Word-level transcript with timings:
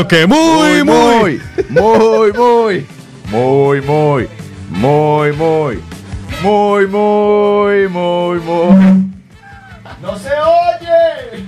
Pero 0.00 0.08
que 0.08 0.26
muy, 0.26 0.82
muy. 0.82 1.40
muy, 1.68 2.32
muy, 2.32 2.86
muy, 3.30 3.80
muy, 3.80 4.28
muy, 4.70 5.32
muy, 5.32 5.78
muy, 6.42 6.86
muy, 6.86 7.88
muy, 7.88 8.38
muy. 8.40 9.10
¡No 10.00 10.16
se 10.16 10.30
oye! 10.30 11.44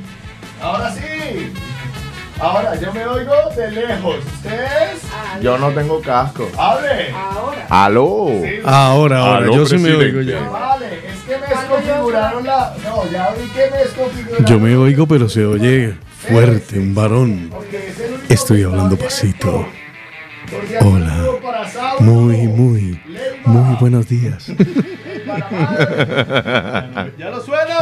Ahora 0.61 0.93
sí. 0.93 1.53
Ahora 2.39 2.75
yo 2.75 2.93
me 2.93 3.07
oigo 3.07 3.33
de 3.57 3.71
lejos. 3.71 4.17
¿Ustedes? 4.19 5.01
Yo 5.41 5.57
no 5.57 5.71
tengo 5.71 6.03
casco. 6.03 6.47
¡Hable! 6.59 7.15
¡Aló! 7.71 8.29
Ahora, 8.65 9.19
ahora, 9.21 9.37
Aló, 9.37 9.55
yo 9.55 9.67
sí 9.67 9.79
me 9.79 9.95
oigo 9.95 10.21
ya. 10.21 10.41
Vale, 10.41 10.99
es 11.09 11.23
que 11.27 11.39
me 11.39 11.47
desconfiguraron 11.47 12.47
la. 12.47 12.75
No, 12.85 13.11
ya 13.11 13.31
vi 13.31 13.49
que 13.49 13.71
me 13.71 13.79
desconfiguraron. 13.79 14.45
Yo 14.45 14.59
me 14.61 14.77
oigo, 14.77 15.07
pero 15.07 15.31
se 15.31 15.47
oye 15.47 15.95
fuerte, 16.23 16.79
un 16.79 16.95
varón. 16.95 17.31
Único 17.31 17.61
Estoy 18.33 18.63
no 18.63 18.71
hablando 18.71 18.97
pasito. 18.97 19.67
Hola. 20.81 21.25
Muy, 22.01 22.49
muy, 22.49 22.99
muy 23.45 23.77
buenos 23.79 24.09
días. 24.09 24.47
¡Ya 27.19 27.29
lo 27.31 27.41
sueno! 27.43 27.75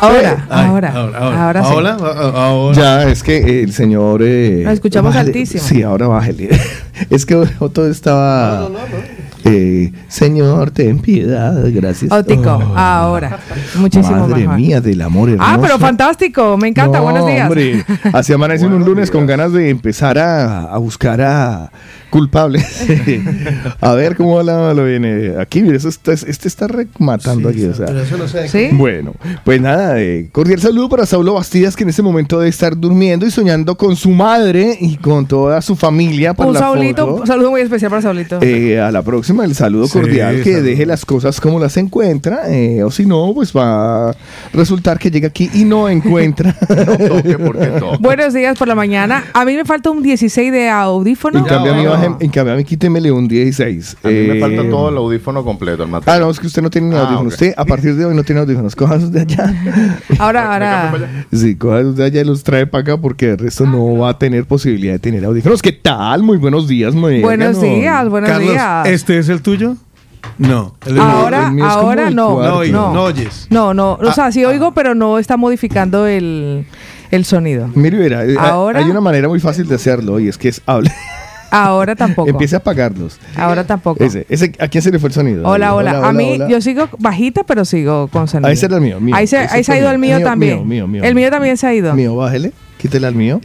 Ahora, 0.00 0.46
ahora, 0.48 0.92
ahora, 0.94 1.62
sí. 1.62 1.68
Ahora, 1.70 1.92
ahora. 1.94 2.74
Ya, 2.76 3.02
es 3.04 3.22
que 3.22 3.62
el 3.62 3.72
señor. 3.74 4.22
Eh, 4.22 4.62
Lo 4.64 4.70
escuchamos 4.70 5.12
bájale. 5.12 5.28
altísimo. 5.28 5.62
Sí, 5.62 5.82
ahora 5.82 6.08
bájale. 6.08 6.58
es 7.10 7.26
que 7.26 7.34
Otto 7.58 7.86
estaba. 7.86 8.66
Eh, 9.44 9.92
señor, 10.08 10.70
ten 10.70 10.98
piedad, 10.98 11.54
gracias. 11.72 12.10
Ótico, 12.12 12.50
Oh, 12.58 12.76
ahora. 12.76 13.38
Muchísimo 13.76 14.26
Madre 14.26 14.40
mejor. 14.42 14.56
mía, 14.56 14.80
del 14.80 15.00
amor 15.02 15.30
hermoso. 15.30 15.50
Ah, 15.50 15.58
pero 15.60 15.78
fantástico, 15.78 16.56
me 16.56 16.68
encanta, 16.68 16.98
No, 16.98 17.04
buenos 17.04 17.26
días. 17.26 17.46
Hombre, 17.48 17.84
así 18.12 18.32
amanecen 18.32 18.72
un 18.72 18.84
lunes 18.84 19.10
con 19.10 19.26
ganas 19.26 19.52
de 19.52 19.70
empezar 19.70 20.18
a, 20.18 20.62
a 20.64 20.78
buscar 20.78 21.20
a 21.20 21.70
culpables. 22.10 22.84
a 23.80 23.92
ver 23.94 24.16
cómo 24.16 24.42
la- 24.42 24.74
lo 24.74 24.84
viene. 24.84 25.34
Aquí, 25.40 25.62
mire, 25.62 25.76
eso 25.76 25.88
está- 25.88 26.12
este 26.12 26.48
está 26.48 26.66
rematando 26.68 27.48
aquí. 27.48 27.64
O 27.64 27.74
sea. 27.74 27.86
Pero 27.86 28.00
eso 28.02 28.16
no 28.16 28.28
sé. 28.28 28.48
¿Sí? 28.48 28.68
Bueno, 28.72 29.14
pues 29.44 29.60
nada, 29.60 30.00
eh, 30.00 30.28
cordial 30.32 30.60
saludo 30.60 30.88
para 30.88 31.06
Saulo 31.06 31.34
Bastidas, 31.34 31.76
que 31.76 31.82
en 31.84 31.90
este 31.90 32.02
momento 32.02 32.38
debe 32.38 32.50
estar 32.50 32.76
durmiendo 32.76 33.26
y 33.26 33.30
soñando 33.30 33.76
con 33.76 33.96
su 33.96 34.10
madre 34.10 34.76
y 34.80 34.96
con 34.96 35.26
toda 35.26 35.60
su 35.62 35.76
familia. 35.76 36.34
por 36.34 36.46
Un 36.46 36.54
la 36.54 36.60
Saulito, 36.60 37.06
foto. 37.06 37.20
un 37.22 37.26
saludo 37.26 37.50
muy 37.50 37.60
especial 37.60 37.90
para 37.90 38.02
Saulito. 38.02 38.38
Eh, 38.42 38.80
a 38.80 38.90
la 38.90 39.02
próxima, 39.02 39.44
el 39.44 39.54
saludo 39.54 39.86
Sí, 39.86 39.98
cordial, 39.98 40.42
que 40.42 40.52
saludo. 40.52 40.62
deje 40.64 40.86
las 40.86 41.04
cosas 41.04 41.40
como 41.40 41.58
las 41.58 41.76
encuentra, 41.76 42.42
eh, 42.50 42.82
o 42.82 42.90
si 42.90 43.06
no, 43.06 43.32
pues 43.34 43.52
va 43.56 44.10
a 44.10 44.16
resultar 44.52 44.98
que 44.98 45.10
llega 45.10 45.28
aquí 45.28 45.50
y 45.54 45.64
no 45.64 45.88
encuentra. 45.88 46.52
Toque 47.08 47.38
porque 47.38 47.66
toque. 47.66 47.96
Buenos 48.00 48.34
días 48.34 48.58
por 48.58 48.68
la 48.68 48.74
mañana. 48.74 49.24
A 49.32 49.44
mí 49.44 49.54
me 49.54 49.64
falta 49.64 49.90
un 49.90 50.02
16 50.02 50.52
de 50.52 50.68
audífono. 50.68 51.38
en, 51.38 51.44
cambio, 51.44 51.92
a 51.94 51.97
baje- 51.98 52.24
en 52.24 52.30
cambio, 52.30 52.54
a 52.54 52.56
mí 52.56 52.64
quítemele 52.64 53.10
un 53.12 53.28
16. 53.28 53.96
A 54.02 54.08
mí 54.08 54.14
me 54.14 54.36
Eh, 54.38 54.40
falta 54.40 54.68
todo 54.68 54.88
el 54.88 54.96
audífono 54.96 55.44
completo, 55.44 55.82
el 55.82 55.88
Ah, 55.88 55.92
material. 55.92 56.20
no, 56.20 56.30
es 56.30 56.40
que 56.40 56.46
usted 56.46 56.62
no 56.62 56.70
tiene 56.70 56.88
ni 56.88 56.94
Ah, 56.96 57.00
audífonos. 57.06 57.32
Usted 57.34 57.54
a 57.56 57.64
partir 57.64 57.94
de 57.94 58.04
hoy 58.04 58.14
no 58.14 58.24
tiene 58.24 58.40
audífonos. 58.40 58.74
Cojan 58.76 59.10
de 59.12 59.20
allá. 59.20 59.54
Ahora, 60.18 60.52
ahora. 60.52 61.24
Sí, 61.32 61.56
cojan 61.56 61.94
de 61.94 62.04
allá 62.04 62.20
y 62.20 62.24
los 62.24 62.42
trae 62.44 62.66
para 62.66 62.82
acá 62.82 62.96
porque 62.96 63.30
el 63.30 63.38
resto 63.38 63.66
no 63.66 63.96
va 63.98 64.10
a 64.10 64.18
tener 64.18 64.44
posibilidad 64.46 64.92
de 64.94 64.98
tener 64.98 65.24
audífonos. 65.24 65.62
¿Qué 65.62 65.72
tal? 65.72 66.22
Muy 66.22 66.38
buenos 66.38 66.66
días, 66.68 66.94
muy 66.94 67.20
Buenos 67.20 67.60
días, 67.60 68.08
buenos 68.08 68.30
Carlos, 68.30 68.50
días. 68.50 68.86
¿este 68.88 69.18
es 69.18 69.28
el 69.28 69.42
tuyo? 69.42 69.76
No. 70.36 70.74
El 70.84 70.98
Ahora, 70.98 71.48
el 71.54 71.62
ahora 71.62 72.08
el 72.08 72.14
no. 72.16 72.42
No, 72.42 72.64
no. 72.64 72.92
no 72.94 73.02
oyes. 73.04 73.46
No, 73.50 73.72
no. 73.74 73.98
Ah, 74.02 74.06
O 74.08 74.12
sea, 74.12 74.30
sí 74.32 74.44
oigo, 74.44 74.72
pero 74.72 74.94
no 74.94 75.18
está 75.18 75.36
modificando 75.36 76.06
el, 76.06 76.66
el 77.10 77.24
sonido. 77.24 77.68
Mire, 77.74 77.98
verá, 77.98 78.24
eh, 78.24 78.36
Ahora- 78.38 78.80
hay 78.80 78.90
una 78.90 79.00
manera 79.00 79.28
muy 79.28 79.40
fácil 79.40 79.66
de 79.68 79.76
hacerlo 79.76 80.18
y 80.20 80.28
es 80.28 80.36
que 80.36 80.48
es 80.48 80.60
hable. 80.66 80.92
Ahora 81.50 81.94
tampoco. 81.96 82.28
Empiece 82.28 82.54
a 82.56 82.58
apagarlos. 82.58 83.18
Ahora 83.36 83.64
tampoco. 83.64 84.02
Ese, 84.04 84.26
ese, 84.28 84.52
¿A 84.60 84.68
quién 84.68 84.82
se 84.82 84.90
le 84.90 84.98
fue 84.98 85.08
el 85.08 85.14
sonido? 85.14 85.48
Hola, 85.48 85.68
Ahí, 85.70 85.74
hola. 85.76 86.08
A 86.08 86.12
mí, 86.12 86.32
hola. 86.34 86.48
yo 86.48 86.60
sigo 86.60 86.88
bajita, 86.98 87.44
pero 87.44 87.64
sigo 87.64 88.08
con 88.08 88.28
sonido. 88.28 88.48
Ah, 88.48 88.52
ese 88.52 88.66
era 88.66 88.76
el 88.76 88.82
mío, 88.82 89.00
mío. 89.00 89.14
Ahí 89.16 89.26
se, 89.26 89.38
ahí 89.38 89.64
se 89.64 89.72
ha 89.72 89.78
ido 89.78 89.90
el 89.90 89.98
mío, 89.98 90.16
Mío, 90.18 90.26
también. 90.26 90.56
mío, 90.58 90.86
mío, 90.86 90.88
mío, 90.88 91.04
el 91.04 91.14
mío 91.14 91.30
también 91.30 91.56
se 91.56 91.66
ha 91.66 91.74
ido. 91.74 91.94
Mío, 91.94 92.14
bájele. 92.16 92.52
Quítele 92.78 93.06
al 93.06 93.14
mío. 93.14 93.40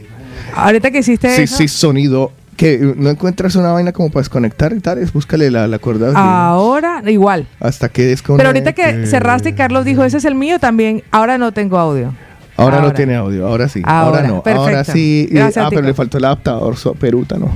Ahorita 0.54 0.90
que 0.90 0.98
hiciste 0.98 1.34
Sí, 1.34 1.42
eso. 1.42 1.56
sí, 1.56 1.68
sonido. 1.68 2.32
Que 2.56 2.78
no 2.96 3.10
encuentras 3.10 3.56
una 3.56 3.72
vaina 3.72 3.90
como 3.90 4.10
para 4.10 4.20
desconectar 4.20 4.72
y 4.72 4.78
tal, 4.78 4.98
es 4.98 5.12
búscale 5.12 5.50
la, 5.50 5.66
la 5.66 5.80
cuerda. 5.80 6.12
Ahora, 6.14 7.02
igual. 7.04 7.48
Hasta 7.58 7.88
que 7.88 8.02
desconecte. 8.04 8.38
Pero 8.38 8.48
ahorita 8.50 8.72
que 8.74 9.06
cerraste 9.08 9.48
y 9.48 9.52
Carlos 9.54 9.84
dijo, 9.84 10.04
ese 10.04 10.18
es 10.18 10.24
el 10.24 10.36
mío 10.36 10.60
también, 10.60 11.02
ahora 11.10 11.36
no 11.36 11.50
tengo 11.50 11.78
audio. 11.78 12.14
Ahora, 12.56 12.76
no 12.76 12.82
ahora. 12.84 12.94
tiene 12.94 13.16
audio, 13.16 13.48
ahora 13.48 13.68
sí. 13.68 13.82
Ahora, 13.84 14.18
Ahora, 14.18 14.28
no. 14.28 14.42
perfecto. 14.44 14.68
Ahora 14.68 14.84
sí. 14.84 15.26
Gracias, 15.32 15.64
ah, 15.66 15.68
pero 15.68 15.82
le 15.82 15.94
faltó 15.94 16.18
el 16.18 16.24
adaptador 16.26 16.76
so, 16.76 16.94
peruta, 16.94 17.36
¿no? 17.38 17.48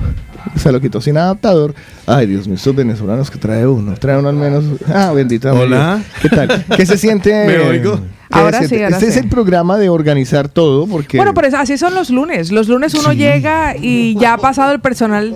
Se 0.57 0.73
lo 0.73 0.81
quitó 0.81 1.01
sin 1.01 1.17
adaptador. 1.17 1.75
Ay, 2.07 2.27
Dios 2.27 2.47
mío, 2.47 2.57
estos 2.57 2.75
venezolanos 2.75 3.31
que 3.31 3.39
trae 3.39 3.67
uno. 3.67 3.95
Trae 3.95 4.19
uno 4.19 4.29
al 4.29 4.37
menos. 4.37 4.65
Ah, 4.93 5.13
bendita. 5.13 5.53
Hola. 5.53 6.03
¿Qué 6.23 6.29
tal? 6.29 6.65
¿Qué 6.77 6.87
se 6.87 6.97
siente? 6.99 7.33
Me 7.47 7.59
oigo. 7.59 7.97
¿Qué 7.97 8.39
Ahora 8.39 8.63
sí, 8.65 8.75
ahora 8.83 8.89
Este 8.99 9.09
es 9.09 9.17
el 9.17 9.27
programa 9.31 9.79
de 9.79 9.89
organizar 9.89 10.51
todo 10.51 10.87
porque. 10.87 11.17
Bueno, 11.17 11.33
pero 11.33 11.49
es- 11.49 11.55
así 11.55 11.79
son 11.79 11.95
los 11.95 12.11
lunes. 12.11 12.53
Los 12.53 12.69
lunes 12.69 12.93
uno 12.93 13.15
llega 13.15 13.75
y 13.75 14.17
ya 14.19 14.35
ha 14.35 14.37
pasado 14.37 14.73
el 14.73 14.81
personal, 14.81 15.35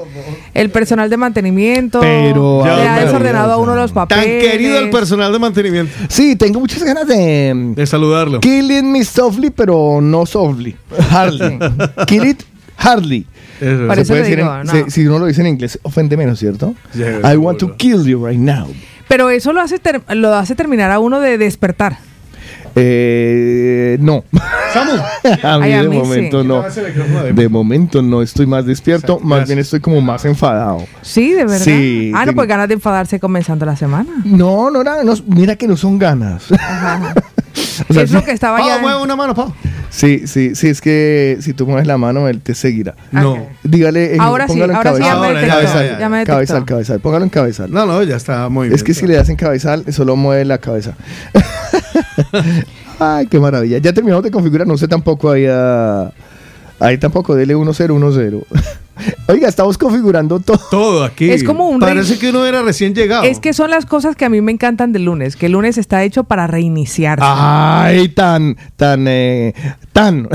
el 0.53 0.69
personal 0.71 1.09
de 1.09 1.17
mantenimiento. 1.17 2.01
Pero, 2.01 2.63
le 2.67 2.71
ha 2.87 3.03
desordenado 3.03 3.51
a 3.53 3.57
uno 3.57 3.75
los 3.75 3.95
Tan 3.95 4.09
papeles. 4.09 4.45
querido 4.45 4.79
el 4.79 4.91
personal 4.91 5.33
de 5.33 5.39
mantenimiento. 5.39 5.91
Sí, 6.11 6.37
tengo 6.37 6.61
muchas 6.61 6.83
ganas 6.83 7.07
de. 7.09 7.73
De 7.75 7.87
saludarlo. 7.87 8.41
Kill 8.43 8.71
it 8.71 8.85
me 8.85 9.03
softly, 9.07 9.49
pero 9.49 10.01
no 10.03 10.27
softly. 10.27 10.77
Hardly. 11.11 11.59
Kill 12.07 12.25
it 12.27 12.43
hardly. 12.77 13.27
Eso. 13.63 13.87
Por 13.87 13.95
Se 13.97 14.01
eso 14.03 14.09
puede 14.13 14.23
te 14.23 14.29
decir 14.31 14.37
digo, 14.39 14.57
en- 14.57 14.67
no. 14.67 14.73
se- 14.73 14.91
si 14.91 15.07
uno 15.07 15.19
lo 15.21 15.27
dice 15.27 15.41
en 15.43 15.47
inglés, 15.47 15.79
ofende 15.83 16.17
menos, 16.17 16.39
¿cierto? 16.39 16.75
I 16.95 17.37
want 17.37 17.59
to 17.59 17.67
seguro. 17.67 17.77
kill 17.77 18.05
you 18.05 18.27
right 18.27 18.39
now. 18.41 18.67
Pero 19.09 19.31
eso 19.31 19.53
lo 19.53 19.61
hace, 19.61 19.79
ter- 19.79 20.03
lo 20.17 20.35
hace 20.35 20.55
terminar 20.55 20.91
a 20.91 20.99
uno 20.99 21.21
de 21.21 21.39
despertar. 21.39 21.99
Eh, 22.75 23.99
no. 24.01 24.25
a 24.33 25.59
mí 25.59 25.65
Ay, 25.65 25.73
a 25.75 25.83
de 25.83 25.89
mí 25.89 25.97
sí. 25.97 26.03
momento 26.03 26.45
no. 26.45 26.65
De 27.35 27.49
momento 27.49 28.03
no 28.03 28.23
estoy 28.23 28.47
más 28.47 28.65
despierto, 28.67 29.21
más 29.21 29.47
bien 29.47 29.59
estoy 29.59 29.81
como 29.81 30.01
más 30.01 30.25
enfadado. 30.25 30.85
Sí, 31.03 31.33
de 31.33 31.45
verdad. 31.45 31.59
Sí, 31.65 32.13
ah, 32.15 32.25
no, 32.25 32.33
pues 32.33 32.49
ganas 32.49 32.69
de 32.69 32.75
enfadarse 32.75 33.21
comenzando 33.21 33.67
la 33.67 33.77
semana. 33.77 34.11
No, 34.25 34.71
no, 34.71 34.83
no, 34.83 35.03
no, 35.05 35.15
mira 35.27 35.57
que 35.57 35.67
no 35.69 35.77
son 35.77 35.99
ganas. 35.99 36.51
Ajá. 36.53 37.15
O 37.89 37.93
sea, 37.93 38.03
es 38.03 38.11
lo 38.13 38.25
que 38.25 38.31
estaba 38.33 38.59
Pau, 38.59 38.67
ya. 38.67 38.79
mueve 38.79 39.03
una 39.03 39.15
mano, 39.15 39.35
Pau. 39.35 39.53
Sí, 39.93 40.27
sí, 40.27 40.55
sí, 40.55 40.69
es 40.69 40.81
que 40.81 41.37
si 41.41 41.53
tú 41.53 41.67
mueves 41.67 41.87
la 41.87 41.99
mano, 41.99 42.27
él 42.27 42.41
te 42.41 42.55
seguirá. 42.55 42.95
No. 43.11 43.33
Ok. 43.35 43.39
Dígale, 43.63 44.15
eh, 44.15 44.19
Ahora 44.19 44.47
sí, 44.49 44.55
póngalo 44.55 44.73
en 44.73 44.77
ahora 44.77 44.95
sí 44.95 45.03
ya 45.03 45.15
me 45.17 45.27
Ahora, 45.27 45.41
detectó. 45.41 45.63
ya, 45.63 45.75
ya, 45.75 45.85
ya. 45.85 45.99
ya 45.99 46.09
me 46.09 46.17
detectó. 46.19 46.33
cabezal, 46.35 46.65
cabezal, 46.65 47.01
póngalo 47.01 47.25
en 47.25 47.31
cabezal. 47.31 47.71
No, 47.71 47.85
no, 47.85 48.03
ya 48.03 48.17
está 48.17 48.49
muy 48.49 48.69
bien. 48.69 48.75
Es 48.75 48.83
que 48.83 48.95
si 48.95 49.07
le 49.07 49.17
das 49.17 49.29
en 49.29 49.37
cabezal, 49.37 49.85
solo 49.93 50.17
mueve 50.17 50.47
la 50.47 50.57
cabeza. 50.59 50.95
Ay, 52.99 53.27
qué 53.27 53.39
maravilla. 53.39 53.79
Ya 53.79 53.93
terminamos 53.93 54.25
de 54.25 54.31
configurar, 54.31 54.67
no 54.67 54.77
sé 54.79 54.89
tampoco 54.89 55.31
ahí 55.31 55.47
a... 55.49 56.11
Ahí 56.83 56.99
tampoco, 56.99 57.37
dele 57.37 57.55
1010. 57.55 57.91
Oiga, 59.29 59.49
estamos 59.49 59.79
configurando 59.79 60.41
todo. 60.41 60.61
Todo 60.71 61.05
aquí. 61.05 61.31
Es 61.31 61.45
como 61.45 61.69
un 61.69 61.79
Parece 61.79 62.19
que 62.19 62.31
uno 62.31 62.45
era 62.45 62.63
recién 62.63 62.93
llegado. 62.93 63.23
Es 63.23 63.39
que 63.39 63.53
son 63.53 63.71
las 63.71 63.87
cosas 63.87 64.17
que 64.17 64.25
a 64.25 64.29
mí 64.29 64.41
me 64.41 64.51
encantan 64.51 64.93
del 64.93 65.05
lunes, 65.05 65.37
que 65.37 65.47
el 65.47 65.53
lunes 65.53 65.79
está 65.79 66.03
hecho 66.03 66.25
para 66.25 66.49
reiniciarse. 66.49 67.25
Ay, 67.25 68.09
tan, 68.09 68.57
tan, 68.77 69.07
eh, 69.07 69.55
tan. 69.93 70.29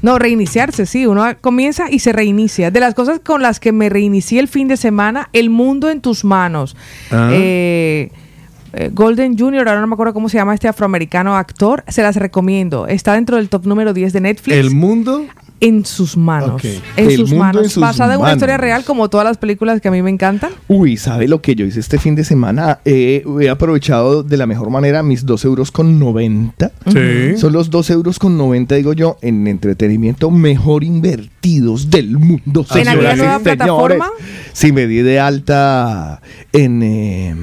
No, 0.00 0.18
reiniciarse, 0.18 0.86
sí, 0.86 1.06
uno 1.06 1.24
comienza 1.40 1.90
y 1.90 2.00
se 2.00 2.12
reinicia. 2.12 2.70
De 2.70 2.80
las 2.80 2.94
cosas 2.94 3.20
con 3.20 3.42
las 3.42 3.60
que 3.60 3.70
me 3.70 3.88
reinicié 3.88 4.40
el 4.40 4.48
fin 4.48 4.68
de 4.68 4.76
semana, 4.76 5.28
El 5.32 5.50
mundo 5.50 5.90
en 5.90 6.00
tus 6.00 6.24
manos. 6.24 6.74
Ah. 7.10 7.28
Eh, 7.32 8.10
eh, 8.72 8.90
Golden 8.92 9.38
Junior, 9.38 9.68
ahora 9.68 9.80
no 9.80 9.86
me 9.86 9.94
acuerdo 9.94 10.14
cómo 10.14 10.28
se 10.28 10.38
llama 10.38 10.54
este 10.54 10.66
afroamericano 10.66 11.36
actor, 11.36 11.84
se 11.86 12.02
las 12.02 12.16
recomiendo. 12.16 12.86
Está 12.86 13.12
dentro 13.12 13.36
del 13.36 13.48
top 13.48 13.66
número 13.66 13.92
10 13.92 14.12
de 14.12 14.20
Netflix. 14.22 14.56
El 14.56 14.70
mundo. 14.70 15.26
En 15.62 15.86
sus 15.86 16.16
manos. 16.16 16.60
En 16.96 17.10
sus 17.12 17.30
mundo 17.30 17.44
manos. 17.44 17.62
en 17.62 17.70
sus 17.70 17.80
Basada 17.80 18.14
en 18.14 18.20
una 18.20 18.32
historia 18.32 18.56
real, 18.56 18.84
como 18.84 19.08
todas 19.08 19.24
las 19.24 19.38
películas 19.38 19.80
que 19.80 19.88
a 19.88 19.90
mí 19.92 20.02
me 20.02 20.10
encantan. 20.10 20.50
Uy, 20.66 20.96
¿sabe 20.96 21.28
lo 21.28 21.40
que 21.40 21.54
yo 21.54 21.64
hice 21.64 21.78
este 21.78 21.98
fin 21.98 22.16
de 22.16 22.24
semana? 22.24 22.80
Eh, 22.84 23.24
he 23.40 23.48
aprovechado 23.48 24.24
de 24.24 24.36
la 24.36 24.46
mejor 24.46 24.70
manera 24.70 25.04
mis 25.04 25.24
2 25.24 25.44
euros 25.44 25.70
con 25.70 26.00
90. 26.00 26.72
Sí. 26.88 27.36
Son 27.38 27.52
los 27.52 27.70
2 27.70 27.90
euros 27.90 28.18
con 28.18 28.36
90, 28.36 28.74
digo 28.74 28.92
yo, 28.92 29.18
en 29.22 29.46
entretenimiento 29.46 30.32
mejor 30.32 30.82
invertidos 30.82 31.88
del 31.88 32.18
mundo. 32.18 32.66
¿En 32.74 32.88
aquella 32.88 32.90
señoras 32.90 33.14
y 33.14 33.18
nueva 33.18 33.38
plataforma? 33.38 34.10
Sí, 34.52 34.72
me 34.72 34.88
di 34.88 34.96
de 34.96 35.20
alta 35.20 36.20
en 36.52 36.82
eh, 36.82 37.34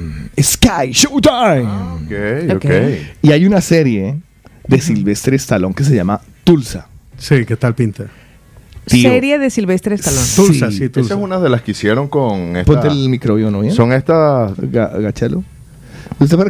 Sky 0.42 0.92
Showtime. 0.92 1.62
Ok, 1.62 2.56
ok. 2.56 2.64
Ok. 2.64 2.70
Y 3.22 3.32
hay 3.32 3.46
una 3.46 3.62
serie 3.62 4.16
de 4.68 4.80
Silvestre 4.80 5.36
Stallone 5.36 5.74
que 5.74 5.84
se 5.84 5.94
llama 5.94 6.20
Tulsa. 6.44 6.89
Sí, 7.20 7.44
¿qué 7.46 7.54
tal 7.56 7.74
pinta? 7.74 8.06
Tío. 8.86 9.08
Serie 9.10 9.38
de 9.38 9.50
Silvestre 9.50 9.94
Stallone. 9.94 10.26
Tulsa, 10.34 10.70
Sí. 10.70 10.78
sí, 10.78 10.84
Esa 10.84 10.92
Tulsa. 10.94 11.14
es 11.14 11.20
una 11.20 11.38
de 11.38 11.48
las 11.50 11.62
que 11.62 11.70
hicieron 11.72 12.08
con 12.08 12.56
esta... 12.56 12.72
Ponte 12.72 12.88
el 12.88 13.08
micrófono, 13.08 13.60
¿bien? 13.60 13.72
Son 13.74 13.92
estas... 13.92 14.56
Ga- 14.56 14.98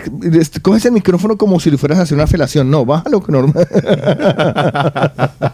que- 0.03 0.39
este, 0.39 0.61
coges 0.61 0.85
el 0.87 0.93
micrófono 0.93 1.37
como 1.37 1.61
si 1.61 1.71
le 1.71 1.77
fueras 1.77 1.99
a 1.99 2.03
hacer 2.03 2.15
una 2.17 2.27
felación. 2.27 2.71
No, 2.71 2.85
bájalo 2.87 3.23
que 3.23 3.31
normal. 3.33 3.69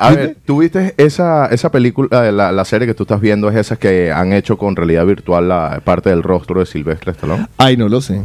A 0.00 0.10
ver, 0.12 0.36
¿tú 0.44 0.58
viste 0.60 0.94
esa, 0.96 1.46
esa 1.46 1.72
película, 1.72 2.30
la, 2.30 2.52
la 2.52 2.64
serie 2.64 2.86
que 2.86 2.94
tú 2.94 3.02
estás 3.02 3.20
viendo 3.20 3.50
es 3.50 3.56
esa 3.56 3.74
que 3.76 4.12
han 4.12 4.32
hecho 4.32 4.56
con 4.56 4.76
realidad 4.76 5.04
virtual 5.04 5.48
la 5.48 5.80
parte 5.84 6.10
del 6.10 6.22
rostro 6.22 6.60
de 6.60 6.66
Silvestre 6.66 7.10
Stallone? 7.12 7.46
Ay, 7.56 7.76
no 7.76 7.88
lo 7.88 8.00
sé. 8.00 8.22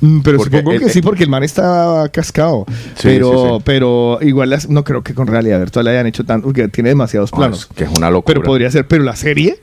Mm, 0.00 0.20
Pero 0.20 0.38
Porque 0.38 0.58
supongo 0.58 0.72
el- 0.72 0.80
que 0.80 0.88
sí, 0.90 1.02
porque 1.02 1.24
el 1.24 1.30
man 1.30 1.42
está 1.44 2.08
cascado. 2.12 2.64
Sí, 2.68 3.02
pero, 3.04 3.32
sí, 3.32 3.54
sí. 3.56 3.62
pero 3.64 4.18
igual 4.22 4.50
las- 4.50 4.68
no 4.68 4.84
creo 4.84 5.02
que 5.02 5.14
con 5.14 5.26
realidad 5.26 5.58
virtual 5.58 5.86
hayan 5.88 6.06
hecho 6.06 6.24
tanto, 6.24 6.46
porque 6.48 6.68
tiene 6.68 6.90
demasiados 6.90 7.32
No, 7.32 7.38
planos. 7.38 7.60
es 7.60 7.66
que 7.66 7.84
es 7.84 7.90
una 7.96 8.10
locura. 8.10 8.34
pero 8.34 8.44
podría 8.46 8.70
ser, 8.70 8.86
pero 8.86 9.04
la 9.04 9.16
serie. 9.16 9.58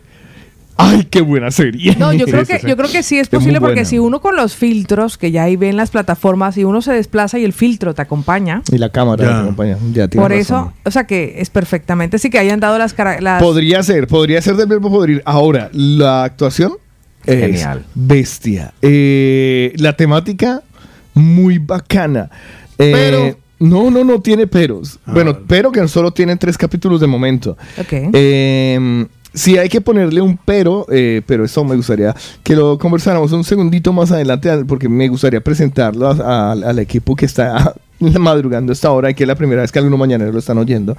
¡Ay, 0.77 1.05
qué 1.11 1.21
buena 1.21 1.51
serie! 1.51 1.95
No, 1.99 2.11
yo 2.11 2.25
creo 2.25 2.43
Sí, 2.43 2.53
que 2.57 2.67
yo 2.67 2.75
creo 2.75 2.89
que 2.89 3.03
sí 3.03 3.19
es 3.19 3.27
posible 3.27 3.59
porque 3.59 3.85
si 3.85 3.99
uno 3.99 4.19
con 4.19 4.35
los 4.35 4.55
filtros 4.55 5.17
que 5.19 5.29
ya 5.29 5.43
ahí 5.43 5.55
ven 5.55 5.77
las 5.77 5.91
plataformas 5.91 6.57
y 6.57 6.63
uno 6.63 6.81
se 6.81 6.91
desplaza 6.93 7.37
y 7.37 7.43
el 7.43 7.53
filtro 7.53 7.93
te 7.93 8.01
acompaña. 8.01 8.63
Y 8.71 8.77
la 8.79 8.89
cámara 8.89 9.23
Ya. 9.23 9.29
te 9.35 9.39
acompaña. 9.41 9.77
Ya, 9.93 10.07
Por 10.07 10.31
eso, 10.31 10.55
razón. 10.55 10.73
o 10.85 10.89
sea 10.89 11.03
que 11.05 11.35
es 11.37 11.51
perfectamente 11.51 12.17
sí 12.17 12.31
que 12.31 12.39
hayan 12.39 12.59
dado 12.59 12.79
las 12.79 12.95
las 13.19 13.43
Podría 13.43 13.83
ser, 13.83 14.07
podría 14.07 14.41
ser 14.41 14.55
del 14.55 14.67
verbo 14.67 14.89
podrir. 14.89 15.21
Ahora, 15.25 15.69
la 15.73 16.23
actuación 16.23 16.73
es 17.25 17.35
Genial. 17.39 17.85
bestia. 17.95 18.73
Eh, 18.81 19.73
la 19.77 19.95
temática, 19.95 20.62
muy 21.13 21.57
bacana. 21.57 22.29
Eh, 22.77 22.91
Pero- 22.94 23.38
No, 23.59 23.91
no, 23.91 24.03
no 24.03 24.19
tiene 24.21 24.47
peros. 24.47 24.97
Ah, 25.06 25.12
bueno, 25.13 25.38
pero 25.47 25.71
que 25.71 25.88
solo 25.88 26.09
tienen 26.12 26.39
tres 26.39 26.57
capítulos 26.57 27.00
de 27.00 27.06
momento. 27.06 27.56
Ok. 27.79 27.94
Eh, 28.12 29.06
sí 29.35 29.56
hay 29.56 29.69
que 29.69 29.79
ponerle 29.81 30.19
un 30.19 30.35
pero, 30.44 30.88
eh, 30.91 31.21
pero 31.27 31.45
eso 31.45 31.63
me 31.63 31.75
gustaría 31.75 32.15
que 32.41 32.56
lo 32.56 32.79
conversáramos 32.79 33.31
un 33.33 33.44
segundito 33.44 33.94
más 33.94 34.12
adelante 34.12 34.50
porque 34.67 34.89
me 34.89 35.07
gustaría 35.09 35.41
presentarlo 35.41 36.07
a- 36.09 36.13
a- 36.13 36.51
al 36.53 36.79
equipo 36.79 37.15
que 37.15 37.27
está 37.27 37.75
madrugando 38.00 38.71
a 38.71 38.74
esta 38.74 38.89
hora 38.89 39.12
y 39.12 39.13
que 39.13 39.25
es 39.25 39.27
la 39.27 39.35
primera 39.35 39.62
vez 39.62 39.71
que 39.71 39.77
algunos 39.77 40.00
mañaneros 40.00 40.33
lo 40.33 40.39
están 40.39 40.57
oyendo. 40.57 40.97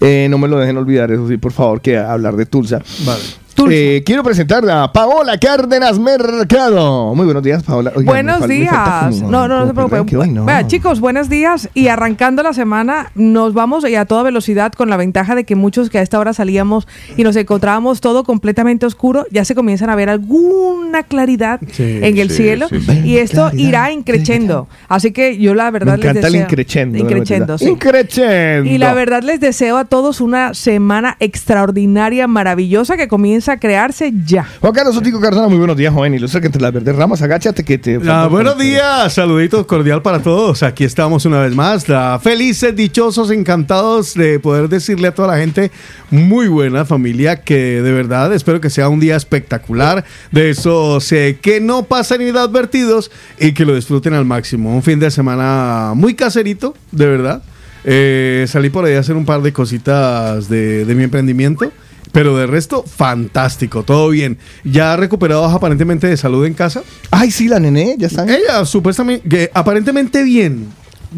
Eh, 0.00 0.28
no 0.30 0.38
me 0.38 0.46
lo 0.46 0.58
dejen 0.60 0.76
olvidar, 0.76 1.10
eso 1.10 1.26
sí, 1.28 1.36
por 1.36 1.50
favor, 1.50 1.80
que 1.80 1.98
hablar 1.98 2.36
de 2.36 2.46
Tulsa. 2.46 2.80
Vale. 3.04 3.22
Eh, 3.70 4.02
quiero 4.04 4.22
presentar 4.22 4.68
a 4.68 4.92
Paola 4.92 5.38
Cárdenas 5.38 5.98
Mercado. 5.98 7.14
Muy 7.14 7.24
buenos 7.24 7.42
días, 7.42 7.62
Paola. 7.62 7.92
Buenos 8.04 8.40
me 8.46 8.54
días. 8.54 8.74
como- 9.16 9.30
No, 9.30 9.46
no, 9.48 9.60
no 9.60 9.66
se 9.68 9.72
preocupe. 9.74 9.90
perrenque 9.96 10.16
hoy, 10.16 10.30
no. 10.30 10.44
Vea, 10.44 10.66
chicos, 10.66 10.98
buenos 11.00 11.28
días. 11.28 11.68
Y 11.72 11.88
arrancando 11.88 12.42
la 12.42 12.52
semana, 12.52 13.10
nos 13.14 13.54
vamos 13.54 13.84
a 13.84 14.04
toda 14.06 14.22
velocidad 14.24 14.72
con 14.72 14.90
la 14.90 14.96
ventaja 14.96 15.34
de 15.34 15.44
que 15.44 15.54
muchos 15.54 15.88
que 15.88 15.98
a 15.98 16.02
esta 16.02 16.18
hora 16.18 16.32
salíamos 16.32 16.88
y 17.16 17.22
nos 17.22 17.36
encontrábamos 17.36 18.00
todo 18.00 18.24
completamente 18.24 18.86
oscuro, 18.86 19.24
ya 19.30 19.44
se 19.44 19.54
comienzan 19.54 19.88
a 19.88 19.94
ver 19.94 20.08
alguna 20.10 21.04
claridad 21.04 21.60
Sí, 21.70 22.00
en 22.02 22.18
el 22.18 22.30
sí, 22.30 22.36
cielo. 22.36 22.66
sí. 22.68 22.78
Y 23.04 23.18
esto 23.18 23.50
Claridad, 23.50 23.68
irá 23.68 23.92
increchendo. 23.92 24.68
Así 24.88 25.12
que 25.12 25.38
yo 25.38 25.54
la 25.54 25.66
Me 25.66 25.70
verdad 25.78 25.96
les 25.98 26.06
el 26.06 26.14
deseo. 26.14 26.40
increchendo. 26.42 26.98
Increchendo. 26.98 27.56
Y 28.68 28.78
la 28.78 28.94
verdad 28.94 29.22
les 29.22 29.38
deseo 29.40 29.76
a 29.78 29.84
todos 29.84 30.20
una 30.20 30.54
semana 30.54 31.16
extraordinaria, 31.20 32.26
maravillosa, 32.26 32.96
que 32.96 33.06
comienza 33.08 33.43
a 33.48 33.56
crearse 33.58 34.12
ya. 34.24 34.46
Juan 34.60 34.72
Carlos 34.72 34.96
Otico 34.96 35.20
Cardona, 35.20 35.48
muy 35.48 35.58
buenos 35.58 35.76
días, 35.76 35.92
joven. 35.92 36.14
Ilustra 36.14 36.40
que 36.40 36.46
entre 36.46 36.62
las 36.62 36.72
verdes 36.72 36.94
ramas, 36.96 37.20
agáchate 37.22 37.64
que 37.64 37.78
te... 37.78 37.98
Ah, 38.08 38.26
buenos 38.30 38.58
días, 38.58 39.12
saluditos 39.12 39.66
cordial 39.66 40.02
para 40.02 40.20
todos. 40.20 40.62
Aquí 40.62 40.84
estamos 40.84 41.24
una 41.24 41.40
vez 41.40 41.54
más, 41.54 41.88
la- 41.88 42.18
felices, 42.22 42.74
dichosos, 42.74 43.30
encantados 43.30 44.14
de 44.14 44.38
poder 44.40 44.68
decirle 44.68 45.08
a 45.08 45.14
toda 45.14 45.28
la 45.28 45.38
gente, 45.38 45.70
muy 46.10 46.48
buena 46.48 46.84
familia, 46.84 47.42
que 47.42 47.80
de 47.82 47.92
verdad 47.92 48.32
espero 48.34 48.60
que 48.60 48.70
sea 48.70 48.88
un 48.88 49.00
día 49.00 49.16
espectacular. 49.16 50.04
De 50.30 50.50
eso 50.50 51.00
sé 51.00 51.38
que 51.40 51.60
no 51.60 51.84
pasen 51.84 52.22
inadvertidos 52.22 53.10
y 53.38 53.52
que 53.52 53.64
lo 53.64 53.74
disfruten 53.74 54.14
al 54.14 54.24
máximo. 54.24 54.74
Un 54.74 54.82
fin 54.82 54.98
de 54.98 55.10
semana 55.10 55.92
muy 55.94 56.14
caserito, 56.14 56.74
de 56.92 57.06
verdad. 57.06 57.42
Eh, 57.86 58.46
salí 58.48 58.70
por 58.70 58.86
ahí 58.86 58.94
a 58.94 59.00
hacer 59.00 59.14
un 59.14 59.26
par 59.26 59.42
de 59.42 59.52
cositas 59.52 60.48
de, 60.48 60.84
de 60.86 60.94
mi 60.94 61.04
emprendimiento. 61.04 61.70
Pero 62.14 62.36
de 62.38 62.46
resto, 62.46 62.82
fantástico, 62.86 63.82
todo 63.82 64.08
bien. 64.08 64.38
Ya 64.64 64.96
recuperados 64.96 65.52
aparentemente 65.52 66.06
de 66.06 66.16
salud 66.16 66.46
en 66.46 66.54
casa. 66.54 66.82
Ay, 67.10 67.30
sí, 67.30 67.48
la 67.48 67.58
nené, 67.60 67.96
ya 67.98 68.06
están. 68.06 68.30
Ella 68.30 68.64
supuestamente, 68.64 69.28
que 69.28 69.50
aparentemente 69.52 70.22
bien. 70.22 70.68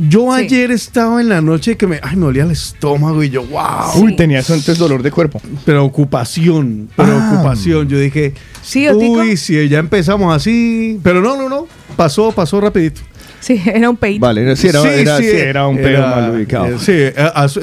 Yo 0.08 0.34
Sí. 0.34 0.43
ayer 0.44 0.70
estaba 0.72 1.20
en 1.22 1.28
la 1.31 1.40
noche 1.40 1.76
que 1.76 1.87
me, 1.87 2.00
ay, 2.02 2.16
me 2.16 2.25
dolía 2.26 2.43
el 2.44 2.50
estómago 2.50 3.22
y 3.22 3.31
yo, 3.31 3.44
wow. 3.44 4.02
Uy, 4.02 4.16
tenía 4.16 4.40
eso 4.40 4.52
antes 4.54 4.76
dolor 4.76 5.02
de 5.02 5.10
cuerpo. 5.10 5.40
Preocupación, 5.64 6.88
preocupación. 6.96 7.88
Yo 7.88 7.99
dije, 7.99 8.34
Sí, 8.62 8.87
Otico. 8.88 9.12
uy, 9.12 9.37
si 9.37 9.69
ya 9.69 9.78
empezamos 9.78 10.34
así. 10.34 10.99
Pero 11.02 11.20
no, 11.22 11.37
no, 11.37 11.49
no. 11.49 11.66
Pasó, 11.96 12.32
pasó 12.32 12.60
rapidito. 12.60 13.00
Sí, 13.41 13.61
era 13.67 13.88
un 13.91 13.97
peito. 13.97 14.21
Vale, 14.21 14.56
sí 14.56 14.69
era, 14.69 14.83
era, 14.94 15.19
sí, 15.19 15.27
era 15.29 15.67
un 15.69 15.77
pedo 15.77 15.88
era- 15.88 16.06
mal 16.17 16.31
ubicado. 16.31 16.67
eh, 16.67 16.77
sí, 16.79 16.93
eh, 16.94 17.15
ah, 17.17 17.44
eso. 17.47 17.61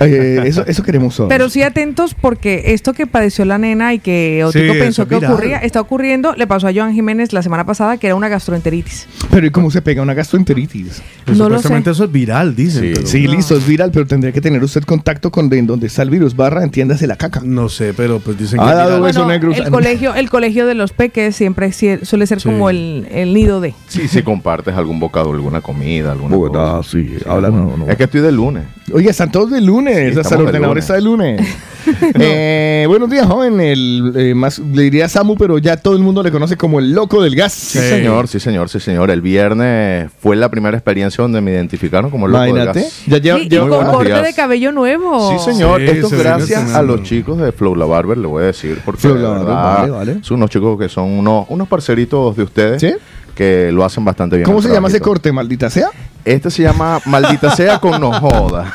Eh, 0.00 0.42
eso, 0.46 0.64
eso 0.66 0.82
queremos 0.82 1.14
todos. 1.16 1.28
Pero 1.28 1.48
sí 1.50 1.62
atentos 1.62 2.14
porque 2.14 2.62
esto 2.66 2.92
que 2.92 3.06
padeció 3.06 3.44
la 3.44 3.58
nena 3.58 3.92
y 3.94 3.98
que 3.98 4.42
Otico 4.44 4.72
Sí, 4.74 4.78
pensó 4.78 5.02
eso 5.02 5.08
que 5.08 5.16
viral. 5.16 5.32
ocurría, 5.32 5.58
está 5.58 5.80
ocurriendo, 5.80 6.34
le 6.36 6.46
pasó 6.46 6.68
a 6.68 6.72
Joan 6.72 6.94
Jiménez 6.94 7.32
la 7.32 7.42
semana 7.42 7.64
pasada 7.66 7.96
que 7.98 8.06
era 8.06 8.14
una 8.16 8.28
gastroenteritis. 8.28 9.08
Pero 9.30 9.46
¿y 9.46 9.50
cómo 9.50 9.70
se 9.70 9.82
pega 9.82 10.02
una 10.02 10.14
gastroenteritis? 10.14 11.02
Pues 11.24 11.36
No 11.38 11.44
lo 11.44 11.56
supuestamente 11.56 11.90
eso 11.90 12.04
es 12.04 12.12
viral, 12.12 12.54
dicen. 12.56 13.06
Sí. 13.06 13.26
listo, 13.26 13.56
es 13.56 13.66
viral, 13.66 13.90
pero 13.92 14.06
tendría 14.06 14.32
que 14.32 14.40
tener 14.40 14.62
usted 14.62 14.82
contacto 14.84 15.30
con 15.30 15.48
de, 15.48 15.58
en 15.58 15.66
donde 15.66 15.86
está 15.86 16.02
el 16.02 16.10
virus, 16.10 16.34
barra, 16.36 16.62
entiéndase 16.62 17.06
la 17.06 17.16
caca. 17.16 17.40
No 17.44 17.68
sé, 17.68 17.92
pero 17.94 18.20
pues 18.20 18.38
dicen 18.38 18.60
Ha 18.60 18.64
que 18.64 18.70
es 18.70 18.76
dado 18.76 19.26
negro, 19.26 19.52
el 19.52 19.70
colegio, 19.70 20.14
el 20.14 20.30
colegio 20.30 20.66
de 20.66 20.74
los 20.74 20.92
peques 20.92 21.34
siempre 21.36 21.68
sie- 21.70 22.04
suele 22.04 22.26
ser 22.26 22.40
Sí. 22.40 22.48
como 22.48 22.70
el, 22.70 23.06
el 23.10 23.34
nido 23.34 23.60
de. 23.60 23.74
Sí, 23.88 24.08
si 24.08 24.22
compartes 24.22 24.74
algún 24.74 24.99
bocado, 25.00 25.32
alguna 25.32 25.60
comida, 25.60 26.12
alguna 26.12 26.36
Bueno, 26.36 26.52
cosa. 26.76 26.88
sí, 26.90 27.16
habla, 27.26 27.50
no, 27.50 27.76
no. 27.76 27.88
Es 27.88 27.96
que 27.96 28.04
estoy 28.04 28.20
de 28.20 28.30
lunes. 28.32 28.64
Oye, 28.92 29.10
están 29.10 29.32
todos 29.32 29.50
de 29.50 29.60
lunes, 29.60 29.96
Sí, 30.14 30.34
el 30.34 30.40
ordenador 30.40 30.68
lunes. 30.68 30.84
está 30.84 30.94
de 30.94 31.00
lunes. 31.02 31.40
Eh, 32.14 32.84
buenos 32.88 33.08
días, 33.08 33.26
joven. 33.26 33.58
El, 33.60 34.12
eh, 34.14 34.34
más, 34.34 34.58
le 34.58 34.82
diría 34.82 35.08
Samu, 35.08 35.34
pero 35.36 35.56
ya 35.58 35.76
todo 35.78 35.96
el 35.96 36.02
mundo 36.02 36.22
le 36.22 36.30
conoce 36.30 36.56
como 36.56 36.78
el 36.78 36.92
loco 36.92 37.22
del 37.22 37.34
gas. 37.34 37.52
Sí, 37.54 37.78
señor, 37.78 38.28
sí, 38.28 38.38
señor, 38.38 38.68
sí, 38.68 38.80
señor. 38.80 39.10
El 39.10 39.22
viernes 39.22 40.10
fue 40.20 40.36
la 40.36 40.50
primera 40.50 40.76
experiencia 40.76 41.22
donde 41.22 41.40
me 41.40 41.52
identificaron 41.52 42.10
como 42.10 42.26
el 42.26 42.32
loco 42.32 42.44
del 42.54 42.66
gas. 42.66 43.02
Ya 43.06 43.18
lleva, 43.18 43.38
Sí, 43.38 43.48
con 43.48 43.68
corte 43.86 44.04
días. 44.08 44.22
de 44.24 44.34
cabello 44.34 44.72
nuevo. 44.72 45.30
Sí, 45.38 45.52
señor. 45.52 45.80
Sí, 45.80 45.86
Esto 45.88 46.06
es 46.08 46.18
gracias 46.18 46.74
a 46.74 46.82
los 46.82 47.02
chicos 47.02 47.38
de 47.38 47.50
Flow 47.52 47.74
La 47.74 47.86
Barber, 47.86 48.18
le 48.18 48.26
voy 48.26 48.42
a 48.42 48.46
decir. 48.46 48.80
Porque 48.84 49.00
Flow 49.00 49.16
La 49.16 49.28
Barber, 49.30 49.90
vale. 49.90 50.18
son 50.22 50.36
unos 50.36 50.50
chicos 50.50 50.78
que 50.78 50.88
son 50.90 51.04
unos, 51.08 51.46
unos 51.48 51.66
parceritos 51.66 52.36
de 52.36 52.42
ustedes 52.42 52.80
¿Sí? 52.80 52.92
Que 53.40 53.72
lo 53.72 53.86
hacen 53.86 54.04
bastante 54.04 54.36
bien. 54.36 54.44
¿Cómo 54.44 54.60
se 54.60 54.68
llama 54.68 54.88
ese 54.88 55.00
corte, 55.00 55.32
maldita 55.32 55.70
sea? 55.70 55.88
Este 56.26 56.50
se 56.50 56.62
llama 56.62 57.00
Maldita 57.06 57.56
sea 57.56 57.78
con 57.78 57.98
no 57.98 58.12
joda. 58.12 58.70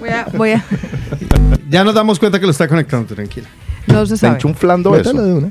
Voy 0.00 0.08
a, 0.08 0.26
voy 0.36 0.50
a- 0.50 0.64
Ya 1.70 1.84
nos 1.84 1.94
damos 1.94 2.18
cuenta 2.18 2.40
que 2.40 2.44
lo 2.46 2.50
está 2.50 2.66
conectando, 2.66 3.14
tranquila. 3.14 3.46
no 3.86 4.04
se 4.06 4.14
Está 4.14 4.26
sabe. 4.26 4.34
enchuflando 4.40 4.96
eso. 4.96 5.10
Métalo 5.14 5.24
de 5.24 5.32
una. 5.34 5.50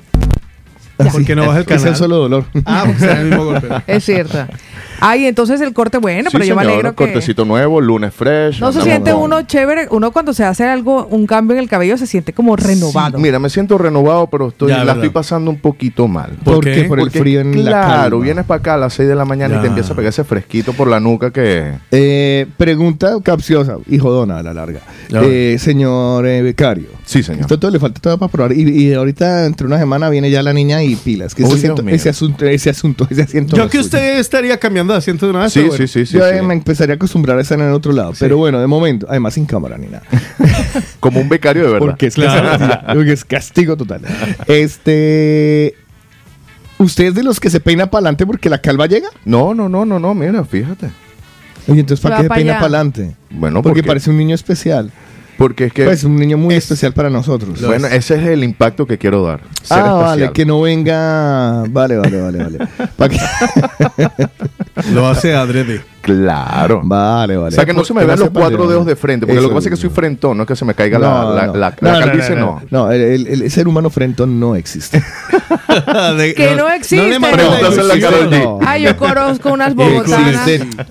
Ya. 1.00 1.12
¿Por 1.12 1.24
qué 1.26 1.36
no 1.36 1.46
baja 1.46 1.60
el 1.60 1.66
Es 1.66 1.72
el 1.72 1.78
canal? 1.80 1.96
solo 1.96 2.16
dolor. 2.18 2.46
Ah, 2.66 2.84
porque 2.88 3.06
en 3.12 3.18
el 3.18 3.26
mismo 3.28 3.46
golpe. 3.46 3.68
Es 3.88 4.04
cierto. 4.06 4.38
Ay, 5.00 5.26
entonces 5.28 5.62
el 5.62 5.74
corte 5.74 6.00
bueno, 6.00 6.32
Sí, 6.32 6.38
pero 6.38 6.46
yo 6.46 6.56
me 6.56 6.64
alegro 6.64 6.90
que 6.96 6.96
cortecito 6.96 7.46
nuevo, 7.46 7.80
lunes 7.80 8.12
fresh. 8.16 8.60
no 8.60 8.72
se 8.72 8.82
siente 8.82 9.12
con- 9.12 9.22
uno 9.22 9.44
chévere, 9.44 9.88
uno 9.92 10.10
cuando 10.12 10.34
se 10.34 10.44
hace 10.44 10.64
algo, 10.66 11.06
un 11.12 11.28
cambio 11.28 11.56
en 11.56 11.62
el 11.62 11.70
cabello 11.70 11.98
se 12.00 12.08
siente 12.08 12.34
como 12.34 12.56
renovado. 12.56 13.18
Sí, 13.18 13.22
mira, 13.24 13.38
me 13.38 13.52
siento 13.52 13.78
renovado, 13.78 14.26
pero 14.26 14.48
estoy, 14.48 14.70
Ya, 14.70 14.78
la 14.78 14.86
verdad. 14.86 14.96
estoy 14.96 15.10
pasando 15.12 15.52
un 15.52 15.60
poquito 15.60 16.08
mal. 16.08 16.32
¿Por 16.44 16.56
¿Por 16.56 16.64
qué? 16.66 16.86
Por 16.86 16.98
el 17.00 17.06
Porque, 17.06 17.20
frío 17.20 17.42
en 17.42 17.64
la 17.64 17.70
Claro, 17.86 18.20
vienes 18.22 18.46
para 18.46 18.60
acá 18.60 18.74
a 18.74 18.78
las 18.78 18.94
6 18.96 19.08
de 19.08 19.14
la 19.14 19.26
mañana 19.26 19.58
y 19.58 19.62
te 19.62 19.68
empieza 19.68 19.94
a 19.94 19.96
pegar 19.96 20.10
ese 20.10 20.24
fresquito 20.24 20.74
por 20.74 20.88
la 20.88 21.00
nuca 21.00 21.30
que... 21.30 21.74
Eh, 21.92 22.48
pregunta 22.58 23.12
capciosa 23.24 23.78
y 23.88 24.00
jodona 24.00 24.40
a 24.40 24.44
la 24.44 24.56
larga. 24.56 24.80
Ya. 25.10 25.22
Eh, 25.24 25.58
señor 25.60 26.26
eh, 26.26 26.42
becario. 26.42 26.88
Sí, 27.06 27.22
señor. 27.22 27.42
Esto 27.42 27.60
todo 27.60 27.70
le 27.70 27.80
falta 27.80 28.02
todavía 28.02 28.20
para 28.20 28.32
probar. 28.32 28.52
Y, 28.54 28.64
y 28.68 28.94
ahorita, 28.96 29.46
entre 29.46 29.68
una 29.68 29.78
semana, 29.78 30.10
viene 30.10 30.32
ya 30.32 30.42
la 30.42 30.54
niña 30.54 30.82
y 30.84 30.87
pilas. 30.96 31.36
Que 31.36 31.44
ese, 31.44 31.54
asiento, 31.56 31.84
ese 31.88 32.10
asunto, 32.10 32.46
ese 32.46 32.70
asunto, 32.70 33.08
ese 33.10 33.22
asiento. 33.24 33.56
Yo 33.56 33.66
que 33.66 33.78
suyo. 33.78 33.84
usted 33.84 34.20
estaría 34.20 34.58
cambiando 34.58 34.94
de 34.94 35.00
asiento 35.00 35.26
de 35.26 35.32
una 35.32 35.42
vez. 35.42 35.54
Sí, 35.54 35.60
bueno. 35.62 35.76
sí, 35.76 35.88
sí, 35.88 36.06
sí, 36.06 36.18
Yo 36.18 36.24
sí. 36.28 36.42
me 36.46 36.54
empezaría 36.54 36.94
a 36.94 36.96
acostumbrar 36.96 37.38
a 37.38 37.42
estar 37.42 37.60
en 37.60 37.66
el 37.66 37.74
otro 37.74 37.92
lado. 37.92 38.14
Pero 38.20 38.38
bueno, 38.38 38.60
de 38.60 38.68
momento, 38.68 39.06
además 39.10 39.34
sin 39.34 39.46
cámara 39.46 39.78
ni 39.78 39.88
nada. 39.88 40.04
Como 41.00 41.20
un 41.20 41.30
becario 41.30 41.64
de 41.64 41.70
verdad. 41.74 41.88
Porque 41.88 42.08
es, 42.08 42.16
Claro. 42.16 42.50
castigo, 42.58 42.94
porque 42.94 43.12
es 43.14 43.26
castigo 43.26 43.78
total. 43.78 44.02
Este. 44.48 45.76
¿Usted 46.80 47.06
es 47.06 47.16
de 47.16 47.24
los 47.24 47.40
que 47.40 47.50
se 47.50 47.60
peina 47.60 47.88
para 47.90 48.00
adelante 48.02 48.26
porque 48.26 48.50
la 48.50 48.60
calva 48.60 48.86
llega? 48.86 49.10
No, 49.26 49.54
no, 49.56 49.68
no, 49.68 49.86
no, 49.86 50.00
no, 50.00 50.14
mira, 50.14 50.44
fíjate. 50.46 50.90
Oye, 51.68 51.82
entonces 51.82 52.02
¿para 52.02 52.18
qué 52.18 52.24
se 52.24 52.30
pa' 52.30 52.36
peina 52.36 52.54
para 52.54 52.66
adelante? 52.66 53.16
Bueno, 53.32 53.62
Porque 53.62 53.80
porque, 53.82 53.88
parece 53.88 54.10
un 54.12 54.18
niño 54.18 54.36
especial. 54.36 54.92
Porque 55.38 55.66
es 55.66 55.74
que... 55.74 55.86
Pues 55.86 56.04
un 56.04 56.16
niño 56.16 56.38
muy 56.38 56.56
especial 56.56 56.94
para 56.94 57.10
nosotros. 57.10 57.62
bueno, 57.62 57.88
ese 57.88 58.16
es 58.16 58.26
el 58.28 58.44
impacto 58.44 58.86
que 58.86 58.98
quiero 58.98 59.24
dar. 59.24 59.42
ser 59.62 59.78
ah, 59.78 59.78
especial. 59.78 60.04
vale, 60.04 60.32
que 60.34 60.46
no 60.46 60.62
venga. 60.62 61.64
Vale, 61.70 61.98
vale, 61.98 62.22
vale, 62.22 62.44
vale. 62.44 62.58
Lo 64.94 65.08
hace 65.08 65.34
adrede. 65.34 65.82
Claro. 66.08 66.82
Vale, 66.84 67.38
vale. 67.38 67.48
O 67.50 67.52
sea, 67.52 67.66
que 67.66 67.74
no 67.74 67.84
se 67.84 67.94
me 67.94 68.06
vean 68.06 68.20
los 68.20 68.30
cuatro 68.30 68.64
de- 68.64 68.70
dedos 68.70 68.86
de 68.86 68.96
frente, 68.96 69.26
porque 69.28 69.42
lo 69.42 69.50
que 69.50 69.56
pasa 69.56 69.70
es 69.70 69.76
que 69.76 69.82
soy 69.82 69.90
frentón, 69.90 70.38
no 70.38 70.44
es 70.44 70.48
que 70.48 70.56
se 70.56 70.66
me 70.66 70.74
caiga 70.74 70.98
la, 71.00 71.08
No, 71.10 71.34
la, 71.36 71.46
no. 71.48 71.54
la, 71.56 71.70
No, 71.82 71.92
la 71.92 72.00
no, 72.00 72.06
calvicie, 72.06 72.36
no, 72.36 72.62
no. 72.70 72.92
el, 72.92 73.02
el- 73.28 73.28
el 73.44 73.52
ser 73.52 73.68
humano 73.68 73.90
frentón 73.90 74.40
no 74.40 74.56
existe. 74.56 75.04
De- 76.18 76.34
Que 76.34 76.56
no 76.56 76.70
existe. 76.70 77.20
le. 77.20 78.40
No. 78.40 78.60
Ay, 78.66 78.84
yo 78.84 78.98
conozco 78.98 79.52
unas 79.54 79.76
bogotanas. 79.76 80.48
Existe, 80.48 80.84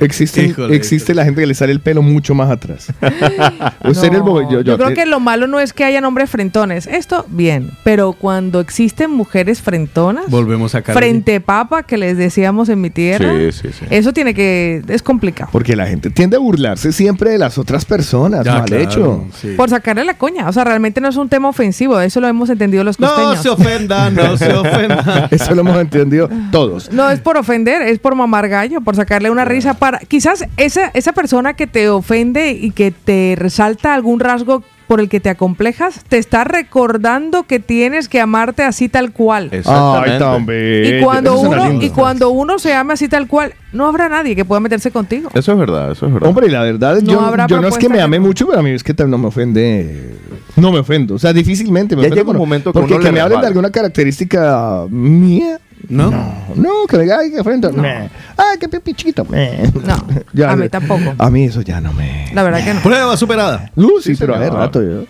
existe, 0.00 0.42
Híjole, 0.44 0.74
existe 0.76 1.14
la 1.14 1.24
gente 1.24 1.40
que 1.42 1.46
le 1.46 1.54
sale 1.54 1.72
el 1.72 1.80
pelo 1.80 2.02
mucho 2.02 2.34
más 2.34 2.50
atrás. 2.50 2.88
Usted 3.84 4.12
el 4.14 4.22
yo, 4.50 4.60
yo- 4.62 4.76
creo 4.76 4.94
que 4.94 5.06
lo 5.06 5.20
malo 5.20 5.46
no 5.46 5.60
es 5.60 5.72
que 5.72 5.84
hayan 5.84 6.04
hombres 6.04 6.30
frentones. 6.30 6.86
Esto, 6.86 7.24
bien. 7.28 7.70
Pero 7.84 8.12
cuando 8.12 8.60
existen 8.60 9.10
mujeres 9.10 9.62
frentonas, 9.62 10.26
Volvemos 10.28 10.74
a 10.74 10.82
frente 10.82 11.40
papa, 11.40 11.82
que 11.82 11.96
les 11.98 12.16
decíamos 12.16 12.68
en 12.68 12.80
mi 12.80 12.90
tierra, 12.90 13.32
Sí, 13.38 13.52
sí, 13.52 13.68
sí. 13.78 13.84
eso 13.90 14.12
tiene 14.12 14.34
que. 14.34 14.37
Es 14.38 15.02
complicado. 15.02 15.50
Porque 15.52 15.74
la 15.76 15.86
gente 15.86 16.10
tiende 16.10 16.36
a 16.36 16.40
burlarse 16.40 16.92
siempre 16.92 17.30
de 17.30 17.38
las 17.38 17.58
otras 17.58 17.84
personas. 17.84 18.44
Ya, 18.44 18.54
mal 18.54 18.64
claro, 18.64 18.82
hecho. 18.84 19.24
sí. 19.40 19.54
Por 19.56 19.68
sacarle 19.70 20.04
la 20.04 20.16
coña. 20.16 20.48
O 20.48 20.52
sea, 20.52 20.64
realmente 20.64 21.00
no 21.00 21.08
es 21.08 21.16
un 21.16 21.28
tema 21.28 21.48
ofensivo. 21.48 22.00
Eso 22.00 22.20
lo 22.20 22.28
hemos 22.28 22.48
entendido 22.50 22.84
los 22.84 22.98
No 23.00 23.08
costeños. 23.08 23.42
se 23.42 23.48
ofenda, 23.48 24.10
no 24.10 24.36
se 24.36 24.52
ofenda. 24.54 25.28
Eso 25.30 25.54
lo 25.54 25.60
hemos 25.62 25.78
entendido 25.80 26.28
todos. 26.52 26.90
No 26.92 27.10
es 27.10 27.20
por 27.20 27.36
ofender, 27.36 27.82
es 27.82 27.98
por 27.98 28.14
mamar 28.14 28.48
gallo, 28.48 28.80
por 28.80 28.96
sacarle 28.96 29.30
una 29.30 29.44
risa 29.44 29.74
para... 29.74 29.98
Quizás 29.98 30.44
esa, 30.56 30.88
esa 30.94 31.12
persona 31.12 31.54
que 31.54 31.66
te 31.66 31.88
ofende 31.88 32.52
y 32.52 32.70
que 32.70 32.90
te 32.92 33.34
resalta 33.36 33.94
algún 33.94 34.20
rasgo 34.20 34.62
por 34.88 35.00
el 35.00 35.08
que 35.08 35.20
te 35.20 35.28
acomplejas, 35.28 36.02
te 36.08 36.18
está 36.18 36.42
recordando 36.44 37.44
que 37.44 37.60
tienes 37.60 38.08
que 38.08 38.20
amarte 38.20 38.62
así 38.64 38.88
tal 38.88 39.12
cual. 39.12 39.50
Exactamente. 39.52 40.24
Ay. 40.24 40.96
Y 40.98 41.02
cuando, 41.02 41.34
Eso 41.34 41.40
uno, 41.50 41.82
y 41.82 41.90
cuando 41.90 42.30
uno 42.30 42.58
se 42.58 42.72
ama 42.74 42.94
así 42.94 43.06
tal 43.06 43.28
cual, 43.28 43.52
no 43.72 43.86
habrá 43.86 44.08
nadie 44.08 44.34
que 44.34 44.44
pueda 44.46 44.60
meterse 44.60 44.90
contigo. 44.90 45.28
Eso 45.34 45.52
es 45.52 45.58
verdad, 45.58 45.92
eso 45.92 46.06
es 46.06 46.12
verdad. 46.12 46.28
Hombre, 46.28 46.46
y 46.46 46.50
la 46.50 46.62
verdad, 46.62 47.00
No 47.02 47.12
yo, 47.12 47.20
habrá 47.20 47.46
yo 47.46 47.60
no 47.60 47.68
es 47.68 47.76
que 47.78 47.88
me 47.90 48.00
ame 48.00 48.18
mucho, 48.18 48.46
pero 48.46 48.60
a 48.60 48.62
mí 48.62 48.70
es 48.70 48.82
que 48.82 48.94
tal- 48.94 49.10
no 49.10 49.18
me 49.18 49.26
ofende. 49.28 50.14
No 50.56 50.72
me 50.72 50.78
ofendo. 50.78 51.14
O 51.14 51.18
sea, 51.18 51.32
difícilmente 51.32 51.94
me 51.94 52.02
Ya 52.02 52.08
ofendo. 52.08 52.22
llega 52.24 52.30
un 52.32 52.38
momento 52.38 52.72
que 52.72 52.78
porque 52.80 52.94
uno 52.94 53.00
que 53.02 53.08
le 53.08 53.12
me 53.12 53.20
hablen 53.20 53.40
de 53.42 53.46
alguna 53.46 53.70
característica 53.70 54.86
mía. 54.88 55.60
¿No? 55.88 56.10
No, 56.54 56.70
que 56.88 56.96
me 56.98 57.02
diga, 57.04 57.18
ay, 57.20 57.30
qué 57.30 57.42
frente. 57.42 57.70
Meh. 57.72 58.10
Ay, 58.36 58.58
qué 58.60 58.68
pipi 58.68 58.92
chiquito. 58.94 59.24
No, 59.24 60.44
a 60.48 60.56
mí 60.56 60.68
tampoco. 60.68 61.14
A 61.16 61.30
mí 61.30 61.44
eso 61.44 61.62
ya 61.62 61.80
no 61.80 61.92
me. 61.92 62.26
La 62.34 62.42
verdad 62.42 62.62
que 62.64 62.74
no. 62.74 62.80
Prueba 62.80 63.16
superada. 63.16 63.70
Uh, 63.74 64.00
sí, 64.02 64.14
Sí, 64.14 64.16
pero 64.20 64.34
hace 64.34 64.50
rato 64.50 64.82
yo. 64.82 65.04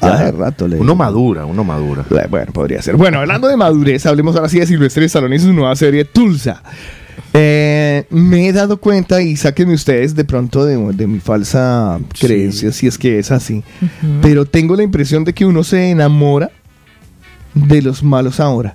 Hace 0.00 0.32
rato 0.32 0.66
le. 0.68 0.76
Uno 0.78 0.94
madura, 0.94 1.44
uno 1.46 1.64
madura. 1.64 2.04
Eh, 2.10 2.26
Bueno, 2.28 2.52
podría 2.52 2.80
ser. 2.82 2.96
Bueno, 2.96 3.18
hablando 3.20 3.48
de 3.48 3.56
madurez, 3.56 4.04
hablemos 4.06 4.34
ahora 4.36 4.48
sí 4.48 4.58
de 4.60 4.66
Silvestre 4.66 5.04
Stallone 5.06 5.36
y 5.36 5.38
su 5.40 5.52
nueva 5.52 5.74
serie 5.76 6.04
Tulsa. 6.04 6.62
Eh, 7.34 8.04
me 8.10 8.46
he 8.48 8.52
dado 8.52 8.76
cuenta 8.76 9.22
y 9.22 9.36
sáquenme 9.36 9.74
ustedes 9.74 10.14
de 10.14 10.24
pronto 10.24 10.64
de, 10.66 10.76
de 10.92 11.06
mi 11.06 11.18
falsa 11.18 11.98
Sí. 12.14 12.26
creencia, 12.26 12.72
si 12.72 12.86
es 12.86 12.98
que 12.98 13.18
es 13.18 13.30
así. 13.30 13.62
Pero 14.20 14.44
tengo 14.44 14.76
la 14.76 14.82
impresión 14.82 15.24
de 15.24 15.32
que 15.32 15.46
uno 15.46 15.64
se 15.64 15.90
enamora 15.90 16.50
de 17.54 17.80
los 17.82 18.02
malos 18.02 18.38
ahora. 18.40 18.74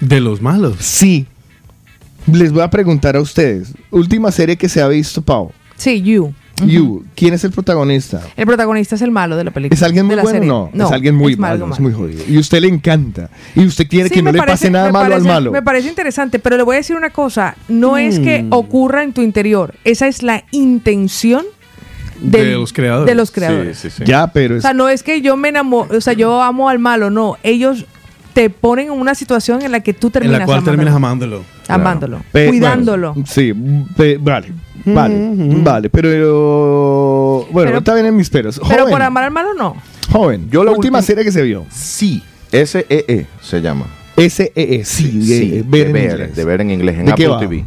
De 0.00 0.20
los 0.20 0.40
malos. 0.42 0.76
Sí. 0.80 1.26
Les 2.30 2.52
voy 2.52 2.62
a 2.62 2.70
preguntar 2.70 3.16
a 3.16 3.20
ustedes. 3.20 3.72
Última 3.90 4.30
serie 4.32 4.56
que 4.56 4.68
se 4.68 4.82
ha 4.82 4.88
visto, 4.88 5.22
Pau. 5.22 5.50
Sí, 5.76 6.02
you. 6.02 6.32
You. 6.66 7.04
¿Quién 7.14 7.34
es 7.34 7.44
el 7.44 7.52
protagonista? 7.52 8.20
El 8.36 8.44
protagonista 8.44 8.96
es 8.96 9.02
el 9.02 9.12
malo 9.12 9.36
de 9.36 9.44
la 9.44 9.52
película. 9.52 9.76
¿Es 9.76 9.82
alguien 9.84 10.06
muy 10.06 10.12
de 10.12 10.16
la 10.16 10.22
bueno? 10.24 10.34
serie. 10.38 10.48
No, 10.74 10.86
es 10.86 10.92
alguien 10.92 11.14
muy 11.14 11.32
es 11.34 11.38
malo, 11.38 11.60
malo, 11.68 11.74
es 11.74 11.80
muy 11.80 11.92
jodido. 11.92 12.24
Y 12.28 12.36
usted 12.36 12.60
le 12.60 12.66
encanta. 12.68 13.30
Y 13.54 13.64
usted 13.64 13.86
quiere 13.88 14.08
Sí, 14.08 14.16
que 14.16 14.22
no 14.22 14.32
le 14.32 14.42
pase 14.42 14.68
nada 14.68 14.90
malo 14.90 15.10
parece- 15.14 15.28
al 15.28 15.34
malo. 15.34 15.52
Me 15.52 15.62
parece 15.62 15.88
interesante, 15.88 16.40
pero 16.40 16.56
le 16.56 16.64
voy 16.64 16.74
a 16.74 16.78
decir 16.78 16.96
una 16.96 17.10
cosa. 17.10 17.56
No 17.68 17.96
es 17.96 18.18
que 18.18 18.42
Mm. 18.42 18.52
ocurra 18.52 19.04
en 19.04 19.12
tu 19.12 19.22
interior. 19.22 19.74
Esa 19.84 20.08
es 20.08 20.22
la 20.24 20.44
intención 20.50 21.44
De 22.20 22.52
los 22.54 22.72
creadores. 22.72 23.06
De 23.06 23.14
los 23.14 23.30
creadores. 23.30 23.78
Sí, 23.78 23.90
sí, 23.90 23.98
sí. 23.98 24.04
Ya, 24.04 24.26
pero 24.32 24.56
O 24.56 24.60
sea, 24.60 24.74
no 24.74 24.88
es 24.88 25.04
que 25.04 25.20
yo 25.20 25.36
me 25.36 25.50
enamoro, 25.50 25.96
o 25.96 26.00
sea, 26.00 26.14
yo 26.14 26.42
amo 26.42 26.68
al 26.68 26.80
malo, 26.80 27.08
no. 27.10 27.36
Ellos 27.44 27.86
te 28.38 28.50
ponen 28.50 28.86
en 28.86 28.92
una 28.92 29.16
situación 29.16 29.62
en 29.62 29.72
la 29.72 29.80
que 29.80 29.92
tú 29.92 30.06
En 30.06 30.12
terminas 30.12 30.38
la 30.38 30.44
cual 30.44 30.58
amándolo. 30.58 30.76
terminas 30.76 30.94
amándolo. 30.94 31.44
amándolo, 31.66 32.22
Pe- 32.30 32.46
cuidándolo. 32.46 33.12
bueno, 33.14 33.26
sí, 33.28 33.52
pe- 33.96 34.16
vale. 34.16 34.52
Vale, 34.84 35.34
vale, 35.60 35.90
pero 35.90 37.46
bueno, 37.50 37.66
Pero- 37.66 37.74
ahorita 37.74 37.94
vienen 37.94 38.14
mis 38.14 38.30
peros. 38.30 38.60
Pero 38.68 38.86
por 38.88 39.02
amar 39.02 39.24
al 39.24 39.32
malo, 39.32 39.54
no. 39.54 39.74
joven. 40.12 40.48
Yo 40.52 40.62
la 40.62 40.70
última 40.70 41.02
serie 41.02 41.24
que 41.24 41.32
se 41.32 41.42
vio. 41.42 41.66
Sí. 41.68 42.22
S-E-E 42.52 43.26
se 43.42 43.60
llama. 43.60 43.86
S-E-E, 44.16 44.84
sí, 44.84 45.20
Sí, 45.20 45.54
eh, 45.56 45.64
ver 45.66 45.80
de 45.82 45.86
en 45.88 45.92
ver, 45.92 46.10
inglés. 46.12 46.36
de 46.36 46.44
ver 46.44 46.60
en 46.60 46.70
inglés, 46.70 46.96
en 47.00 47.06
¿De 47.06 47.12
Apple? 47.12 47.28
TV. 47.40 47.64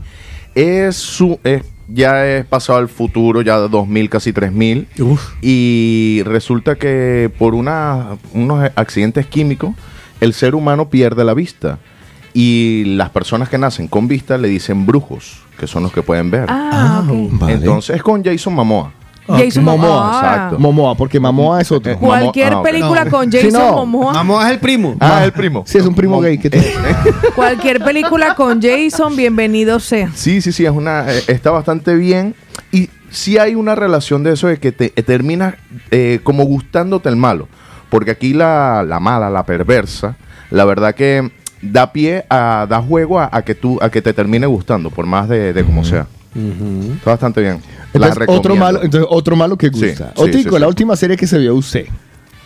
Es 0.55 0.95
su, 0.95 1.37
es- 1.43 1.63
ya 1.89 2.25
es 2.25 2.45
pasado 2.45 2.79
al 2.79 2.87
futuro, 2.87 3.41
ya 3.41 3.57
2000, 3.57 4.09
casi 4.09 4.31
3000. 4.31 4.87
Uf. 4.99 5.33
Y 5.41 6.21
resulta 6.23 6.75
que 6.75 7.29
por 7.37 7.55
una, 7.55 8.15
unos 8.33 8.71
accidentes 8.75 9.25
químicos, 9.25 9.71
el 10.21 10.33
ser 10.33 10.55
humano 10.55 10.89
pierde 10.89 11.25
la 11.25 11.33
vista. 11.33 11.77
Y 12.33 12.85
las 12.95 13.09
personas 13.09 13.49
que 13.49 13.57
nacen 13.57 13.89
con 13.89 14.07
vista 14.07 14.37
le 14.37 14.47
dicen 14.47 14.85
brujos, 14.85 15.41
que 15.59 15.67
son 15.67 15.83
los 15.83 15.91
que 15.91 16.01
pueden 16.01 16.31
ver. 16.31 16.45
Ah, 16.47 17.03
ok. 17.05 17.27
Vale. 17.33 17.53
Entonces 17.55 17.97
es 17.97 18.01
con 18.03 18.23
Jason 18.23 18.53
Momoa. 18.53 18.93
Jason 19.27 19.63
Momoa, 19.63 19.87
Momoa. 19.89 20.15
exacto. 20.21 20.59
Momoa, 20.59 20.95
porque 20.95 21.19
Momoa 21.19 21.61
es 21.61 21.71
otro. 21.71 21.91
Eh, 21.91 21.97
Cualquier 21.97 22.53
ah, 22.53 22.59
ok. 22.59 22.63
película 22.65 23.05
No. 23.05 23.11
con 23.11 23.31
Sí, 23.31 23.37
Jason 23.37 23.51
no. 23.67 23.71
Momoa. 23.73 24.13
Momoa 24.13 24.45
es 24.47 24.51
el 24.53 24.59
primo. 24.59 24.95
Ah, 24.99 25.23
el 25.25 25.31
primo. 25.33 25.63
Sí, 25.67 25.77
es 25.77 25.85
un 25.85 25.93
primo 25.93 26.15
Mom- 26.15 26.23
gay 26.23 26.37
que 26.37 26.49
tiene. 26.49 26.67
Cualquier 27.35 27.83
película 27.83 28.33
con 28.35 28.61
Jason, 28.61 29.15
bienvenido 29.15 29.79
sea. 29.79 30.09
Sí, 30.15 30.41
sí, 30.41 30.51
sí, 30.51 30.65
es 30.65 30.71
una, 30.71 31.11
eh, 31.11 31.21
está 31.27 31.51
bastante 31.51 31.95
bien. 31.95 32.33
Y 32.71 32.89
sí 33.09 33.37
hay 33.37 33.55
una 33.55 33.75
relación 33.75 34.23
de 34.23 34.33
eso 34.33 34.47
de 34.47 34.57
que 34.57 34.71
te 34.71 34.93
eh, 34.95 35.03
terminas 35.03 35.55
eh, 35.91 36.19
como 36.23 36.43
gustándote 36.45 37.09
el 37.09 37.15
malo. 37.17 37.47
Porque 37.91 38.10
aquí 38.12 38.33
la, 38.33 38.83
la 38.88 39.00
mala, 39.00 39.29
la 39.29 39.45
perversa, 39.45 40.15
la 40.50 40.65
verdad 40.65 40.95
que 40.95 41.31
da 41.62 41.91
pie 41.93 42.25
a, 42.29 42.65
da 42.67 42.81
juego 42.81 43.19
a, 43.19 43.29
a 43.31 43.43
que 43.43 43.53
tú, 43.53 43.77
a 43.81 43.91
que 43.91 44.01
te 44.01 44.13
termine 44.13 44.48
gustando, 44.48 44.89
por 44.89 45.05
más 45.05 45.29
de, 45.29 45.53
de 45.53 45.63
como 45.63 45.83
sea. 45.83 46.07
Está 46.95 47.12
bastante 47.12 47.41
bien. 47.41 47.62
La 47.93 48.07
Entonces, 48.07 48.24
otro 48.29 48.53
recomiendo. 48.55 48.55
malo, 48.65 48.81
entonces, 48.83 49.07
otro 49.12 49.36
malo 49.36 49.57
que 49.57 49.69
gusta. 49.69 50.13
sí, 50.15 50.21
Otico, 50.21 50.55
sí, 50.55 50.60
la 50.60 50.60
sí. 50.60 50.65
última 50.65 50.95
serie 50.95 51.17
que 51.17 51.27
se 51.27 51.38
vio 51.38 51.53
usted. 51.53 51.86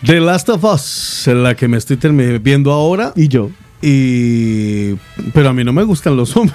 The 0.04 0.20
Last 0.20 0.48
of 0.50 0.62
Us, 0.64 1.26
la 1.28 1.54
que 1.54 1.68
me 1.68 1.78
estoy 1.78 1.96
viendo 2.42 2.72
ahora. 2.72 3.12
Y 3.16 3.28
yo. 3.28 3.50
Y. 3.82 4.94
Pero 5.34 5.50
a 5.50 5.52
mí 5.52 5.62
no 5.64 5.72
me 5.72 5.82
gustan 5.82 6.16
los 6.16 6.30
zombies. 6.30 6.54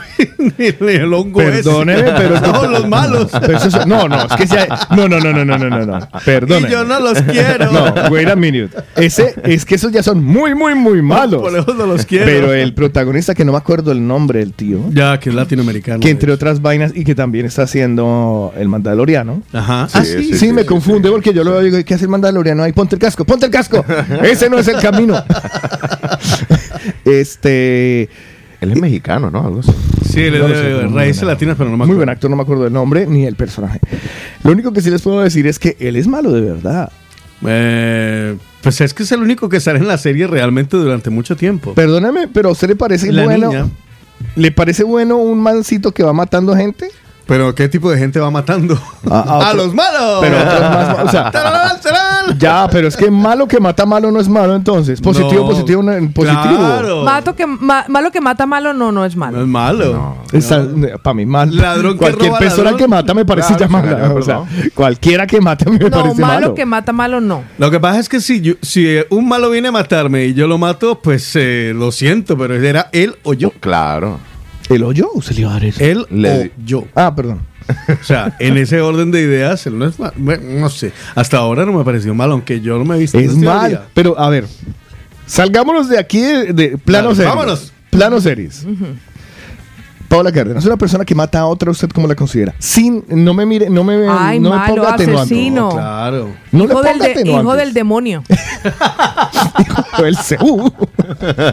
ni 0.58 0.92
el 0.92 1.14
hongo 1.14 1.40
Perdóneme, 1.40 2.02
ese. 2.02 2.12
pero 2.18 2.40
No, 2.42 2.68
los 2.68 2.88
malos. 2.88 3.28
Eso 3.66 3.86
no, 3.86 4.08
no, 4.08 4.26
es 4.26 4.34
que 4.36 4.48
si 4.48 4.56
hay- 4.58 4.68
no, 4.96 5.08
no, 5.08 5.20
no, 5.20 5.32
no, 5.32 5.46
no, 5.46 5.58
no, 5.58 5.70
no, 5.70 5.86
no. 5.86 6.00
Perdóneme. 6.26 6.68
Y 6.70 6.72
yo 6.72 6.84
no 6.84 7.00
los 7.00 7.22
quiero. 7.22 7.72
No, 7.72 7.94
wait 8.12 8.28
a 8.28 8.36
minute. 8.36 8.76
Ese, 8.96 9.34
es 9.44 9.66
que 9.66 9.76
esos 9.76 9.92
ya 9.92 10.04
son 10.04 10.24
muy, 10.24 10.56
muy, 10.56 10.74
muy 10.76 11.02
malos. 11.02 11.42
Por 11.42 11.58
eso 11.58 11.74
no 11.74 11.86
los 11.86 12.06
quiero. 12.06 12.26
Pero 12.26 12.54
el 12.54 12.74
protagonista, 12.74 13.34
que 13.36 13.46
no 13.46 13.52
me 13.52 13.58
acuerdo 13.60 13.92
el 13.92 14.06
nombre 14.06 14.40
del 14.40 14.54
tío, 14.54 14.80
Ya, 14.92 15.20
que 15.20 15.30
es 15.30 15.36
latinoamericano. 15.36 16.00
que 16.00 16.10
entre 16.10 16.32
otras 16.32 16.62
vainas 16.62 16.92
y 16.96 17.04
que 17.04 17.16
también 17.16 17.46
está 17.46 17.64
haciendo 17.64 18.54
el 18.58 18.68
Mandaloriano. 18.68 19.44
Ajá. 19.54 19.88
Sí, 19.90 19.98
ah, 20.00 20.04
sí, 20.06 20.24
sí, 20.24 20.34
sí, 20.38 20.54
me 20.54 20.62
sí, 20.62 20.68
confunde 20.68 21.10
porque 21.10 21.34
yo 21.34 21.44
lo 21.44 21.60
digo, 21.62 21.78
¿qué 21.86 21.94
hace 21.94 22.06
el 22.06 22.10
Mandaloriano? 22.10 22.64
Ahí, 22.64 22.72
ponte 22.74 22.96
el 22.96 23.00
casco, 23.02 23.26
ponte 23.26 23.46
el 23.46 23.52
casco. 23.52 23.84
Ese 24.24 24.50
no 24.50 24.58
es 24.58 24.68
el 24.68 24.78
camino. 24.80 25.24
Este. 27.06 28.10
Él 28.62 28.72
es 28.72 28.80
mexicano, 28.80 29.32
¿no? 29.32 29.44
Algo 29.46 29.60
así. 29.62 29.72
Sí, 30.08 30.22
él 30.22 30.36
es 30.36 30.48
de 30.48 30.84
muy 30.88 30.96
raíces 31.00 31.24
latinas, 31.24 31.56
pero 31.58 31.70
no 31.70 31.78
me 31.78 31.78
Muy 31.78 31.86
acuerdo. 31.86 31.98
buen 31.98 32.10
actor, 32.10 32.30
no 32.30 32.36
me 32.36 32.44
acuerdo 32.44 32.64
del 32.66 32.74
nombre 32.74 33.08
ni 33.08 33.26
el 33.26 33.36
personaje. 33.36 33.80
Lo 34.44 34.52
único 34.52 34.72
que 34.72 34.82
sí 34.82 34.92
les 34.92 35.02
puedo 35.02 35.22
decir 35.22 35.48
es 35.48 35.58
que 35.58 35.76
él 35.80 35.96
es 35.96 36.08
malo 36.08 36.32
de 36.32 36.42
verdad. 36.42 36.92
Eh, 37.44 38.38
pues 38.62 38.80
es 38.82 38.94
que 38.94 39.02
es 39.02 39.12
el 39.12 39.22
único 39.22 39.50
que 39.50 39.60
sale 39.60 39.80
en 39.80 39.88
la 39.88 39.98
serie 39.98 40.28
realmente 40.28 40.78
durante 40.78 41.10
mucho 41.10 41.36
tiempo. 41.36 41.74
Perdóname, 41.74 42.28
pero 42.28 42.50
¿a 42.50 42.52
usted 42.52 42.68
le 42.68 42.76
parece 42.76 43.12
La 43.12 43.24
bueno? 43.24 43.48
niña. 43.48 43.68
¿Le 44.36 44.52
parece 44.52 44.84
bueno 44.84 45.18
un 45.18 45.42
mancito 45.42 45.92
que 45.92 46.04
va 46.04 46.14
matando 46.14 46.56
gente? 46.56 46.90
Pero 47.26 47.56
¿qué 47.56 47.68
tipo 47.70 47.90
de 47.90 47.98
gente 47.98 48.20
va 48.20 48.30
matando? 48.30 48.80
A- 49.10 49.20
a 49.20 49.22
¡A 49.48 49.50
otro- 49.50 49.66
los 49.66 49.74
malos! 49.74 50.20
Pero 50.22 50.38
otros 50.38 50.60
más, 50.62 51.00
o 51.00 51.10
sea, 51.10 51.32
Ya, 52.38 52.68
pero 52.72 52.88
es 52.88 52.96
que 52.98 53.10
malo 53.12 53.48
que 53.48 53.60
mata 53.60 53.86
malo 53.86 54.12
no 54.12 54.20
es 54.20 54.28
malo 54.30 54.56
entonces. 54.56 55.00
Positivo, 55.02 55.44
No, 55.44 55.50
positivo, 55.50 55.84
no- 55.84 55.92
positivo. 56.12 56.56
claro. 56.58 57.04
Mato 57.04 57.36
que, 57.36 57.46
ma- 57.46 57.86
malo 57.88 58.12
que 58.12 58.22
mata 58.22 58.46
malo, 58.46 58.74
no, 58.74 58.92
no 58.92 59.06
es 59.06 59.16
malo. 59.16 59.38
No 59.38 59.44
es 59.44 59.50
malo. 59.50 60.18
Para 61.04 61.14
mí 61.14 61.26
mal. 61.26 61.56
Ladrón 61.56 61.94
que 61.94 62.00
Cualquier 62.00 62.30
roba 62.30 62.40
persona 62.40 62.64
ladrón. 62.66 62.80
que 62.80 62.88
mata 62.88 63.14
me 63.14 63.26
parece 63.26 63.56
Claro, 63.56 63.60
ya 63.66 63.68
mala. 63.68 63.96
claro, 63.98 64.16
O 64.16 64.22
sea, 64.22 64.42
cualquiera 64.74 65.28
que 65.28 65.42
mata 65.42 65.70
me 65.70 65.78
No, 65.80 65.90
parece 65.90 66.22
malo 66.22 66.40
malo. 66.42 66.56
que 66.56 66.66
mata 66.66 66.92
malo, 66.94 67.22
no. 67.22 67.44
Lo 67.58 67.72
que 67.72 67.80
pasa 67.80 68.00
es 68.00 68.10
que 68.10 68.20
si, 68.22 68.42
yo- 68.42 68.54
si 68.62 68.88
eh, 68.88 69.08
un 69.10 69.28
malo 69.28 69.50
viene 69.50 69.68
a 69.68 69.72
matarme 69.72 70.26
y 70.26 70.34
yo 70.34 70.48
lo 70.48 70.58
mato, 70.58 71.00
pues 71.02 71.32
eh, 71.36 71.74
lo 71.76 71.92
siento, 71.92 72.38
pero 72.38 72.56
era 72.56 72.90
él 72.92 73.16
o 73.24 73.34
yo. 73.34 73.52
Claro. 73.60 74.20
¿El 74.70 74.84
hoyo 74.84 75.10
o 75.14 75.22
se 75.22 75.34
le 75.34 75.42
iba 75.42 75.50
a 75.50 75.54
dar 75.54 75.66
eso? 75.66 75.84
Él 75.84 76.06
Le- 76.10 76.46
o 76.46 76.50
yo. 76.66 76.84
Ah, 76.96 77.14
perdón. 77.14 77.42
O 78.00 78.04
sea, 78.04 78.36
en 78.40 78.58
ese 78.58 78.82
orden 78.82 79.12
de 79.12 79.22
ideas, 79.22 79.66
él 79.68 79.78
no 79.80 79.86
es 79.86 80.00
mal. 80.00 80.14
Bueno, 80.16 80.44
no 80.60 80.70
sé. 80.70 80.92
Hasta 81.16 81.38
ahora 81.38 81.66
no 81.66 81.74
me 81.74 81.84
pareció 81.84 82.14
mal, 82.14 82.32
aunque 82.32 82.62
yo 82.62 82.78
no 82.78 82.86
me 82.86 82.96
he 82.96 83.00
visto. 83.00 83.20
Es 83.20 83.36
mal. 83.36 83.70
teoría. 83.70 83.88
Pero, 83.94 84.20
a 84.20 84.30
ver. 84.30 84.46
Salgámonos 85.26 85.88
de 85.90 85.98
aquí 86.00 86.20
de, 86.20 86.54
de 86.54 86.78
plano 86.78 87.10
Dale, 87.10 87.16
series. 87.16 87.36
vámonos. 87.36 87.74
Plano 87.90 88.20
series. 88.22 88.66
Paola 90.08 90.30
Cárdenas, 90.30 90.66
una 90.66 90.76
persona 90.76 91.06
que 91.06 91.16
mata 91.16 91.40
a 91.40 91.46
otra, 91.46 91.72
¿usted 91.72 91.88
cómo 91.90 92.06
la 92.06 92.16
considera? 92.16 92.54
Sin, 92.60 93.06
no 93.08 93.34
me 93.34 93.46
mire, 93.46 93.70
no 93.70 93.86
me, 93.86 93.94
Ay, 94.10 94.42
no 94.42 94.50
me 94.50 94.58
malo, 94.58 94.76
ponga 94.84 94.96
asesino. 94.96 95.70
Claro. 95.70 96.34
No 96.52 96.66
le 96.66 96.74
hijo, 96.74 96.84
del 96.84 96.92
ponga 96.98 97.08
de- 97.14 97.30
hijo 97.32 97.56
del 97.56 97.74
demonio. 97.74 98.24
Hijo 99.60 100.04
del 100.04 100.18
CU. 100.18 100.74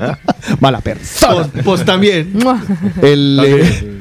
Mala 0.60 0.80
persona. 0.80 1.48
Pues, 1.52 1.64
pues 1.64 1.84
también. 1.84 2.32
El, 3.02 3.40
eh, 3.44 3.97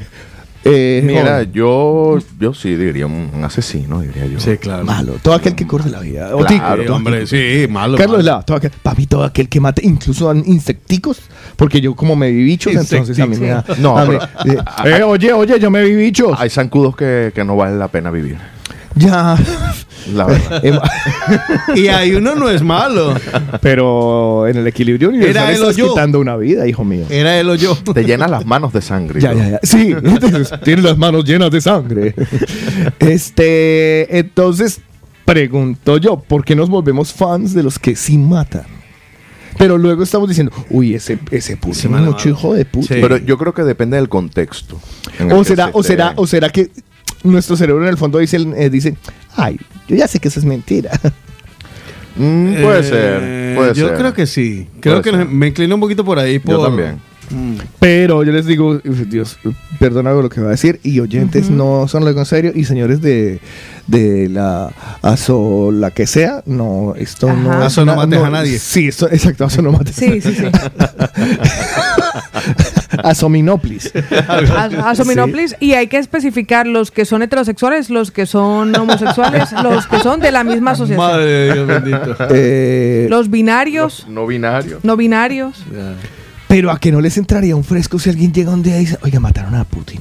eh, 0.70 1.02
Mira, 1.04 1.22
joven, 1.36 1.52
yo, 1.54 2.18
yo 2.40 2.54
sí 2.54 2.76
diría 2.76 3.06
un, 3.06 3.30
un 3.34 3.44
asesino, 3.44 4.02
diría 4.02 4.26
yo. 4.26 4.40
Sí, 4.40 4.58
claro. 4.58 4.84
malo. 4.84 5.14
Todo 5.22 5.34
aquel 5.34 5.56
que 5.56 5.66
corre 5.68 5.90
la 5.90 6.00
vida. 6.00 6.36
O 6.36 6.46
Claro, 6.46 6.82
tico, 6.84 6.96
hombre, 6.96 7.24
aquel- 7.24 7.28
sí, 7.66 7.68
malo. 7.72 7.98
Carlos 7.98 8.18
malo. 8.18 8.24
Lava, 8.32 8.44
todo 8.44 8.58
aquel, 8.58 8.72
para 8.82 8.96
mí 8.98 9.06
todo 9.08 9.24
aquel 9.24 9.50
que 9.50 9.60
mate, 9.60 9.82
incluso 9.86 10.30
a 10.30 10.36
insecticos, 10.36 11.20
porque 11.56 11.82
yo 11.82 11.96
como 11.96 12.16
me 12.16 12.32
vi 12.32 12.44
bichos, 12.44 12.74
entonces 12.74 13.20
a 13.20 13.26
mí 13.26 13.38
me 13.38 13.48
da... 13.48 13.66
No, 13.80 13.98
a 13.98 14.06
mí- 14.06 14.18
pero- 14.44 14.60
eh, 14.60 14.98
eh, 15.00 15.04
oye, 15.04 15.34
oye, 15.34 15.60
yo 15.60 15.70
me 15.72 15.84
vi 15.84 15.96
bichos. 15.96 16.38
Hay 16.40 16.50
zancudos 16.50 16.96
que, 16.96 17.32
que 17.34 17.44
no 17.44 17.56
vale 17.56 17.78
la 17.78 17.88
pena 17.88 18.12
vivir. 18.12 18.38
Ya. 18.98 19.38
La 20.14 20.26
verdad. 20.26 20.64
Em, 20.66 20.80
Y 21.76 21.88
ahí 21.90 22.16
uno 22.16 22.36
no 22.36 22.50
es 22.50 22.62
malo. 22.62 23.14
Pero 23.62 24.48
en 24.48 24.58
el 24.58 24.68
equilibrio 24.68 25.10
universal 25.10 25.36
Era 25.44 25.52
él 25.52 25.60
o 25.60 25.64
estás 25.64 25.76
yo. 25.78 25.90
quitando 25.90 26.20
una 26.20 26.38
vida, 26.38 26.66
hijo 26.68 26.84
mío. 26.86 27.06
Era 27.10 27.38
él 27.40 27.50
o 27.50 27.56
yo. 27.56 27.76
Te 27.94 28.04
llenas 28.06 28.30
las 28.32 28.46
manos 28.46 28.72
de 28.72 28.82
sangre. 28.82 29.20
Ya, 29.20 29.34
ya, 29.34 29.50
ya. 29.50 29.60
Sí, 29.64 29.94
entonces, 30.02 30.50
tiene 30.64 30.82
las 30.82 30.98
manos 30.98 31.26
llenas 31.26 31.52
de 31.52 31.60
sangre. 31.62 32.16
Este, 33.00 34.18
entonces, 34.18 34.82
pregunto 35.26 35.98
yo, 35.98 36.18
¿por 36.20 36.46
qué 36.46 36.56
nos 36.56 36.70
volvemos 36.70 37.14
fans 37.14 37.54
de 37.54 37.64
los 37.64 37.78
que 37.80 37.96
sí 37.96 38.18
matan? 38.18 38.66
Pero 39.58 39.78
luego 39.78 40.04
estamos 40.04 40.30
diciendo, 40.30 40.54
uy, 40.70 40.94
ese, 40.94 41.18
ese 41.32 41.58
puso 41.58 41.90
mucho 41.90 42.00
mano. 42.12 42.18
hijo 42.26 42.54
de 42.54 42.64
puta. 42.66 42.94
Sí. 42.94 43.00
Pero 43.02 43.18
yo 43.18 43.38
creo 43.40 43.54
que 43.54 43.64
depende 43.64 43.98
del 43.98 44.08
contexto. 44.08 44.80
O 45.32 45.44
será, 45.44 45.66
se 45.66 45.72
o 45.74 45.82
esté. 45.82 45.94
será, 45.94 46.14
o 46.16 46.28
será 46.28 46.50
que 46.50 46.70
nuestro 47.32 47.56
cerebro 47.58 47.84
en 47.84 47.90
el 47.90 47.98
fondo 47.98 48.20
dice, 48.20 48.38
eh, 48.56 48.70
dice, 48.70 48.96
ay, 49.36 49.60
yo 49.88 49.96
ya 49.96 50.08
sé 50.08 50.20
que 50.20 50.28
eso 50.30 50.40
es 50.40 50.46
mentira. 50.46 50.92
Mm, 52.20 52.64
puede 52.64 52.80
Eh, 52.80 52.84
ser, 52.84 53.56
puede 53.56 53.74
yo 53.76 53.90
ser. 53.90 53.98
creo 54.00 54.14
que 54.16 54.26
sí. 54.26 54.68
Creo 54.80 55.02
Puede 55.04 55.12
que 55.12 55.18
ser. 55.24 55.28
me 55.30 55.48
inclino 55.50 55.76
un 55.76 55.82
poquito 55.82 56.04
por 56.04 56.18
ahí. 56.18 56.40
Por... 56.40 56.56
Yo 56.56 56.64
también. 56.64 56.96
Mm. 57.30 57.58
Pero 57.80 58.24
yo 58.24 58.32
les 58.32 58.48
digo, 58.48 58.80
Dios, 58.80 59.38
perdona 59.80 60.14
lo 60.14 60.28
que 60.28 60.42
va 60.42 60.48
a 60.48 60.52
decir, 60.52 60.80
y 60.82 61.00
oyentes 61.00 61.52
no 61.52 61.88
son 61.88 62.08
algo 62.08 62.20
en 62.20 62.26
serio, 62.26 62.54
y 62.56 62.64
señores 62.64 63.02
de, 63.02 63.40
de 63.86 64.30
la 64.30 64.72
ASO, 65.04 65.70
la 65.72 65.92
que 65.92 66.08
sea, 66.08 66.42
no, 66.48 66.96
esto 66.98 67.32
no 67.32 67.52
Ajá. 67.52 67.66
Aso 67.68 67.86
no 67.86 67.96
mates 67.96 68.18
a 68.20 68.30
nadie. 68.32 68.58
Sí, 68.58 68.88
esto, 68.88 69.08
exacto, 69.12 69.46
ASO 69.46 69.62
no 69.62 69.72
mates. 69.74 69.96
Sí, 69.96 70.20
sí, 70.20 70.34
sí. 70.34 70.46
Asominoplis. 73.04 73.92
As- 74.28 74.74
Asominoplis. 74.74 75.56
Y 75.60 75.74
hay 75.74 75.88
que 75.88 75.98
especificar 75.98 76.68
los 76.68 76.92
que 76.92 77.06
son 77.06 77.22
heterosexuales, 77.22 77.90
los 77.90 78.12
que 78.12 78.26
son 78.26 78.76
homosexuales, 78.76 79.52
los 79.64 79.88
que 79.88 80.00
son 80.00 80.20
de 80.20 80.32
la 80.32 80.44
misma 80.44 80.72
asociación. 80.72 81.06
Madre 81.06 81.26
de 81.26 81.54
Dios 81.54 81.68
bendito. 81.68 82.16
Eh, 82.32 83.08
Los 83.10 83.30
binarios, 83.30 84.06
No 84.10 84.26
binario. 84.28 84.80
no 84.84 84.98
binarios. 84.98 85.64
Pero 86.48 86.72
a 86.72 86.80
que 86.80 86.92
no 86.92 87.02
les 87.02 87.18
entraría 87.18 87.56
un 87.56 87.64
fresco 87.64 88.00
si 88.00 88.10
alguien 88.10 88.32
llega 88.32 88.52
un 88.52 88.64
día 88.64 88.78
y 88.78 88.82
dice, 88.82 88.98
oiga, 89.02 89.20
mataron 89.20 89.56
a 89.56 89.64
Putin. 89.66 90.00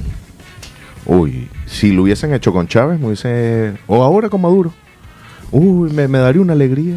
Uy, 1.05 1.49
si 1.65 1.91
lo 1.91 2.03
hubiesen 2.03 2.33
hecho 2.33 2.51
con 2.53 2.67
Chávez, 2.67 2.99
me 2.99 3.07
hubiese... 3.07 3.73
O 3.87 4.03
ahora 4.03 4.29
con 4.29 4.41
Maduro. 4.41 4.73
Uy, 5.51 5.89
me, 5.91 6.07
me 6.07 6.17
daría 6.19 6.41
una 6.41 6.53
alegría. 6.53 6.95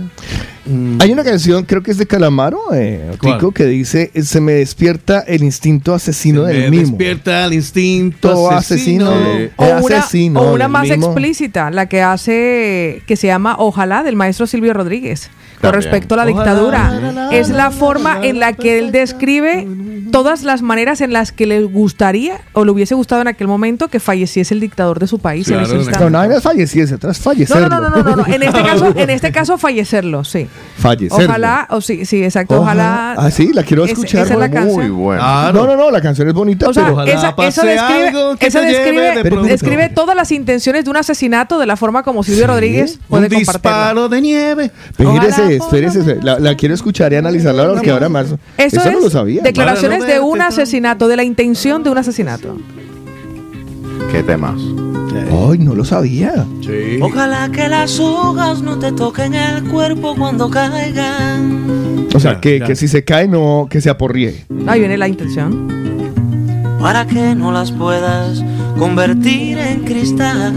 Mm, 0.71 0.99
Hay 1.03 1.13
una 1.13 1.25
canción, 1.25 1.65
creo 1.65 1.83
que 1.83 1.91
es 1.91 1.99
de 1.99 2.07
Calamaro, 2.07 2.61
eh, 2.73 3.13
que 3.55 3.65
dice, 3.67 4.11
se 4.23 4.41
me 4.41 4.53
despierta 4.53 5.21
el 5.21 5.43
instinto 5.43 5.95
asesino 5.95 6.45
Me 6.45 6.53
del 6.53 6.71
mismo. 6.71 6.97
despierta 6.97 7.45
el 7.47 7.55
instinto 7.55 8.51
asesino. 8.51 9.11
asesino. 9.11 9.39
Sí. 9.39 9.51
O 9.57 9.65
Es 9.65 9.85
una, 9.85 9.99
asesino 9.99 10.41
o 10.41 10.55
una 10.55 10.69
más 10.69 10.89
mismo. 10.89 11.07
explícita, 11.07 11.71
la 11.71 11.87
que 11.87 12.03
hace, 12.03 13.03
que 13.07 13.17
se 13.17 13.27
llama 13.27 13.57
Ojalá, 13.59 14.03
del 14.03 14.17
maestro 14.17 14.47
Silvio 14.47 14.73
Rodríguez, 14.73 15.31
con 15.61 15.73
respecto 15.73 16.15
a 16.15 16.19
la 16.25 16.31
Ojalá, 16.31 16.39
dictadura. 16.45 17.29
Es 17.33 17.49
la, 17.51 17.71
forma 17.71 18.21
en 18.23 18.39
la 18.41 18.53
que 18.53 18.79
él 18.79 18.93
describe 18.93 19.67
todas 20.11 20.43
las 20.43 20.63
maneras 20.63 21.01
en 21.03 21.13
las 21.13 21.31
que 21.33 21.47
le 21.47 21.63
gustaría 21.63 22.41
o 22.53 22.65
le 22.65 22.71
hubiese 22.73 22.95
gustado 22.95 23.23
en 23.23 23.29
aquel 23.29 23.47
momento 23.47 23.89
que 23.89 24.01
falleciese 24.01 24.55
el 24.55 24.61
dictador 24.61 24.99
de 24.99 25.07
su 25.07 25.19
país 25.19 25.49
en 25.49 25.61
ese 25.61 25.75
no, 25.75 25.81
instante. 25.81 25.99
No, 26.11 26.11
fallecerlo. 27.19 27.69
no, 27.69 27.81
no, 27.81 27.91
no, 27.91 28.03
no, 28.03 28.17
no, 28.17 28.27
En 28.27 28.43
este 28.43 28.63
caso, 28.65 28.93
en 28.97 29.11
este 29.11 29.33
caso 29.33 29.59
fallecerlo, 29.59 30.25
sí. 30.25 30.49
Fallecerlo. 30.77 31.25
Ojalá, 31.25 31.66
o 31.70 31.81
sí, 31.81 32.05
sí, 32.07 32.25
exacto, 32.25 32.61
ojalá. 32.61 33.12
Ah, 33.12 33.31
sí, 33.31 33.53
la 33.53 33.62
quiero 33.62 33.85
escuchar. 33.85 34.25
esa 34.25 34.35
es 34.35 34.40
la 34.40 34.61
muy-. 34.62 35.16
Claro. 35.16 35.61
No, 35.61 35.66
no, 35.66 35.77
no, 35.77 35.90
la 35.90 36.01
canción 36.01 36.29
es 36.29 36.35
bonita, 36.35 36.68
O 36.68 36.73
sea, 36.73 36.85
pero... 36.85 36.94
Ojalá 36.94 37.12
esa, 37.12 37.37
pase 37.37 37.49
eso 37.49 37.66
describe, 37.66 38.09
algo 38.09 38.37
que 38.37 38.46
eso 38.46 38.61
te 38.61 38.66
lleve 38.66 39.14
describe, 39.14 39.42
de 39.42 39.49
describe 39.49 39.88
todas 39.90 40.16
las 40.16 40.33
intenciones 40.33 40.85
de 40.85 40.90
un 40.90 40.96
asesinato 40.96 41.59
de 41.59 41.66
la 41.66 41.77
forma 41.77 42.03
como 42.03 42.23
Silvio 42.23 42.46
Rodríguez 42.46 42.99
puede 43.09 43.27
Un 43.27 43.38
disparo 43.38 44.09
de 44.09 44.20
nieve. 44.20 44.70
Ojalá 44.99 45.29
Espérese, 45.29 45.57
espérese, 45.57 46.18
la, 46.23 46.38
la 46.38 46.55
quiero 46.55 46.75
escuchar 46.75 47.12
y 47.12 47.16
analizarla 47.16 47.73
porque 47.73 47.90
ahora 47.90 48.09
más... 48.09 48.27
Eso, 48.27 48.38
Eso, 48.57 48.81
es 48.81 48.92
no 48.92 49.01
lo 49.01 49.11
sabía. 49.11 49.42
declaraciones 49.42 50.07
de 50.07 50.20
un 50.20 50.40
asesinato, 50.40 51.09
de 51.09 51.16
la 51.16 51.25
intención 51.25 51.83
de 51.83 51.90
un 51.90 51.99
asesinato. 51.99 52.57
Qué 54.11 54.23
temas. 54.23 54.61
Ay, 55.51 55.59
no 55.59 55.75
lo 55.75 55.85
sabía. 55.85 56.47
Sí. 56.61 56.99
Ojalá 57.01 57.51
que 57.51 57.69
las 57.69 57.99
hojas 57.99 58.63
no 58.63 58.79
te 58.79 58.93
toquen 58.93 59.35
el 59.35 59.65
cuerpo 59.65 60.15
cuando 60.17 60.49
caigan. 60.51 62.07
O 62.15 62.21
sea, 62.21 62.35
Ya, 62.35 62.41
que, 62.41 62.59
ya. 62.61 62.67
que 62.67 62.77
si 62.77 62.89
se 62.89 63.05
cae, 63.05 63.29
no, 63.29 63.67
que 63.71 63.81
se 63.81 63.91
aporríe. 63.91 64.45
Ahí 64.67 64.81
viene 64.81 64.97
la 64.99 65.09
intención. 65.09 65.69
Para 66.81 67.07
que 67.07 67.35
no 67.35 67.53
las 67.53 67.73
puedas 67.73 68.43
convertir 68.79 69.59
en 69.59 69.85
cristal. 69.85 70.55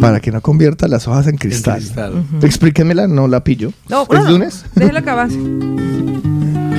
Para 0.00 0.20
que 0.20 0.30
no 0.30 0.40
convierta 0.40 0.86
las 0.88 1.08
hojas 1.08 1.26
en 1.26 1.36
cristal. 1.36 1.78
cristal. 1.78 2.22
Explíquemela, 2.42 3.06
no 3.08 3.26
la 3.28 3.42
pillo. 3.42 3.72
No, 3.88 4.02
¿Es 4.02 4.08
no, 4.24 4.30
lunes? 4.30 4.64
Déjelo 4.74 5.02
que 5.02 5.10
avance. 5.10 5.38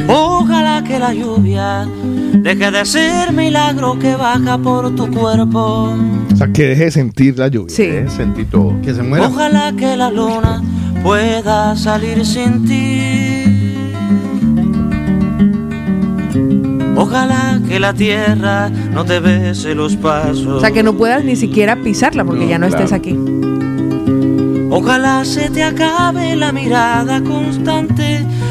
Ojalá 0.07 0.83
que 0.83 0.99
la 0.99 1.13
lluvia 1.13 1.87
deje 2.33 2.71
de 2.71 2.85
ser 2.85 3.31
milagro 3.31 3.97
que 3.97 4.15
baja 4.15 4.57
por 4.57 4.93
tu 4.95 5.09
cuerpo. 5.11 5.93
O 6.31 6.35
sea, 6.35 6.47
que 6.47 6.67
deje 6.67 6.85
de 6.85 6.91
sentir 6.91 7.39
la 7.39 7.47
lluvia. 7.47 7.75
Sí. 7.75 7.89
Sentí 8.15 8.45
todo. 8.45 8.79
Que 8.81 8.93
se 8.93 9.01
muera. 9.01 9.27
Ojalá 9.27 9.73
que 9.73 9.95
la 9.95 10.11
luna 10.11 10.61
pueda 11.01 11.75
salir 11.75 12.25
sin 12.25 12.65
ti. 12.65 13.45
Ojalá 16.97 17.59
que 17.67 17.79
la 17.79 17.93
tierra 17.93 18.69
no 18.69 19.05
te 19.05 19.19
bese 19.19 19.75
los 19.75 19.95
pasos. 19.95 20.47
O 20.47 20.59
sea, 20.59 20.71
que 20.71 20.83
no 20.83 20.93
puedas 20.93 21.23
ni 21.23 21.35
siquiera 21.35 21.75
pisarla 21.75 22.23
porque 22.23 22.45
No, 22.45 22.49
ya 22.49 22.57
no 22.57 22.67
estés 22.67 22.93
aquí. 22.93 23.17
Ojalá 24.69 25.23
se 25.25 25.49
te 25.49 25.63
acabe 25.63 26.35
la 26.35 26.51
mirada 26.51 27.21
constante, 27.21 28.25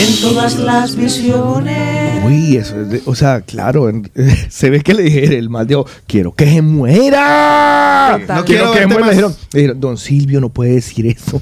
en 0.00 0.20
todas 0.20 0.58
las 0.58 0.96
visiones. 0.96 2.22
Uy, 2.24 2.56
eso 2.56 2.80
es 2.80 2.88
de- 2.88 3.02
o 3.06 3.14
sea, 3.14 3.40
claro, 3.40 3.88
en- 3.88 4.10
se 4.48 4.70
ve 4.70 4.80
que 4.82 4.94
le 4.94 5.02
dijeron 5.04 5.32
el 5.32 5.50
mal 5.50 5.66
de 5.66 5.76
ojo, 5.76 5.88
quiero 6.06 6.32
que 6.32 6.46
se 6.46 6.62
muera. 6.62 8.18
No 8.18 8.44
quiero 8.44 8.44
quiero 8.44 8.72
que 8.72 8.78
se 8.80 8.86
muera. 8.86 9.06
Le 9.06 9.10
dijeron, 9.12 9.36
le 9.52 9.60
dijeron, 9.60 9.80
don 9.80 9.96
Silvio 9.98 10.40
no 10.40 10.48
puede 10.48 10.72
decir 10.74 11.06
eso. 11.06 11.40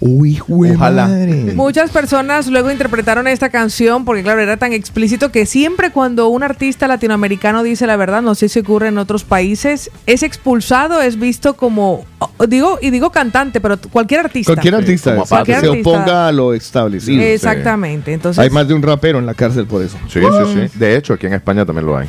Uy, 0.00 0.36
jue 0.36 0.72
Ojalá. 0.74 1.06
madre. 1.08 1.52
Muchas 1.54 1.90
personas 1.90 2.48
luego 2.48 2.70
interpretaron 2.70 3.26
esta 3.28 3.50
canción 3.50 4.04
porque, 4.04 4.22
claro, 4.22 4.40
era 4.40 4.56
tan 4.56 4.72
explícito 4.72 5.30
que 5.30 5.46
siempre 5.46 5.90
cuando 5.90 6.28
un 6.28 6.42
artista 6.42 6.88
latinoamericano 6.88 7.62
dice 7.62 7.86
la 7.86 7.96
verdad, 7.96 8.22
no 8.22 8.34
sé 8.34 8.48
si 8.48 8.60
ocurre 8.60 8.88
en 8.88 8.98
otros 8.98 9.24
países, 9.24 9.90
es 10.06 10.22
expulsado, 10.22 11.02
es 11.02 11.18
visto 11.18 11.54
como, 11.54 12.04
digo, 12.48 12.78
y 12.80 12.90
digo 12.90 13.10
cantante, 13.10 13.60
pero 13.60 13.78
cualquier 13.90 14.20
artista. 14.20 14.52
Cualquier 14.52 14.74
artista 14.76 15.10
como 15.12 15.22
que 15.22 15.28
se 15.28 15.34
Cualquier 15.34 15.56
artista. 15.58 15.90
oponga 15.90 16.28
a 16.28 16.32
lo 16.32 16.54
establecido. 16.54 17.22
Exactamente. 17.22 18.12
Entonces, 18.12 18.38
Hay 18.42 18.50
más 18.50 18.66
de 18.68 18.74
un 18.74 18.82
rapero 18.82 19.18
en 19.18 19.26
la 19.26 19.34
cárcel 19.34 19.66
por 19.66 19.82
eso. 19.82 19.96
Sí, 20.08 20.20
sí, 20.20 20.68
sí. 20.72 20.78
De 20.78 20.96
hecho, 20.96 21.14
aquí 21.14 21.26
en 21.26 21.34
España 21.34 21.64
también 21.64 21.86
lo 21.86 21.96
hay. 21.96 22.08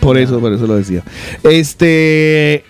Por 0.00 0.18
eso, 0.18 0.38
por 0.40 0.52
eso 0.52 0.66
lo 0.66 0.76
decía. 0.76 1.02
Este. 1.42 2.64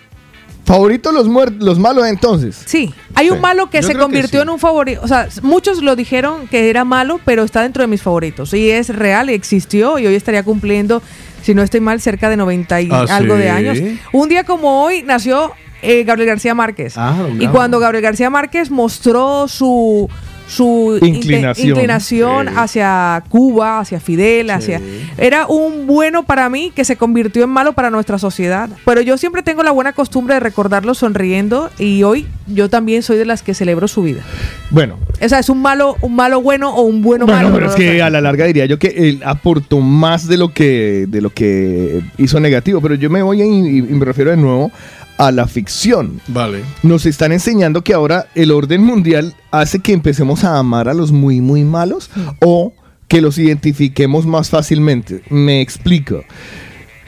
Favorito 0.65 1.13
los 1.13 1.29
muertos, 1.29 1.63
los 1.63 1.79
malos 1.79 2.05
entonces. 2.07 2.61
Sí, 2.65 2.93
hay 3.15 3.29
un 3.29 3.37
Sí. 3.37 3.41
malo 3.41 3.69
que 3.69 3.81
Yo 3.81 3.87
se 3.87 3.93
que 3.93 3.99
convirtió 3.99 4.41
sí. 4.41 4.43
en 4.43 4.49
un 4.49 4.59
favorito. 4.59 4.99
O 5.01 5.07
sea, 5.07 5.29
muchos 5.41 5.81
lo 5.81 5.95
dijeron 5.95 6.45
que 6.49 6.69
era 6.69 6.83
malo, 6.83 7.21
pero 7.23 7.43
está 7.43 7.61
dentro 7.61 7.83
de 7.83 7.87
mis 7.87 8.01
favoritos. 8.01 8.53
Y 8.53 8.69
es 8.69 8.89
real, 8.93 9.29
existió 9.29 9.97
y 9.97 10.07
hoy 10.07 10.15
estaría 10.15 10.43
cumpliendo 10.43 11.01
si 11.41 11.53
no 11.53 11.61
estoy 11.63 11.79
mal, 11.79 12.01
cerca 12.01 12.29
de 12.29 12.35
90 12.35 12.81
y 12.81 12.89
¿Ah, 12.91 13.05
algo 13.11 13.35
sí? 13.37 13.41
de 13.43 13.49
años. 13.49 13.77
Un 14.11 14.27
día 14.27 14.43
como 14.43 14.83
hoy 14.83 15.03
nació 15.03 15.53
eh, 15.87 16.03
Gabriel 16.03 16.27
García 16.29 16.53
Márquez. 16.53 16.93
Ah, 16.97 17.15
y 17.39 17.47
cuando 17.47 17.79
Gabriel 17.79 18.03
García 18.03 18.29
Márquez 18.29 18.69
mostró 18.69 19.47
su 19.47 20.09
su 20.49 20.97
Inclinación. 21.01 21.67
inte- 21.67 21.67
inclinación 21.71 22.47
Sí. 22.47 22.53
hacia 22.55 23.21
Cuba, 23.27 23.81
hacia 23.81 23.99
Fidel, 23.99 24.49
hacia 24.49 24.79
era 25.17 25.45
un 25.45 25.85
bueno 25.87 26.23
para 26.23 26.47
mí 26.47 26.71
que 26.73 26.85
se 26.85 26.95
convirtió 26.95 27.43
en 27.43 27.49
malo 27.49 27.73
para 27.73 27.89
nuestra 27.89 28.17
sociedad. 28.17 28.69
Pero 28.85 29.01
yo 29.01 29.17
siempre 29.17 29.43
tengo 29.43 29.61
la 29.63 29.71
buena 29.71 29.91
costumbre 29.91 30.35
de 30.35 30.39
recordarlo 30.39 30.93
sonriendo 30.93 31.69
y 31.77 32.03
hoy 32.03 32.27
yo 32.47 32.69
también 32.69 33.03
soy 33.03 33.17
de 33.17 33.25
las 33.25 33.43
que 33.43 33.53
celebro 33.53 33.89
su 33.89 34.03
vida. 34.03 34.21
Bueno, 34.69 34.97
O 35.21 35.27
sea, 35.27 35.39
es 35.39 35.49
un 35.49 35.61
malo, 35.61 35.97
un 35.99 36.15
malo 36.15 36.41
bueno 36.41 36.73
o 36.73 36.83
un 36.83 37.01
bueno, 37.01 37.25
bueno, 37.25 37.41
malo. 37.41 37.53
pero 37.53 37.65
no 37.65 37.71
es 37.73 37.75
que 37.77 38.01
a 38.01 38.09
la 38.09 38.21
larga 38.21 38.45
diría 38.45 38.65
yo 38.67 38.79
que 38.79 38.87
él 39.09 39.21
aportó 39.25 39.81
más 39.81 40.29
de 40.29 40.37
lo 40.37 40.53
que, 40.53 41.07
de 41.09 41.19
lo 41.19 41.29
que 41.29 42.01
hizo 42.17 42.39
negativo. 42.39 42.79
Pero 42.79 42.95
yo 42.95 43.09
me 43.09 43.21
voy 43.21 43.41
y, 43.41 43.79
y 43.79 43.81
me 43.81 44.05
refiero 44.05 44.31
de 44.31 44.37
nuevo 44.37 44.71
a 45.17 45.31
la 45.31 45.47
ficción. 45.47 46.21
Vale. 46.27 46.61
Nos 46.83 47.05
están 47.05 47.31
enseñando 47.31 47.83
que 47.83 47.93
ahora 47.93 48.27
el 48.35 48.51
orden 48.51 48.83
mundial 48.83 49.35
hace 49.51 49.79
que 49.79 49.93
empecemos 49.93 50.43
a 50.43 50.57
amar 50.57 50.87
a 50.89 50.93
los 50.93 51.11
muy, 51.11 51.41
muy 51.41 51.63
malos 51.63 52.09
o 52.39 52.73
que 53.07 53.21
los 53.21 53.37
identifiquemos 53.37 54.25
más 54.25 54.49
fácilmente. 54.49 55.23
Me 55.29 55.61
explico. 55.61 56.23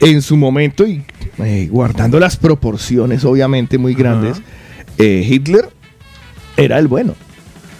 En 0.00 0.22
su 0.22 0.36
momento, 0.36 0.86
y 0.86 1.02
eh, 1.38 1.68
guardando 1.70 2.18
las 2.18 2.36
proporciones 2.38 3.24
obviamente 3.24 3.76
muy 3.76 3.94
grandes, 3.94 4.40
eh, 4.96 5.26
Hitler 5.28 5.68
era 6.56 6.78
el 6.78 6.88
bueno. 6.88 7.14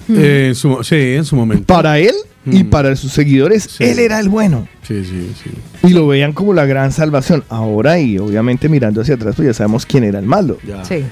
Eh, 0.08 0.52
su- 0.54 0.82
sí, 0.84 0.96
en 0.96 1.24
su 1.24 1.34
momento. 1.36 1.64
Para 1.66 1.98
él 1.98 2.14
y 2.44 2.64
Mm. 2.64 2.70
para 2.70 2.94
sus 2.96 3.12
seguidores, 3.12 3.64
Sí. 3.64 3.84
él 3.84 3.98
era 3.98 4.20
el 4.20 4.28
bueno. 4.28 4.68
Sí, 4.90 5.04
sí, 5.04 5.32
sí. 5.44 5.50
Y 5.88 5.90
lo 5.92 6.06
veían 6.08 6.32
como 6.32 6.52
la 6.52 6.66
gran 6.66 6.90
salvación. 6.90 7.44
Ahora, 7.48 8.00
y 8.00 8.18
obviamente 8.18 8.68
mirando 8.68 9.00
hacia 9.02 9.14
atrás, 9.14 9.36
pues 9.36 9.46
ya 9.46 9.54
sabemos 9.54 9.86
quién 9.86 10.02
era 10.02 10.18
el 10.18 10.26
malo. 10.26 10.58
Ya. 10.66 10.84
Sí. 10.84 11.04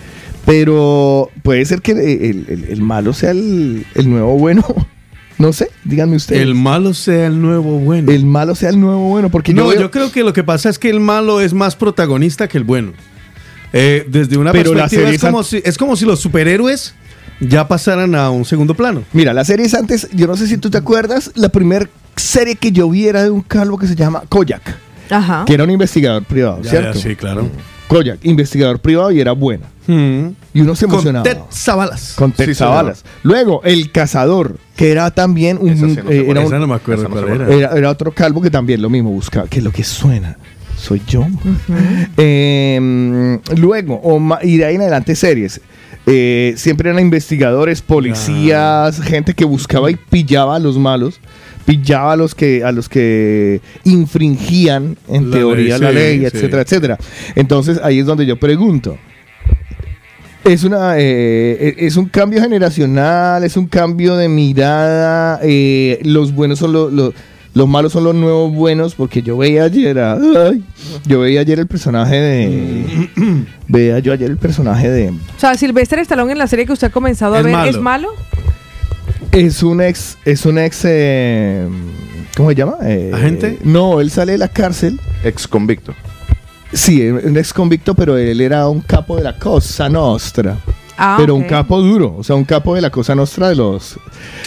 Pero 0.45 1.31
puede 1.43 1.65
ser 1.65 1.81
que 1.83 1.93
el, 1.93 2.47
el- 2.49 2.67
el 2.71 2.83
malo 2.83 3.13
sea 3.13 3.31
el, 3.31 3.87
el 3.95 4.11
nuevo 4.11 4.37
bueno. 4.37 4.65
No 5.39 5.53
sé, 5.53 5.71
díganme 5.85 6.17
ustedes. 6.17 6.43
El 6.43 6.57
malo 6.57 6.93
sea 6.95 7.29
el 7.29 7.41
nuevo 7.41 7.79
bueno. 7.79 8.11
El 8.11 8.27
malo 8.27 8.57
sea 8.57 8.71
el 8.71 8.81
nuevo 8.81 9.09
bueno. 9.09 9.31
Porque 9.31 9.55
no, 9.55 9.73
yo, 9.73 9.89
creo 9.93 10.11
que 10.11 10.25
lo 10.25 10.33
que 10.33 10.43
pasa 10.43 10.69
es 10.69 10.81
que 10.81 10.91
el 10.91 10.99
malo 10.99 11.41
es 11.41 11.55
más 11.55 11.77
protagonista 11.77 12.49
que 12.49 12.59
el 12.59 12.65
bueno. 12.65 12.91
Eh, 13.73 14.05
desde 14.09 14.37
una 14.37 14.51
Pero 14.51 14.73
perspectiva 14.73 15.09
es 15.11 15.21
como, 15.21 15.45
si, 15.45 15.63
es 15.65 15.79
como 15.79 15.95
si 15.95 16.07
los 16.07 16.19
superhéroes 16.19 16.93
ya 17.39 17.69
pasaran 17.69 18.17
a 18.17 18.31
un 18.31 18.45
segundo 18.45 18.75
plano. 18.75 19.05
Mira, 19.13 19.33
las 19.33 19.47
series 19.47 19.75
antes, 19.75 20.09
yo 20.13 20.27
no 20.27 20.37
sé 20.37 20.49
si 20.49 20.59
tú 20.59 20.71
te 20.71 20.79
acuerdas, 20.79 21.31
la 21.37 21.51
primera 21.51 21.89
serie 22.19 22.57
que 22.57 22.73
yo 22.73 22.89
vi 22.91 23.07
era 23.09 23.23
de 23.25 23.31
un 23.31 23.41
calvo 23.43 23.79
que 23.79 23.87
se 23.87 23.95
llama 23.95 24.23
Koyak, 24.29 24.77
Ajá. 25.11 25.45
que 25.47 25.55
era 25.55 25.65
un 25.65 25.71
investigador 25.71 26.23
privado, 26.25 26.61
Ya, 26.63 26.71
¿cierto? 26.71 26.99
ya, 26.99 27.01
sí, 27.09 27.17
claro. 27.17 27.49
Koyak, 27.89 28.19
investigador 28.25 28.79
privado 28.81 29.11
y 29.11 29.21
era 29.21 29.33
buena. 29.33 29.67
Mm. 29.87 30.27
Y 30.53 30.61
uno 30.61 30.77
se 30.77 30.85
Con 30.85 30.95
emocionaba. 30.97 31.23
Ted 31.23 31.39
Zabalas. 31.51 32.13
Con 32.17 32.33
Ted 32.33 32.45
Sí, 32.47 32.55
Zabalas. 32.55 33.03
Luego, 33.23 33.63
El 33.65 33.91
Cazador, 33.91 34.59
que 34.77 34.91
era 34.91 35.11
también 35.11 35.57
un... 35.59 35.71
Esa 35.71 35.89
sí 35.89 35.99
no 36.05 36.11
eh, 36.11 36.27
era, 36.29 36.41
es. 36.43 36.47
un- 36.47 36.53
Esa 36.53 36.59
no 36.59 36.67
me 36.67 36.75
acuerdo 36.75 37.09
no 37.09 37.19
era. 37.19 37.49
era- 37.55 37.71
era 37.75 37.89
otro 37.91 38.13
calvo 38.13 38.43
que 38.43 38.51
también 38.51 38.83
lo 38.83 38.91
mismo 38.91 39.09
buscaba, 39.11 39.49
que 39.49 39.59
es 39.61 39.65
lo 39.65 39.73
que 39.73 39.85
suena. 39.85 40.37
Soy 40.77 41.01
yo. 41.09 41.27
Eh, 42.19 43.39
luego, 43.57 44.01
y 44.43 44.57
de 44.59 44.65
ahí 44.65 44.75
en 44.75 44.83
adelante 44.83 45.15
series. 45.17 45.61
Eh, 46.07 46.55
siempre 46.57 46.89
eran 46.91 47.03
investigadores, 47.03 47.83
policías, 47.83 49.01
gente 49.03 49.35
que 49.35 49.45
buscaba 49.45 49.91
y 49.91 49.97
pillaba 49.97 50.57
a 50.57 50.59
los 50.59 50.79
malos, 50.79 51.21
pillaba 51.69 52.15
a 52.15 52.17
los 52.17 52.35
que, 52.35 52.65
a 52.65 52.73
los 52.73 52.89
que 52.89 53.61
infringían 53.85 54.97
en 55.07 55.31
La 55.31 55.37
teoría 55.37 55.77
ley, 55.77 55.81
la 55.83 55.89
sí, 55.91 55.95
ley, 55.95 56.19
sí. 56.21 56.25
etcétera, 56.25 56.63
etcétera. 56.63 56.99
Entonces 57.35 57.79
ahí 57.83 57.99
es 57.99 58.07
donde 58.07 58.25
yo 58.25 58.39
pregunto. 58.39 58.97
Es, 60.45 60.65
una, 60.65 60.95
eh, 60.97 61.75
es 61.77 61.97
un 61.97 62.07
cambio 62.07 62.41
generacional, 62.41 63.45
es 63.45 63.59
un 63.59 63.67
cambio 63.67 64.17
de 64.17 64.31
mirada. 64.31 65.41
eh, 65.43 65.99
los 66.05 66.33
buenos 66.33 66.59
son 66.59 66.73
los, 66.73 66.91
los, 66.91 67.13
los 67.53 67.69
malos 67.69 67.93
son 67.93 68.05
los 68.05 68.15
nuevos 68.15 68.55
buenos, 68.55 68.95
porque 68.95 69.21
yo 69.21 69.37
veía 69.37 69.65
ayer, 69.65 69.99
a- 69.99 70.15
ay, 70.15 70.65
yo 71.05 71.21
veía 71.21 71.41
ayer 71.41 71.59
el 71.59 71.67
personaje 71.67 72.15
de, 72.17 73.07
veía 73.67 73.99
yo 73.99 74.15
ayer 74.15 74.31
el 74.31 74.39
personaje 74.39 74.89
de, 74.89 75.11
O 75.11 75.15
sea, 75.41 75.55
Silvestre 75.55 76.01
Stallone 76.01 76.33
en 76.33 76.39
la 76.39 76.47
serie 76.47 76.65
que 76.65 76.73
usted 76.73 76.87
ha 76.87 76.91
comenzado 76.93 77.35
a 77.35 77.43
ver 77.43 77.53
malo. 77.53 77.71
es 77.71 77.79
malo. 77.79 78.09
Es 79.47 79.63
un 79.63 79.81
ex, 79.81 80.19
es 80.25 80.45
un 80.47 80.59
ex, 80.59 80.81
eh, 80.85 81.69
¿cómo 82.37 82.49
se 82.51 82.57
llama? 82.57 82.77
Eh, 82.83 83.13
¿Agente? 83.15 83.59
No, 83.63 84.01
él 84.01 84.11
sale 84.11 84.33
de 84.33 84.39
la 84.39 84.49
cárcel. 84.49 84.99
Ex 85.23 85.47
convicto. 85.47 85.95
Sí, 86.73 87.09
un 87.09 87.37
ex 87.37 87.53
convicto, 87.53 87.95
pero 87.95 88.17
él 88.17 88.41
era 88.41 88.69
un 88.69 88.81
capo 88.81 89.17
de 89.17 89.23
la 89.23 89.39
Cosa 89.39 89.89
Nostra. 89.89 90.57
Ah, 90.97 91.17
pero 91.19 91.37
un 91.37 91.45
capo 91.45 91.81
duro, 91.81 92.17
o 92.19 92.25
sea, 92.25 92.35
un 92.35 92.45
capo 92.45 92.75
de 92.75 92.81
la 92.81 92.91
Cosa 92.91 93.15
Nostra 93.15 93.49
de 93.49 93.55
los, 93.55 93.97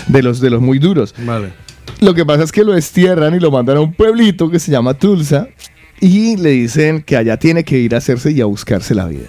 de 0.08 0.21
los, 0.21 0.41
de 0.41 0.49
los 0.49 0.62
muy 0.62 0.77
duros. 0.77 1.15
Vale. 1.19 1.54
Lo 2.01 2.13
que 2.13 2.25
pasa 2.25 2.43
es 2.43 2.51
que 2.51 2.63
lo 2.63 2.73
destierran 2.73 3.34
y 3.34 3.39
lo 3.39 3.49
mandan 3.49 3.77
a 3.77 3.80
un 3.80 3.93
pueblito 3.93 4.49
que 4.49 4.60
se 4.60 4.71
llama 4.71 4.93
Tulsa 4.93 5.47
y 6.01 6.36
le 6.36 6.49
dicen 6.49 7.01
que 7.01 7.15
allá 7.15 7.38
tiene 7.38 7.63
que 7.63 7.77
ir 7.80 7.95
a 7.95 7.99
hacerse 7.99 8.32
y 8.32 8.41
a 8.41 8.45
buscarse 8.45 8.93
la 8.93 9.06
vida. 9.06 9.27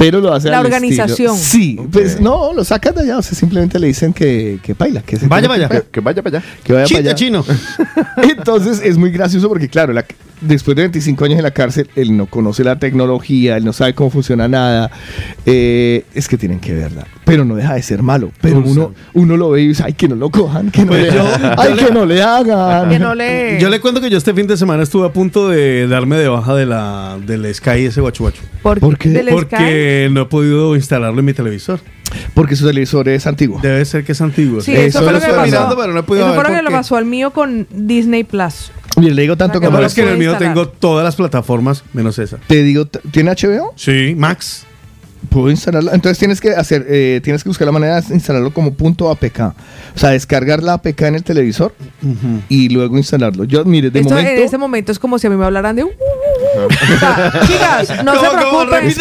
Pero 0.00 0.18
lo 0.20 0.32
hace 0.32 0.48
La 0.48 0.60
al 0.60 0.64
organización. 0.64 1.34
estilo- 1.34 1.36
Sí, 1.36 1.78
pues 1.92 2.18
no, 2.20 2.54
lo 2.54 2.64
sacan 2.64 2.94
de 2.94 3.02
allá, 3.02 3.18
o 3.18 3.22
sea, 3.22 3.34
simplemente 3.38 3.78
le 3.78 3.86
dicen 3.88 4.14
que, 4.14 4.58
que 4.62 4.72
baila, 4.72 5.02
que 5.02 5.16
se 5.18 5.28
Vaya, 5.28 5.46
vaya. 5.46 5.68
Que, 5.68 5.82
que 5.92 6.00
vaya 6.00 6.22
para 6.22 6.38
allá. 6.38 6.46
que 6.64 6.72
vaya 6.72 6.84
para 6.84 6.88
Chita 6.88 7.00
allá. 7.00 7.14
chino. 7.14 7.44
Entonces 8.22 8.80
es 8.82 8.96
muy 8.96 9.10
gracioso 9.10 9.46
porque, 9.48 9.68
claro, 9.68 9.92
la- 9.92 10.04
después 10.40 10.76
de 10.76 10.82
25 10.82 11.24
años 11.24 11.38
en 11.38 11.42
la 11.44 11.50
cárcel, 11.50 11.88
él 11.96 12.16
no 12.16 12.26
conoce 12.26 12.64
la 12.64 12.78
tecnología, 12.78 13.56
él 13.56 13.64
no 13.64 13.72
sabe 13.72 13.94
cómo 13.94 14.10
funciona 14.10 14.48
nada. 14.48 14.90
Eh, 15.46 16.04
es 16.14 16.28
que 16.28 16.36
tienen 16.38 16.60
que 16.60 16.74
verla. 16.74 17.06
Pero 17.24 17.44
no 17.44 17.54
deja 17.54 17.74
de 17.74 17.82
ser 17.82 18.02
malo. 18.02 18.32
Pero 18.40 18.58
uno, 18.58 18.92
uno 19.14 19.36
lo 19.36 19.50
ve 19.50 19.62
y 19.62 19.68
dice, 19.68 19.84
ay, 19.86 19.92
que 19.92 20.08
no 20.08 20.16
lo 20.16 20.30
cojan, 20.30 20.70
que 20.70 20.80
no, 20.82 20.88
Pues 20.88 21.02
le, 21.04 21.12
yo- 21.14 21.24
ay, 21.58 21.70
yo 21.70 21.76
que 21.76 21.84
le- 21.84 21.90
no 21.92 22.04
le 22.06 22.22
hagan. 22.22 22.88
Que 22.88 22.98
no 22.98 23.14
le. 23.14 23.58
Yo 23.60 23.68
le 23.70 23.80
cuento 23.80 24.00
que 24.00 24.10
yo 24.10 24.18
este 24.18 24.34
fin 24.34 24.46
de 24.46 24.56
semana 24.56 24.82
estuve 24.82 25.06
a 25.06 25.12
punto 25.12 25.48
de 25.48 25.86
darme 25.86 26.16
de 26.16 26.28
baja 26.28 26.54
de 26.54 26.66
la, 26.66 27.18
del 27.24 27.52
Sky 27.54 27.84
ese 27.86 28.00
guachu 28.00 28.24
guachu. 28.24 28.42
¿Por, 28.62 28.80
¿Por 28.80 28.98
qué? 28.98 29.24
Porque 29.30 30.08
no 30.10 30.22
he 30.22 30.26
podido 30.26 30.74
instalarlo 30.74 31.20
en 31.20 31.24
mi 31.26 31.32
televisor. 31.34 31.80
Porque 32.34 32.56
su 32.56 32.66
televisor 32.66 33.08
es 33.08 33.28
antiguo. 33.28 33.60
Debe 33.62 33.84
ser 33.84 34.02
que 34.02 34.12
es 34.12 34.20
antiguo. 34.20 34.60
Sí, 34.60 34.72
Eso 34.72 34.82
eso, 34.98 35.02
fue 35.04 35.12
lo 35.12 35.20
que 35.20 35.26
estoy 35.26 35.36
pasó. 35.38 35.46
mirando, 35.46 35.76
pero 35.76 35.92
no 35.92 36.00
he 36.00 36.02
podido 36.02 36.26
eso 36.26 36.34
fue 36.34 36.42
ver 36.42 36.52
lo 36.52 36.58
que 36.58 36.64
le 36.64 36.70
pasó 36.76 36.96
al 36.96 37.04
mío 37.04 37.30
con 37.30 37.68
Disney 37.70 38.24
Plus. 38.24 38.72
Mire, 39.00 39.14
le 39.14 39.22
digo 39.22 39.36
tanto 39.36 39.60
como 39.60 39.78
es 39.80 39.94
que 39.94 40.02
en 40.02 40.08
el 40.08 40.18
mío 40.18 40.36
tengo 40.36 40.68
todas 40.68 41.04
las 41.04 41.16
plataformas 41.16 41.84
menos 41.92 42.18
esa. 42.18 42.38
te 42.46 42.62
digo, 42.62 42.86
¿tiene 42.86 43.30
HBO? 43.32 43.72
Sí, 43.76 44.14
Max. 44.16 44.66
Puedo 45.30 45.50
instalarla. 45.50 45.92
Entonces 45.94 46.18
tienes 46.18 46.40
que 46.40 46.50
hacer, 46.50 46.84
eh, 46.88 47.20
tienes 47.22 47.42
que 47.42 47.48
buscar 47.48 47.64
la 47.66 47.72
manera 47.72 48.00
de 48.00 48.14
instalarlo 48.14 48.52
como 48.52 48.74
punto 48.74 49.08
APK. 49.10 49.40
O 49.40 49.98
sea, 49.98 50.10
descargar 50.10 50.62
la 50.62 50.74
APK 50.74 51.02
en 51.02 51.14
el 51.14 51.22
televisor 51.24 51.72
y 52.48 52.68
luego 52.68 52.96
instalarlo. 52.98 53.44
Yo, 53.44 53.64
mire, 53.64 53.90
de 53.90 54.00
Esto 54.00 54.10
momento. 54.10 54.30
en 54.32 54.38
este 54.42 54.58
momento 54.58 54.92
es 54.92 54.98
como 54.98 55.18
si 55.18 55.26
a 55.26 55.30
mí 55.30 55.36
me 55.36 55.44
hablaran 55.44 55.76
de. 55.76 55.84
"Uh, 55.84 55.88
uh, 55.88 55.90
uh". 55.90 56.66
O 56.66 56.98
sea, 56.98 57.32
chicas, 57.46 58.04
no 58.04 58.14
se 58.20 58.28
preocupen. 58.30 58.92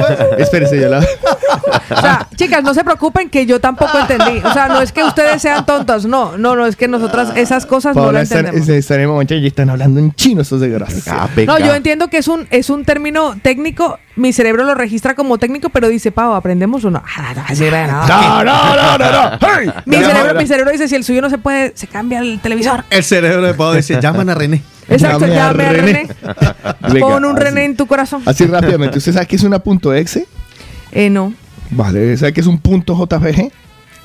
¿cuál? 0.00 0.28
Espérese, 0.38 0.80
yo 0.80 0.88
la. 0.88 0.98
O 1.00 2.00
sea, 2.00 2.28
chicas, 2.36 2.62
no 2.64 2.72
se 2.74 2.82
preocupen 2.82 3.28
que 3.30 3.46
yo 3.46 3.60
tampoco 3.60 3.98
entendí. 3.98 4.38
O 4.44 4.52
sea, 4.52 4.68
no 4.68 4.80
es 4.80 4.90
que 4.92 5.04
ustedes 5.04 5.42
sean 5.42 5.66
tontas. 5.66 6.06
No, 6.06 6.36
no, 6.38 6.56
no, 6.56 6.66
es 6.66 6.76
que 6.76 6.88
nosotras 6.88 7.32
esas 7.36 7.66
cosas 7.66 7.94
no 7.94 8.10
las 8.10 8.30
entendemos. 8.30 8.68
está 8.68 8.94
en 8.94 9.02
el 9.02 9.08
momento 9.08 9.34
y 9.34 9.46
están 9.46 9.70
hablando 9.70 10.00
en 10.00 10.14
chino 10.14 10.42
estos 10.42 10.60
desgraciados. 10.60 11.06
Ah, 11.08 11.28
No, 11.46 11.58
yo 11.58 11.74
entiendo 11.74 12.08
que 12.08 12.18
es 12.18 12.28
un, 12.28 12.46
es 12.50 12.70
un 12.70 12.84
término 12.84 13.36
técnico. 13.42 13.98
Mi 14.16 14.32
cerebro 14.32 14.62
lo 14.64 14.74
registra 14.74 15.14
como 15.14 15.38
técnico, 15.38 15.70
pero 15.70 15.88
dice, 15.88 16.12
Pau, 16.12 16.34
¿aprendemos 16.34 16.84
o 16.84 16.90
no? 16.90 17.02
No, 17.02 17.54
sí, 17.54 17.64
bueno. 17.68 18.06
No, 18.06 18.44
no, 18.44 18.76
no, 18.76 18.98
no, 18.98 19.12
no. 19.12 19.38
¡Hey! 19.40 19.70
Mi 19.86 19.96
cerebro, 19.96 20.34
mi 20.34 20.46
cerebro 20.46 20.70
dice, 20.70 20.88
si 20.88 20.94
el 20.94 21.04
suyo 21.04 21.20
no 21.20 21.30
se 21.30 21.38
puede, 21.38 21.72
se 21.74 21.88
cambia 21.88 22.20
el 22.20 22.40
televisor. 22.40 22.84
El 22.90 23.02
cerebro 23.02 23.42
de 23.42 23.54
Pau 23.54 23.74
dice, 23.74 23.98
llaman 24.02 24.30
a 24.30 24.34
René. 24.34 24.62
Exacto, 24.88 25.26
Llame 25.26 25.64
a 25.64 25.72
René. 25.72 26.08
Pon 27.00 27.24
un 27.24 27.36
así. 27.36 27.44
René 27.44 27.64
en 27.64 27.76
tu 27.76 27.86
corazón. 27.86 28.22
Así 28.26 28.46
rápidamente. 28.46 28.98
¿Usted 28.98 29.12
sabe 29.12 29.26
que 29.26 29.36
es 29.36 29.42
una 29.42 29.58
punto 29.58 29.94
.exe? 29.94 30.26
Eh, 30.92 31.10
no. 31.10 31.34
Vale. 31.70 32.16
¿Sabe 32.16 32.32
que 32.32 32.40
es 32.40 32.46
un 32.46 32.58
punto 32.58 32.94
.jpg? 32.94 33.50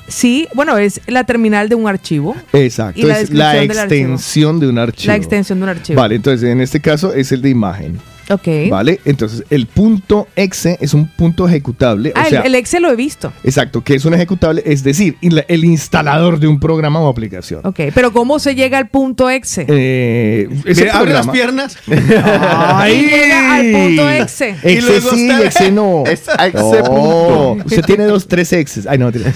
Sí, 0.08 0.48
bueno, 0.54 0.76
es 0.76 1.00
la 1.06 1.24
terminal 1.24 1.68
de 1.68 1.76
un 1.76 1.86
archivo. 1.86 2.34
Exacto. 2.52 3.00
Y 3.00 3.04
la 3.04 3.20
es 3.20 3.30
la 3.30 3.62
extensión 3.62 4.58
de 4.58 4.68
un 4.68 4.78
archivo. 4.78 5.12
La 5.12 5.16
extensión 5.16 5.60
de 5.60 5.64
un 5.64 5.68
archivo. 5.68 6.00
Vale, 6.00 6.16
entonces 6.16 6.48
en 6.48 6.60
este 6.60 6.80
caso 6.80 7.14
es 7.14 7.30
el 7.30 7.42
de 7.42 7.50
imagen. 7.50 8.00
Ok. 8.30 8.48
¿Vale? 8.70 9.00
Entonces, 9.04 9.44
el 9.50 9.66
punto 9.66 10.28
exe 10.36 10.78
es 10.80 10.94
un 10.94 11.08
punto 11.08 11.48
ejecutable. 11.48 12.12
Ah, 12.14 12.20
o 12.20 12.24
el- 12.24 12.30
sea, 12.30 12.40
el, 12.42 12.54
Excel 12.54 12.82
lo 12.82 12.90
he 12.90 12.96
visto. 12.96 13.32
exacto, 13.44 13.82
que 13.82 13.94
es 13.94 14.04
un 14.04 14.14
ejecutable, 14.14 14.62
es 14.64 14.82
decir, 14.84 15.16
el 15.20 15.64
instalador 15.64 16.38
de 16.38 16.46
un 16.46 16.60
programa 16.60 17.00
o 17.00 17.08
aplicación. 17.08 17.60
Ok, 17.64 17.80
pero 17.94 18.12
¿cómo 18.12 18.38
se 18.38 18.54
llega 18.54 18.78
al 18.78 18.88
punto 18.88 19.28
exe? 19.30 19.64
Eh, 19.68 20.48
ese 20.64 20.82
Mire, 20.82 20.90
abre 20.92 21.12
las 21.12 21.28
piernas. 21.28 21.76
Y 21.86 23.06
llega 23.06 23.54
al 23.56 23.70
punto 23.72 24.10
exe. 24.10 24.56
Y 24.64 24.68
Exe 24.68 24.82
luego 24.86 25.10
sí, 25.10 25.28
está- 25.30 25.44
exe 25.46 25.72
no. 25.72 26.04
Es 26.06 26.22
exe 26.28 26.82
No, 26.82 26.84
punto. 26.84 27.64
Usted 27.66 27.84
tiene 27.84 28.04
dos, 28.04 28.26
tres 28.28 28.52
exes. 28.52 28.86
Ay, 28.86 28.98
no. 28.98 29.10
tiene- 29.12 29.30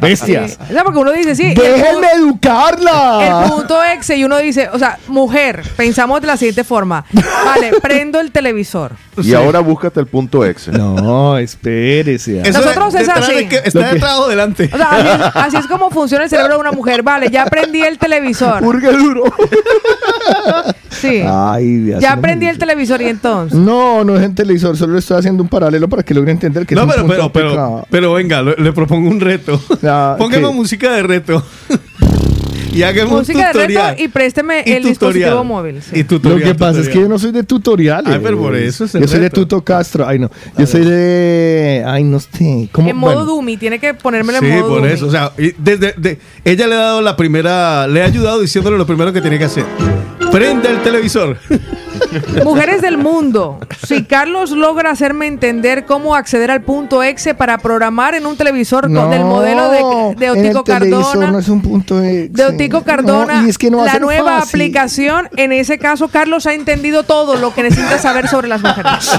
Bestias. 0.00 0.52
Sí. 0.52 0.56
O 0.70 0.72
sea, 0.72 0.84
porque 0.84 0.98
uno 0.98 1.12
dice, 1.12 1.34
sí, 1.34 1.44
el, 1.50 1.54
¡Déjenme 1.54 2.06
educarla! 2.16 3.42
el 3.44 3.50
punto 3.50 3.82
exe 3.84 4.16
y 4.16 4.24
uno 4.24 4.38
dice, 4.38 4.68
o 4.72 4.78
sea, 4.78 4.98
mujer, 5.08 5.62
pensamos 5.76 6.20
de 6.20 6.26
la 6.26 6.36
siguiente 6.36 6.61
forma. 6.64 7.04
Vale, 7.12 7.72
prendo 7.80 8.20
el 8.20 8.30
televisor. 8.30 8.92
Y 9.22 9.34
ahora 9.34 9.60
búscate 9.60 10.00
el 10.00 10.06
punto 10.06 10.44
exe. 10.44 10.72
No, 10.72 11.36
espérese. 11.38 12.40
Eso 12.42 12.60
Nosotros 12.60 12.94
es 12.94 13.08
así. 13.08 13.34
de 13.34 13.48
que- 13.48 13.56
está 13.64 13.88
que- 13.88 13.94
detrás 13.94 14.14
o 14.18 14.28
delante. 14.28 14.70
O 14.72 14.76
sea, 14.76 14.90
así 14.90 15.08
es, 15.08 15.20
así 15.36 15.56
es 15.58 15.66
como 15.66 15.90
funciona 15.90 16.24
el 16.24 16.30
cerebro 16.30 16.54
de 16.54 16.60
una 16.60 16.72
mujer. 16.72 17.02
Vale, 17.02 17.30
ya 17.30 17.44
prendí 17.46 17.82
el 17.82 17.98
televisor. 17.98 18.60
Purgue 18.62 18.92
duro. 18.92 19.24
Sí. 20.90 21.22
Ay, 21.26 21.92
así 21.94 22.02
Ya 22.02 22.16
prendí 22.16 22.46
el 22.46 22.58
televisor 22.58 23.00
y 23.02 23.06
entonces. 23.06 23.58
No, 23.58 24.04
no 24.04 24.16
es 24.16 24.22
en 24.22 24.34
televisor, 24.34 24.76
solo 24.76 24.98
estoy 24.98 25.18
haciendo 25.18 25.42
un 25.42 25.48
paralelo 25.48 25.88
para 25.88 26.02
que 26.02 26.14
logre 26.14 26.30
entender 26.30 26.64
que 26.66 26.74
No, 26.74 26.82
es 26.82 26.86
un 26.86 26.92
pero, 26.92 27.06
punto 27.06 27.32
pero, 27.32 27.50
pero, 27.50 27.76
APK. 27.78 27.86
pero 27.90 28.12
venga, 28.12 28.42
le, 28.42 28.54
le 28.56 28.72
propongo 28.72 29.08
un 29.08 29.18
reto. 29.20 29.58
Póngame 30.18 30.46
¿qué? 30.48 30.54
música 30.54 30.92
de 30.92 31.02
reto. 31.02 31.44
Y 32.72 32.82
hagamos 32.82 33.12
Música 33.12 33.38
de 33.38 33.44
un 33.46 33.52
tutorial. 33.52 33.90
reto 33.90 34.02
y 34.02 34.08
présteme 34.08 34.54
Y 34.66 34.72
el 34.72 34.82
tutorial. 34.82 34.88
dispositivo 34.90 35.44
móvil. 35.44 35.82
sí. 35.82 36.00
Y 36.00 36.04
tutorial, 36.04 36.40
Lo 36.40 36.46
que 36.46 36.54
pasa 36.54 36.80
es 36.80 36.88
que 36.88 37.00
yo 37.00 37.08
no 37.08 37.18
soy 37.18 37.32
de 37.32 37.42
tutoriales. 37.42 38.12
Ay, 38.12 38.20
pero 38.22 38.38
por 38.38 38.56
eso 38.56 38.84
es 38.84 38.94
el 38.94 39.02
Yo 39.02 39.08
soy 39.08 39.20
de. 39.20 39.30
Tuto 39.30 39.62
Castro. 39.62 40.06
Ay, 40.06 40.18
no. 40.18 40.30
Yo 40.58 40.66
soy 40.66 40.84
de. 40.84 41.84
Ay, 41.86 42.04
no 42.04 42.18
sé. 42.20 42.68
¿Cómo? 42.72 42.88
En 42.88 42.96
modo 42.96 43.14
Bueno, 43.14 43.26
Dumi, 43.30 43.56
tiene 43.56 43.78
que 43.78 43.94
ponérmelo 43.94 44.38
Sí, 44.38 44.46
en 44.46 44.52
modo 44.60 44.68
por 44.68 44.80
Dumi. 44.82 44.92
eso. 44.92 45.06
O 45.06 45.10
sea, 45.10 45.32
y 45.38 45.52
desde, 45.58 45.94
de- 45.96 46.18
ella 46.44 46.66
le 46.66 46.74
ha 46.74 46.78
dado 46.78 47.02
la 47.02 47.16
primera, 47.16 47.86
le 47.86 48.02
ha 48.02 48.06
ayudado 48.06 48.40
diciéndole 48.40 48.78
lo 48.78 48.86
primero 48.86 49.12
que 49.12 49.20
tiene 49.20 49.38
que 49.38 49.44
hacer. 49.44 49.64
Prende 50.30 50.68
el 50.70 50.82
televisor. 50.82 51.36
Mujeres 52.44 52.82
del 52.82 52.98
mundo, 52.98 53.58
si 53.86 54.04
Carlos 54.04 54.50
logra 54.50 54.90
hacerme 54.90 55.26
entender 55.26 55.84
cómo 55.86 56.14
acceder 56.14 56.50
al 56.50 56.62
punto 56.62 57.02
exe 57.02 57.34
para 57.34 57.58
programar 57.58 58.14
en 58.14 58.26
un 58.26 58.36
televisor 58.36 58.92
con- 58.92 59.10
del 59.10 59.24
modelo 59.24 59.70
de, 59.70 60.30
Otico 60.30 60.58
el 60.60 60.64
Cardona, 60.64 61.30
No 61.30 61.38
es 61.38 61.48
un 61.48 61.62
punto 61.62 62.02
exe. 62.02 62.28
de 62.30 62.44
Otico 62.44 62.82
Cardona, 62.82 63.40
No, 63.40 63.46
y 63.46 63.50
es 63.50 63.58
que 63.58 63.70
no 63.70 63.84
la 63.84 63.98
nueva 63.98 64.40
fácil. 64.40 64.60
aplicación, 64.60 65.28
en 65.36 65.52
ese 65.52 65.78
caso 65.78 66.08
Carlos 66.08 66.46
ha 66.46 66.54
entendido 66.54 67.02
todo 67.04 67.36
lo 67.36 67.54
que 67.54 67.62
necesita 67.62 67.98
saber 67.98 68.28
sobre 68.28 68.48
las 68.48 68.62
mujeres. 68.62 68.92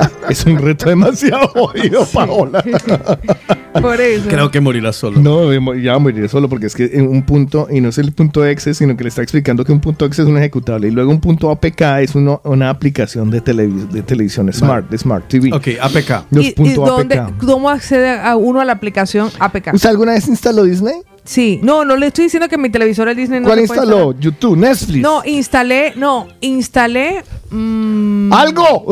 Es 0.28 0.44
un 0.46 0.58
reto 0.58 0.88
demasiado 0.88 1.48
jodido, 1.54 2.04
Paola. 2.06 2.62
Por 3.80 4.00
eso. 4.00 4.28
Creo 4.28 4.50
que 4.50 4.60
morirá 4.60 4.92
solo. 4.92 5.20
No, 5.20 5.52
ya 5.76 5.98
moriré 5.98 6.28
solo 6.28 6.48
porque 6.48 6.66
es 6.66 6.74
que 6.74 6.90
en 6.92 7.08
un 7.08 7.22
punto, 7.22 7.68
y 7.70 7.80
no 7.80 7.88
es 7.90 7.98
el 7.98 8.12
punto 8.12 8.44
exe, 8.44 8.74
sino 8.74 8.96
que 8.96 9.04
le 9.04 9.08
está 9.08 9.22
explicando 9.22 9.64
que 9.64 9.72
un 9.72 9.80
punto 9.80 10.04
exe 10.06 10.22
es 10.22 10.28
un 10.28 10.36
ejecutable 10.38 10.88
y 10.88 10.90
luego 10.90 11.10
un 11.10 11.20
punto 11.20 11.50
APK 11.50 11.80
es 12.00 12.14
uno- 12.14 12.40
una 12.44 12.68
aplicación 12.70 13.30
de, 13.30 13.42
televis- 13.42 13.88
de 13.88 14.02
televisión 14.02 14.52
smart, 14.52 14.88
de 14.90 14.98
Smart 14.98 15.26
TV. 15.28 15.52
Ok, 15.54 15.68
APK. 15.80 16.26
Los 16.30 16.46
¿Y, 16.46 16.54
dónde, 16.74 17.18
APK. 17.18 17.44
cómo 17.46 17.70
accede 17.70 18.10
a 18.18 18.36
uno 18.36 18.60
a 18.60 18.64
la 18.64 18.72
aplicación 18.72 19.30
APK? 19.38 19.72
¿Usted 19.74 19.88
alguna 19.88 20.12
vez 20.12 20.26
instaló 20.28 20.64
Disney? 20.64 20.94
Sí, 21.24 21.60
no, 21.62 21.84
no 21.84 21.96
le 21.96 22.06
estoy 22.08 22.24
diciendo 22.24 22.48
que 22.48 22.58
mi 22.58 22.70
televisor 22.70 23.08
es 23.10 23.16
Disney 23.16 23.38
no 23.40 23.46
¿Cuál 23.46 23.60
instaló? 23.60 24.18
YouTube, 24.18 24.56
Netflix. 24.56 25.00
No, 25.02 25.22
instalé, 25.24 25.92
no, 25.96 26.26
instalé 26.40 27.22
mm, 27.50 28.32
¡Algo! 28.32 28.86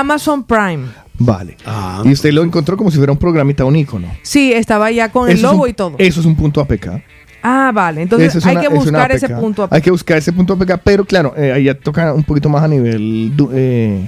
Amazon 0.00 0.44
Prime. 0.44 0.84
Vale. 1.18 1.56
Ah. 1.64 2.02
Y 2.04 2.12
usted 2.12 2.30
lo 2.32 2.42
encontró 2.42 2.76
como 2.76 2.90
si 2.90 2.98
fuera 2.98 3.10
un 3.12 3.18
programita, 3.18 3.64
un 3.64 3.76
icono. 3.76 4.08
Sí, 4.22 4.52
estaba 4.52 4.90
ya 4.90 5.10
con 5.10 5.30
el 5.30 5.38
Eso 5.38 5.50
logo 5.52 5.62
un- 5.64 5.70
y 5.70 5.72
todo. 5.72 5.94
Eso 5.96 6.20
es 6.20 6.26
un 6.26 6.36
punto 6.36 6.60
APK. 6.60 7.02
Ah, 7.42 7.70
vale. 7.72 8.02
Entonces 8.02 8.34
es 8.34 8.44
hay 8.44 8.52
una- 8.56 8.60
que 8.60 8.66
es 8.66 8.74
buscar 8.74 9.12
ese 9.12 9.26
APK. 9.26 9.40
punto. 9.40 9.68
Hay 9.70 9.80
que 9.80 9.90
buscar 9.90 10.18
ese 10.18 10.32
punto 10.32 10.52
APK, 10.54 10.78
pero 10.82 11.04
claro, 11.04 11.32
eh, 11.36 11.52
ahí 11.52 11.64
ya 11.64 11.74
toca 11.74 12.12
un 12.12 12.24
poquito 12.24 12.48
más 12.48 12.62
a 12.62 12.68
nivel 12.68 13.32
eh, 13.54 14.06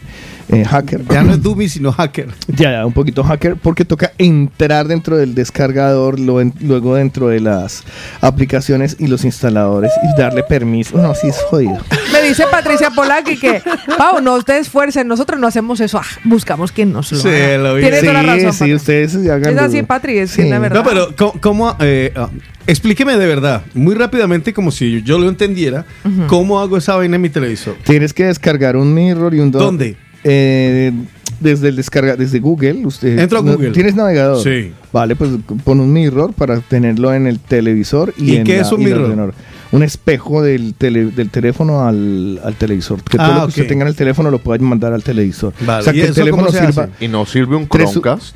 eh, 0.50 0.64
hacker. 0.64 1.04
Ya 1.08 1.22
no 1.22 1.32
es 1.32 1.42
Dummy, 1.42 1.68
sino 1.68 1.92
hacker. 1.92 2.28
Ya, 2.48 2.72
ya, 2.72 2.86
un 2.86 2.92
poquito 2.92 3.22
hacker, 3.22 3.56
porque 3.56 3.84
toca 3.84 4.12
entrar 4.18 4.88
dentro 4.88 5.16
del 5.16 5.34
descargador, 5.34 6.18
lo 6.18 6.40
en- 6.40 6.52
luego 6.60 6.96
dentro 6.96 7.28
de 7.28 7.40
las 7.40 7.84
aplicaciones 8.20 8.96
y 8.98 9.06
los 9.06 9.24
instaladores 9.24 9.92
y 10.02 10.20
darle 10.20 10.42
permiso. 10.42 10.98
No, 10.98 11.14
sí 11.14 11.28
es 11.28 11.38
jodido. 11.48 11.78
Dice 12.28 12.44
Patricia 12.50 12.90
Polaki 12.90 13.36
que, 13.38 13.62
Pau, 13.96 14.20
no 14.22 14.40
te 14.42 14.58
esfuerces, 14.58 15.04
nosotros 15.04 15.40
no 15.40 15.46
hacemos 15.46 15.80
eso. 15.80 15.98
Ah, 15.98 16.06
buscamos 16.24 16.72
quien 16.72 16.92
nos 16.92 17.10
lo 17.12 17.18
Sí, 17.18 17.28
lo 17.58 17.74
vi. 17.74 17.82
Tienes 17.82 18.00
toda 18.04 18.22
la 18.22 18.36
Sí, 18.38 18.44
razón. 18.44 18.66
sí, 18.68 18.74
ustedes 18.74 19.16
hagan. 19.16 19.52
Es 19.56 19.58
así, 19.62 19.82
Patri, 19.82 20.18
es 20.18 20.30
Sí. 20.30 20.48
la 20.48 20.58
verdad. 20.58 20.82
No, 20.82 20.88
pero 20.88 21.14
¿cómo? 21.16 21.32
cómo, 21.40 21.76
eh, 21.80 22.12
ah, 22.16 22.28
explíqueme 22.66 23.16
de 23.16 23.26
verdad, 23.26 23.62
muy 23.74 23.94
rápidamente, 23.94 24.52
como 24.52 24.70
si 24.70 25.02
yo 25.02 25.18
lo 25.18 25.28
entendiera, 25.28 25.84
cómo 26.26 26.60
hago 26.60 26.76
esa 26.76 26.96
vaina 26.96 27.16
en 27.16 27.22
mi 27.22 27.30
televisor. 27.30 27.76
Tienes 27.84 28.12
que 28.12 28.24
descargar 28.26 28.76
un 28.76 28.92
mirror 28.94 29.34
y 29.34 29.40
un 29.40 29.50
do- 29.50 29.58
¿Dónde? 29.58 29.96
Eh, 30.24 30.92
desde 31.40 31.68
el 31.68 31.76
descarga, 31.76 32.16
desde 32.16 32.40
Google. 32.40 32.84
Usted, 32.84 33.18
Entro 33.18 33.38
a 33.38 33.42
Google. 33.42 33.70
¿Tienes 33.70 33.94
navegador? 33.94 34.42
Sí. 34.42 34.72
Vale, 34.92 35.14
pues 35.14 35.30
pon 35.64 35.78
un 35.80 35.92
mirror 35.92 36.32
para 36.32 36.58
tenerlo 36.60 37.14
en 37.14 37.26
el 37.26 37.38
televisor 37.38 38.12
y, 38.16 38.32
¿Y 38.32 38.36
en 38.38 38.44
qué 38.44 38.56
la- 38.56 38.62
es 38.62 38.72
un 38.72 38.82
mirror? 38.82 39.34
Un 39.70 39.82
espejo 39.82 40.42
del, 40.42 40.74
tele- 40.74 41.10
del 41.10 41.28
teléfono 41.30 41.86
al, 41.86 42.40
al 42.42 42.54
televisor. 42.54 43.02
Que 43.02 43.18
todo 43.18 43.26
Ah, 43.26 43.34
lo 43.34 43.40
que 43.42 43.48
usted 43.48 43.66
tenga 43.68 43.82
en 43.82 43.88
el 43.88 43.94
teléfono 43.96 44.30
lo 44.30 44.38
pueda 44.38 44.62
mandar 44.64 44.92
al 44.94 45.02
televisor. 45.02 45.52
Vale, 45.60 45.80
O 45.80 45.84
sea, 45.84 45.92
¿y 45.92 45.96
que 46.00 46.06
el 46.06 46.14
teléfono 46.14 46.46
cómo 46.46 46.58
se 46.58 46.66
sirva. 46.66 46.84
hace? 46.84 47.04
Y 47.04 47.08
nos 47.08 47.28
sirve 47.30 47.54
un 47.56 47.68
Tres- 47.68 47.90
Chromecast. 47.92 48.34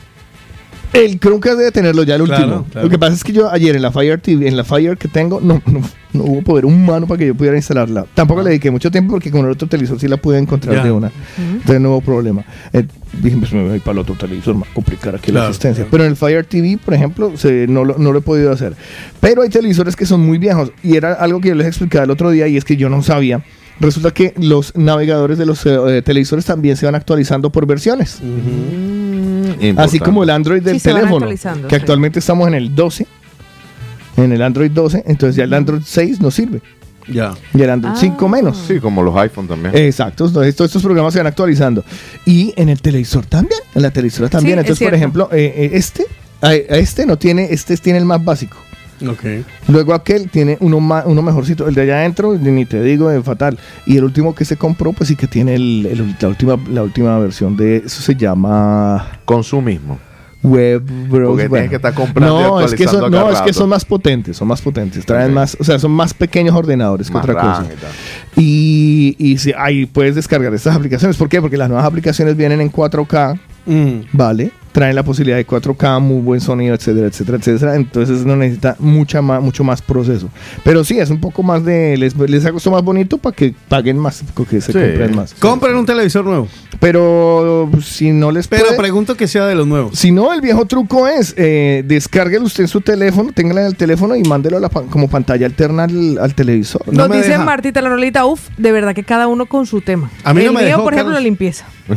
El 0.93 1.19
Chromecast 1.19 1.57
debe 1.59 1.73
tenerlo 1.73 2.03
ya 2.03 2.17
el 2.17 2.25
Claro, 2.25 2.45
último. 2.45 2.67
claro. 2.71 2.87
Lo 2.87 2.91
que 2.91 2.99
pasa 2.99 3.15
es 3.15 3.25
que 3.25 3.33
yo 3.33 3.51
ayer 3.51 3.75
en 3.77 3.81
la 3.83 3.91
Fire 3.91 4.21
TV, 4.21 4.47
en 4.47 4.57
la 4.59 4.65
Fire 4.65 4.99
que 4.99 5.09
tengo, 5.09 5.41
no, 5.41 5.63
no, 5.65 5.81
no 6.13 6.23
hubo 6.25 6.43
poder 6.43 6.67
humano 6.67 7.07
para 7.07 7.19
que 7.19 7.27
yo 7.29 7.35
pudiera 7.35 7.57
instalarla. 7.57 8.05
Tampoco 8.15 8.43
le 8.43 8.51
dediqué 8.51 8.71
mucho 8.71 8.91
tiempo 8.91 9.13
porque 9.13 9.31
con 9.31 9.47
el 9.47 9.53
otro 9.53 9.67
televisor 9.67 9.99
sí 9.99 10.07
la 10.07 10.19
pude 10.19 10.39
encontrar 10.39 10.77
Ya. 10.77 10.85
de 10.85 10.93
una. 10.93 11.11
Entonces 11.39 11.81
no 11.81 11.93
hubo 11.93 12.03
problema. 12.03 12.45
Eh, 12.75 12.85
dije, 13.23 13.37
pues 13.39 13.53
me 13.55 13.67
voy 13.67 13.79
para 13.79 13.93
el 13.93 13.99
otro 14.01 14.15
televisor, 14.17 14.55
más 14.55 14.69
complicar 14.75 15.15
aquí 15.15 15.33
la 15.33 15.39
Claro, 15.41 15.49
asistencia. 15.51 15.85
claro. 15.85 15.91
Pero 15.93 16.05
en 16.05 16.11
el 16.11 16.17
Fire 16.17 16.45
TV, 16.45 16.79
por 16.85 16.93
ejemplo, 16.93 17.33
se- 17.39 17.67
no, 17.69 17.87
lo, 17.87 17.97
no 17.97 18.13
lo 18.13 18.19
he 18.19 18.23
podido 18.23 18.53
hacer. 18.53 18.75
Pero 19.19 19.41
hay 19.41 19.49
televisores 19.49 19.97
que 19.97 20.05
son 20.05 20.21
muy 20.21 20.37
viejos 20.37 20.73
y 20.83 20.97
era 20.97 21.15
algo 21.15 21.41
que 21.41 21.49
yo 21.49 21.55
les 21.55 21.69
explicaba 21.69 22.05
el 22.05 22.11
otro 22.11 22.31
día 22.31 22.49
y 22.49 22.59
es 22.59 22.65
que 22.67 22.77
yo 22.77 22.91
no 22.91 23.03
sabía. 23.03 23.43
Resulta 23.83 24.11
que 24.13 24.33
los 24.39 24.77
navegadores 24.77 25.39
de 25.39 25.47
los 25.47 25.65
eh, 25.67 26.03
televisores 26.05 26.45
también 26.45 26.77
se 26.77 26.87
van 26.87 26.95
actualizando 26.95 27.51
por 27.51 27.67
versiones. 27.67 28.21
Así 28.21 29.69
Importante. 29.69 29.99
como 30.01 30.23
el 30.23 30.31
Android 30.31 30.63
del 30.63 30.81
Sí, 30.81 30.89
teléfono, 30.89 31.29
que 31.29 31.37
sí. 31.37 31.49
actualmente 31.75 32.19
estamos 32.21 32.49
en 32.49 32.55
el 32.55 32.75
12, 32.75 33.07
en 34.17 34.33
el 34.33 34.43
Android 34.43 34.71
12, 34.71 35.05
entonces 35.07 35.37
ya 35.37 35.45
el 35.45 35.55
Android 35.55 35.83
6 35.85 36.21
no 36.21 36.31
sirve, 36.31 36.61
Ya. 37.09 37.33
y 37.55 37.61
el 37.63 37.71
Android 37.71 37.95
Ah. 37.95 37.99
5 38.01 38.29
menos. 38.29 38.57
Sí, 38.67 38.79
como 38.81 39.03
los 39.03 39.15
iPhone 39.17 39.47
también. 39.49 39.77
Exacto, 39.77 40.27
entonces 40.27 40.57
todos 40.57 40.69
estos 40.71 40.83
programas 40.83 41.13
se 41.13 41.19
van 41.21 41.27
actualizando. 41.27 41.85
Y 42.25 42.53
en 42.57 42.69
el 42.71 42.81
televisor 42.81 43.27
también, 43.27 43.61
en 43.75 43.83
la 43.83 43.91
televisora 43.91 44.29
también. 44.29 44.57
Sí, 44.57 44.61
entonces, 44.61 44.87
por 44.87 44.95
ejemplo, 44.95 45.29
eh, 45.33 45.53
eh, 45.57 45.71
este, 45.75 46.05
a, 46.41 46.49
a 46.49 46.53
este 46.55 47.05
no 47.07 47.17
tiene, 47.19 47.49
este 47.51 47.77
tiene 47.77 47.99
el 47.99 48.05
más 48.05 48.25
básico. 48.25 48.57
Ok. 49.09 49.25
Luego 49.69 49.95
aquel 49.95 50.29
tiene 50.31 50.57
uno 50.61 50.79
más, 50.81 51.05
uno 51.07 51.23
mejorcito, 51.23 51.67
el 51.67 51.75
de 51.75 51.83
allá 51.83 51.97
adentro, 51.99 52.35
ni 52.35 52.65
te 52.67 52.83
digo, 52.83 53.11
es 53.11 53.25
fatal. 53.25 53.59
Y 53.87 53.97
el 53.97 54.05
último 54.05 54.35
que 54.35 54.45
se 54.45 54.57
compró, 54.57 54.93
pues 54.93 55.09
sí 55.09 55.17
que 55.17 55.27
tiene 55.27 55.55
el- 55.55 55.87
el- 55.87 56.17
la, 56.21 56.29
última, 56.29 56.57
la 56.71 56.83
última 56.83 57.19
versión 57.19 57.57
de 57.57 57.79
eso 57.79 58.01
se 58.03 58.15
llama 58.15 59.19
Consumismo. 59.25 59.99
Web 60.45 60.83
Bros. 61.09 61.29
Porque 61.31 61.49
tienes 61.49 61.71
que 61.71 61.77
estar 61.77 61.95
comprando 61.95 62.41
y 62.41 62.43
no, 62.43 62.61
es 62.61 62.75
que 62.75 62.89
son, 62.89 63.11
no, 63.13 63.31
es 63.31 63.41
que 63.43 63.53
son 63.53 63.69
más 63.69 63.85
potentes, 63.85 64.37
son 64.37 64.49
más 64.49 64.61
potentes, 64.61 65.07
traen 65.07 65.33
más, 65.33 65.57
o 65.61 65.63
sea, 65.63 65.79
son 65.79 65.93
más 65.93 66.13
pequeños 66.15 66.57
ordenadores 66.57 67.07
que 67.07 67.13
Más 67.15 67.23
otra 67.23 67.35
cosa. 67.41 67.67
y. 68.37 69.17
Y, 69.19 69.33
y 69.33 69.39
sí, 69.39 69.53
ahí 69.57 69.87
puedes 69.87 70.15
descargar 70.17 70.53
estas 70.55 70.75
aplicaciones. 70.75 71.17
¿Por 71.17 71.29
qué? 71.29 71.41
Porque 71.41 71.57
las 71.57 71.69
nuevas 71.69 71.87
aplicaciones 71.87 72.37
vienen 72.37 72.61
en 72.61 72.71
4K, 72.73 73.39
Mm. 73.67 74.01
¿vale? 74.13 74.51
Traen 74.73 74.95
la 74.97 75.03
posibilidad 75.03 75.37
de 75.37 75.47
4K, 75.47 76.01
muy 76.01 76.23
buen 76.23 76.41
sonido, 76.41 76.75
etcétera, 76.75 77.07
etcétera, 77.09 77.37
etcétera. 77.39 77.77
Entonces 77.77 78.25
no 78.25 78.37
necesita 78.37 78.75
mucha 78.79 79.21
más, 79.21 79.43
mucho 79.43 79.65
más 79.65 79.83
proceso. 79.83 80.29
Pero 80.65 80.83
sí, 80.83 80.99
es 80.99 81.11
un 81.11 81.21
poco 81.21 81.43
más 81.43 81.63
de. 81.65 81.97
Les, 81.99 82.17
les 82.17 82.45
hago 82.47 82.57
esto 82.59 82.71
más 82.71 82.83
bonito 82.83 83.19
para 83.19 83.37
que 83.37 83.55
paguen 83.69 83.99
más, 83.99 84.23
que 84.49 84.61
se 84.61 84.73
Sí. 84.73 84.79
compren 84.79 85.15
más. 85.15 85.35
Compren 85.35 85.77
un 85.77 85.85
televisor 85.87 86.25
nuevo. 86.25 86.49
Pero 86.81 87.71
si 87.83 88.11
no 88.13 88.31
les 88.33 88.49
Pero 88.49 88.65
puede- 88.65 88.77
pregunto 88.79 89.15
que 89.15 89.29
sea 89.29 89.47
de 89.47 89.55
los 89.55 89.67
nuevos. 89.67 89.99
Si 89.99 90.11
no, 90.11 90.33
el 90.33 90.41
viejo 90.41 90.65
truco 90.67 91.07
es 91.07 91.35
eh, 91.37 91.85
descárguelo 91.87 92.47
usted 92.47 92.65
en 92.65 92.69
su 92.69 92.81
teléfono, 92.81 93.31
téngala 93.33 93.61
en 93.61 93.67
el 93.69 93.77
teléfono 93.77 94.17
y 94.17 94.23
mándelo 94.25 94.57
a 94.57 94.61
la 94.61 94.69
como 94.69 95.09
pantalla 95.09 95.47
alterna 95.47 95.85
al, 95.85 96.19
al 96.19 96.35
televisor. 96.35 96.83
No 96.87 96.93
Nos 97.03 97.09
me 97.11 97.17
dice 97.19 97.29
deja. 97.31 97.45
Martita 97.45 97.81
la 97.83 97.91
Rolita, 97.91 98.25
uff, 98.25 98.49
de 98.57 98.73
verdad 98.73 98.95
que 98.95 99.05
cada 99.05 99.27
uno 99.29 99.47
con 99.47 99.67
su 99.67 99.81
tema. 99.83 100.11
A 100.25 100.33
mí 100.35 100.41
no 100.43 100.49
El 100.49 100.55
me 100.55 100.61
mío, 100.61 100.69
dejó, 100.71 100.83
por 100.85 100.95
ejemplo, 100.95 101.13
Carlos. 101.15 101.23
la 101.23 101.25
limpieza. 101.29 101.67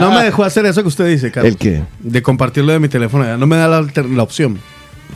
No 0.00 0.10
me 0.10 0.24
dejó 0.24 0.44
hacer 0.44 0.66
eso 0.66 0.82
que 0.82 0.88
usted 0.88 1.06
dice, 1.08 1.30
Carlos. 1.30 1.52
¿El 1.52 1.58
qué? 1.58 1.82
De 2.00 2.22
compartirlo 2.22 2.72
de 2.72 2.80
mi 2.80 2.88
teléfono. 2.88 3.36
No 3.36 3.46
me 3.46 3.56
da 3.56 3.68
la, 3.68 3.78
alter- 3.78 4.08
la 4.08 4.22
opción. 4.22 4.58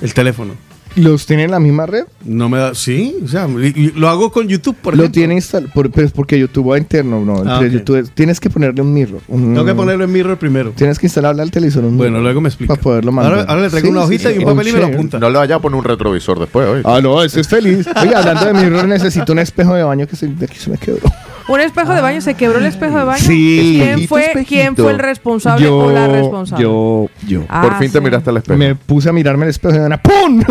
El 0.01 0.15
teléfono. 0.15 0.53
¿Los 0.97 1.27
tiene 1.27 1.45
en 1.45 1.51
la 1.53 1.61
misma 1.61 1.87
red? 1.87 2.05
No 2.25 2.49
me 2.49 2.59
da. 2.59 2.75
Sí, 2.75 3.15
o 3.23 3.29
sea, 3.29 3.47
lo 3.95 4.09
hago 4.09 4.33
con 4.33 4.49
YouTube, 4.49 4.75
por 4.75 4.97
lo 4.97 5.03
ejemplo. 5.05 5.21
tiene 5.21 5.35
instalado, 5.35 5.71
pero 5.73 6.07
es 6.07 6.11
porque 6.13 6.39
YouTube 6.39 6.73
va 6.73 6.79
interno, 6.79 7.25
no. 7.25 7.43
Ah. 7.47 7.61
YouTube 7.65 7.97
es- 7.99 8.11
tienes 8.11 8.41
que 8.41 8.51
ponerle 8.51 8.81
un 8.83 8.93
mirror. 8.93 9.21
un- 9.29 9.53
Tengo 9.55 9.65
que 9.67 9.75
ponerlo 9.75 10.05
en 10.05 10.13
mirror 10.13 10.39
primero. 10.39 10.73
Tienes 10.75 10.99
que 10.99 11.07
instalarle 11.07 11.43
al 11.43 11.51
televisor 11.53 11.85
un 11.85 11.97
Bueno, 11.99 12.21
luego 12.21 12.41
me 12.41 12.49
explica. 12.49 12.73
Para 12.75 12.83
poderlo 12.83 13.13
mandar. 13.13 13.33
Ahora, 13.41 13.51
ahora 13.51 13.63
le 13.63 13.69
traigo 13.71 13.87
Sí, 13.89 13.93
una 13.93 14.01
hojita 14.03 14.29
sí, 14.31 14.35
y 14.37 14.39
un 14.39 14.45
papel 14.47 14.69
y 14.69 14.73
me 14.73 14.79
lo 14.81 14.87
apunta. 14.87 15.19
No 15.21 15.31
le 15.31 15.39
vaya 15.39 15.55
a 15.57 15.59
poner 15.61 15.79
un 15.79 15.85
retrovisor 15.85 16.41
después, 16.41 16.67
oye. 16.67 16.83
Ah, 16.85 17.01
no, 17.01 17.23
ese 17.23 17.41
es 17.43 17.49
feliz. 17.49 17.87
Oye, 18.03 18.15
hablando 18.17 18.47
de 18.47 18.55
mirror, 18.55 18.89
necesito 18.89 19.33
un 19.33 19.39
espejo 19.41 19.75
de 19.75 19.83
baño 19.85 20.07
que 20.09 20.17
se, 20.17 20.27
de 20.27 20.45
aquí 20.47 20.59
se 20.59 20.71
me 20.71 20.79
quebró. 20.79 21.03
Un 21.49 21.61
espejo 21.61 21.95
de 21.95 22.03
baño, 22.03 22.21
se 22.21 22.35
quebró 22.35 22.59
el 22.59 22.67
espejo 22.67 22.99
de 22.99 23.05
baño. 23.05 23.25
Sí. 23.25 23.81
¿Quién 23.83 24.07
fue, 24.07 24.27
espejito. 24.27 24.49
¿Quién 24.49 24.77
fue 24.77 24.93
el 24.93 24.99
responsable 24.99 25.67
o 25.67 25.91
la 25.91 26.07
responsable? 26.07 26.63
Yo, 26.63 27.07
yo. 27.27 27.45
Ah, 27.49 27.63
Por 27.63 27.79
fin 27.79 27.91
te 27.91 28.01
miraste 28.03 28.29
al 28.29 28.37
espejo. 28.37 28.59
Me 28.59 28.75
puse 28.75 29.09
a 29.09 29.13
mirarme 29.13 29.45
el 29.45 29.51
espejo 29.51 29.77
y 29.77 29.79
una 29.79 30.01
¡pum! 30.01 30.43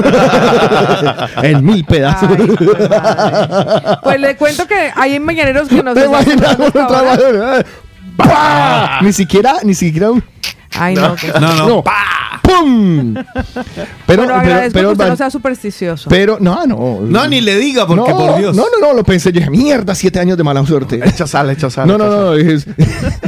en 1.43 1.63
mil 1.63 1.85
pedazos. 1.85 2.29
Ay, 2.31 2.47
pues. 2.57 2.89
Pues 4.03 4.19
le 4.19 4.35
cuento 4.37 4.67
que 4.67 4.91
hay 4.95 5.15
en 5.15 5.23
mañaneros 5.23 5.67
que 5.69 5.83
nos 5.83 5.93
¿Te 5.93 6.05
imaginas. 6.05 6.57
Ni 9.01 9.13
siquiera, 9.13 9.57
ni 9.63 9.75
siquiera 9.75 10.09
un 10.11 10.23
Ay, 10.73 10.95
no. 10.95 11.15
que- 11.15 11.27
No, 11.39 11.53
no. 11.55 11.67
no. 11.67 11.83
¡Pum! 12.41 13.13
Pero, 13.13 13.23
bueno, 13.75 13.95
pero, 14.07 14.35
agradezco 14.35 14.73
pero, 14.73 14.87
que 14.89 14.93
usted 14.93 15.07
no 15.09 15.15
sea 15.17 15.29
supersticioso. 15.29 16.09
pero, 16.09 16.37
no, 16.39 16.65
no. 16.65 16.99
No, 17.01 17.27
ni 17.27 17.41
le 17.41 17.57
diga, 17.57 17.85
porque 17.85 18.09
no, 18.09 18.17
por 18.17 18.37
Dios. 18.37 18.55
No, 18.55 18.63
no, 18.79 18.87
no, 18.87 18.93
lo 18.93 19.03
pensé. 19.03 19.31
Yo 19.33 19.39
dije, 19.39 19.49
mierda, 19.49 19.93
siete 19.95 20.19
años 20.19 20.37
de 20.37 20.43
mala 20.43 20.65
suerte. 20.65 21.01
Echa 21.03 21.27
sal, 21.27 21.49
echa 21.49 21.69
sal. 21.69 21.87
No, 21.87 21.97
no, 21.97 22.07
no. 22.09 22.33
Dije, 22.35 22.57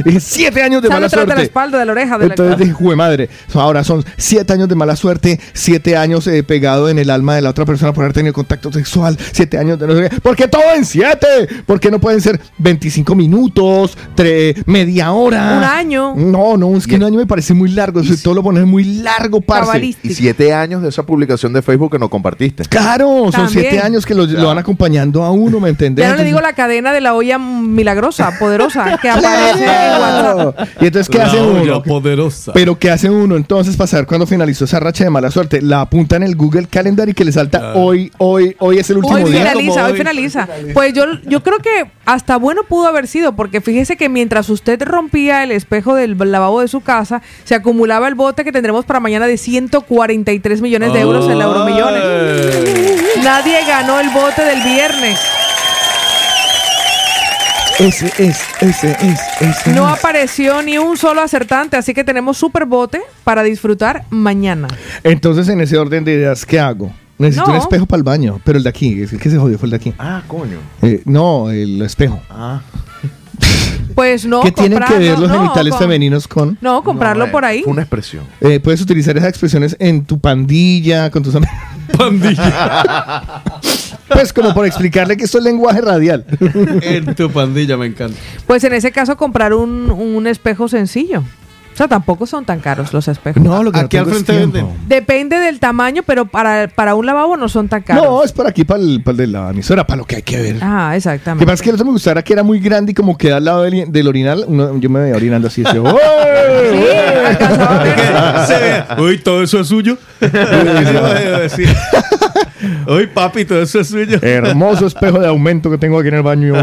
dije, 0.04 0.20
siete 0.20 0.62
años 0.62 0.80
de 0.80 0.88
Sale 0.88 0.96
mala 1.00 1.06
detrás 1.08 1.22
de 1.22 1.26
la 1.28 1.34
suerte. 1.34 1.42
espalda, 1.42 1.78
de 1.78 1.84
la 1.84 1.92
oreja, 1.92 2.18
de 2.18 2.26
la 2.28 2.32
Entonces 2.32 2.58
dije, 2.58 2.72
jue 2.72 2.96
madre. 2.96 3.28
Ahora 3.54 3.84
son 3.84 4.04
siete 4.16 4.52
años 4.54 4.68
de 4.68 4.74
mala 4.74 4.96
suerte, 4.96 5.38
siete 5.52 5.96
años 5.98 6.26
eh, 6.26 6.42
pegado 6.42 6.88
en 6.88 6.98
el 6.98 7.10
alma 7.10 7.34
de 7.34 7.42
la 7.42 7.50
otra 7.50 7.66
persona 7.66 7.92
por 7.92 8.04
haber 8.04 8.14
tenido 8.14 8.32
contacto 8.32 8.72
sexual, 8.72 9.18
siete 9.32 9.58
años 9.58 9.78
de 9.78 9.86
no 9.86 9.96
sé 9.96 10.08
qué. 10.08 10.20
¿Por 10.20 10.34
qué 10.36 10.48
todo 10.48 10.62
en 10.74 10.84
siete? 10.84 11.26
¿Por 11.66 11.78
qué 11.78 11.90
no 11.90 12.00
pueden 12.00 12.20
ser 12.22 12.40
25 12.58 13.14
minutos, 13.14 13.98
tre- 14.16 14.62
media 14.66 15.12
hora? 15.12 15.58
Un 15.58 15.64
año. 15.64 16.14
No, 16.16 16.56
no, 16.56 16.74
es 16.76 16.86
que 16.86 16.94
un 16.96 17.02
año 17.04 17.18
me 17.18 17.26
parece 17.30 17.54
muy 17.54 17.70
largo. 17.70 18.00
Eso, 18.00 18.14
todo 18.22 18.34
lo 18.34 18.42
pones 18.42 18.66
muy 18.66 18.84
largo, 18.84 19.40
parce. 19.40 19.78
Y 19.82 19.94
siete 20.14 20.52
años 20.52 20.82
de 20.82 20.88
esa 20.88 21.04
publicación 21.04 21.52
de 21.52 21.62
Facebook 21.62 21.92
que 21.92 21.98
no 21.98 22.10
compartiste. 22.10 22.64
Claro, 22.64 23.06
son 23.06 23.30
También. 23.32 23.48
siete 23.70 23.80
años 23.80 24.04
que 24.04 24.14
lo, 24.14 24.26
lo 24.26 24.48
van 24.48 24.58
acompañando 24.58 25.22
a 25.22 25.30
uno, 25.30 25.60
¿me 25.60 25.68
entendés? 25.70 26.04
Ya 26.04 26.10
no 26.10 26.16
le 26.16 26.24
digo 26.24 26.40
la 26.40 26.52
cadena 26.52 26.92
de 26.92 27.00
la 27.00 27.14
olla 27.14 27.38
milagrosa, 27.38 28.32
poderosa, 28.38 28.98
que 29.00 29.08
aparece 29.10 29.64
en. 29.64 30.54
Y 30.80 30.86
entonces, 30.86 31.08
¿qué 31.08 31.18
La 31.18 31.26
hace 31.26 31.40
olla 31.40 31.76
uno? 31.76 31.82
poderosa. 31.82 32.52
Pero 32.52 32.78
¿qué 32.78 32.90
hace 32.90 33.08
uno 33.08 33.36
entonces 33.36 33.76
para 33.76 33.86
saber 33.86 34.06
cuándo 34.06 34.26
finalizó 34.26 34.64
esa 34.64 34.80
racha 34.80 35.04
de 35.04 35.10
mala 35.10 35.30
suerte? 35.30 35.62
La 35.62 35.82
apunta 35.82 36.16
en 36.16 36.24
el 36.24 36.34
Google 36.36 36.66
Calendar 36.68 37.08
y 37.08 37.14
que 37.14 37.24
le 37.24 37.32
salta 37.32 37.74
hoy, 37.74 38.10
hoy, 38.18 38.56
hoy 38.58 38.78
es 38.78 38.90
el 38.90 38.98
último 38.98 39.16
Hoy 39.16 39.24
día. 39.24 39.40
finaliza, 39.40 39.84
hoy 39.86 39.92
hoy. 39.92 39.98
finaliza. 39.98 40.48
Pues 40.74 40.92
yo, 40.92 41.04
yo 41.26 41.42
creo 41.42 41.58
que 41.58 41.90
hasta 42.04 42.36
bueno 42.36 42.62
pudo 42.68 42.86
haber 42.88 43.06
sido, 43.06 43.36
porque 43.36 43.60
fíjese 43.60 43.96
que 43.96 44.08
mientras 44.08 44.48
usted 44.48 44.82
rompía 44.82 45.44
el 45.44 45.52
espejo 45.52 45.94
del 45.94 46.16
lavabo 46.18 46.60
de 46.60 46.68
su 46.68 46.80
casa, 46.80 47.19
se 47.44 47.54
acumulaba 47.54 48.08
el 48.08 48.14
bote 48.14 48.44
que 48.44 48.52
tendremos 48.52 48.84
para 48.84 49.00
mañana 49.00 49.26
de 49.26 49.36
143 49.36 50.60
millones 50.60 50.92
de 50.92 51.00
euros 51.00 51.28
en 51.30 51.38
la 51.38 51.44
Euromillones. 51.44 52.02
Nadie 53.22 53.64
ganó 53.66 53.98
el 54.00 54.10
bote 54.10 54.42
del 54.44 54.62
viernes. 54.62 55.18
Ese 57.78 58.06
es, 58.18 58.42
ese 58.60 58.90
es, 59.00 59.20
ese 59.40 59.72
No 59.72 59.90
es. 59.90 59.98
apareció 59.98 60.60
ni 60.60 60.76
un 60.76 60.98
solo 60.98 61.22
acertante, 61.22 61.78
así 61.78 61.94
que 61.94 62.04
tenemos 62.04 62.36
super 62.36 62.66
bote 62.66 63.00
para 63.24 63.42
disfrutar 63.42 64.04
mañana. 64.10 64.68
Entonces, 65.02 65.48
en 65.48 65.62
ese 65.62 65.78
orden 65.78 66.04
de 66.04 66.12
ideas, 66.12 66.44
¿qué 66.44 66.60
hago? 66.60 66.92
Necesito 67.16 67.46
No. 67.46 67.52
un 67.54 67.58
espejo 67.58 67.86
para 67.86 67.98
el 67.98 68.04
baño, 68.04 68.38
pero 68.44 68.58
el 68.58 68.64
de 68.64 68.68
aquí, 68.70 69.02
es 69.02 69.12
el 69.14 69.18
que 69.18 69.30
se 69.30 69.38
jodió 69.38 69.58
fue 69.58 69.66
el 69.66 69.70
de 69.70 69.76
aquí. 69.76 69.94
Ah, 69.98 70.22
coño. 70.28 70.58
Eh, 70.82 71.00
no, 71.06 71.50
el 71.50 71.80
espejo. 71.80 72.20
Ah. 72.28 72.60
Pues 73.94 74.24
no. 74.26 74.40
¿Qué 74.42 74.52
tienen 74.52 74.80
que 74.86 74.98
ver 74.98 75.18
los 75.18 75.28
no, 75.30 75.40
genitales 75.42 75.70
con- 75.72 75.78
femeninos 75.80 76.28
con? 76.28 76.58
No, 76.60 76.82
comprarlo 76.82 77.26
No, 77.26 77.32
por 77.32 77.44
ahí. 77.44 77.62
Fue 77.62 77.72
una 77.72 77.82
expresión. 77.82 78.24
Eh, 78.40 78.60
puedes 78.60 78.80
utilizar 78.80 79.16
esas 79.16 79.28
expresiones 79.30 79.76
en 79.78 80.04
tu 80.04 80.18
pandilla, 80.18 81.10
con 81.10 81.22
tus 81.22 81.34
amigos. 81.34 81.54
Pandilla. 81.96 83.42
Pues 84.12 84.32
como 84.32 84.52
por 84.52 84.66
explicarle 84.66 85.16
que 85.16 85.22
esto 85.22 85.38
es 85.38 85.44
lenguaje 85.44 85.80
radial. 85.80 86.24
en 86.82 87.14
tu 87.14 87.30
pandilla, 87.30 87.76
me 87.76 87.86
encanta. 87.86 88.16
Pues 88.44 88.64
en 88.64 88.72
ese 88.72 88.90
caso 88.90 89.16
comprar 89.16 89.54
un, 89.54 89.88
un 89.88 90.26
espejo 90.26 90.66
sencillo. 90.66 91.22
Sea, 91.80 91.88
tampoco 91.88 92.26
son 92.26 92.44
tan 92.44 92.60
caros 92.60 92.92
los 92.92 93.08
espejos. 93.08 93.42
No, 93.42 93.62
lo 93.62 93.72
que 93.72 93.80
no 93.80 93.86
Aquí 93.86 93.96
al 93.96 94.04
tengo 94.04 94.18
es 94.18 94.22
frente 94.24 94.42
venden. 94.44 94.66
Depende 94.86 95.38
del 95.38 95.58
tamaño, 95.60 96.02
pero 96.04 96.26
para, 96.26 96.68
para 96.68 96.94
un 96.94 97.06
lavabo 97.06 97.38
no 97.38 97.48
son 97.48 97.70
tan 97.70 97.80
caros. 97.80 98.04
No, 98.04 98.22
es 98.22 98.32
para 98.32 98.50
aquí, 98.50 98.64
para 98.64 98.82
el, 98.82 99.02
para 99.02 99.12
el 99.12 99.16
de 99.16 99.26
la 99.28 99.48
emisora, 99.48 99.86
para 99.86 99.96
lo 99.96 100.04
que 100.04 100.16
hay 100.16 100.22
que 100.22 100.38
ver. 100.38 100.56
Ah, 100.60 100.88
Lo 100.90 100.96
exactamente. 100.98 101.42
que 101.42 101.46
pasa 101.46 101.54
es 101.54 101.62
que 101.62 101.70
el 101.70 101.74
otro 101.76 101.86
me 101.86 101.92
gustara 101.92 102.22
que 102.22 102.34
era 102.34 102.42
muy 102.42 102.60
grande 102.60 102.92
y 102.92 102.94
como 102.94 103.16
queda 103.16 103.38
al 103.38 103.46
lado 103.46 103.62
del, 103.62 103.90
del 103.90 104.08
orinal, 104.08 104.44
uno- 104.46 104.78
yo 104.78 104.90
me 104.90 105.00
veía 105.00 105.16
orinando 105.16 105.48
así. 105.48 105.64
así, 105.64 105.78
¡oh! 105.82 105.98
Sí. 108.46 108.46
Se 108.46 108.84
Uy, 109.00 109.18
todo 109.18 109.42
eso 109.42 109.60
es 109.60 109.68
suyo. 109.68 109.96
Uy, 112.86 113.06
papi, 113.06 113.44
todo 113.44 113.62
eso 113.62 113.80
es 113.80 113.88
suyo. 113.88 114.18
Hermoso 114.20 114.86
espejo 114.86 115.18
de 115.18 115.26
aumento 115.28 115.70
que 115.70 115.78
tengo 115.78 115.98
aquí 115.98 116.08
en 116.08 116.14
el 116.14 116.22
baño. 116.22 116.54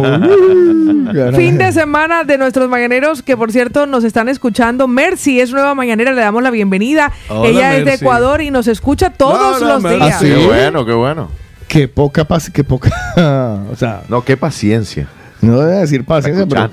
Fin 1.35 1.57
de 1.57 1.71
semana 1.71 2.23
de 2.23 2.37
nuestros 2.37 2.69
mañaneros, 2.69 3.23
que 3.23 3.35
por 3.35 3.51
cierto 3.51 3.85
nos 3.87 4.03
están 4.03 4.29
escuchando. 4.29 4.87
Mercy 5.09 5.39
es 5.39 5.51
nueva 5.53 5.73
mañanera, 5.73 6.11
le 6.11 6.21
damos 6.21 6.43
la 6.43 6.51
bienvenida. 6.51 7.13
Hola, 7.29 7.47
Ella 7.49 7.77
es 7.77 7.85
de. 7.85 7.93
Ecuador 7.93 8.41
y 8.41 8.51
nos 8.51 8.67
escucha 8.67 9.09
todos 9.09 9.61
Hola, 9.61 9.75
los 9.75 9.83
Mercy. 9.83 9.99
días. 9.99 10.15
¿Ah, 10.15 10.19
sí? 10.19 10.25
Qué 10.27 10.45
bueno, 10.45 10.85
qué 10.85 10.93
bueno. 10.93 11.29
Qué 11.69 11.87
poca 11.87 12.25
paz, 12.25 12.49
qué 12.53 12.63
poca. 12.65 12.89
o 13.71 13.75
sea, 13.77 14.01
No, 14.09 14.23
qué 14.25 14.35
paciencia. 14.35 15.07
no 15.41 15.59
debe 15.59 15.79
decir 15.79 16.03
paciencia, 16.03 16.45
pero. 16.45 16.69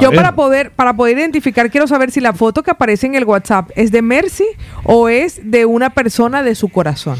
Yo 0.00 0.10
para 0.12 0.34
poder, 0.34 0.70
para 0.72 0.94
poder 0.96 1.18
identificar 1.18 1.70
quiero 1.70 1.86
saber 1.86 2.10
si 2.10 2.20
la 2.20 2.32
foto 2.32 2.62
que 2.62 2.70
aparece 2.72 3.06
en 3.06 3.14
el 3.14 3.24
WhatsApp 3.24 3.70
es 3.76 3.92
de 3.92 4.00
Mercy 4.02 4.46
o 4.84 5.08
es 5.08 5.40
de 5.44 5.64
una 5.66 5.90
persona 5.90 6.42
de 6.42 6.54
su 6.56 6.68
corazón. 6.70 7.18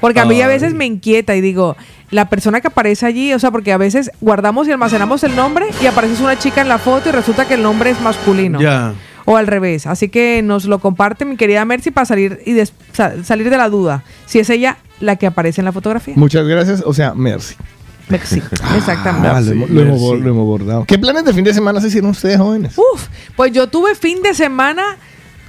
Porque 0.00 0.18
a 0.18 0.24
mí 0.24 0.40
a 0.42 0.46
veces 0.48 0.74
me 0.74 0.86
inquieta 0.86 1.36
y 1.36 1.40
digo, 1.40 1.76
la 2.10 2.28
persona 2.28 2.60
que 2.60 2.68
aparece 2.68 3.04
allí, 3.06 3.32
o 3.34 3.38
sea, 3.38 3.50
porque 3.50 3.72
a 3.72 3.76
veces 3.76 4.10
guardamos 4.20 4.66
y 4.66 4.72
almacenamos 4.72 5.22
el 5.24 5.36
nombre 5.36 5.66
y 5.82 5.86
aparece 5.86 6.22
una 6.22 6.36
chica 6.38 6.62
en 6.62 6.68
la 6.68 6.78
foto 6.78 7.10
y 7.10 7.12
resulta 7.12 7.46
que 7.46 7.54
el 7.54 7.62
nombre 7.62 7.90
es 7.90 8.00
masculino. 8.00 8.60
Ya. 8.60 8.94
O 9.30 9.36
al 9.36 9.46
revés. 9.46 9.86
Así 9.86 10.08
que 10.08 10.40
nos 10.42 10.64
lo 10.64 10.78
comparte 10.78 11.24
mi 11.24 11.36
querida 11.36 11.64
Mercy 11.64 11.90
para 11.90 12.06
salir 12.06 12.40
y 12.46 12.52
des- 12.54 12.72
sa- 12.92 13.22
salir 13.24 13.50
de 13.50 13.56
la 13.58 13.68
duda. 13.68 14.02
Si 14.26 14.38
es 14.38 14.48
ella 14.50 14.78
la 15.00 15.16
que 15.16 15.26
aparece 15.26 15.60
en 15.60 15.66
la 15.66 15.72
fotografía. 15.72 16.14
Muchas 16.16 16.46
gracias, 16.46 16.82
o 16.84 16.94
sea. 16.94 17.14
Mercy. 17.14 17.54
Exactamente. 18.76 19.28
Ah, 19.28 19.40
lo, 19.40 19.52
hemos- 19.52 19.70
lo 19.70 19.80
hemos, 19.82 20.00
merci. 20.00 20.22
lo 20.24 20.30
hemos 20.30 20.46
bordado. 20.46 20.84
¿Qué 20.86 20.98
planes 20.98 21.24
de 21.24 21.34
fin 21.34 21.44
de 21.44 21.52
semana 21.52 21.80
se 21.80 21.88
hicieron 21.88 22.10
ustedes, 22.10 22.38
jóvenes? 22.38 22.72
Uf, 22.78 23.06
pues 23.36 23.52
yo 23.52 23.66
tuve 23.68 23.94
fin 23.94 24.22
de 24.22 24.32
semana 24.32 24.82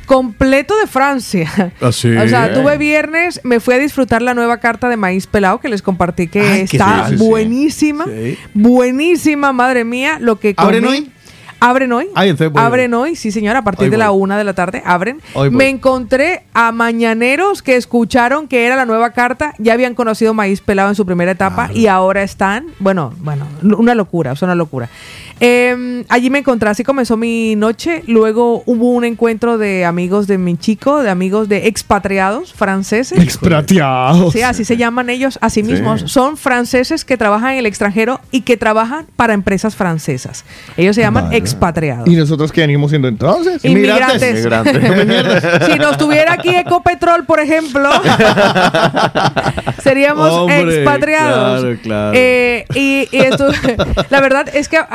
completo 0.05 0.75
de 0.77 0.87
Francia. 0.87 1.49
¿Ah, 1.81 1.91
sí? 1.91 2.09
O 2.17 2.27
sea, 2.27 2.53
tuve 2.53 2.77
viernes, 2.77 3.39
me 3.43 3.59
fui 3.59 3.75
a 3.75 3.77
disfrutar 3.77 4.21
la 4.21 4.33
nueva 4.33 4.57
carta 4.57 4.89
de 4.89 4.97
maíz 4.97 5.25
pelado 5.27 5.59
que 5.59 5.69
les 5.69 5.81
compartí 5.81 6.27
que 6.27 6.41
Ay, 6.41 6.61
está 6.61 7.05
sí, 7.07 7.13
sí, 7.13 7.17
sí. 7.17 7.27
buenísima. 7.29 8.05
Sí. 8.05 8.37
Buenísima, 8.53 9.53
madre 9.53 9.85
mía, 9.85 10.17
lo 10.19 10.39
que 10.39 10.53
¿Abren 10.57 10.83
comí. 10.83 10.97
hoy? 10.97 11.11
Abren 11.59 11.91
hoy. 11.91 12.07
Ay, 12.15 12.29
entonces 12.29 12.53
voy 12.53 12.61
abren 12.61 12.93
hoy, 12.93 13.15
sí 13.15 13.31
señora, 13.31 13.59
a 13.59 13.63
partir 13.63 13.85
Hoy 13.85 13.91
de 13.91 13.97
la 13.97 14.11
una 14.11 14.37
de 14.37 14.43
la 14.43 14.53
tarde, 14.53 14.81
abren. 14.85 15.21
Hoy. 15.33 15.49
Me 15.49 15.69
encontré 15.69 16.43
a 16.53 16.71
mañaneros 16.71 17.61
que 17.61 17.75
escucharon 17.75 18.47
que 18.47 18.65
era 18.65 18.75
la 18.75 18.85
nueva 18.85 19.11
carta, 19.11 19.53
ya 19.57 19.73
habían 19.73 19.95
conocido 19.95 20.33
Maíz 20.33 20.61
Pelado 20.61 20.89
en 20.89 20.95
su 20.95 21.05
primera 21.05 21.31
etapa 21.31 21.69
y 21.73 21.87
ahora 21.87 22.23
están, 22.23 22.67
bueno, 22.79 23.13
bueno, 23.19 23.45
una 23.61 23.95
locura, 23.95 24.31
es 24.31 24.41
una 24.41 24.55
locura. 24.55 24.89
Eh, 25.41 26.03
allí 26.09 26.29
me 26.29 26.39
encontré, 26.39 26.69
así 26.69 26.83
comenzó 26.83 27.15
mi 27.17 27.55
noche, 27.55 28.03
luego 28.07 28.63
hubo 28.65 28.89
un 28.91 29.05
encuentro 29.05 29.57
de 29.57 29.85
amigos 29.85 30.27
de 30.27 30.37
mi 30.37 30.57
chico, 30.57 31.01
de 31.01 31.09
amigos 31.09 31.47
de 31.49 31.67
expatriados 31.67 32.53
franceses. 32.53 33.17
Exprateados. 33.19 34.33
Sí, 34.33 34.41
así 34.41 34.65
se 34.65 34.75
llaman 34.77 35.09
ellos 35.09 35.37
a 35.41 35.49
sí 35.49 35.63
mismos. 35.63 36.01
Sí. 36.01 36.07
Son 36.09 36.35
franceses 36.37 37.05
que 37.05 37.17
trabajan 37.17 37.53
en 37.53 37.59
el 37.59 37.65
extranjero 37.65 38.19
y 38.31 38.41
que 38.41 38.57
trabajan 38.57 39.05
para 39.15 39.33
empresas 39.33 39.75
francesas. 39.75 40.43
Ellos 40.77 40.95
se 40.95 41.01
llaman 41.01 41.31
expatriados. 41.33 42.07
¿Y 42.07 42.15
nosotros 42.15 42.51
qué 42.51 42.61
venimos 42.61 42.89
siendo 42.91 43.07
entonces? 43.07 43.63
Inmigrantes. 43.63 44.29
Inmigrantes. 44.39 45.71
si 45.71 45.79
nos 45.79 45.97
tuviera 45.97 46.33
aquí 46.33 46.49
Ecopetrol, 46.55 47.25
por 47.25 47.39
ejemplo, 47.39 47.89
seríamos 49.83 50.29
Hombre, 50.31 50.75
expatriados. 50.75 51.61
claro, 51.61 51.77
claro. 51.81 52.11
Eh, 52.15 52.65
y, 52.73 53.07
y 53.11 53.17
esto, 53.19 53.49
la 54.09 54.21
verdad 54.21 54.47
es 54.53 54.67
que, 54.67 54.77
a- 54.77 54.87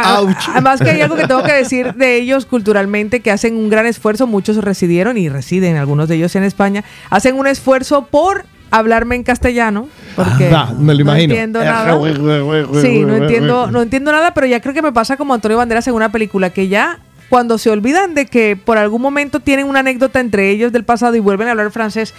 Además 0.53 0.81
que 0.81 0.91
hay 0.91 1.01
algo 1.01 1.17
que 1.17 1.27
tengo 1.27 1.43
que 1.43 1.53
decir 1.53 1.95
de 1.95 2.17
ellos 2.17 2.47
culturalmente, 2.47 3.21
que 3.21 3.31
hacen 3.31 3.57
un 3.57 3.69
gran 3.69 3.87
esfuerzo, 3.87 4.27
muchos 4.27 4.57
residieron 4.59 5.17
y 5.19 5.29
residen, 5.29 5.77
algunos 5.77 6.09
de 6.09 6.17
ellos 6.17 6.35
en 6.37 6.45
España, 6.45 6.85
hacen 7.11 7.37
un 7.37 7.47
esfuerzo 7.47 8.07
por 8.07 8.45
hablarme 8.71 9.15
en 9.15 9.23
castellano, 9.23 9.89
porque 10.17 10.51
Ah, 10.53 10.73
me 10.79 10.95
lo 10.95 11.03
imagino. 11.03 11.29
no 11.29 11.35
entiendo 11.35 11.65
nada. 11.65 12.81
Sí, 12.81 13.01
no 13.05 13.17
entiendo, 13.17 13.71
no 13.71 13.83
entiendo 13.83 14.11
nada, 14.13 14.35
pero 14.35 14.47
ya 14.47 14.61
creo 14.61 14.75
que 14.75 14.83
me 14.83 14.93
pasa 14.93 15.17
como 15.17 15.33
Antonio 15.35 15.57
Banderas 15.59 15.87
en 15.87 15.95
una 15.95 16.11
película 16.11 16.51
que 16.51 16.69
ya 16.69 16.99
cuando 17.29 17.57
se 17.59 17.71
olvidan 17.71 18.15
de 18.15 18.27
que 18.27 18.57
por 18.57 18.77
algún 18.79 19.01
momento 19.03 19.41
tienen 19.41 19.67
una 19.67 19.81
anécdota 19.81 20.21
entre 20.21 20.51
ellos 20.51 20.73
del 20.73 20.85
pasado 20.85 21.15
y 21.17 21.21
vuelven 21.21 21.49
a 21.49 21.53
hablar 21.53 21.71
francés, 21.71 22.15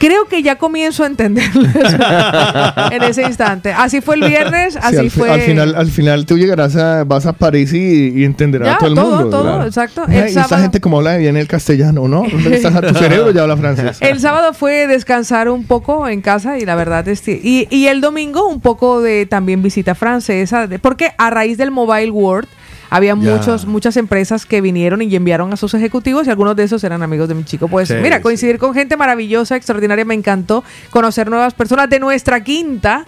creo 0.00 0.24
que 0.24 0.42
ya 0.42 0.56
comienzo 0.56 1.04
a 1.04 1.06
entenderlo 1.06 1.62
en 2.90 3.02
ese 3.04 3.22
instante. 3.22 3.72
Así 3.72 4.00
fue 4.00 4.16
el 4.16 4.22
viernes, 4.24 4.72
Sí, 4.74 4.80
así 4.82 4.96
al, 4.96 5.10
fue. 5.10 5.30
al 5.30 5.40
final, 5.42 5.74
al 5.76 5.86
final 5.90 6.26
tú 6.26 6.38
llegarás 6.38 6.74
a, 6.74 7.04
vas 7.04 7.26
a 7.26 7.32
París 7.34 7.72
y, 7.72 8.08
y 8.18 8.24
entenderás 8.24 8.66
Ya, 8.68 8.74
a 8.74 8.78
todo 8.78 8.88
el 8.88 8.94
todo, 8.94 9.10
mundo. 9.16 9.30
todo, 9.30 9.42
claro. 9.42 9.64
exacto. 9.66 10.04
Ay, 10.08 10.16
El 10.16 10.24
y 10.24 10.28
esta 10.28 10.42
sábado- 10.44 10.62
gente 10.62 10.80
como 10.80 10.96
habla 10.98 11.16
bien 11.18 11.36
el 11.36 11.46
castellano, 11.46 12.08
¿no? 12.08 12.24
¿Dónde 12.32 12.56
está 12.56 12.80
tu 12.80 12.94
cerebro? 12.98 13.30
Ya 13.30 13.42
habla 13.42 13.56
francés. 13.56 13.98
El 14.00 14.18
sábado 14.20 14.52
fue 14.54 14.86
descansar 14.86 15.48
un 15.48 15.64
poco 15.64 16.08
en 16.08 16.22
casa 16.22 16.58
y 16.58 16.64
la 16.64 16.74
verdad 16.74 17.06
es 17.06 17.20
que- 17.20 17.38
y, 17.42 17.68
y 17.70 17.86
el 17.86 18.00
domingo 18.00 18.48
un 18.48 18.60
poco 18.60 19.00
de 19.02 19.26
también 19.26 19.62
visita 19.62 19.94
francesa, 19.94 20.66
de- 20.66 20.78
porque 20.78 21.12
a 21.18 21.30
raíz 21.30 21.58
del 21.58 21.70
Mobile 21.70 22.10
World 22.10 22.48
había 22.90 23.10
Ya. 23.10 23.14
muchos 23.14 23.66
muchas 23.66 23.96
empresas 23.96 24.44
que 24.46 24.60
vinieron 24.60 25.00
y 25.02 25.14
enviaron 25.16 25.52
a 25.52 25.56
sus 25.56 25.72
ejecutivos 25.74 26.26
y 26.26 26.30
algunos 26.30 26.56
de 26.56 26.64
esos 26.64 26.82
eran 26.84 27.02
amigos 27.02 27.28
de 27.28 27.34
mi 27.34 27.44
chico. 27.44 27.68
Pues 27.68 27.88
Sí, 27.88 27.94
mira, 28.02 28.16
sí. 28.18 28.22
coincidir 28.22 28.58
con 28.58 28.74
gente 28.74 28.96
maravillosa, 28.96 29.56
extraordinaria, 29.56 30.04
me 30.04 30.14
encantó 30.14 30.64
conocer 30.90 31.30
nuevas 31.30 31.54
personas 31.54 31.88
de 31.88 31.98
nuestra 32.00 32.42
quinta, 32.44 33.04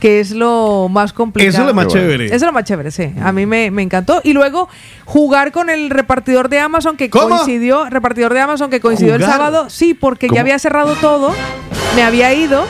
que 0.00 0.20
es 0.20 0.32
lo 0.32 0.88
más 0.90 1.12
complicado. 1.12 1.50
Eso 1.50 1.60
es 1.62 1.66
lo 1.68 1.74
más 1.74 1.84
bueno. 1.86 2.00
chévere. 2.00 2.26
Eso 2.26 2.34
es 2.34 2.42
lo 2.42 2.52
más 2.52 2.64
chévere, 2.64 2.90
sí. 2.90 3.12
A 3.22 3.32
mí 3.32 3.46
me, 3.46 3.70
me 3.70 3.82
encantó. 3.82 4.20
Y 4.24 4.32
luego 4.32 4.68
jugar 5.04 5.50
con 5.52 5.70
el 5.70 5.88
repartidor 5.90 6.48
de 6.48 6.58
Amazon 6.58 6.96
que 6.96 7.08
¿Cómo? 7.10 7.28
coincidió, 7.36 7.88
repartidor 7.88 8.34
de 8.34 8.40
Amazon 8.40 8.70
que 8.70 8.80
coincidió 8.80 9.14
el 9.14 9.22
sábado. 9.22 9.70
Sí, 9.70 9.94
porque 9.94 10.26
¿Cómo? 10.26 10.36
ya 10.36 10.40
había 10.42 10.58
cerrado 10.58 10.94
todo, 10.96 11.32
me 11.96 12.02
había 12.02 12.34
ido. 12.34 12.64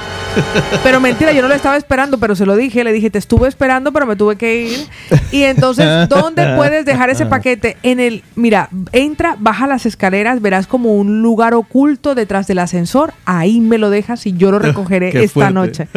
Pero 0.82 1.00
mentira, 1.00 1.32
yo 1.32 1.42
no 1.42 1.48
lo 1.48 1.54
estaba 1.54 1.76
esperando, 1.76 2.18
pero 2.18 2.34
se 2.34 2.46
lo 2.46 2.56
dije, 2.56 2.84
le 2.84 2.92
dije, 2.92 3.10
te 3.10 3.18
estuve 3.18 3.48
esperando, 3.48 3.92
pero 3.92 4.06
me 4.06 4.16
tuve 4.16 4.36
que 4.36 4.62
ir. 4.62 4.86
Y 5.32 5.42
entonces, 5.42 6.08
¿dónde 6.08 6.54
puedes 6.56 6.84
dejar 6.84 7.10
ese 7.10 7.26
paquete? 7.26 7.76
En 7.82 8.00
el, 8.00 8.22
mira, 8.34 8.68
entra, 8.92 9.36
baja 9.38 9.66
las 9.66 9.86
escaleras, 9.86 10.40
verás 10.40 10.66
como 10.66 10.94
un 10.94 11.22
lugar 11.22 11.54
oculto 11.54 12.14
detrás 12.14 12.46
del 12.46 12.58
ascensor, 12.58 13.12
ahí 13.24 13.60
me 13.60 13.78
lo 13.78 13.90
dejas 13.90 14.26
y 14.26 14.32
yo 14.36 14.50
lo 14.50 14.58
recogeré 14.60 15.10
Qué 15.10 15.24
esta 15.24 15.32
fuerte. 15.50 15.54
noche. 15.54 15.88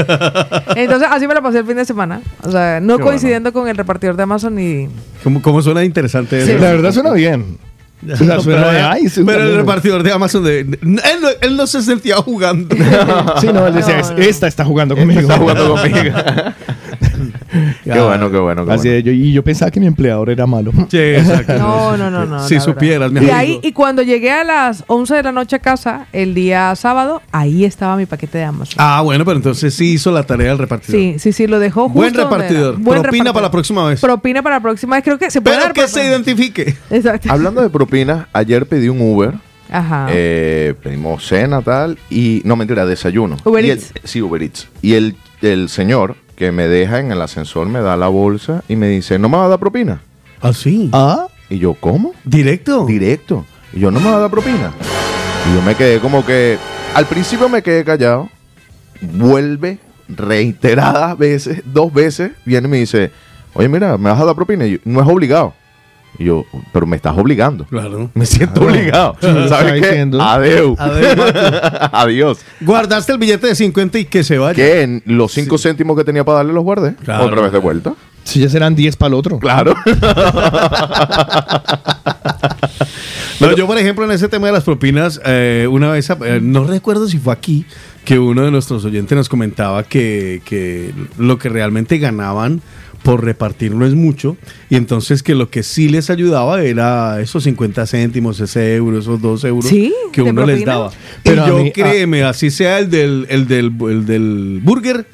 Entonces, 0.76 1.08
así 1.12 1.28
me 1.28 1.34
lo 1.34 1.42
pasé 1.42 1.60
el 1.60 1.66
fin 1.66 1.78
de 1.78 1.86
semana. 1.86 2.22
O 2.44 2.52
sea, 2.52 2.80
no 2.82 2.98
Qué 2.98 3.04
coincidiendo 3.04 3.54
con 3.54 3.68
el 3.68 3.78
repartidor 3.78 4.16
de 4.16 4.24
Amazon 4.24 4.60
y... 4.60 4.88
¿Cómo, 5.24 5.42
cómo 5.42 5.62
suena 5.62 5.84
interesante 5.84 6.46
Sí. 6.46 6.54
La 6.54 6.72
verdad 6.72 6.92
suena 6.92 7.12
bien. 7.12 7.58
O 8.04 8.16
sea, 8.16 8.40
suena 8.40 8.68
pero, 8.70 9.10
sí, 9.10 9.24
pero 9.26 9.42
el 9.44 9.56
repartidor 9.58 10.04
de 10.04 10.12
Amazon, 10.12 10.44
de, 10.44 10.60
él, 10.60 10.78
no, 10.84 11.28
él 11.42 11.58
no 11.58 11.66
se 11.66 11.82
sentía 11.82 12.18
jugando. 12.18 12.76
Sí, 13.42 13.48
no, 13.52 13.66
él 13.68 13.74
decía, 13.74 13.96
No, 13.96 14.02
"Es- 14.02 14.12
no. 14.12 14.18
esta 14.18 14.48
está 14.48 14.64
jugando 14.66 14.96
conmigo. 14.96 15.22
Está 15.22 15.38
jugando 15.38 15.76
conmigo. 15.76 16.16
qué 17.84 18.00
bueno, 18.00 18.32
qué 18.32 18.38
bueno. 18.38 18.66
Qué 18.66 18.74
Así 18.74 18.88
bueno. 18.90 19.04
yo, 19.06 19.12
y 19.12 19.32
yo 19.34 19.44
pensaba 19.44 19.72
que 19.72 19.80
mi 19.80 19.88
empleador 19.88 20.30
era 20.30 20.46
malo. 20.46 20.72
Sí, 20.90 20.98
exacto. 20.98 21.54
No, 21.58 21.98
no, 21.98 22.10
no, 22.12 22.26
no. 22.26 22.48
Si 22.48 22.60
supieras, 22.60 23.12
mi. 23.12 23.20
Y 23.20 23.24
amigo. 23.24 23.36
ahí, 23.36 23.60
y 23.64 23.72
cuando 23.72 24.02
llegué 24.02 24.32
a 24.32 24.44
las 24.44 24.84
11 24.88 25.16
de 25.16 25.24
la 25.24 25.32
noche 25.32 25.56
a 25.56 25.60
casa, 25.60 26.08
el 26.14 26.34
día 26.34 26.76
sábado, 26.76 27.22
ahí 27.32 27.66
estaba 27.66 27.96
mi 27.96 28.06
paquete 28.06 28.38
de 28.40 28.44
Amazon. 28.46 28.76
Ah, 28.78 29.02
bueno, 29.02 29.26
pero 29.26 29.38
entonces 29.38 29.74
sí 29.74 29.94
hizo 29.94 30.12
la 30.12 30.24
tarea 30.24 30.50
del 30.50 30.58
repartidor. 30.58 31.00
Sí, 31.02 31.16
sí, 31.20 31.32
sí, 31.34 31.48
lo 31.48 31.60
dejó 31.60 31.84
justo 31.90 31.98
Buen 32.00 32.14
donde 32.14 32.30
repartidor. 32.36 32.74
era. 32.76 32.84
Buen 32.84 33.02
Propina 33.02 33.04
repartidor. 33.04 33.34
para 33.34 33.46
la 33.48 33.52
próxima 33.52 33.88
vez. 33.88 34.02
Propina 34.02 34.44
para 34.44 34.56
la 34.58 34.62
próxima 34.62 34.96
vez. 34.96 35.04
Creo 35.04 35.18
que 35.18 35.32
se 35.32 35.42
puede 35.42 35.56
Pero 35.56 35.66
dar 35.66 35.74
que 35.74 35.82
se 35.88 35.94
propina. 35.94 36.10
identifique. 36.10 36.76
Exacto. 36.90 37.32
Hablando 37.32 37.62
de 37.62 37.70
propinas, 37.70 38.28
ayer 38.34 38.66
pedí 38.68 38.90
un 38.90 39.02
Uber. 39.02 39.34
Ajá. 39.70 40.08
eh, 40.12 40.76
pedimos 40.82 41.28
cena, 41.28 41.62
tal. 41.62 41.98
Y 42.10 42.42
no, 42.46 42.56
mentira, 42.56 42.86
desayuno. 42.86 43.36
Uber 43.44 43.66
Y 43.66 43.70
el- 43.72 43.78
Eats. 43.80 43.94
sí, 44.06 44.22
Uber 44.22 44.42
Eats. 44.42 44.68
Y 44.82 44.94
el, 44.94 45.16
el 45.42 45.68
señor 45.70 46.16
que 46.38 46.52
me 46.52 46.68
deja 46.68 47.00
en 47.00 47.12
el 47.12 47.20
ascensor 47.22 47.68
me 47.68 47.82
da 47.82 47.98
la 47.98 48.08
bolsa 48.10 48.64
y 48.70 48.76
me 48.76 48.88
dice, 48.88 49.18
¿no 49.18 49.28
me 49.28 49.38
va 49.38 49.46
a 49.46 49.50
dar 49.50 49.60
propina? 49.60 50.02
Ah, 50.40 50.54
sí. 50.54 50.90
Ah, 50.94 51.28
Y 51.50 51.58
yo, 51.58 51.74
¿cómo? 51.74 52.14
Directo. 52.24 52.86
Directo. 52.86 53.44
Y 53.74 53.80
yo, 53.80 53.90
¿no 53.90 54.00
me 54.00 54.10
va 54.12 54.18
a 54.18 54.20
dar 54.20 54.30
propina? 54.30 54.72
Y 55.50 55.56
yo 55.56 55.62
me 55.64 55.74
quedé 55.76 56.00
como 56.00 56.24
que... 56.24 56.60
Al 56.94 57.08
principio 57.08 57.50
me 57.50 57.64
quedé 57.64 57.84
callado. 57.84 58.30
Vuelve 59.02 59.80
reiteradas 60.08 61.18
veces, 61.18 61.62
dos 61.66 61.92
veces, 61.92 62.32
viene 62.46 62.68
y 62.68 62.72
me 62.72 62.78
dice, 62.78 63.12
oye, 63.56 63.68
mira, 63.68 63.98
¿me 63.98 64.10
vas 64.12 64.22
a 64.22 64.26
dar 64.26 64.36
propina? 64.36 64.66
Y 64.68 64.74
yo, 64.74 64.78
no 64.86 65.02
es 65.02 65.08
obligado. 65.08 65.54
Y 66.20 66.26
yo, 66.26 66.46
pero 66.74 66.86
me 66.86 66.96
estás 66.96 67.16
obligando. 67.18 67.66
Claro. 67.66 68.10
Me 68.14 68.26
siento 68.26 68.62
obligado. 68.62 69.16
¿Sabes 69.22 69.74
qué? 69.74 69.88
diciendo. 69.88 70.22
Adeu. 70.22 70.76
Adeu, 70.78 71.24
Adiós. 71.92 72.40
Guardaste 72.62 73.12
el 73.12 73.18
billete 73.20 73.48
de 73.48 73.56
50 73.56 74.00
y 74.00 74.06
que 74.06 74.24
se 74.24 74.38
vaya. 74.38 74.56
Que 74.56 74.82
en 74.82 75.04
los 75.06 75.32
cinco 75.32 75.58
céntimos 75.58 75.96
que 75.98 76.04
tenía 76.04 76.26
para 76.26 76.38
darle 76.38 76.54
los 76.54 76.64
guardé. 76.64 76.96
Claro. 76.96 77.26
Otra 77.26 77.42
vez 77.42 77.52
de 77.52 77.60
vuelta. 77.60 77.94
si 78.24 78.40
ya 78.40 78.50
serán 78.50 78.76
10 78.76 78.96
para 78.98 79.08
el 79.10 79.14
otro. 79.14 79.40
Claro. 79.40 79.74
No, 83.40 83.56
yo, 83.56 83.68
por 83.68 83.78
ejemplo, 83.78 84.04
en 84.04 84.12
ese 84.12 84.28
tema 84.30 84.48
de 84.48 84.54
las 84.54 84.64
propinas, 84.64 85.22
eh, 85.24 85.68
una 85.70 85.92
vez, 85.92 86.10
eh, 86.10 86.40
no 86.42 86.64
recuerdo 86.64 87.08
si 87.08 87.20
fue 87.20 87.32
aquí, 87.34 87.66
que 88.04 88.18
uno 88.18 88.42
de 88.44 88.50
nuestros 88.50 88.84
oyentes 88.84 89.16
nos 89.16 89.30
comentaba 89.30 89.84
que, 89.84 90.42
que 90.44 90.92
lo 91.20 91.38
que 91.38 91.48
realmente 91.50 92.00
ganaban 92.00 92.62
por 93.08 93.24
repartir 93.24 93.74
no 93.74 93.86
es 93.86 93.94
mucho, 93.96 94.36
y 94.70 94.76
entonces 94.76 95.24
que 95.24 95.34
lo 95.34 95.50
que 95.50 95.64
sí 95.64 95.88
les 95.88 96.10
ayudaba 96.10 96.62
era 96.62 97.22
esos 97.22 97.44
50 97.46 97.88
céntimos, 97.88 98.38
ese 98.42 98.76
euro, 98.76 99.00
esos 99.00 99.22
2 99.22 99.46
euros 99.46 99.70
Sí, 99.70 99.94
que 100.12 100.22
uno 100.22 100.46
les 100.46 100.66
daba. 100.66 100.92
Pero 101.24 101.46
y 101.46 101.48
yo, 101.48 101.58
mí- 101.64 101.72
créeme, 101.72 102.24
así 102.24 102.52
sea 102.52 102.80
el 102.80 102.90
del, 102.90 103.26
el 103.30 103.48
del, 103.48 103.72
el 103.90 104.06
del 104.06 104.60
burger, 104.62 105.06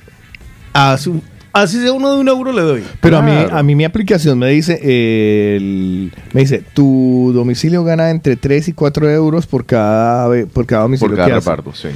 así, 0.74 1.12
así 1.52 1.80
sea 1.82 1.92
uno 1.92 2.12
de 2.16 2.18
un 2.20 2.28
euro 2.30 2.52
le 2.52 2.62
doy. 2.64 2.84
Pero 3.00 3.18
a 3.18 3.22
mí, 3.22 3.32
a 3.52 3.62
mí 3.62 3.76
mi 3.76 3.84
aplicación 3.86 4.40
me 4.40 4.50
dice, 4.50 4.80
eh, 4.82 5.58
el- 5.58 6.12
me 6.34 6.42
dice, 6.42 6.64
tu 6.74 7.32
domicilio 7.36 7.84
gana 7.84 8.10
entre 8.10 8.38
3 8.38 8.70
y 8.70 8.74
4 8.74 9.08
euros 9.12 9.46
por 9.46 9.66
cada, 9.68 10.30
por 10.48 10.66
cada 10.66 10.82
domicilio 10.82 11.10
Por 11.10 11.18
cada 11.18 11.28
que 11.30 11.34
hace. 11.36 11.48
reparto, 11.52 11.74
sí. 11.76 11.90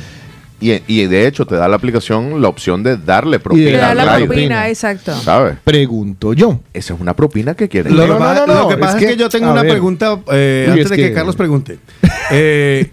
Y, 0.59 0.73
y 0.87 1.05
de 1.05 1.27
hecho 1.27 1.45
te 1.45 1.55
da 1.55 1.67
la 1.67 1.75
aplicación 1.75 2.41
la 2.41 2.47
opción 2.47 2.81
de 2.81 2.97
darle 2.97 3.39
propina. 3.39 3.69
Le 3.71 3.77
da 3.77 3.89
al 3.91 3.97
la 3.97 4.15
rider, 4.15 4.27
propina, 4.27 4.69
exacto. 4.69 5.15
¿Sabes? 5.21 5.57
Pregunto 5.63 6.33
yo. 6.33 6.59
Esa 6.73 6.95
es 6.95 6.99
una 6.99 7.15
propina 7.15 7.53
que 7.53 7.69
quieren. 7.69 7.95
No, 7.95 8.07
Lo 8.07 8.17
no, 8.19 8.33
no, 8.33 8.47
no, 8.47 8.53
Lo 8.63 8.67
que 8.69 8.77
pasa 8.77 8.97
es 8.97 9.03
que, 9.03 9.09
que, 9.11 9.17
yo 9.17 9.29
tengo 9.29 9.51
una 9.51 9.61
ver. 9.61 9.71
pregunta 9.71 10.19
eh, 10.31 10.63
Uy, 10.65 10.71
antes 10.71 10.85
es 10.85 10.89
de 10.91 10.95
que, 10.95 11.07
que- 11.09 11.13
Carlos 11.13 11.35
pregunte. 11.35 11.77
Eh, 12.31 12.89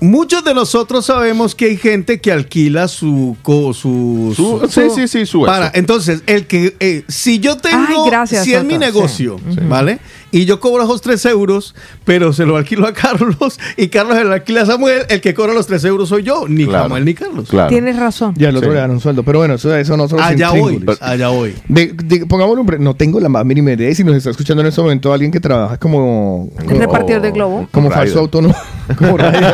muchos 0.00 0.44
de 0.44 0.54
nosotros 0.54 1.06
sabemos 1.06 1.54
que 1.56 1.64
hay 1.66 1.76
gente 1.76 2.20
que 2.20 2.30
alquila 2.30 2.86
su... 2.86 3.36
co- 3.42 3.72
su, 3.74 4.32
Su- 4.36 4.60
su- 4.60 4.68
sí, 4.68 4.82
sí, 4.94 5.08
sí, 5.08 5.26
su 5.26 5.42
para, 5.44 5.66
eso. 5.68 5.72
entonces, 5.76 6.22
el 6.26 6.46
que 6.46 6.76
eh, 6.78 7.02
si 7.08 7.40
yo 7.40 7.56
tengo, 7.56 8.04
Ay, 8.04 8.10
gracias, 8.10 8.44
si 8.44 8.54
es 8.54 8.62
mi 8.62 8.78
negocio, 8.78 9.40
¿vale? 9.68 9.98
Y 10.30 10.44
yo 10.44 10.60
cobro 10.60 10.82
esos 10.84 11.00
3 11.00 11.24
euros, 11.26 11.74
pero 12.04 12.32
se 12.34 12.44
lo 12.44 12.56
alquilo 12.58 12.86
a 12.86 12.92
Carlos 12.92 13.58
y 13.78 13.88
Carlos 13.88 14.16
se 14.18 14.24
lo 14.24 14.32
alquila 14.34 14.62
a 14.62 14.66
Samuel, 14.66 15.02
el 15.08 15.20
que 15.22 15.32
cobra 15.32 15.54
los 15.54 15.66
3 15.66 15.82
euros 15.86 16.08
soy 16.10 16.22
yo, 16.22 16.46
ni 16.48 16.66
Claro. 16.66 16.84
Samuel 16.84 17.04
ni 17.06 17.14
Carlos. 17.14 17.48
Claro. 17.48 17.68
Tienes 17.70 17.96
razón. 17.96 18.34
Ya 18.36 18.50
el 18.50 18.56
otro 18.56 18.68
Sí. 18.70 18.74
le 18.74 18.80
dan 18.80 18.90
un 18.90 19.00
sueldo. 19.00 19.22
Pero 19.22 19.38
bueno, 19.38 19.54
eso, 19.54 19.74
eso 19.74 19.96
nosotros 19.96 20.26
Allá 20.26 20.50
sin 20.50 20.60
voy, 20.60 20.84
allá 21.00 21.28
voy. 21.28 21.54
De, 21.68 21.92
de- 21.94 22.26
pongámosle 22.26 22.60
un 22.60 22.66
pre- 22.66 22.78
no 22.78 22.94
tengo 22.94 23.20
la 23.20 23.28
más 23.30 23.44
mínima 23.46 23.72
idea 23.72 23.94
si 23.94 24.04
nos 24.04 24.16
está 24.16 24.28
escuchando 24.30 24.60
en 24.60 24.66
este 24.68 24.82
momento 24.82 25.12
alguien 25.12 25.30
que 25.30 25.40
trabaja 25.40 25.78
como 25.78 26.50
El 26.58 26.78
repartidor 26.78 27.22
de 27.22 27.30
globo. 27.30 27.68
como 27.72 27.88
Rider. 27.88 27.98
falso 28.04 28.18
autónomo 28.20 28.54
como 28.98 29.16
rider 29.16 29.52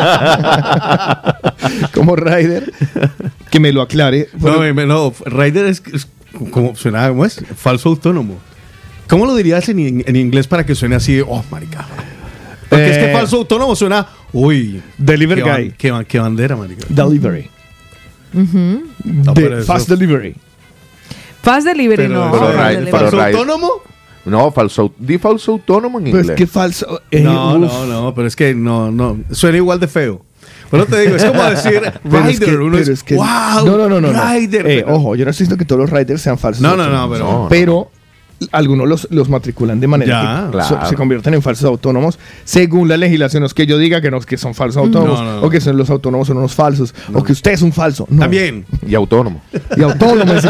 como 1.94 2.16
rider 2.16 2.72
que 3.50 3.60
me 3.60 3.72
lo 3.72 3.82
aclare 3.82 4.28
No, 4.38 4.72
no, 4.86 5.12
Rider 5.26 5.66
es, 5.66 5.82
es 5.92 6.08
como 6.50 6.74
suena, 6.74 7.08
¿cómo 7.08 7.24
es? 7.24 7.40
Falso 7.56 7.88
autónomo. 7.90 8.34
¿Cómo 9.08 9.26
lo 9.26 9.34
dirías 9.34 9.68
en, 9.68 9.78
in- 9.78 10.04
en 10.06 10.16
inglés 10.16 10.46
para 10.46 10.64
que 10.64 10.74
suene 10.74 10.96
así? 10.96 11.20
Oh, 11.20 11.44
marica. 11.50 11.86
Porque 12.68 12.90
es 12.90 12.98
que 12.98 13.10
Eh, 13.10 13.12
falso 13.12 13.36
autónomo 13.36 13.76
suena, 13.76 14.06
uy, 14.32 14.82
Deliver 14.98 15.38
qué, 15.38 15.44
ban- 15.44 15.56
guy. 15.62 15.74
qué, 15.76 15.92
ban- 15.92 16.04
qué 16.06 16.18
bandera, 16.18 16.56
marica. 16.56 16.84
delivery 16.88 17.50
Ujú. 18.32 18.82
No, 19.04 19.32
De- 19.34 19.42
pero 19.42 19.58
eso- 19.58 19.66
fast 19.72 19.88
delivery 19.88 20.34
Fast 21.42 21.66
delivery, 21.66 22.04
Pero- 22.08 22.24
no. 22.26 22.32
pero 22.32 22.52
right, 22.52 22.78
delivery. 22.78 22.90
pero 22.90 23.10
¿Falso 23.10 23.22
autónomo? 23.38 23.70
No, 24.24 24.50
falso, 24.50 24.94
di 24.98 25.18
falso 25.18 25.52
autónomo 25.52 26.00
en 26.00 26.06
inglés. 26.06 26.30
qué 26.34 26.46
falso 26.46 27.02
eh, 27.10 27.20
no, 27.20 27.56
uf. 27.56 27.60
no, 27.60 27.86
no, 27.86 28.14
pero 28.14 28.26
es 28.26 28.34
que 28.34 28.54
no, 28.54 28.90
no, 28.90 29.18
suena 29.30 29.58
igual 29.58 29.78
de 29.78 29.86
feo. 29.86 30.24
Bueno, 30.70 30.86
te 30.86 30.98
digo, 31.02 31.14
es 31.16 31.24
como 31.26 31.42
decir 31.50 31.80
Pero 32.02 32.26
es 32.26 32.40
que- 32.40 32.46
uno 32.56 32.70
pero 32.72 32.78
es, 32.78 32.88
es 32.88 33.02
que- 33.04 33.16
wow, 33.16 33.26
no, 33.66 33.76
no, 33.76 33.88
no, 33.88 34.00
no. 34.00 34.08
Rider. 34.32 34.66
Eh, 34.66 34.82
pero- 34.82 34.96
ojo, 34.96 35.14
yo 35.14 35.26
no 35.26 35.30
estoy 35.30 35.44
diciendo 35.44 35.58
que 35.58 35.66
todos 35.66 35.82
los 35.82 35.90
riders 35.90 36.22
sean 36.22 36.38
falsos. 36.38 36.62
No, 36.62 36.74
no, 36.76 36.88
no, 36.88 37.10
pero- 37.10 37.24
No. 37.24 37.46
Pero 37.50 37.90
algunos 38.52 38.86
los, 38.88 39.08
los 39.10 39.28
matriculan 39.28 39.80
de 39.80 39.86
manera 39.86 40.22
Ya, 40.22 40.44
que 40.46 40.52
claro. 40.52 40.68
so- 40.82 40.88
se 40.88 40.96
convierten 40.96 41.34
en 41.34 41.42
falsos 41.42 41.64
autónomos 41.66 42.18
según 42.44 42.88
la 42.88 42.96
legislación. 42.96 43.40
No 43.42 43.46
es 43.46 43.54
que 43.54 43.66
yo 43.66 43.78
diga 43.78 44.00
que, 44.00 44.10
no, 44.10 44.20
que 44.20 44.36
son 44.36 44.54
falsos 44.54 44.76
autónomos 44.82 45.20
No, 45.20 45.24
no, 45.24 45.40
no. 45.40 45.46
o 45.46 45.50
que 45.50 45.60
son 45.60 45.76
los 45.76 45.88
autónomos 45.90 46.26
son 46.28 46.36
unos 46.36 46.54
falsos 46.54 46.94
o 47.12 47.22
que 47.22 47.32
usted 47.32 47.52
es 47.52 47.62
un 47.62 47.72
falso. 47.72 48.06
No. 48.10 48.20
También. 48.20 48.64
Y 48.86 48.94
autónomo. 48.94 49.40
Y 49.76 49.82
autónomo. 49.82 50.32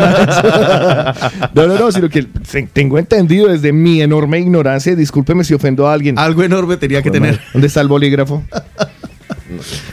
No, 1.54 1.66
no, 1.66 1.78
no, 1.78 1.92
sino 1.92 2.08
que 2.08 2.26
tengo 2.72 2.98
entendido 2.98 3.48
desde 3.48 3.72
mi 3.72 4.00
enorme 4.02 4.38
ignorancia, 4.40 4.92
y 4.92 4.96
discúlpeme 4.96 5.44
si 5.44 5.54
ofendo 5.54 5.86
a 5.86 5.92
alguien. 5.92 6.18
Algo 6.18 6.42
enorme 6.42 6.76
tenía 6.76 7.02
que 7.02 7.10
tener. 7.10 7.40
¿Dónde 7.52 7.68
está 7.68 7.80
el 7.80 7.88
bolígrafo? 7.88 8.42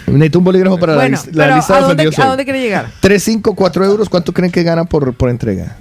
Necesito 0.08 0.40
un 0.40 0.46
bolígrafo 0.46 0.78
para 0.80 0.96
Bueno, 0.96 1.18
la, 1.18 1.24
lis- 1.24 1.36
la 1.36 1.56
lista 1.56 1.74
¿a 1.74 1.76
de 1.78 1.82
dónde, 1.82 1.94
ofendidos 2.04 2.20
¿a 2.20 2.22
hoy. 2.24 2.28
dónde 2.30 2.44
quiere 2.46 2.62
llegar? 2.62 2.88
3, 3.00 3.24
5, 3.24 3.56
4 3.56 3.86
euros, 3.86 4.10
¿cuánto 4.10 4.34
creen 4.34 4.52
que 4.52 4.64
ganan 4.64 4.88
por, 4.88 5.14
por 5.14 5.30
entrega? 5.30 5.78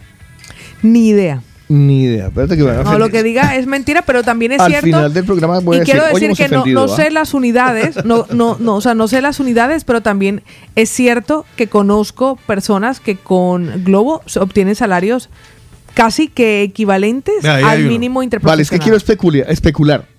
Ni 0.83 1.09
idea. 1.09 1.43
Ni 1.71 2.03
idea. 2.03 2.27
Espérate 2.27 2.57
que 2.57 2.65
No, 2.65 2.99
lo 2.99 3.11
que 3.11 3.23
diga 3.23 3.55
es 3.55 3.69
mentira, 3.69 4.03
pero 4.03 4.25
también 4.25 4.51
es 4.51 4.61
Al 4.61 4.73
cierto. 4.73 4.87
final 4.87 5.15
del 5.15 5.25
programa 5.25 5.61
voy 5.61 5.77
a 5.79 5.83
y 5.83 5.85
quiero 5.85 6.03
decir, 6.03 6.17
"Oye, 6.17 6.29
decir 6.31 6.47
que 6.47 6.53
no, 6.53 6.61
ofendido", 6.63 6.87
no 6.87 6.93
¿ah? 6.93 6.97
sé 6.97 7.13
las 7.13 7.33
unidades, 7.33 8.05
no, 8.05 8.27
no, 8.33 8.57
no, 8.59 8.75
o 8.75 8.81
sea, 8.81 8.95
no 8.95 9.07
sé 9.07 9.23
las 9.23 9.39
unidades, 9.39 9.85
pero 9.85 10.01
también 10.01 10.43
es 10.75 10.91
cierto 10.91 11.47
que 11.55 11.69
conozco 11.69 12.35
personas 12.49 12.99
que 12.99 13.15
con 13.15 13.85
Globo 13.85 14.21
se 14.27 14.41
obtienen 14.41 14.75
salarios 14.75 15.29
casi 15.95 16.27
que 16.27 16.63
equivalentes 16.63 17.45
al 17.45 17.85
mínimo 17.85 18.25
interprofesional. 18.25 18.57
Vale, 18.57 18.63
es 18.63 18.71
que 18.71 18.79
quiero 18.81 18.97
especular. 18.97 19.47
especular. 19.49 20.10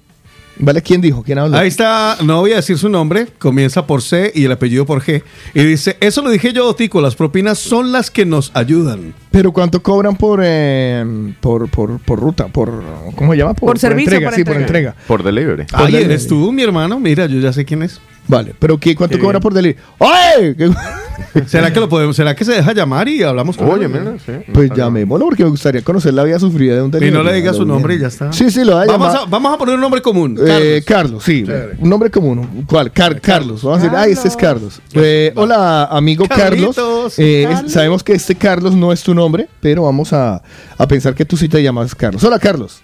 ¿Vale? 0.62 0.82
¿Quién 0.84 1.01
dijo? 1.01 1.24
¿Quién 1.24 1.39
habló? 1.39 1.57
Ahí 1.57 1.68
está, 1.68 2.18
no 2.24 2.39
voy 2.39 2.53
a 2.53 2.57
decir 2.57 2.78
su 2.78 2.88
nombre, 2.88 3.28
comienza 3.39 3.88
por 3.88 4.03
C 4.03 4.32
y 4.34 4.45
el 4.45 4.51
apellido 4.51 4.86
por 4.86 5.01
G. 5.01 5.24
Y 5.55 5.64
dice, 5.64 5.97
eso 5.99 6.22
lo 6.22 6.30
dije 6.30 6.53
yo, 6.53 6.74
Tico, 6.76 7.01
las 7.01 7.16
propinas 7.16 7.57
son 7.57 7.91
las 7.91 8.12
que 8.12 8.26
nos 8.26 8.51
ayudan. 8.53 9.16
Pero 9.32 9.51
¿cuánto 9.51 9.82
cobran 9.82 10.16
por, 10.16 10.41
eh, 10.43 11.34
por, 11.39 11.68
por, 11.70 11.99
por 11.99 12.20
ruta? 12.20 12.47
Por, 12.47 12.84
¿Cómo 13.16 13.32
se 13.32 13.39
llama? 13.39 13.55
Por 13.55 13.80
servicio, 13.80 14.14
entrega, 14.14 14.30
por 14.30 14.36
sí, 14.36 14.43
por 14.43 14.55
entrega. 14.57 14.89
entrega. 14.91 15.07
Por 15.07 15.24
delivery. 15.24 15.66
Delivery. 15.66 16.03
eres 16.05 16.28
tú, 16.28 16.51
mi 16.51 16.62
hermano. 16.62 16.99
Mira, 16.99 17.26
yo 17.26 17.39
ya 17.39 17.51
sé 17.51 17.66
quién 17.66 17.82
es. 17.82 17.99
Vale, 18.32 18.56
pero 18.58 18.78
¿qué, 18.80 18.96
¿cuánto 18.96 19.18
Qué 19.18 19.22
cobra 19.22 19.38
bien. 19.40 19.42
por 19.44 19.54
delivery? 19.54 19.80
¡Oye! 20.00 20.56
¿Qué- 20.56 20.72
¿Será 21.48 21.72
que 21.72 21.80
lo 21.80 21.88
podemos, 21.90 22.16
será 22.16 22.34
que 22.36 22.44
se 22.46 22.54
deja 22.54 22.74
llamar 22.74 23.08
y 23.08 23.22
hablamos 23.24 23.56
con 23.58 23.70
Oye, 23.70 23.86
él? 23.86 23.92
mira, 23.92 24.14
sí. 24.26 24.32
Pues 24.54 24.72
llamémoslo 24.76 25.26
porque 25.26 25.44
me 25.44 25.50
gustaría 25.50 25.82
conocer 25.84 26.14
la 26.14 26.24
vida 26.24 26.40
sufrida 26.40 26.76
de 26.76 26.82
un 26.82 27.04
Y 27.04 27.12
no 27.12 27.22
le 27.24 27.34
diga 27.34 27.54
su 27.54 27.66
nombre 27.66 27.96
y 27.96 28.00
ya 28.00 28.08
está. 28.08 28.32
Sí, 28.34 28.50
sí, 28.50 28.64
lo 28.64 28.76
va 28.76 28.84
a 28.84 28.86
Vamos 28.86 29.08
llamar. 29.10 29.28
a, 29.28 29.30
vamos 29.30 29.54
a 29.54 29.58
poner 29.58 29.76
un 29.76 29.82
nombre 29.82 30.02
común. 30.02 30.38
Eh, 30.40 30.82
Carlos. 30.86 31.02
Carlos, 31.02 31.24
sí, 31.24 31.44
Chévere. 31.46 31.76
un 31.80 31.90
nombre 31.90 32.10
común. 32.10 32.64
¿Cuál? 32.68 32.92
Car- 32.92 33.20
Carlos. 33.22 33.62
Vamos 33.64 33.80
a 33.80 33.84
decir, 33.84 33.98
ay, 33.98 34.12
este 34.14 34.28
es 34.30 34.36
Carlos. 34.38 34.82
Eh, 34.94 35.32
hola, 35.36 35.86
amigo 35.86 36.26
Carlos. 36.28 36.76
Carlitos, 36.76 37.20
Eh, 37.20 37.44
es- 37.44 37.50
Carlos. 37.56 37.72
sabemos 37.72 38.04
que 38.04 38.14
este 38.14 38.36
Carlos 38.36 38.74
no 38.76 38.92
es 38.94 39.04
tu 39.04 39.14
nombre, 39.14 39.48
pero 39.60 39.84
vamos 39.84 40.14
a, 40.14 40.42
a 40.78 40.88
pensar 40.88 41.14
que 41.14 41.26
tú 41.26 41.36
sí 41.38 41.50
te 41.50 41.62
llamas 41.62 41.94
Carlos. 41.94 42.24
Hola, 42.24 42.40
Carlos. 42.40 42.82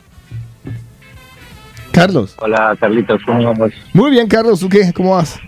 Carlos. 1.91 2.35
Hola 2.39 2.75
Carlitos, 2.79 3.21
¿cómo 3.25 3.43
vamos? 3.43 3.71
Muy 3.93 4.11
bien, 4.11 4.27
Carlos. 4.27 4.59
¿Tú 4.59 4.69
qué? 4.69 4.91
¿Cómo 4.93 5.11
vas? 5.15 5.39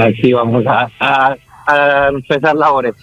Aquí 0.00 0.32
vamos 0.32 0.64
a, 0.66 0.88
a- 0.98 1.36
a 1.66 2.08
empezar 2.08 2.56
labores. 2.56 2.94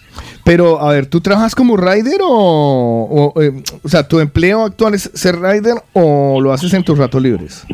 Pero, 0.44 0.80
a 0.80 0.90
ver, 0.92 1.06
¿tú 1.06 1.20
trabajas 1.20 1.54
como 1.54 1.76
rider 1.76 2.20
o, 2.22 3.32
o, 3.34 3.40
eh, 3.42 3.62
o 3.82 3.88
sea, 3.88 4.06
tu 4.06 4.18
empleo 4.20 4.64
actual 4.64 4.94
es 4.94 5.10
ser 5.14 5.40
rider 5.40 5.74
o 5.92 6.40
lo 6.40 6.52
haces 6.52 6.72
en 6.74 6.82
tus 6.82 6.98
ratos 6.98 7.22
libres? 7.22 7.64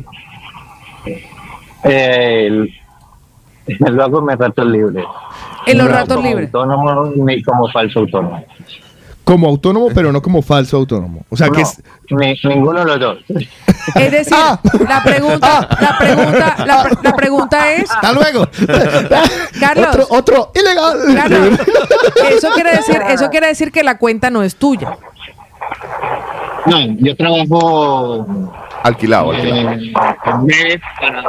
Eh, 1.85 2.47
el- 2.47 2.71
lo 3.97 4.05
hago 4.05 4.19
en 4.21 4.27
mis 4.27 4.37
ratos 4.37 4.67
libres. 4.67 5.05
En 5.67 5.79
los 5.79 5.87
No 5.89 5.93
ratos 5.93 6.17
como 6.17 6.29
libres. 6.29 6.55
autónomo 6.55 7.13
ni 7.17 7.43
como 7.43 7.69
falso 7.71 8.01
autónomo. 8.01 8.45
Como 9.27 9.49
autónomo, 9.49 9.89
pero 9.93 10.13
no 10.13 10.23
como 10.23 10.41
falso 10.41 10.77
autónomo. 10.77 11.23
O 11.31 11.37
sea, 11.37 11.49
que 11.51 11.63
es... 11.63 11.83
ni- 12.11 12.39
ninguno 12.49 12.79
de 12.79 12.85
los 12.87 13.01
dos. 13.01 13.19
Es 13.97 14.11
decir, 14.13 14.35
Ah. 14.37 14.59
la 14.89 15.03
pregunta, 15.03 15.69
la 15.81 15.99
pregunta, 15.99 16.57
la, 16.67 16.83
pre- 16.85 16.99
la 17.03 17.13
pregunta 17.17 17.73
es, 17.73 17.91
Hasta 17.91 18.13
luego. 18.13 18.47
Carlos, 19.61 19.89
Otro, 19.89 20.07
otro, 20.11 20.53
ilegal. 20.55 20.97
Carlos, 21.15 21.61
eso 22.31 22.49
quiere 22.55 22.71
decir, 22.77 23.01
eso 23.09 23.29
quiere 23.31 23.47
decir 23.49 23.71
que 23.73 23.83
la 23.83 23.99
cuenta 23.99 24.31
no 24.31 24.43
es 24.45 24.55
tuya. 24.57 24.97
No, 26.67 26.79
yo 26.99 27.17
trabajo 27.17 28.27
Alquilado, 28.83 29.31
alquilado. 29.33 29.73
en, 29.73 29.83
en 29.83 30.49
redes 30.49 30.81
para, 31.01 31.23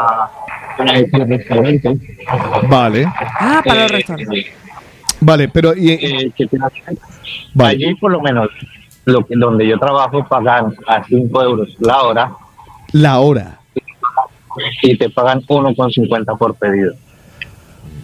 para 0.78 0.98
el 0.98 1.30
restaurante. 1.30 1.98
Vale, 2.70 3.06
Ah, 3.40 3.62
para 3.66 3.84
los 3.84 3.92
Eh, 3.92 3.96
restaurantes. 3.96 4.46
Vale, 5.22 5.50
pero... 5.50 5.76
y- 5.76 5.92
eh, 5.92 6.32
que 6.36 6.48
Vale. 7.54 7.86
Allí 7.86 7.96
por 7.96 8.12
lo 8.12 8.22
menos 8.22 8.50
lo 9.06 9.26
que, 9.26 9.36
donde 9.36 9.68
yo 9.68 9.78
trabajo 9.80 10.26
pagan 10.28 10.74
a 10.88 11.04
5 11.04 11.42
euros 11.44 11.70
la 11.80 12.02
hora 12.04 12.32
La 12.92 13.20
hora. 13.20 13.60
y 14.84 14.98
te 14.98 15.10
pagan 15.10 15.42
1,50 15.42 16.38
por 16.38 16.56
pedido. 16.56 16.94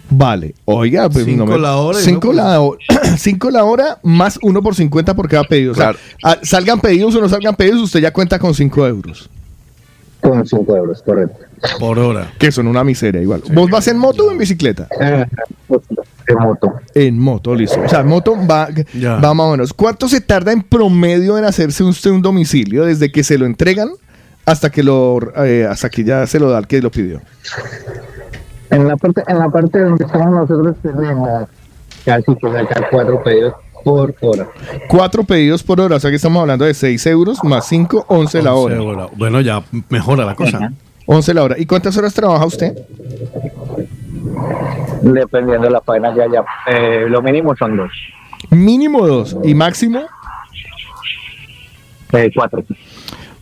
Vale. 0.10 0.54
Oiga, 0.66 1.10
pues 1.10 1.26
Cinco 1.26 1.46
me- 1.46 1.58
la 1.58 1.78
hora 1.78 2.00
y 2.00 2.04
Cinco, 2.04 2.30
uno 2.30 2.38
por- 2.42 2.46
la 2.52 2.60
hora, 2.62 2.80
cinco 3.18 3.50
la 3.52 3.64
hora 3.64 3.98
más 4.04 4.38
uno 4.44 4.62
por 4.62 4.76
50 4.76 5.16
por 5.16 5.28
cada 5.28 5.44
pedido. 5.44 5.72
O 5.72 5.76
sea, 5.76 5.94
salgan 6.44 6.80
pedidos 6.80 7.16
o 7.16 7.22
no 7.22 7.28
salgan 7.30 7.56
pedidos, 7.56 7.82
usted 7.82 8.00
ya 8.02 8.12
cuenta 8.14 8.38
con 8.38 8.54
5 8.54 8.88
euros. 8.88 9.30
Con 10.22 10.46
5 10.46 10.78
euros, 10.78 11.02
correcto. 11.02 11.38
Por 11.80 12.00
hora. 12.00 12.32
Que 12.38 12.52
son 12.52 12.68
una 12.68 12.84
miseria 12.84 13.22
igual. 13.22 13.42
¿Vos 13.54 13.70
vas 13.70 13.88
en 13.88 13.98
moto 13.98 14.26
o 14.26 14.32
en 14.32 14.38
bicicleta? 14.38 14.88
De 15.00 16.36
moto. 16.36 16.74
En 16.96 17.20
moto, 17.20 17.54
listo. 17.56 17.82
O 17.82 17.90
sea, 17.90 18.00
en 18.02 18.08
moto 18.08 18.36
va, 18.50 18.68
Ya. 18.94 19.16
va 19.18 19.34
más 19.34 19.46
o 19.48 19.52
menos. 19.52 19.74
¿Cuánto 19.74 20.08
se 20.08 20.22
tarda 20.22 20.52
en 20.52 20.62
promedio 20.62 21.38
en 21.38 21.46
hacerse 21.46 21.84
usted 21.84 22.12
un 22.12 22.22
domicilio 22.22 22.86
desde 22.86 23.12
que 23.12 23.24
se 23.24 23.38
lo 23.38 23.46
entregan 23.46 23.90
hasta 24.46 24.70
que 24.70 24.84
lo 24.84 25.20
eh, 25.44 25.66
hasta 25.70 25.90
que 25.90 26.04
ya 26.04 26.26
se 26.28 26.40
lo 26.40 26.50
da 26.50 26.58
al 26.60 26.68
que 26.68 26.82
lo 26.82 26.92
pidió? 26.92 27.22
En 28.70 28.88
la 28.88 28.96
parte, 28.98 29.24
en 29.28 29.40
la 29.40 29.50
parte 29.50 29.80
donde 29.80 30.06
estamos 30.06 30.32
nosotros 30.32 30.76
tenemos 30.82 31.48
casi 32.06 32.36
que 32.36 32.52
sacar 32.52 32.88
cuatro 32.90 33.22
pedidos 33.24 33.54
por 33.84 34.16
hora. 34.22 34.48
Cuatro 34.88 35.24
pedidos 35.26 35.62
por 35.62 35.80
hora, 35.82 35.98
o 35.98 36.00
sea 36.00 36.10
que 36.10 36.16
estamos 36.16 36.40
hablando 36.42 36.64
de 36.66 36.74
6 36.74 37.06
euros 37.08 37.44
más 37.44 37.68
5, 37.68 38.06
11 38.08 38.42
la 38.42 38.54
hora. 38.54 39.08
Bueno, 39.16 39.42
ya 39.42 39.62
mejora 39.90 40.26
la 40.26 40.36
cosa. 40.36 40.72
11 41.06 41.34
la 41.34 41.44
hora. 41.44 41.56
¿Y 41.60 41.66
cuántas 41.66 41.98
horas 41.98 42.14
trabaja 42.14 42.46
usted? 42.46 42.78
Dependiendo 45.02 45.66
de 45.66 45.72
la 45.72 45.82
faena 45.82 46.14
que 46.14 46.22
haya. 46.22 46.44
Eh, 46.68 47.06
lo 47.10 47.22
mínimo 47.22 47.56
son 47.56 47.78
dos. 47.78 47.92
Mínimo 48.50 49.06
dos 49.06 49.36
y 49.44 49.54
máximo. 49.54 50.02
Eh, 52.14 52.32
cuatro. 52.34 52.64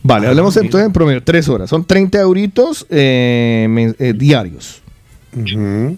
Vale, 0.02 0.26
hablemos 0.26 0.56
entonces 0.56 0.86
en 0.86 0.92
promedio, 0.92 1.22
3 1.22 1.48
horas. 1.48 1.70
Son 1.70 1.84
30 1.84 2.20
euritos 2.20 2.86
eh, 2.90 3.94
eh, 3.98 4.12
diarios. 4.14 4.82
Ujú. 5.36 5.96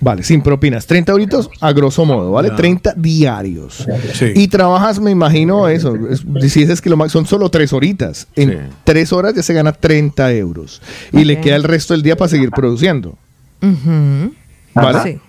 Vale, 0.00 0.22
sin 0.22 0.42
propinas. 0.42 0.86
30 0.86 1.12
euritos 1.12 1.48
a 1.60 1.72
grosso 1.72 2.04
modo, 2.04 2.32
¿vale? 2.32 2.50
Ya. 2.50 2.56
30 2.56 2.94
diarios. 2.96 3.86
Sí. 4.12 4.32
Y 4.34 4.48
trabajas, 4.48 5.00
me 5.00 5.10
imagino, 5.10 5.68
eso. 5.68 5.94
es- 6.10 6.24
Si 6.52 6.60
dices 6.60 6.80
que 6.80 6.90
lo 6.90 7.08
son 7.08 7.26
solo 7.26 7.48
3 7.50 7.72
horitas. 7.72 8.26
En 8.36 8.50
Sí. 8.50 8.56
3 8.84 9.12
horas 9.12 9.34
ya 9.34 9.42
se 9.42 9.54
gana 9.54 9.72
30 9.72 10.32
euros. 10.32 10.82
Y 11.12 11.24
le 11.24 11.34
Ok. 11.36 11.40
queda 11.40 11.56
el 11.56 11.62
resto 11.64 11.94
del 11.94 12.02
día 12.02 12.16
para 12.16 12.28
seguir 12.28 12.50
produciendo. 12.50 13.16
Ujú. 13.62 14.32
¿Vale? 14.74 15.02
Sí. 15.02 15.20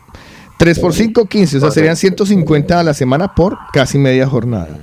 3 0.57 0.79
por 0.79 0.93
5, 0.93 1.25
15. 1.27 1.57
O 1.57 1.59
sea, 1.61 1.71
serían 1.71 1.95
150 1.95 2.79
a 2.79 2.83
la 2.83 2.93
semana 2.93 3.33
por 3.35 3.57
casi 3.71 3.97
media 3.97 4.27
jornada. 4.27 4.77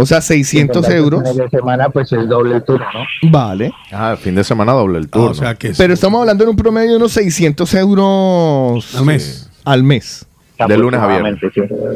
O 0.00 0.06
sea, 0.06 0.20
600 0.20 0.86
Fines 0.86 0.96
euros. 1.00 1.36
de 1.36 1.48
semana, 1.50 1.88
pues 1.88 2.12
es 2.12 2.28
doble 2.28 2.54
el 2.56 2.62
turno, 2.64 2.86
¿no? 2.94 3.30
Vale. 3.32 3.72
Ah, 3.90 4.16
fin 4.16 4.34
de 4.36 4.44
semana 4.44 4.72
doble 4.72 4.98
el 4.98 5.06
Ah, 5.06 5.10
turno. 5.10 5.30
o 5.30 5.34
sea 5.34 5.54
que 5.56 5.72
Pero 5.76 5.92
estamos 5.92 6.20
hablando 6.20 6.44
en 6.44 6.50
un 6.50 6.56
promedio 6.56 6.90
de 6.92 6.96
unos 6.98 7.10
600 7.12 7.74
euros 7.74 8.94
al 8.94 9.04
mes. 9.04 9.50
al 9.64 9.82
mes. 9.82 10.24
De 10.68 10.76
lunes 10.78 11.00
a 11.00 11.06
viernes. 11.06 11.40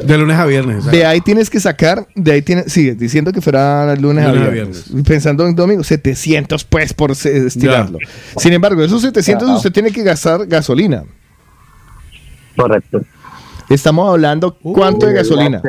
De 0.05 0.19
lunes 0.19 0.37
a 0.37 0.47
viernes. 0.47 0.85
De 0.87 1.05
ahí 1.07 1.21
tienes 1.21 1.49
que 1.51 1.59
sacar, 1.61 2.07
de 2.15 2.33
ahí 2.33 2.43
tienes, 2.43 2.73
sí, 2.73 2.91
diciendo 2.93 3.33
que 3.33 3.41
fuera 3.41 3.95
lunes, 3.97 4.25
a 4.25 4.33
Lunes 4.33 4.49
a 4.49 4.51
viernes. 4.51 4.85
Pensando 5.07 5.47
en 5.47 5.55
domingo, 5.57 5.83
700 5.85 6.65
pues 6.65 6.93
por 6.95 7.11
estirarlo. 7.13 7.99
Ya. 8.01 8.41
Sin 8.41 8.53
embargo, 8.53 8.83
esos 8.83 9.03
700 9.03 9.49
Ajá. 9.49 9.57
usted 9.59 9.73
tiene 9.73 9.91
que 9.93 10.03
gastar 10.03 10.47
gasolina. 10.47 11.05
Correcto. 12.57 13.01
Estamos 13.69 14.09
hablando 14.09 14.55
cuánto 14.61 15.07
de 15.07 15.13
el 15.13 15.19
gasolina 15.19 15.63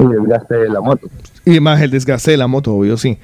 Y 0.00 0.04
el 0.04 0.10
desgaste 0.22 0.54
de 0.56 0.68
la 0.68 0.80
moto. 0.80 1.06
y 1.44 1.60
más 1.60 1.80
el 1.80 1.90
desgaste 1.90 2.30
de 2.32 2.36
la 2.36 2.46
moto, 2.46 2.74
obvio, 2.74 2.96
sí. 2.96 3.18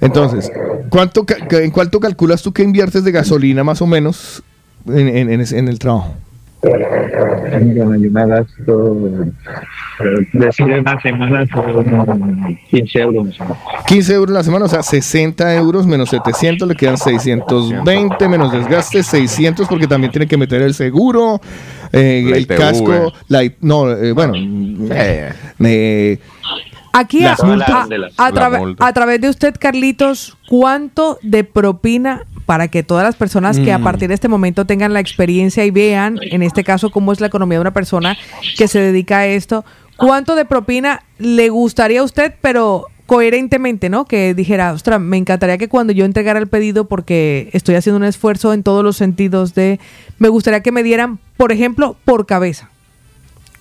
Entonces, 0.00 0.50
¿cuánto, 0.88 1.24
¿en 1.50 1.70
cuánto 1.70 2.00
calculas 2.00 2.42
tú 2.42 2.52
que 2.52 2.62
inviertes 2.62 3.04
de 3.04 3.12
gasolina 3.12 3.62
más 3.64 3.80
o 3.82 3.86
menos 3.86 4.42
en, 4.86 5.08
en- 5.08 5.30
en 5.30 5.40
en 5.54 5.68
el 5.68 5.78
trabajo? 5.78 6.14
Bueno, 6.62 7.96
yo 7.96 8.10
me 8.10 8.26
gasto, 8.26 8.96
decir 10.32 10.70
en 10.70 10.84
la 10.84 11.00
semana 11.00 11.44
son 11.48 12.56
15 12.70 12.98
euros. 13.00 13.26
más 13.26 13.40
o 13.40 13.44
menos. 13.44 13.58
15 13.86 14.14
euros 14.14 14.30
la 14.34 14.42
semana, 14.44 14.64
o 14.66 14.68
sea, 14.68 14.82
60 14.82 15.54
euros 15.56 15.86
menos 15.86 16.10
700, 16.10 16.68
le 16.68 16.76
quedan 16.76 16.96
620 16.98 18.28
menos 18.28 18.52
desgaste, 18.52 19.02
600 19.02 19.66
porque 19.68 19.88
también 19.88 20.12
tiene 20.12 20.26
que 20.28 20.36
meter 20.36 20.62
el 20.62 20.74
seguro, 20.74 21.40
eh, 21.92 22.22
La 22.28 22.36
el 22.36 22.42
ITV. 22.42 22.56
casco, 22.56 23.12
la, 23.28 23.42
no, 23.60 23.90
eh, 23.90 24.12
bueno, 24.12 24.34
Eh. 24.90 25.32
eh, 25.60 26.18
Aquí 26.94 27.24
a, 27.24 27.32
a- 27.32 27.88
a 28.86 28.92
través 28.92 29.20
de 29.20 29.28
usted, 29.30 29.54
Carlitos, 29.58 30.36
¿cuánto 30.48 31.18
de 31.22 31.42
propina 31.42 32.26
para 32.44 32.68
que 32.68 32.82
todas 32.82 33.02
las 33.04 33.16
personas 33.16 33.58
que 33.58 33.72
a 33.72 33.78
Mm. 33.78 33.82
partir 33.84 34.08
de 34.08 34.14
este 34.14 34.28
momento 34.28 34.66
tengan 34.66 34.92
la 34.92 35.00
experiencia 35.00 35.64
y 35.64 35.70
vean, 35.70 36.18
en 36.20 36.42
este 36.42 36.64
caso, 36.64 36.90
cómo 36.90 37.12
es 37.12 37.20
la 37.20 37.28
economía 37.28 37.56
de 37.56 37.62
una 37.62 37.72
persona 37.72 38.16
que 38.58 38.68
se 38.68 38.78
dedica 38.80 39.18
a 39.20 39.26
esto, 39.26 39.64
cuánto 39.96 40.34
de 40.34 40.44
propina 40.44 41.02
le 41.18 41.48
gustaría 41.48 42.00
a 42.00 42.04
usted, 42.04 42.34
pero 42.42 42.88
coherentemente, 43.12 43.90
¿no? 43.90 44.06
Que 44.06 44.32
dijera, 44.32 44.72
ostras, 44.72 44.98
me 44.98 45.18
encantaría 45.18 45.58
que 45.58 45.68
cuando 45.68 45.92
yo 45.92 46.06
entregara 46.06 46.38
el 46.38 46.46
pedido, 46.46 46.86
porque 46.86 47.50
estoy 47.52 47.74
haciendo 47.74 47.98
un 47.98 48.04
esfuerzo 48.04 48.54
en 48.54 48.62
todos 48.62 48.82
los 48.82 48.96
sentidos 48.96 49.54
de, 49.54 49.80
me 50.18 50.30
gustaría 50.30 50.62
que 50.62 50.72
me 50.72 50.82
dieran, 50.82 51.18
por 51.36 51.52
ejemplo, 51.52 51.94
por 52.06 52.24
cabeza. 52.24 52.70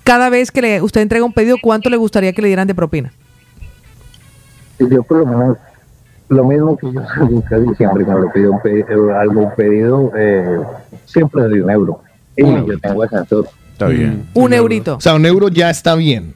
Cada 0.05 0.29
vez 0.29 0.51
que 0.51 0.61
le, 0.61 0.81
usted 0.81 1.01
entrega 1.01 1.25
un 1.25 1.33
pedido, 1.33 1.57
¿cuánto 1.61 1.89
le 1.89 1.97
gustaría 1.97 2.31
que 2.31 2.41
le 2.41 2.47
dieran 2.47 2.65
de 2.65 2.75
propina? 2.75 3.11
yo 4.79 5.03
por 5.03 5.17
lo 5.17 5.25
menos, 5.25 5.57
lo 6.29 6.45
mismo 6.45 6.77
que 6.77 6.89
yo 6.93 7.01
casi 7.49 7.75
siempre 7.75 8.05
cuando 8.05 8.31
pido 8.31 8.53
un 8.53 8.61
pedido, 8.61 9.19
algún 9.19 9.53
pedido, 9.57 10.13
eh, 10.15 10.61
siempre 11.03 11.43
doy 11.43 11.59
un 11.59 11.69
euro. 11.69 12.01
Y 12.37 12.43
yo 12.43 12.79
tengo 12.79 13.03
ascensor. 13.03 13.49
Está 13.73 13.87
bien. 13.87 14.29
Un 14.33 14.53
eurito. 14.53 14.95
O 14.95 15.01
sea, 15.01 15.13
un 15.13 15.25
euro 15.25 15.49
ya 15.49 15.69
está 15.69 15.95
bien. 15.95 16.35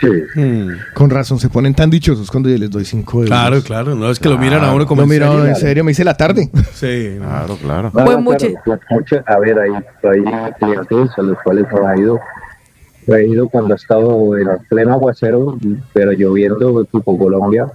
Sí. 0.00 0.40
Mm. 0.40 0.68
Con 0.94 1.10
razón, 1.10 1.38
se 1.38 1.48
ponen 1.48 1.74
tan 1.74 1.90
dichosos 1.90 2.30
cuando 2.30 2.48
yo 2.48 2.56
les 2.56 2.70
doy 2.70 2.84
5 2.84 3.12
euros. 3.18 3.28
Claro, 3.28 3.62
claro. 3.62 3.94
No 3.94 4.10
es 4.10 4.18
que 4.18 4.28
lo 4.28 4.38
miran 4.38 4.64
a 4.64 4.72
uno 4.74 4.86
como 4.86 5.04
No, 5.04 5.12
en 5.12 5.48
en 5.50 5.56
serio, 5.56 5.84
me 5.84 5.92
hice 5.92 6.04
la 6.04 6.14
tarde. 6.16 6.48
Sí. 6.72 7.16
Claro, 7.18 7.56
claro. 7.56 7.90
No, 7.92 8.04
Fue 8.04 8.14
no, 8.14 8.20
mucho- 8.22 8.46
claro, 8.64 8.80
fue 8.88 8.98
mucho- 8.98 9.22
a 9.26 9.38
ver, 9.38 9.58
hay, 9.58 9.70
hay 9.72 10.52
clientes 10.58 11.10
a 11.18 11.22
los 11.22 11.36
cuales 11.44 11.66
ha 11.86 11.98
ido, 11.98 12.18
ha 13.12 13.20
ido 13.20 13.48
cuando 13.50 13.74
ha 13.74 13.76
estado 13.76 14.36
en 14.38 14.48
pleno 14.68 14.92
aguacero, 14.94 15.58
pero 15.92 16.12
lloviendo 16.12 16.84
tipo 16.84 17.18
Colombia, 17.18 17.66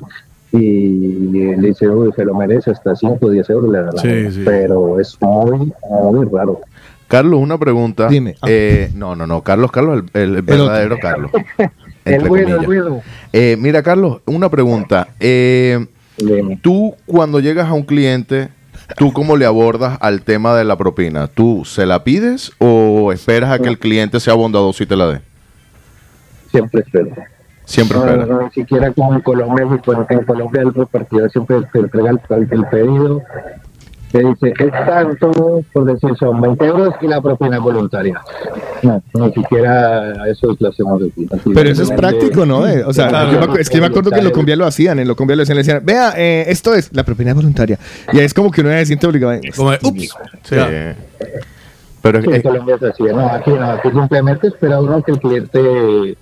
y 0.51 1.57
le 1.57 1.67
dice, 1.67 1.87
"Uy, 1.89 2.11
se 2.15 2.23
lo 2.25 2.33
merece, 2.33 2.71
hasta 2.71 2.95
5 2.95 3.17
o 3.21 3.29
10 3.29 3.49
euros 3.49 3.71
le 3.71 3.79
Sí, 4.01 4.07
gana". 4.07 4.31
sí. 4.31 4.41
Pero 4.45 4.99
es 4.99 5.17
muy, 5.21 5.71
muy 6.11 6.25
raro. 6.31 6.61
Carlos, 7.07 7.39
una 7.39 7.57
pregunta. 7.59 8.07
Dime. 8.07 8.35
Eh, 8.47 8.89
no, 8.95 9.15
no, 9.15 9.27
no. 9.27 9.41
Carlos, 9.41 9.71
Carlos, 9.71 10.03
el, 10.13 10.35
el 10.37 10.41
verdadero 10.41 10.97
Carlos. 10.99 11.29
El 12.05 12.27
bueno, 12.29 12.55
el 12.59 12.65
bueno. 12.65 13.01
Eh, 13.33 13.57
mira, 13.59 13.81
Carlos, 13.83 14.21
una 14.25 14.49
pregunta. 14.49 15.07
Eh, 15.19 15.85
tú, 16.61 16.95
cuando 17.05 17.39
llegas 17.39 17.67
a 17.67 17.73
un 17.73 17.83
cliente, 17.83 18.49
¿tú 18.97 19.11
cómo 19.11 19.35
le 19.37 19.45
abordas 19.45 19.97
al 20.01 20.21
tema 20.21 20.55
de 20.55 20.63
la 20.63 20.77
propina? 20.77 21.27
¿Tú 21.27 21.63
se 21.65 21.85
la 21.85 22.03
pides 22.03 22.51
o 22.59 23.11
esperas 23.11 23.51
a 23.51 23.59
que 23.59 23.69
el 23.69 23.79
cliente 23.79 24.19
sea 24.19 24.35
bondadoso 24.35 24.83
y 24.83 24.85
te 24.85 24.95
la 24.95 25.07
dé? 25.07 25.21
Siempre 26.51 26.81
espero. 26.81 27.09
Siempre 27.65 27.97
No, 27.97 28.05
esperas. 28.05 28.27
no, 28.27 28.41
ni 28.43 28.51
siquiera 28.51 28.91
como 28.93 29.15
en 29.15 29.21
Colombia, 29.21 29.65
en 30.09 30.23
Colombia 30.25 30.61
el 30.61 30.73
repartidor 30.73 31.31
siempre 31.31 31.57
te 31.73 31.79
entrega 31.79 32.11
el, 32.11 32.19
el 32.51 32.65
pedido, 32.67 33.23
te 34.15 34.23
dice, 34.23 34.53
es 34.57 34.71
tanto, 34.71 35.61
por 35.73 35.85
decir, 35.85 36.15
son 36.17 36.39
20 36.39 36.65
euros 36.65 36.93
y 37.01 37.07
la 37.07 37.21
propina 37.21 37.57
es 37.57 37.61
voluntaria. 37.61 38.21
No, 38.81 39.01
ni 39.13 39.33
siquiera 39.33 40.13
eso 40.29 40.55
lo 40.57 40.69
hacemos 40.69 41.01
aquí. 41.03 41.27
Así 41.31 41.51
Pero 41.53 41.69
eso 41.69 41.83
es 41.83 41.91
práctico, 41.91 42.45
¿no? 42.45 42.65
Eh, 42.65 42.83
o 42.85 42.93
sea, 42.93 43.09
Claro. 43.09 43.31
yo 43.31 43.47
me 43.53 43.59
es 43.61 43.69
que 43.69 43.75
yo 43.75 43.81
me 43.81 43.87
acuerdo 43.87 44.11
que 44.11 44.19
en 44.19 44.23
Locombia 44.23 44.55
lo 44.55 44.65
hacían. 44.65 44.99
En 44.99 45.07
Locombia 45.07 45.35
lo 45.35 45.43
hacían, 45.43 45.57
le 45.57 45.63
decían, 45.63 45.81
vea, 45.85 46.13
eh, 46.15 46.45
esto 46.47 46.73
es 46.73 46.93
la 46.93 47.03
propina 47.03 47.33
voluntaria. 47.33 47.77
Y 48.13 48.19
es 48.19 48.33
como 48.33 48.51
que 48.51 48.61
uno 48.61 48.69
se 48.71 48.85
siente 48.85 49.05
obligado. 49.05 49.39
Como 49.55 49.71
de, 49.71 49.79
ups. 49.83 50.15
Sí. 50.43 50.55
Pero 52.01 52.21
Sí, 52.21 52.27
en 52.29 52.35
es, 52.35 52.43
Colombia 52.43 52.75
es 52.75 52.83
así, 52.83 53.03
no, 53.03 53.27
aquí 53.27 53.49
no, 53.51 53.65
aquí 53.71 53.89
simplemente 53.89 54.47
espera 54.47 54.79
uno 54.79 55.01
que 55.03 55.11
el 55.11 55.19
cliente 55.19 56.17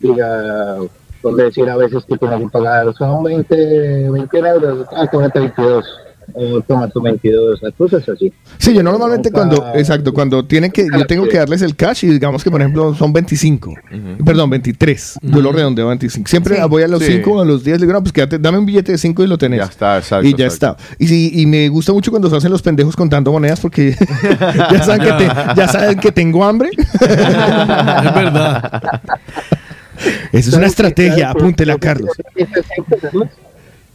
diga, 0.00 0.76
por 1.22 1.36
decir 1.36 1.68
a 1.70 1.76
veces 1.76 2.04
que 2.04 2.18
tiene 2.18 2.40
que 2.40 2.48
pagar, 2.48 2.92
son 2.94 3.22
20, 3.22 4.10
20 4.10 4.38
euros, 4.38 4.86
ah, 4.96 5.06
tómate 5.06 5.38
22, 5.38 5.86
o 6.34 6.60
toma 6.60 6.88
tu 6.88 7.00
22, 7.00 7.60
cosas 7.76 8.08
así. 8.08 8.32
Sí, 8.58 8.74
yo 8.74 8.82
normalmente 8.82 9.30
cuando, 9.30 9.66
exacto, 9.74 10.12
cuando 10.12 10.44
tienen 10.44 10.70
que, 10.70 10.86
yo 10.92 11.06
tengo 11.06 11.26
que 11.28 11.38
darles 11.38 11.62
el 11.62 11.74
cash 11.74 12.04
y 12.04 12.08
digamos 12.08 12.44
que 12.44 12.50
por 12.50 12.60
ejemplo 12.60 12.94
son 12.94 13.12
25, 13.12 13.74
perdón, 14.24 14.50
23, 14.50 15.18
yo 15.22 15.40
lo 15.40 15.52
redondeo 15.52 15.86
a 15.86 15.88
25. 15.90 16.28
Siempre 16.28 16.56
Sí. 16.56 16.62
voy 16.68 16.82
a 16.82 16.88
los 16.88 17.02
Sí. 17.02 17.12
5 17.12 17.32
o 17.32 17.40
a 17.40 17.44
los 17.44 17.64
10, 17.64 17.78
le 17.80 17.86
digo, 17.86 17.92
no, 17.94 18.02
pues 18.02 18.12
quédate, 18.12 18.38
dame 18.38 18.58
un 18.58 18.66
billete 18.66 18.92
de 18.92 18.98
5 18.98 19.24
y 19.24 19.26
lo 19.26 19.38
tenés. 19.38 19.60
Ya 19.60 19.64
está, 19.66 19.98
exacto, 19.98 20.26
Y 20.26 20.34
ya 20.34 20.46
exacto. 20.46 20.76
está. 20.82 20.96
Y, 21.02 21.08
sí, 21.08 21.30
y 21.34 21.46
me 21.46 21.68
gusta 21.68 21.92
mucho 21.92 22.10
cuando 22.10 22.28
se 22.30 22.36
hacen 22.36 22.50
los 22.50 22.62
pendejos 22.62 22.94
contando 22.94 23.32
monedas 23.32 23.60
porque 23.60 23.94
ya, 24.72 24.82
saben 24.82 25.00
que 25.02 25.12
te- 25.12 25.30
ya 25.56 25.68
saben 25.68 25.98
que 25.98 26.12
tengo 26.12 26.44
hambre. 26.44 26.70
Es 26.78 28.14
verdad. 28.14 29.00
Esa 30.32 30.50
es 30.50 30.54
una 30.54 30.66
estrategia, 30.66 31.30
apúntela, 31.30 31.76
Carlos, 31.78 32.10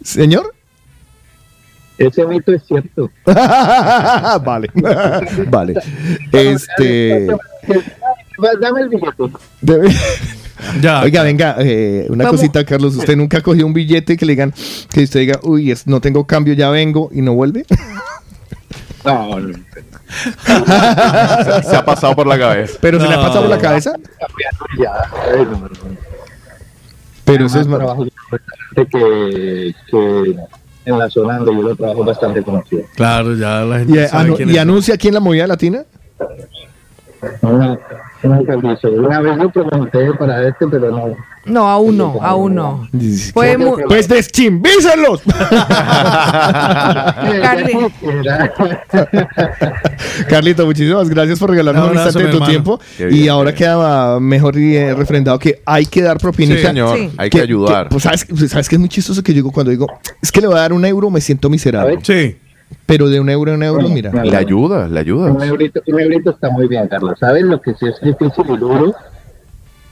Señor. 0.04 0.54
Ese 1.98 2.26
mito 2.26 2.52
es 2.54 2.64
cierto. 2.68 3.10
vale. 3.26 4.70
vale. 5.50 5.76
Este. 6.32 7.28
Dame 8.62 8.82
el 8.82 8.90
billete. 8.90 9.24
debe- 9.62 9.96
Ya. 10.82 11.02
Oiga, 11.02 11.24
venga, 11.24 11.56
eh, 11.60 12.08
una 12.10 12.24
Vamos. 12.26 12.40
cosita, 12.40 12.64
Carlos. 12.66 12.96
¿Usted 12.96 13.16
nunca 13.16 13.42
cogió 13.42 13.66
un 13.66 13.74
billete 13.74 14.18
que 14.18 14.26
le 14.26 14.34
digan, 14.34 14.54
que 14.92 15.04
usted 15.04 15.20
diga, 15.22 15.40
uy, 15.44 15.72
es- 15.72 15.86
no 15.88 16.02
tengo 16.02 16.26
cambio, 16.26 16.54
ya 16.54 16.70
vengo 16.70 17.10
y 17.14 17.22
no 17.22 17.34
vuelve? 17.34 17.66
No, 19.06 19.38
no. 19.38 19.54
se 20.46 21.76
ha 21.76 21.84
pasado 21.86 22.16
por 22.16 22.26
la 22.26 22.40
cabeza. 22.40 22.78
Pero 22.80 23.02
se 23.02 23.08
le 23.08 23.14
ha 23.16 23.18
pasado 23.18 23.42
por 23.42 23.50
la 23.50 23.58
cabeza. 23.58 23.94
Ya, 24.82 24.92
ay, 25.30 25.44
no, 25.44 25.52
no, 25.52 25.68
no. 25.68 25.74
Pero 27.26 27.46
eso 27.48 27.60
es. 27.60 27.68
Bastante 27.68 28.12
que, 28.90 29.76
que 29.92 30.36
en 30.86 31.00
la 31.00 31.10
zona 31.10 31.38
donde 31.38 31.54
yo 31.56 31.62
lo 31.70 31.76
trabajo 31.76 32.04
bastante 32.04 32.44
conocido. 32.44 32.84
Claro, 32.96 33.36
ya 33.36 33.62
la 33.64 33.78
Y, 33.78 33.86
gente 33.86 34.04
eh, 34.04 34.08
sabe 34.08 34.30
anu- 34.30 34.36
quién 34.36 34.50
y 34.50 34.54
es. 34.54 34.58
anuncia 34.60 34.94
aquí 34.96 35.08
en 35.08 35.14
la 35.14 35.20
movida 35.20 35.48
latina. 35.48 35.84
Una, 37.42 37.80
una, 38.24 38.44
calvicie. 38.46 38.90
una 38.90 39.22
vez 39.22 39.38
lo 39.38 39.50
pregunté 39.50 40.14
para 40.20 40.48
este, 40.48 40.68
pero 40.68 40.92
no. 40.92 41.16
No, 41.46 41.70
aún 41.70 41.98
no, 41.98 42.18
aún 42.22 42.56
no. 42.56 42.88
Fue 43.34 43.58
Pues 43.88 44.08
deschimbícenlos. 44.08 45.22
Carly. 47.42 47.74
Carlito, 50.30 50.66
muchísimas 50.66 51.10
gracias 51.10 51.40
por 51.40 51.50
regalarnos 51.50 51.90
Un 51.90 51.94
instante 51.96 52.20
de 52.20 52.26
tu 52.26 52.32
hermano. 52.36 52.50
tiempo. 52.50 52.80
Qué 52.98 53.04
Y 53.10 53.14
bien, 53.14 53.30
ahora 53.30 53.52
qué 53.52 53.58
queda 53.60 54.20
mejor 54.20 54.58
y, 54.58 54.76
eh, 54.78 54.94
refrendado 54.94 55.40
que 55.40 55.62
hay 55.66 55.86
que 55.86 56.02
dar 56.02 56.18
propinita. 56.18 56.60
Sí, 56.60 56.66
señor. 56.68 56.98
Sí. 56.98 57.12
Hay 57.18 57.30
que, 57.30 57.42
ayudar. 57.42 57.90
pues, 57.90 58.04
¿sabes, 58.04 58.26
¿Sabes 58.48 58.70
qué 58.70 58.76
es 58.76 58.80
muy 58.80 58.90
chistoso 58.90 59.22
que 59.22 59.32
yo 59.34 59.38
digo 59.38 59.52
cuando 59.52 59.72
digo, 59.72 59.88
es 60.22 60.32
que 60.32 60.42
le 60.42 60.48
voy 60.48 60.58
a 60.58 60.62
dar 60.62 60.74
un 60.74 60.86
euro, 60.86 61.10
me 61.10 61.22
siento 61.22 61.50
miserable. 61.50 62.00
Sí. 62.04 62.38
Pero 62.86 63.08
de 63.10 63.20
un 63.20 63.30
euro 63.30 63.52
a 63.52 63.56
un 63.56 63.64
euro, 63.64 63.88
mira. 63.90 64.12
le 64.24 64.36
ayuda, 64.36 64.88
le 64.88 65.00
ayuda. 65.00 65.32
Un 65.32 65.44
eurito, 65.44 65.82
un 65.86 66.00
eurito 66.00 66.32
está 66.32 66.50
muy 66.50 66.68
bien, 66.68 66.88
Carlos. 66.88 67.18
¿Sabes 67.20 67.44
lo 67.44 67.62
que 67.62 67.74
sí 67.74 67.86
es 67.86 68.00
difícil 68.02 68.46
y 68.50 68.58
duro? 68.58 68.96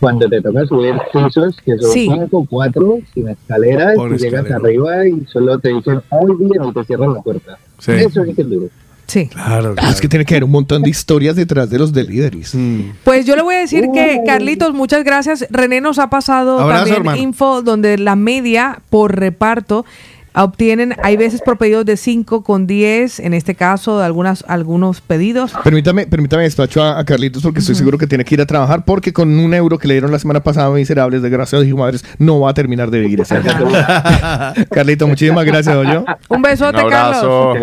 Cuando 0.02 0.28
te 0.28 0.41
toca 0.41 0.66
subir 0.66 0.95
pisos, 1.14 1.56
que 1.64 1.78
son 1.78 1.91
Sí. 1.91 2.10
cinco, 2.12 2.45
cuatro, 2.49 2.97
sin 3.14 3.30
escaleras, 3.30 3.95
Por 3.95 4.14
y 4.14 4.18
llegas 4.18 4.52
arriba 4.52 5.08
y 5.08 5.26
solo 5.32 5.58
te 5.60 5.70
dicen 5.70 6.02
muy 6.12 6.36
bien 6.49 6.64
y 6.66 6.74
te 6.74 6.84
cierran 6.84 7.14
la 7.14 7.22
puerta. 7.22 7.58
Sí. 7.80 7.91
Eso 7.93 8.26
sí 8.26 8.34
que 8.34 8.41
es 8.41 8.49
duro. 8.49 8.68
Sí. 9.08 9.28
Claro. 9.28 9.76
Ah, 9.78 9.89
es 9.91 9.99
que 10.02 10.08
tiene 10.08 10.24
que 10.26 10.34
haber 10.36 10.45
un 10.45 10.52
montón 10.52 10.82
de 10.84 10.89
historias 10.89 11.36
detrás 11.36 11.70
de 11.70 11.78
los 11.78 11.91
deliveries. 11.91 12.56
Mm. 12.56 12.82
Pues 13.04 13.26
yo 13.26 13.36
le 13.36 13.41
voy 13.41 13.56
a 13.56 13.60
decir 13.60 13.88
que, 13.93 14.22
Carlitos, 14.26 14.74
muchas 14.74 15.04
gracias. 15.04 15.45
René 15.49 15.82
nos 15.82 15.99
ha 15.99 16.10
pasado 16.10 16.60
Abrazo, 16.60 16.80
también 16.86 16.97
hermano. 16.97 17.18
info 17.22 17.62
donde 17.62 17.97
la 17.97 18.16
media 18.16 18.82
por 18.89 19.18
reparto 19.20 19.86
obtienen, 20.34 20.96
hay 21.04 21.18
veces 21.18 21.42
por 21.42 21.58
pedidos 21.58 21.86
de 21.86 21.98
5 21.98 22.44
con 22.44 22.68
10, 22.68 23.20
en 23.20 23.34
este 23.34 23.56
caso 23.56 24.00
de 24.00 24.06
algunas, 24.06 24.44
algunos 24.48 25.02
pedidos. 25.02 25.54
Permítame, 25.64 26.08
permítame 26.08 26.44
despacho 26.44 26.82
a, 26.84 27.00
a 27.00 27.06
Carlitos 27.06 27.44
porque 27.44 27.60
estoy 27.60 27.76
seguro 27.76 27.98
que 27.98 28.08
tiene 28.08 28.24
que 28.26 28.36
ir 28.36 28.42
a 28.42 28.46
trabajar 28.46 28.86
porque 28.86 29.14
con 29.14 29.38
un 29.38 29.54
euro 29.54 29.78
que 29.78 29.88
le 29.88 29.96
dieron 29.96 30.12
la 30.12 30.20
semana 30.20 30.42
pasada 30.42 30.70
miserables, 30.72 31.22
desgraciados 31.22 31.68
y 31.68 31.74
madres, 31.74 32.04
no 32.18 32.40
va 32.40 32.52
a 32.52 32.54
terminar 32.54 32.90
de 32.92 33.00
vivir 33.02 33.22
ese 33.22 33.36
año. 33.36 33.52
Carlito, 34.72 35.08
muchísimas 35.08 35.46
gracias, 35.46 35.76
yo. 35.88 36.06
Un 36.30 36.42
besote, 36.42 36.84
Un 36.84 36.90
Carlos. 36.90 37.24
abrazo. 37.24 37.54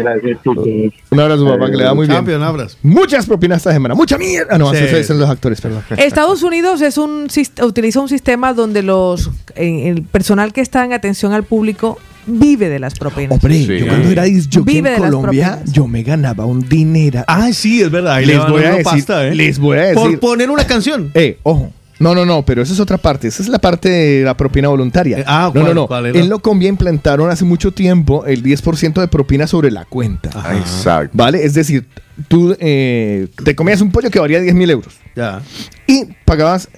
Chicos. 0.42 0.66
Un 1.10 1.20
abrazo, 1.20 1.46
papá, 1.46 1.70
que 1.70 1.76
le 1.76 1.84
da 1.84 1.94
muy 1.94 2.06
bien. 2.06 2.42
Abrazo. 2.42 2.76
Muchas 2.82 3.26
propinas 3.26 3.58
esta 3.58 3.72
semana. 3.72 3.94
Mucha 3.94 4.18
mierda. 4.18 4.54
Ah, 4.54 4.58
no, 4.58 4.72
Sí. 4.72 4.84
eso 4.84 5.14
los 5.14 5.28
actores, 5.30 5.60
perdón. 5.60 5.82
Estados 5.96 6.42
Unidos 6.42 6.80
es 6.82 6.98
un 6.98 7.28
utiliza 7.62 8.00
un 8.00 8.08
sistema 8.08 8.52
donde 8.52 8.82
los 8.82 9.30
el 9.56 10.02
personal 10.02 10.52
que 10.52 10.60
está 10.60 10.84
en 10.84 10.92
atención 10.92 11.32
al 11.32 11.44
público 11.44 11.98
vive 12.26 12.68
de 12.68 12.78
las 12.78 12.94
propinas. 12.94 13.32
Hombre, 13.32 13.54
Sí. 13.58 13.78
yo 13.78 13.86
cuando 13.86 14.10
era 14.10 14.24
disjockey 14.24 14.78
en 14.78 14.94
Colombia, 14.96 15.60
yo 15.66 15.86
me 15.86 16.02
ganaba 16.02 16.44
un 16.46 16.68
dinero. 16.68 17.24
Ah, 17.26 17.50
sí, 17.52 17.80
es 17.82 17.90
verdad. 17.90 18.20
Les 18.22 18.38
voy 18.48 18.64
a 18.64 18.70
decir- 18.72 18.84
pasta, 18.84 19.26
¿eh? 19.26 19.34
les 19.34 19.58
voy 19.58 19.78
a 19.78 19.92
Por 19.94 20.04
decir- 20.04 20.18
poner 20.20 20.50
una 20.50 20.66
canción. 20.66 21.10
Eh, 21.14 21.38
ojo. 21.42 21.72
No, 22.00 22.14
no, 22.14 22.24
no, 22.24 22.44
pero 22.44 22.62
esa 22.62 22.72
es 22.72 22.78
otra 22.78 22.96
parte. 22.96 23.26
Esa 23.26 23.42
es 23.42 23.48
la 23.48 23.58
parte 23.58 23.88
de 23.88 24.22
la 24.24 24.36
propina 24.36 24.68
voluntaria. 24.68 25.18
Eh, 25.18 25.24
ah, 25.26 25.50
no, 25.52 25.60
no, 25.60 25.64
¿cuál- 25.64 25.74
no. 25.74 25.86
cuál? 25.88 26.06
En 26.16 26.28
Locombia 26.28 26.68
implantaron 26.68 27.28
hace 27.28 27.44
mucho 27.44 27.72
tiempo 27.72 28.24
el 28.24 28.40
10% 28.44 29.00
de 29.00 29.08
propina 29.08 29.48
sobre 29.48 29.72
la 29.72 29.84
cuenta. 29.84 30.30
Ah, 30.32 30.56
Exacto. 30.56 31.10
¿Vale? 31.14 31.44
Es 31.44 31.54
decir, 31.54 31.86
tú 32.28 32.56
eh, 32.60 33.26
te 33.44 33.56
comías 33.56 33.80
un 33.80 33.90
pollo 33.90 34.10
que 34.12 34.20
valía 34.20 34.40
10 34.40 34.54
mil 34.54 34.70
euros 34.70 34.94
Ya. 35.16 35.42
y 35.88 36.04
pagabas 36.24 36.68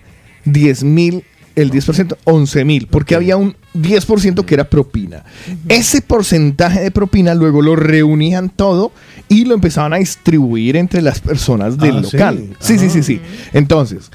10 0.47 0.85
mil, 0.85 1.23
el 1.61 1.71
10%, 1.71 2.17
11 2.25 2.65
mil, 2.65 2.87
porque 2.87 3.15
había 3.15 3.37
un 3.37 3.55
10% 3.75 4.45
que 4.45 4.55
era 4.55 4.65
propina. 4.65 5.25
Ese 5.69 6.03
porcentaje 6.03 6.81
de 6.81 6.91
propina 6.91 7.35
luego 7.35 7.63
lo 7.63 7.77
reunían 7.77 8.49
todo 8.51 8.93
y 9.29 9.45
lo 9.45 9.55
empezaban 9.55 9.93
a 9.93 9.97
distribuir 9.97 10.77
entre 10.77 11.03
las 11.03 11.21
personas 11.21 11.79
del 11.79 11.99
Ah, 11.99 12.01
local. 12.01 12.49
Sí, 12.59 12.79
sí, 12.79 12.91
sí, 12.91 13.03
sí. 13.03 13.21
Entonces, 13.53 14.11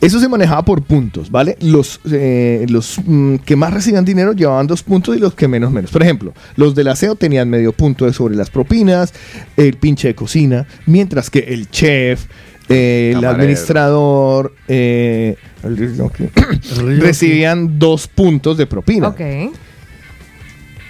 eso 0.00 0.20
se 0.20 0.28
manejaba 0.28 0.64
por 0.64 0.82
puntos, 0.82 1.30
¿vale? 1.30 1.56
Los, 1.60 2.00
eh, 2.10 2.66
los 2.68 3.00
mm, 3.04 3.36
que 3.36 3.56
más 3.56 3.72
recibían 3.72 4.04
dinero 4.04 4.32
llevaban 4.32 4.66
dos 4.66 4.82
puntos 4.82 5.16
y 5.16 5.18
los 5.18 5.34
que 5.34 5.48
menos 5.48 5.72
menos. 5.72 5.90
Por 5.90 6.02
ejemplo, 6.02 6.34
los 6.56 6.74
del 6.74 6.88
aseo 6.88 7.14
tenían 7.14 7.48
medio 7.48 7.72
punto 7.72 8.04
de 8.04 8.12
sobre 8.12 8.36
las 8.36 8.50
propinas, 8.50 9.14
el 9.56 9.74
pinche 9.74 10.08
de 10.08 10.14
cocina, 10.14 10.66
mientras 10.86 11.30
que 11.30 11.38
el 11.40 11.70
chef, 11.70 12.26
eh, 12.68 13.14
el 13.16 13.24
administrador, 13.24 14.54
eh, 14.68 15.36
el- 15.66 17.00
recibían 17.00 17.78
dos 17.78 18.08
puntos 18.08 18.56
de 18.56 18.66
propina. 18.66 19.08
Ok. 19.08 19.20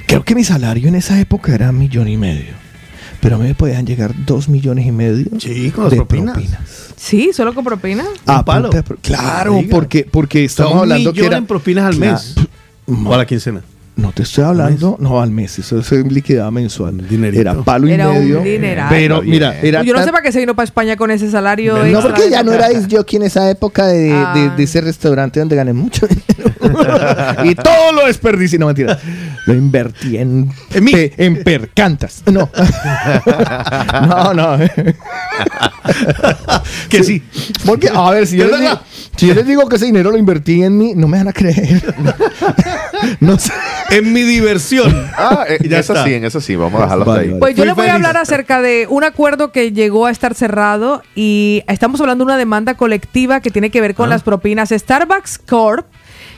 Creo 0.07 0.25
que 0.25 0.35
mi 0.35 0.45
salario 0.45 0.89
en 0.89 0.95
esa 0.95 1.19
época 1.21 1.55
era 1.55 1.71
un 1.71 1.79
millón 1.79 2.09
y 2.09 2.17
medio. 2.17 2.55
Pero 3.21 3.37
a 3.37 3.39
mí 3.39 3.47
me 3.49 3.55
podían 3.55 3.87
llegar 3.87 4.13
dos 4.27 4.49
millones 4.49 4.87
y 4.87 4.93
medio 4.93 5.27
Sí, 5.41 5.71
con 5.71 5.89
de 5.89 5.97
propinas. 5.97 6.39
Sí, 6.97 7.31
solo 7.33 7.55
con 7.55 7.65
propina. 7.65 8.05
Ah, 8.27 8.45
palo. 8.45 8.71
pro- 8.71 8.99
Claro, 9.01 9.61
porque, 9.71 10.05
porque 10.11 10.39
O 10.39 10.41
sea, 10.41 10.47
estamos 10.47 10.73
un 10.75 10.79
hablando 10.81 11.13
que 11.13 11.21
millón 11.21 11.33
era... 11.33 11.39
en 11.39 11.47
propinas 11.47 11.85
al 11.87 11.97
mes. 11.97 12.35
O 12.87 13.13
a 13.15 13.17
la 13.17 13.27
quincena. 13.27 13.63
No 13.97 14.13
te 14.13 14.25
estoy 14.25 14.45
hablando, 14.45 14.99
no 15.01 15.23
al 15.23 15.31
mes, 15.31 15.59
eso 15.59 15.83
se 15.83 16.03
liquidaba 16.05 16.51
mensual. 16.51 17.09
Dinerito. 17.09 17.41
Era 17.41 17.55
palo 17.55 17.89
y 17.89 17.93
Era 17.93 18.11
un 18.11 18.19
medio. 18.19 18.41
dineral. 18.43 18.89
Pero 18.91 19.23
mira, 19.23 19.59
era 19.61 19.83
Yo 19.83 19.95
no 19.95 20.03
sé 20.05 20.11
para 20.11 20.23
qué 20.23 20.33
se 20.33 20.39
vino 20.39 20.55
para 20.55 20.65
España 20.65 20.97
con 20.97 21.11
ese 21.11 21.31
salario. 21.31 21.79
No, 21.79 21.85
extra 21.87 22.03
porque 22.03 22.29
ya 22.31 22.43
no 22.43 22.53
era 22.53 22.71
yo 22.87 23.05
en 23.11 23.23
esa 23.23 23.49
época 23.51 23.87
de, 23.87 24.13
Ah. 24.13 24.55
de 24.55 24.63
ese 24.63 24.83
restaurante 24.83 25.41
donde 25.41 25.57
gané 25.57 25.73
mucho 25.73 26.07
dinero. 26.07 26.27
y 27.45 27.55
todo 27.55 27.93
lo 27.93 28.07
desperdicié, 28.07 28.59
no 28.59 28.67
mentira. 28.67 28.99
Lo 29.47 29.55
invertí 29.55 30.19
en, 30.19 30.51
En 30.75 30.85
mí. 30.85 30.93
pe- 30.93 31.15
en 31.17 31.43
percantas. 31.43 32.23
No. 32.31 32.51
no, 34.09 34.35
no. 34.35 34.59
Que 36.91 37.03
sí. 37.05 37.23
Porque, 37.65 37.89
a 37.93 38.11
ver, 38.11 38.27
si 38.27 38.37
yo, 38.37 38.45
Es 38.45 38.51
les 38.51 38.61
digo, 38.61 38.81
si 39.17 39.27
yo 39.29 39.35
les 39.35 39.47
digo 39.47 39.69
que 39.69 39.77
ese 39.77 39.87
dinero 39.87 40.11
lo 40.11 40.19
invertí 40.19 40.63
en 40.63 40.77
mí, 40.77 40.93
no 40.95 41.09
me 41.09 41.19
van 41.19 41.29
a 41.29 41.33
creer. 41.33 41.83
no 43.21 43.39
sé. 43.39 43.53
En 43.91 44.13
mi 44.13 44.23
diversión. 44.23 45.07
Ah, 45.17 45.45
eh, 45.49 45.59
ya 45.69 45.79
esa 45.79 45.93
está. 45.95 46.05
sí, 46.05 46.15
en 46.15 46.25
esa 46.25 46.41
sí, 46.41 46.57
vamos 46.57 46.81
a 46.81 46.85
dejarlo 46.85 47.05
Vale, 47.05 47.21
ahí. 47.21 47.27
vale. 47.29 47.41
Pues 47.41 47.55
yo 47.55 47.63
Fui 47.63 47.67
les 47.67 47.77
voy 47.77 47.87
a 47.87 47.95
hablar 47.95 48.17
acerca 48.17 48.61
de 48.61 48.87
un 48.91 49.05
acuerdo 49.05 49.53
que 49.53 49.73
llegó 49.73 50.07
a 50.07 50.11
estar 50.11 50.35
cerrado 50.35 51.03
y 51.15 51.63
estamos 51.69 52.01
hablando 52.01 52.25
de 52.25 52.27
una 52.27 52.37
demanda 52.39 52.75
colectiva 52.75 53.41
que 53.41 53.51
tiene 53.51 53.71
que 53.71 53.81
ver 53.81 53.93
Ah. 53.93 53.95
con 53.95 54.11
las 54.11 54.23
propinas. 54.23 54.71
Starbucks 54.71 55.39
Corp 55.39 55.87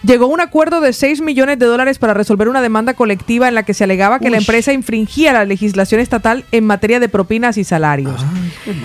llegó 0.05 0.27
a 0.27 0.29
un 0.29 0.41
acuerdo 0.41 0.81
de 0.81 0.93
6 0.93 1.21
millones 1.23 1.59
de 1.59 1.67
dólares 1.67 1.99
para 1.99 2.15
resolver 2.15 2.49
una 2.49 2.63
demanda 2.63 2.95
colectiva 2.95 3.49
en 3.49 3.55
la 3.55 3.65
que 3.65 3.75
se 3.75 3.83
alegaba 3.85 4.21
que 4.21 4.31
la 4.31 4.37
empresa 4.37 4.73
infringía 4.73 5.33
la 5.33 5.45
legislación 5.45 6.01
estatal 6.01 6.45
en 6.53 6.65
materia 6.65 7.01
de 7.01 7.09
propinas 7.09 7.57
y 7.57 7.65
salarios. 7.65 8.25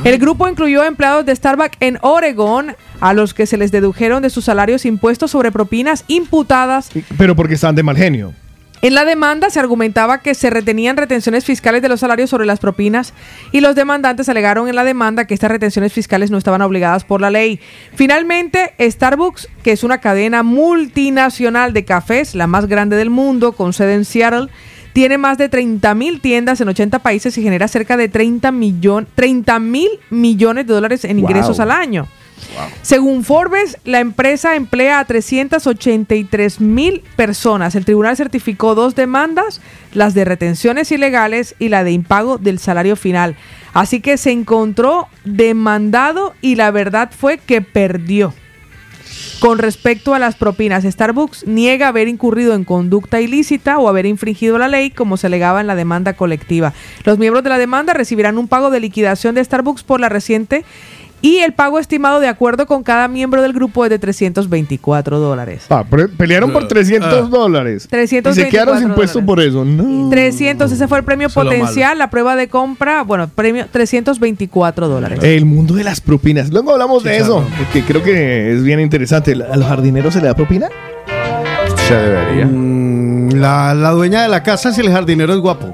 El 0.05 0.17
grupo 0.17 0.47
incluyó 0.49 0.81
a 0.81 0.87
empleados 0.87 1.25
de 1.25 1.35
Starbucks 1.35 1.77
en 1.81 1.99
Oregon 2.01 2.75
a 2.99 3.13
los 3.13 3.33
que 3.33 3.45
se 3.45 3.57
les 3.57 3.71
dedujeron 3.71 4.23
de 4.23 4.29
sus 4.29 4.45
salarios 4.45 4.85
impuestos 4.85 5.29
sobre 5.31 5.51
propinas 5.51 6.03
imputadas 6.07 6.89
Pero 7.17 7.35
porque 7.35 7.55
estaban 7.55 7.75
de 7.75 7.83
mal 7.83 7.97
genio. 7.97 8.33
En 8.83 8.95
la 8.95 9.05
demanda 9.05 9.49
se 9.49 9.61
argumentaba 9.61 10.17
que 10.19 10.35
se 10.35 10.49
retenían 10.49 10.97
retenciones 10.97 11.45
fiscales 11.45 11.81
de 11.81 11.87
los 11.87 12.01
salarios 12.01 12.29
sobre 12.29 12.45
las 12.45 12.59
propinas 12.59 13.13
y 13.53 13.61
los 13.61 13.75
demandantes 13.75 14.27
alegaron 14.27 14.67
en 14.67 14.75
la 14.75 14.83
demanda 14.83 15.25
que 15.25 15.33
estas 15.33 15.49
retenciones 15.49 15.93
fiscales 15.93 16.31
no 16.31 16.37
estaban 16.37 16.61
obligadas 16.61 17.05
por 17.05 17.21
la 17.21 17.31
ley. 17.31 17.61
Finalmente, 17.95 18.73
Starbucks, 18.77 19.47
que 19.63 19.71
es 19.71 19.85
una 19.85 19.99
cadena 19.99 20.43
multinacional 20.43 21.71
de 21.71 21.85
cafés, 21.85 22.35
la 22.35 22.45
más 22.45 22.67
grande 22.67 22.97
del 22.97 23.09
mundo, 23.09 23.53
con 23.53 23.71
sede 23.71 23.93
en 23.93 24.03
Seattle, 24.03 24.49
tiene 24.91 25.17
más 25.17 25.37
de 25.37 25.47
30 25.47 25.95
mil 25.95 26.19
tiendas 26.19 26.59
en 26.59 26.67
80 26.67 26.99
países 26.99 27.37
y 27.37 27.41
genera 27.41 27.69
cerca 27.69 27.95
de 27.95 28.09
30 28.09 28.51
mil 28.51 29.89
millones 30.09 30.67
de 30.67 30.73
dólares 30.73 31.05
en 31.05 31.19
ingresos 31.19 31.55
Wow. 31.55 31.63
al 31.63 31.71
año. 31.71 32.07
Según 32.81 33.23
Forbes, 33.23 33.77
la 33.85 33.99
empresa 33.99 34.55
emplea 34.55 34.99
a 34.99 35.05
383 35.05 36.59
mil 36.61 37.03
personas. 37.15 37.75
El 37.75 37.85
tribunal 37.85 38.17
certificó 38.17 38.75
dos 38.75 38.95
demandas, 38.95 39.61
las 39.93 40.13
de 40.13 40.25
retenciones 40.25 40.91
ilegales 40.91 41.55
y 41.59 41.69
la 41.69 41.83
de 41.83 41.91
impago 41.91 42.37
del 42.37 42.59
salario 42.59 42.95
final. 42.95 43.35
Así 43.73 44.01
que 44.01 44.17
se 44.17 44.31
encontró 44.31 45.07
demandado 45.23 46.33
y 46.41 46.55
la 46.55 46.71
verdad 46.71 47.11
fue 47.15 47.37
que 47.37 47.61
perdió. 47.61 48.33
Con 49.39 49.57
respecto 49.57 50.13
a 50.13 50.19
las 50.19 50.35
propinas, 50.35 50.85
Starbucks 50.85 51.45
niega 51.45 51.89
haber 51.89 52.07
incurrido 52.07 52.53
en 52.53 52.63
conducta 52.63 53.19
ilícita 53.19 53.77
o 53.77 53.89
haber 53.89 54.05
infringido 54.05 54.57
la 54.57 54.69
ley 54.69 54.89
como 54.89 55.17
se 55.17 55.27
alegaba 55.27 55.59
en 55.59 55.67
la 55.67 55.75
demanda 55.75 56.13
colectiva. 56.13 56.71
Los 57.03 57.17
miembros 57.17 57.43
de 57.43 57.49
la 57.49 57.57
demanda 57.57 57.93
recibirán 57.93 58.37
un 58.37 58.47
pago 58.47 58.69
de 58.69 58.79
liquidación 58.79 59.35
de 59.35 59.43
Starbucks 59.43 59.83
por 59.83 59.99
la 59.99 60.07
reciente 60.07 60.63
y 61.23 61.37
el 61.37 61.53
pago 61.53 61.79
estimado 61.79 62.19
de 62.19 62.27
acuerdo 62.27 62.67
con 62.67 62.83
cada 62.83 63.07
miembro 63.07 63.41
del 63.41 63.53
grupo 63.53 63.85
es 63.85 63.89
de 63.89 63.97
324 63.97 65.19
dólares. 65.19 65.65
Ah, 65.69 65.85
pelearon 66.17 66.51
por 66.51 66.67
300 66.67 67.13
ah. 67.13 67.21
dólares. 67.29 67.87
324 67.89 68.31
Y 68.41 68.43
se 68.43 68.49
quedaron 68.51 68.77
sin 68.77 68.89
puesto 68.89 69.21
dólares. 69.21 69.53
por 69.53 69.63
eso. 69.63 69.63
No. 69.63 70.09
300, 70.09 70.69
ese 70.69 70.85
fue 70.89 70.97
el 70.97 71.05
premio 71.05 71.29
potencial, 71.29 71.97
la 71.97 72.09
prueba 72.09 72.35
de 72.35 72.49
compra, 72.49 73.03
bueno, 73.03 73.29
premio 73.29 73.67
324 73.71 74.89
dólares. 74.89 75.19
El 75.23 75.45
mundo 75.45 75.75
de 75.75 75.85
las 75.85 76.01
propinas. 76.01 76.51
Luego 76.51 76.73
hablamos 76.73 77.03
de 77.05 77.15
eso, 77.15 77.47
porque 77.57 77.83
creo 77.83 78.03
que 78.03 78.51
es 78.51 78.61
bien 78.61 78.81
interesante. 78.81 79.31
¿A 79.31 79.55
los 79.55 79.65
jardineros 79.65 80.13
se 80.13 80.19
le 80.19 80.27
da 80.27 80.35
propina? 80.35 80.67
Se 81.87 81.95
debería. 81.95 82.47
Mm, 82.47 83.35
la, 83.35 83.73
la 83.73 83.91
dueña 83.91 84.23
de 84.23 84.27
la 84.27 84.43
casa, 84.43 84.73
si 84.73 84.81
el 84.81 84.91
jardinero 84.91 85.33
es 85.33 85.39
guapo. 85.39 85.73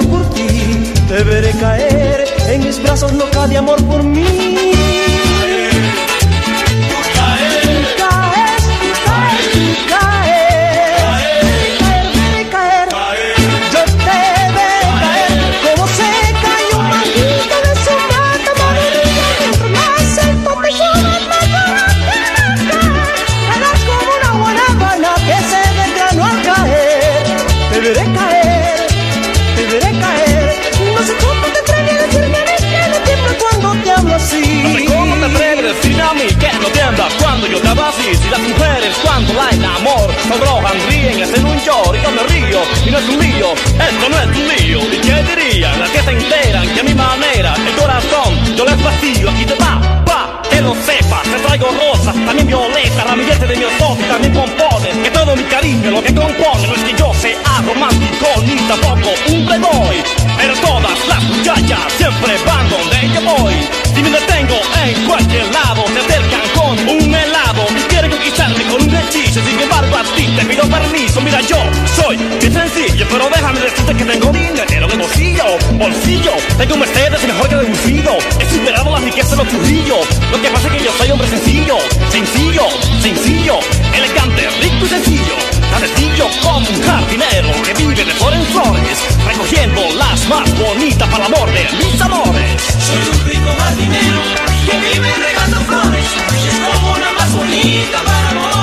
Por 0.00 0.30
ti. 0.30 0.92
Te 1.08 1.22
veré 1.24 1.50
caer 1.52 2.24
en 2.48 2.64
mis 2.64 2.82
brazos 2.82 3.12
loca 3.12 3.46
de 3.46 3.58
amor 3.58 3.82
por 3.84 4.02
mí. 4.02 4.51
Cuando 37.20 37.46
yo 37.46 37.60
te 37.60 37.68
así? 37.68 38.14
Si 38.14 38.28
las 38.30 38.40
mujeres 38.40 38.94
cuando 39.02 39.32
la 39.34 39.50
enamor 39.50 40.10
sonrojan, 40.28 40.76
ríen, 40.88 41.22
hacen 41.22 41.44
un 41.44 41.58
llor 41.64 41.96
y 41.96 42.02
yo 42.02 42.10
me 42.10 42.22
río 42.24 42.60
y 42.86 42.90
no 42.90 42.98
es 42.98 43.08
un 43.08 43.18
lío, 43.18 43.52
esto 43.52 44.08
no 44.08 44.18
es 44.18 44.36
un 44.36 44.48
lío. 44.48 44.78
¿Y 44.92 44.98
qué 44.98 45.22
dirían 45.22 45.78
las 45.80 45.90
que 45.90 46.02
se 46.02 46.10
enteran 46.10 46.68
que 46.74 46.80
a 46.80 46.84
mi 46.84 46.94
manera 46.94 47.54
el 47.54 47.74
corazón 47.76 48.56
yo 48.56 48.64
les 48.64 48.82
vacío? 48.82 49.30
Aquí 49.30 49.44
te 49.44 49.54
va, 49.54 49.80
va, 50.08 50.42
que 50.48 50.60
lo 50.60 50.74
sepas, 50.74 51.22
te 51.22 51.38
traigo 51.46 51.68
rosas, 51.70 52.14
también 52.24 52.46
violetas, 52.46 53.04
ramilletes 53.04 53.48
de 53.48 53.56
mi 53.56 53.62
y 53.62 54.02
también 54.04 54.32
pompones, 54.32 54.96
que 55.02 55.10
todo 55.10 55.36
mi 55.36 55.42
cariño 55.44 55.90
lo 55.90 56.02
que 56.02 56.14
compone 56.14 56.66
no 56.66 56.74
es 56.74 56.82
que 56.82 56.94
yo 56.96 57.12
sea 57.14 57.62
romántico 57.66 58.26
ni 58.44 58.56
tampoco 58.68 59.10
un 59.28 59.46
playboy, 59.46 60.02
pero 60.36 60.54
todas 60.56 61.08
las 61.08 61.22
muchachas 61.24 61.92
siempre 61.96 62.36
van 62.46 62.68
donde 62.68 63.10
yo 63.14 63.20
voy. 63.22 63.54
Si 63.94 64.02
me 64.02 64.10
detengo 64.10 64.56
en 64.84 65.06
cualquier 65.06 65.52
lado, 65.52 65.84
se 65.86 66.11
servicio, 69.32 69.42
sin 69.42 69.60
embargo 69.60 69.96
a 69.96 70.02
ti 70.16 70.26
te 70.36 70.44
pido 70.44 70.68
permiso. 70.68 71.20
Mira, 71.20 71.40
yo 71.40 71.56
soy 71.96 72.16
bien 72.16 72.52
sencillo, 72.52 73.06
pero 73.10 73.28
déjame 73.34 73.60
decirte 73.60 73.94
que 73.94 74.04
tengo 74.04 74.30
dinero 74.30 74.64
en 74.68 74.90
el 74.90 74.98
bolsillo, 74.98 75.44
bolsillo. 75.72 76.32
Tengo 76.58 76.74
un 76.74 76.80
Mercedes 76.80 77.26
mejor 77.26 77.48
que 77.48 77.56
deducido, 77.56 78.18
he 78.38 78.50
superado 78.50 78.90
la 78.90 78.98
riqueza 78.98 79.30
de 79.30 79.36
los 79.36 79.48
Trujillo. 79.48 79.96
Lo 80.30 80.40
que 80.40 80.48
pasa 80.48 80.68
es 80.68 80.74
que 80.74 80.84
yo 80.84 80.92
soy 80.98 81.10
hombre 81.10 81.28
sencillo, 81.28 81.76
sencillo, 82.10 82.62
sencillo, 83.00 83.58
elegante, 83.94 84.48
rico 84.60 84.84
y 84.84 84.88
sencillo. 84.88 85.34
Cabecillo 85.70 86.26
como 86.42 86.68
un 86.68 86.82
jardinero 86.82 87.50
que 87.64 87.74
vive 87.74 88.04
de 88.04 88.12
flor 88.12 88.34
en 88.34 88.44
flores, 88.46 88.98
recogiendo 89.26 89.80
las 89.96 90.28
más 90.28 90.58
bonitas 90.58 91.08
para 91.08 91.26
el 91.26 91.34
amor 91.34 91.50
de 91.52 91.64
mis 91.78 92.00
amores. 92.00 92.62
Soy 92.78 93.00
un 93.10 93.30
rico 93.30 93.54
jardinero 93.58 94.20
que 94.66 94.76
vive 94.78 95.14
regando 95.16 95.60
flores, 95.60 96.04
es 96.36 96.58
como 96.60 96.92
una 96.92 97.12
más 97.12 97.32
bonita 97.32 98.02
para 98.04 98.30
amor. 98.30 98.61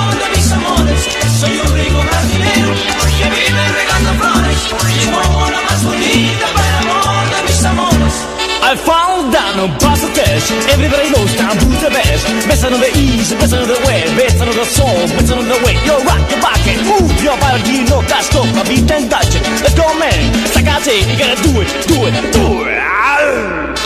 Soy 1.40 1.56
un 1.56 1.74
rico 1.74 2.02
jardinero 2.12 2.74
que 3.16 3.30
vive 3.30 3.68
regando 3.72 4.12
flores 4.20 4.58
y 4.92 5.06
pongo 5.06 5.50
la 5.50 5.62
más 5.62 5.82
bonita 5.82 6.46
para 6.54 6.78
amor 6.80 7.30
de 7.34 7.42
mis 7.48 7.64
amores. 7.64 8.14
I 8.62 8.76
found 8.76 9.32
down 9.32 9.58
on 9.58 9.78
Paso 9.78 10.06
Cash. 10.12 10.50
Everybody 10.68 11.08
knows 11.08 11.34
down 11.38 11.56
the 11.56 11.88
best. 11.88 12.26
Best 12.46 12.64
on 12.66 12.78
the 12.78 12.90
east, 12.94 13.32
best 13.38 13.54
on 13.54 13.66
the 13.66 13.80
west, 13.86 14.16
best 14.18 14.40
on 14.42 14.50
the 14.50 14.64
soul, 14.66 15.00
best 15.16 15.32
on 15.32 15.48
the 15.48 15.56
way. 15.64 15.80
You 15.86 15.96
rock, 16.04 16.20
you're. 16.28 16.40
Move 16.84 17.22
your 17.22 17.38
body, 17.38 17.84
no 17.88 18.02
cash, 18.02 18.28
no 18.34 18.44
beat 18.68 18.90
and 18.90 19.10
touch 19.10 19.34
it. 19.34 19.42
Let's 19.64 19.74
go, 19.74 19.88
man. 19.98 20.34
Sacate, 20.52 21.08
you 21.08 21.16
gotta 21.16 21.40
do 21.42 21.62
it, 21.62 21.68
do 21.88 22.04
it, 22.04 22.32
do 22.34 22.68
it. 22.68 23.79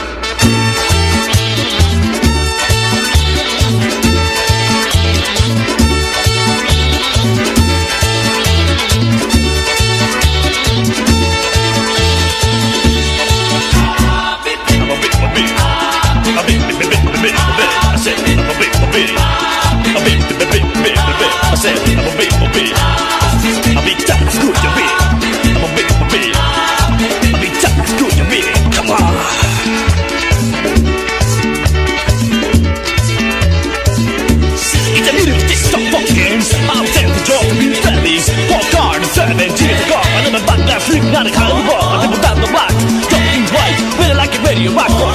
Not 41.14 41.28
a 41.28 41.30
kind 41.30 41.52
of 41.52 41.64
rock, 41.68 41.84
I 41.84 42.06
never 42.06 42.20
got 42.20 42.34
the 42.34 42.50
rock. 42.50 42.70
Talking 43.08 43.44
white, 43.54 43.98
really 44.00 44.14
like 44.14 44.34
a 44.36 44.42
radio 44.42 44.72
rock 44.72 45.13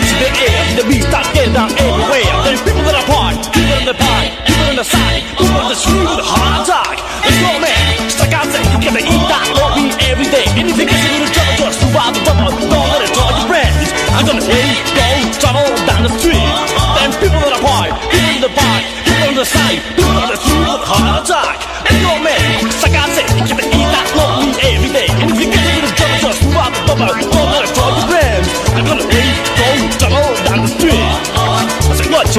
into 0.00 0.16
the 0.16 0.30
air. 0.32 0.60
The 0.80 0.84
beat 0.88 1.04
I 1.12 1.20
get 1.36 1.52
down 1.52 1.70
everywhere. 1.76 2.32
There's 2.48 2.62
people 2.64 2.84
that 2.88 2.96
are 2.96 3.08
part, 3.08 3.36
people 3.52 3.76
in 3.76 3.84
the 3.84 3.96
pie, 3.96 4.32
people 4.48 4.66
in 4.72 4.76
the 4.80 4.86
side, 4.88 5.22
people 5.36 5.60
on 5.60 5.68
the 5.68 5.76
street 5.76 6.08
with 6.08 6.24
a 6.24 6.26
heart 6.26 6.64
attack. 6.64 6.96
Let's 7.20 7.38
go, 7.44 7.52
man. 7.60 7.84
Just 8.08 8.20
like 8.20 8.32
I 8.32 8.42
say, 8.48 8.62
you 8.72 8.78
gotta 8.80 9.04
eat 9.04 9.24
that 9.28 9.46
low 9.60 9.68
bean 9.76 9.92
every 10.08 10.28
day. 10.32 10.46
Anything 10.56 10.88
gets 10.88 11.04
a 11.04 11.10
little 11.12 11.28
trouble, 11.28 11.56
just 11.60 11.78
survive 11.84 12.12
the 12.16 12.22
bubble. 12.24 12.56
Don't 12.56 12.88
let 12.96 13.04
it 13.04 13.12
draw 13.12 13.28
your 13.36 13.48
breath. 13.52 13.76
I'm 14.16 14.24
gonna 14.24 14.44
hate, 14.44 14.80
go, 14.96 15.08
travel 15.36 15.68
down 15.84 16.08
the 16.08 16.12
street. 16.16 16.48
There's 16.96 17.16
people 17.20 17.40
that 17.44 17.60
are 17.60 17.64
part, 17.64 17.92
people 18.08 18.40
in 18.40 18.42
the 18.42 18.52
pie, 18.56 18.82
people 19.04 19.28
on 19.28 19.36
the 19.36 19.44
side. 19.44 19.99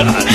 shot. 0.04 0.30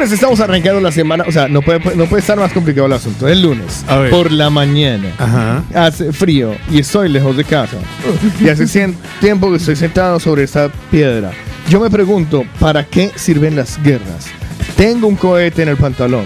Lunes, 0.00 0.12
estamos 0.12 0.40
arrancando 0.40 0.80
la 0.80 0.92
semana. 0.92 1.24
O 1.26 1.32
sea, 1.32 1.46
no 1.48 1.60
puede, 1.60 1.94
no 1.94 2.06
puede 2.06 2.20
estar 2.20 2.38
más 2.38 2.52
complicado 2.52 2.86
el 2.86 2.92
asunto. 2.94 3.28
Es 3.28 3.38
lunes. 3.38 3.84
A 3.86 3.96
ver. 3.98 4.10
Por 4.10 4.32
la 4.32 4.48
mañana. 4.48 5.12
Ajá. 5.18 5.62
Hace 5.74 6.12
frío 6.12 6.54
y 6.70 6.78
estoy 6.78 7.10
lejos 7.10 7.36
de 7.36 7.44
casa. 7.44 7.76
Y 8.40 8.48
hace 8.48 8.94
tiempo 9.20 9.50
que 9.50 9.56
estoy 9.56 9.76
sentado 9.76 10.18
sobre 10.18 10.44
esta 10.44 10.70
piedra. 10.90 11.32
Yo 11.68 11.80
me 11.80 11.90
pregunto, 11.90 12.44
¿para 12.58 12.84
qué 12.84 13.12
sirven 13.14 13.56
las 13.56 13.80
guerras? 13.82 14.26
Tengo 14.76 15.06
un 15.06 15.16
cohete 15.16 15.62
en 15.62 15.68
el 15.68 15.76
pantalón. 15.76 16.24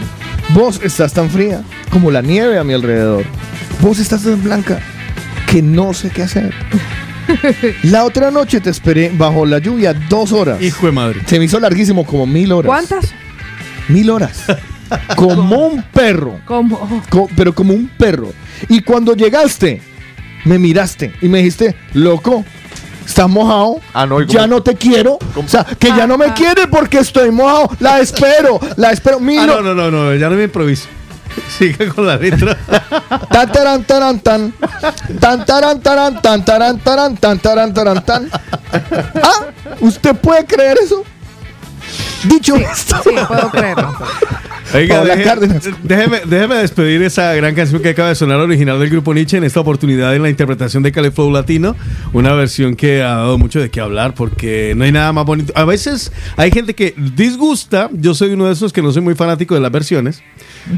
Vos 0.50 0.80
estás 0.82 1.12
tan 1.12 1.28
fría 1.28 1.62
como 1.90 2.10
la 2.10 2.22
nieve 2.22 2.58
a 2.58 2.64
mi 2.64 2.74
alrededor. 2.74 3.24
Vos 3.80 3.98
estás 3.98 4.22
tan 4.22 4.42
blanca 4.42 4.78
que 5.50 5.62
no 5.62 5.92
sé 5.94 6.10
qué 6.10 6.22
hacer. 6.22 6.54
La 7.82 8.04
otra 8.04 8.30
noche 8.30 8.60
te 8.60 8.70
esperé 8.70 9.10
bajo 9.16 9.46
la 9.46 9.58
lluvia 9.58 9.94
dos 9.94 10.30
horas. 10.32 10.60
Hijo 10.60 10.86
de 10.86 10.92
madre. 10.92 11.20
Se 11.26 11.38
me 11.38 11.46
hizo 11.46 11.58
larguísimo, 11.58 12.04
como 12.04 12.26
mil 12.26 12.52
horas. 12.52 12.66
¿Cuántas? 12.66 13.14
Mil 13.88 14.10
horas. 14.10 14.44
como 15.16 15.66
un 15.66 15.82
perro. 15.82 16.40
¿Cómo? 16.44 17.02
Co- 17.08 17.28
pero 17.36 17.54
como 17.54 17.72
un 17.74 17.88
perro. 17.88 18.32
Y 18.68 18.80
cuando 18.80 19.14
llegaste, 19.14 19.80
me 20.44 20.58
miraste 20.58 21.14
y 21.20 21.28
me 21.28 21.38
dijiste, 21.38 21.74
loco, 21.94 22.44
¿estás 23.06 23.28
mojado? 23.28 23.80
Ah, 23.92 24.06
no, 24.06 24.20
¿y 24.20 24.26
ya 24.26 24.46
no 24.46 24.62
te 24.62 24.74
quiero. 24.74 25.18
O 25.34 25.48
sea, 25.48 25.64
que 25.64 25.88
ya 25.88 26.06
no 26.06 26.16
me 26.18 26.32
quiere 26.34 26.66
porque 26.68 26.98
estoy 26.98 27.30
mojado. 27.30 27.70
La 27.80 28.00
espero, 28.00 28.60
la 28.76 28.90
espero. 28.92 29.18
Ah, 29.20 29.46
no, 29.46 29.52
horas. 29.54 29.64
no, 29.64 29.74
no, 29.74 29.90
no, 29.90 30.14
ya 30.14 30.28
no 30.28 30.36
me 30.36 30.44
improviso. 30.44 30.86
Sigue 31.58 31.88
con 31.88 32.06
la 32.06 32.16
letra. 32.16 32.56
Tan 33.30 33.50
taran 33.50 33.82
taran 33.84 34.20
tan. 34.20 34.52
Tan 35.18 35.44
taran 35.44 35.80
taran 35.80 36.22
tan 36.22 36.44
taran 36.44 36.78
taran 36.78 37.16
tan 37.16 37.38
taran 37.40 37.74
taran 37.74 38.04
tan. 38.04 38.28
Ah, 38.72 39.46
¿usted 39.80 40.14
puede 40.16 40.44
creer 40.46 40.76
eso? 40.82 41.02
Dicho 42.24 42.56
esto. 42.56 42.96
Sí, 43.04 43.10
puedo 43.28 43.50
creerlo. 43.50 43.94
Oiga, 44.74 45.04
déjeme, 45.82 46.22
déjeme 46.26 46.54
despedir 46.56 47.02
esa 47.02 47.32
gran 47.34 47.54
canción 47.54 47.80
que 47.80 47.90
acaba 47.90 48.08
de 48.08 48.14
sonar 48.14 48.40
original 48.40 48.78
del 48.80 48.90
grupo 48.90 49.14
Nietzsche 49.14 49.36
en 49.36 49.44
esta 49.44 49.60
oportunidad 49.60 50.14
en 50.16 50.22
la 50.22 50.30
interpretación 50.30 50.82
de 50.82 50.90
Cali 50.90 51.10
Flow 51.10 51.30
Latino. 51.30 51.76
Una 52.12 52.32
versión 52.32 52.74
que 52.74 53.02
ha 53.02 53.14
dado 53.16 53.38
mucho 53.38 53.60
de 53.60 53.70
qué 53.70 53.80
hablar 53.80 54.14
porque 54.14 54.74
no 54.76 54.84
hay 54.84 54.92
nada 54.92 55.12
más 55.12 55.26
bonito. 55.26 55.52
A 55.54 55.64
veces 55.64 56.12
hay 56.36 56.50
gente 56.50 56.74
que 56.74 56.94
disgusta. 57.14 57.88
Yo 57.92 58.14
soy 58.14 58.32
uno 58.32 58.46
de 58.46 58.54
esos 58.54 58.72
que 58.72 58.82
no 58.82 58.90
soy 58.90 59.02
muy 59.02 59.14
fanático 59.14 59.54
de 59.54 59.60
las 59.60 59.70
versiones. 59.70 60.22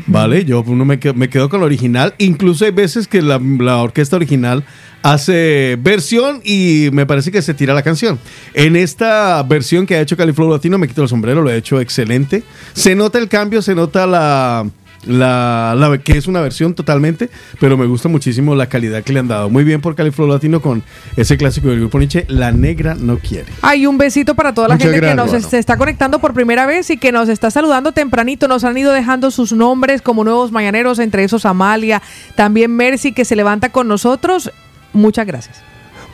¿Vale? 0.07 0.45
Yo 0.45 0.63
uno 0.67 0.85
me, 0.85 0.99
quedo, 0.99 1.15
me 1.15 1.29
quedo 1.29 1.49
con 1.49 1.61
la 1.61 1.67
original. 1.67 2.15
Incluso 2.19 2.65
hay 2.65 2.71
veces 2.71 3.07
que 3.09 3.23
la, 3.23 3.41
la 3.59 3.79
orquesta 3.79 4.17
original 4.17 4.65
hace 5.03 5.79
versión 5.81 6.41
y 6.45 6.89
me 6.93 7.07
parece 7.07 7.31
que 7.31 7.43
se 7.43 7.55
tira 7.55 7.75
la 7.75 7.83
canción. 7.83 8.19
En 8.55 8.77
esta 8.77 9.43
versión 9.45 9.87
que 9.87 9.97
ha 9.97 10.01
hecho 10.01 10.17
Califlow 10.17 10.51
Latino, 10.51 10.79
me 10.79 10.89
quito 10.89 11.03
el 11.03 11.09
sombrero, 11.09 11.43
lo 11.43 11.51
ha 11.51 11.55
hecho 11.55 11.81
excelente. 11.81 12.43
Se 12.73 12.95
nota 12.95 13.19
el 13.19 13.29
cambio, 13.29 13.63
se 13.63 13.75
nota 13.75 14.07
la, 14.07 14.67
la, 15.07 15.75
la- 15.77 15.99
que 15.99 16.19
es 16.19 16.27
una 16.27 16.41
versión 16.41 16.75
totalmente, 16.75 17.31
pero 17.61 17.77
me 17.77 17.87
gusta 17.87 18.09
muchísimo 18.09 18.55
la 18.55 18.69
calidad 18.69 19.03
que 19.03 19.13
le 19.13 19.21
han 19.21 19.29
dado. 19.29 19.49
Muy 19.51 19.65
bien 19.65 19.81
por 19.81 19.95
Califlow 19.95 20.29
Latino 20.29 20.61
con 20.61 20.83
ese 21.17 21.37
clásico 21.37 21.69
del 21.69 21.81
grupo 21.81 21.99
Nietzsche, 21.99 22.25
La 22.29 22.53
Negra 22.53 22.95
No 22.99 23.19
Quiere. 23.19 23.47
Hay 23.63 23.87
un 23.87 23.99
besito 23.99 24.35
para 24.35 24.53
toda 24.55 24.69
la 24.69 24.75
Muchas 24.75 24.91
gente 24.91 25.07
que 25.07 25.15
nos 25.15 25.31
Bueno. 25.31 25.49
se 25.49 25.59
está 25.59 25.77
conectando 25.77 26.19
por 26.19 26.35
primera 26.35 26.67
vez 26.67 26.91
y 26.91 26.97
que 26.97 27.13
nos 27.13 27.29
está 27.29 27.51
saludando 27.51 27.93
tempranito. 27.93 28.49
Nos 28.49 28.65
han 28.65 28.77
ido 28.77 28.93
dejando 28.93 29.31
sus 29.31 29.53
nombres 29.53 30.03
como 30.03 30.25
nuevos 30.25 30.53
mañaneros, 30.53 30.99
entre 30.99 31.25
esos 31.25 31.47
Amalia, 31.47 32.03
también 32.35 32.71
Mercy 32.75 33.13
que 33.13 33.25
se 33.25 33.37
levanta 33.37 33.71
con 33.71 33.89
nosotros. 33.89 34.51
Muchas 34.93 35.27
gracias. 35.27 35.63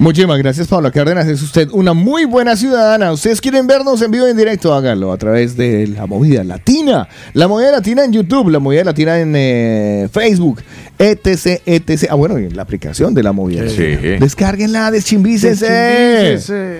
Muchísimas 0.03 0.37
gracias, 0.39 0.67
Paula 0.67 0.91
Cárdenas. 0.91 1.29
Es 1.29 1.41
usted 1.43 1.69
una 1.71 1.93
muy 1.93 2.25
buena 2.25 2.57
ciudadana. 2.57 3.13
Ustedes 3.13 3.41
quieren 3.41 3.69
vernos 3.69 4.03
en 4.03 4.11
vivo 4.11 4.27
y 4.27 4.33
en 4.33 4.37
directo, 4.37 4.75
háganlo 4.75 5.13
a 5.13 5.17
través 5.17 5.57
de 5.57 5.87
la 5.87 6.07
movida 6.07 6.43
latina. 6.43 7.09
La 7.35 7.47
movida 7.47 7.71
latina 7.71 8.05
en 8.05 8.13
YouTube, 8.13 8.51
la 8.51 8.59
movida 8.59 8.83
latina 8.83 9.21
en 9.21 9.33
eh, 9.37 10.09
Facebook, 10.13 10.61
etc, 10.99 11.63
etc. 11.65 12.09
Ah, 12.11 12.17
bueno, 12.17 12.37
y 12.41 12.47
en 12.47 12.57
la 12.57 12.63
aplicación 12.63 13.15
de 13.15 13.23
la 13.23 13.31
movida. 13.31 13.69
Sí. 13.69 13.95
latina. 13.95 14.17
Descárguenla, 14.19 14.91
deschimvícese. 14.91 15.67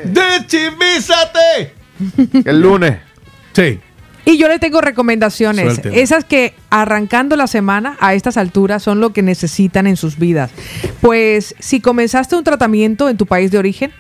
¡Deschimízate! 0.05 1.75
El 2.45 2.61
lunes. 2.61 2.97
Sí. 3.53 3.79
Y 4.25 4.39
yo 4.39 4.49
le 4.49 4.59
tengo 4.59 4.81
recomendaciones. 4.81 5.81
Esas 5.85 6.25
que 6.25 6.55
arrancando 6.71 7.37
la 7.37 7.47
semana 7.47 7.97
a 8.01 8.15
estas 8.15 8.37
alturas 8.37 8.83
son 8.83 9.01
lo 9.01 9.13
que 9.13 9.23
necesitan 9.23 9.87
en 9.87 9.97
sus 9.97 10.19
vidas. 10.19 10.51
Pues 11.01 11.55
si 11.59 11.81
comenzaste 11.81 12.37
un 12.37 12.45
tratamiento 12.45 13.09
en 13.09 13.17
tu 13.17 13.27
país 13.27 13.51
de 13.51 13.59
origen 13.59 13.93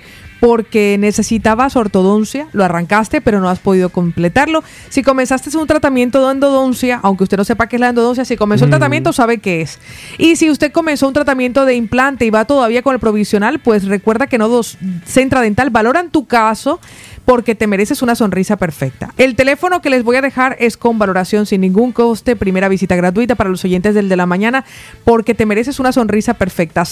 porque 0.42 0.96
necesitabas 0.98 1.76
ortodoncia, 1.76 2.48
lo 2.50 2.64
arrancaste 2.64 3.20
pero 3.20 3.38
no 3.38 3.48
has 3.48 3.60
podido 3.60 3.90
completarlo. 3.90 4.64
Si 4.88 5.04
comenzaste 5.04 5.56
un 5.56 5.68
tratamiento 5.68 6.26
de 6.26 6.32
endodoncia, 6.32 6.98
aunque 7.04 7.22
usted 7.22 7.36
no 7.36 7.44
sepa 7.44 7.68
qué 7.68 7.76
es 7.76 7.80
la 7.80 7.90
endodoncia, 7.90 8.24
si 8.24 8.36
comenzó 8.36 8.64
el 8.64 8.70
tratamiento 8.72 9.12
sabe 9.12 9.38
qué 9.38 9.60
es. 9.60 9.78
Y 10.18 10.34
si 10.34 10.50
usted 10.50 10.72
comenzó 10.72 11.06
un 11.06 11.14
tratamiento 11.14 11.64
de 11.64 11.76
implante 11.76 12.24
y 12.24 12.30
va 12.30 12.44
todavía 12.44 12.82
con 12.82 12.92
el 12.92 12.98
provisional, 12.98 13.60
pues 13.60 13.84
recuerda 13.84 14.26
que 14.26 14.36
Nodos 14.36 14.78
Centra 15.04 15.42
Dental 15.42 15.70
valoran 15.70 16.10
tu 16.10 16.26
caso 16.26 16.80
porque 17.24 17.54
te 17.54 17.66
mereces 17.66 18.02
una 18.02 18.14
sonrisa 18.14 18.56
perfecta. 18.56 19.14
El 19.16 19.36
teléfono 19.36 19.80
que 19.80 19.90
les 19.90 20.02
voy 20.02 20.16
a 20.16 20.22
dejar 20.22 20.56
es 20.58 20.76
con 20.76 20.98
valoración 20.98 21.46
sin 21.46 21.60
ningún 21.60 21.92
coste, 21.92 22.36
primera 22.36 22.68
visita 22.68 22.96
gratuita 22.96 23.34
para 23.34 23.50
los 23.50 23.64
oyentes 23.64 23.94
del 23.94 24.08
de 24.08 24.16
la 24.16 24.26
mañana, 24.26 24.64
porque 25.04 25.34
te 25.34 25.46
mereces 25.46 25.78
una 25.78 25.92
sonrisa 25.92 26.34
perfecta. 26.34 26.84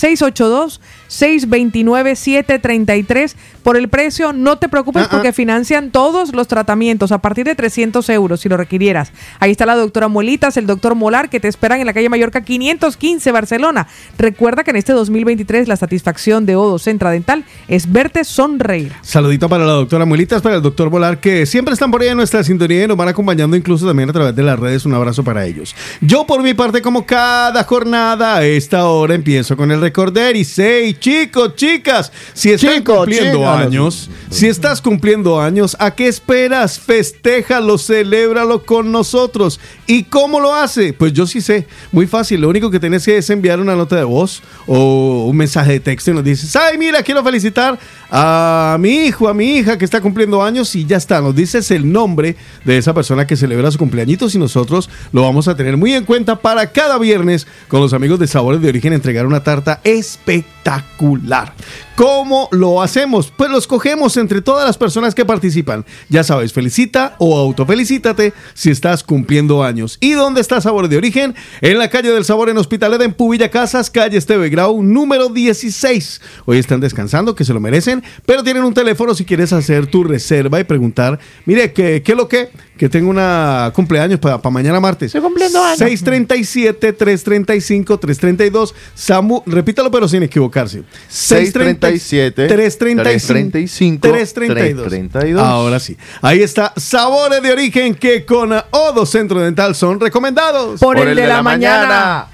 682-629-733. 1.11 3.35
Por 3.63 3.77
el 3.77 3.89
precio, 3.89 4.33
no 4.33 4.59
te 4.59 4.69
preocupes 4.69 5.07
porque 5.09 5.35
financian 5.35 5.91
todos 5.91 6.35
los 6.35 6.49
tratamientos 6.49 7.13
a 7.13 7.19
partir 7.19 7.45
de 7.45 7.55
300 7.55 8.09
euros 8.09 8.41
si 8.41 8.49
lo 8.49 8.57
requirieras. 8.57 9.13
Ahí 9.39 9.51
está 9.51 9.67
la 9.67 9.77
doctora 9.77 10.09
Muelitas, 10.09 10.57
el 10.57 10.67
doctor 10.67 10.95
Molar, 10.95 11.29
que 11.29 11.41
te 11.41 11.49
esperan 11.49 11.81
en 11.81 11.87
la 11.87 11.93
calle 11.93 12.09
Mallorca 12.09 12.43
515, 12.43 13.33
Barcelona. 13.33 13.87
Recuerda 14.17 14.65
que 14.65 14.71
en 14.71 14.77
este 14.77 14.93
2023 14.93 15.69
la 15.69 15.77
satisfacción 15.77 16.47
de 16.47 16.57
Odo 16.57 16.79
Centra 16.79 17.11
Dental 17.11 17.45
es 17.69 17.93
verte 17.93 18.25
sonreír. 18.25 18.93
Saludito 19.03 19.47
para 19.49 19.67
la 19.67 19.73
doctora 19.73 20.07
Muelitas, 20.07 20.41
para 20.41 20.57
el 20.57 20.63
doctor 20.63 20.89
Volar, 20.89 21.21
que 21.21 21.45
siempre 21.45 21.75
están 21.75 21.91
por 21.91 22.01
ahí 22.03 22.09
en 22.09 22.17
nuestra 22.17 22.43
sintonía 22.45 22.85
y 22.85 22.89
nos 22.89 22.97
van 22.97 23.09
acompañando 23.09 23.57
incluso 23.57 23.87
también 23.87 24.09
a 24.09 24.13
través 24.13 24.35
de 24.35 24.43
las 24.43 24.59
redes. 24.59 24.87
Un 24.87 24.95
abrazo 24.95 25.23
para 25.23 25.45
ellos. 25.45 25.75
Yo, 26.01 26.27
por 26.27 26.43
mi 26.43 26.55
parte, 26.55 26.81
como 26.81 27.05
cada 27.05 27.63
jornada, 27.65 28.37
a 28.37 28.45
esta 28.45 28.87
hora 28.87 29.15
empiezo 29.15 29.57
con 29.57 29.71
el 29.71 29.81
recorder 29.81 30.37
y 30.37 30.45
say, 30.45 30.95
chicos, 31.01 31.57
chicas, 31.57 32.13
si 32.35 32.55
Chico, 32.57 32.99
cumpliendo 32.99 33.49
años, 33.49 34.11
si 34.31 34.47
estás 34.47 34.81
cumpliendo 34.81 35.41
años, 35.41 35.77
¿a 35.81 35.95
qué 35.95 36.07
esperas? 36.07 36.79
Festéjalo, 36.79 37.79
celébralo 37.79 38.65
con 38.65 38.93
nosotros. 38.93 39.59
¿Y 39.87 40.05
cómo 40.05 40.39
lo 40.39 40.55
hace? 40.55 40.93
Pues 40.93 41.13
yo 41.13 41.27
sí 41.27 41.41
sé, 41.41 41.67
muy 41.91 42.07
fácil. 42.07 42.41
Lo 42.41 42.49
único 42.49 42.71
que 42.71 42.79
tienes 42.79 43.05
que 43.05 43.17
es 43.17 43.29
enviar 43.31 43.59
una 43.59 43.75
nota 43.75 43.97
de 43.97 44.05
voz 44.05 44.43
o 44.67 45.27
un 45.27 45.37
mensaje 45.37 45.73
de 45.73 45.81
texto 45.81 46.11
y 46.11 46.15
nos 46.15 46.25
dices, 46.25 46.55
ay, 46.55 46.79
mira, 46.79 47.03
quiero 47.03 47.25
felicitar 47.25 47.79
a 48.11 48.77
mi 48.79 49.07
hijo, 49.07 49.29
a 49.29 49.35
mi 49.35 49.57
hija 49.57 49.79
que 49.79 49.85
está 49.85 50.01
cumpliendo 50.01 50.43
años 50.43 50.75
y 50.77 50.85
ya 50.85 50.99
está. 50.99 51.21
Nos 51.21 51.35
dices 51.35 51.71
el 51.71 51.91
nombre 51.91 52.37
de 52.65 52.79
esa 52.79 52.95
persona 52.95 53.27
que 53.27 53.37
celebra 53.37 53.71
su 53.71 53.79
cumpleañitos 53.79 54.35
y 54.35 54.39
nosotros 54.39 54.91
lo 55.13 55.23
vamos 55.23 55.49
a 55.49 55.57
tener 55.57 55.77
muy 55.77 55.95
en 55.95 56.05
cuenta 56.05 56.37
para 56.37 56.71
cada 56.71 56.99
viernes 56.99 57.47
con 57.69 57.81
los 57.81 57.93
amigos 57.93 58.19
de 58.19 58.27
Sabores 58.27 58.61
de 58.61 58.69
Origen 58.69 58.93
entregar 58.93 59.27
una 59.27 59.43
tarta 59.43 59.81
espectacular 59.85 60.90
espectacular. 61.01 61.53
¿Cómo 62.01 62.49
lo 62.51 62.81
hacemos? 62.81 63.31
Pues 63.31 63.51
los 63.51 63.67
cogemos 63.67 64.17
entre 64.17 64.41
todas 64.41 64.67
las 64.67 64.79
personas 64.79 65.15
que 65.15 65.27
participan. 65.27 65.85
Ya 66.09 66.25
sabes, 66.25 66.51
felicita 66.51 67.15
o 67.19 67.37
autofelicítate 67.37 68.33
si 68.55 68.71
estás 68.71 69.05
cumpliendo 69.05 69.63
años. 69.63 69.99
¿Y 70.01 70.13
dónde 70.13 70.41
está 70.41 70.63
Sabor 70.63 70.89
de 70.89 70.97
Origen? 70.97 71.35
En 71.61 71.77
la 71.77 71.91
calle 71.91 72.11
del 72.11 72.25
Sabor 72.25 72.49
en 72.49 72.57
Hospitalet, 72.57 73.03
en 73.03 73.13
Pubilla 73.13 73.51
Casas, 73.51 73.91
calle 73.91 74.17
Esteve 74.17 74.49
Grau, 74.49 74.83
número 74.83 75.29
16. 75.29 76.23
Hoy 76.47 76.57
están 76.57 76.81
descansando, 76.81 77.35
que 77.35 77.45
se 77.45 77.53
lo 77.53 77.61
merecen, 77.61 78.03
pero 78.25 78.43
tienen 78.43 78.65
un 78.65 78.73
teléfono 78.73 79.15
si 79.15 79.27
quieres 79.27 79.53
hacer 79.53 79.87
tu 79.87 80.03
reserva 80.03 80.59
y 80.59 80.65
preguntar, 80.65 81.19
mire, 81.45 81.75
¿qué, 81.75 82.03
qué 82.03 82.13
es 82.13 82.19
lo 82.19 82.29
que? 82.29 82.49
Que 82.79 82.89
tengo 82.89 83.11
una 83.11 83.73
cumpleaños 83.75 84.21
para 84.21 84.41
mañana 84.49 84.81
martes. 84.81 85.09
Estoy 85.09 85.21
cumpliendo 85.21 85.63
años. 85.63 85.81
637-335-332. 85.81 88.73
Samu, 88.95 89.43
repítalo 89.45 89.91
pero 89.91 90.09
sin 90.09 90.23
equivocarse. 90.23 90.83
637 91.09 91.90
335 91.99 94.01
332. 94.01 94.89
332. 94.89 95.43
Ahora 95.43 95.81
sí. 95.81 95.97
Ahí 96.23 96.43
está. 96.43 96.73
Sabores 96.77 97.43
de 97.43 97.53
origen 97.53 97.95
que 97.95 98.25
con 98.25 98.53
Odo 98.71 99.07
Centro 99.07 99.41
Dental 99.41 99.75
son 99.75 100.01
recomendados. 100.01 100.81
Por, 100.81 100.99
el, 100.99 101.17
de, 101.17 101.27
la, 101.27 101.43
mañana. 101.43 102.27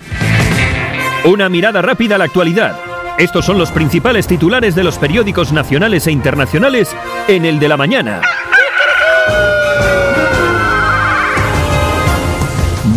Una 1.25 1.49
mirada 1.49 1.83
rápida 1.83 2.17
a 2.17 2.19
la 2.19 2.25
actualidad. 2.25 2.77
Estos 3.19 3.47
son 3.47 3.59
los 3.59 3.71
principales 3.71 4.27
titulares 4.27 4.75
de 4.75 4.85
los 4.85 4.99
periódicos 4.99 5.53
nacionales 5.53 6.07
e 6.07 6.13
internacionales 6.13 6.91
en 7.29 7.47
el 7.47 7.59
de 7.59 7.69
la 7.69 7.77
mañana. 7.77 8.21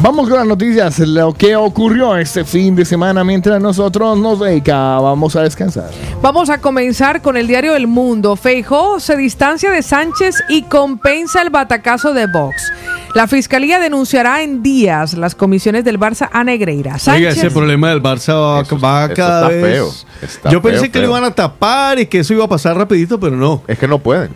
Vamos 0.01 0.29
con 0.29 0.37
las 0.37 0.47
noticias, 0.47 0.97
lo 0.99 1.33
que 1.33 1.57
ocurrió 1.57 2.15
este 2.15 2.45
fin 2.45 2.73
de 2.73 2.85
semana 2.85 3.25
mientras 3.25 3.61
nosotros 3.61 4.17
nos 4.17 4.39
dedicábamos 4.39 5.35
a 5.35 5.41
descansar. 5.43 5.89
Vamos 6.21 6.49
a 6.49 6.59
comenzar 6.59 7.21
con 7.21 7.35
el 7.35 7.47
diario 7.47 7.75
El 7.75 7.87
Mundo. 7.87 8.37
Feijó 8.37 9.01
se 9.01 9.17
distancia 9.17 9.71
de 9.71 9.81
Sánchez 9.83 10.35
y 10.47 10.63
compensa 10.63 11.41
el 11.41 11.49
batacazo 11.49 12.13
de 12.13 12.27
Vox. 12.27 12.71
La 13.13 13.27
fiscalía 13.27 13.79
denunciará 13.79 14.41
en 14.43 14.61
días 14.63 15.15
las 15.15 15.35
comisiones 15.35 15.83
del 15.83 15.99
Barça 15.99 16.29
a 16.31 16.43
Negreira. 16.43 16.91
Oiga, 16.91 16.99
Sánchez, 16.99 17.37
ese 17.37 17.51
problema 17.51 17.89
del 17.89 18.01
Barça 18.01 18.33
va, 18.39 18.61
Eso- 18.61 18.79
va 18.79 19.05
eso 19.05 19.13
cada 19.15 19.47
está 19.47 19.47
vez. 19.49 19.73
feo, 19.75 19.91
está 20.21 20.49
Yo 20.51 20.61
pensé 20.61 20.81
feo, 20.81 20.91
que 20.91 20.99
lo 20.99 21.05
iban 21.07 21.23
a 21.23 21.31
tapar 21.31 21.97
y 21.99 22.05
que 22.05 22.19
eso 22.19 22.33
iba 22.35 22.45
a 22.45 22.47
pasar 22.47 22.77
rapidito, 22.77 23.19
pero 23.19 23.35
no. 23.35 23.63
Es 23.67 23.79
que 23.79 23.87
no 23.87 23.97
pueden. 23.97 24.29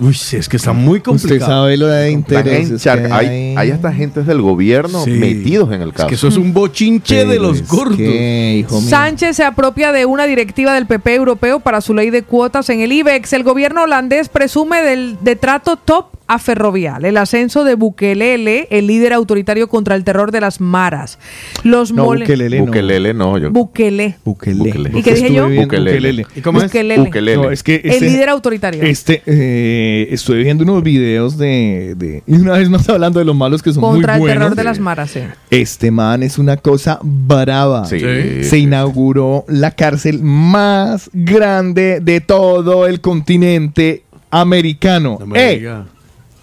Uy, 0.00 0.16
es 0.32 0.48
que 0.48 0.56
está 0.56 0.72
muy 0.72 0.98
Usted 0.98 1.02
complicado. 1.10 1.50
sabe 1.50 1.76
lo 1.76 1.86
de 1.86 2.10
intereses. 2.10 2.84
hay, 2.86 3.04
hay. 3.12 3.54
hay 3.58 3.70
hasta 3.70 3.88
agentes 3.88 4.26
del 4.26 4.40
gobierno 4.40 5.03
Sí. 5.04 5.10
metidos 5.12 5.72
en 5.72 5.82
el 5.82 5.88
Es 5.90 5.94
caso. 5.94 6.08
que 6.08 6.14
eso 6.14 6.28
es 6.28 6.36
un 6.36 6.52
bochinche 6.52 7.24
de 7.24 7.38
los 7.38 7.60
es 7.60 7.68
gordos. 7.68 7.96
que, 7.96 8.56
hijo 8.60 8.80
mío. 8.80 8.90
Sánchez 8.90 9.36
se 9.36 9.44
apropia 9.44 9.92
de 9.92 10.04
una 10.06 10.24
directiva 10.26 10.72
del 10.74 10.86
PP 10.86 11.14
europeo 11.14 11.60
para 11.60 11.80
su 11.80 11.94
ley 11.94 12.10
de 12.10 12.22
cuotas 12.22 12.68
en 12.70 12.80
el 12.80 12.92
IBEX. 12.92 13.32
El 13.32 13.42
gobierno 13.44 13.82
holandés 13.82 14.28
presume 14.28 14.82
del 14.82 15.16
de 15.20 15.36
trato 15.36 15.76
top 15.76 16.06
a 16.26 16.38
Ferrovial, 16.38 17.04
el 17.04 17.16
ascenso 17.16 17.64
de 17.64 17.74
Bukelele, 17.74 18.66
el 18.70 18.86
líder 18.86 19.12
autoritario 19.12 19.68
contra 19.68 19.94
el 19.94 20.04
terror 20.04 20.32
de 20.32 20.40
las 20.40 20.60
maras. 20.60 21.18
Los 21.64 21.92
No, 21.92 22.04
mole- 22.06 22.24
Bukelele 22.24 22.58
no. 22.60 22.66
Bukelele 22.66 23.14
no, 23.14 23.38
yo. 23.38 23.50
Bukele. 23.50 24.16
Bukele. 24.24 24.58
Bukele. 24.58 24.90
¿Y 24.98 25.02
qué 25.02 25.14
dije 25.14 25.32
yo? 25.32 25.44
Estuve 25.46 25.62
Bukelele. 25.64 25.90
Bukelele. 25.92 26.26
¿Y 26.36 26.40
cómo 26.40 26.58
es? 26.58 26.64
Bukelele. 26.64 27.02
Bukelele. 27.04 27.36
No, 27.42 27.50
es 27.50 27.62
que 27.62 27.76
El 27.84 27.90
este- 27.90 28.06
líder 28.06 28.28
autoritario. 28.30 28.82
Este, 28.82 29.22
eh, 29.26 30.08
estoy 30.10 30.42
viendo 30.44 30.64
unos 30.64 30.82
videos 30.82 31.36
de, 31.36 31.94
de- 31.96 32.22
Y 32.26 32.34
una 32.36 32.52
vez 32.58 32.68
más 32.70 32.88
hablando 32.88 33.18
de 33.18 33.24
los 33.24 33.36
malos 33.36 33.62
que 33.62 33.72
son 33.72 33.82
contra 33.82 34.14
el 34.14 34.20
muy 34.20 34.28
buenos. 34.28 34.42
terror 34.44 34.56
de 34.56 34.64
las 34.64 34.78
maras, 34.80 35.10
sí. 35.10 35.20
Este 35.50 35.90
man 35.90 36.22
es 36.22 36.38
una 36.38 36.56
cosa 36.56 36.98
brava. 37.02 37.84
Sí. 37.86 38.00
Sí. 38.00 38.44
Se 38.44 38.58
inauguró 38.58 39.44
la 39.48 39.70
cárcel 39.72 40.20
más 40.22 41.10
grande 41.12 42.00
de 42.00 42.20
todo 42.20 42.86
el 42.86 43.00
continente 43.00 44.02
americano. 44.30 45.16
No 45.20 45.26
me 45.26 45.50
¡Ey! 45.50 45.58
diga. 45.58 45.86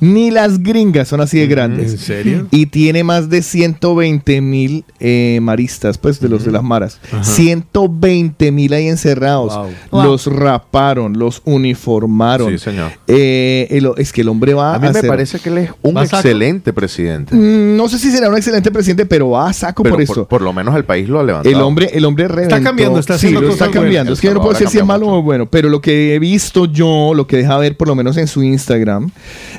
Ni 0.01 0.31
las 0.31 0.61
gringas 0.63 1.07
son 1.07 1.21
así 1.21 1.37
de 1.37 1.43
¿En 1.45 1.49
grandes. 1.51 2.01
serio? 2.01 2.47
Y 2.51 2.65
tiene 2.65 3.03
más 3.03 3.29
de 3.29 3.41
120 3.43 4.41
mil 4.41 4.83
eh, 4.99 5.37
maristas, 5.41 5.97
pues 5.99 6.19
de 6.19 6.27
los 6.27 6.43
de 6.43 6.51
las 6.51 6.63
maras. 6.63 6.99
120 7.21 8.51
mil 8.51 8.73
ahí 8.73 8.87
encerrados. 8.87 9.55
Wow. 9.55 9.67
Wow. 9.91 10.03
Los 10.03 10.25
raparon, 10.27 11.17
los 11.19 11.41
uniformaron. 11.45 12.51
Sí, 12.51 12.57
señor. 12.57 12.91
Eh, 13.07 13.67
el- 13.69 13.91
es 13.97 14.11
que 14.11 14.21
el 14.21 14.29
hombre 14.29 14.53
va 14.53 14.73
A 14.75 14.79
mí 14.79 14.83
me 14.83 14.89
hacer- 14.89 15.07
parece 15.07 15.39
que 15.39 15.49
él 15.49 15.57
es 15.59 15.71
un 15.81 15.95
¿Va 15.95 16.01
a 16.01 16.05
excelente 16.05 16.73
presidente. 16.73 17.35
Mm, 17.35 17.77
No 17.77 17.87
sé 17.87 17.99
si 17.99 18.11
será 18.11 18.29
un 18.29 18.35
excelente 18.37 18.71
presidente, 18.71 19.05
pero 19.05 19.29
va 19.29 19.49
a 19.49 19.53
saco 19.53 19.83
Pero 19.83 19.95
por 19.97 20.05
por, 20.05 20.15
eso. 20.17 20.27
por 20.27 20.41
lo 20.41 20.51
menos 20.53 20.75
el 20.75 20.83
país 20.85 21.07
lo 21.07 21.19
ha 21.19 21.23
levantado. 21.23 21.55
El 21.55 21.61
hombre, 21.61 21.89
el 21.93 22.05
hombre 22.05 22.27
reventó. 22.27 22.61
cambiando, 22.63 22.99
está 22.99 23.17
sí, 23.17 23.27
haciendo 23.27 23.39
está 23.41 23.51
cosas 23.51 23.67
buenas. 23.67 23.83
cambiando. 23.83 24.13
Es 24.13 24.21
que 24.21 24.27
yo 24.27 24.33
no 24.33 24.41
puedo 24.41 24.53
decir 24.53 24.67
si 24.69 24.77
es 24.79 24.85
malo 24.85 25.07
o 25.07 25.21
bueno, 25.21 25.45
pero 25.47 25.69
lo 25.69 25.79
que 25.81 26.15
he 26.15 26.19
visto 26.19 26.65
yo, 26.65 27.13
lo 27.13 27.27
que 27.27 27.37
deja 27.37 27.57
ver 27.57 27.77
por 27.77 27.87
lo 27.87 27.95
menos 27.95 28.17
en 28.17 28.27
su 28.27 28.43
Instagram, 28.43 29.11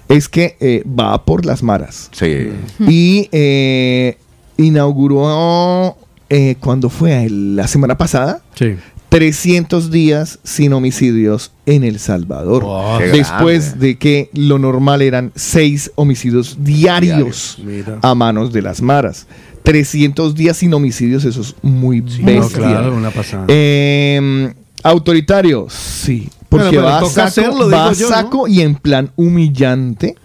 es 0.08 0.28
que 0.28 0.56
eh, 0.60 0.82
va 0.86 1.24
por 1.24 1.44
las 1.46 1.62
maras. 1.62 2.08
Sí. 2.12 2.48
Y 2.80 3.28
eh, 3.32 4.16
inauguró, 4.56 5.96
eh, 6.28 6.56
cuando 6.60 6.88
fue? 6.90 7.28
La 7.30 7.66
semana 7.68 7.96
pasada, 7.96 8.42
Sí. 8.54 8.74
300 9.08 9.90
días 9.90 10.38
sin 10.42 10.72
homicidios 10.72 11.52
en 11.66 11.84
El 11.84 11.98
Salvador. 11.98 12.64
Después 13.12 13.70
grande. 13.72 13.86
de 13.88 13.98
que 13.98 14.30
lo 14.32 14.58
normal 14.58 15.02
eran 15.02 15.32
6 15.34 15.92
homicidios 15.96 16.56
diarios 16.60 17.58
a 18.00 18.14
manos 18.14 18.54
de 18.54 18.62
las 18.62 18.80
maras. 18.80 19.26
300 19.64 20.34
días 20.34 20.56
sin 20.56 20.72
homicidios, 20.72 21.24
eso 21.26 21.42
es 21.42 21.54
muy 21.60 22.00
No, 22.00 22.24
bestia. 22.24 22.58
claro, 22.58 22.96
una 22.96 23.10
pasada. 23.10 23.44
Eh, 23.48 24.52
autoritario, 24.82 25.66
sí. 25.68 26.30
Porque 26.52 26.76
Bueno, 26.78 26.82
va, 26.84 27.00
saco, 27.08 27.22
hacerlo, 27.22 27.70
va 27.70 27.88
digo 27.88 27.90
a 27.90 27.92
yo, 27.94 28.08
saco 28.08 28.46
y 28.46 28.60
en 28.60 28.74
plan 28.74 29.10
humillante. 29.16 30.16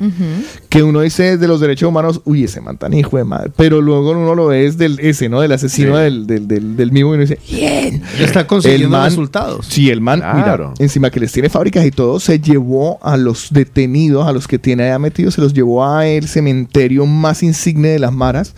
Que 0.68 0.84
uno 0.84 1.00
dice 1.00 1.38
de 1.38 1.48
los 1.48 1.62
derechos 1.62 1.88
humanos, 1.88 2.22
uy, 2.26 2.44
ese 2.44 2.60
man 2.60 2.78
tan 2.78 2.94
hijo 2.94 3.16
de 3.18 3.24
madre. 3.24 3.52
Pero 3.56 3.80
luego 3.82 4.12
uno 4.12 4.36
lo 4.36 4.48
ve 4.48 4.66
es 4.66 4.78
del 4.78 5.00
ese, 5.00 5.30
¿no? 5.30 5.40
Del 5.40 5.54
asesino 5.54 5.96
Sí. 5.96 6.02
del, 6.04 6.28
del, 6.28 6.48
del, 6.48 6.76
del 6.76 6.92
mismo 6.92 7.12
y 7.12 7.14
uno 7.14 7.22
dice, 7.22 7.40
bien. 7.50 8.04
Está 8.20 8.46
consiguiendo 8.46 8.88
El 8.88 8.92
man- 8.92 9.06
resultados. 9.10 9.66
Sí, 9.68 9.90
el 9.90 10.02
man, 10.02 10.20
Claro. 10.20 10.68
mira, 10.70 10.74
encima 10.80 11.10
que 11.10 11.22
les 11.22 11.32
tiene 11.32 11.50
fábricas 11.50 11.86
y 11.86 11.92
todo, 11.92 12.20
se 12.20 12.40
llevó 12.42 13.00
a 13.02 13.16
los 13.16 13.48
detenidos, 13.52 14.28
a 14.28 14.34
los 14.34 14.48
que 14.50 14.60
tiene 14.60 14.84
allá 14.84 15.00
metidos, 15.00 15.36
se 15.36 15.42
los 15.42 15.54
llevó 15.54 15.86
a 15.86 16.06
el 16.08 16.28
cementerio 16.28 17.06
más 17.06 17.42
insigne 17.42 17.88
de 17.88 18.00
las 18.00 18.12
maras, 18.12 18.54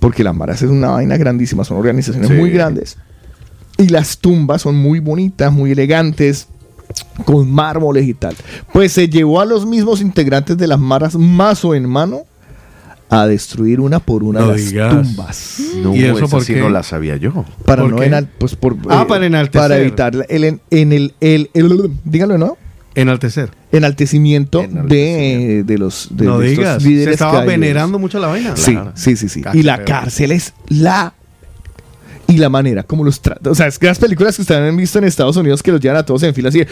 porque 0.00 0.22
las 0.22 0.34
maras 0.36 0.60
es 0.60 0.68
una 0.70 0.88
vaina 0.90 1.16
grandísima, 1.16 1.64
son 1.64 1.78
organizaciones 1.78 2.28
Sí. 2.28 2.34
muy 2.34 2.50
grandes. 2.50 2.98
Y 3.78 3.88
las 3.88 4.18
tumbas 4.18 4.62
son 4.62 4.76
muy 4.76 5.00
bonitas, 5.00 5.52
muy 5.52 5.70
elegantes, 5.72 6.48
con 7.24 7.50
mármoles 7.50 8.06
y 8.06 8.14
tal. 8.14 8.34
Pues 8.72 8.92
se 8.92 9.08
llevó 9.08 9.40
a 9.40 9.44
los 9.44 9.66
mismos 9.66 10.00
integrantes 10.00 10.56
de 10.56 10.66
las 10.66 10.78
maras 10.78 11.14
mazo 11.16 11.74
en 11.74 11.88
mano 11.88 12.20
a 13.08 13.26
destruir 13.26 13.78
una 13.80 14.00
por 14.00 14.24
una 14.24 14.40
No 14.40 14.46
de 14.48 14.52
las 14.58 14.68
digas. 14.70 14.90
tumbas. 14.92 15.58
No, 15.82 15.94
¿Y 15.94 16.04
eso 16.04 16.28
por 16.28 16.42
sí 16.42 16.54
qué? 16.54 16.60
no 16.60 16.68
la 16.68 16.82
sabía 16.82 17.16
yo. 17.16 17.44
Para 17.64 17.82
¿Por 17.82 17.92
no 17.92 17.98
enal- 17.98 18.28
pues 18.38 18.56
por, 18.56 18.76
Ah, 18.88 19.06
para 19.08 19.26
enaltecer. 19.26 19.60
para 19.60 19.78
evitar 19.78 20.26
el, 20.28 20.44
en, 20.44 20.60
en 20.70 20.92
el, 20.92 21.14
el, 21.20 21.50
el- 21.54 21.90
dígalo, 22.04 22.36
¿no? 22.36 22.56
Enaltecer. 22.96 23.50
Enaltecimiento, 23.72 24.60
Enaltecimiento. 24.62 24.94
De, 24.94 25.62
de 25.64 25.78
los 25.78 26.08
de, 26.10 26.24
no 26.24 26.38
de 26.38 26.46
estos 26.52 26.58
digas. 26.64 26.82
Se 26.82 26.88
líderes 26.88 27.12
estaba 27.12 27.32
caídos. 27.32 27.46
venerando 27.46 27.98
mucho 27.98 28.18
la 28.18 28.26
vaina. 28.28 28.56
Sí, 28.56 28.72
Claro. 28.72 28.92
sí, 28.94 29.16
sí, 29.16 29.28
sí. 29.28 29.42
Y 29.52 29.62
la 29.62 29.76
feo. 29.76 29.84
cárcel 29.84 30.32
es 30.32 30.54
la 30.68 31.12
y 32.28 32.38
la 32.38 32.48
manera 32.48 32.82
como 32.82 33.04
los 33.04 33.20
trata. 33.20 33.50
O 33.50 33.54
sea, 33.54 33.66
es 33.66 33.78
que 33.78 33.86
las 33.86 33.98
películas 33.98 34.36
que 34.36 34.42
ustedes 34.42 34.60
han 34.60 34.76
visto 34.76 34.98
en 34.98 35.04
Estados 35.04 35.36
Unidos 35.36 35.62
que 35.62 35.72
los 35.72 35.80
llevan 35.80 35.98
a 35.98 36.04
todos 36.04 36.22
en 36.22 36.34
fila 36.34 36.48
así 36.48 36.60
de, 36.60 36.68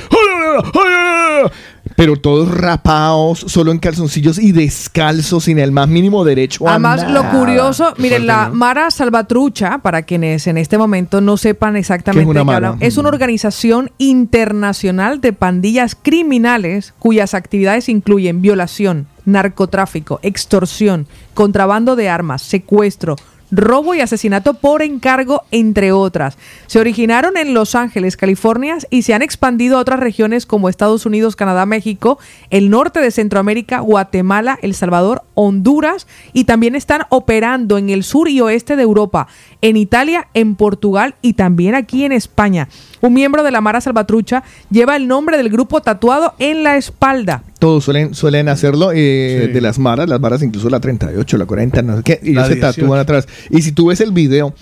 pero 1.96 2.16
todos 2.16 2.50
rapados, 2.50 3.44
solo 3.46 3.70
en 3.70 3.78
calzoncillos 3.78 4.38
y 4.38 4.52
descalzos, 4.52 5.44
sin 5.44 5.58
el 5.58 5.70
más 5.72 5.88
mínimo 5.88 6.24
derecho 6.24 6.66
a 6.66 6.72
Además, 6.72 7.02
nada. 7.02 7.12
lo 7.12 7.38
curioso, 7.38 7.94
miren, 7.98 8.26
la. 8.26 8.50
Mara 8.50 8.90
Salvatrucha, 8.90 9.78
para 9.78 10.02
quienes 10.02 10.46
en 10.46 10.58
este 10.58 10.78
momento 10.78 11.20
no 11.20 11.36
sepan 11.36 11.76
exactamente 11.76 12.24
¿Qué 12.24 12.30
es 12.30 12.30
una 12.30 12.40
de 12.40 12.46
qué 12.46 12.66
hablan, 12.66 12.82
es 12.82 12.96
una 12.96 13.08
organización 13.08 13.90
internacional 13.98 15.20
de 15.20 15.32
pandillas 15.32 15.96
criminales 16.00 16.94
cuyas 16.98 17.34
actividades 17.34 17.88
incluyen 17.88 18.42
violación, 18.42 19.06
narcotráfico, 19.24 20.20
extorsión, 20.22 21.06
contrabando 21.34 21.96
de 21.96 22.08
armas, 22.08 22.42
secuestro, 22.42 23.16
robo 23.56 23.94
y 23.94 24.00
asesinato 24.00 24.54
por 24.54 24.82
encargo, 24.82 25.42
entre 25.50 25.92
otras. 25.92 26.36
Se 26.66 26.78
originaron 26.78 27.36
en 27.36 27.54
Los 27.54 27.74
Ángeles, 27.74 28.16
California, 28.16 28.78
y 28.90 29.02
se 29.02 29.14
han 29.14 29.22
expandido 29.22 29.76
a 29.76 29.80
otras 29.80 30.00
regiones 30.00 30.46
como 30.46 30.68
Estados 30.68 31.06
Unidos, 31.06 31.36
Canadá, 31.36 31.66
México, 31.66 32.18
el 32.50 32.70
norte 32.70 33.00
de 33.00 33.10
Centroamérica, 33.10 33.80
Guatemala, 33.80 34.58
El 34.62 34.74
Salvador, 34.74 35.22
Honduras, 35.34 36.06
y 36.32 36.44
también 36.44 36.74
están 36.74 37.02
operando 37.08 37.78
en 37.78 37.90
el 37.90 38.04
sur 38.04 38.28
y 38.28 38.40
oeste 38.40 38.76
de 38.76 38.82
Europa, 38.82 39.28
en 39.60 39.76
Italia, 39.76 40.28
en 40.34 40.56
Portugal 40.56 41.14
y 41.22 41.34
también 41.34 41.74
aquí 41.74 42.04
en 42.04 42.12
España. 42.12 42.68
Un 43.00 43.14
miembro 43.14 43.42
de 43.42 43.50
la 43.50 43.60
Mara 43.60 43.80
Salvatrucha 43.80 44.42
lleva 44.70 44.96
el 44.96 45.08
nombre 45.08 45.36
del 45.36 45.50
grupo 45.50 45.80
tatuado 45.80 46.34
en 46.38 46.62
la 46.62 46.76
espalda. 46.76 47.42
Todos 47.64 47.84
suelen, 47.84 48.14
suelen 48.14 48.48
hacerlo 48.48 48.90
eh, 48.94 49.44
Sí. 49.46 49.52
de 49.52 49.60
las 49.62 49.78
maras, 49.78 50.08
las 50.08 50.20
maras 50.20 50.42
incluso 50.42 50.68
la 50.68 50.80
38, 50.80 51.38
la 51.38 51.46
40, 51.46 51.80
no 51.82 51.96
sé 51.96 52.02
qué, 52.02 52.20
y 52.22 52.30
ellos 52.32 52.46
se 52.48 52.54
18. 52.56 52.80
tatúan 52.82 53.00
atrás. 53.00 53.26
Y 53.50 53.62
si 53.62 53.72
tú 53.72 53.86
ves 53.86 54.00
el 54.02 54.12
video, 54.12 54.54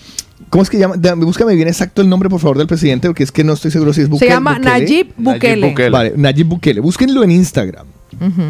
¿cómo 0.51 0.63
es 0.63 0.71
que 0.71 0.79
llama? 0.79 0.95
Búscame 1.17 1.55
bien 1.57 1.67
exacto 1.69 2.01
el 2.03 2.09
nombre, 2.09 2.29
por 2.29 2.39
favor, 2.41 2.59
del 2.59 2.67
presidente, 2.69 3.09
porque 3.09 3.25
es 3.25 3.33
que 3.33 3.43
no 3.43 3.55
estoy 3.55 3.71
seguro 3.73 3.93
si 3.93 4.03
es 4.03 4.09
Bukele. 4.09 4.29
Se 4.31 4.35
llama 4.35 4.55
Bukele. 4.59 4.71
Nayib 4.71 5.07
Bukele. 5.17 5.69
Bukele. 5.69 5.91
Vale, 5.91 6.13
Nayib 6.17 6.47
Bukele. 6.47 6.81
Búsquenlo 6.81 7.25
en 7.25 7.31
Instagram. 7.33 7.87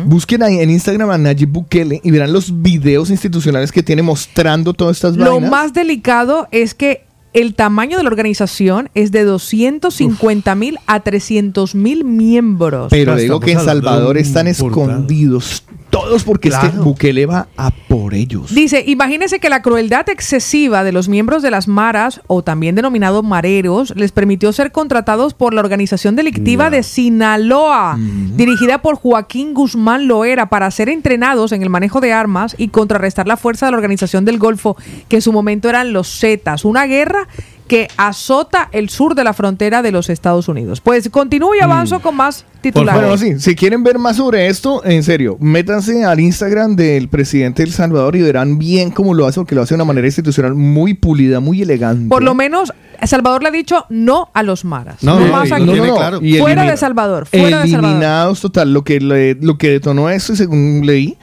Busquen 0.05 0.43
ahí 0.43 0.59
en 0.59 0.69
Instagram 0.70 1.09
a 1.11 1.16
Nayib 1.19 1.49
Bukele 1.49 2.01
y 2.05 2.11
verán 2.11 2.33
los 2.33 2.62
videos 2.62 3.09
institucionales 3.11 3.73
que 3.73 3.83
tiene 3.83 4.03
mostrando 4.03 4.74
todas 4.74 4.97
estas 4.99 5.16
Lo 5.16 5.33
vainas. 5.35 5.51
más 5.51 5.73
delicado 5.73 6.47
es 6.51 6.74
que 6.74 7.05
el 7.33 7.55
tamaño 7.55 7.97
de 7.97 8.05
la 8.05 8.11
organización 8.11 8.91
es 8.95 9.13
de 9.13 9.25
250 9.25 10.55
mil 10.55 10.79
a 10.87 11.01
300 11.01 11.75
mil 11.75 12.05
miembros. 12.05 12.89
Pero 12.91 13.17
digo 13.17 13.41
que 13.41 13.53
en 13.53 13.61
Salvador 13.61 14.19
están 14.19 14.47
escondidos 14.47 15.65
todos 15.93 16.24
porque 16.24 16.48
Claro. 16.48 16.82
Bukele 16.82 17.27
va 17.27 17.48
a 17.55 17.70
por 17.70 18.14
ellos. 18.14 18.55
Dice, 18.55 18.82
imagínense 18.86 19.40
que 19.40 19.51
la 19.51 19.60
crueldad 19.60 20.09
excesiva 20.09 20.85
de 20.85 20.90
los 20.90 21.10
miembros 21.10 21.43
de 21.43 21.51
las 21.51 21.69
maras, 21.69 22.23
o 22.28 22.43
también 22.43 22.74
denominados 22.74 23.23
mareros, 23.23 23.93
les 23.94 24.10
permitió 24.10 24.52
ser 24.55 24.73
contratados 24.73 25.35
por 25.35 25.52
la 25.52 25.60
organización 25.60 26.16
delictiva 26.16 26.70
de 26.70 26.82
Sinaloa, 26.82 27.98
dirigida 27.98 28.81
por 28.81 28.97
Joaquín 28.97 29.52
Guzmán 29.52 30.09
Loera, 30.09 30.48
para 30.48 30.70
ser 30.70 30.89
entrenados 30.89 31.52
en 31.52 31.62
el 31.62 31.69
manejo 31.69 32.01
de 32.01 32.14
armas 32.14 32.55
y 32.56 32.69
contrarrestar 32.69 33.28
la 33.28 33.36
fuerza 33.36 33.66
de 33.66 33.73
la 33.73 33.77
organización 33.77 34.24
del 34.24 34.39
Golfo, 34.39 34.78
que 35.09 35.16
en 35.16 35.23
su 35.23 35.31
momento 35.31 35.69
eran 35.69 35.93
los 35.93 36.09
Zetas, 36.09 36.64
una 36.64 36.86
guerra 36.86 37.28
que 37.73 37.89
azota 37.97 38.69
el 38.73 38.90
sur 38.90 39.15
de 39.15 39.24
la 39.24 39.32
frontera 39.32 39.81
de 39.81 39.93
los 39.93 40.11
Estados 40.11 40.47
Unidos. 40.47 40.82
Pues 40.82 41.09
continúo 41.09 41.55
y 41.55 41.61
avanzo 41.61 42.01
con 42.01 42.15
más 42.15 42.44
titulares. 42.61 43.01
Bueno, 43.01 43.16
sí, 43.16 43.40
si 43.40 43.55
quieren 43.55 43.82
ver 43.82 43.99
más 43.99 44.16
sobre 44.19 44.49
esto, 44.49 44.85
en 44.85 45.03
serio, 45.03 45.39
métanse 45.40 46.05
al 46.05 46.20
Instagram 46.20 46.77
del 46.77 47.09
presidente 47.09 47.62
de 47.62 47.69
El 47.70 47.74
Salvador 47.74 48.15
y 48.15 48.20
verán 48.20 48.59
bien 48.59 48.90
cómo 48.90 49.15
lo 49.15 49.27
hace, 49.27 49.40
porque 49.40 49.55
lo 49.55 49.62
hace 49.62 49.70
de 49.73 49.77
una 49.77 49.86
manera 49.86 50.07
institucional 50.07 50.55
muy 50.55 50.93
pulida, 50.93 51.40
muy 51.40 51.62
elegante. 51.62 52.11
Por 52.11 52.23
lo 52.23 52.35
menos, 52.35 52.74
Salvador 53.05 53.43
le 53.43 53.49
ha 53.49 53.53
dicho 53.53 53.86
no 53.89 54.28
a 54.35 54.43
los 54.43 54.66
maras. 54.66 55.03
No, 55.03 55.19
No, 55.19 55.24
no, 55.28 55.32
más 55.32 55.51
aquí. 55.51 55.65
Y 56.20 56.39
Fuera 56.40 56.65
de 56.65 56.77
Salvador. 56.77 57.24
Fuera 57.24 57.62
de 57.62 57.70
Salvador. 57.70 57.85
Eliminados 57.86 58.43
total. 58.43 58.74
Lo 58.74 58.85
que, 58.85 59.01
le- 59.01 59.36
lo 59.36 59.57
que 59.57 59.70
detonó 59.70 60.11
esto, 60.11 60.35
y 60.35 60.36
según 60.36 60.82
leí, 60.85 61.16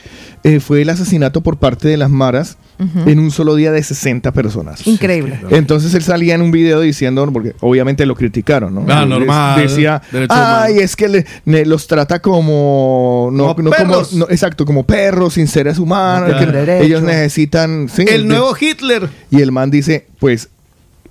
eh, 0.43 0.59
fue 0.59 0.81
el 0.81 0.89
asesinato 0.89 1.41
por 1.41 1.57
parte 1.57 1.87
de 1.87 1.97
las 1.97 2.09
maras 2.09 2.57
En 3.05 3.19
un 3.19 3.29
solo 3.29 3.55
día 3.55 3.71
de 3.73 3.83
60 3.83 4.31
personas. 4.31 4.87
Increíble. 4.87 5.39
Entonces 5.49 5.93
él 5.93 6.01
salía 6.01 6.35
en 6.35 6.41
un 6.41 6.51
video 6.51 6.79
diciendo, 6.79 7.29
porque 7.33 7.53
obviamente 7.59 8.05
lo 8.05 8.15
criticaron, 8.15 8.73
¿no? 8.73 8.85
Ah, 8.87 9.05
normal. 9.05 9.61
Decía, 9.61 10.01
ay, 10.29 10.77
es 10.79 10.95
que 10.95 11.09
le- 11.45 11.65
los 11.65 11.87
trata 11.87 12.21
como, 12.21 13.29
no, 13.33 13.53
Como 13.55 13.69
no 13.69 13.71
como, 13.75 13.89
perros. 13.91 14.13
no, 14.13 14.25
exacto, 14.29 14.65
como 14.65 14.83
perros, 14.85 15.33
sin 15.33 15.47
seres 15.47 15.77
humanos, 15.77 16.29
Claro. 16.37 16.65
que 16.65 16.81
ellos 16.83 17.01
necesitan... 17.03 17.89
sí, 17.89 18.05
El 18.07 18.27
nuevo 18.27 18.55
Hitler. 18.59 19.09
y 19.29 19.41
el 19.41 19.51
man 19.51 19.69
dice, 19.71 20.07
pues 20.19 20.49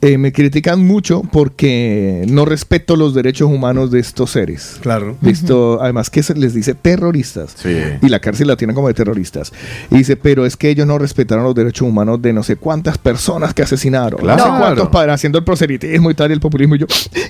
eh, 0.00 0.16
me 0.18 0.32
critican 0.32 0.86
mucho 0.86 1.22
porque 1.32 2.24
no 2.28 2.44
respeto 2.44 2.94
los 2.96 3.14
derechos 3.14 3.48
humanos 3.50 3.90
de 3.90 3.98
estos 4.00 4.30
seres. 4.30 4.76
Claro. 4.80 5.16
Esto, 5.24 5.82
además 5.82 6.08
que 6.10 6.22
se 6.22 6.34
les 6.34 6.54
dice 6.54 6.74
terroristas. 6.74 7.54
Sí. 7.56 7.76
Y 8.02 8.08
la 8.08 8.20
cárcel 8.20 8.46
la 8.46 8.56
tienen 8.56 8.74
como 8.76 8.88
de 8.88 8.94
terroristas. 8.94 9.52
Y 9.90 9.96
dice, 9.98 10.16
pero 10.16 10.46
es 10.46 10.56
que 10.56 10.70
ellos 10.70 10.86
no 10.86 10.98
respetaron 10.98 11.44
los 11.44 11.54
derechos 11.54 11.88
humanos 11.88 12.22
de 12.22 12.32
no 12.32 12.42
sé 12.42 12.56
cuántas 12.56 12.96
personas 12.98 13.54
que 13.54 13.62
asesinaron. 13.62 14.20
Claro. 14.20 14.46
No 14.46 14.52
sé 14.54 14.60
cuántos 14.60 14.88
padres 14.88 15.14
haciendo 15.14 15.38
el 15.38 15.44
proselitismo 15.44 16.10
y 16.10 16.14
tal, 16.14 16.30
y 16.30 16.34
el 16.34 16.40
populismo. 16.40 16.76
Y 16.76 16.78
yo, 16.78 16.86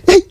"Ay, 0.07 0.25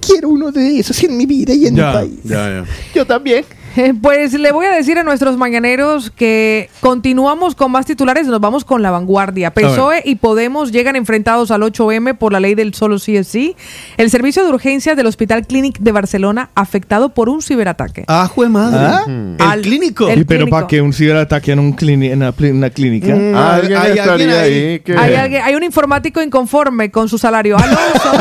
quiero 0.00 0.28
uno 0.28 0.50
de 0.52 0.78
esos 0.78 1.02
en 1.04 1.16
mi 1.16 1.26
vida 1.26 1.54
y 1.54 1.66
en 1.66 1.74
mi 1.74 1.80
Ya, 1.80 1.92
país. 1.92 2.18
ya, 2.24 2.48
ya. 2.48 2.64
Yo 2.94 3.06
también. 3.06 3.44
Pues 4.02 4.32
le 4.34 4.50
voy 4.52 4.66
a 4.66 4.70
decir 4.72 4.98
a 4.98 5.02
nuestros 5.02 5.36
mañaneros 5.36 6.10
que 6.10 6.68
continuamos 6.80 7.54
con 7.54 7.70
más 7.70 7.86
titulares, 7.86 8.26
nos 8.26 8.40
vamos 8.40 8.64
con 8.64 8.82
la 8.82 8.90
vanguardia. 8.90 9.52
PSOE 9.52 10.02
y 10.04 10.16
Podemos 10.16 10.72
llegan 10.72 10.96
enfrentados 10.96 11.50
al 11.50 11.62
8M 11.62 12.16
por 12.18 12.32
la 12.32 12.40
ley 12.40 12.54
del 12.54 12.74
solo 12.74 12.98
sí 12.98 13.16
es 13.16 13.28
sí. 13.28 13.54
El 13.96 14.10
servicio 14.10 14.42
de 14.44 14.50
urgencias 14.50 14.96
del 14.96 15.06
Hospital 15.06 15.46
Clínic 15.46 15.78
de 15.78 15.92
Barcelona 15.92 16.50
afectado 16.54 17.10
por 17.10 17.28
un 17.28 17.40
ciberataque. 17.42 18.04
Ah, 18.08 18.28
jue 18.32 18.48
madre. 18.48 18.78
¿Ah? 18.80 19.04
El 19.06 19.36
Al- 19.38 19.60
clínico. 19.62 20.08
el 20.08 20.20
¿Y 20.20 20.24
pero 20.24 20.48
para 20.48 20.66
que 20.66 20.80
un 20.80 20.92
ciberataque 20.92 21.52
en, 21.52 21.58
un 21.60 21.76
clini- 21.76 22.10
en 22.10 22.22
una, 22.56 22.70
clínica? 22.70 23.14
Mm, 23.14 23.34
Alguien 23.36 23.78
hay 23.78 23.90
estaría 23.98 24.12
alguien 24.12 24.30
ahí. 24.30 24.52
ahí 24.52 24.80
que- 24.80 24.96
Hay, 24.96 25.14
alguien- 25.14 25.42
hay 25.42 25.54
un 25.54 25.62
informático 25.62 26.20
inconforme 26.22 26.90
con 26.90 27.08
su 27.08 27.16
salario. 27.18 27.56
Alonso. 27.58 28.12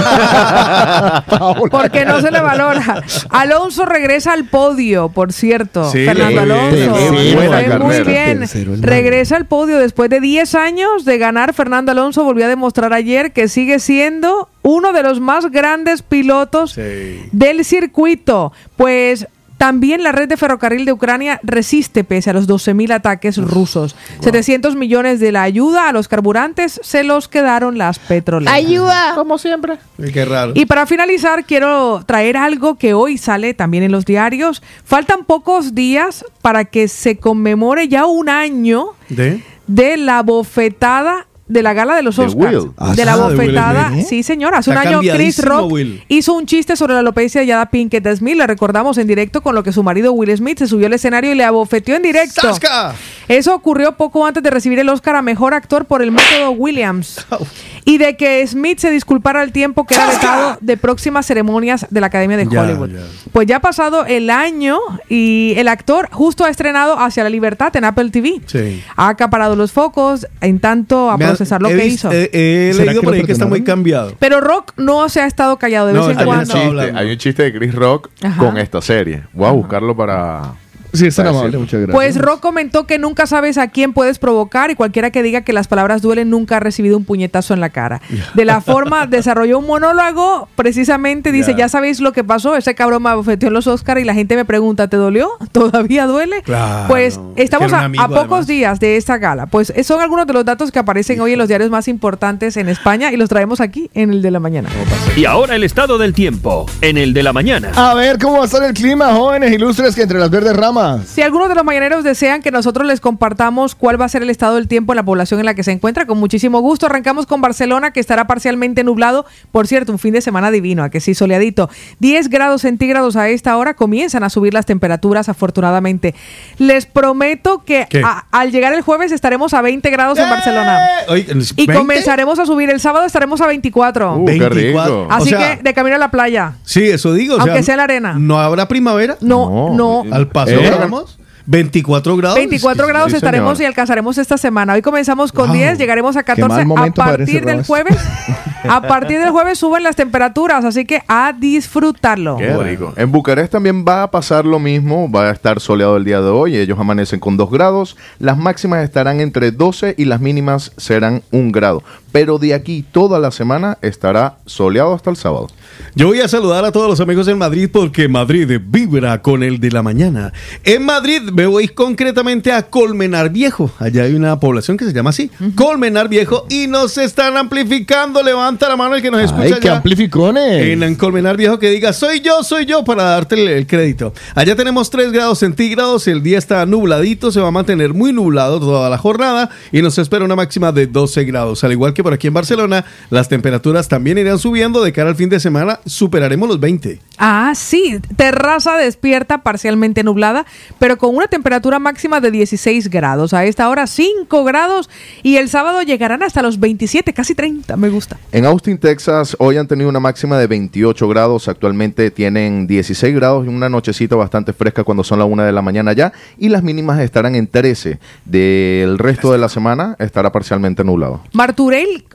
porque 1.72 2.06
no 2.06 2.22
se 2.22 2.30
le 2.32 2.42
valora. 2.42 3.02
Alonso 3.30 3.86
regresa 3.86 4.34
al 4.34 4.46
podio, 4.46 5.10
por 5.10 5.34
cierto. 5.34 5.47
Sí, 5.92 6.06
Fernando. 6.06 6.42
Alonso. 6.42 6.96
Sí, 6.98 7.36
buena 7.36 7.62
Fue 7.62 7.80
muy 7.80 8.02
bien. 8.02 8.44
Regresa 8.82 9.36
al 9.36 9.46
podio 9.46 9.78
después 9.80 10.10
de 10.10 10.20
10 10.20 10.56
años 10.56 11.06
de 11.06 11.18
ganar. 11.18 11.54
Fernando 11.54 11.92
Alonso 11.92 12.24
volvió 12.24 12.46
a 12.46 12.50
demostrar 12.50 12.94
ayer 12.94 13.32
que 13.32 13.48
sigue 13.48 13.80
siendo 13.80 14.50
uno 14.62 14.94
de 14.94 15.04
los 15.04 15.20
más 15.20 15.50
grandes 15.52 16.02
pilotos 16.02 16.72
Sí. 16.74 17.22
del 17.32 17.64
circuito. 17.66 18.52
Pues 18.76 19.28
también 19.58 20.04
la 20.04 20.12
red 20.12 20.30
de 20.30 20.38
ferrocarril 20.38 20.86
de 20.86 20.94
Ucrania 20.94 21.40
resiste 21.44 22.04
pese 22.04 22.30
a 22.30 22.34
los 22.34 22.48
12.000 22.48 22.94
ataques 22.94 23.38
rusos. 23.38 23.96
700 24.22 24.76
millones 24.76 25.20
de 25.20 25.32
la 25.32 25.44
ayuda 25.44 25.90
a 25.90 25.92
los 25.92 26.08
carburantes 26.08 26.80
se 26.84 27.04
los 27.04 27.28
quedaron 27.28 27.78
las 27.78 28.00
petroleras. 28.00 28.54
¡Ayuda! 28.54 29.14
Como 29.16 29.38
siempre. 29.38 29.78
Qué 30.14 30.26
raro. 30.26 30.54
Y 30.56 30.66
para 30.66 30.86
finalizar, 30.86 31.46
quiero 31.46 32.04
traer 32.06 32.38
algo 32.38 32.76
que 32.76 32.94
hoy 32.94 33.18
sale 33.18 33.54
también 33.54 33.84
en 33.84 33.92
los 33.92 34.06
diarios. 34.06 34.62
Faltan 34.84 35.26
pocos 35.26 35.76
días 35.76 36.26
para 36.42 36.66
que 36.66 36.88
se 36.88 37.18
conmemore 37.18 37.88
ya 37.88 38.06
un 38.06 38.30
año 38.30 38.90
¿De? 39.10 39.44
de 39.68 39.98
la 39.98 40.24
bofetada 40.24 41.27
de 41.48 41.64
la 41.64 41.74
gala 41.74 41.96
de 41.96 42.04
los 42.04 42.20
Oscars. 42.20 42.54
Will. 42.54 42.72
Ah, 42.78 42.94
de 42.96 43.06
la 43.06 43.16
de 43.16 43.24
Will 43.24 43.36
bofetada. 43.38 43.98
¿eh? 43.98 44.06
Sí, 44.08 44.24
señor. 44.24 44.54
Hace 44.56 44.72
Está 44.72 44.82
un 44.82 44.88
año 44.88 45.14
Chris 45.14 45.44
Rock 45.44 45.72
Will. 45.72 46.04
hizo 46.08 46.34
un 46.34 46.46
chiste 46.46 46.76
sobre 46.76 46.94
la 46.94 47.00
alopecia 47.00 47.42
de 47.42 47.48
Jada 47.48 47.68
Pinkett 47.68 48.08
Smith. 48.16 48.36
Le 48.38 48.48
recordamos 48.48 48.98
en 48.98 49.08
directo 49.08 49.42
con 49.42 49.56
lo 49.56 49.64
que 49.64 49.72
su 49.72 49.84
marido 49.84 50.12
Will 50.14 50.36
Smith 50.36 50.60
se 50.60 50.68
subió 50.68 50.88
al 50.88 50.94
escenario 50.94 51.32
y 51.32 51.36
le 51.36 51.44
abofeteó 51.44 51.96
en 51.96 52.04
directo. 52.04 52.42
¡Sasca! 52.42 52.94
Eso 53.28 53.54
ocurrió 53.54 53.98
poco 53.98 54.26
antes 54.26 54.42
de 54.44 54.50
recibir 54.50 54.80
el 54.80 54.90
Oscar 54.90 55.16
a 55.18 55.22
Mejor 55.22 55.54
Actor 55.54 55.86
por 55.86 56.02
el 56.02 56.12
método 56.12 56.52
Williams. 56.52 57.26
Y 57.86 58.00
de 58.00 58.18
que 58.18 58.46
Smith 58.46 58.80
se 58.80 58.92
disculpara 58.92 59.40
al 59.40 59.54
tiempo 59.54 59.86
que 59.86 59.96
era 59.96 60.08
vetado 60.08 60.58
de 60.60 60.76
próximas 60.76 61.26
ceremonias 61.26 61.88
de 61.90 62.02
la 62.02 62.08
Academia 62.08 62.36
de 62.36 62.44
Hollywood. 62.46 62.90
ya. 62.90 63.00
Pues 63.32 63.48
ya 63.48 63.56
ha 63.58 63.60
pasado 63.62 64.06
el 64.06 64.30
año 64.30 64.78
y 65.08 65.54
el 65.56 65.70
actor 65.70 66.10
justo 66.12 66.44
ha 66.44 66.50
estrenado 66.50 67.00
Hacia 67.00 67.24
la 67.24 67.30
Libertad 67.30 67.74
en 67.78 67.86
Apple 67.86 68.10
TV. 68.10 68.42
Sí. 68.46 68.84
Ha 68.98 69.08
acaparado 69.08 69.56
los 69.56 69.72
focos 69.72 70.28
en 70.42 70.60
tanto 70.60 71.10
procesar 71.38 71.62
lo 71.62 71.70
he 71.70 71.78
que 71.78 71.86
hizo. 71.86 72.12
He, 72.12 72.30
he 72.34 72.74
¿Será 72.74 72.86
leído 72.86 73.02
por 73.04 73.14
ahí 73.14 73.24
que 73.24 73.32
está 73.32 73.46
muy 73.46 73.64
cambiado. 73.64 74.14
Pero 74.20 74.42
Rock 74.42 74.74
no 74.78 75.08
se 75.10 75.22
ha 75.22 75.26
estado 75.28 75.58
callado 75.58 75.88
de 75.88 75.94
No, 75.94 76.08
vez 76.08 76.18
en 76.18 76.20
Hay 76.20 76.26
un, 76.28 76.34
cuando. 76.34 76.54
estaba 76.54 76.64
chiste, 76.84 76.98
hay 76.98 77.12
un 77.12 77.18
chiste 77.18 77.44
de 77.44 77.54
Chris 77.54 77.74
Rock 77.76 78.10
Ajá. 78.22 78.44
con 78.44 78.58
esta 78.58 78.82
serie. 78.82 79.24
Voy 79.34 79.48
a 79.48 79.52
buscarlo 79.52 79.96
para. 79.96 80.54
Sí, 80.98 81.08
es 81.08 81.16
tan 81.16 81.26
para 81.26 81.38
amable, 81.38 81.58
muchas 81.58 81.82
gracias. 81.82 81.96
Pues 81.96 82.18
Rock 82.18 82.40
comentó 82.42 82.86
que 82.88 82.98
nunca 83.00 83.28
sabes 83.28 83.58
a 83.58 83.68
quién 83.70 83.94
puedes 83.94 84.20
provocar 84.20 84.72
y 84.72 84.76
cualquiera 84.76 85.12
que 85.12 85.24
diga 85.24 85.42
que 85.42 85.54
las 85.54 85.68
palabras 85.68 86.02
duelen 86.02 86.30
nunca 86.30 86.58
ha 86.58 86.60
recibido 86.60 86.98
un 86.98 87.06
puñetazo 87.06 87.54
en 87.54 87.60
la 87.60 87.70
cara. 87.70 88.02
De 88.34 88.46
la 88.46 88.62
forma 88.62 89.06
desarrolló 89.08 89.60
un 89.60 89.68
monólogo, 89.68 90.48
precisamente 90.56 91.32
dice, 91.32 91.52
Ya. 91.52 91.58
ya 91.60 91.70
sabéis 91.70 92.00
lo 92.00 92.12
que 92.14 92.24
pasó, 92.24 92.56
ese 92.56 92.76
cabrón 92.76 93.04
me 93.04 93.10
abofeteó 93.10 93.48
en 93.48 93.54
los 93.54 93.68
Oscars 93.68 94.02
y 94.02 94.04
la 94.04 94.14
gente 94.14 94.36
me 94.36 94.46
pregunta, 94.46 94.88
¿te 94.88 94.98
dolió? 94.98 95.30
¿Todavía 95.52 96.06
duele? 96.08 96.42
Claro, 96.44 96.88
pues 96.88 97.20
estamos 97.36 97.74
a, 97.74 97.86
amigo, 97.86 98.04
a 98.04 98.08
pocos 98.08 98.24
además. 98.24 98.48
días 98.48 98.80
de 98.80 98.98
esta 98.98 99.18
gala. 99.18 99.46
Pues 99.46 99.74
son 99.84 100.02
algunos 100.02 100.28
de 100.28 100.34
los 100.34 100.46
datos 100.46 100.72
que 100.72 100.80
aparecen 100.80 101.20
hoy 101.22 101.34
en 101.34 101.40
los 101.40 101.48
diarios 101.48 101.70
más 101.70 101.88
importantes 101.88 102.58
en 102.58 102.70
España 102.70 103.12
y 103.12 103.18
los 103.18 103.30
traemos 103.30 103.62
aquí 103.62 103.90
en 103.94 104.12
el 104.12 104.22
de 104.22 104.32
la 104.32 104.40
mañana. 104.40 104.70
Y 105.16 105.26
ahora 105.26 105.56
el 105.56 105.64
estado 105.64 105.98
del 105.98 106.14
tiempo, 106.14 106.66
en 106.82 106.98
el 106.98 107.14
de 107.14 107.24
la 107.24 107.34
mañana. 107.34 107.72
A 107.76 107.94
ver 107.94 108.18
cómo 108.20 108.38
va 108.38 108.44
a 108.44 108.46
estar 108.46 108.64
el 108.64 108.74
clima, 108.74 109.14
jóvenes 109.14 109.52
ilustres, 109.52 109.96
que 109.96 110.04
entre 110.04 110.20
las 110.20 110.30
verdes 110.30 110.56
ramas. 110.56 110.87
Si 111.06 111.22
algunos 111.22 111.50
de 111.50 111.56
los 111.56 111.64
mañaneros 111.64 112.04
desean 112.04 112.42
que 112.42 112.52
nosotros 112.52 112.88
les 112.88 113.00
compartamos 113.00 113.76
cuál 113.76 114.00
va 114.00 114.06
a 114.06 114.10
ser 114.10 114.22
el 114.24 114.30
estado 114.30 114.56
del 114.56 114.68
tiempo 114.68 114.94
en 114.94 114.98
la 114.98 115.04
población 115.04 115.40
en 115.40 115.46
la 115.46 115.54
que 115.54 115.64
se 115.64 115.72
encuentra, 115.72 116.06
con 116.06 116.18
muchísimo 116.20 116.60
gusto. 116.60 116.86
Arrancamos 116.86 117.26
con 117.26 117.42
Barcelona, 117.42 117.92
que 117.92 118.00
estará 118.00 118.28
parcialmente 118.28 118.84
nublado. 118.84 119.26
Por 119.52 119.68
cierto, 119.68 119.92
un 119.92 120.00
fin 120.00 120.14
de 120.14 120.22
semana 120.22 120.52
divino, 120.52 120.84
a 120.84 120.90
que 120.90 121.00
sí, 121.00 121.14
soleadito. 121.16 121.70
10 122.00 122.30
grados 122.30 122.62
centígrados 122.62 123.16
a 123.16 123.30
esta 123.30 123.58
hora. 123.58 123.74
Comienzan 123.76 124.24
a 124.24 124.30
subir 124.30 124.54
las 124.54 124.66
temperaturas, 124.66 125.30
afortunadamente. 125.30 126.14
Les 126.58 126.86
prometo 126.86 127.64
que 127.66 127.88
al 128.32 128.52
llegar 128.52 128.74
el 128.74 128.82
jueves 128.82 129.12
estaremos 129.12 129.54
a 129.54 129.62
20 129.62 129.90
grados 129.90 130.18
en 130.20 130.30
Barcelona. 130.30 130.80
Oye, 131.10 131.26
Y 131.56 131.66
20? 131.68 131.74
comenzaremos 131.74 132.40
a 132.40 132.46
subir. 132.46 132.70
El 132.70 132.80
sábado 132.80 133.06
estaremos 133.06 133.42
a 133.42 133.48
24. 133.48 134.16
Uh, 134.18 134.26
qué 134.26 134.50
rico. 134.50 135.08
Así 135.10 135.34
O 135.34 135.38
sea, 135.38 135.58
que 135.58 135.64
de 135.64 135.74
camino 135.74 135.96
a 135.96 136.00
la 136.00 136.12
playa. 136.12 136.54
Sí, 136.64 136.84
eso 136.84 137.14
digo. 137.14 137.36
o 137.36 137.40
Aunque 137.42 137.64
sea 137.64 137.74
en 137.76 137.78
la 137.78 137.84
arena. 137.84 138.16
¿No 138.18 138.40
habrá 138.40 138.68
primavera? 138.68 139.18
No, 139.22 139.74
no. 139.74 140.04
Al 140.12 140.28
paseo 140.28 140.60
Eh. 140.60 140.67
Vamos. 140.72 141.20
24 141.50 142.18
grados. 142.18 142.36
24 142.38 142.86
Sí, 142.86 142.92
grados 142.92 143.10
sí, 143.12 143.16
estaremos 143.16 143.58
señor. 143.58 143.64
y 143.64 143.72
alcanzaremos 143.72 144.18
esta 144.18 144.38
semana. 144.38 144.74
Hoy 144.74 144.82
comenzamos 144.82 145.32
con 145.32 145.48
Wow. 145.48 145.56
10, 145.56 145.78
llegaremos 145.78 146.18
a 146.18 146.24
14. 146.24 146.66
mal 146.66 146.90
A 146.90 146.94
partir 146.94 147.46
del 147.46 147.64
jueves, 147.64 147.96
a 148.70 148.82
partir 148.82 149.18
del 149.20 149.30
jueves 149.30 149.58
suben 149.58 149.82
las 149.84 149.96
temperaturas, 149.96 150.66
así 150.66 150.84
que 150.84 151.04
a 151.08 151.32
disfrutarlo. 151.32 152.36
Qué 152.36 152.54
rico. 152.58 152.94
En 152.98 153.14
Bucarest 153.14 153.50
también 153.54 153.86
va 153.88 154.04
a 154.04 154.12
pasar 154.12 154.46
lo 154.46 154.60
mismo. 154.60 155.10
Va 155.10 155.30
a 155.30 155.32
estar 155.32 155.62
soleado 155.62 155.96
el 155.96 156.04
día 156.04 156.20
de 156.20 156.28
hoy. 156.28 156.58
Ellos 156.58 156.78
amanecen 156.78 157.22
con 157.22 157.38
2 157.38 157.50
grados. 157.50 157.96
Las 158.20 158.38
máximas 158.38 158.84
estarán 158.84 159.22
entre 159.22 159.52
12 159.52 159.96
y 159.98 160.04
las 160.04 160.20
mínimas 160.20 160.74
serán 160.76 161.24
1 161.32 161.52
grado. 161.54 161.82
Pero 162.12 162.38
de 162.38 162.54
aquí 162.54 162.84
toda 162.92 163.20
la 163.20 163.32
semana 163.32 163.78
estará 163.82 164.38
soleado 164.46 164.94
hasta 164.94 165.10
el 165.10 165.18
sábado. 165.18 165.48
Yo 165.96 166.08
voy 166.08 166.22
a 166.22 166.28
saludar 166.28 166.66
a 166.66 166.72
todos 166.72 166.90
los 166.90 167.00
amigos 167.00 167.28
en 167.28 167.38
Madrid 167.38 167.70
porque 167.72 168.08
Madrid 168.08 168.60
vibra 168.64 169.22
con 169.22 169.44
el 169.44 169.60
de 169.60 169.72
la 169.72 169.84
mañana. 169.84 170.34
En 170.64 170.86
Madrid 170.86 171.22
me 171.34 171.46
voy 171.46 171.68
concretamente 171.68 172.52
a 172.52 172.64
Colmenar 172.70 173.30
Viejo. 173.30 173.72
Allá 173.80 174.04
hay 174.04 174.14
una 174.14 174.40
población 174.40 174.78
que 174.78 174.86
se 174.86 174.94
llama 174.94 175.10
así, 175.10 175.30
Colmenar 175.56 176.10
Viejo, 176.10 176.46
y 176.50 176.68
nos 176.68 176.98
están 176.98 177.38
amplificando. 177.38 178.22
Levanta 178.24 178.70
la 178.70 178.76
mano 178.76 178.96
el 178.96 179.02
que 179.02 179.12
nos 179.12 179.22
escucha 179.22 179.56
¡Ay, 179.56 179.60
qué 179.62 179.70
amplificones! 179.70 180.64
En, 180.64 180.84
en 180.84 180.96
Colmenar 180.96 181.38
Viejo 181.38 181.60
que 181.60 181.70
diga, 181.70 181.94
soy 181.94 182.22
yo, 182.22 182.44
soy 182.44 182.66
yo, 182.66 182.84
para 182.84 183.04
darte 183.04 183.36
el, 183.36 183.48
el 183.48 183.68
crédito. 183.68 184.14
Allá 184.36 184.56
tenemos 184.56 184.90
3 184.90 185.12
grados 185.12 185.40
centígrados, 185.40 186.08
el 186.08 186.24
día 186.24 186.38
está 186.38 186.66
nubladito, 186.66 187.32
se 187.32 187.40
va 187.40 187.48
a 187.50 187.52
mantener 187.52 187.94
muy 187.94 188.14
nublado 188.14 188.60
toda 188.60 188.90
la 188.90 188.98
jornada 188.98 189.50
y 189.72 189.82
nos 189.82 189.98
espera 189.98 190.26
una 190.26 190.36
máxima 190.36 190.72
de 190.72 190.88
12 190.88 191.24
grados. 191.26 191.64
Al 191.64 191.72
igual 191.72 191.94
que 191.94 191.97
porque 191.98 192.04
por 192.04 192.14
aquí 192.14 192.28
en 192.28 192.34
Barcelona 192.34 192.86
las 193.10 193.28
temperaturas 193.28 193.88
también 193.88 194.20
irán 194.20 194.38
subiendo 194.38 194.84
de 194.84 194.94
cara 194.94 195.10
al 195.10 195.16
fin 195.16 195.30
de 195.30 195.40
semana, 195.40 195.80
superaremos 195.86 196.48
los 196.48 196.60
20. 196.60 197.00
Ah, 197.18 197.54
sí, 197.56 198.00
terraza 198.16 198.78
despierta 198.78 199.40
parcialmente 199.40 200.04
nublada, 200.04 200.46
pero 200.78 201.00
con 201.00 201.16
una 201.16 201.28
temperatura 201.28 201.80
máxima 201.80 202.20
de 202.22 202.30
16 202.30 202.92
grados. 202.92 203.34
A 203.34 203.46
esta 203.46 203.68
hora 203.70 203.88
5 203.88 204.44
grados 204.44 204.90
y 205.24 205.38
el 205.38 205.50
sábado 205.50 205.82
llegarán 205.82 206.22
hasta 206.22 206.44
los 206.44 206.60
27, 206.60 207.14
casi 207.14 207.34
30, 207.34 207.76
me 207.78 207.90
gusta. 207.90 208.18
En 208.32 208.46
Austin, 208.46 208.78
Texas, 208.78 209.36
hoy 209.40 209.58
han 209.58 209.68
tenido 209.68 209.90
una 209.90 210.00
máxima 210.00 210.38
de 210.38 210.46
28 210.46 211.08
grados. 211.08 211.48
Actualmente 211.48 212.12
tienen 212.12 212.68
16 212.68 213.16
grados 213.16 213.46
y 213.46 213.50
una 213.50 213.70
nochecita 213.70 214.16
bastante 214.16 214.54
fresca 214.54 214.84
cuando 214.84 215.04
son 215.04 215.18
las 215.18 215.28
1 215.28 215.44
de 215.44 215.52
la 215.52 215.64
mañana 215.64 215.94
ya. 215.94 216.14
Y 216.38 216.50
las 216.50 216.62
mínimas 216.62 217.00
estarán 217.00 217.36
en 217.36 217.48
13. 217.48 217.98
Del 218.26 219.00
resto 219.00 219.32
de 219.32 219.40
la 219.40 219.50
semana 219.50 219.96
estará 219.98 220.32
parcialmente 220.32 220.84
nublado. 220.84 221.22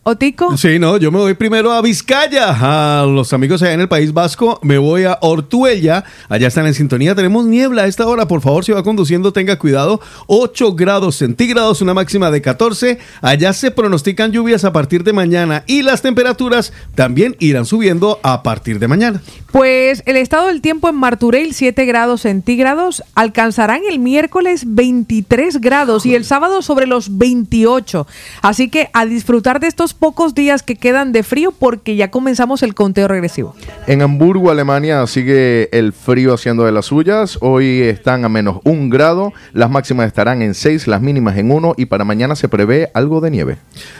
Otico. 0.04 0.56
Sí, 0.56 0.78
no, 0.78 0.96
yo 0.96 1.12
me 1.12 1.18
voy 1.18 1.34
primero 1.34 1.72
a 1.72 1.80
Vizcaya, 1.80 2.56
a 2.60 3.06
los 3.06 3.32
amigos 3.32 3.62
allá 3.62 3.72
en 3.72 3.80
el 3.80 3.88
País 3.88 4.12
Vasco, 4.12 4.58
me 4.62 4.76
voy 4.78 5.04
a 5.04 5.18
Ortuella, 5.20 6.04
allá 6.28 6.48
están 6.48 6.66
en 6.66 6.74
sintonía, 6.74 7.14
tenemos 7.14 7.46
niebla 7.46 7.82
a 7.82 7.86
esta 7.86 8.06
hora, 8.06 8.26
por 8.26 8.40
favor, 8.40 8.64
si 8.64 8.72
va 8.72 8.82
conduciendo 8.82 9.32
tenga 9.32 9.58
cuidado, 9.58 10.00
8 10.26 10.74
grados 10.74 11.16
centígrados, 11.16 11.82
una 11.82 11.94
máxima 11.94 12.32
de 12.32 12.42
14, 12.42 12.98
allá 13.20 13.52
se 13.52 13.70
pronostican 13.70 14.32
lluvias 14.32 14.64
a 14.64 14.72
partir 14.72 15.04
de 15.04 15.12
mañana 15.12 15.62
y 15.66 15.82
las 15.82 16.02
temperaturas 16.02 16.72
también 16.94 17.36
irán 17.38 17.66
subiendo 17.66 18.18
a 18.22 18.42
partir 18.42 18.80
de 18.80 18.88
mañana. 18.88 19.22
Pues 19.52 20.02
el 20.06 20.16
estado 20.16 20.48
del 20.48 20.62
tiempo 20.62 20.88
en 20.88 20.96
Marturell, 20.96 21.54
7 21.54 21.84
grados 21.84 22.22
centígrados, 22.22 23.04
alcanzarán 23.14 23.82
el 23.88 23.98
miércoles 23.98 24.64
23 24.66 25.60
grados 25.60 26.06
y 26.06 26.14
el 26.14 26.24
sábado 26.24 26.62
sobre 26.62 26.86
los 26.86 27.18
28. 27.18 28.06
Así 28.40 28.68
que 28.68 28.88
a 28.94 29.04
disfrutar 29.04 29.60
de 29.62 29.68
estos 29.68 29.94
pocos 29.94 30.34
días 30.34 30.62
que 30.62 30.74
quedan 30.74 31.12
de 31.12 31.22
frío 31.22 31.52
porque 31.56 31.94
ya 31.94 32.10
comenzamos 32.10 32.62
el 32.64 32.74
conteo 32.74 33.06
regresivo. 33.06 33.54
En 33.86 34.02
Hamburgo, 34.02 34.50
Alemania, 34.50 35.06
sigue 35.06 35.68
el 35.72 35.92
frío 35.92 36.34
haciendo 36.34 36.64
de 36.64 36.72
las 36.72 36.86
suyas. 36.86 37.38
Hoy 37.40 37.80
están 37.80 38.24
a 38.24 38.28
menos 38.28 38.58
un 38.64 38.90
grado. 38.90 39.32
Las 39.52 39.70
máximas 39.70 40.08
estarán 40.08 40.42
en 40.42 40.54
6, 40.54 40.88
las 40.88 41.00
mínimas 41.00 41.38
en 41.38 41.52
1 41.52 41.74
y 41.76 41.86
para 41.86 42.04
mañana 42.04 42.34
se 42.34 42.48
prevé 42.48 42.90
algo 42.92 43.20
de 43.20 43.30
nieve. 43.30 43.58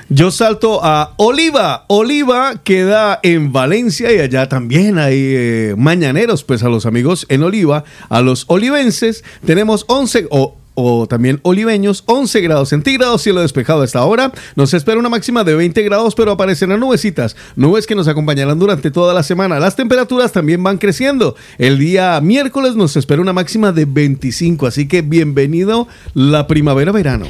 Yo 0.08 0.32
salto 0.32 0.80
a 0.82 1.14
Oliva. 1.16 1.84
Oliva 1.86 2.54
queda 2.64 3.20
en 3.22 3.52
Valencia 3.52 4.12
y 4.12 4.18
allá 4.18 4.48
también 4.48 4.98
hay 4.98 5.14
eh, 5.16 5.74
mañaneros, 5.78 6.42
pues 6.42 6.64
a 6.64 6.68
los 6.68 6.86
amigos 6.86 7.24
en 7.28 7.44
Oliva, 7.44 7.84
a 8.08 8.20
los 8.20 8.46
olivenses, 8.48 9.22
tenemos 9.44 9.84
11 9.86 10.26
o 10.30 10.56
o 10.74 11.06
también 11.06 11.40
oliveños, 11.42 12.04
11 12.06 12.40
grados 12.40 12.68
centígrados, 12.70 13.22
cielo 13.22 13.40
despejado 13.40 13.82
a 13.82 13.84
esta 13.84 14.04
hora. 14.04 14.32
Nos 14.56 14.74
espera 14.74 14.98
una 14.98 15.08
máxima 15.08 15.44
de 15.44 15.54
20 15.54 15.82
grados, 15.82 16.14
pero 16.14 16.32
aparecerán 16.32 16.80
nubecitas, 16.80 17.36
nubes 17.56 17.86
que 17.86 17.94
nos 17.94 18.08
acompañarán 18.08 18.58
durante 18.58 18.90
toda 18.90 19.14
la 19.14 19.22
semana. 19.22 19.60
Las 19.60 19.76
temperaturas 19.76 20.32
también 20.32 20.62
van 20.62 20.78
creciendo. 20.78 21.36
El 21.58 21.78
día 21.78 22.20
miércoles 22.20 22.76
nos 22.76 22.96
espera 22.96 23.22
una 23.22 23.32
máxima 23.32 23.72
de 23.72 23.84
25, 23.84 24.66
así 24.66 24.88
que 24.88 25.02
bienvenido 25.02 25.88
la 26.14 26.46
primavera-verano. 26.46 27.26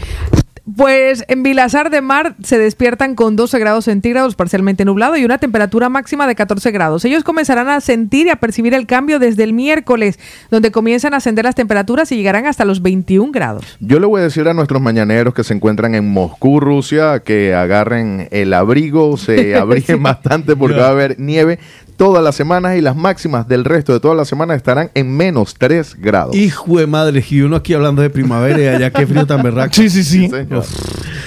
Pues 0.77 1.25
en 1.27 1.43
Vilazar 1.43 1.91
de 1.91 2.01
Mar 2.01 2.37
se 2.43 2.57
despiertan 2.57 3.17
con 3.17 3.35
12 3.35 3.59
grados 3.59 3.87
centígrados 3.87 4.37
parcialmente 4.37 4.85
nublado 4.85 5.17
y 5.17 5.25
una 5.25 5.39
temperatura 5.39 5.89
máxima 5.89 6.29
de 6.29 6.37
14 6.37 6.71
grados. 6.71 7.05
Ellos 7.05 7.25
comenzarán 7.25 7.69
a 7.69 7.81
sentir 7.81 8.29
y 8.29 8.31
a 8.31 8.37
percibir 8.37 8.73
el 8.75 8.87
cambio 8.87 9.19
desde 9.19 9.43
el 9.43 9.55
miércoles, 9.55 10.21
donde 10.51 10.71
comienzan 10.71 11.15
a 11.15 11.17
ascender 11.17 11.45
las 11.45 11.57
temperaturas 11.57 12.13
y 12.13 12.17
llegarán 12.17 12.47
hasta 12.47 12.65
los 12.65 12.81
21 12.81 13.33
grados. 13.33 13.77
Yo 13.81 13.99
le 13.99 14.07
voy 14.07 14.21
a 14.21 14.25
decir 14.25 14.47
a 14.47 14.55
nuestros 14.55 14.81
mañaneros 14.81 15.35
que 15.35 15.43
se 15.43 15.53
encuentran 15.53 15.97
en 15.97 16.09
Moscú, 16.09 16.61
Rusia, 16.61 17.21
que 17.21 17.55
agarren 17.55 18.29
el 18.31 18.55
abrigo, 18.55 19.17
se 19.17 19.57
abriguen 19.57 20.01
bastante 20.03 20.55
porque 20.55 20.79
va 20.79 20.87
a 20.87 20.91
haber 20.91 21.19
nieve 21.19 21.59
todas 22.03 22.25
las 22.25 22.35
semanas 22.35 22.77
y 22.77 22.81
las 22.81 22.97
máximas 22.97 23.47
del 23.47 23.65
resto 23.65 23.93
de 23.93 24.01
todas 24.01 24.17
las 24.17 24.27
semanas 24.27 24.57
estarán 24.57 24.91
en 24.95 25.17
menos 25.17 25.55
3 25.57 25.95
grados. 26.01 26.35
Hijo 26.35 26.79
de 26.81 26.89
madre, 26.89 27.25
y 27.31 27.43
uno 27.43 27.55
aquí 27.55 27.75
hablando 27.75 28.03
de 28.03 28.11
primavera 28.11 28.61
y 28.61 28.67
allá 28.67 28.91
qué 28.91 29.07
frío 29.07 29.25
tan 29.25 29.41
berraco. 29.41 29.73
Sí, 29.73 29.89
sí, 29.89 30.03
sí. 30.03 30.29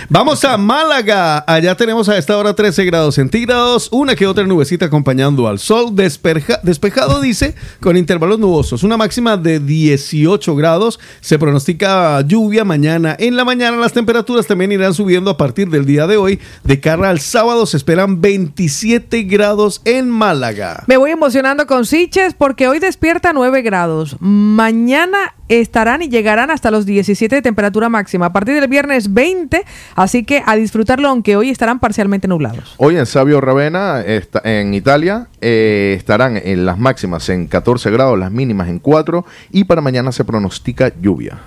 Vamos 0.10 0.44
a 0.44 0.58
Málaga. 0.58 1.46
Allá 1.48 1.76
tenemos 1.78 2.10
a 2.10 2.18
esta 2.18 2.38
hora 2.38 2.54
13 2.54 2.84
grados 2.84 3.16
centígrados, 3.16 3.88
una 3.94 4.16
que 4.16 4.28
otra 4.28 4.46
nubecita 4.46 4.88
acompañando 4.88 5.48
al 5.48 5.60
sol. 5.60 5.96
Despeja- 5.96 6.60
despejado, 6.62 7.22
dice, 7.22 7.56
con 7.80 7.96
intervalos 7.96 8.38
nubosos. 8.38 8.84
Una 8.84 8.98
máxima 8.98 9.38
de 9.38 9.62
18 9.62 10.56
grados. 10.58 11.00
Se 11.22 11.40
pronostica 11.40 12.20
lluvia 12.20 12.66
mañana. 12.66 13.16
En 13.18 13.38
la 13.38 13.46
mañana 13.46 13.78
las 13.78 13.94
temperaturas 13.94 14.46
también 14.46 14.74
irán 14.74 14.94
subiendo 14.94 15.32
a 15.32 15.38
partir 15.38 15.70
del 15.70 15.86
día 15.86 16.06
de 16.06 16.18
hoy. 16.18 16.42
De 16.66 16.82
cara 16.82 17.10
al 17.10 17.22
sábado 17.22 17.66
se 17.66 17.78
esperan 17.78 18.20
27 18.20 19.24
grados 19.24 19.82
en 19.86 20.10
Málaga. 20.10 20.65
Me 20.88 20.98
voy 20.98 21.12
emocionando 21.12 21.68
con 21.68 21.86
Siches 21.86 22.34
porque 22.34 22.68
hoy 22.68 22.80
despierta 22.80 23.34
9 23.34 23.62
grados. 23.62 24.18
Mañana 24.20 25.34
estarán 25.48 26.02
y 26.02 26.10
llegarán 26.10 26.52
hasta 26.52 26.72
los 26.72 26.86
17 26.86 27.36
de 27.36 27.42
temperatura 27.42 27.90
máxima. 27.90 28.28
A 28.28 28.34
partir 28.34 28.56
del 28.56 28.68
viernes 28.68 29.14
20, 29.14 29.64
así 29.96 30.24
que 30.24 30.44
a 30.46 30.56
disfrutarlo 30.56 31.08
aunque 31.10 31.36
hoy 31.36 31.50
estarán 31.50 31.80
parcialmente 31.80 32.28
nublados. 32.28 32.76
Hoy 32.78 32.98
en 32.98 33.06
Sabio 33.06 33.42
Ravenna, 33.42 34.04
en 34.06 34.74
Italia, 34.74 35.28
eh, 35.48 35.94
estarán 35.96 36.42
en 36.44 36.66
las 36.66 36.80
máximas 36.80 37.30
en 37.30 37.46
14 37.46 37.92
grados, 37.92 38.18
las 38.18 38.32
mínimas 38.32 38.68
en 38.68 38.80
4 38.80 39.24
y 39.52 39.66
para 39.66 39.80
mañana 39.80 40.12
se 40.12 40.26
pronostica 40.26 40.92
lluvia. 41.00 41.38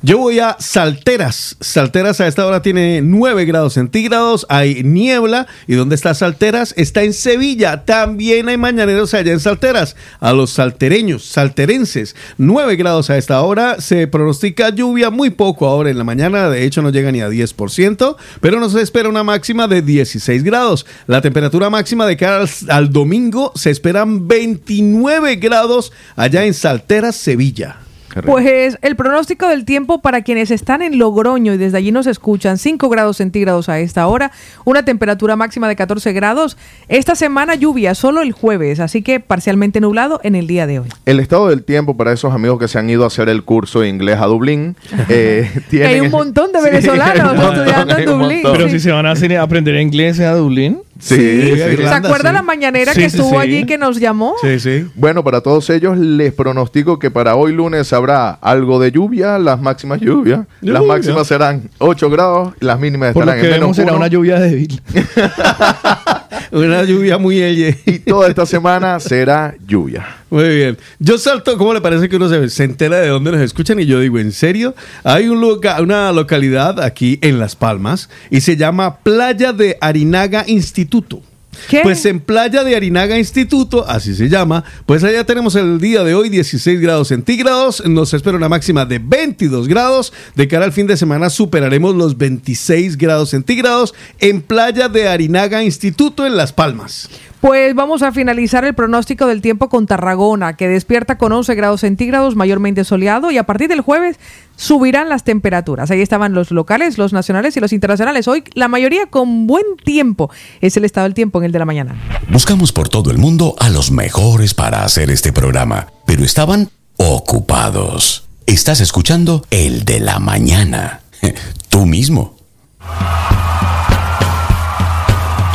Yo 0.00 0.18
voy 0.18 0.38
a 0.38 0.54
Salteras. 0.60 1.56
Salteras 1.58 2.20
a 2.20 2.28
esta 2.28 2.46
hora 2.46 2.62
tiene 2.62 3.00
9 3.02 3.46
grados 3.46 3.72
centígrados, 3.72 4.46
hay 4.48 4.84
niebla. 4.84 5.48
¿Y 5.66 5.74
dónde 5.74 5.96
está 5.96 6.14
Salteras? 6.14 6.72
Está 6.76 7.02
en 7.02 7.12
Sevilla. 7.12 7.84
También 7.84 8.48
hay 8.48 8.56
mañaneros 8.56 9.12
allá 9.12 9.32
en 9.32 9.40
Salteras. 9.40 9.96
A 10.20 10.32
los 10.32 10.50
saltereños, 10.50 11.24
salterenses, 11.24 12.14
9 12.36 12.76
grados 12.76 13.10
a 13.10 13.18
esta 13.18 13.42
hora. 13.42 13.80
Se 13.80 14.06
pronostica 14.06 14.68
lluvia 14.68 15.10
muy 15.10 15.30
poco 15.30 15.66
ahora 15.66 15.90
en 15.90 15.98
la 15.98 16.04
mañana. 16.04 16.48
De 16.48 16.62
hecho, 16.62 16.80
no 16.80 16.90
llega 16.90 17.10
ni 17.10 17.22
a 17.22 17.28
10%. 17.28 18.16
Pero 18.40 18.60
nos 18.60 18.76
espera 18.76 19.08
una 19.08 19.24
máxima 19.24 19.66
de 19.66 19.82
16 19.82 20.44
grados. 20.44 20.86
La 21.08 21.20
temperatura 21.22 21.70
máxima 21.70 22.06
de 22.06 22.16
cara 22.16 22.36
al, 22.42 22.48
al 22.68 22.92
domingo 22.92 23.47
se 23.54 23.70
esperan 23.70 24.28
29 24.28 25.36
grados 25.36 25.92
allá 26.16 26.44
en 26.44 26.54
Salteras, 26.54 27.16
Sevilla. 27.16 27.76
Pues 28.24 28.78
el 28.82 28.96
pronóstico 28.96 29.46
del 29.48 29.64
tiempo 29.64 30.00
para 30.00 30.22
quienes 30.22 30.50
están 30.50 30.82
en 30.82 30.98
Logroño 30.98 31.52
y 31.52 31.56
desde 31.58 31.76
allí 31.78 31.92
nos 31.92 32.06
escuchan, 32.06 32.58
5 32.58 32.88
grados 32.88 33.18
centígrados 33.18 33.68
a 33.68 33.78
esta 33.80 34.06
hora, 34.08 34.32
una 34.64 34.82
temperatura 34.84 35.36
máxima 35.36 35.68
de 35.68 35.76
14 35.76 36.12
grados. 36.14 36.56
Esta 36.88 37.14
semana 37.14 37.54
lluvia, 37.54 37.94
solo 37.94 38.22
el 38.22 38.32
jueves, 38.32 38.80
así 38.80 39.02
que 39.02 39.20
parcialmente 39.20 39.80
nublado 39.80 40.20
en 40.24 40.34
el 40.34 40.46
día 40.48 40.66
de 40.66 40.80
hoy. 40.80 40.88
El 41.04 41.20
estado 41.20 41.48
del 41.48 41.62
tiempo 41.62 41.96
para 41.96 42.12
esos 42.12 42.32
amigos 42.32 42.58
que 42.58 42.66
se 42.66 42.78
han 42.78 42.88
ido 42.90 43.04
a 43.04 43.08
hacer 43.08 43.28
el 43.28 43.44
curso 43.44 43.80
de 43.80 43.88
inglés 43.88 44.18
a 44.18 44.26
Dublín. 44.26 44.74
eh, 45.10 45.48
Que 45.70 45.84
hay 45.86 46.00
un 46.00 46.10
montón 46.10 46.50
de 46.50 46.60
venezolanos 46.62 47.34
estudiando 47.34 47.98
en 47.98 48.04
Dublín. 48.06 48.42
montón. 48.42 48.52
Pero 48.52 48.64
sí. 48.64 48.72
si 48.72 48.80
se 48.80 48.90
van 48.90 49.06
a 49.06 49.12
hacer- 49.12 49.36
a 49.36 49.42
aprender 49.42 49.76
inglés 49.76 50.18
a 50.20 50.34
Dublín. 50.34 50.78
Sí, 51.00 51.16
Sí, 51.16 51.54
sí. 51.56 51.76
¿Se 51.76 51.86
acuerda 51.88 52.32
la 52.32 52.42
mañanera 52.42 52.92
Sí, 52.92 53.00
que 53.02 53.10
sí, 53.10 53.16
estuvo 53.16 53.30
sí. 53.30 53.36
allí 53.36 53.64
que 53.66 53.78
nos 53.78 54.00
llamó? 54.00 54.34
Sí, 54.42 54.58
sí. 54.58 54.86
Bueno, 54.96 55.22
para 55.22 55.40
todos 55.40 55.70
ellos 55.70 55.96
les 55.96 56.32
pronostico 56.32 56.98
que 56.98 57.10
para 57.10 57.36
hoy 57.36 57.52
lunes 57.52 57.92
habrá 57.92 58.30
algo 58.30 58.78
de 58.80 58.90
lluvia, 58.90 59.38
las 59.38 59.60
máximas 59.60 60.00
lluvias. 60.00 60.40
Las 60.60 60.80
Lluvia. 60.80 60.94
máximas 60.94 61.26
serán 61.26 61.70
8 61.78 62.10
grados, 62.10 62.54
las 62.60 62.80
mínimas 62.80 63.12
Por 63.12 63.24
lo 63.26 63.30
estarán 63.32 63.40
que 63.48 63.54
en 63.54 63.60
vemos 63.60 63.76
menos 63.76 63.76
será 63.76 63.92
1. 63.92 63.96
una 63.98 64.06
lluvia 64.08 64.40
débil. 64.40 64.82
Una 66.50 66.82
lluvia 66.84 67.18
muy 67.18 67.40
elle. 67.40 67.76
Y 67.86 67.98
toda 68.00 68.28
esta 68.28 68.46
semana 68.46 68.98
será 69.00 69.54
lluvia. 69.66 70.06
Muy 70.30 70.48
bien. 70.48 70.78
Yo 70.98 71.18
salto, 71.18 71.56
¿cómo 71.58 71.72
le 71.74 71.80
parece 71.80 72.08
que 72.08 72.16
uno 72.16 72.28
se, 72.28 72.48
se 72.50 72.64
entera 72.64 72.98
de 73.00 73.08
dónde 73.08 73.32
nos 73.32 73.40
escuchan? 73.40 73.78
Y 73.80 73.86
yo 73.86 74.00
digo, 74.00 74.18
¿en 74.18 74.32
serio? 74.32 74.74
Hay 75.04 75.28
un 75.28 75.40
loca- 75.40 75.80
una 75.80 76.12
localidad 76.12 76.80
aquí 76.80 77.18
en 77.22 77.38
Las 77.38 77.56
Palmas 77.56 78.08
y 78.30 78.40
se 78.42 78.56
llama 78.56 78.98
Playa 78.98 79.52
de 79.52 79.76
Arinaga 79.80 80.44
Instituto. 80.46 81.22
¿Qué? 81.68 81.80
Pues 81.82 82.04
en 82.06 82.20
Playa 82.20 82.64
de 82.64 82.76
Arinaga 82.76 83.18
Instituto, 83.18 83.84
así 83.88 84.14
se 84.14 84.28
llama, 84.28 84.64
pues 84.86 85.04
allá 85.04 85.24
tenemos 85.24 85.54
el 85.54 85.80
día 85.80 86.04
de 86.04 86.14
hoy 86.14 86.28
16 86.28 86.80
grados 86.80 87.08
centígrados, 87.08 87.84
nos 87.86 88.14
espera 88.14 88.36
una 88.36 88.48
máxima 88.48 88.84
de 88.84 88.98
22 88.98 89.68
grados, 89.68 90.12
de 90.34 90.48
cara 90.48 90.64
al 90.64 90.72
fin 90.72 90.86
de 90.86 90.96
semana 90.96 91.30
superaremos 91.30 91.94
los 91.94 92.16
26 92.16 92.96
grados 92.96 93.30
centígrados 93.30 93.94
en 94.18 94.42
Playa 94.42 94.88
de 94.88 95.08
Arinaga 95.08 95.62
Instituto 95.62 96.26
en 96.26 96.36
Las 96.36 96.52
Palmas. 96.52 97.08
Pues 97.40 97.72
vamos 97.76 98.02
a 98.02 98.10
finalizar 98.10 98.64
el 98.64 98.74
pronóstico 98.74 99.26
del 99.26 99.42
tiempo 99.42 99.68
con 99.68 99.86
Tarragona, 99.86 100.56
que 100.56 100.66
despierta 100.66 101.18
con 101.18 101.30
11 101.30 101.54
grados 101.54 101.82
centígrados, 101.82 102.34
mayormente 102.34 102.82
soleado, 102.82 103.30
y 103.30 103.38
a 103.38 103.44
partir 103.46 103.68
del 103.68 103.80
jueves 103.80 104.18
subirán 104.56 105.08
las 105.08 105.22
temperaturas. 105.22 105.92
Ahí 105.92 106.00
estaban 106.00 106.34
los 106.34 106.50
locales, 106.50 106.98
los 106.98 107.12
nacionales 107.12 107.56
y 107.56 107.60
los 107.60 107.72
internacionales. 107.72 108.26
Hoy 108.26 108.42
la 108.54 108.66
mayoría 108.66 109.06
con 109.06 109.46
buen 109.46 109.64
tiempo. 109.84 110.30
Es 110.60 110.76
el 110.76 110.84
estado 110.84 111.04
del 111.04 111.14
tiempo 111.14 111.38
en 111.38 111.44
el 111.44 111.52
de 111.52 111.60
la 111.60 111.64
mañana. 111.64 111.94
Buscamos 112.28 112.72
por 112.72 112.88
todo 112.88 113.12
el 113.12 113.18
mundo 113.18 113.54
a 113.60 113.68
los 113.68 113.92
mejores 113.92 114.54
para 114.54 114.82
hacer 114.82 115.08
este 115.08 115.32
programa, 115.32 115.86
pero 116.06 116.24
estaban 116.24 116.70
ocupados. 116.96 118.26
Estás 118.46 118.80
escuchando 118.80 119.44
el 119.50 119.84
de 119.84 120.00
la 120.00 120.18
mañana. 120.18 121.02
Tú 121.68 121.86
mismo. 121.86 122.36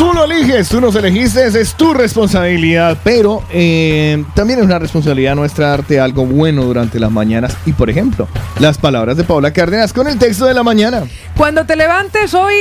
Tú 0.04 0.12
lo 0.12 0.26
eliges, 0.26 0.68
tú 0.68 0.82
nos 0.82 0.94
elegiste, 0.98 1.48
es 1.48 1.76
tu 1.76 1.94
responsabilidad, 1.94 2.98
pero 3.06 3.42
eh, 3.54 4.22
también 4.36 4.60
es 4.60 4.66
una 4.66 4.78
responsabilidad 4.78 5.34
nuestra 5.34 5.70
darte 5.70 5.98
algo 5.98 6.26
bueno 6.26 6.66
durante 6.66 7.00
las 7.00 7.10
mañanas. 7.10 7.56
Y 7.66 7.72
por 7.72 7.90
ejemplo, 7.90 8.28
las 8.60 8.78
palabras 8.78 9.16
de 9.16 9.24
Paula 9.24 9.54
Cárdenas 9.54 9.94
con 9.94 10.10
el 10.10 10.20
texto 10.20 10.46
de 10.46 10.54
la 10.54 10.62
mañana. 10.62 11.04
Cuando 11.38 11.66
te 11.66 11.78
levantes 11.78 12.34
hoy, 12.34 12.54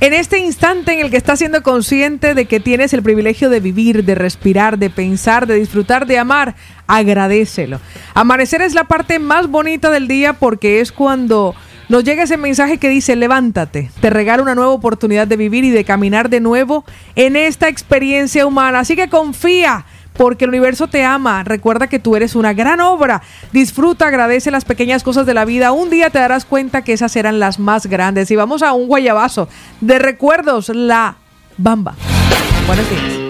en 0.00 0.14
este 0.14 0.38
instante 0.38 0.94
en 0.94 1.00
el 1.00 1.10
que 1.10 1.18
estás 1.18 1.40
siendo 1.40 1.62
consciente 1.62 2.32
de 2.32 2.46
que 2.46 2.58
tienes 2.58 2.94
el 2.94 3.02
privilegio 3.02 3.50
de 3.50 3.60
vivir, 3.60 4.06
de 4.06 4.14
respirar, 4.14 4.78
de 4.78 4.88
pensar, 4.88 5.46
de 5.46 5.56
disfrutar, 5.56 6.06
de 6.06 6.18
amar, 6.18 6.54
agradecelo. 6.86 7.80
Amanecer 8.14 8.62
es 8.62 8.72
la 8.72 8.84
parte 8.84 9.18
más 9.18 9.46
bonita 9.46 9.90
del 9.90 10.08
día 10.08 10.32
porque 10.32 10.80
es 10.80 10.90
cuando 10.90 11.54
nos 11.92 12.04
llega 12.04 12.22
ese 12.22 12.38
mensaje 12.38 12.78
que 12.78 12.88
dice 12.88 13.16
levántate, 13.16 13.90
te 14.00 14.08
regala 14.08 14.42
una 14.42 14.54
nueva 14.54 14.70
oportunidad 14.70 15.26
de 15.26 15.36
vivir 15.36 15.62
y 15.64 15.68
de 15.68 15.84
caminar 15.84 16.30
de 16.30 16.40
nuevo 16.40 16.86
en 17.16 17.36
esta 17.36 17.68
experiencia 17.68 18.46
humana. 18.46 18.78
Así 18.78 18.96
que 18.96 19.10
confía. 19.10 19.84
Porque 20.14 20.44
el 20.44 20.50
universo 20.50 20.88
te 20.88 21.04
ama. 21.04 21.42
Recuerda 21.42 21.86
que 21.86 21.98
tú 21.98 22.16
eres 22.16 22.34
una 22.34 22.52
gran 22.52 22.80
obra. 22.80 23.22
Disfruta, 23.50 24.08
agradece 24.08 24.50
las 24.50 24.66
pequeñas 24.66 25.02
cosas 25.02 25.24
de 25.24 25.32
la 25.32 25.46
vida. 25.46 25.72
Un 25.72 25.88
día 25.88 26.10
te 26.10 26.18
darás 26.18 26.44
cuenta 26.44 26.82
que 26.82 26.92
esas 26.92 27.16
eran 27.16 27.38
las 27.38 27.58
más 27.58 27.86
grandes. 27.86 28.30
Y 28.30 28.36
vamos 28.36 28.62
a 28.62 28.74
un 28.74 28.88
guayabazo 28.88 29.48
de 29.80 29.98
recuerdos, 29.98 30.68
la 30.68 31.16
bamba. 31.56 31.94
Buenos 32.66 32.88
días. 32.90 33.21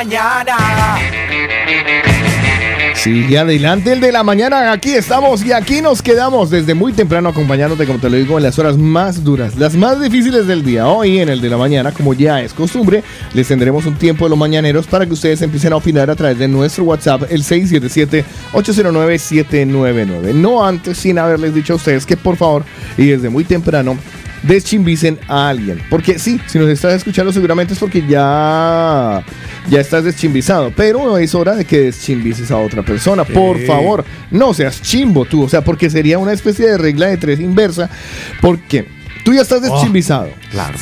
Mañana. 0.00 0.56
Sigue 2.94 3.38
adelante 3.38 3.92
el 3.92 4.00
de 4.00 4.10
la 4.12 4.22
mañana. 4.22 4.72
Aquí 4.72 4.94
estamos 4.94 5.44
y 5.44 5.52
aquí 5.52 5.82
nos 5.82 6.00
quedamos 6.00 6.48
desde 6.48 6.72
muy 6.72 6.94
temprano 6.94 7.28
acompañándote, 7.28 7.84
como 7.84 7.98
te 7.98 8.08
lo 8.08 8.16
digo, 8.16 8.38
en 8.38 8.44
las 8.44 8.58
horas 8.58 8.78
más 8.78 9.22
duras, 9.24 9.56
las 9.56 9.74
más 9.74 10.00
difíciles 10.00 10.46
del 10.46 10.64
día. 10.64 10.88
Hoy 10.88 11.18
en 11.18 11.28
el 11.28 11.42
de 11.42 11.50
la 11.50 11.58
mañana, 11.58 11.92
como 11.92 12.14
ya 12.14 12.40
es 12.40 12.54
costumbre, 12.54 13.04
les 13.34 13.48
tendremos 13.48 13.84
un 13.84 13.96
tiempo 13.96 14.24
de 14.24 14.30
los 14.30 14.38
mañaneros 14.38 14.86
para 14.86 15.04
que 15.04 15.12
ustedes 15.12 15.42
empiecen 15.42 15.74
a 15.74 15.76
opinar 15.76 16.08
a 16.08 16.16
través 16.16 16.38
de 16.38 16.48
nuestro 16.48 16.84
WhatsApp, 16.84 17.24
el 17.28 17.44
677-809-799. 17.44 20.32
No 20.32 20.64
antes, 20.64 20.96
sin 20.96 21.18
haberles 21.18 21.54
dicho 21.54 21.74
a 21.74 21.76
ustedes 21.76 22.06
que 22.06 22.16
por 22.16 22.38
favor, 22.38 22.64
y 22.96 23.04
desde 23.04 23.28
muy 23.28 23.44
temprano, 23.44 23.98
deschimbicen 24.42 25.18
a 25.28 25.48
alguien. 25.48 25.80
Porque 25.90 26.18
sí, 26.18 26.40
si 26.46 26.58
nos 26.58 26.68
estás 26.68 26.94
escuchando 26.94 27.32
seguramente 27.32 27.74
es 27.74 27.78
porque 27.78 28.04
ya, 28.06 29.22
ya 29.68 29.80
estás 29.80 30.04
deschimbizado. 30.04 30.72
Pero 30.76 31.18
es 31.18 31.34
hora 31.34 31.54
de 31.54 31.64
que 31.64 31.80
deschimbices 31.80 32.50
a 32.50 32.56
otra 32.56 32.82
persona. 32.82 33.24
Por 33.24 33.58
Sí. 33.58 33.66
favor, 33.66 34.04
no 34.30 34.54
seas 34.54 34.80
chimbo 34.82 35.24
tú. 35.24 35.42
O 35.42 35.48
sea, 35.48 35.62
porque 35.62 35.90
sería 35.90 36.18
una 36.18 36.32
especie 36.32 36.66
de 36.66 36.78
regla 36.78 37.08
de 37.08 37.16
tres 37.16 37.40
inversa. 37.40 37.90
Porque 38.40 38.86
tú 39.24 39.34
ya 39.34 39.42
estás 39.42 39.62
deschimbizado. 39.62 40.28
Claro. 40.50 40.76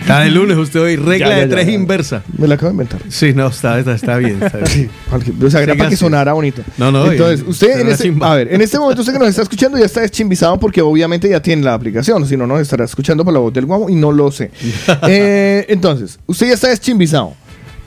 Está 0.00 0.18
de 0.20 0.32
lunes 0.32 0.56
usted 0.56 0.80
hoy, 0.80 0.96
regla 0.96 1.28
Ya, 1.28 1.34
ya, 1.36 1.40
de 1.42 1.46
tres 1.46 1.66
ya. 1.66 1.72
inversa. 1.72 2.22
Me 2.36 2.48
la 2.48 2.56
acabo 2.56 2.70
de 2.70 2.72
inventar. 2.74 3.00
Sí, 3.08 3.32
no, 3.34 3.46
está, 3.46 3.78
está, 3.78 3.94
está 3.94 4.16
bien. 4.16 4.42
Está 4.42 4.58
bien. 4.58 4.90
O 5.46 5.50
sea, 5.50 5.62
era 5.62 5.76
para 5.76 5.90
que 5.90 5.96
sonara 5.96 6.32
bonito. 6.32 6.62
No, 6.76 6.90
no, 6.90 7.10
Entonces, 7.12 7.44
usted 7.46 7.78
en 7.80 7.88
este, 7.88 8.12
a 8.20 8.34
ver, 8.34 8.52
en 8.52 8.60
este 8.62 8.78
momento 8.80 9.02
usted 9.02 9.12
que 9.12 9.18
nos 9.20 9.28
está 9.28 9.42
escuchando 9.42 9.78
ya 9.78 9.84
está 9.84 10.00
deschimbizado 10.00 10.58
porque 10.58 10.80
obviamente 10.82 11.28
ya 11.28 11.40
tiene 11.40 11.62
la 11.62 11.74
aplicación, 11.74 12.26
si 12.26 12.36
no 12.36 12.46
nos 12.48 12.60
estará 12.60 12.84
escuchando 12.84 13.24
por 13.24 13.32
la 13.32 13.38
voz 13.40 13.52
del 13.52 13.66
guamo 13.66 13.88
y 13.90 13.94
no 13.94 14.10
lo 14.10 14.32
sé. 14.32 14.50
Eh, 15.08 15.66
entonces, 15.68 16.18
usted 16.26 16.48
ya 16.48 16.54
está 16.54 16.68
deschimbizado, 16.68 17.34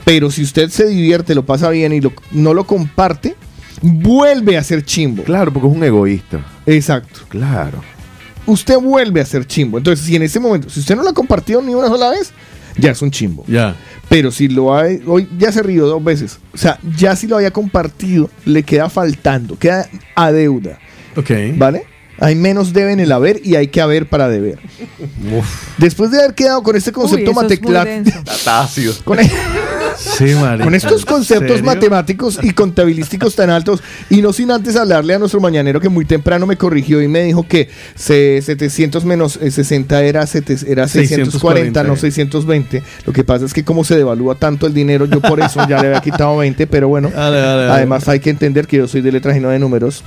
pero 0.06 0.30
si 0.30 0.42
usted 0.44 0.70
se 0.70 0.86
divierte, 0.86 1.34
lo 1.34 1.44
pasa 1.44 1.68
bien 1.68 1.92
y 1.92 2.00
lo- 2.00 2.12
no 2.30 2.54
lo 2.54 2.64
comparte, 2.64 3.34
vuelve 3.82 4.56
a 4.56 4.62
ser 4.62 4.84
chimbo. 4.84 5.24
Claro, 5.24 5.52
porque 5.52 5.68
es 5.68 5.74
un 5.74 5.82
egoísta. 5.82 6.46
Exacto. 6.64 7.20
Claro. 7.28 7.82
Usted 8.46 8.78
vuelve 8.78 9.20
a 9.20 9.26
ser 9.26 9.44
chimbo. 9.44 9.78
Entonces, 9.78 10.06
si 10.06 10.14
en 10.14 10.22
ese 10.22 10.38
momento, 10.38 10.70
si 10.70 10.78
usted 10.78 10.94
no 10.94 11.02
lo 11.02 11.08
ha 11.10 11.12
compartido 11.12 11.60
ni 11.60 11.74
una 11.74 11.88
sola 11.88 12.10
vez, 12.10 12.30
ya 12.78 12.92
es 12.92 13.02
un 13.02 13.10
chimbo. 13.10 13.44
Ya. 13.48 13.74
Pero 14.08 14.30
si 14.30 14.46
lo 14.46 14.72
hay, 14.76 15.02
hoy 15.06 15.28
ya 15.36 15.50
se 15.50 15.60
rió 15.64 15.86
dos 15.88 16.04
veces. 16.04 16.38
O 16.54 16.56
sea, 16.56 16.78
ya 16.96 17.16
si 17.16 17.26
lo 17.26 17.34
había 17.36 17.50
compartido, 17.50 18.30
le 18.44 18.62
queda 18.62 18.88
faltando, 18.88 19.58
queda 19.58 19.88
a 20.14 20.30
deuda. 20.30 20.78
Ok. 21.16 21.30
¿Vale? 21.56 21.84
Hay 22.18 22.34
menos 22.34 22.72
debe 22.72 22.92
en 22.92 23.00
el 23.00 23.12
haber 23.12 23.40
y 23.44 23.56
hay 23.56 23.68
que 23.68 23.80
haber 23.80 24.08
para 24.08 24.28
deber. 24.28 24.58
Después 25.78 26.10
de 26.10 26.18
haber 26.20 26.34
quedado 26.34 26.62
con 26.62 26.74
este 26.76 26.90
concepto 26.92 27.30
eso 27.30 27.40
es 27.42 27.58
con, 29.04 29.18
e- 29.20 29.30
Sí. 29.98 30.34
Con 30.62 30.74
estos 30.74 31.06
conceptos 31.06 31.56
matemáticos 31.62 32.38
y 32.42 32.50
contabilísticos 32.50 33.34
tan 33.34 33.48
altos, 33.48 33.82
y 34.10 34.20
no 34.20 34.32
sin 34.34 34.50
antes 34.50 34.76
hablarle 34.76 35.14
a 35.14 35.18
nuestro 35.18 35.40
mañanero 35.40 35.80
que 35.80 35.88
muy 35.88 36.04
temprano 36.04 36.46
me 36.46 36.56
corrigió 36.56 37.00
y 37.00 37.08
me 37.08 37.22
dijo 37.22 37.46
que 37.48 37.70
se- 37.94 38.40
700 38.42 39.04
menos 39.06 39.38
eh, 39.40 39.50
60 39.50 40.02
era, 40.02 40.26
sete- 40.26 40.56
era 40.70 40.86
640, 40.86 41.82
no 41.82 41.96
620. 41.96 42.82
Lo 43.06 43.12
que 43.14 43.24
pasa 43.24 43.46
es 43.46 43.54
que 43.54 43.64
como 43.64 43.84
se 43.84 43.96
devalúa 43.96 44.34
tanto 44.34 44.66
el 44.66 44.74
dinero, 44.74 45.06
yo 45.06 45.20
por 45.22 45.40
eso 45.40 45.66
ya 45.68 45.80
le 45.80 45.88
había 45.88 46.00
quitado 46.02 46.36
20, 46.36 46.66
pero 46.66 46.88
bueno, 46.88 47.10
Dale, 47.10 47.38
dale, 47.38 47.62
dale. 47.62 47.72
además 47.72 48.06
hay 48.08 48.20
que 48.20 48.28
entender 48.30 48.66
que 48.66 48.76
yo 48.78 48.88
soy 48.88 49.00
de 49.00 49.12
letras 49.12 49.34
y 49.36 49.40
no 49.40 49.48
de 49.48 49.58
números. 49.58 50.04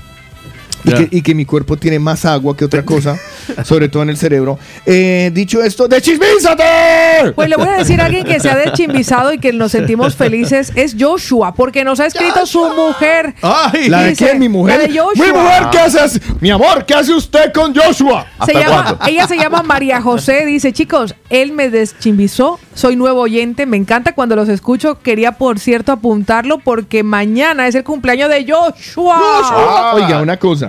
Y 0.83 0.93
que, 0.93 1.07
y 1.11 1.21
que 1.21 1.35
mi 1.35 1.45
cuerpo 1.45 1.77
tiene 1.77 1.99
más 1.99 2.25
agua 2.25 2.55
que 2.55 2.65
otra 2.65 2.83
cosa, 2.85 3.17
sobre 3.63 3.89
todo 3.89 4.03
en 4.03 4.09
el 4.09 4.17
cerebro. 4.17 4.57
Eh, 4.85 5.29
dicho 5.33 5.61
esto, 5.61 5.87
¡de 5.87 6.01
chismízate! 6.01 7.33
Pues 7.35 7.49
le 7.49 7.57
voy 7.57 7.67
a 7.67 7.73
decir 7.73 7.99
a 8.01 8.05
alguien 8.05 8.25
que 8.25 8.39
se 8.39 8.49
ha 8.49 8.55
deschimbizado 8.55 9.33
y 9.33 9.39
que 9.39 9.51
nos 9.53 9.71
sentimos 9.71 10.15
felices 10.15 10.71
es 10.75 10.95
Joshua, 10.97 11.53
porque 11.53 11.83
nos 11.83 11.99
ha 11.99 12.05
escrito 12.05 12.45
su 12.45 12.63
mujer. 12.73 13.35
¡Ay! 13.41 13.89
¿La 13.89 14.03
de 14.03 14.09
Dice, 14.09 14.25
quién? 14.25 14.39
¿Mi 14.39 14.49
mujer? 14.49 14.79
la 14.79 14.87
de 14.87 14.99
Joshua. 14.99 15.25
¡Mi 15.25 15.31
mujer! 15.33 15.63
¿Qué 15.71 15.79
haces? 15.79 16.21
Mi 16.39 16.49
amor, 16.49 16.85
¿qué 16.85 16.93
hace 16.93 17.13
usted 17.13 17.51
con 17.53 17.75
Joshua? 17.75 18.25
Se 18.45 18.51
¿Hasta 18.51 18.59
llama, 18.59 18.99
ella 19.07 19.27
se 19.27 19.37
llama 19.37 19.63
María 19.63 20.01
José, 20.01 20.45
dice, 20.45 20.71
chicos, 20.71 21.15
él 21.29 21.51
me 21.51 21.69
deschimbizó, 21.69 22.59
soy 22.73 22.95
nuevo 22.95 23.21
oyente, 23.21 23.65
me 23.65 23.77
encanta 23.77 24.13
cuando 24.13 24.35
los 24.35 24.49
escucho, 24.49 24.99
quería 25.01 25.33
por 25.33 25.59
cierto 25.59 25.91
apuntarlo 25.91 26.59
porque 26.59 27.03
mañana 27.03 27.67
es 27.67 27.75
el 27.75 27.83
cumpleaños 27.83 28.29
de 28.29 28.45
Joshua. 28.47 29.17
Ah, 29.19 29.91
Oiga, 29.95 30.21
una 30.21 30.37
cosa. 30.37 30.68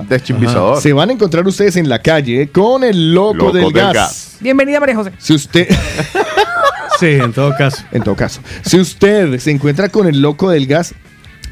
Se 0.80 0.92
van 0.92 1.10
a 1.10 1.12
encontrar 1.12 1.46
ustedes 1.46 1.76
en 1.76 1.88
la 1.88 2.00
calle 2.00 2.48
con 2.50 2.84
el 2.84 3.14
loco, 3.14 3.34
Loco 3.34 3.52
del, 3.52 3.64
del 3.64 3.72
gas. 3.72 3.92
gas. 3.94 4.36
Bienvenida 4.40 4.80
María 4.80 4.96
José. 4.96 5.12
Si 5.18 5.34
usted, 5.34 5.68
Sí, 6.98 7.06
en 7.06 7.32
todo 7.32 7.54
caso. 7.56 7.82
en 7.92 8.02
todo 8.02 8.14
caso, 8.14 8.40
si 8.62 8.78
usted 8.78 9.38
se 9.38 9.50
encuentra 9.50 9.88
con 9.88 10.06
el 10.06 10.20
loco 10.20 10.50
del 10.50 10.66
gas, 10.66 10.94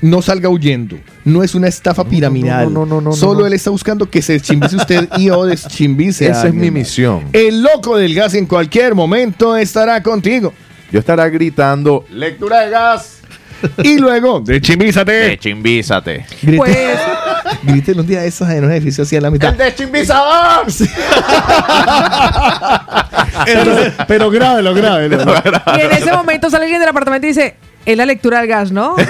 no 0.03 0.21
salga 0.23 0.49
huyendo. 0.49 0.97
No 1.25 1.43
es 1.43 1.55
una 1.55 1.69
estafa 1.69 2.05
piramidal. 2.05 2.73
no, 2.73 2.87
no, 2.87 2.97
no, 2.97 3.01
no, 3.01 3.13
Solo 3.13 3.41
no. 3.41 3.47
él 3.47 3.53
está 3.55 3.71
buscando 3.71 4.09
que 4.09 4.23
se 4.23 4.35
deschimbice 4.35 4.77
usted 4.77 5.09
y 5.17 5.31
o 5.31 5.45
deschimbice. 5.45 6.29
Esa 6.29 6.49
es 6.49 6.55
mi 6.55 6.71
misión. 6.71 7.25
El 7.33 7.63
loco 7.63 7.97
del 7.97 8.15
gas 8.15 8.35
en 8.35 8.47
cualquier 8.47 8.95
momento 8.95 9.57
estará 9.57 10.03
contigo. 10.03 10.53
Yo 10.93 11.01
estará 11.01 11.29
gritando, 11.29 12.05
lectura 12.11 12.61
de 12.61 12.71
gas. 12.71 13.19
Y 13.83 13.99
luego, 13.99 14.41
deschimízate. 14.45 15.13
Dechimbízate. 15.13 16.25
Pues 16.57 16.77
Grítelo 17.63 18.03
un 18.03 18.07
día 18.07 18.21
de 18.21 18.29
esos 18.29 18.49
en 18.49 18.65
un 18.65 18.73
edificio 18.73 19.05
así 19.05 19.17
a 19.17 19.21
la 19.21 19.31
mitad. 19.31 19.53
dechimbizador! 19.53 20.67
pero, 23.45 23.77
pero 24.07 24.31
grábelo, 24.31 24.75
grábelo. 24.75 25.25
y 25.77 25.81
en 25.81 25.93
ese 25.93 26.13
momento 26.13 26.51
sale 26.51 26.65
alguien 26.65 26.81
del 26.81 26.89
apartamento 26.89 27.27
y 27.27 27.31
dice, 27.31 27.57
es 27.89 27.97
la 27.97 28.05
lectura 28.05 28.41
del 28.41 28.49
gas, 28.49 28.71
¿no? 28.71 28.97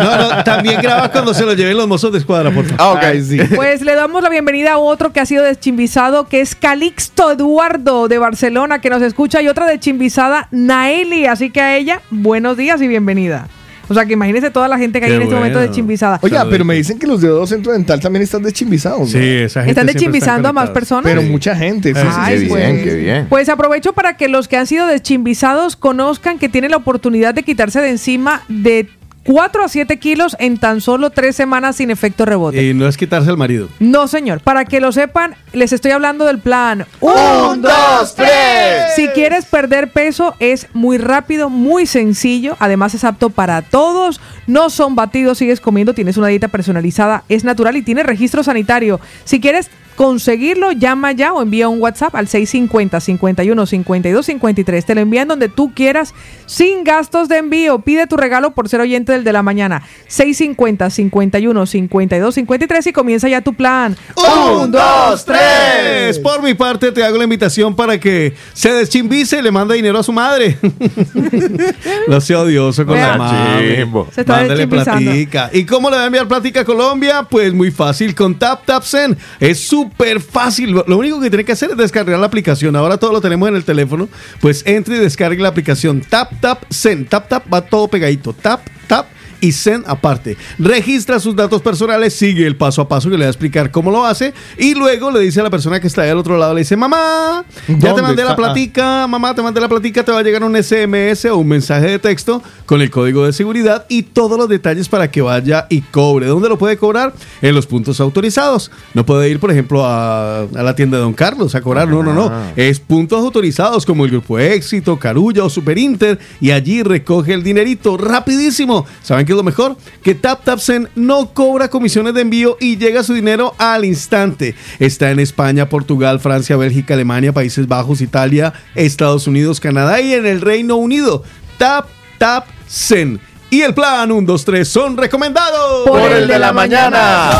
No, 0.00 0.16
no, 0.16 0.44
también 0.44 0.80
graba 0.80 1.10
cuando 1.10 1.34
se 1.34 1.44
lo 1.44 1.52
lleven 1.52 1.76
los 1.76 1.88
mozos 1.88 2.12
de 2.12 2.18
escuadra, 2.18 2.50
por 2.50 2.64
favor. 2.64 2.78
Ah, 2.78 3.08
ok. 3.08 3.22
Sí. 3.22 3.38
Pues 3.54 3.82
le 3.82 3.94
damos 3.94 4.22
la 4.22 4.28
bienvenida 4.28 4.72
a 4.72 4.78
otro 4.78 5.12
que 5.12 5.20
ha 5.20 5.26
sido 5.26 5.44
deschimbizado, 5.44 6.28
que 6.28 6.40
es 6.40 6.54
Calixto 6.54 7.32
Eduardo 7.32 8.08
de 8.08 8.18
Barcelona, 8.18 8.80
que 8.80 8.90
nos 8.90 9.02
escucha, 9.02 9.42
y 9.42 9.48
otra 9.48 9.66
deschimbizada, 9.66 10.48
Naeli. 10.50 11.26
Así 11.26 11.50
que 11.50 11.60
a 11.60 11.76
ella, 11.76 12.00
buenos 12.10 12.56
días 12.56 12.80
y 12.80 12.88
bienvenida. 12.88 13.48
O 13.90 13.94
sea, 13.94 14.06
que 14.06 14.12
imagínese 14.12 14.52
toda 14.52 14.68
la 14.68 14.78
gente 14.78 15.00
que 15.00 15.06
hay 15.06 15.14
en 15.14 15.22
este 15.22 15.34
momento 15.34 15.58
bueno. 15.58 15.68
deschimbizada. 15.68 16.20
Oiga, 16.22 16.46
pero 16.48 16.64
me 16.64 16.76
dicen 16.76 16.96
que 16.96 17.08
los 17.08 17.20
de 17.20 17.28
Odo 17.28 17.44
Centro 17.44 17.72
Dental 17.72 17.98
también 17.98 18.22
están 18.22 18.40
deschimbizados. 18.40 19.00
¿no? 19.00 19.06
Sí, 19.06 19.18
esa 19.18 19.62
gente 19.62 19.70
¿Están 19.72 19.88
siempre 19.88 19.94
deschimbizando 19.94 20.48
a 20.48 20.52
más 20.52 20.70
personas? 20.70 21.04
Pero 21.04 21.22
mucha 21.22 21.56
gente. 21.56 21.92
sí, 21.92 22.00
sí, 22.00 22.06
Ay, 22.08 22.38
sí, 22.38 22.44
qué 22.44 22.50
sí. 22.50 22.56
bien, 22.56 22.84
qué 22.84 22.94
bien. 22.94 23.26
Pues 23.28 23.48
aprovecho 23.48 23.92
para 23.92 24.16
que 24.16 24.28
los 24.28 24.46
que 24.46 24.56
han 24.56 24.68
sido 24.68 24.86
deschimbizados 24.86 25.74
conozcan 25.74 26.38
que 26.38 26.48
tienen 26.48 26.70
la 26.70 26.76
oportunidad 26.76 27.34
de 27.34 27.42
quitarse 27.42 27.80
de 27.80 27.90
encima 27.90 28.42
de 28.48 28.88
4 29.24 29.64
a 29.64 29.68
7 29.68 29.98
kilos 29.98 30.36
en 30.38 30.58
tan 30.58 30.80
solo 30.80 31.10
3 31.10 31.34
semanas 31.36 31.76
sin 31.76 31.90
efecto 31.90 32.24
rebote. 32.24 32.62
Y 32.62 32.74
no 32.74 32.86
es 32.86 32.96
quitarse 32.96 33.28
al 33.28 33.36
marido. 33.36 33.68
No, 33.78 34.08
señor. 34.08 34.40
Para 34.40 34.64
que 34.64 34.80
lo 34.80 34.92
sepan, 34.92 35.34
les 35.52 35.72
estoy 35.72 35.90
hablando 35.90 36.24
del 36.24 36.38
plan. 36.38 36.86
¡Un, 37.00 37.60
dos, 37.60 38.14
tres! 38.14 38.94
Si 38.96 39.08
quieres 39.08 39.44
perder 39.44 39.92
peso, 39.92 40.34
es 40.38 40.68
muy 40.72 40.98
rápido, 40.98 41.50
muy 41.50 41.86
sencillo. 41.86 42.56
Además, 42.58 42.94
es 42.94 43.04
apto 43.04 43.30
para 43.30 43.62
todos. 43.62 44.20
No 44.46 44.70
son 44.70 44.94
batidos, 44.94 45.38
sigues 45.38 45.60
comiendo, 45.60 45.94
tienes 45.94 46.16
una 46.16 46.28
dieta 46.28 46.48
personalizada, 46.48 47.24
es 47.28 47.44
natural 47.44 47.76
y 47.76 47.82
tiene 47.82 48.02
registro 48.02 48.42
sanitario. 48.42 49.00
Si 49.24 49.40
quieres 49.40 49.70
conseguirlo, 50.00 50.72
llama 50.72 51.12
ya 51.12 51.34
o 51.34 51.42
envía 51.42 51.68
un 51.68 51.78
WhatsApp 51.78 52.14
al 52.14 52.26
650 52.26 53.00
51 53.00 53.66
52 53.66 54.26
53. 54.26 54.84
Te 54.86 54.94
lo 54.94 55.02
envían 55.02 55.28
donde 55.28 55.50
tú 55.50 55.72
quieras, 55.74 56.14
sin 56.50 56.82
gastos 56.82 57.28
de 57.28 57.38
envío. 57.38 57.78
Pide 57.78 58.08
tu 58.08 58.16
regalo 58.16 58.50
por 58.50 58.68
ser 58.68 58.80
oyente 58.80 59.12
del 59.12 59.22
de 59.22 59.32
la 59.32 59.42
mañana. 59.42 59.82
650 60.08 60.90
51 60.90 61.66
52 61.66 62.34
53 62.34 62.86
y 62.88 62.92
comienza 62.92 63.28
ya 63.28 63.40
tu 63.40 63.54
plan. 63.54 63.96
¡Un, 64.16 64.70
dos, 64.72 65.24
tres! 65.24 66.18
Por 66.18 66.42
mi 66.42 66.54
parte, 66.54 66.90
te 66.90 67.04
hago 67.04 67.16
la 67.18 67.24
invitación 67.24 67.76
para 67.76 67.98
que 68.00 68.34
se 68.52 68.72
deschimbice 68.72 69.38
y 69.38 69.42
le 69.42 69.52
mande 69.52 69.76
dinero 69.76 70.00
a 70.00 70.02
su 70.02 70.12
madre. 70.12 70.58
no 72.08 72.20
sea 72.20 72.40
odioso 72.40 72.84
con 72.84 72.94
Vea. 72.94 73.12
la 73.12 73.16
madre. 73.18 73.76
Chimbo. 73.76 74.08
Se 74.12 74.22
está 74.22 74.36
Mándale 74.38 74.66
platica. 74.66 75.50
¿Y 75.52 75.64
cómo 75.64 75.88
le 75.90 75.96
va 75.96 76.02
a 76.02 76.06
enviar 76.06 76.26
platica 76.26 76.60
a 76.60 76.64
Colombia? 76.64 77.22
Pues 77.30 77.52
muy 77.54 77.70
fácil, 77.70 78.14
con 78.14 78.36
Tap 78.38 78.64
Tap 78.64 78.82
Zen. 78.84 79.16
Es 79.38 79.60
súper 79.60 80.20
fácil. 80.20 80.70
Lo- 80.72 80.84
Lo 80.88 80.98
único 80.98 81.20
que 81.20 81.30
tiene 81.30 81.44
que 81.44 81.52
hacer 81.52 81.70
es 81.70 81.76
descargar 81.76 82.18
la 82.18 82.26
aplicación. 82.26 82.74
Ahora 82.74 82.96
todo 82.96 83.12
lo 83.12 83.20
tenemos 83.20 83.48
en 83.48 83.54
el 83.56 83.64
teléfono. 83.64 84.08
Pues 84.40 84.62
entre 84.66 84.96
y 84.96 84.98
descargue 84.98 85.40
la 85.40 85.48
aplicación 85.48 86.00
Tap 86.00 86.39
Tap 86.40 86.66
Zen. 86.72 87.04
Tap 87.06 87.28
Tap 87.28 87.46
va 87.52 87.60
todo 87.60 87.88
pegadito. 87.88 88.32
Tap 88.32 88.64
Tap 88.88 89.19
y 89.40 89.52
Zen 89.52 89.84
aparte. 89.86 90.36
Registra 90.58 91.18
sus 91.20 91.34
datos 91.36 91.62
personales, 91.62 92.14
sigue 92.14 92.46
el 92.46 92.56
paso 92.56 92.82
a 92.82 92.88
paso 92.88 93.08
que 93.10 93.16
le 93.16 93.24
va 93.24 93.28
a 93.28 93.30
explicar 93.30 93.70
cómo 93.70 93.90
lo 93.90 94.04
hace 94.04 94.34
y 94.58 94.74
luego 94.74 95.10
le 95.10 95.20
dice 95.20 95.40
a 95.40 95.42
la 95.42 95.50
persona 95.50 95.80
que 95.80 95.86
está 95.86 96.02
ahí 96.02 96.10
al 96.10 96.18
otro 96.18 96.36
lado, 96.38 96.54
le 96.54 96.60
dice, 96.60 96.76
mamá, 96.76 97.44
ya 97.68 97.76
te 97.78 97.86
¿Dónde 97.88 98.02
mandé 98.02 98.24
la 98.24 98.30
está? 98.30 98.36
platica, 98.36 99.06
mamá, 99.06 99.34
te 99.34 99.42
mandé 99.42 99.60
la 99.60 99.68
platica, 99.68 100.04
te 100.04 100.12
va 100.12 100.18
a 100.18 100.22
llegar 100.22 100.44
un 100.44 100.56
SMS 100.56 101.24
o 101.26 101.36
un 101.38 101.48
mensaje 101.48 101.86
de 101.86 101.98
texto 101.98 102.42
con 102.66 102.80
el 102.82 102.90
código 102.90 103.24
de 103.26 103.32
seguridad 103.32 103.86
y 103.88 104.02
todos 104.02 104.38
los 104.38 104.48
detalles 104.48 104.88
para 104.88 105.10
que 105.10 105.22
vaya 105.22 105.66
y 105.68 105.80
cobre. 105.82 106.26
¿Dónde 106.26 106.48
lo 106.48 106.58
puede 106.58 106.76
cobrar? 106.76 107.12
En 107.42 107.54
los 107.54 107.66
puntos 107.66 108.00
autorizados. 108.00 108.70
No 108.94 109.04
puede 109.06 109.28
ir, 109.28 109.40
por 109.40 109.50
ejemplo, 109.50 109.84
a, 109.84 110.40
a 110.42 110.62
la 110.62 110.74
tienda 110.74 110.96
de 110.98 111.02
Don 111.02 111.12
Carlos 111.12 111.54
a 111.54 111.60
cobrar. 111.60 111.88
No, 111.88 112.02
no, 112.02 112.12
no. 112.12 112.30
Es 112.56 112.80
puntos 112.80 113.20
autorizados 113.22 113.84
como 113.86 114.04
el 114.04 114.10
Grupo 114.10 114.38
Éxito, 114.38 114.98
Carulla 114.98 115.44
o 115.44 115.50
Super 115.50 115.78
Inter 115.78 116.18
y 116.40 116.50
allí 116.50 116.82
recoge 116.82 117.34
el 117.34 117.42
dinerito 117.42 117.96
rapidísimo. 117.96 118.86
¿Saben 119.02 119.26
qué 119.30 119.34
es 119.34 119.36
lo 119.36 119.44
mejor? 119.44 119.76
Que 120.02 120.16
TapTapSend 120.16 120.88
no 120.96 121.32
cobra 121.32 121.70
comisiones 121.70 122.14
de 122.14 122.22
envío 122.22 122.56
y 122.58 122.78
llega 122.78 123.04
su 123.04 123.14
dinero 123.14 123.54
al 123.58 123.84
instante. 123.84 124.56
Está 124.80 125.12
en 125.12 125.20
España, 125.20 125.68
Portugal, 125.68 126.18
Francia, 126.18 126.56
Bélgica, 126.56 126.94
Alemania, 126.94 127.32
Países 127.32 127.68
Bajos, 127.68 128.00
Italia, 128.00 128.52
Estados 128.74 129.28
Unidos, 129.28 129.60
Canadá 129.60 130.00
y 130.00 130.14
en 130.14 130.26
el 130.26 130.40
Reino 130.40 130.74
Unido. 130.74 131.22
TapTapSend. 131.58 133.20
Y 133.50 133.60
el 133.60 133.72
plan 133.72 134.10
1, 134.10 134.26
2, 134.26 134.44
3 134.44 134.68
son 134.68 134.96
recomendados 134.96 135.86
Por 135.86 136.10
el 136.10 136.26
de 136.26 136.38
la 136.38 136.52
mañana. 136.52 137.30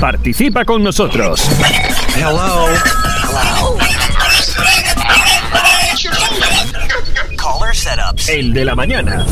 Participa 0.00 0.64
con 0.64 0.82
nosotros. 0.82 1.42
El 8.26 8.54
de 8.54 8.64
la 8.64 8.74
mañana. 8.74 9.26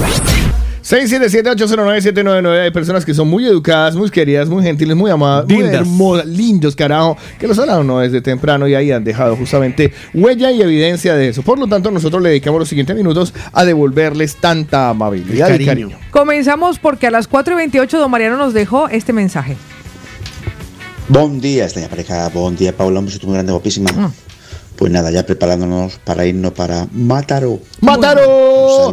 677-809-799. 0.91 2.63
Hay 2.65 2.71
personas 2.73 3.05
que 3.05 3.15
son 3.15 3.29
muy 3.29 3.47
educadas, 3.47 3.95
muy 3.95 4.11
queridas, 4.11 4.49
muy 4.49 4.65
gentiles, 4.65 4.97
muy 4.97 5.09
amadas, 5.11 5.47
muy 5.47 5.59
Lindas. 5.59 5.75
hermosas, 5.83 6.27
lindos, 6.27 6.75
carajo, 6.75 7.17
que 7.39 7.47
los 7.47 7.57
han 7.61 7.87
no 7.87 8.01
desde 8.01 8.21
temprano 8.21 8.67
y 8.67 8.75
ahí 8.75 8.91
han 8.91 9.05
dejado 9.05 9.37
justamente 9.37 9.93
huella 10.13 10.51
y 10.51 10.61
evidencia 10.61 11.15
de 11.15 11.29
eso. 11.29 11.43
Por 11.43 11.61
lo 11.61 11.69
tanto, 11.69 11.93
nosotros 11.93 12.21
le 12.21 12.31
dedicamos 12.31 12.59
los 12.59 12.69
siguientes 12.69 12.97
minutos 12.97 13.33
a 13.53 13.65
devolverles 13.65 14.35
tanta 14.37 14.89
amabilidad 14.89 15.49
El 15.53 15.63
y 15.63 15.67
cariño. 15.67 15.91
cariño. 15.91 16.11
Comenzamos 16.11 16.81
porque 16.81 17.07
a 17.07 17.13
las 17.13 17.29
4 17.29 17.55
y 17.55 17.57
28 17.57 17.99
don 17.99 18.11
Mariano 18.11 18.37
nos 18.37 18.53
dejó 18.53 18.89
este 18.89 19.13
mensaje. 19.13 19.57
Bon 21.09 21.41
día, 21.41 21.67
esta 21.67 21.87
pareja. 21.89 22.29
Bon 22.31 22.57
día, 22.57 22.77
Paula. 22.77 22.99
Un 22.99 23.07
besito 23.07 23.29
muy 23.29 23.35
grande, 23.35 23.53
guapísima. 23.53 23.91
Pues 24.81 24.91
nada, 24.91 25.11
ya 25.11 25.27
preparándonos 25.27 25.99
para 25.99 26.25
irnos 26.25 26.53
para. 26.53 26.87
Un 26.91 27.07
saludo. 27.07 27.61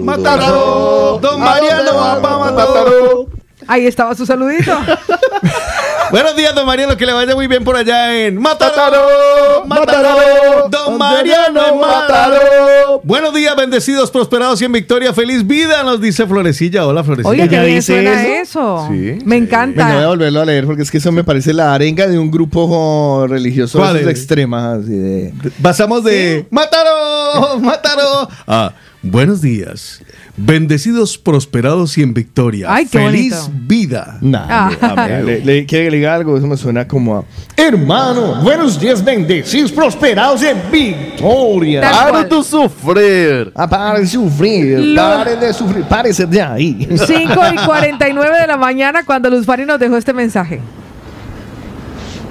¡Mátalo! 0.02 1.18
¡Don 1.22 1.40
Mariano 1.40 1.96
va 1.96 2.22
pa' 2.22 2.40
Mátalo! 2.40 3.28
Ahí 3.68 3.88
estaba 3.88 4.14
su 4.14 4.26
saludito. 4.26 4.78
Buenos 6.12 6.36
días, 6.36 6.56
don 6.56 6.66
Mariano, 6.66 6.96
que 6.96 7.06
le 7.06 7.12
vaya 7.14 7.36
muy 7.36 7.48
bien 7.48 7.64
por 7.64 7.76
allá 7.76 8.16
en 8.26 8.38
Mataró. 8.40 9.66
Mataró. 9.66 10.70
Don 10.70 10.98
Mariano 10.98 11.62
en 11.68 11.80
Mataró. 11.80 13.02
Buenos 13.04 13.34
días, 13.34 13.56
bendecidos, 13.56 14.10
prosperados 14.12 14.62
y 14.62 14.66
en 14.66 14.72
victoria. 14.72 15.14
Feliz 15.14 15.46
vida, 15.46 15.84
nos 15.84 16.00
dice 16.00 16.26
Florecilla. 16.26 16.86
Hola, 16.86 17.04
Florecilla. 17.04 17.30
Oye, 17.30 17.50
qué 17.50 17.56
¿Ya 17.56 17.64
bien 17.64 17.76
dice 17.76 17.94
suena 17.94 18.24
eso? 18.24 18.42
eso. 18.42 18.88
Sí, 18.90 18.94
Me 18.94 19.18
sí. 19.18 19.20
Venga, 19.26 19.26
voy 19.26 19.36
a 19.36 19.38
encanta. 19.44 20.08
volverlo 20.08 20.42
a 20.42 20.46
leer 20.46 20.66
porque 20.66 20.82
es 20.84 20.92
que 20.92 20.98
eso 21.00 21.12
me 21.12 21.24
parece 21.24 21.54
la 21.54 21.74
arenga 21.74 22.08
de 22.08 22.18
un 22.18 22.32
grupo 22.32 23.26
religioso 23.28 23.80
¿Cuál 23.80 23.94
de 23.96 24.00
esos 24.02 24.12
es? 24.14 24.18
extremas. 24.20 24.80
Así 24.84 24.96
de... 24.96 25.34
Pasamos 25.62 26.04
de 26.04 26.46
Mataró, 26.50 27.60
Mataró 27.60 28.30
a 28.48 28.74
Buenos 29.04 29.42
días. 29.42 30.02
Bendecidos, 30.40 31.18
prosperados 31.18 31.98
y 31.98 32.04
en 32.04 32.14
victoria. 32.14 32.68
Ay, 32.70 32.86
qué 32.86 33.00
Feliz 33.00 33.34
bonito. 33.36 33.60
vida. 33.68 34.18
Nah, 34.22 34.46
Ah. 34.48 35.08
le, 35.26 35.40
le- 35.44 35.66
¿quiere 35.66 35.86
que 35.86 35.92
le 35.92 35.98
diga 35.98 36.14
algo? 36.14 36.38
Eso 36.38 36.46
me 36.46 36.56
suena 36.56 36.88
como 36.88 37.18
a... 37.18 37.24
Hermano, 37.56 38.36
buenos 38.44 38.80
días, 38.80 39.04
bendecidos, 39.04 39.72
prosperados 39.72 40.44
en 40.44 40.58
victoria. 40.72 41.82
¡Para 41.82 42.28
tu 42.30 42.44
sufrir! 42.44 43.52
Ah, 43.56 43.68
pare 43.68 44.02
de 44.02 44.08
sufrir, 44.08 44.80
Lo- 44.80 45.02
pare 45.02 45.36
de 45.38 45.54
sufrir, 45.54 45.84
párese 45.86 46.28
de 46.28 46.42
ahí. 46.42 46.88
5 46.88 47.34
y 47.54 47.56
49 47.66 48.40
de 48.42 48.48
la 48.48 48.58
mañana 48.58 49.04
cuando 49.04 49.32
Luz 49.32 49.44
Fari 49.46 49.66
nos 49.66 49.80
dejó 49.80 49.98
este 49.98 50.14
mensaje. 50.14 50.62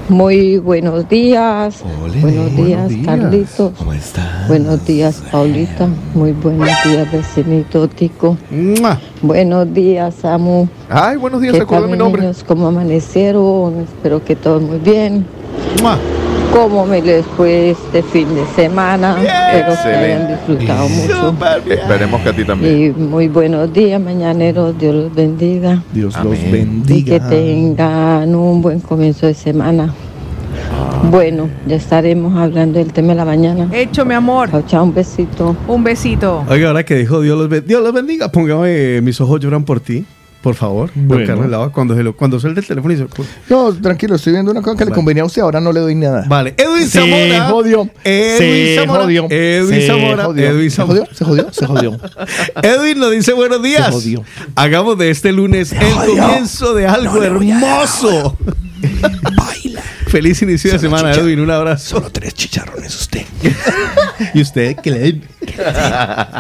Muy 0.09 0.59
buenos 0.59 1.09
días. 1.09 1.83
buenos 2.21 2.55
días, 2.55 2.93
Carlitos. 3.05 3.73
¿Cómo 3.77 3.93
está? 3.93 4.45
Buenos 4.47 4.85
días, 4.87 5.21
Paulita. 5.33 5.89
Muy 6.15 6.31
buenos 6.31 6.69
días, 6.85 7.11
vecinito 7.11 7.89
Tico. 7.89 8.37
¡Mua! 8.51 9.01
Buenos 9.21 9.73
días, 9.75 10.15
Samu. 10.15 10.69
¡Ay, 10.89 11.17
buenos 11.17 11.41
días! 11.41 11.55
¿Qué 11.55 11.59
¿Se 11.59 11.65
acuerda 11.65 11.87
tal, 11.87 11.91
mi 11.91 11.99
nombre? 11.99 12.23
niños? 12.23 12.45
¿Cómo 12.47 12.69
amanecieron? 12.69 13.81
Espero 13.81 14.25
que 14.25 14.37
todos 14.37 14.63
muy 14.63 14.79
bien. 14.79 15.27
¡Mua! 15.83 15.99
¿Cómo 16.57 16.87
me 16.87 17.03
les 17.03 17.27
fue 17.37 17.71
este 17.73 18.03
fin 18.03 18.35
de 18.35 18.47
semana? 18.57 19.19
Espero 19.21 19.75
que 19.83 19.89
hayan 19.91 20.29
disfrutado 20.29 20.89
mucho. 20.89 21.35
Esperemos 21.71 22.23
que 22.23 22.29
a 22.31 22.33
ti 22.33 22.45
también. 22.47 22.83
Y 22.83 22.91
muy 22.99 23.29
buenos 23.29 23.71
días, 23.75 24.01
mañaneros. 24.01 24.77
Dios 24.79 24.95
los 24.95 25.15
bendiga. 25.15 25.83
Dios 25.93 26.17
Amén. 26.17 26.33
los 26.33 26.39
Y 26.41 26.45
que 27.05 27.21
bendiga. 27.21 27.29
tengan 27.29 28.35
un 28.35 28.63
buen 28.63 28.81
comienzo 28.81 29.27
de 29.27 29.35
semana. 29.35 29.93
Bueno, 31.11 31.51
ya 31.67 31.77
estaremos 31.77 32.35
hablando 32.39 32.79
del 32.79 32.91
tema 32.91 33.09
de 33.09 33.15
la 33.17 33.27
mañana. 33.27 33.69
Hecho, 33.75 34.07
mi 34.07 34.15
amor. 34.15 34.51
Chao, 34.51 34.63
chao, 34.67 34.85
un 34.85 34.95
besito. 34.95 35.55
Un 35.69 35.85
besito. 35.85 36.43
Oiga, 36.49 36.69
ahora 36.69 36.85
que 36.87 36.95
dijo 36.95 37.21
Dios 37.21 37.39
los, 37.39 37.67
Dios 37.67 37.83
los 37.83 37.93
bendiga, 37.93 38.33
póngame 38.33 39.03
mis 39.03 39.21
ojos 39.21 39.41
lloran 39.41 39.65
por 39.65 39.81
ti, 39.81 40.07
por 40.47 40.55
favor. 40.55 40.91
Don 40.95 41.09
Bueno. 41.09 41.27
Carlos 41.27 41.51
Lava, 41.51 41.73
cuando, 41.73 41.97
se 41.97 42.05
lo, 42.05 42.17
cuando 42.17 42.39
suelte 42.39 42.61
el 42.61 42.67
teléfono 42.69 42.95
y 42.95 42.99
se... 42.99 43.07
No, 43.49 43.75
tranquilo, 43.75 44.15
estoy 44.15 44.33
viendo 44.35 44.53
una 44.53 44.63
cosa 44.63 44.77
que 44.79 44.85
le 44.85 44.93
convenía 44.93 45.25
a 45.25 45.27
usted, 45.27 45.43
ahora 45.43 45.61
no 45.61 45.73
le 45.73 45.81
doy 45.81 45.97
nada. 45.97 46.25
Vale, 46.29 46.55
Edwin 46.57 46.87
Se 46.89 47.01
Zamora. 47.01 47.49
jodió. 47.51 47.91
Edwin 48.05 48.39
se 48.39 48.77
Zamora. 48.79 49.03
jodió. 49.03 49.27
Edwin 49.29 49.81
se 49.81 49.87
Zamora. 49.89 50.25
jodió. 50.27 50.47
Edwin 50.47 50.71
¿Se 50.71 50.77
Zamora. 50.77 51.01
jodió? 51.01 51.15
¿Se 51.17 51.25
jodió? 51.25 51.53
Se 51.53 51.67
jodió. 51.67 52.01
Edwin 52.63 53.01
nos 53.01 53.11
dice 53.11 53.33
buenos 53.33 53.61
días. 53.61 53.91
jodió. 53.91 54.23
Hagamos 54.55 54.97
de 54.99 55.11
este 55.11 55.33
lunes 55.33 55.73
el 55.73 55.93
comienzo 56.17 56.75
de 56.75 56.87
algo 56.87 57.21
hermoso. 57.25 58.37
Feliz 60.11 60.41
inicio 60.43 60.73
de 60.73 60.79
semana, 60.79 61.13
Edwin. 61.13 61.41
Un 61.41 61.51
abrazo. 61.51 61.97
Solo 61.97 62.11
tres 62.11 62.33
chicharrones 62.35 62.95
usted. 62.95 63.23
¿Y 64.35 64.41
usted 64.41 64.77
qué 64.83 64.91
le 64.91 65.21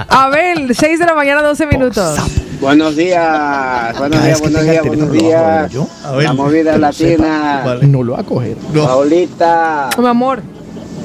Abel, 0.09 0.75
6 0.75 0.99
de 0.99 1.05
la 1.07 1.15
mañana, 1.15 1.43
12 1.43 1.67
minutos. 1.67 2.19
Buenos 2.61 2.97
días, 2.97 3.99
buenos 3.99 4.23
días, 4.25 4.41
buenos 4.41 4.63
días, 4.63 4.87
buenos 4.87 5.13
días. 5.13 5.71
yo. 5.73 5.87
A 6.05 6.13
ver, 6.13 6.25
La 6.25 6.33
movida 6.33 6.79
latina, 6.79 7.63
Vale. 7.65 7.87
No 7.87 8.03
lo 8.03 8.13
va 8.15 8.21
a 8.21 8.25
coger. 8.25 8.57
No. 8.73 8.85
Paulita, 8.87 9.91
Mi 9.99 10.07
amor. 10.07 10.43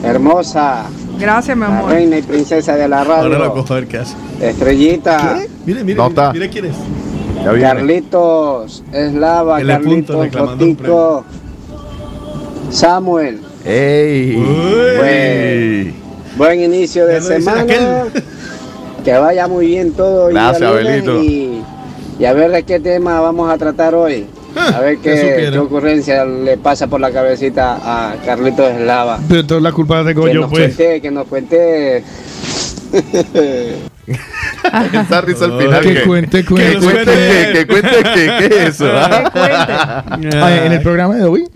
hermosa, 0.04 0.86
Gracias, 1.20 1.56
mi 1.58 1.62
la 1.64 1.68
amor. 1.80 1.92
reina 1.92 2.18
y 2.18 2.22
princesa 2.22 2.76
de 2.76 2.88
la 2.88 3.02
Ahora 3.02 3.24
lo 3.28 3.38
radio, 3.38 3.54
cojo 3.54 3.74
a 3.74 3.76
ver 3.78 3.88
qué 3.88 3.98
hace. 3.98 4.16
Estrellita, 4.40 5.40
Mire, 5.66 5.84
mire, 5.84 5.98
Nota. 5.98 6.32
mire, 6.32 6.48
mire 6.48 6.50
quién 6.50 6.66
es. 6.66 6.76
Carlitos, 7.44 8.84
Eslava, 8.94 9.62
Carlitos, 9.62 10.28
Fotico, 10.32 11.26
Samuel. 12.72 13.39
¡Ey! 13.65 14.35
Buen, 14.98 15.93
buen 16.38 16.61
inicio 16.61 17.06
de 17.06 17.22
semana. 17.22 17.61
aquel. 17.61 18.23
Que 19.03 19.14
vaya 19.14 19.48
muy 19.48 19.68
bien 19.68 19.91
todo. 19.93 20.27
Gracias, 20.27 20.61
Abelito. 20.69 21.22
Y, 21.22 21.61
y 22.19 22.26
a 22.26 22.34
ver 22.34 22.52
de 22.52 22.64
qué 22.64 22.80
tema 22.80 23.19
vamos 23.19 23.52
a 23.52 23.57
tratar 23.57 23.95
hoy. 23.95 24.26
A 24.56 24.80
ver 24.81 24.98
que 24.98 25.11
qué, 25.14 25.49
qué 25.52 25.57
ocurrencia 25.60 26.26
le 26.26 26.57
pasa 26.57 26.88
por 26.88 26.99
la 26.99 27.11
cabecita 27.11 27.77
a 27.84 28.15
Carlitos 28.26 28.69
Eslava. 28.72 29.19
Pero 29.30 29.45
toda 29.45 29.61
la 29.61 29.72
culpa 29.72 30.02
la 30.02 30.10
tengo 30.10 30.26
que 30.26 30.34
yo, 30.34 30.41
nos 30.41 30.49
pues. 30.52 30.76
cuente, 30.76 31.02
que 31.02 31.11
nos 31.11 31.27
cuente. 31.27 32.03
Esa 34.93 35.22
risa 35.22 35.45
al 35.45 35.57
final. 35.57 35.81
Que 35.81 35.93
¿qué? 35.93 36.02
cuente, 36.03 36.39
Que 36.41 36.45
cuente. 36.45 36.77
cuente 36.80 37.03
cuente. 37.06 37.53
que 37.53 37.68
cuente 37.68 37.89
qué, 38.14 38.31
¿qué 38.39 38.45
es 38.45 38.52
eso? 38.76 38.91
ah? 38.93 39.31
Ah, 40.35 40.65
en 40.65 40.72
el 40.73 40.81
programa 40.81 41.15
de 41.15 41.23
hoy, 41.23 41.48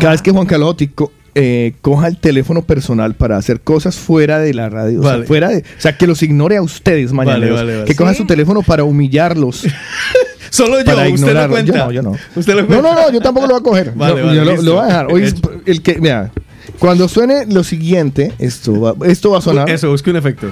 cada 0.00 0.10
vez 0.12 0.22
que 0.22 0.30
Juan 0.30 0.46
Carlos 0.46 0.70
Otico 0.70 1.12
eh, 1.34 1.74
coja 1.82 2.08
el 2.08 2.16
teléfono 2.18 2.62
personal 2.62 3.14
para 3.14 3.36
hacer 3.36 3.60
cosas 3.60 3.96
fuera 3.96 4.38
de 4.40 4.54
la 4.54 4.68
radio, 4.68 5.00
o 5.00 5.02
sea, 5.04 5.22
fuera 5.24 5.48
de, 5.48 5.58
o 5.58 5.80
sea, 5.80 5.96
que 5.96 6.06
los 6.06 6.22
ignore 6.22 6.56
a 6.56 6.62
ustedes 6.62 7.12
mañana, 7.12 7.38
vale, 7.38 7.52
vale. 7.76 7.84
que 7.84 7.94
coja 7.94 8.12
Sí. 8.12 8.18
su 8.18 8.26
teléfono 8.26 8.62
para 8.62 8.84
humillarlos, 8.84 9.64
Solo 10.50 10.80
yo, 10.82 11.12
usted 11.12 11.34
lo 11.34 11.48
cuenta. 11.50 11.72
Yo 11.72 11.84
no, 11.84 11.92
yo 11.92 12.02
no. 12.02 12.12
Usted 12.34 12.54
lo 12.54 12.62
No, 12.62 12.66
cuenta. 12.68 12.88
no, 12.94 12.94
no, 13.02 13.12
yo 13.12 13.20
tampoco 13.20 13.46
lo 13.46 13.52
voy 13.52 13.60
a 13.60 13.62
coger. 13.62 13.92
Vale, 13.96 14.16
Yo- 14.18 14.24
vale, 14.26 14.36
yo 14.36 14.62
lo, 14.62 14.72
voy 14.76 14.82
a 14.82 14.86
dejar. 14.86 15.06
Hoy 15.12 15.22
es 15.24 15.32
Hecho. 15.34 15.50
el 15.66 15.82
que, 15.82 16.00
mira, 16.00 16.30
cuando 16.78 17.06
suene 17.06 17.44
lo 17.46 17.62
siguiente, 17.62 18.32
esto 18.38 18.80
va, 18.80 18.94
esto 19.06 19.30
va 19.30 19.38
a 19.38 19.40
sonar, 19.42 19.68
Eso, 19.68 19.90
busque 19.90 20.10
un 20.10 20.16
efecto. 20.16 20.46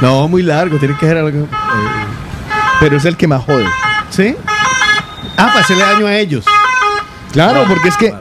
No, 0.00 0.28
muy 0.28 0.42
largo, 0.44 0.78
tiene 0.78 0.96
que 0.98 1.04
ser 1.04 1.16
algo. 1.16 1.48
pero 2.78 2.96
es 2.96 3.04
el 3.04 3.16
que 3.16 3.26
más 3.26 3.44
jode. 3.44 3.64
¿Sí? 4.10 4.34
Ah, 5.36 5.48
para 5.52 5.60
hacerle 5.60 5.82
daño 5.82 6.06
a 6.06 6.16
ellos. 6.16 6.44
Claro, 7.32 7.64
porque 7.68 7.88
es 7.88 7.96
que 7.96 8.06
eh, 8.08 8.14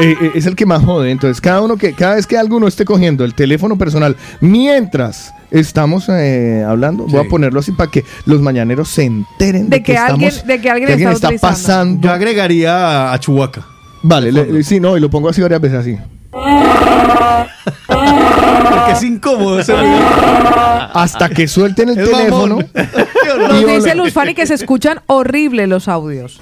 eh, 0.00 0.30
es 0.34 0.44
el 0.46 0.54
que 0.54 0.66
más 0.66 0.84
jode. 0.84 1.10
Entonces, 1.10 1.40
cada 1.40 1.62
uno 1.62 1.76
que, 1.76 1.94
cada 1.94 2.16
vez 2.16 2.26
que 2.26 2.36
alguno 2.36 2.66
esté 2.68 2.84
cogiendo 2.84 3.24
el 3.24 3.34
teléfono 3.34 3.78
personal 3.78 4.16
mientras 4.40 5.32
estamos 5.50 6.08
eh, 6.10 6.62
hablando, 6.66 7.06
voy 7.06 7.24
a 7.26 7.28
ponerlo 7.28 7.60
así 7.60 7.72
para 7.72 7.90
que 7.90 8.04
los 8.26 8.40
mañaneros 8.42 8.88
se 8.88 9.04
enteren 9.04 9.70
de, 9.70 9.78
De 9.78 9.82
que 9.82 9.96
alguien- 9.96 10.28
estamos- 10.28 10.46
de 10.46 10.60
que 10.60 10.70
alguien 10.70 10.96
que 10.98 11.04
está 11.10 11.30
pasando. 11.40 12.06
Yo 12.06 12.12
agregaría 12.12 13.12
a, 13.12 13.18
Chubaca. 13.18 13.66
Vale, 14.02 14.30
le- 14.32 14.46
le- 14.52 14.62
sí, 14.62 14.78
no, 14.80 14.96
y 14.96 15.00
lo 15.00 15.08
pongo 15.10 15.28
así 15.30 15.40
varias 15.42 15.60
veces 15.60 15.78
así. 15.78 15.96
Porque 17.86 18.92
es 18.92 19.02
incómodo 19.02 19.60
ese 19.60 19.74
ruido. 19.76 19.98
Hasta 20.94 21.28
que 21.28 21.46
suelten 21.48 21.90
el 21.90 21.98
Es 21.98 22.10
teléfono, 22.10 22.56
mamón. 22.74 23.48
Nos 23.48 23.62
Y 23.62 23.64
dice. 23.64 23.94
Luz 23.94 24.12
Fanny 24.12 24.34
que 24.34 24.46
se 24.46 24.54
escuchan 24.54 25.00
horrible 25.06 25.66
los 25.66 25.88
audios. 25.88 26.40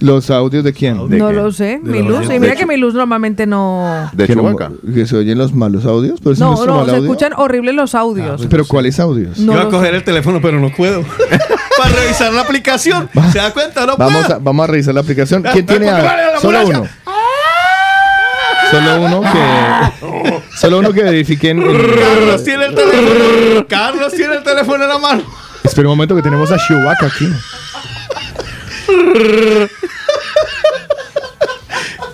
Los 0.00 0.30
audios 0.30 0.62
de 0.64 0.72
quién. 0.72 1.08
¿De 1.08 1.16
no 1.18 1.28
qué? 1.28 1.32
lo 1.34 1.50
sé, 1.52 1.80
De 1.82 1.90
mi 1.90 2.02
luz. 2.02 2.26
Y 2.30 2.38
mira 2.38 2.54
que 2.56 2.66
mi 2.66 2.76
luz 2.76 2.94
normalmente 2.94 3.46
no. 3.46 4.08
De 4.12 4.26
Chubaca. 4.28 4.70
que 4.94 5.06
se 5.06 5.16
oyen 5.16 5.38
los 5.38 5.52
malos 5.52 5.84
audios, 5.86 6.20
pero 6.20 6.32
ese 6.34 6.42
No, 6.44 6.52
no, 6.52 6.84
se 6.84 6.90
audio. 6.92 7.02
escuchan 7.02 7.32
horribles 7.36 7.74
los 7.74 7.94
audios. 7.94 8.46
Pero 8.48 8.64
¿cuáles 8.66 8.98
audios? 9.00 9.38
No 9.38 9.52
Iba 9.52 9.62
a 9.62 9.64
lo 9.64 9.70
coger 9.70 9.94
el 9.94 10.04
teléfono, 10.04 10.40
pero 10.40 10.60
no 10.60 10.70
puedo. 10.70 11.02
Para 11.78 11.90
revisar 11.94 12.32
la 12.32 12.40
aplicación. 12.42 13.08
¿Se 13.32 13.38
da 13.38 13.52
cuenta? 13.52 13.86
No 13.86 13.96
Vamos 13.96 14.22
puedo. 14.22 14.34
a, 14.36 14.38
vamos 14.40 14.64
a 14.64 14.66
revisar 14.66 14.94
la 14.94 15.00
aplicación. 15.00 15.42
¿Quién 15.52 15.64
tiene 15.66 15.88
a, 15.90 15.98
la 16.02 16.40
Solo 16.40 16.66
uno. 16.66 16.84
Solo 18.70 19.00
uno 19.02 19.20
que. 19.22 20.38
Solo 20.58 20.78
uno 20.80 20.92
que 20.92 21.02
verifiquen. 21.02 21.62
en- 21.62 21.76
Carlos 21.96 22.44
tiene 22.44 22.64
el 22.66 22.74
teléfono. 22.74 23.66
Carlos 23.68 24.12
tiene 24.12 24.34
el 24.34 24.42
teléfono 24.42 24.82
en 24.84 24.88
la 24.90 24.98
mano. 24.98 25.22
Espera 25.64 25.88
un 25.88 25.92
momento 25.94 26.14
que 26.16 26.22
tenemos 26.22 26.50
a 26.52 26.56
Chewbacca 26.58 27.06
aquí. 27.06 27.28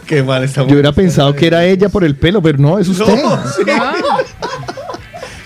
Qué 0.06 0.22
mal 0.22 0.44
está. 0.44 0.62
Yo 0.66 0.72
hubiera 0.74 0.92
pensado 0.92 1.34
que 1.34 1.46
era 1.46 1.64
ella 1.64 1.88
por 1.88 2.04
el 2.04 2.14
pelo, 2.16 2.42
pero 2.42 2.58
no, 2.58 2.78
es 2.78 2.88
usted. 2.88 3.22
No, 3.22 3.36
sí. 3.56 3.62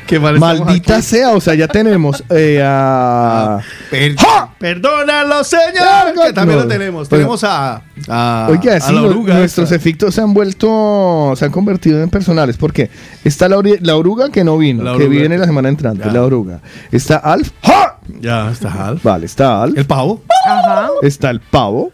Qué 0.06 0.18
mal 0.18 0.34
estamos 0.34 0.60
Maldita 0.60 0.94
aquí. 0.96 1.02
sea, 1.02 1.30
o 1.30 1.40
sea, 1.40 1.54
ya 1.54 1.68
tenemos 1.68 2.24
eh, 2.30 2.60
a. 2.64 3.60
Per- 3.90 4.16
Perdónalo, 4.58 5.44
señor. 5.44 6.14
Que 6.26 6.32
también 6.32 6.58
No. 6.58 6.64
lo 6.64 6.68
tenemos. 6.68 7.08
Tenemos 7.08 7.44
a. 7.44 7.82
a 8.08 8.48
Oiga, 8.50 8.74
a 8.76 8.80
sí, 8.80 8.92
la 8.92 9.02
oruga 9.02 9.34
nuestros 9.34 9.70
efectos 9.72 10.14
se 10.14 10.20
han 10.20 10.34
vuelto, 10.34 11.32
se 11.36 11.44
han 11.44 11.52
convertido 11.52 12.02
en 12.02 12.10
personales. 12.10 12.56
porque 12.56 12.90
Está 13.24 13.48
la, 13.48 13.56
ori- 13.56 13.78
la 13.80 13.94
oruga 13.96 14.30
que 14.30 14.42
no 14.42 14.58
vino, 14.58 14.82
La 14.82 14.90
que 14.96 15.04
oruga. 15.04 15.10
viene 15.20 15.38
la 15.38 15.44
semana 15.46 15.68
entrante, 15.68 16.04
Ya. 16.06 16.12
la 16.12 16.22
oruga. 16.22 16.60
Está 16.90 17.16
Alf. 17.18 17.50
¡Ja! 17.62 17.98
Ya 18.20 18.50
está 18.50 18.86
Alf. 18.88 19.02
Vale, 19.04 19.26
está 19.26 19.62
Alf. 19.62 19.76
El 19.78 19.86
pavo. 19.86 20.22
Ajá. 20.46 20.88
Está 21.02 21.30
el 21.30 21.40
pavo. 21.40 21.92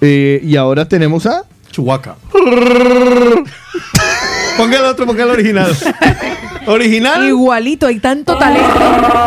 eh, 0.00 0.40
y 0.44 0.56
ahora 0.56 0.86
tenemos 0.86 1.26
a. 1.26 1.42
Chubaca. 1.72 2.14
ponga 4.56 4.78
el 4.78 4.84
otro, 4.84 5.06
ponga 5.06 5.24
el 5.24 5.30
original. 5.30 5.76
original. 6.66 7.26
Igualito, 7.26 7.86
hay 7.86 7.98
tanto 8.00 8.36
talento. 8.38 8.78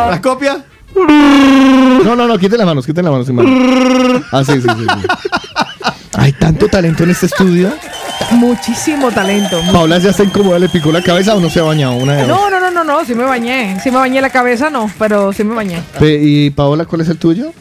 La 0.10 0.20
copia. 0.22 0.64
No, 0.96 2.16
no, 2.16 2.28
no, 2.28 2.38
quiten 2.38 2.58
las 2.58 2.68
manos, 2.68 2.86
quiten 2.86 3.04
las 3.06 3.12
manos. 3.12 3.28
sin 3.28 3.36
manos. 3.36 4.24
Ah, 4.32 4.44
sí, 4.44 4.54
sí, 4.54 4.62
sí, 4.62 4.86
sí. 5.02 5.08
Hay 6.18 6.34
tanto 6.34 6.68
talento 6.68 7.04
en 7.04 7.12
este 7.12 7.28
estudio. 7.28 7.72
Muchísimo 8.32 9.12
talento. 9.12 9.60
Paula 9.72 9.98
ya 10.00 10.10
está 10.10 10.24
incómoda, 10.24 10.60
le 10.60 10.70
picó 10.70 10.92
la 10.92 11.02
cabeza 11.02 11.36
o 11.36 11.40
no 11.40 11.50
se 11.50 11.60
ha 11.60 11.64
bañado 11.64 11.94
una 11.94 12.14
de. 12.14 12.28
No, 12.28 12.50
no, 12.50 12.60
no, 12.60 12.72
no, 12.72 12.84
no, 12.84 13.06
sí 13.06 13.16
me 13.16 13.24
bañé. 13.24 13.80
Sí 13.82 13.90
me 13.92 13.98
bañé 13.98 14.22
la 14.22 14.30
cabeza, 14.30 14.70
no, 14.70 14.90
pero 15.00 15.32
sí 15.34 15.44
me 15.44 15.56
bañé. 15.56 15.82
Pe- 16.00 16.20
¿Y 16.22 16.50
Paola, 16.50 16.86
cuál 16.86 17.02
es 17.02 17.10
el 17.10 17.18
tuyo? 17.18 17.54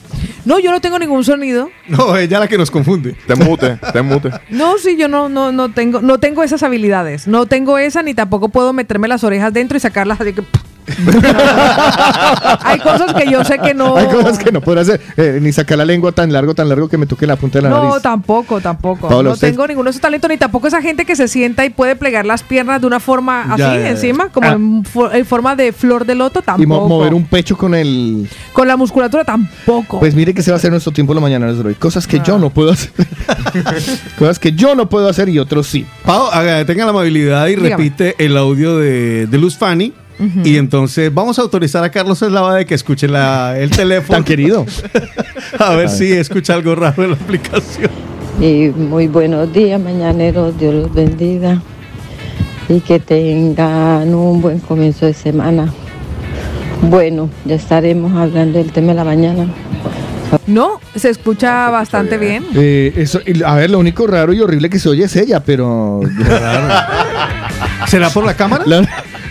No, 0.44 0.58
yo 0.58 0.70
no 0.70 0.80
tengo 0.80 0.98
ningún 0.98 1.24
sonido. 1.24 1.70
No, 1.88 2.16
ella 2.16 2.40
la 2.40 2.48
que 2.48 2.58
nos 2.58 2.70
confunde. 2.70 3.14
Te 3.26 3.34
mute, 3.36 3.78
te 3.92 4.02
mute. 4.02 4.30
No, 4.50 4.78
sí, 4.78 4.96
yo 4.98 5.08
no, 5.08 5.28
no, 5.28 5.52
no 5.52 5.68
tengo, 5.70 6.00
no 6.00 6.18
tengo 6.18 6.42
esas 6.42 6.62
habilidades. 6.62 7.28
No 7.28 7.46
tengo 7.46 7.78
esa 7.78 8.02
ni 8.02 8.14
tampoco 8.14 8.48
puedo 8.48 8.72
meterme 8.72 9.08
las 9.08 9.24
orejas 9.24 9.52
dentro 9.52 9.76
y 9.76 9.80
sacarlas 9.80 10.20
así 10.20 10.32
que. 10.32 10.42
Hay 12.62 12.78
cosas 12.80 13.12
que 13.14 13.30
yo 13.30 13.44
sé 13.44 13.58
que 13.58 13.74
no. 13.74 13.96
Hay 13.96 14.06
cosas 14.06 14.38
que 14.38 14.50
no 14.52 14.60
puedo 14.60 14.80
hacer. 14.80 15.00
Eh, 15.16 15.38
ni 15.40 15.52
sacar 15.52 15.78
la 15.78 15.84
lengua 15.84 16.12
tan 16.12 16.32
largo, 16.32 16.54
tan 16.54 16.68
largo 16.68 16.88
que 16.88 16.98
me 16.98 17.06
toque 17.06 17.26
la 17.26 17.36
punta 17.36 17.58
de 17.58 17.62
la 17.62 17.70
No, 17.70 17.84
nariz. 17.88 18.02
tampoco, 18.02 18.60
tampoco. 18.60 19.08
Paola, 19.08 19.28
no 19.30 19.34
usted- 19.34 19.50
tengo 19.50 19.66
ninguno 19.66 19.84
de 19.86 19.90
esos 19.90 20.00
talentos, 20.02 20.28
ni 20.30 20.36
tampoco 20.36 20.66
esa 20.68 20.82
gente 20.82 21.04
que 21.04 21.16
se 21.16 21.28
sienta 21.28 21.64
y 21.64 21.70
puede 21.70 21.96
plegar 21.96 22.26
las 22.26 22.42
piernas 22.42 22.80
de 22.80 22.86
una 22.86 23.00
forma 23.00 23.42
así, 23.52 23.58
Ya, 23.62 23.74
ya, 23.74 23.80
ya. 23.80 23.90
encima, 23.90 24.28
como 24.30 24.48
Ah. 24.48 24.52
en, 24.52 24.84
fo- 24.84 25.10
en 25.12 25.24
forma 25.26 25.56
de 25.56 25.72
flor 25.72 26.04
de 26.06 26.14
loto, 26.14 26.40
Y 26.40 26.42
tampoco. 26.42 26.80
mo- 26.80 26.88
mover 26.88 27.14
un 27.14 27.24
pecho 27.26 27.56
con 27.56 27.74
el. 27.74 28.28
Con 28.52 28.68
la 28.68 28.76
musculatura 28.76 29.24
tampoco. 29.24 29.98
Pues 30.00 30.14
mire 30.14 30.34
que 30.34 30.42
se 30.42 30.50
va 30.50 30.56
a 30.56 30.58
hacer 30.58 30.70
nuestro 30.70 30.92
tiempo 30.92 31.14
la 31.14 31.20
mañana 31.20 31.52
de 31.52 31.60
hoy. 31.68 31.74
Cosas 31.74 32.06
que 32.06 32.20
yo 32.20 32.38
no 32.38 32.50
puedo 32.50 32.72
hacer. 32.72 32.90
Cosas 34.18 34.38
que 34.38 34.52
yo 34.52 34.74
no 34.74 34.88
puedo 34.88 35.08
hacer 35.08 35.28
y 35.28 35.38
otros 35.38 35.66
sí. 35.66 35.86
Pau, 36.04 36.28
tenga 36.66 36.84
la 36.84 36.90
amabilidad 36.90 37.46
y 37.46 37.56
Dígame. 37.56 37.70
repite 37.70 38.14
el 38.18 38.36
audio 38.36 38.76
de, 38.78 39.26
de 39.26 39.38
Luz 39.38 39.56
Fanny. 39.56 39.92
Y 40.44 40.56
entonces 40.56 41.12
vamos 41.12 41.38
a 41.38 41.42
autorizar 41.42 41.84
a 41.84 41.90
Carlos 41.90 42.20
Eslava 42.22 42.56
de 42.56 42.66
que 42.66 42.74
escuche 42.74 43.06
la, 43.06 43.58
el 43.58 43.70
teléfono. 43.70 44.16
Tan 44.16 44.24
querido. 44.24 44.66
a 45.58 45.74
ver 45.76 45.88
si 45.88 46.12
escucha 46.12 46.54
algo 46.54 46.74
raro 46.74 47.04
en 47.04 47.10
la 47.10 47.16
aplicación. 47.16 47.90
Y 48.40 48.68
muy 48.68 49.06
buenos 49.06 49.52
días, 49.52 49.80
mañaneros. 49.80 50.58
Dios 50.58 50.74
los 50.74 50.92
bendiga. 50.92 51.62
Y 52.68 52.80
que 52.80 52.98
tengan 52.98 54.14
un 54.14 54.42
buen 54.42 54.58
comienzo 54.58 55.06
de 55.06 55.14
semana. 55.14 55.72
Bueno, 56.82 57.30
ya 57.44 57.54
estaremos 57.54 58.16
hablando 58.16 58.58
del 58.58 58.72
tema 58.72 58.88
de 58.88 58.94
la 58.94 59.04
mañana. 59.04 59.46
No, 60.46 60.80
se 60.94 61.10
escucha 61.10 61.70
bastante 61.70 62.18
bien. 62.18 62.44
Eh, 62.54 62.92
eso, 62.96 63.20
a 63.44 63.54
ver, 63.54 63.70
lo 63.70 63.78
único 63.78 64.06
raro 64.06 64.32
y 64.32 64.40
horrible 64.40 64.68
que 64.68 64.78
se 64.78 64.88
oye 64.88 65.04
es 65.04 65.16
ella, 65.16 65.40
pero. 65.40 66.00
¿Será 67.86 68.10
por 68.10 68.24
la 68.24 68.34
cámara? 68.34 68.64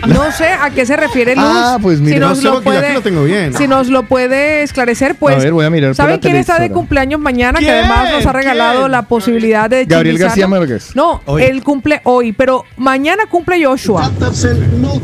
No 0.05 0.31
sé 0.31 0.45
a 0.47 0.69
qué 0.69 0.85
se 0.85 0.95
refiere 0.95 1.35
Luz. 1.35 1.45
Ah, 1.47 1.79
pues 1.81 1.99
mira. 1.99 2.15
si 2.15 2.19
No 2.19 2.29
nos 2.29 2.37
sé, 2.39 2.43
lo 2.45 2.61
puede, 2.61 2.93
lo 2.93 3.01
tengo 3.01 3.23
bien. 3.23 3.53
Si 3.53 3.67
nos 3.67 3.87
lo 3.87 4.03
puede 4.03 4.61
esclarecer, 4.63 5.15
pues. 5.15 5.35
A 5.35 5.39
ver, 5.39 5.53
voy 5.53 5.65
a 5.65 5.69
mirar 5.69 5.95
¿Saben 5.95 6.19
quién 6.19 6.35
está 6.35 6.59
de 6.59 6.69
cumpleaños 6.71 7.19
mañana? 7.19 7.59
Que 7.59 7.69
además 7.71 8.11
nos 8.11 8.25
ha 8.25 8.33
regalado 8.33 8.79
¿Quién? 8.81 8.91
la 8.91 9.01
posibilidad 9.03 9.69
de 9.69 9.85
Gabriel 9.85 10.17
García. 10.17 10.47
Márquez. 10.47 10.95
No, 10.95 11.21
Hoy. 11.25 11.43
él 11.43 11.63
cumple 11.63 12.01
hoy, 12.03 12.31
pero 12.31 12.63
mañana 12.77 13.23
cumple 13.29 13.63
Joshua. 13.65 14.11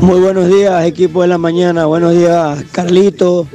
Muy 0.00 0.20
buenos 0.20 0.48
días, 0.48 0.84
equipo 0.84 1.22
de 1.22 1.28
la 1.28 1.38
mañana. 1.38 1.86
Buenos 1.86 2.14
días, 2.16 2.64
Carlito, 2.72 3.46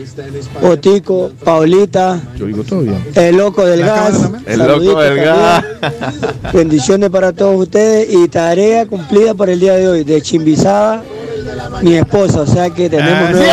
Otico, 0.61 1.31
Paulita, 1.43 2.19
Yo 2.37 2.45
digo 2.45 2.63
todo 2.63 2.81
bien. 2.81 3.03
el 3.15 3.37
loco 3.37 3.65
del 3.65 3.81
gas. 3.81 4.29
El 4.45 4.59
loco 4.59 4.99
del 5.01 5.17
gas. 5.17 5.63
Bendiciones 6.53 7.09
para 7.09 7.31
todos 7.33 7.59
ustedes 7.61 8.07
y 8.11 8.27
tarea 8.27 8.85
cumplida 8.85 9.33
para 9.33 9.51
el 9.53 9.59
día 9.59 9.75
de 9.75 9.87
hoy 9.87 10.03
de 10.03 10.21
chimbizada 10.21 11.03
mi 11.81 11.95
esposa, 11.95 12.41
o 12.41 12.47
sea 12.47 12.69
que 12.69 12.89
tenemos 12.89 13.31
nuevamente. 13.31 13.49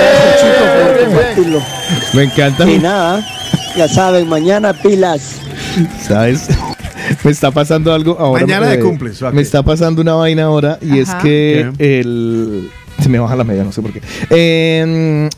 Gracias, 0.00 0.40
chicos, 0.40 0.68
por 0.82 1.04
compartirlo. 1.04 1.62
Me 2.12 2.22
encanta. 2.24 2.70
Y 2.70 2.78
nada, 2.78 3.26
ya 3.76 3.88
saben, 3.88 4.28
mañana 4.28 4.72
pilas. 4.72 5.36
¿Sabes? 6.06 6.48
Me 7.24 7.30
está 7.30 7.50
pasando 7.50 7.92
algo 7.92 8.16
ahora. 8.18 8.42
Mañana 8.42 8.68
de 8.68 8.76
eh, 8.76 8.80
cumples, 8.80 9.20
ok. 9.22 9.32
Me 9.32 9.42
está 9.42 9.62
pasando 9.62 10.00
una 10.02 10.14
vaina 10.14 10.44
ahora 10.44 10.78
y 10.80 11.00
Ajá. 11.00 11.18
es 11.18 11.22
que 11.22 11.72
el. 11.78 12.70
Se 13.00 13.08
me 13.08 13.18
baja 13.18 13.34
la 13.34 13.44
media, 13.44 13.64
no 13.64 13.72
sé 13.72 13.80
por 13.80 13.92
qué. 13.92 14.02
Eh, 14.28 15.28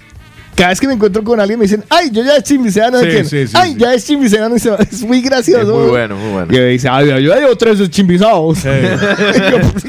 cada 0.54 0.70
vez 0.70 0.80
que 0.80 0.86
me 0.86 0.92
encuentro 0.94 1.22
con 1.24 1.40
alguien 1.40 1.58
me 1.58 1.64
dicen, 1.64 1.82
ay, 1.88 2.10
yo 2.12 2.22
ya 2.24 2.36
es 2.36 2.42
chimbicea, 2.44 2.90
no 2.90 2.98
sé 2.98 3.04
Sí, 3.04 3.10
quién. 3.10 3.26
sí, 3.26 3.46
sí, 3.48 3.52
ay, 3.56 3.72
sí. 3.72 3.78
ya 3.78 3.94
es 3.94 4.04
chimbicea, 4.06 4.48
no 4.48 4.58
sé. 4.58 4.70
Es 4.90 5.02
muy 5.02 5.20
gracioso. 5.20 5.60
Es 5.62 5.68
muy 5.68 5.88
bueno, 5.88 6.16
muy 6.16 6.32
bueno. 6.32 6.48
Y 6.52 6.56
me 6.56 6.66
dice, 6.66 6.88
ay, 6.88 7.06
yo 7.08 7.18
ya 7.18 7.36
llevo 7.40 7.56
tres 7.56 7.90
chimbizados. 7.90 8.58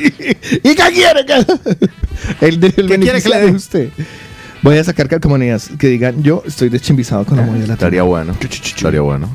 ¿Y 0.63 0.75
qué 0.75 0.83
quiere 0.93 1.25
El 2.41 2.59
del 2.59 2.73
quiere 2.99 3.21
que 3.21 3.29
le 3.29 3.39
dé? 3.41 3.51
usted. 3.51 3.89
Voy 4.61 4.77
a 4.77 4.83
sacar 4.83 5.09
calcomanías 5.09 5.69
que 5.77 5.87
digan, 5.87 6.23
yo 6.23 6.41
estoy 6.47 6.69
deschimbizado 6.69 7.25
con 7.25 7.35
la 7.37 7.43
moneda 7.43 7.61
latina. 7.67 7.73
Estaría 7.75 8.03
bueno. 8.03 8.33
Estaría 8.41 9.01
bueno. 9.01 9.29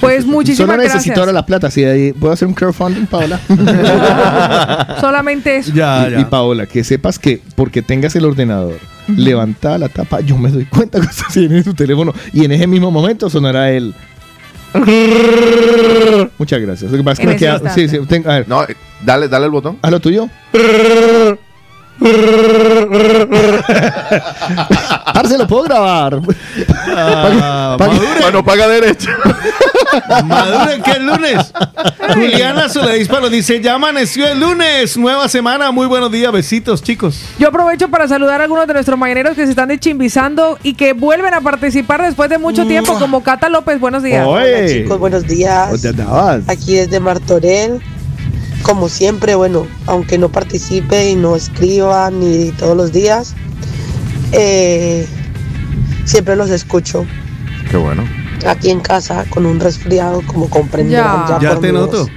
Pues 0.00 0.26
muchísimas 0.26 0.72
Solo 0.72 0.82
necesito 0.82 0.98
gracias. 1.14 1.18
ahora 1.18 1.32
la 1.32 1.46
plata. 1.46 1.70
Si 1.70 1.82
ahí 1.84 2.12
puedo 2.12 2.34
hacer 2.34 2.46
un 2.46 2.52
crowdfunding, 2.52 3.06
Paola. 3.06 3.40
Solamente 5.00 5.56
eso. 5.56 5.72
Ya, 5.74 6.08
y, 6.08 6.12
ya. 6.12 6.20
y 6.20 6.24
Paola, 6.26 6.66
que 6.66 6.84
sepas 6.84 7.18
que 7.18 7.40
porque 7.54 7.80
tengas 7.80 8.14
el 8.16 8.26
ordenador 8.26 8.78
levantada 9.08 9.78
la 9.78 9.88
tapa, 9.88 10.20
yo 10.20 10.36
me 10.36 10.50
doy 10.50 10.64
cuenta 10.66 11.00
que 11.00 11.06
estás 11.06 11.36
en 11.36 11.62
tu 11.64 11.74
teléfono 11.74 12.12
y 12.32 12.44
en 12.44 12.52
ese 12.52 12.66
mismo 12.66 12.90
momento 12.90 13.28
sonará 13.30 13.70
el. 13.70 13.94
Muchas 16.38 16.60
gracias. 16.60 16.90
Lo 16.90 16.96
que 16.98 17.04
pasa 17.04 17.12
es 17.12 17.18
que 17.18 17.24
En 17.24 17.28
me 17.30 17.36
queda. 17.36 17.74
Sí, 17.74 17.88
sí, 17.88 17.98
ten- 18.08 18.28
a 18.28 18.34
ver, 18.34 18.48
No, 18.48 18.64
dale, 19.04 19.28
dale 19.28 19.44
el 19.46 19.50
botón. 19.52 19.78
haz 19.82 19.90
lo 19.90 20.00
tuyo. 20.00 20.28
Parce, 25.12 25.38
lo 25.38 25.46
puedo 25.46 25.62
grabar. 25.64 26.20
Ah, 26.96 27.76
Bueno, 28.20 28.44
paga 28.44 28.68
derecho. 28.68 29.10
maduren, 30.24 30.82
que 30.82 30.90
es 30.90 31.00
lunes. 31.00 31.52
Juliana 32.14 32.68
Soledad 32.68 33.30
dice, 33.30 33.60
ya 33.60 33.74
amaneció 33.74 34.26
el 34.26 34.40
lunes, 34.40 34.96
nueva 34.96 35.28
semana, 35.28 35.70
muy 35.70 35.86
buenos 35.86 36.10
días, 36.10 36.32
besitos 36.32 36.82
chicos. 36.82 37.20
Yo 37.38 37.48
aprovecho 37.48 37.88
para 37.88 38.08
saludar 38.08 38.40
a 38.40 38.44
algunos 38.44 38.66
de 38.66 38.74
nuestros 38.74 38.98
mañaneros 38.98 39.34
que 39.34 39.44
se 39.44 39.50
están 39.50 39.68
dechimbizando 39.68 40.58
y 40.62 40.74
que 40.74 40.92
vuelven 40.92 41.32
a 41.34 41.40
participar 41.40 42.02
después 42.02 42.28
de 42.28 42.38
mucho 42.38 42.66
tiempo, 42.66 42.98
como 42.98 43.22
Cata 43.22 43.48
López. 43.48 43.78
Buenos 43.80 44.02
días. 44.02 44.26
Oye. 44.26 44.82
Chicos, 44.82 44.98
buenos 44.98 45.24
días. 45.26 45.70
¿Dónde 45.70 46.02
andabas? 46.02 46.42
Aquí 46.48 46.74
desde 46.74 47.00
Martorell. 47.00 47.80
Como 48.64 48.88
siempre, 48.88 49.34
bueno, 49.34 49.66
aunque 49.86 50.16
no 50.18 50.30
participe 50.30 51.10
y 51.10 51.16
no 51.16 51.36
escriba 51.36 52.10
ni 52.10 52.50
todos 52.52 52.74
los 52.76 52.92
días, 52.92 53.34
eh, 54.32 55.06
siempre 56.06 56.34
los 56.34 56.50
escucho. 56.50 57.04
Qué 57.70 57.76
bueno. 57.76 58.04
Aquí 58.46 58.70
en 58.70 58.80
casa 58.80 59.26
con 59.30 59.44
un 59.46 59.60
resfriado, 59.60 60.22
como 60.26 60.48
comprenderán 60.48 61.26
Ya. 61.28 61.38
ya, 61.38 61.40
Ya 61.40 61.50
por 61.50 61.60
te 61.60 61.72
noto. 61.72 62.08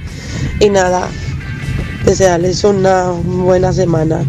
Y 0.60 0.70
nada, 0.70 1.08
desearles 2.06 2.64
una 2.64 3.10
buena 3.10 3.72
semana. 3.72 4.24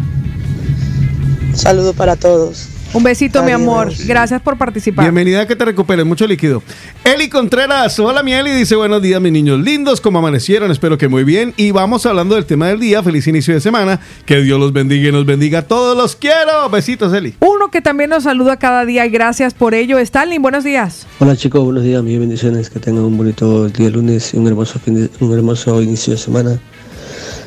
Un 1.48 1.56
saludo 1.56 1.94
para 1.94 2.16
todos. 2.16 2.68
Un 2.92 3.04
besito, 3.04 3.40
mi 3.44 3.52
amor. 3.52 3.92
Gracias 4.04 4.42
por 4.42 4.58
participar. 4.58 5.04
Bienvenida, 5.04 5.46
que 5.46 5.54
te 5.54 5.64
recuperes 5.64 6.04
mucho 6.04 6.26
líquido. 6.26 6.60
Eli 7.04 7.28
Contreras, 7.28 7.96
hola 8.00 8.24
mi 8.24 8.32
Eli, 8.32 8.50
dice 8.50 8.74
buenos 8.74 9.00
días 9.00 9.20
mis 9.20 9.30
niños 9.30 9.60
lindos, 9.60 10.00
como 10.00 10.18
amanecieron, 10.18 10.72
espero 10.72 10.98
que 10.98 11.06
muy 11.06 11.22
bien. 11.22 11.54
Y 11.56 11.70
vamos 11.70 12.04
hablando 12.04 12.34
del 12.34 12.46
tema 12.46 12.66
del 12.66 12.80
día, 12.80 13.00
feliz 13.00 13.28
inicio 13.28 13.54
de 13.54 13.60
semana, 13.60 14.00
que 14.26 14.40
Dios 14.42 14.58
los 14.58 14.72
bendiga 14.72 15.08
y 15.08 15.12
nos 15.12 15.24
bendiga 15.24 15.60
a 15.60 15.62
todos, 15.62 15.96
los 15.96 16.16
quiero. 16.16 16.68
Besitos, 16.68 17.12
Eli. 17.14 17.36
Uno 17.38 17.70
que 17.70 17.80
también 17.80 18.10
nos 18.10 18.24
saluda 18.24 18.56
cada 18.56 18.84
día 18.84 19.06
y 19.06 19.10
gracias 19.10 19.54
por 19.54 19.72
ello. 19.74 19.98
Stalin, 20.00 20.42
buenos 20.42 20.64
días. 20.64 21.06
Hola 21.20 21.36
chicos, 21.36 21.62
buenos 21.62 21.84
días, 21.84 22.02
mis 22.02 22.18
bendiciones, 22.18 22.70
que 22.70 22.80
tengan 22.80 23.04
un 23.04 23.16
bonito 23.16 23.68
día 23.68 23.88
lunes 23.90 24.34
y 24.34 24.36
un 24.36 24.48
hermoso, 24.48 24.80
fin 24.80 24.94
de- 24.96 25.10
un 25.24 25.32
hermoso 25.32 25.80
inicio 25.80 26.14
de 26.14 26.18
semana. 26.18 26.58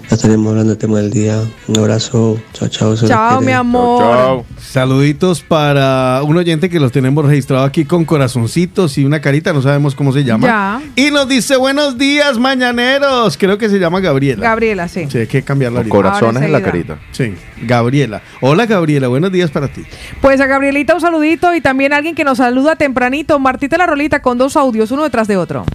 Ya 0.09 0.15
estaremos 0.15 0.49
hablando 0.49 0.71
del 0.71 0.77
tema 0.77 0.97
del 0.99 1.11
día. 1.11 1.41
Un 1.67 1.77
abrazo, 1.79 2.39
chao, 2.51 2.67
chao. 2.67 2.95
Chao, 2.95 3.37
quiere. 3.37 3.45
mi 3.45 3.51
amor. 3.53 4.03
Chao. 4.03 4.45
Saluditos 4.59 5.41
para 5.41 6.21
un 6.23 6.37
oyente 6.37 6.69
que 6.69 6.79
los 6.79 6.91
tenemos 6.91 7.25
registrado 7.25 7.63
aquí 7.63 7.85
con 7.85 8.05
corazoncitos 8.05 8.97
y 8.97 9.05
una 9.05 9.21
carita, 9.21 9.53
no 9.53 9.61
sabemos 9.61 9.95
cómo 9.95 10.11
se 10.11 10.23
llama. 10.23 10.47
Ya. 10.47 10.81
Y 10.95 11.09
nos 11.11 11.27
dice 11.27 11.55
buenos 11.55 11.97
días, 11.97 12.37
mañaneros. 12.37 13.37
Creo 13.37 13.57
que 13.57 13.69
se 13.69 13.79
llama 13.79 14.01
Gabriela. 14.01 14.43
Gabriela, 14.43 14.87
sí. 14.87 15.07
Sí, 15.09 15.19
hay 15.19 15.27
que 15.27 15.41
cambiarla 15.41 15.79
ahorita. 15.79 15.95
corazones 15.95 16.43
en 16.43 16.51
la 16.51 16.61
carita. 16.61 16.99
Sí, 17.11 17.33
Gabriela. 17.61 18.21
Hola, 18.41 18.65
Gabriela, 18.65 19.07
buenos 19.07 19.31
días 19.31 19.51
para 19.51 19.67
ti. 19.67 19.83
Pues 20.21 20.39
a 20.41 20.45
Gabrielita 20.47 20.93
un 20.95 21.01
saludito 21.01 21.55
y 21.55 21.61
también 21.61 21.93
alguien 21.93 22.13
que 22.13 22.23
nos 22.23 22.37
saluda 22.39 22.75
tempranito. 22.75 23.39
Martita 23.39 23.77
la 23.77 23.87
Rolita 23.87 24.21
con 24.21 24.37
dos 24.37 24.57
audios, 24.57 24.91
uno 24.91 25.03
detrás 25.03 25.27
de 25.27 25.37
otro. 25.37 25.65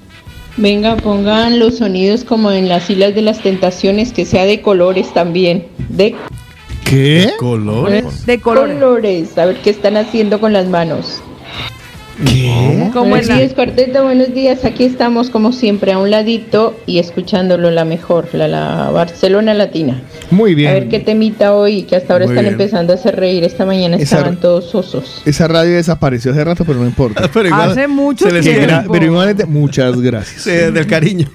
Venga, 0.58 0.96
pongan 0.96 1.60
los 1.60 1.78
sonidos 1.78 2.24
como 2.24 2.50
en 2.50 2.68
las 2.68 2.90
islas 2.90 3.14
de 3.14 3.22
las 3.22 3.40
tentaciones, 3.40 4.12
que 4.12 4.24
sea 4.24 4.44
de 4.44 4.60
colores 4.60 5.14
también. 5.14 5.68
De 5.88 6.16
¿Qué? 6.84 7.30
Colores. 7.38 8.26
De 8.26 8.40
colores. 8.40 8.74
colores. 8.74 9.38
A 9.38 9.46
ver 9.46 9.56
qué 9.62 9.70
están 9.70 9.96
haciendo 9.96 10.40
con 10.40 10.52
las 10.52 10.66
manos. 10.66 11.22
¿Qué? 12.26 12.90
Como 12.92 13.10
buenos 13.10 13.28
días, 13.28 13.52
cuarteto. 13.54 14.02
Buenos 14.02 14.34
días. 14.34 14.64
Aquí 14.64 14.84
estamos, 14.84 15.30
como 15.30 15.52
siempre, 15.52 15.92
a 15.92 15.98
un 15.98 16.10
ladito 16.10 16.76
y 16.86 16.98
escuchándolo 16.98 17.70
la 17.70 17.84
mejor, 17.84 18.28
la, 18.32 18.48
la 18.48 18.90
Barcelona 18.90 19.54
Latina. 19.54 20.00
Muy 20.30 20.52
A 20.66 20.72
ver 20.72 20.80
bien. 20.84 20.88
qué 20.88 20.98
temita 21.00 21.54
hoy, 21.54 21.82
que 21.82 21.96
hasta 21.96 22.12
ahora 22.14 22.26
Muy 22.26 22.34
están 22.34 22.44
bien. 22.44 22.54
empezando 22.54 22.92
a 22.92 22.96
hacer 22.96 23.16
reír. 23.16 23.44
Esta 23.44 23.64
mañana 23.64 23.96
Esa- 23.96 24.16
estaban 24.16 24.40
todos 24.40 24.74
osos. 24.74 25.22
Esa 25.24 25.46
radio 25.46 25.76
desapareció 25.76 26.32
hace 26.32 26.42
rato, 26.44 26.64
pero 26.64 26.80
no 26.80 26.86
importa. 26.86 27.28
Pero 27.32 27.48
igual 27.48 27.70
Hace 27.70 27.86
mucho 27.86 28.26
se 28.26 28.32
les 28.32 28.42
tiempo. 28.44 28.92
pero 28.92 29.04
igualmente, 29.06 29.44
muchas 29.46 30.00
gracias. 30.00 30.42
Sí, 30.42 30.50
del 30.50 30.86
cariño. 30.86 31.28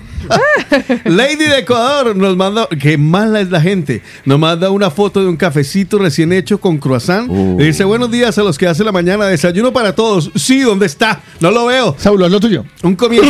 Lady 1.05 1.45
de 1.45 1.59
Ecuador 1.59 2.15
nos 2.15 2.35
manda, 2.35 2.67
qué 2.79 2.97
mala 2.97 3.41
es 3.41 3.49
la 3.49 3.61
gente, 3.61 4.01
nos 4.25 4.39
manda 4.39 4.69
una 4.69 4.89
foto 4.89 5.21
de 5.21 5.27
un 5.27 5.37
cafecito 5.37 5.97
recién 5.97 6.33
hecho 6.33 6.59
con 6.59 6.77
croissant. 6.77 7.29
Uh. 7.29 7.57
Y 7.59 7.65
dice, 7.65 7.83
buenos 7.83 8.11
días 8.11 8.37
a 8.37 8.43
los 8.43 8.57
que 8.57 8.67
hace 8.67 8.83
la 8.83 8.91
mañana, 8.91 9.25
desayuno 9.25 9.73
para 9.73 9.93
todos. 9.95 10.31
Sí, 10.35 10.61
¿dónde 10.61 10.85
está? 10.85 11.21
No 11.39 11.51
lo 11.51 11.65
veo. 11.65 11.95
Saulo, 11.97 12.25
haz 12.25 12.31
lo 12.31 12.39
tuyo. 12.39 12.65
Un 12.83 12.95
comienzo, 12.95 13.29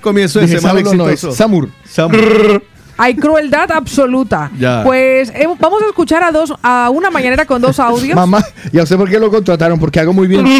comienzo 0.00 0.40
de 0.40 0.46
Dije, 0.46 0.60
semana 0.60 0.82
Saulo 0.82 1.04
no 1.04 1.10
es. 1.10 1.20
Samur. 1.20 1.68
Samur. 1.84 2.62
Hay 2.96 3.16
crueldad 3.16 3.72
absoluta. 3.72 4.50
Ya. 4.58 4.82
Pues 4.84 5.30
eh, 5.30 5.48
vamos 5.58 5.82
a 5.82 5.86
escuchar 5.86 6.22
a 6.22 6.30
dos, 6.30 6.54
a 6.62 6.90
una 6.90 7.10
mañanera 7.10 7.44
con 7.44 7.60
dos 7.60 7.80
audios. 7.80 8.14
Mamá, 8.14 8.44
ya 8.72 8.86
sé 8.86 8.96
por 8.96 9.10
qué 9.10 9.18
lo 9.18 9.30
contrataron, 9.30 9.80
porque 9.80 9.98
hago 10.00 10.12
muy 10.12 10.28
bien. 10.28 10.44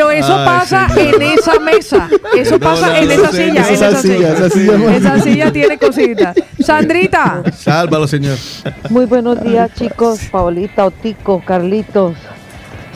Pero 0.00 0.12
eso 0.12 0.34
Ay, 0.34 0.46
pasa 0.46 0.88
señor. 0.88 1.14
en 1.14 1.22
esa 1.38 1.58
mesa. 1.60 2.08
Eso 2.34 2.52
No, 2.52 2.60
pasa 2.60 2.86
no, 2.86 2.94
en 2.96 3.04
no 3.06 3.12
esa 3.12 3.30
silla. 3.32 3.44
en 3.68 3.74
esa 3.74 4.00
silla. 4.00 4.32
Esa 4.32 4.48
silla, 4.50 4.78
no. 4.78 4.88
Esa 4.90 5.20
silla 5.20 5.52
tiene 5.52 5.76
cositas. 5.78 6.36
Sandrita. 6.58 7.42
Sálvalo, 7.54 8.08
señor. 8.08 8.38
Muy 8.88 9.04
buenos 9.04 9.42
días, 9.42 9.70
chicos. 9.74 10.20
Paolita, 10.32 10.86
Otico, 10.86 11.42
Carlitos, 11.44 12.14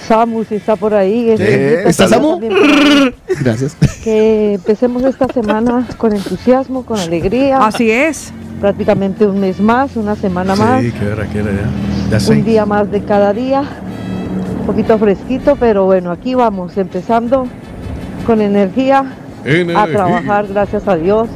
Samu, 0.08 0.44
si 0.44 0.54
está 0.54 0.76
por 0.76 0.94
ahí. 0.94 1.28
¿Está 1.28 2.08
Samu? 2.08 2.40
también. 2.40 3.14
Gracias. 3.40 3.76
Que 4.02 4.54
empecemos 4.54 5.02
esta 5.04 5.26
semana 5.28 5.86
con 5.98 6.14
entusiasmo, 6.14 6.86
con 6.86 6.98
alegría. 6.98 7.58
Así 7.58 7.90
es. 7.90 8.32
Prácticamente 8.62 9.26
un 9.26 9.40
mes 9.40 9.60
más, 9.60 9.94
una 9.96 10.16
semana 10.16 10.56
más, 10.56 10.80
Sí, 10.82 10.90
qué 10.98 11.06
hora, 11.08 11.26
qué 11.30 11.42
hora 11.42 11.50
ya. 12.10 12.18
Ya 12.18 12.30
un 12.32 12.44
día 12.44 12.64
más 12.64 12.90
de 12.90 13.02
cada 13.04 13.34
día. 13.34 13.62
Un 14.64 14.68
poquito 14.68 14.98
fresquito, 14.98 15.56
pero 15.56 15.84
bueno, 15.84 16.10
aquí 16.10 16.34
vamos, 16.34 16.78
empezando 16.78 17.46
con 18.24 18.40
energía 18.40 19.04
a 19.76 19.86
trabajar, 19.88 20.46
gracias 20.48 20.88
a 20.88 20.96
Dios. 20.96 21.28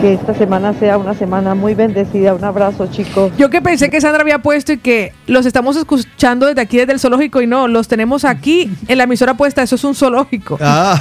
Que 0.00 0.14
esta 0.14 0.32
semana 0.32 0.72
sea 0.72 0.96
una 0.96 1.12
semana 1.12 1.54
muy 1.54 1.74
bendecida. 1.74 2.32
Un 2.32 2.42
abrazo, 2.42 2.86
chicos. 2.86 3.32
Yo 3.36 3.50
que 3.50 3.60
pensé 3.60 3.90
que 3.90 4.00
Sandra 4.00 4.22
había 4.22 4.38
puesto 4.38 4.72
y 4.72 4.78
que 4.78 5.12
los 5.26 5.44
estamos 5.44 5.76
escuchando 5.76 6.46
desde 6.46 6.62
aquí, 6.62 6.78
desde 6.78 6.94
el 6.94 7.00
zoológico, 7.00 7.42
y 7.42 7.46
no, 7.46 7.68
los 7.68 7.86
tenemos 7.86 8.24
aquí 8.24 8.70
en 8.88 8.96
la 8.96 9.04
emisora 9.04 9.34
puesta. 9.34 9.60
Eso 9.62 9.74
es 9.74 9.84
un 9.84 9.94
zoológico. 9.94 10.56
Ah. 10.58 10.98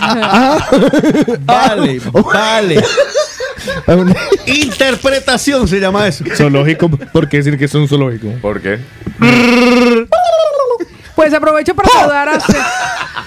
Vale, 1.44 2.00
vale. 2.32 2.82
Interpretación 4.46 5.66
se 5.68 5.80
llama 5.80 6.06
eso. 6.08 6.24
Zoológico, 6.34 6.88
¿por 6.90 7.28
qué 7.28 7.38
decir 7.38 7.58
que 7.58 7.64
es 7.66 7.74
un 7.74 7.88
zoológico? 7.88 8.28
¿Por 8.40 8.60
qué? 8.60 8.78
Pues 11.14 11.34
aprovecho 11.34 11.74
para 11.74 11.88
saludar 11.88 12.28
a 12.28 12.40
Cé- 12.40 12.56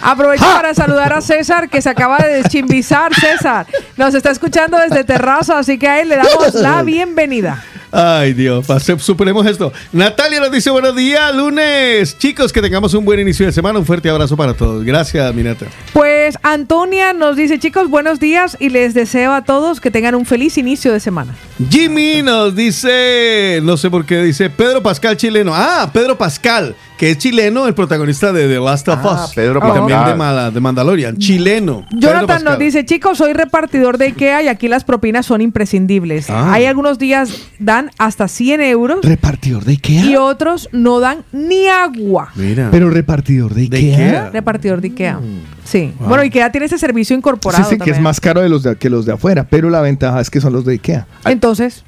aprovecho 0.01 0.45
para 0.45 0.73
saludar 0.73 1.11
a 1.13 1.19
César 1.21 1.69
que 1.69 1.81
se 1.81 1.89
acaba 1.89 2.17
de 2.19 2.41
deschimizar. 2.41 3.13
César 3.13 3.65
nos 3.97 4.13
está 4.13 4.31
escuchando 4.31 4.77
desde 4.77 5.03
Terraza, 5.03 5.59
así 5.59 5.77
que 5.77 5.87
a 5.89 6.01
él 6.01 6.07
le 6.09 6.15
damos 6.15 6.53
la 6.55 6.83
bienvenida. 6.83 7.61
Ay, 7.91 8.33
Dios, 8.33 8.65
superemos 8.99 9.45
esto. 9.45 9.73
Natalia 9.91 10.39
nos 10.39 10.51
dice 10.51 10.69
buenos 10.69 10.95
días, 10.95 11.35
lunes. 11.35 12.17
Chicos, 12.17 12.53
que 12.53 12.61
tengamos 12.61 12.93
un 12.93 13.03
buen 13.03 13.19
inicio 13.19 13.45
de 13.45 13.51
semana. 13.51 13.79
Un 13.79 13.85
fuerte 13.85 14.09
abrazo 14.09 14.37
para 14.37 14.53
todos. 14.53 14.85
Gracias, 14.85 15.33
Minata. 15.35 15.65
Pues 15.91 16.37
Antonia 16.41 17.11
nos 17.11 17.35
dice, 17.35 17.59
chicos, 17.59 17.89
buenos 17.89 18.19
días 18.19 18.55
y 18.59 18.69
les 18.69 18.93
deseo 18.93 19.33
a 19.33 19.43
todos 19.43 19.81
que 19.81 19.91
tengan 19.91 20.15
un 20.15 20.25
feliz 20.25 20.57
inicio 20.57 20.93
de 20.93 20.99
semana. 21.01 21.35
Jimmy 21.69 22.21
nos 22.21 22.55
dice, 22.55 23.59
no 23.63 23.75
sé 23.75 23.89
por 23.89 24.05
qué, 24.05 24.23
dice 24.23 24.49
Pedro 24.49 24.81
Pascal 24.81 25.17
chileno. 25.17 25.51
Ah, 25.53 25.89
Pedro 25.91 26.17
Pascal, 26.17 26.75
que 27.01 27.09
es 27.09 27.17
chileno, 27.17 27.65
el 27.65 27.73
protagonista 27.73 28.31
de 28.31 28.47
The 28.47 28.59
Last 28.59 28.87
of 28.87 28.99
Ah, 29.01 29.23
Us. 29.25 29.33
Pedro 29.33 29.57
y 29.57 29.73
también 29.73 30.05
de, 30.05 30.13
Mala- 30.13 30.51
de 30.51 30.59
Mandalorian. 30.59 31.17
Chileno. 31.17 31.83
Jonathan 31.91 32.43
nos 32.43 32.59
dice, 32.59 32.85
chicos, 32.85 33.17
soy 33.17 33.33
repartidor 33.33 33.97
de 33.97 34.05
IKEA 34.05 34.43
y 34.43 34.47
aquí 34.47 34.67
las 34.67 34.83
propinas 34.83 35.25
son 35.25 35.41
imprescindibles. 35.41 36.29
Ah. 36.29 36.53
Hay 36.53 36.65
algunos 36.65 36.99
días 36.99 37.41
dan 37.57 37.89
hasta 37.97 38.27
100 38.27 38.61
euros 38.61 38.99
¿Repartidor 39.03 39.65
de 39.65 39.71
Ikea? 39.71 40.05
y 40.05 40.15
otros 40.15 40.69
no 40.73 40.99
dan 40.99 41.23
ni 41.31 41.67
agua. 41.67 42.29
Mira. 42.35 42.69
Pero 42.69 42.91
repartidor 42.91 43.55
de 43.55 43.63
Ikea. 43.63 44.29
Repartidor 44.29 44.79
de 44.79 44.89
IKEA. 44.89 45.19
Sí. 45.63 45.91
Wow. 45.97 46.07
Bueno, 46.09 46.21
IKEA 46.23 46.51
tiene 46.51 46.67
ese 46.67 46.77
servicio 46.77 47.15
Sí, 47.15 47.17
incorporado 47.17 47.63
sí, 47.63 47.69
que 47.71 47.75
es 47.75 47.79
también. 47.79 48.03
más 48.03 48.19
caro 48.19 48.41
de 48.41 48.49
los 48.49 48.61
de, 48.61 48.75
que 48.75 48.91
los 48.91 49.07
de 49.07 49.13
afuera, 49.13 49.47
pero 49.49 49.71
la 49.71 49.81
ventaja 49.81 50.21
es 50.21 50.29
que 50.29 50.39
son 50.39 50.53
los 50.53 50.65
de 50.65 50.73
Ikea. 50.73 51.07
Entonces, 51.25 51.83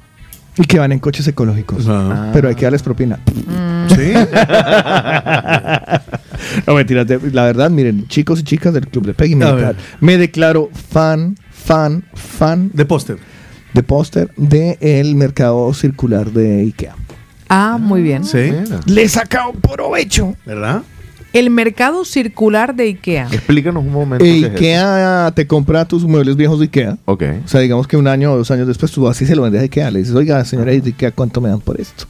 Y 0.58 0.64
que 0.64 0.80
van 0.80 0.92
en 0.92 1.00
coches 1.00 1.28
ecológicos. 1.28 1.88
Pero 2.32 2.48
hay 2.48 2.56
que 2.56 2.64
darles 2.64 2.84
propina. 2.84 3.20
Sí. 3.90 4.14
no, 6.68 6.76
mentiras. 6.76 7.08
La 7.32 7.44
verdad, 7.44 7.70
miren, 7.70 8.08
chicos 8.08 8.40
y 8.40 8.44
chicas 8.44 8.74
del 8.74 8.88
Club 8.88 9.06
de 9.06 9.14
Peggy, 9.14 9.36
me, 9.36 9.46
declaro, 9.46 9.78
me 10.00 10.18
declaro 10.18 10.70
fan, 10.74 11.38
fan, 11.52 12.04
fan. 12.14 12.72
De 12.74 12.86
póster. 12.86 13.18
De 13.74 13.84
póster 13.84 14.32
del 14.38 15.16
mercado 15.16 15.74
circular 15.74 16.32
de 16.32 16.62
Ikea. 16.62 16.96
ah, 17.50 17.78
muy 17.80 18.02
bien. 18.02 18.24
Sí. 18.24 18.52
Le 18.86 19.04
he 19.04 19.10
sacado 19.10 19.52
provecho. 19.54 20.36
¿Verdad? 20.46 20.84
El 21.34 21.50
mercado 21.50 22.06
circular 22.06 22.76
de 22.76 22.86
IKEA. 22.86 23.28
Explícanos 23.32 23.84
un 23.84 23.92
momento. 23.92 24.24
E 24.24 24.28
qué 24.28 24.38
es 24.38 24.44
eso. 24.44 24.54
Ikea 24.54 25.34
te 25.36 25.48
compra 25.48 25.86
tus 25.86 26.04
muebles 26.04 26.36
viejos 26.36 26.60
de 26.60 26.66
Ikea. 26.66 26.98
Ok. 27.06 27.24
O 27.44 27.48
sea, 27.48 27.60
digamos 27.60 27.88
que 27.88 27.98
un 27.98 28.08
año 28.08 28.32
o 28.32 28.38
dos 28.38 28.52
años 28.52 28.68
después 28.68 28.92
tú 28.92 29.08
así 29.08 29.26
se 29.26 29.36
lo 29.36 29.42
vendes 29.42 29.62
a 29.62 29.64
Ikea. 29.64 29.90
Le 29.90 30.00
dices, 30.00 30.14
oiga, 30.14 30.46
señora 30.46 30.72
de 30.72 30.78
Ikea, 30.78 31.12
¿cuánto 31.12 31.42
me 31.42 31.50
dan 31.50 31.60
por 31.60 31.82
esto? 31.82 32.06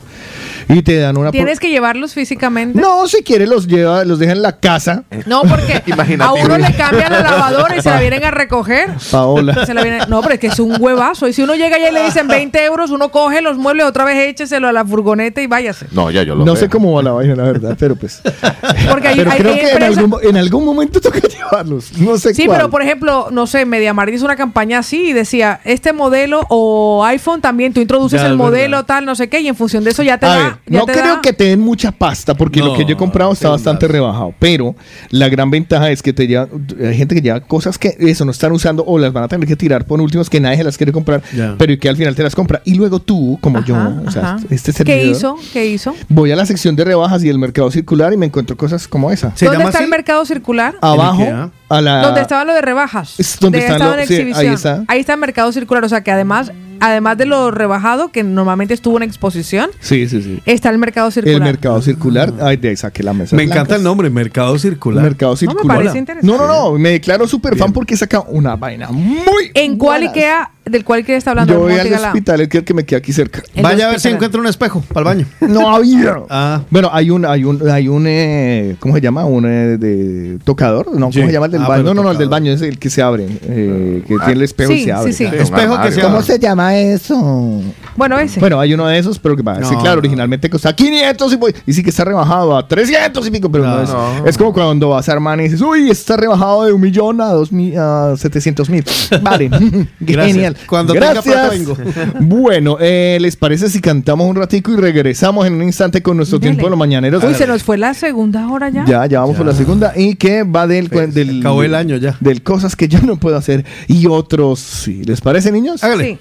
Y 0.69 0.81
te 0.81 0.97
dan 0.97 1.17
una... 1.17 1.31
¿Tienes 1.31 1.59
que 1.59 1.69
llevarlos 1.69 2.13
físicamente? 2.13 2.79
No, 2.79 3.07
si 3.07 3.23
quiere 3.23 3.45
los 3.47 3.67
lleva, 3.67 4.03
los 4.05 4.19
deja 4.19 4.31
en 4.33 4.41
la 4.41 4.57
casa. 4.59 5.03
No, 5.25 5.41
porque 5.43 5.81
a 6.19 6.33
uno 6.33 6.57
le 6.57 6.73
cambian 6.75 7.11
la 7.11 7.21
lavadora 7.21 7.75
y 7.77 7.81
se 7.81 7.89
la 7.89 7.99
vienen 7.99 8.23
a 8.23 8.31
recoger. 8.31 8.89
Paola. 9.11 9.65
Se 9.65 9.73
la 9.73 9.83
vienen- 9.83 10.07
No, 10.09 10.21
pero 10.21 10.35
es 10.35 10.39
que 10.39 10.47
es 10.47 10.59
un 10.59 10.75
huevazo. 10.79 11.27
Y 11.27 11.33
si 11.33 11.41
uno 11.41 11.55
llega 11.55 11.77
y 11.77 11.91
le 11.91 12.03
dicen 12.03 12.27
20 12.27 12.63
euros, 12.65 12.91
uno 12.91 13.09
coge 13.11 13.41
los 13.41 13.57
muebles, 13.57 13.85
otra 13.85 14.05
vez 14.05 14.17
écheselo 14.29 14.67
a 14.67 14.71
la 14.71 14.85
furgoneta 14.85 15.41
y 15.41 15.47
váyase. 15.47 15.87
No, 15.91 16.09
ya 16.11 16.23
yo 16.23 16.35
lo 16.35 16.45
No 16.45 16.55
sé. 16.55 16.61
sé 16.63 16.69
cómo 16.69 16.93
va 16.93 17.03
la 17.03 17.11
vaina, 17.11 17.35
la 17.35 17.43
verdad, 17.43 17.75
pero 17.79 17.95
pues. 17.95 18.21
Porque 18.89 19.07
hay, 19.09 19.15
pero 19.17 19.31
hay- 19.31 19.39
creo 19.39 19.53
hay 19.53 19.59
que 19.59 19.71
en 19.71 19.83
algún, 19.83 20.15
en 20.23 20.37
algún 20.37 20.65
momento 20.65 20.99
toca 21.01 21.19
llevarlos. 21.27 21.97
No 21.97 22.17
sé 22.17 22.33
Sí, 22.33 22.45
cuál. 22.45 22.57
pero 22.57 22.69
por 22.69 22.81
ejemplo, 22.81 23.27
no 23.31 23.47
sé, 23.47 23.65
MediaMarkt 23.65 24.13
hizo 24.13 24.25
una 24.25 24.35
campaña 24.35 24.79
así 24.79 25.09
y 25.09 25.13
decía, 25.13 25.59
este 25.63 25.93
modelo 25.93 26.45
o 26.49 27.03
iPhone 27.05 27.41
también, 27.41 27.73
tú 27.73 27.81
introduces 27.81 28.21
Ya, 28.21 28.27
el 28.27 28.35
modelo 28.37 28.83
tal, 28.85 29.05
no 29.05 29.15
sé 29.15 29.29
qué, 29.29 29.41
y 29.41 29.47
en 29.47 29.55
función 29.55 29.83
de 29.83 29.91
eso 29.91 30.03
ya 30.03 30.17
te 30.17 30.25
A 30.25 30.29
da... 30.29 30.37
ver, 30.37 30.52
no 30.67 30.85
creo 30.85 31.15
da- 31.15 31.21
que 31.21 31.33
te 31.33 31.45
den 31.45 31.59
mucha 31.59 31.91
pasta 31.91 32.33
porque 32.35 32.59
lo 32.61 32.73
que 32.75 32.85
yo 32.85 32.93
he 32.93 32.97
comprado 32.97 33.31
está 33.33 33.49
bastante 33.49 33.87
rebajado. 33.87 34.33
Pero 34.39 34.75
la 35.09 35.29
gran 35.29 35.49
ventaja 35.51 35.89
es 35.91 36.01
que 36.01 36.13
te 36.13 36.27
lleva, 36.27 36.47
hay 36.79 36.95
gente 36.95 37.15
que 37.15 37.21
lleva 37.21 37.39
cosas 37.41 37.77
que 37.77 37.95
eso 37.99 38.25
no 38.25 38.31
están 38.31 38.51
usando 38.51 38.83
o 38.85 38.97
las 38.99 39.11
van 39.13 39.23
a 39.23 39.27
tener 39.27 39.47
que 39.47 39.55
tirar 39.55 39.85
por 39.85 39.99
últimos 40.01 40.29
que 40.29 40.39
nadie 40.39 40.57
se 40.57 40.63
las 40.63 40.77
quiere 40.77 40.91
comprar, 40.91 41.21
Ya. 41.35 41.55
pero 41.57 41.77
que 41.79 41.89
al 41.89 41.95
final 41.97 42.15
te 42.15 42.23
las 42.23 42.35
compra. 42.35 42.61
Y 42.65 42.75
luego 42.75 42.99
tú, 42.99 43.37
como 43.41 43.63
yo, 43.63 43.75
o 44.05 44.11
sea, 44.11 44.37
este 44.49 44.71
¿Qué 44.71 44.77
servidor, 44.77 45.05
hizo? 45.15 45.35
¿Qué 45.53 45.65
hizo? 45.67 45.95
voy 46.09 46.31
a 46.31 46.35
la 46.35 46.45
sección 46.45 46.75
de 46.75 46.83
rebajas 46.85 47.23
y 47.23 47.29
el 47.29 47.37
mercado 47.39 47.69
circular 47.71 48.13
y 48.13 48.17
me 48.17 48.25
encuentro 48.25 48.55
cosas 48.57 48.87
como 48.87 49.11
esa. 49.11 49.33
¿Dónde 49.39 49.63
está 49.63 49.83
el 49.83 49.89
mercado 49.89 50.25
circular? 50.25 50.75
Abajo, 50.81 51.51
a 51.69 51.81
la... 51.81 52.01
Donde 52.01 52.21
estaba 52.21 52.43
lo 52.45 52.53
de 52.53 52.61
rebajas. 52.61 53.19
Es 53.19 53.37
donde 53.39 53.57
De- 53.59 53.63
están 53.65 53.77
estaba 53.77 53.95
lo- 53.95 54.01
en 54.01 54.07
sí, 54.07 54.13
ahí 54.15 54.19
exhibición. 54.21 54.53
está. 54.53 54.83
Ahí 54.87 54.99
está 54.99 55.13
el 55.13 55.19
mercado 55.19 55.51
circular. 55.51 55.83
O 55.83 55.89
sea 55.89 56.01
que 56.03 56.11
además, 56.11 56.51
además 56.79 57.17
de 57.17 57.25
lo 57.25 57.51
rebajado, 57.51 58.09
que 58.09 58.23
normalmente 58.23 58.73
estuvo 58.73 58.97
en 58.97 59.03
exposición, 59.03 59.69
Sí, 59.79 60.07
sí, 60.07 60.21
sí. 60.21 60.39
está 60.45 60.69
el 60.69 60.77
mercado 60.77 61.11
circular. 61.11 61.35
El 61.37 61.43
mercado 61.43 61.81
circular, 61.81 62.33
ay, 62.41 62.57
de 62.57 62.69
ahí 62.69 62.75
saqué 62.77 63.03
la 63.03 63.13
mesa. 63.13 63.35
Me 63.35 63.43
encanta 63.43 63.75
el 63.75 63.83
nombre, 63.83 64.09
Mercado 64.09 64.57
Circular. 64.59 65.03
Mercado 65.03 65.31
No, 65.31 65.35
me 65.35 65.37
circular. 65.37 65.77
parece 65.77 65.97
interesante. 65.97 66.35
No, 66.37 66.37
no, 66.37 66.71
no, 66.71 66.77
me 66.77 66.89
declaro 66.91 67.27
súper 67.27 67.57
fan 67.57 67.71
porque 67.73 67.95
saca 67.97 68.21
una 68.21 68.55
vaina 68.55 68.89
muy 68.91 69.51
¿En 69.53 69.77
cuál. 69.77 70.03
Ikea, 70.03 70.51
del 70.65 70.83
cual 70.85 70.99
Ikea 70.99 71.17
está 71.17 71.31
hablando? 71.31 71.53
Yo 71.53 71.59
voy 71.59 71.73
al 71.73 71.93
hospital, 71.93 72.41
el 72.41 72.49
que, 72.49 72.59
el 72.59 72.63
que 72.63 72.73
me 72.73 72.85
queda 72.85 72.99
aquí 72.99 73.11
cerca. 73.13 73.43
El 73.53 73.63
Vaya 73.63 73.87
a 73.87 73.91
ver 73.91 73.99
si 73.99 74.09
encuentra 74.09 74.39
un 74.39 74.47
espejo 74.47 74.81
para 74.93 74.99
el 75.11 75.17
baño. 75.17 75.27
No 75.53 75.73
había. 75.75 76.17
Ah. 76.29 76.61
Bueno, 76.69 76.89
hay 76.91 77.09
un, 77.09 77.25
hay 77.25 77.43
un, 77.43 77.69
hay 77.69 77.87
un, 77.87 78.05
eh, 78.07 78.75
¿cómo 78.79 78.95
se 78.95 79.01
llama? 79.01 79.25
Un 79.25 79.45
eh, 79.45 79.77
de 79.77 80.39
tocador, 80.43 80.87
¿no? 80.87 80.93
¿Cómo 81.07 81.11
Sí. 81.11 81.21
se 81.21 81.31
llama 81.31 81.47
el 81.47 81.51
del 81.51 81.61
Ah, 81.63 81.67
baño? 81.67 81.83
No, 81.83 81.93
no, 81.93 82.03
no, 82.03 82.11
el 82.11 82.17
del 82.17 82.29
baño 82.29 82.51
es 82.51 82.61
el 82.61 82.79
que 82.79 82.89
se 82.89 83.01
abre, 83.01 83.27
eh, 83.43 84.03
que 84.07 84.15
tiene 84.17 84.31
el 84.33 84.41
espejo 84.41 84.71
y 84.71 84.83
se 84.85 84.91
abre. 84.91 85.11
sí, 85.13 85.27
sí. 85.29 85.35
Espejo 85.35 85.81
que 85.81 85.91
se 85.91 86.01
¿Cómo 86.01 86.21
se 86.21 86.39
llama 86.39 86.75
eso? 86.77 87.61
Bueno, 87.95 88.17
ese. 88.19 88.39
Bueno, 88.39 88.59
hay 88.59 88.73
uno 88.73 88.87
de 88.87 88.97
esos, 88.97 89.19
pero 89.19 89.35
que 89.35 89.43
va. 89.43 89.55
sí, 89.63 89.75
claro, 89.75 89.95
no. 89.95 89.99
originalmente 89.99 90.49
costaba 90.49 90.75
500 90.75 91.33
y, 91.33 91.35
voy- 91.35 91.55
y 91.67 91.73
sí 91.73 91.83
que 91.83 91.89
está 91.89 92.03
rebajado 92.05 92.57
a 92.57 92.67
300 92.67 93.27
y 93.27 93.31
pico, 93.31 93.51
pero 93.51 93.65
no, 93.65 93.75
No, 93.77 93.83
es. 93.83 93.89
no. 93.89 94.25
Es 94.25 94.37
como 94.37 94.53
cuando 94.53 94.89
vas 94.89 95.07
a 95.09 95.13
Armani 95.13 95.43
y 95.43 95.45
dices, 95.45 95.61
uy, 95.61 95.89
está 95.89 96.17
rebajado 96.17 96.63
de 96.65 96.73
un 96.73 96.81
millón 96.81 97.21
a, 97.21 97.25
dos 97.27 97.51
mi- 97.51 97.73
a 97.77 98.13
700 98.17 98.69
mil. 98.69 98.83
Vale, 99.21 99.49
Gracias. 99.99 100.52
Genial. 100.53 100.67
Cuando 100.67 100.93
tenga 100.93 101.13
Gracias. 101.13 101.33
plata 101.35 101.49
vengo. 101.49 101.77
Bueno, 102.21 102.77
eh, 102.79 103.17
¿les 103.21 103.35
parece 103.35 103.69
si 103.69 103.79
cantamos 103.81 104.27
un 104.27 104.35
ratico 104.35 104.71
y 104.71 104.75
regresamos 104.77 105.45
en 105.45 105.53
un 105.55 105.63
instante 105.63 106.01
con 106.01 106.17
nuestro 106.17 106.39
Dele. 106.39 106.51
tiempo 106.51 106.65
de 106.67 106.69
los 106.71 106.79
mañaneros? 106.79 107.23
Uy, 107.23 107.33
se 107.35 107.47
nos 107.47 107.63
fue 107.63 107.77
la 107.77 107.93
segunda 107.93 108.47
hora 108.49 108.69
ya. 108.69 108.85
Ya, 108.85 109.05
ya 109.05 109.19
vamos 109.21 109.35
por 109.37 109.45
la 109.45 109.53
segunda 109.53 109.93
y 109.95 110.15
que 110.15 110.43
va 110.43 110.67
del, 110.67 110.89
Pues, 110.89 111.13
del 111.13 111.39
acabó 111.39 111.63
el 111.63 111.75
año 111.75 111.97
ya. 111.97 112.17
del 112.19 112.41
cosas 112.43 112.75
que 112.75 112.87
yo 112.87 112.99
no 113.01 113.17
puedo 113.17 113.37
hacer 113.37 113.65
y 113.87 114.07
otros 114.07 114.59
sí. 114.59 115.03
¿Les 115.05 115.21
parece, 115.21 115.51
niños? 115.51 115.83
Hágale. 115.83 116.03
Sí. 116.05 116.19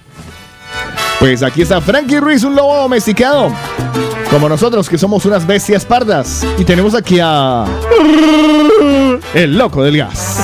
Pues 1.19 1.43
aquí 1.43 1.63
está 1.63 1.81
Frankie 1.81 2.19
Ruiz, 2.19 2.43
un 2.45 2.55
lobo 2.57 2.77
domesticado. 2.77 3.53
Como 4.31 4.49
nosotros, 4.49 4.89
que 4.89 4.97
somos 4.99 5.25
unas 5.27 5.47
bestias 5.47 5.85
pardas. 5.85 6.45
Y 6.59 6.65
tenemos 6.65 6.95
aquí 6.95 7.19
a. 7.23 7.65
El 9.35 9.57
loco 9.59 9.85
del 9.85 9.99
gas. 9.99 10.39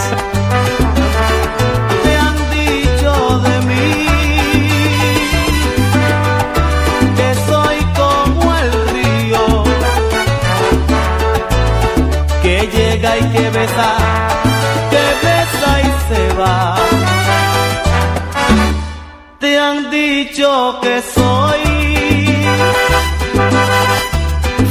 yo 20.39 20.79
que 20.81 21.03
soy 21.03 21.63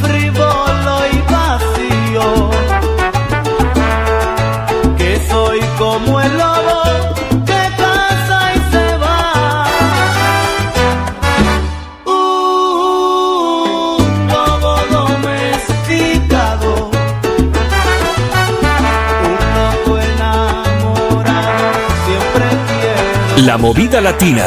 frívolo 0.02 0.96
y 1.12 1.18
vacío, 1.34 2.28
que 4.98 5.12
soy 5.30 5.60
como 5.78 6.22
el 6.22 6.38
lobo 6.38 6.82
que 7.46 7.62
pasa 7.82 8.38
y 8.56 8.58
se 8.72 8.88
va. 9.04 9.68
Uh, 12.06 13.98
un 14.00 14.28
lobo 14.30 14.74
domesticado, 14.98 16.70
un 19.26 19.40
loco 19.58 19.92
enamorado, 20.00 21.68
siempre 22.06 22.46
quiero. 22.70 23.46
La 23.46 23.58
movida 23.58 24.00
latina. 24.00 24.46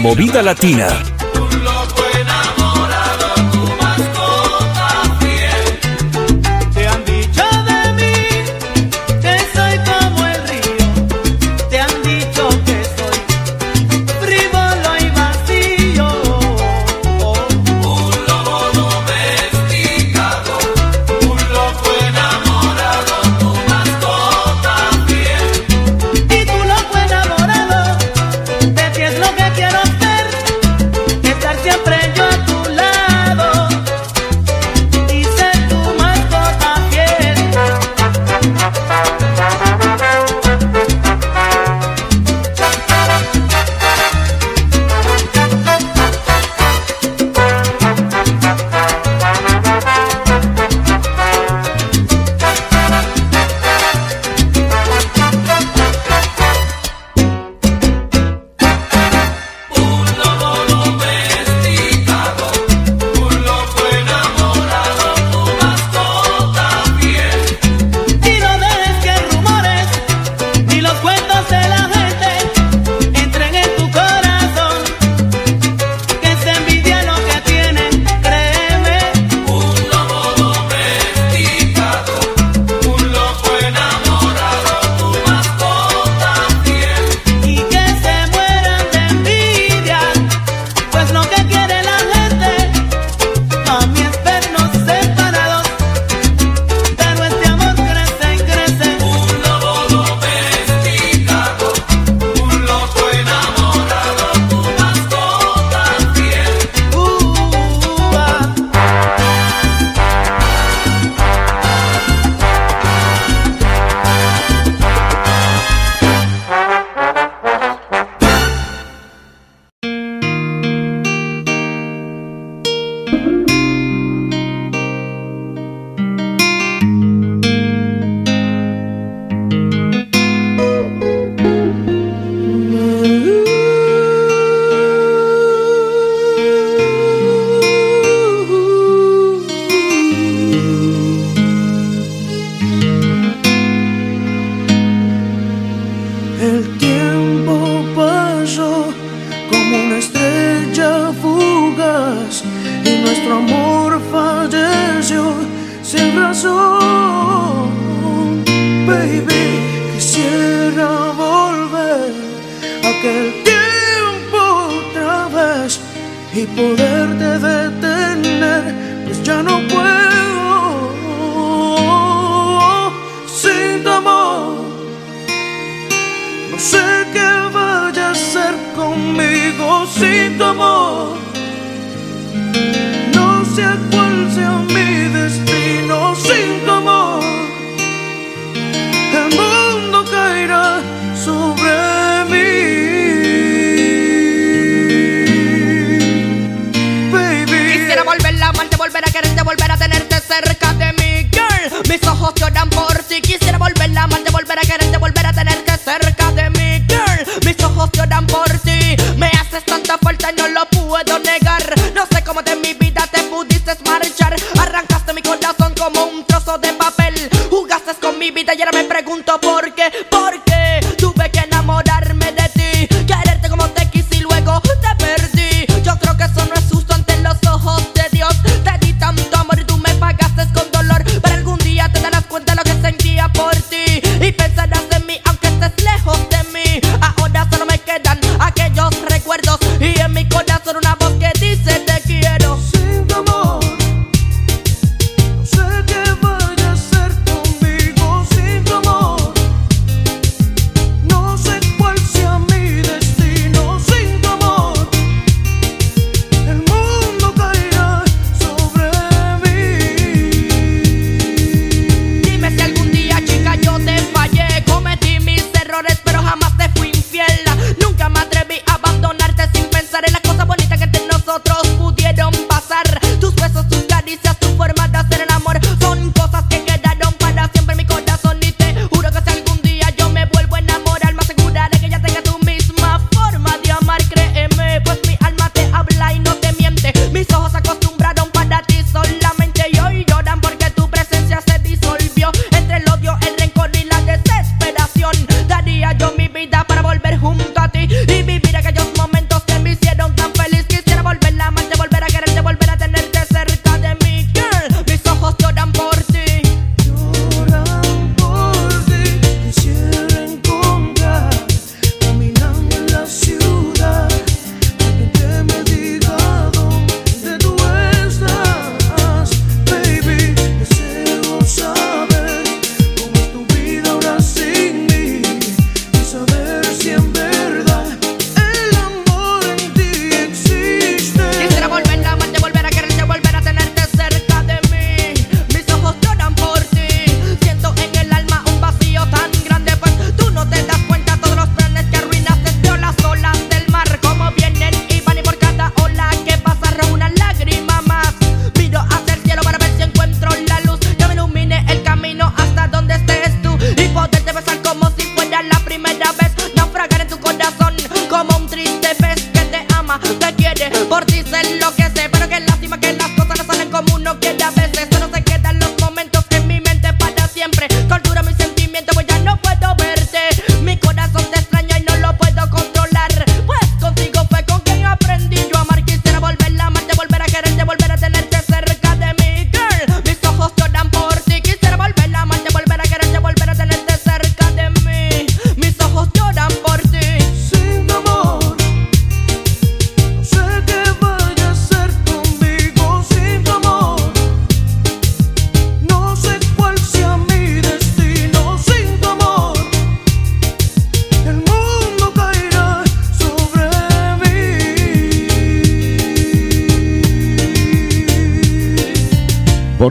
movida 0.00 0.40
latina. 0.42 1.19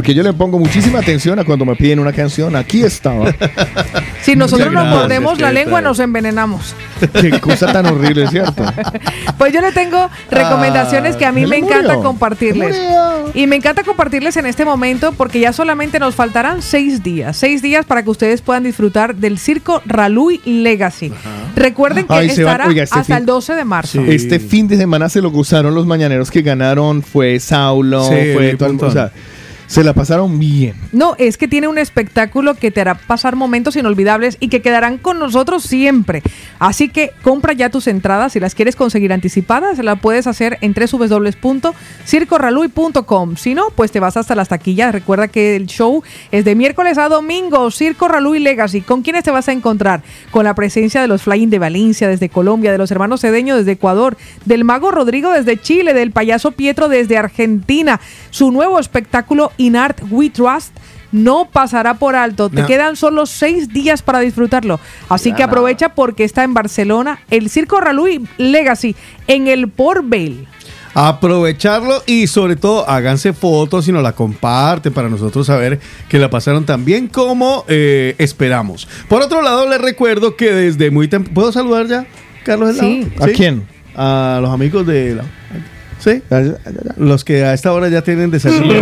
porque 0.10 0.18
yo 0.18 0.24
le 0.24 0.34
pongo 0.34 0.58
muchísima 0.58 0.98
atención 0.98 1.38
a 1.38 1.46
cuando 1.46 1.66
me 1.66 1.76
piden 1.76 2.00
una 2.00 2.12
canción. 2.12 2.56
Aquí 2.56 2.82
estaba. 2.82 3.32
si 4.24 4.36
nosotros 4.36 4.74
nos 4.74 4.88
mordemos 4.88 5.40
la 5.40 5.52
lengua, 5.52 5.82
nos 5.82 6.00
envenenamos. 6.00 6.74
Qué 7.14 7.40
cosa 7.40 7.72
tan 7.72 7.86
horrible, 7.86 8.26
¿cierto? 8.28 8.64
pues 9.38 9.54
yo 9.54 9.62
le 9.62 9.72
tengo 9.72 10.10
recomendaciones 10.32 11.14
ah, 11.14 11.18
que 11.20 11.26
a 11.28 11.32
mí 11.32 11.44
ah, 11.44 11.48
me 11.48 11.58
encanta 11.58 11.94
murió. 11.94 12.02
compartirles. 12.02 12.76
Y 13.36 13.46
me 13.46 13.58
encanta 13.58 13.84
compartirles 13.84 14.36
en 14.38 14.48
este 14.48 14.66
momento 14.66 15.12
porque 15.12 15.40
ya 15.40 15.54
solamente 15.54 16.00
nos 16.00 16.16
faltarán 16.16 16.64
seis 16.64 17.04
días. 17.04 17.38
Seis 17.38 17.62
días 17.62 17.86
para 17.86 18.02
que 18.02 18.10
ustedes 18.10 18.42
puedan 18.42 18.64
disfrutar 18.64 19.14
del 19.14 19.38
circo 19.38 19.84
Raluy 19.86 20.42
Legacy. 20.44 21.14
Ajá. 21.16 21.52
Recuerden 21.56 22.08
que 22.08 22.14
Ay, 22.16 22.30
estará 22.30 22.66
Oiga, 22.66 22.82
este 22.82 22.98
hasta 22.98 23.14
fin, 23.14 23.16
el 23.18 23.26
12 23.28 23.54
de 23.54 23.66
marzo. 23.66 24.02
Sí. 24.04 24.12
Este 24.12 24.40
fin 24.40 24.68
de 24.68 24.76
semana 24.76 25.08
se 25.08 25.22
lo 25.22 25.30
gozaron 25.30 25.76
los 25.76 25.86
mañaneros 25.86 26.32
que 26.32 26.42
ganaron. 26.42 27.04
Fue 27.04 27.40
Saulo, 27.40 28.06
sí, 28.06 28.34
fue 28.34 28.56
todo 28.56 28.72
el, 28.72 28.84
o 28.84 28.92
sea, 28.92 29.12
se 29.70 29.84
la 29.84 29.94
pasaron 29.94 30.40
bien. 30.40 30.74
No, 30.92 31.14
es 31.20 31.38
que 31.38 31.48
tiene 31.48 31.68
un 31.68 31.78
espectáculo 31.78 32.56
que 32.56 32.72
te 32.72 32.82
hará 32.82 32.96
pasar 32.96 33.36
momentos 33.36 33.76
inolvidables 33.76 34.38
y 34.40 34.48
que 34.48 34.64
quedarán 34.64 34.98
con 34.98 35.20
nosotros 35.20 35.62
siempre. 35.62 36.24
Así 36.58 36.90
que 36.90 37.12
compra 37.22 37.54
ya 37.54 37.70
tus 37.70 37.86
entradas. 37.86 38.34
Si 38.34 38.40
las 38.40 38.56
quieres 38.56 38.76
conseguir 38.76 39.14
anticipadas, 39.14 39.78
la 39.78 39.98
puedes 39.98 40.26
hacer 40.26 40.58
en 40.62 40.74
www.circorraluy.com. 40.74 43.36
Si 43.36 43.54
no, 43.54 43.66
pues 43.76 43.92
te 43.92 44.00
vas 44.00 44.18
hasta 44.18 44.34
las 44.34 44.50
taquillas. 44.50 44.92
Recuerda 44.92 45.28
que 45.28 45.56
el 45.56 45.68
show 45.68 46.02
es 46.32 46.46
de 46.46 46.56
miércoles 46.56 46.98
a 46.98 47.08
domingo. 47.08 47.70
Circo 47.70 48.08
Raluy 48.08 48.40
Legacy. 48.40 48.82
¿Con 48.82 49.04
quiénes 49.04 49.24
te 49.24 49.30
vas 49.30 49.50
a 49.50 49.52
encontrar? 49.52 50.02
Con 50.32 50.46
la 50.46 50.56
presencia 50.56 51.00
de 51.00 51.08
los 51.08 51.22
Flying 51.22 51.52
de 51.52 51.60
Valencia 51.60 52.08
desde 52.08 52.30
Colombia, 52.30 52.72
de 52.72 52.80
los 52.80 52.90
hermanos 52.90 53.22
Cedeño 53.22 53.56
desde 53.56 53.74
Ecuador, 53.74 54.18
del 54.46 54.64
mago 54.64 54.90
Rodrigo 54.90 55.32
desde 55.32 55.62
Chile, 55.62 55.94
del 55.94 56.10
payaso 56.10 56.54
Pietro 56.54 56.90
desde 56.90 57.20
Argentina. 57.20 58.02
Su 58.32 58.52
nuevo 58.52 58.80
espectáculo 58.80 59.52
In 59.60 59.76
Art 59.76 60.00
We 60.10 60.30
Trust 60.32 60.76
no 61.12 61.50
pasará 61.52 61.96
por 61.96 62.16
alto. 62.16 62.50
Te 62.50 62.66
quedan 62.66 62.96
solo 62.96 63.26
seis 63.26 63.70
días 63.70 64.02
para 64.02 64.20
disfrutarlo. 64.20 64.80
Así 65.10 65.30
Ya 65.30 65.36
que 65.36 65.42
nada. 65.42 65.52
aprovecha 65.52 65.90
porque 65.90 66.24
está 66.24 66.44
en 66.44 66.54
Barcelona 66.54 67.20
el 67.30 67.50
Circo 67.50 67.80
Raluy 67.82 68.28
Legacy 68.38 68.96
en 69.28 69.48
el 69.48 69.68
Port 69.70 70.04
Vale. 70.08 70.46
Aprovecharlo 70.94 72.02
y 72.06 72.28
sobre 72.28 72.56
todo 72.56 72.90
háganse 72.90 73.34
fotos 73.34 73.88
y 73.88 73.92
nos 73.92 74.02
la 74.04 74.14
comparten 74.14 74.94
para 74.94 75.10
nosotros 75.10 75.48
saber 75.48 75.80
que 76.08 76.18
la 76.20 76.30
pasaron 76.30 76.66
tan 76.66 76.84
bien 76.86 77.08
como 77.08 77.64
eh, 77.68 78.16
esperamos. 78.18 78.88
Por 79.08 79.22
otro 79.22 79.42
lado, 79.42 79.68
les 79.70 79.80
recuerdo 79.82 80.36
que 80.36 80.52
desde 80.52 80.90
muy 80.92 81.08
temprano... 81.08 81.34
¿Puedo 81.36 81.52
saludar 81.52 81.88
ya, 81.88 82.06
Carlos? 82.44 82.78
Sí. 82.78 83.08
¿A 83.20 83.28
quién? 83.28 83.64
A 83.96 84.40
los 84.42 84.52
amigos 84.52 84.86
de 84.88 85.16
la... 85.16 85.24
¿Sí? 86.00 86.22
Los 86.98 87.24
que 87.26 87.44
a 87.44 87.54
esta 87.54 87.74
hora 87.74 87.90
ya 87.90 88.02
tienen 88.02 88.32
desayuno. 88.32 88.74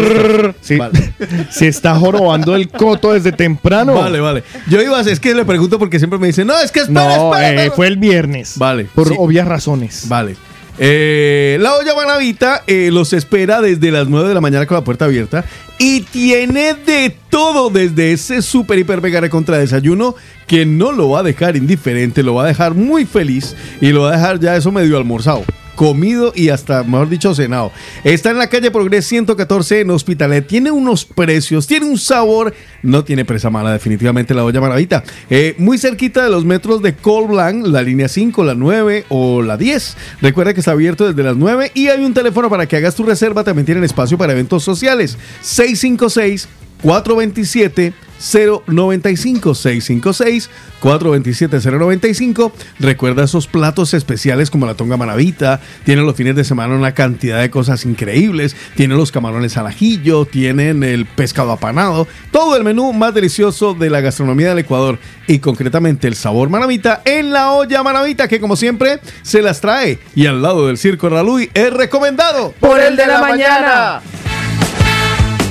Sí. 0.61 0.77
Vale. 0.77 1.13
Se 1.49 1.67
está 1.67 1.95
jorobando 1.95 2.55
el 2.55 2.69
coto 2.69 3.13
desde 3.13 3.31
temprano. 3.31 3.93
Vale, 3.95 4.19
vale. 4.19 4.43
Yo 4.69 4.81
iba 4.81 4.97
a 4.99 5.01
es 5.01 5.19
que 5.19 5.33
le 5.33 5.45
pregunto 5.45 5.79
porque 5.79 5.99
siempre 5.99 6.19
me 6.19 6.27
dicen, 6.27 6.47
no, 6.47 6.59
es 6.59 6.71
que 6.71 6.81
espera, 6.81 7.05
No, 7.17 7.33
espera, 7.33 7.49
eh, 7.49 7.55
espera". 7.55 7.75
fue 7.75 7.87
el 7.87 7.97
viernes. 7.97 8.53
Vale. 8.57 8.85
Por 8.85 9.07
sí. 9.07 9.15
obvias 9.17 9.47
razones. 9.47 10.07
Vale. 10.07 10.35
Eh, 10.79 11.57
la 11.59 11.73
olla 11.73 11.95
Manavita 11.95 12.61
eh, 12.67 12.89
los 12.91 13.11
espera 13.13 13.61
desde 13.61 13.89
las 13.89 14.07
9 14.07 14.27
de 14.29 14.35
la 14.35 14.41
mañana 14.41 14.67
con 14.67 14.75
la 14.75 14.83
puerta 14.83 15.05
abierta 15.05 15.43
y 15.79 16.01
tiene 16.01 16.75
de 16.75 17.15
todo 17.31 17.71
desde 17.71 18.11
ese 18.11 18.43
super 18.43 18.77
hiper 18.77 19.01
mega 19.01 19.27
contra 19.29 19.57
desayuno 19.57 20.15
que 20.45 20.67
no 20.67 20.91
lo 20.91 21.09
va 21.09 21.21
a 21.21 21.23
dejar 21.23 21.55
indiferente, 21.55 22.21
lo 22.21 22.35
va 22.35 22.43
a 22.43 22.47
dejar 22.47 22.75
muy 22.75 23.05
feliz 23.05 23.55
y 23.81 23.89
lo 23.89 24.03
va 24.03 24.09
a 24.09 24.17
dejar 24.17 24.39
ya 24.39 24.55
eso 24.55 24.71
medio 24.71 24.97
almorzado. 24.97 25.43
Comido 25.77 26.33
y 26.35 26.49
hasta, 26.49 26.83
mejor 26.83 27.07
dicho, 27.07 27.35
cenado. 27.35 27.71
Está 28.03 28.31
en 28.31 28.39
la 28.39 28.49
calle 28.49 28.71
Progres 28.71 29.05
114 29.05 29.81
en 29.81 29.91
Hospitalet. 29.91 30.47
Tiene 30.47 30.71
unos 30.71 31.05
precios, 31.05 31.67
tiene 31.67 31.85
un 31.85 31.99
sabor. 31.99 32.51
No 32.81 33.03
tiene 33.03 33.25
presa 33.25 33.51
mala, 33.51 33.71
definitivamente 33.71 34.33
la 34.33 34.43
olla 34.43 34.59
maravita. 34.59 35.03
Eh, 35.29 35.53
muy 35.59 35.77
cerquita 35.77 36.23
de 36.23 36.31
los 36.31 36.45
metros 36.45 36.81
de 36.81 36.95
Col 36.95 37.27
Blanc, 37.27 37.67
la 37.67 37.83
línea 37.83 38.07
5, 38.07 38.43
la 38.43 38.55
9 38.55 39.05
o 39.09 39.43
la 39.43 39.55
10. 39.55 39.97
Recuerda 40.19 40.55
que 40.55 40.61
está 40.61 40.71
abierto 40.71 41.07
desde 41.07 41.21
las 41.21 41.37
9 41.37 41.71
y 41.75 41.89
hay 41.89 42.03
un 42.03 42.15
teléfono 42.15 42.49
para 42.49 42.65
que 42.65 42.75
hagas 42.75 42.95
tu 42.95 43.03
reserva. 43.03 43.43
También 43.43 43.67
tienen 43.67 43.83
espacio 43.83 44.17
para 44.17 44.33
eventos 44.33 44.63
sociales. 44.63 45.15
656 45.41 46.47
427 46.81 47.93
095 48.19 49.55
656 49.55 50.49
427 50.79 51.59
095 51.71 52.51
Recuerda 52.79 53.23
esos 53.23 53.47
platos 53.47 53.93
especiales 53.93 54.49
como 54.49 54.65
la 54.65 54.75
tonga 54.75 54.97
manavita. 54.97 55.59
Tienen 55.83 56.05
los 56.05 56.15
fines 56.15 56.35
de 56.35 56.43
semana 56.43 56.75
una 56.75 56.93
cantidad 56.93 57.41
de 57.41 57.49
cosas 57.49 57.85
increíbles. 57.85 58.55
Tienen 58.75 58.97
los 58.97 59.11
camarones 59.11 59.57
al 59.57 59.67
ajillo. 59.67 60.25
Tienen 60.25 60.83
el 60.83 61.05
pescado 61.05 61.51
apanado. 61.51 62.07
Todo 62.31 62.55
el 62.55 62.63
menú 62.63 62.93
más 62.93 63.13
delicioso 63.13 63.73
de 63.73 63.89
la 63.89 64.01
gastronomía 64.01 64.49
del 64.49 64.59
Ecuador. 64.59 64.99
Y 65.27 65.39
concretamente 65.39 66.07
el 66.07 66.15
sabor 66.15 66.49
manavita 66.49 67.01
en 67.05 67.31
la 67.31 67.51
olla 67.51 67.83
manavita 67.83 68.27
que 68.27 68.39
como 68.39 68.55
siempre 68.55 68.99
se 69.21 69.41
las 69.41 69.61
trae. 69.61 69.99
Y 70.15 70.25
al 70.25 70.41
lado 70.41 70.67
del 70.67 70.77
circo 70.77 71.09
Raluy 71.09 71.49
es 71.53 71.73
recomendado. 71.73 72.53
Por 72.59 72.79
el 72.79 72.95
de 72.95 73.07
la 73.07 73.21
mañana. 73.21 74.01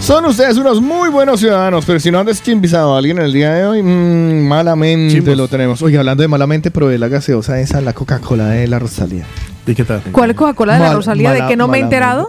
Son 0.07 0.25
ustedes 0.25 0.57
unos 0.57 0.81
muy 0.81 1.09
buenos 1.11 1.41
ciudadanos, 1.41 1.85
pero 1.85 1.99
si 1.99 2.13
no 2.13 2.21
han 2.21 2.27
deschimpisado 2.27 2.95
a 2.95 2.99
alguien 2.99 3.19
el 3.19 3.33
día 3.33 3.53
de 3.53 3.67
hoy, 3.67 3.83
mm, 3.83 4.47
malamente 4.47 5.15
Chimbos. 5.15 5.37
lo 5.37 5.49
tenemos. 5.49 5.83
Oye, 5.83 5.99
hablando 5.99 6.23
de 6.23 6.29
malamente, 6.29 6.71
probé 6.71 6.97
la 6.97 7.09
gaseosa 7.09 7.59
esa, 7.59 7.81
la 7.81 7.93
Coca-Cola 7.93 8.47
de 8.47 8.69
la 8.69 8.79
Rosalía. 8.79 9.25
¿Y 9.67 9.75
qué 9.75 9.83
tal? 9.83 10.03
¿Cuál 10.13 10.31
es 10.31 10.37
Coca-Cola 10.37 10.75
de 10.75 10.79
la 10.79 10.87
Mal- 10.87 10.97
Rosalía? 10.97 11.33
¿De 11.33 11.39
mala- 11.41 11.49
que 11.51 11.57
no 11.57 11.67
me 11.67 11.79
he 11.79 11.83
malamente. 11.83 11.97
enterado? 11.97 12.29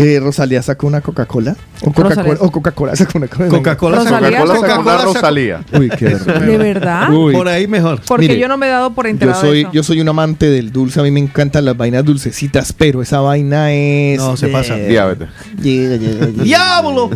Eh, 0.00 0.20
Rosalía 0.20 0.62
sacó 0.62 0.86
una 0.86 1.00
Coca-Cola. 1.00 1.56
O 1.82 1.92
Coca-Cola 1.92 2.36
Coca-Cola 2.36 2.94
sacó 2.94 3.18
una 3.18 3.26
Coca-Cola. 3.26 3.58
Coca-Cola 3.58 4.04
sacó- 4.04 4.80
una 4.80 4.98
Rosalía. 4.98 5.64
Uy, 5.72 5.88
qué. 5.90 6.10
¿De 6.10 6.56
verdad? 6.56 7.12
Uy. 7.12 7.34
Por 7.34 7.48
ahí 7.48 7.66
mejor. 7.66 8.00
Porque 8.06 8.28
Mire, 8.28 8.38
yo 8.38 8.46
no 8.46 8.56
me 8.56 8.66
he 8.66 8.70
dado 8.70 8.92
por 8.94 9.06
Yo 9.06 9.10
enterado 9.10 9.40
soy, 9.40 9.56
de 9.56 9.60
eso. 9.62 9.70
yo 9.72 9.82
soy 9.82 10.00
un 10.00 10.08
amante 10.08 10.46
del 10.50 10.70
dulce, 10.70 11.00
a 11.00 11.02
mí 11.02 11.10
me 11.10 11.18
encantan 11.18 11.64
las 11.64 11.76
vainas 11.76 12.04
dulcecitas, 12.04 12.72
pero 12.72 13.02
esa 13.02 13.18
vaina 13.20 13.72
es... 13.72 14.18
No, 14.18 14.36
se 14.36 14.46
pasa. 14.48 14.76
Diabetes. 14.76 15.28
¡Diablo! 15.56 17.10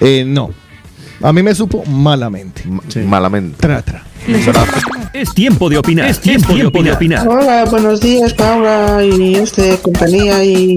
Eh, 0.00 0.24
no. 0.26 0.50
A 1.22 1.32
mí 1.32 1.42
me 1.42 1.54
supo 1.54 1.84
malamente. 1.86 2.62
Malamente. 3.06 3.56
Tra, 3.58 3.82
tra. 3.82 4.02
Es 5.12 5.32
tiempo 5.34 5.68
de 5.68 5.78
opinar. 5.78 6.08
Es 6.08 6.20
tiempo, 6.20 6.52
de 6.54 6.92
opinar. 6.92 7.26
Hola, 7.26 7.64
buenos 7.64 8.00
días, 8.00 8.32
Paula 8.34 9.02
y 9.04 9.34
este 9.36 9.76
compañía 9.78 10.44
y 10.44 10.76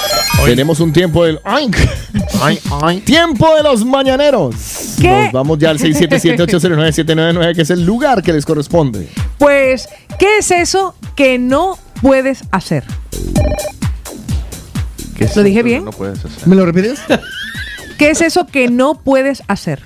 tenemos 0.45 0.79
un 0.79 0.91
tiempo 0.93 1.25
del... 1.25 1.39
¡Ay! 1.43 1.69
Tiempo 3.05 3.55
de 3.55 3.63
los 3.63 3.85
mañaneros. 3.85 4.55
¿Qué? 4.99 5.23
Nos 5.23 5.31
vamos 5.31 5.59
ya 5.59 5.69
al 5.69 5.79
677-809-799, 5.79 7.55
que 7.55 7.61
es 7.61 7.69
el 7.69 7.85
lugar 7.85 8.21
que 8.23 8.33
les 8.33 8.45
corresponde. 8.45 9.07
Pues, 9.37 9.89
¿qué 10.19 10.39
es 10.39 10.51
eso 10.51 10.95
que 11.15 11.37
no 11.37 11.77
puedes 12.01 12.43
hacer? 12.51 12.83
¿Qué 15.17 15.25
es 15.25 15.35
¿Lo 15.35 15.43
dije 15.43 15.59
eso 15.59 15.63
que 15.63 15.69
bien? 15.69 15.85
No 15.85 15.91
puedes 15.91 16.25
hacer. 16.25 16.47
¿Me 16.47 16.55
lo 16.55 16.65
repites? 16.65 16.99
¿Qué 17.97 18.09
es 18.09 18.21
eso 18.21 18.47
que 18.47 18.69
no 18.69 18.95
puedes 18.95 19.43
hacer? 19.47 19.83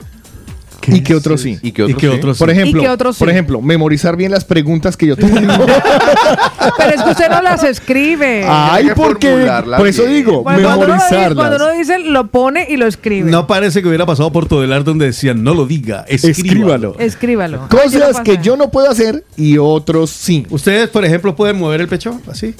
Y 0.87 1.01
que 1.01 1.15
otros 1.15 1.41
sí. 1.41 1.57
¿Y 1.61 1.71
qué 1.71 1.83
otros 1.83 2.37
sí? 2.37 2.39
Por 2.41 2.49
ejemplo, 2.49 2.81
Y 2.81 2.85
que 2.85 2.89
otros 2.89 3.15
sí. 3.15 3.19
por 3.19 3.29
ejemplo, 3.29 3.61
memorizar 3.61 4.15
bien 4.15 4.31
las 4.31 4.45
preguntas 4.45 4.95
que 4.97 5.07
yo 5.07 5.15
tengo. 5.15 5.35
Pero 6.77 6.91
es 6.95 7.01
que 7.03 7.09
usted 7.09 7.29
no 7.29 7.41
las 7.41 7.63
escribe. 7.63 8.45
Ay, 8.47 8.87
que 8.87 8.95
porque 8.95 9.47
por 9.77 9.87
eso 9.87 10.03
bien. 10.03 10.15
digo, 10.15 10.43
Bueno, 10.43 10.63
cuando, 10.63 10.85
uno 10.85 10.93
dice, 10.95 11.05
memorizarlas. 11.11 11.35
cuando 11.35 11.65
uno 11.65 11.77
dice, 11.77 11.99
lo 11.99 12.27
pone 12.27 12.67
y 12.69 12.77
lo 12.77 12.87
escribe. 12.87 13.29
No 13.29 13.47
parece 13.47 13.81
que 13.81 13.87
hubiera 13.87 14.05
pasado 14.05 14.31
por 14.31 14.47
Todelar 14.47 14.83
donde 14.83 15.07
decían, 15.07 15.43
no 15.43 15.53
lo 15.53 15.65
diga, 15.65 16.05
escríbalo. 16.07 16.95
Escríbalo. 16.99 16.99
Escríbalo. 16.99 17.67
Cosas 17.69 18.21
que 18.21 18.37
no 18.37 18.43
yo 18.43 18.57
no 18.57 18.69
puedo 18.71 18.89
hacer 18.89 19.23
y 19.37 19.57
otros 19.57 20.09
sí. 20.09 20.45
¿Ustedes, 20.49 20.89
por 20.89 21.05
ejemplo, 21.05 21.35
pueden 21.35 21.57
mover 21.57 21.81
el 21.81 21.87
pecho 21.87 22.19
así? 22.29 22.53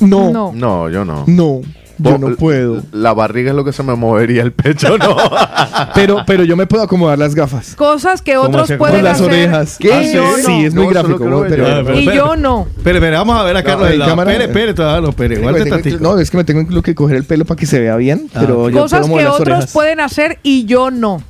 No, 0.00 0.30
No. 0.30 0.52
No, 0.54 0.88
yo 0.88 1.04
no. 1.04 1.24
no, 1.26 1.60
yo 2.02 2.18
no 2.18 2.34
puedo. 2.36 2.82
La 2.92 3.12
barriga 3.14 3.50
es 3.50 3.56
lo 3.56 3.64
que 3.64 3.72
se 3.72 3.82
me 3.82 3.94
movería 3.94 4.42
el 4.42 4.52
pecho, 4.52 4.96
no. 4.98 5.16
Pero, 5.94 6.22
pero 6.26 6.44
yo 6.44 6.56
me 6.56 6.66
puedo 6.66 6.82
acomodar 6.82 7.18
las 7.18 7.34
gafas. 7.34 7.74
Cosas 7.74 8.22
que 8.22 8.36
otros 8.36 8.64
hacer? 8.64 8.78
pueden 8.78 8.96
Con 8.96 9.04
las 9.04 9.14
hacer. 9.20 9.26
orejas. 9.28 9.76
¿Qué? 9.78 10.12
yo 10.14 10.36
Sí, 10.36 10.60
no. 10.60 10.66
es 10.66 10.74
muy 10.74 10.84
No, 10.84 10.90
gráfico. 10.90 11.18
pero- 11.18 11.48
yo. 11.48 11.66
Ah, 11.66 11.82
pero- 11.84 11.98
Y 11.98 12.04
yo 12.04 12.36
no. 12.36 12.66
Espere, 12.76 12.98
espere, 12.98 13.16
vamos 13.16 13.38
a 13.38 13.42
ver 13.44 13.56
a 13.56 13.62
Carlos 13.62 13.90
en 13.90 13.98
cámara. 13.98 14.30
Espere, 14.32 14.44
espere, 14.70 14.74
tengo- 14.74 15.70
tantito. 15.70 15.98
no, 16.00 16.18
es 16.18 16.30
que 16.30 16.36
me 16.36 16.44
tengo 16.44 16.60
incluso 16.60 16.82
que 16.82 16.94
coger 16.94 17.16
el 17.16 17.24
pelo 17.24 17.44
para 17.44 17.58
que 17.58 17.66
se 17.66 17.80
vea 17.80 17.96
bien, 17.96 18.28
Ah, 18.34 18.38
pero 18.40 18.68
yo 18.70 18.82
Cosas 18.82 19.00
puedo 19.00 19.08
mover 19.10 19.24
que 19.24 19.30
las 19.30 19.40
otros 19.40 19.54
orejas. 19.56 19.72
pueden 19.72 20.00
hacer 20.00 20.38
y 20.42 20.64
yo 20.66 20.90
no. 20.90 21.22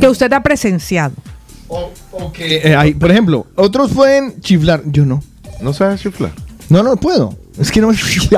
Que 0.00 0.08
usted 0.08 0.32
ha 0.32 0.42
presenciado. 0.42 1.12
Eh, 2.38 2.96
por 2.98 3.10
ejemplo, 3.10 3.46
otros 3.56 3.92
pueden 3.92 4.40
chiflar, 4.40 4.82
yo 4.86 5.04
no. 5.04 5.22
¿No 5.60 5.72
sabes 5.72 6.00
chiflar? 6.00 6.32
No, 6.68 6.82
no 6.82 6.96
puedo. 6.96 7.34
Es 7.60 7.70
que 7.72 7.80
no 7.80 7.88
me 7.88 7.94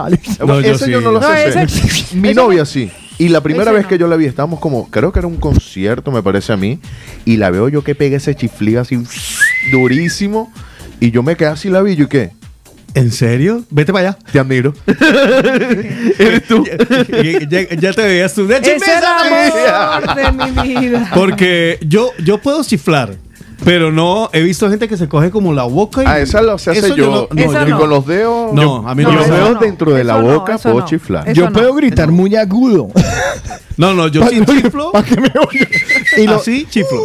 No, 0.47 0.61
yo 0.61 0.73
ese 0.75 0.85
sí. 0.87 0.91
yo 0.91 1.01
no 1.01 1.13
lo 1.13 1.21
No, 1.21 1.29
sé. 1.29 1.49
ese-. 1.49 2.17
Mi 2.17 2.29
ese 2.31 2.35
novia 2.35 2.61
no. 2.61 2.65
sí. 2.67 2.91
Y 3.19 3.29
la 3.29 3.43
primera 3.43 3.65
Ese 3.71 3.73
vez 3.75 3.83
no. 3.83 3.89
que 3.91 3.99
yo 3.99 4.09
la 4.09 4.17
vi, 4.17 4.25
estábamos 4.25 4.61
como, 4.61 4.89
creo 4.89 5.13
que 5.13 5.19
era 5.19 5.29
un 5.29 5.37
concierto, 5.37 6.11
me 6.11 6.23
parece 6.23 6.53
a 6.53 6.57
mí. 6.57 6.79
Y 7.27 7.37
la 7.37 7.51
veo 7.51 7.69
yo 7.69 7.85
que 7.85 7.95
pega 7.95 8.17
ese 8.17 8.35
chiflido 8.35 8.81
así 8.81 8.99
durísimo. 9.73 10.51
Y 11.01 11.11
yo 11.11 11.23
me 11.23 11.37
quedé 11.37 11.49
así 11.49 11.69
la 11.69 11.83
vi, 11.83 11.93
y 11.93 11.97
yo, 11.97 12.05
¿y 12.05 12.09
qué? 12.09 12.31
¿En 12.95 13.13
serio? 13.13 13.63
Vete 13.71 13.93
para 13.93 14.09
allá. 14.11 14.19
Te 14.33 14.39
admiro. 14.41 14.75
Eres 16.19 16.47
tú. 16.49 16.65
ya, 16.67 17.41
ya- 17.49 17.69
ya 17.77 17.93
te 17.93 18.03
veías 18.03 18.35
tú. 18.35 18.47
¡De 18.47 18.57
Es 18.57 18.67
el 18.67 19.05
amor 19.05 20.15
de 20.17 20.53
mi 20.63 20.75
vida. 20.81 21.11
Porque 21.15 21.79
yo, 21.83 22.11
yo 22.25 22.39
puedo 22.39 22.63
chiflar, 22.65 23.15
Pero 23.65 23.93
no, 23.93 24.31
he 24.33 24.43
visto 24.43 24.69
gente 24.71 24.89
que 24.89 24.97
se 24.97 25.09
coge 25.09 25.31
como 25.31 25.53
la 25.53 25.65
boca 25.65 26.03
y. 26.03 26.07
Ah, 26.07 26.19
esa 26.21 26.41
lo 26.43 26.57
se 26.59 26.71
hace 26.71 26.81
Eso 26.81 26.97
yo. 26.97 27.07
no- 27.07 27.29
no, 27.31 27.53
yo 27.53 27.67
no. 27.67 27.79
con 27.79 27.91
los 27.91 28.07
dedos. 28.07 28.53
No, 28.55 28.89
a 28.89 28.95
mí 28.95 29.03
no 29.03 29.09
Con 29.11 29.19
me 29.19 29.21
los 29.23 29.29
gusta. 29.31 29.45
dedos 29.45 29.61
dentro 29.61 29.93
de 29.93 30.05
la 30.05 30.19
Eso 30.19 30.23
boca 30.39 30.59
puedo 30.59 30.79
no. 30.81 30.85
chiflar. 30.87 31.33
Yo 31.33 31.53
puedo 31.53 31.75
gritar 31.75 32.11
muy 32.11 32.35
agudo. 32.37 32.89
No, 33.77 33.95
no, 33.95 34.09
yo 34.09 34.27
sí 34.29 34.41
chiflo. 34.45 34.93
Y 36.17 36.27
lo- 36.27 36.37
Así 36.37 36.67
chiflo. 36.69 37.01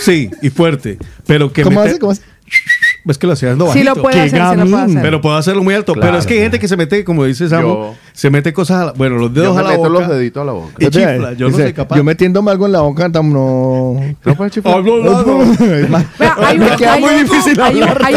Sí, 0.00 0.30
y 0.42 0.50
fuerte. 0.50 0.98
Pero 1.26 1.52
que 1.52 1.62
¿Cómo 1.62 1.80
hace? 1.80 1.98
¿Cómo 1.98 2.12
hace? 2.12 2.22
Es 3.06 3.16
que 3.18 3.26
lo 3.26 3.32
hacía 3.34 3.50
dando 3.50 3.66
Sí 3.66 3.78
bajito. 3.80 3.94
lo 3.94 4.02
puede 4.02 4.14
Qué 4.16 4.20
hacer, 4.20 4.30
sí 4.64 4.70
lo 4.70 4.76
hacer. 4.78 5.02
Pero 5.02 5.20
puedo 5.20 5.36
hacerlo 5.36 5.62
muy 5.62 5.74
alto. 5.74 5.92
Claro. 5.94 6.08
Pero 6.08 6.18
es 6.18 6.26
que 6.26 6.34
hay 6.34 6.40
gente 6.40 6.58
que 6.58 6.68
se 6.68 6.76
mete, 6.76 7.04
como 7.04 7.24
dice 7.24 7.48
Samu, 7.48 7.68
Yo- 7.68 7.94
se 8.18 8.30
mete 8.30 8.52
cosas 8.52 8.80
a 8.80 8.84
la, 8.86 8.92
bueno, 8.94 9.14
los 9.16 9.32
dedos 9.32 9.50
Yo 9.50 9.54
me 9.54 9.60
a 9.60 9.62
la 9.62 9.68
meto 9.70 9.82
boca. 9.82 9.92
los 10.00 10.08
deditos 10.08 10.42
a 10.42 10.44
la 10.44 10.50
boca. 10.52 10.72
Y 10.80 10.88
chifla. 10.88 11.34
Yo 11.34 11.50
no 11.50 11.56
soy 11.56 11.72
capaz. 11.72 11.94
Yo 11.96 12.02
metiéndome 12.02 12.50
algo 12.50 12.66
en 12.66 12.72
la 12.72 12.80
boca, 12.80 13.08
tam- 13.10 13.30
no. 13.32 13.94
No 14.24 14.34
puedes 14.34 14.52
chiflar. 14.54 14.82
Hay, 16.48 16.58
muy 17.00 17.14
difícil 17.14 17.60
hay, 17.60 17.76
una, 17.76 17.96
hay, 18.02 18.14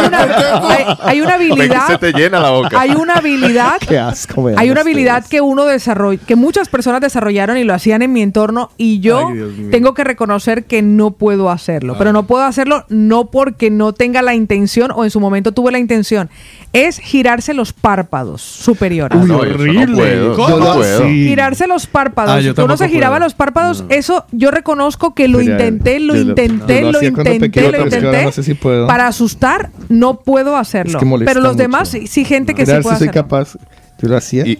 hay 1.03 1.21
una 1.21 1.33
habilidad. 1.35 1.87
Se 1.87 1.97
te 1.99 2.11
llena 2.13 2.39
la 2.39 2.49
boca. 2.49 2.79
Hay 2.81 2.91
una 2.91 3.13
habilidad. 3.15 3.73
Qué 3.87 3.99
asco, 3.99 4.41
me 4.41 4.51
Hay 4.57 4.71
una 4.71 4.81
ustedes. 4.81 4.85
habilidad 4.95 5.25
que 5.27 5.41
uno 5.41 5.65
desarrolla, 5.65 6.19
que 6.25 6.35
muchas 6.35 6.67
personas 6.67 7.01
desarrollaron 7.01 7.57
y 7.57 7.63
lo 7.63 7.73
hacían 7.75 8.01
en 8.01 8.11
mi 8.11 8.23
entorno 8.23 8.71
y 8.77 9.01
yo 9.01 9.27
Ay, 9.27 9.67
tengo 9.69 9.93
que 9.93 10.03
reconocer 10.03 10.63
que 10.65 10.81
no 10.81 11.11
puedo 11.11 11.51
hacerlo. 11.51 11.95
Pero 11.99 12.11
no 12.11 12.23
puedo 12.23 12.43
hacerlo 12.43 12.85
no 12.89 13.25
porque 13.25 13.69
no 13.69 13.93
tenga 13.93 14.23
la 14.23 14.33
intención 14.33 14.91
o 14.95 15.03
en 15.03 15.11
su 15.11 15.19
momento 15.19 15.51
tuve 15.51 15.71
la 15.71 15.77
intención. 15.79 16.29
Es 16.73 16.97
girarse 16.97 17.53
los 17.53 17.71
párpados 17.73 18.41
superiores. 18.41 19.17
Ah, 19.21 19.25
no, 19.25 19.43
yo 19.45 19.90
puedo, 19.97 20.35
¿Cómo? 20.35 20.49
yo 20.49 20.59
no 20.59 20.73
puedo. 20.75 21.01
Sí. 21.03 21.27
Girarse 21.27 21.67
los 21.67 21.87
párpados. 21.87 22.31
Ah, 22.31 22.39
yo 22.41 22.53
Uno 22.63 22.77
se 22.77 22.89
giraba 22.89 23.15
puedo. 23.17 23.25
los 23.25 23.33
párpados. 23.33 23.83
Eso 23.89 24.25
yo 24.31 24.51
reconozco 24.51 25.13
que 25.13 25.27
lo 25.27 25.39
Pero, 25.39 25.51
intenté, 25.51 25.99
lo 25.99 26.15
intenté, 26.15 26.81
lo 26.83 27.01
intenté, 27.03 27.39
pequeño, 27.39 27.71
lo 27.71 27.83
intenté. 27.85 28.23
no 28.25 28.31
sé 28.31 28.43
si 28.43 28.53
puedo. 28.53 28.87
Para 28.87 29.07
asustar, 29.07 29.69
no 29.89 30.19
puedo 30.19 30.57
hacerlo. 30.57 30.91
Es 30.93 30.97
que 30.97 31.05
molesta 31.05 31.29
pero 31.31 31.41
los 31.41 31.53
mucho. 31.53 31.61
demás, 31.63 31.89
sí, 31.89 32.07
sí, 32.07 32.25
gente 32.25 32.53
que 32.53 32.65
sí 32.65 32.71
Mirar 32.71 32.83
puede 32.83 32.95
si 32.97 33.03
soy 33.05 33.13
capaz. 33.13 33.55
Yo 34.01 34.07
lo 34.09 34.17
hacía. 34.17 34.43
¡Ay, 34.45 34.55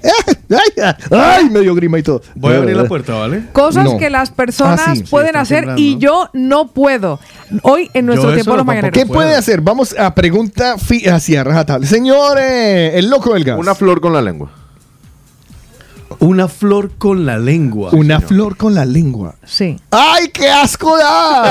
ay, 0.49 0.93
ay! 1.09 1.49
Me 1.49 1.61
dio 1.61 1.73
grima 1.73 1.97
y 1.97 2.03
todo. 2.03 2.21
Voy 2.35 2.53
a 2.53 2.57
abrir 2.57 2.75
la 2.75 2.85
puerta, 2.85 3.15
¿vale? 3.15 3.45
Cosas 3.53 3.85
No. 3.85 3.97
que 3.97 4.11
las 4.11 4.29
personas 4.29 4.81
Ah, 4.85 4.91
sí, 4.95 5.01
sí, 5.01 5.07
pueden 5.09 5.35
hacer 5.35 5.59
temblando. 5.61 5.81
y 5.81 5.97
yo 5.97 6.29
no 6.33 6.67
puedo. 6.67 7.19
Hoy 7.63 7.89
en 7.95 8.05
nuestro 8.05 8.29
Yo 8.29 8.35
tiempo 8.35 8.55
los 8.55 8.65
mañaneros. 8.67 8.93
¿Qué 8.95 9.07
puede 9.07 9.33
hacer? 9.33 9.61
Vamos 9.61 9.95
a 9.97 10.13
pregunta 10.13 10.75
hacia 11.11 11.43
rajatabla. 11.43 11.87
Señores, 11.87 12.93
el 12.93 13.09
loco 13.09 13.33
del 13.33 13.43
gas. 13.43 13.57
Una 13.57 13.73
flor 13.73 13.99
con 13.99 14.13
la 14.13 14.21
lengua. 14.21 14.51
Una 16.19 16.47
flor 16.47 16.91
con 16.97 17.25
la 17.25 17.37
lengua. 17.37 17.91
Una 17.93 18.19
flor 18.21 18.57
con 18.57 18.73
la 18.75 18.85
lengua. 18.85 19.35
Sí. 19.45 19.77
¡Ay, 19.91 20.29
qué 20.29 20.49
asco 20.49 20.97
da! 20.97 21.43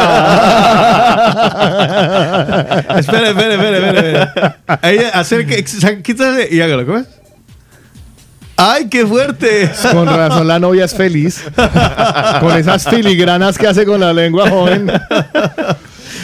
espera, 2.99 3.31
espera, 3.31 3.55
espera, 3.55 3.78
espera, 3.78 4.09
espera. 4.09 4.59
Ahí, 4.82 4.99
acerque, 5.12 5.65
quítale 6.03 6.49
y 6.51 6.61
hágalo, 6.61 6.87
¿cómo 6.87 6.99
es? 6.99 7.07
¡Ay, 8.57 8.89
qué 8.91 9.07
fuerte! 9.07 9.70
Con 9.91 10.07
razón 10.07 10.47
la 10.47 10.59
novia 10.59 10.85
es 10.85 10.95
feliz. 10.95 11.43
Con 12.41 12.57
esas 12.59 12.87
filigranas 12.87 13.57
que 13.57 13.66
hace 13.66 13.87
con 13.87 14.01
la 14.01 14.12
lengua, 14.12 14.51
joven. 14.51 14.93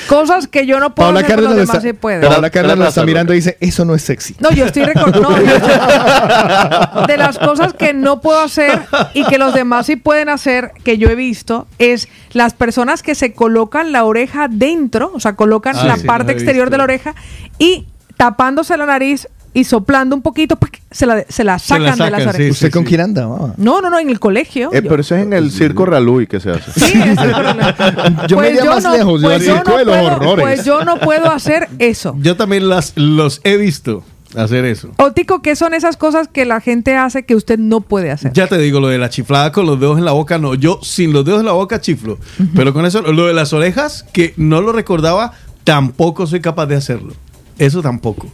Cosas 0.08 0.46
que 0.48 0.66
yo 0.66 0.78
no 0.80 0.94
puedo 0.94 1.10
hacer, 1.10 1.26
pero 1.26 1.42
los 1.42 1.50
lo 1.50 1.56
demás 1.56 1.76
está, 1.76 1.88
sí 1.88 1.92
pueden. 1.92 2.20
Paula 2.28 2.50
Cárdenas 2.50 2.78
lo 2.78 2.88
está 2.88 3.04
mirando 3.04 3.32
y 3.32 3.36
dice, 3.36 3.56
eso 3.60 3.84
no 3.84 3.94
es 3.94 4.02
sexy. 4.02 4.36
No, 4.40 4.50
yo 4.50 4.66
estoy 4.66 4.84
recordando. 4.84 5.30
de 7.06 7.16
las 7.16 7.38
cosas 7.38 7.72
que 7.74 7.92
no 7.94 8.20
puedo 8.20 8.40
hacer 8.40 8.82
y 9.14 9.24
que 9.24 9.38
los 9.38 9.54
demás 9.54 9.86
sí 9.86 9.96
pueden 9.96 10.28
hacer, 10.28 10.72
que 10.84 10.98
yo 10.98 11.08
he 11.08 11.14
visto, 11.14 11.66
es 11.78 12.08
las 12.32 12.54
personas 12.54 13.02
que 13.02 13.14
se 13.14 13.32
colocan 13.32 13.92
la 13.92 14.04
oreja 14.04 14.48
dentro, 14.50 15.10
o 15.14 15.20
sea, 15.20 15.34
colocan 15.34 15.76
Ah, 15.76 15.84
la 15.84 15.96
sí, 15.96 16.06
parte 16.06 16.32
exterior 16.32 16.66
visto. 16.66 16.72
de 16.72 16.78
la 16.78 16.84
oreja 16.84 17.14
y 17.58 17.86
tapándose 18.16 18.76
la 18.76 18.86
nariz 18.86 19.28
y 19.58 19.64
soplando 19.64 20.14
un 20.14 20.20
poquito, 20.22 20.56
¡pac! 20.56 20.80
se 20.90 21.06
la, 21.06 21.24
se 21.28 21.42
la 21.42 21.58
Se 21.58 21.78
la 21.78 21.92
sacan 21.94 21.98
de 21.98 22.10
las 22.10 22.20
orejas. 22.26 22.36
sí, 22.36 22.50
¿Usted 22.50 22.70
con 22.70 22.82
sí. 22.82 22.88
quién 22.90 23.00
andaba? 23.00 23.54
No, 23.56 23.80
no, 23.80 23.88
no, 23.88 23.98
en 23.98 24.10
el 24.10 24.20
colegio. 24.20 24.70
Eh, 24.72 24.82
pero 24.82 25.00
eso 25.00 25.16
es 25.16 25.22
en 25.22 25.32
el 25.32 25.50
circo 25.50 25.86
Raluy 25.86 26.26
que 26.26 26.40
se 26.40 26.50
hace. 26.50 26.72
Sí, 26.78 26.98
es 26.98 27.18
el 27.18 27.32
problema. 27.32 28.26
Yo 28.28 28.36
me 28.38 28.48
iría 28.50 28.64
más 28.66 28.84
lejos, 28.84 29.22
yo 29.22 29.28
pues 29.28 29.40
al 29.40 29.46
yo 29.46 29.54
circo 29.54 29.70
no 29.70 29.78
de 29.78 29.84
los 29.86 29.96
puedo- 29.96 30.16
horrores. 30.16 30.44
Pues 30.44 30.64
yo 30.66 30.84
no 30.84 30.98
puedo 30.98 31.30
hacer 31.30 31.68
eso. 31.78 32.14
Yo 32.20 32.36
también 32.36 32.68
las, 32.68 32.92
los 32.96 33.40
he 33.44 33.56
visto 33.56 34.04
hacer 34.36 34.66
eso. 34.66 34.90
Otico, 34.98 35.40
¿qué 35.40 35.56
son 35.56 35.72
esas 35.72 35.96
cosas 35.96 36.28
que 36.28 36.44
la 36.44 36.60
gente 36.60 36.94
hace 36.94 37.24
que 37.24 37.34
usted 37.34 37.58
no 37.58 37.80
puede 37.80 38.10
hacer? 38.10 38.32
Ya 38.34 38.46
te 38.48 38.58
digo, 38.58 38.80
lo 38.80 38.88
de 38.88 38.98
la 38.98 39.08
chiflada 39.08 39.52
con 39.52 39.64
los 39.64 39.80
dedos 39.80 39.96
en 39.96 40.04
la 40.04 40.12
boca, 40.12 40.36
no. 40.38 40.54
Yo 40.54 40.80
sin 40.82 41.14
los 41.14 41.24
dedos 41.24 41.40
en 41.40 41.46
la 41.46 41.52
boca 41.52 41.80
chiflo. 41.80 42.18
Pero 42.54 42.74
con 42.74 42.84
eso, 42.84 43.00
lo 43.00 43.26
de 43.26 43.32
las 43.32 43.54
orejas, 43.54 44.04
que 44.12 44.34
no 44.36 44.60
lo 44.60 44.72
recordaba, 44.72 45.32
tampoco 45.64 46.26
soy 46.26 46.40
capaz 46.40 46.66
de 46.66 46.76
hacerlo. 46.76 47.14
Eso 47.58 47.80
tampoco. 47.80 48.26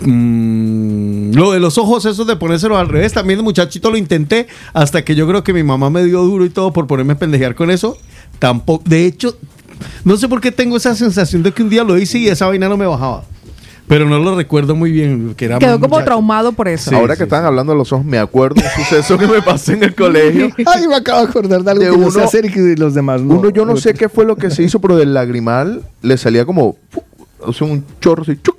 Mm, 0.00 1.32
lo 1.34 1.52
de 1.52 1.60
los 1.60 1.78
ojos, 1.78 2.04
eso 2.04 2.24
de 2.24 2.36
ponérselos 2.36 2.78
al 2.78 2.88
revés, 2.88 3.12
también 3.12 3.38
de 3.38 3.42
muchachito 3.42 3.90
lo 3.90 3.96
intenté 3.96 4.46
hasta 4.72 5.04
que 5.04 5.14
yo 5.14 5.26
creo 5.26 5.42
que 5.42 5.52
mi 5.52 5.62
mamá 5.62 5.90
me 5.90 6.04
dio 6.04 6.22
duro 6.22 6.44
y 6.44 6.50
todo 6.50 6.72
por 6.72 6.86
ponerme 6.86 7.14
a 7.14 7.18
pendejear 7.18 7.54
con 7.54 7.70
eso. 7.70 7.96
Tampoco, 8.38 8.84
de 8.86 9.06
hecho, 9.06 9.36
no 10.04 10.16
sé 10.16 10.28
por 10.28 10.40
qué 10.40 10.52
tengo 10.52 10.76
esa 10.76 10.94
sensación 10.94 11.42
de 11.42 11.52
que 11.52 11.62
un 11.62 11.68
día 11.70 11.84
lo 11.84 11.96
hice 11.98 12.18
y 12.18 12.28
esa 12.28 12.46
vaina 12.46 12.68
no 12.68 12.76
me 12.76 12.86
bajaba. 12.86 13.24
Pero 13.88 14.04
no 14.08 14.18
lo 14.18 14.34
recuerdo 14.34 14.74
muy 14.74 14.90
bien. 14.90 15.34
Que 15.36 15.44
era 15.44 15.60
Quedó 15.60 15.74
como 15.78 15.90
muchacho. 15.90 16.04
traumado 16.06 16.50
por 16.50 16.66
eso. 16.66 16.90
Sí, 16.90 16.96
Ahora 16.96 17.14
sí, 17.14 17.18
que 17.18 17.24
están 17.24 17.44
hablando 17.44 17.72
de 17.72 17.78
los 17.78 17.92
ojos, 17.92 18.04
me 18.04 18.18
acuerdo 18.18 18.56
un 18.60 18.84
suceso 18.84 19.16
que 19.16 19.28
me 19.28 19.40
pasó 19.42 19.72
en 19.72 19.84
el 19.84 19.94
colegio. 19.94 20.50
Ay, 20.66 20.88
me 20.88 20.96
acabo 20.96 21.20
de 21.22 21.28
acordar 21.28 21.62
de 21.62 21.70
algo 21.70 21.84
De 21.84 21.90
que 21.90 22.10
sé 22.10 22.16
uno- 22.18 22.24
hacer 22.26 22.44
y 22.46 22.50
que 22.50 22.74
los 22.76 22.94
demás 22.94 23.22
no. 23.22 23.36
Uno, 23.36 23.50
yo 23.50 23.64
no 23.64 23.76
sé 23.76 23.94
qué 23.94 24.08
fue 24.08 24.24
lo 24.24 24.34
que 24.34 24.50
se 24.50 24.64
hizo, 24.64 24.80
pero 24.80 24.96
del 24.96 25.14
lagrimal 25.14 25.82
le 26.02 26.16
salía 26.18 26.44
como 26.44 26.76
¡fu! 26.90 27.00
o 27.38 27.52
sea, 27.52 27.68
un 27.68 27.84
chorro 28.00 28.22
así, 28.22 28.36
¡chuc! 28.42 28.56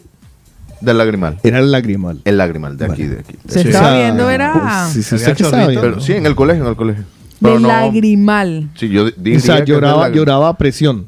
Del 0.81 0.97
lagrimal. 0.97 1.39
Era 1.43 1.59
el 1.59 1.71
lagrimal. 1.71 2.19
El 2.25 2.37
lagrimal, 2.37 2.77
de 2.77 2.85
aquí, 2.85 3.03
de 3.03 3.19
aquí. 3.19 3.35
Se 3.47 3.61
Sí. 3.63 3.67
estaba 3.69 3.97
viendo, 3.97 4.29
era 4.29 4.87
Sí, 4.91 5.03
sí, 5.03 5.15
Había 5.15 5.27
usted 5.29 5.35
qué 5.37 5.43
chorrito, 5.43 5.63
sabe. 5.73 5.77
Pero 5.79 5.99
sí, 6.01 6.13
en 6.13 6.25
el 6.25 6.35
colegio, 6.35 6.63
en 6.63 6.69
el 6.69 6.75
colegio. 6.75 7.03
de 7.03 7.09
Pero 7.41 7.59
no- 7.59 7.67
lagrimal. 7.67 8.69
Sí, 8.75 8.89
yo 8.89 9.05
di- 9.05 9.13
diría 9.17 9.37
O 9.39 9.41
sea, 9.41 9.55
que 9.55 9.61
es 9.61 9.65
del 9.67 9.75
lloraba, 9.75 10.09
lloraba 10.09 10.49
a 10.49 10.57
presión. 10.57 11.07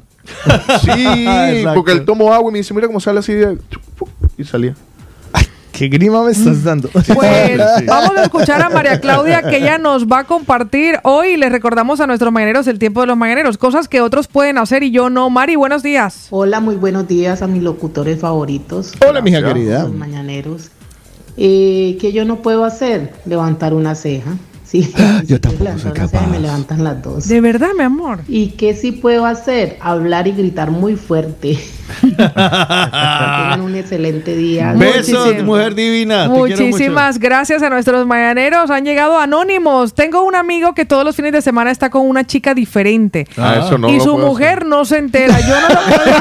Sí, 0.82 0.90
Exacto. 1.26 1.74
porque 1.74 1.92
él 1.92 2.04
tomó 2.04 2.32
agua 2.32 2.50
y 2.50 2.52
me 2.52 2.58
dice, 2.58 2.72
mira 2.74 2.86
cómo 2.86 3.00
sale 3.00 3.18
así 3.18 3.32
de... 3.32 3.58
y 4.38 4.44
salía. 4.44 4.74
¿Qué 5.80 5.88
grima 5.88 6.22
me 6.22 6.32
estás 6.32 6.62
dando? 6.62 6.90
Pues 6.90 7.06
vamos 7.86 8.14
a 8.14 8.24
escuchar 8.24 8.60
a 8.60 8.68
María 8.68 9.00
Claudia 9.00 9.40
que 9.40 9.56
ella 9.56 9.78
nos 9.78 10.06
va 10.06 10.18
a 10.18 10.24
compartir 10.24 10.96
hoy. 11.04 11.38
Les 11.38 11.50
recordamos 11.50 12.00
a 12.00 12.06
nuestros 12.06 12.30
mañaneros 12.30 12.66
el 12.66 12.78
tiempo 12.78 13.00
de 13.00 13.06
los 13.06 13.16
mañaneros, 13.16 13.56
cosas 13.56 13.88
que 13.88 14.02
otros 14.02 14.28
pueden 14.28 14.58
hacer 14.58 14.82
y 14.82 14.90
yo 14.90 15.08
no. 15.08 15.30
Mari, 15.30 15.56
buenos 15.56 15.82
días. 15.82 16.26
Hola, 16.28 16.60
muy 16.60 16.76
buenos 16.76 17.08
días 17.08 17.40
a 17.40 17.46
mis 17.46 17.62
locutores 17.62 18.20
favoritos. 18.20 18.92
Hola, 19.08 19.22
mija 19.22 19.42
querida. 19.42 19.84
Los 19.84 19.94
mañaneros. 19.94 20.68
Eh, 21.38 21.96
¿Qué 21.98 22.12
yo 22.12 22.26
no 22.26 22.42
puedo 22.42 22.66
hacer? 22.66 23.14
Levantar 23.24 23.72
una 23.72 23.94
ceja. 23.94 24.32
Sí, 24.64 24.82
Yo 25.26 25.36
si 25.36 25.40
tampoco 25.40 25.64
levantar 25.64 25.80
soy 25.80 25.90
una 25.92 26.08
ceja, 26.08 26.18
capaz. 26.18 26.30
me 26.30 26.40
levantan 26.40 26.84
las 26.84 27.02
dos. 27.02 27.26
De 27.26 27.40
verdad, 27.40 27.70
mi 27.74 27.84
amor. 27.84 28.18
¿Y 28.28 28.48
qué 28.48 28.74
sí 28.74 28.92
puedo 28.92 29.24
hacer? 29.24 29.78
Hablar 29.80 30.28
y 30.28 30.32
gritar 30.32 30.70
muy 30.70 30.96
fuerte. 30.96 31.58
Que 32.00 32.08
tengan 32.16 33.60
un 33.60 33.74
excelente 33.74 34.36
día. 34.36 34.72
Besos, 34.76 35.42
mujer 35.44 35.74
divina. 35.74 36.28
Muchísimas 36.28 37.18
gracias 37.18 37.62
a 37.62 37.70
nuestros 37.70 38.06
mañaneros. 38.06 38.70
Han 38.70 38.84
llegado 38.84 39.18
anónimos. 39.18 39.94
Tengo 39.94 40.22
un 40.24 40.34
amigo 40.34 40.74
que 40.74 40.84
todos 40.84 41.04
los 41.04 41.16
fines 41.16 41.32
de 41.32 41.42
semana 41.42 41.70
está 41.70 41.90
con 41.90 42.06
una 42.08 42.24
chica 42.26 42.54
diferente. 42.54 43.26
Ah, 43.36 43.62
eso 43.64 43.78
no 43.78 43.88
y 43.88 44.00
su 44.00 44.16
mujer 44.18 44.66
no 44.66 44.84
se 44.84 44.98
entera. 44.98 45.38
Yo 45.40 45.54
no 45.60 45.68
lo 45.68 45.80
puedo, 45.96 46.16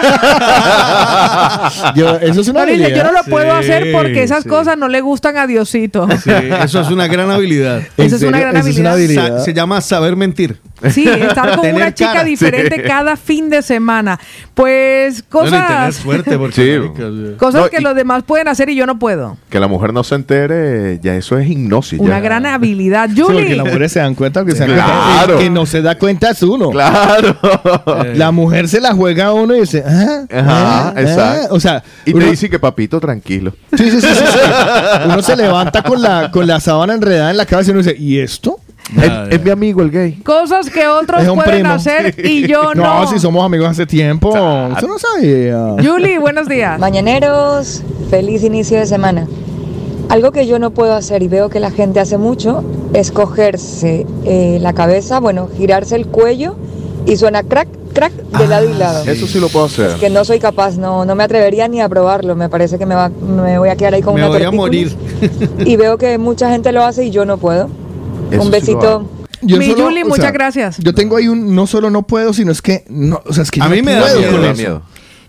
Yo- 1.95 2.19
eso 2.19 2.41
es 2.41 2.47
una 2.47 2.65
No, 2.65 2.71
yo 2.73 3.03
no 3.03 3.11
lo 3.11 3.23
puedo 3.23 3.53
hacer 3.53 3.91
porque 3.91 4.23
esas 4.23 4.43
sí. 4.43 4.49
cosas 4.49 4.77
no 4.77 4.87
le 4.87 5.01
gustan 5.01 5.37
a 5.37 5.47
Diosito. 5.47 6.07
Sí, 6.23 6.31
eso 6.63 6.81
es 6.81 6.89
una 6.89 7.07
gran 7.07 7.29
habilidad. 7.31 7.81
¿En 7.97 8.05
Esa 8.05 8.15
es 8.17 8.21
una 8.23 8.39
gran 8.39 8.55
Eso 8.57 8.69
es 8.69 8.77
una 8.77 8.91
habilidad. 8.93 9.43
se 9.43 9.53
llama 9.53 9.81
saber 9.81 10.15
mentir. 10.15 10.59
Sí, 10.91 11.07
estar 11.07 11.55
con 11.57 11.67
una 11.73 11.93
chica 11.93 12.13
cara. 12.13 12.23
diferente 12.23 12.75
Sí. 12.77 12.81
cada 12.87 13.15
fin 13.17 13.49
de 13.49 13.61
semana. 13.61 14.19
Pues 14.53 15.23
Bueno, 15.31 15.49
cosas, 15.51 15.95
suerte 15.95 16.37
porque 16.37 16.55
Sí. 16.55 16.79
marica, 16.79 17.37
cosas 17.37 17.61
No, 17.63 17.69
que 17.69 17.77
y- 17.79 17.83
los 17.83 17.95
demás 17.95 18.23
pueden 18.23 18.47
hacer 18.47 18.69
y 18.69 18.75
yo 18.75 18.85
no 18.85 18.97
puedo. 18.99 19.37
Que 19.49 19.59
la 19.59 19.67
mujer 19.67 19.93
no 19.93 20.03
se 20.03 20.15
entere, 20.15 20.99
ya 21.01 21.15
eso 21.15 21.37
es 21.37 21.49
hipnosis. 21.49 21.99
Una 21.99 22.15
ya. 22.17 22.19
gran 22.21 22.45
habilidad. 22.45 23.09
Sí, 23.09 23.21
porque 23.21 23.41
Julie, 23.41 23.55
las 23.55 23.65
mujeres 23.65 23.91
se 23.91 23.99
dan 23.99 24.15
cuenta 24.15 24.45
que 24.45 24.51
se 24.53 24.59
dan 24.59 24.71
Claro. 24.73 25.25
cuenta. 25.25 25.37
Que 25.43 25.49
no 25.49 25.65
se 25.65 25.81
da 25.81 25.97
cuenta 25.97 26.29
es 26.31 26.43
uno. 26.43 26.69
Claro. 26.71 27.37
La 28.15 28.31
mujer 28.31 28.67
se 28.67 28.79
la 28.81 28.93
juega 28.93 29.27
a 29.27 29.33
uno 29.33 29.55
y 29.55 29.61
dice, 29.61 29.83
ah, 29.85 30.23
Ajá, 30.31 30.89
ah, 30.89 30.93
exacto. 30.97 31.47
ah. 31.51 31.53
O 31.55 31.59
sea, 31.59 31.83
Y 32.05 32.11
uno, 32.13 32.25
te 32.25 32.31
dice 32.31 32.49
que 32.49 32.59
papito, 32.59 32.99
tranquilo. 32.99 33.53
sí, 33.77 33.89
sí, 33.91 34.01
sí, 34.01 34.07
sí, 34.07 34.23
sí. 34.25 34.39
uno 35.05 35.21
se 35.21 35.35
levanta 35.35 35.83
con 35.83 36.01
la, 36.01 36.31
con 36.31 36.47
la 36.47 36.59
sábana 36.59 36.93
enredada 36.93 37.31
en 37.31 37.37
la 37.37 37.45
cabeza 37.45 37.71
y 37.71 37.73
uno 37.73 37.83
dice, 37.83 37.95
¿y 37.97 38.19
esto? 38.19 38.59
Es, 38.97 39.35
es 39.35 39.43
mi 39.43 39.49
amigo 39.51 39.81
el 39.81 39.91
gay. 39.91 40.13
cosas 40.23 40.69
que 40.69 40.87
otros 40.87 41.21
Es 41.21 41.29
pueden 41.29 41.51
primo. 41.61 41.69
hacer 41.69 42.15
y 42.25 42.47
yo 42.47 42.73
no. 42.75 43.01
No, 43.01 43.07
si 43.07 43.19
somos 43.19 43.45
amigos 43.45 43.67
hace 43.69 43.85
tiempo. 43.85 44.29
Usted 44.29 44.87
no 44.87 44.97
sabía. 44.97 45.75
Julie, 45.83 46.17
buenos 46.19 46.47
días. 46.47 46.79
Mañaneros, 46.79 47.83
feliz 48.09 48.43
inicio 48.43 48.77
de 48.79 48.85
semana. 48.85 49.27
Algo 50.09 50.31
que 50.31 50.47
yo 50.47 50.57
no 50.57 50.71
puedo 50.71 50.95
hacer 50.95 51.21
y 51.21 51.27
veo 51.27 51.49
que 51.49 51.59
la 51.59 51.69
gente 51.69 51.99
hace 51.99 52.17
mucho 52.17 52.63
es 52.93 53.11
cogerse 53.11 54.07
eh, 54.25 54.57
la 54.59 54.73
cabeza, 54.73 55.19
bueno, 55.19 55.47
girarse 55.55 55.95
el 55.95 56.07
cuello 56.07 56.55
y 57.05 57.15
suena 57.17 57.43
crack, 57.43 57.67
crack, 57.93 58.11
de 58.13 58.47
lado 58.47 58.67
y 58.67 58.73
lado. 58.73 59.03
Eso 59.05 59.27
sí 59.27 59.39
lo 59.39 59.49
puedo 59.49 59.65
hacer. 59.67 59.91
Que 59.99 60.09
no 60.09 60.25
soy 60.25 60.39
capaz, 60.39 60.77
no, 60.77 61.05
no 61.05 61.13
me 61.13 61.23
atrevería 61.23 61.67
ni 61.67 61.79
a 61.79 61.87
probarlo. 61.87 62.35
Me 62.35 62.49
parece 62.49 62.79
que 62.79 62.87
me, 62.87 62.95
va, 62.95 63.09
me 63.09 63.59
voy 63.59 63.69
a 63.69 63.75
quedar 63.75 63.93
ahí 63.93 64.01
con 64.01 64.15
Me 64.15 64.21
una 64.21 64.29
voy 64.29 64.41
a 64.43 64.49
morir. 64.51 64.95
Y 65.63 65.75
veo 65.75 65.99
que 65.99 66.17
mucha 66.17 66.49
gente 66.49 66.71
lo 66.71 66.83
hace 66.83 67.05
y 67.05 67.11
yo 67.11 67.23
no 67.25 67.37
puedo. 67.37 67.69
Eso 68.31 68.41
un 68.43 68.51
besito. 68.51 69.09
Yo 69.41 69.57
Mi 69.57 69.67
solo, 69.67 69.85
Julie, 69.85 70.03
muchas 70.03 70.19
sea, 70.19 70.31
gracias. 70.31 70.77
Yo 70.79 70.93
tengo 70.93 71.15
ahí 71.15 71.27
un, 71.29 71.55
no 71.55 71.65
solo 71.65 71.89
no 71.89 72.03
puedo, 72.03 72.33
sino 72.33 72.51
es 72.51 72.61
que, 72.61 72.83
no, 72.89 73.21
o 73.25 73.33
sea, 73.33 73.43
es 73.43 73.51
que 73.51 73.61
A 73.61 73.65
yo 73.65 73.69
mí 73.71 73.77
no 73.77 73.83
me 73.85 73.93
da 73.93 74.01
con 74.31 74.43
eso. 74.45 74.53
miedo. 74.55 74.81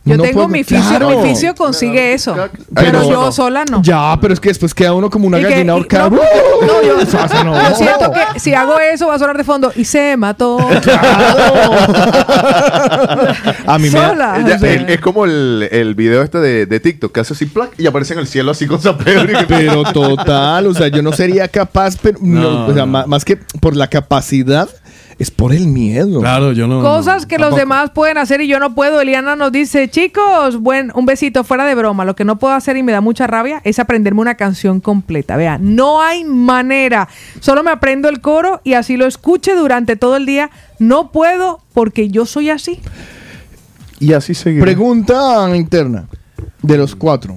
Yo 0.02 0.16
No 0.16 0.22
tengo 0.22 0.34
puedo- 0.36 0.48
mi 0.48 0.64
fisio, 0.64 0.88
Claro. 0.88 1.10
mi 1.20 1.28
fisio 1.28 1.54
consigue 1.54 2.14
eso. 2.14 2.34
Pero 2.34 2.50
Pero- 2.74 3.10
yo 3.10 3.30
sola 3.32 3.64
no. 3.70 3.82
Ya, 3.82 4.16
pero 4.20 4.32
es 4.32 4.40
que 4.40 4.48
después 4.48 4.72
queda 4.72 4.94
uno 4.94 5.10
como 5.10 5.26
una 5.26 5.38
Y 5.38 5.42
gallina 5.42 5.74
ahorcada. 5.74 6.08
no, 6.08 6.16
no, 6.16 6.82
yo, 6.82 6.98
Eso 7.02 7.18
hace 7.20 7.44
no. 7.44 7.54
yo 7.54 7.76
siento 7.76 8.10
que 8.10 8.40
si 8.40 8.54
hago 8.54 8.78
eso 8.78 9.08
va 9.08 9.16
a 9.16 9.18
sonar 9.18 9.36
de 9.36 9.44
fondo 9.44 9.70
y 9.76 9.84
se 9.84 10.16
mató. 10.16 10.58
A 13.66 13.78
mí 13.78 13.90
me 13.90 13.98
da- 13.98 14.08
Sola. 14.10 14.44
Ya, 14.46 14.56
o 14.56 14.58
sea. 14.58 14.72
es, 14.72 14.88
es 14.88 15.00
como 15.00 15.24
el, 15.24 15.68
el 15.70 15.94
video 15.94 16.22
este 16.22 16.38
de, 16.38 16.66
de 16.66 16.80
TikTok 16.80 17.12
que 17.12 17.20
hace 17.20 17.34
así 17.34 17.46
plac 17.46 17.72
y 17.78 17.86
aparece 17.86 18.14
en 18.14 18.20
el 18.20 18.26
cielo 18.26 18.50
así 18.50 18.66
con 18.66 18.80
San 18.80 18.96
Pedro. 18.98 19.40
y 19.40 19.44
Pero 19.46 19.82
total, 19.84 20.66
o 20.66 20.74
sea, 20.74 20.88
yo 20.88 21.02
no 21.02 21.12
sería 21.12 21.46
capaz, 21.48 21.96
pero 22.00 22.18
no, 22.20 22.40
No, 22.40 22.66
o 22.66 22.74
sea, 22.74 22.86
no. 22.86 22.92
ma- 22.92 23.06
más, 23.06 23.24
que 23.24 23.36
por 23.60 23.76
la 23.76 23.88
capacidad, 23.88 24.68
es 25.20 25.30
por 25.30 25.52
el 25.52 25.66
miedo. 25.66 26.20
Claro, 26.20 26.52
yo 26.52 26.66
no. 26.66 26.80
Cosas 26.80 27.26
que 27.26 27.36
los 27.36 27.54
demás 27.54 27.90
pueden 27.90 28.16
hacer 28.16 28.40
y 28.40 28.48
yo 28.48 28.58
no 28.58 28.74
puedo. 28.74 29.02
Eliana 29.02 29.36
nos 29.36 29.52
dice, 29.52 29.90
chicos, 29.90 30.56
buen, 30.56 30.90
un 30.94 31.04
besito 31.04 31.44
fuera 31.44 31.66
de 31.66 31.74
broma. 31.74 32.06
Lo 32.06 32.16
que 32.16 32.24
no 32.24 32.38
puedo 32.38 32.54
hacer 32.54 32.78
y 32.78 32.82
me 32.82 32.90
da 32.90 33.02
mucha 33.02 33.26
rabia 33.26 33.60
es 33.64 33.78
aprenderme 33.78 34.22
una 34.22 34.36
canción 34.36 34.80
completa. 34.80 35.36
Vea, 35.36 35.58
no 35.60 36.00
hay 36.00 36.24
manera. 36.24 37.06
Solo 37.40 37.62
me 37.62 37.70
aprendo 37.70 38.08
el 38.08 38.22
coro 38.22 38.62
y 38.64 38.72
así 38.72 38.96
lo 38.96 39.04
escuche 39.04 39.54
durante 39.54 39.94
todo 39.94 40.16
el 40.16 40.24
día. 40.24 40.50
No 40.78 41.12
puedo 41.12 41.60
porque 41.74 42.08
yo 42.08 42.24
soy 42.24 42.48
así. 42.48 42.80
Y 43.98 44.14
así 44.14 44.32
seguimos. 44.32 44.64
Pregunta 44.64 45.54
interna 45.54 46.06
de 46.62 46.78
los 46.78 46.96
cuatro. 46.96 47.36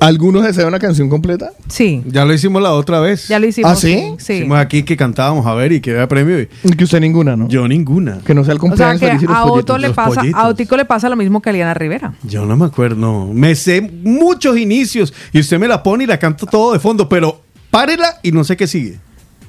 ¿Algunos 0.00 0.42
desean 0.44 0.68
una 0.68 0.78
canción 0.78 1.10
completa? 1.10 1.50
Sí. 1.68 2.02
Ya 2.06 2.24
lo 2.24 2.32
hicimos 2.32 2.62
la 2.62 2.72
otra 2.72 3.00
vez. 3.00 3.28
Ya 3.28 3.38
lo 3.38 3.46
hicimos. 3.46 3.70
¿Ah, 3.70 3.76
sí? 3.76 4.02
Sí. 4.18 4.32
Hicimos 4.34 4.58
aquí 4.58 4.82
que 4.82 4.96
cantábamos 4.96 5.46
a 5.46 5.52
ver 5.54 5.72
y 5.72 5.80
que 5.80 5.92
vea 5.92 6.08
premio. 6.08 6.40
y- 6.40 6.46
Que 6.76 6.84
usted 6.84 7.00
ninguna, 7.00 7.36
¿no? 7.36 7.48
Yo 7.48 7.68
ninguna. 7.68 8.18
Que 8.24 8.34
no 8.34 8.42
sea 8.42 8.52
el 8.54 8.58
O 8.58 8.60
sea 8.62 8.68
cumpleaños 8.94 9.20
que 9.20 9.26
a 9.28 9.44
Otto 9.44 9.76
le 9.76 9.90
pasa, 9.90 10.20
pollitos. 10.20 10.40
a 10.40 10.48
Otico 10.48 10.76
le 10.78 10.84
pasa 10.86 11.08
lo 11.10 11.16
mismo 11.16 11.42
que 11.42 11.50
a 11.50 11.52
Eliana 11.52 11.74
Rivera. 11.74 12.14
Yo 12.22 12.46
no 12.46 12.56
me 12.56 12.64
acuerdo, 12.64 12.96
no. 12.96 13.26
Me 13.34 13.54
sé 13.54 13.82
muchos 13.82 14.56
inicios 14.56 15.12
y 15.32 15.40
usted 15.40 15.58
me 15.58 15.68
la 15.68 15.82
pone 15.82 16.04
y 16.04 16.06
la 16.06 16.18
canto 16.18 16.46
todo 16.46 16.72
de 16.72 16.78
fondo, 16.78 17.06
pero 17.08 17.42
párela 17.70 18.18
y 18.22 18.32
no 18.32 18.42
sé 18.42 18.56
qué 18.56 18.66
sigue. 18.66 18.98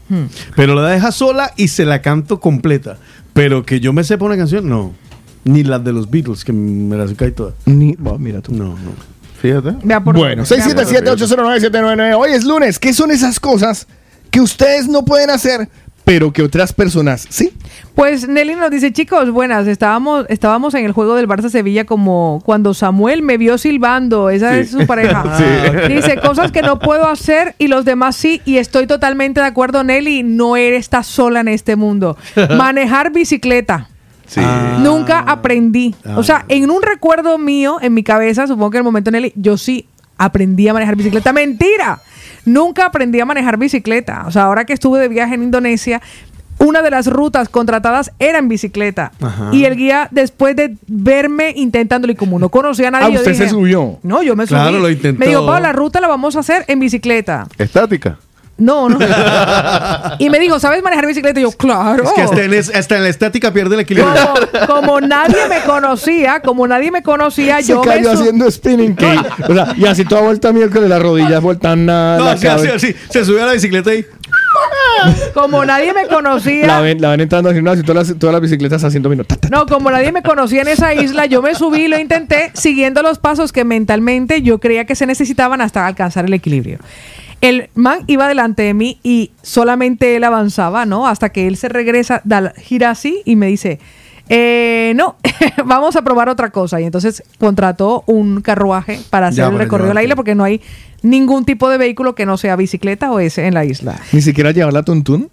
Hmm. 0.09 0.25
Pero 0.57 0.75
la 0.75 0.89
deja 0.89 1.13
sola 1.13 1.53
y 1.55 1.69
se 1.69 1.85
la 1.85 2.01
canto 2.01 2.41
completa. 2.41 2.97
Pero 3.33 3.65
que 3.65 3.79
yo 3.79 3.93
me 3.93 4.03
sepa 4.03 4.25
una 4.25 4.35
canción, 4.35 4.67
no. 4.67 4.91
Ni 5.45 5.63
las 5.63 5.81
de 5.83 5.93
los 5.93 6.11
Beatles, 6.11 6.43
que 6.43 6.51
me 6.51 6.97
las 6.97 7.13
cae 7.13 7.31
todas. 7.31 7.53
Ni, 7.65 7.95
bueno, 7.97 8.19
mira 8.19 8.41
tú. 8.41 8.53
No, 8.53 8.65
no. 8.65 9.10
Fíjate. 9.41 9.71
Bueno, 9.71 9.81
vea 9.83 10.01
por- 10.03 10.15
677-809-799. 10.17 12.15
Hoy 12.17 12.31
es 12.31 12.43
lunes. 12.45 12.79
¿Qué 12.79 12.93
son 12.93 13.11
esas 13.11 13.39
cosas 13.39 13.87
que 14.29 14.39
ustedes 14.41 14.87
no 14.87 15.03
pueden 15.03 15.29
hacer, 15.29 15.67
pero 16.05 16.31
que 16.31 16.41
otras 16.43 16.73
personas 16.73 17.25
sí? 17.29 17.53
Pues 17.95 18.27
Nelly 18.27 18.55
nos 18.55 18.71
dice, 18.71 18.93
chicos, 18.93 19.29
buenas, 19.31 19.67
estábamos, 19.67 20.25
estábamos 20.29 20.73
en 20.75 20.85
el 20.85 20.93
juego 20.93 21.15
del 21.15 21.27
Barça 21.27 21.49
Sevilla 21.49 21.85
como 21.85 22.41
cuando 22.45 22.73
Samuel 22.73 23.21
me 23.21 23.37
vio 23.37 23.57
silbando, 23.57 24.29
esa 24.29 24.57
es 24.57 24.71
su 24.71 24.85
pareja. 24.87 25.23
Sí. 25.37 25.93
Dice, 25.93 26.17
cosas 26.17 26.51
que 26.51 26.61
no 26.61 26.79
puedo 26.79 27.07
hacer 27.09 27.55
y 27.57 27.67
los 27.67 27.83
demás 27.85 28.15
sí, 28.15 28.41
y 28.45 28.57
estoy 28.57 28.87
totalmente 28.87 29.41
de 29.41 29.47
acuerdo, 29.47 29.83
Nelly, 29.83 30.23
no 30.23 30.55
eres 30.55 30.81
estás 30.81 31.07
sola 31.07 31.41
en 31.41 31.47
este 31.49 31.75
mundo. 31.75 32.17
Manejar 32.57 33.11
bicicleta. 33.11 33.87
Sí. 34.31 34.39
Nunca 34.79 35.19
aprendí. 35.19 35.93
Ah. 36.05 36.13
O 36.17 36.23
sea, 36.23 36.45
en 36.47 36.71
un 36.71 36.81
recuerdo 36.81 37.37
mío, 37.37 37.79
en 37.81 37.93
mi 37.93 38.01
cabeza, 38.01 38.47
supongo 38.47 38.71
que 38.71 38.77
en 38.77 38.81
el 38.81 38.85
momento 38.85 39.11
Nelly, 39.11 39.33
yo 39.35 39.57
sí 39.57 39.87
aprendí 40.17 40.69
a 40.69 40.73
manejar 40.73 40.95
bicicleta. 40.95 41.33
¡Mentira! 41.33 41.99
Nunca 42.45 42.85
aprendí 42.85 43.19
a 43.19 43.25
manejar 43.25 43.57
bicicleta. 43.57 44.23
O 44.25 44.31
sea, 44.31 44.43
ahora 44.43 44.63
que 44.63 44.71
estuve 44.71 44.99
de 44.99 45.09
viaje 45.09 45.35
en 45.35 45.43
Indonesia, 45.43 46.01
una 46.59 46.81
de 46.81 46.91
las 46.91 47.07
rutas 47.07 47.49
contratadas 47.49 48.13
era 48.19 48.37
en 48.37 48.47
bicicleta. 48.47 49.11
Ajá. 49.19 49.49
Y 49.51 49.65
el 49.65 49.75
guía, 49.75 50.07
después 50.11 50.55
de 50.55 50.77
verme 50.87 51.51
intentándolo 51.57 52.13
y 52.13 52.15
como 52.15 52.39
no 52.39 52.47
conocía 52.47 52.87
a 52.87 52.91
nadie, 52.91 53.07
Ah, 53.07 53.09
yo 53.09 53.17
usted 53.17 53.31
dije, 53.31 53.43
se 53.45 53.49
subió. 53.49 53.99
No, 54.03 54.23
yo 54.23 54.37
me 54.37 54.47
subí. 54.47 54.55
Claro, 54.59 54.79
lo 54.79 54.89
intentó. 54.89 55.19
Me 55.19 55.27
dijo, 55.27 55.45
Pablo, 55.45 55.59
la 55.59 55.73
ruta 55.73 55.99
la 55.99 56.07
vamos 56.07 56.37
a 56.37 56.39
hacer 56.39 56.63
en 56.69 56.79
bicicleta. 56.79 57.47
Estática. 57.57 58.17
No, 58.61 58.87
no. 58.89 58.99
y 60.19 60.29
me 60.29 60.39
dijo, 60.39 60.59
¿sabes 60.59 60.83
manejar 60.83 61.07
bicicleta? 61.07 61.39
Y 61.39 61.43
yo, 61.43 61.51
claro. 61.51 62.03
Es 62.03 62.11
que 62.11 62.21
hasta 62.21 62.43
en, 62.43 62.53
es- 62.53 62.69
hasta 62.73 62.97
en 62.97 63.03
la 63.03 63.09
estática 63.09 63.51
pierde 63.51 63.73
el 63.75 63.81
equilibrio. 63.81 64.13
Como, 64.67 64.67
como 64.81 65.01
nadie 65.01 65.47
me 65.49 65.61
conocía, 65.61 66.41
como 66.41 66.67
nadie 66.67 66.91
me 66.91 67.01
conocía, 67.01 67.57
Se 67.61 67.69
yo 67.73 67.81
me 67.83 67.87
cayó 67.87 68.11
haciendo 68.11 68.49
spinning. 68.51 68.95
que- 68.95 69.19
o 69.49 69.53
sea, 69.53 69.73
y 69.75 69.85
así 69.85 70.05
toda 70.05 70.21
vuelta 70.21 70.51
miércoles, 70.53 70.87
las 70.89 71.01
rodillas 71.01 71.41
vueltan 71.41 71.85
nada. 71.87 72.17
No, 72.19 72.25
la 72.25 72.31
así, 72.33 72.47
así, 72.47 72.67
así. 72.67 72.95
Se 73.09 73.25
sube 73.25 73.41
a 73.41 73.47
la 73.47 73.53
bicicleta 73.53 73.93
y. 73.95 74.05
como 75.33 75.65
nadie 75.65 75.93
me 75.93 76.05
conocía. 76.07 76.67
La 76.67 76.81
ven, 76.81 77.01
la 77.01 77.09
ven 77.09 77.21
entrando 77.21 77.49
al 77.49 77.55
gimnasio 77.55 77.81
y 77.81 77.85
todas 77.85 78.07
las, 78.09 78.19
todas 78.19 78.33
las 78.33 78.41
bicicletas 78.41 78.83
haciendo 78.83 79.09
minutos. 79.09 79.37
No, 79.49 79.65
como 79.65 79.89
nadie 79.89 80.11
me 80.11 80.21
conocía 80.21 80.61
en 80.61 80.67
esa 80.67 80.93
isla, 80.93 81.25
yo 81.25 81.41
me 81.41 81.55
subí 81.55 81.83
y 81.83 81.87
lo 81.87 81.97
intenté 81.97 82.51
siguiendo 82.53 83.01
los 83.01 83.17
pasos 83.19 83.51
que 83.51 83.63
mentalmente 83.63 84.41
yo 84.41 84.59
creía 84.59 84.85
que 84.85 84.95
se 84.95 85.05
necesitaban 85.07 85.61
hasta 85.61 85.87
alcanzar 85.87 86.25
el 86.25 86.33
equilibrio. 86.33 86.77
El 87.41 87.69
man 87.75 87.99
iba 88.07 88.27
delante 88.27 88.63
de 88.63 88.73
mí 88.73 88.99
y 89.03 89.31
solamente 89.41 90.15
él 90.15 90.23
avanzaba, 90.23 90.85
¿no? 90.85 91.07
Hasta 91.07 91.29
que 91.29 91.47
él 91.47 91.57
se 91.57 91.69
regresa, 91.69 92.21
da, 92.23 92.53
gira 92.55 92.91
así 92.91 93.21
y 93.25 93.35
me 93.35 93.47
dice, 93.47 93.79
eh, 94.29 94.93
no, 94.95 95.17
vamos 95.65 95.95
a 95.95 96.03
probar 96.03 96.29
otra 96.29 96.51
cosa. 96.51 96.79
Y 96.79 96.85
entonces 96.85 97.23
contrató 97.39 98.03
un 98.05 98.41
carruaje 98.41 98.99
para 99.09 99.27
hacer 99.27 99.43
Ya, 99.43 99.49
el 99.49 99.57
recorrido 99.57 99.89
de 99.89 99.95
la 99.95 100.03
isla 100.03 100.15
porque 100.15 100.35
no 100.35 100.43
hay 100.43 100.61
ningún 101.01 101.43
tipo 101.43 101.69
de 101.69 101.77
vehículo 101.77 102.15
que 102.15 102.25
no 102.25 102.37
sea 102.37 102.55
bicicleta 102.55 103.11
o 103.11 103.19
ese 103.19 103.47
en 103.47 103.55
la 103.55 103.65
isla. 103.65 103.99
Ni 104.11 104.21
siquiera 104.21 104.51
llevar 104.51 104.73
la 104.73 104.83
tuntún. 104.83 105.29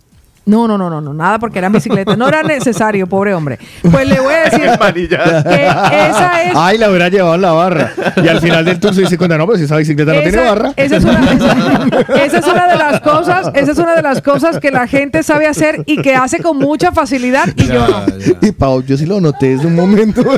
No, 0.49 0.67
no, 0.67 0.79
no, 0.79 0.89
no, 0.89 1.01
no, 1.01 1.13
nada 1.13 1.39
porque 1.39 1.59
eran 1.59 1.73
bicicletas. 1.73 2.17
No 2.17 2.27
era 2.27 2.43
necesario, 2.43 3.07
pobre 3.07 3.35
hombre. 3.35 3.59
Pues 3.91 4.09
le 4.09 4.19
voy 4.19 4.33
a 4.33 4.45
decir 4.51 4.71
Manilla. 4.81 5.43
que 5.45 6.07
esa 6.09 6.43
es 6.43 6.53
Ay, 6.57 6.79
la 6.79 6.89
hubiera 6.89 7.09
llevado 7.11 7.35
en 7.35 7.43
la 7.43 7.53
barra. 7.53 7.93
Y 8.23 8.27
al 8.29 8.41
final 8.41 8.65
del 8.65 8.81
tour 8.81 8.95
se 8.95 9.03
dice 9.03 9.19
cuenta, 9.19 9.37
no, 9.37 9.47
pero 9.47 9.59
si 9.59 9.65
esa 9.65 9.77
bicicleta 9.77 10.15
no 10.15 10.21
tiene 10.23 10.39
barra. 10.39 10.73
Esa 10.75 10.97
es, 10.97 11.05
una, 11.05 11.33
esa- 11.33 12.15
esa 12.25 12.39
es 12.39 12.47
una 12.47 12.67
de 12.69 12.77
las 12.77 13.01
cosas, 13.01 13.51
esa 13.55 13.73
es 13.73 13.79
una 13.79 13.95
de 13.95 14.03
las 14.03 14.23
cosas 14.23 14.59
que 14.59 14.71
la 14.71 14.87
gente 14.87 15.23
sabe 15.23 15.47
hacer 15.47 15.83
y 15.87 16.01
que 16.01 16.15
hace 16.15 16.41
con 16.43 16.57
mucha 16.57 16.93
facilidad 16.93 17.47
y 17.55 17.67
yo 17.67 17.87
no. 17.87 18.07
Y 18.41 18.53
Pau, 18.53 18.83
yo 18.83 18.97
sí 18.97 19.05
lo 19.07 19.21
noté 19.21 19.51
desde 19.51 19.67
un 19.67 19.75
momento. 19.75 20.23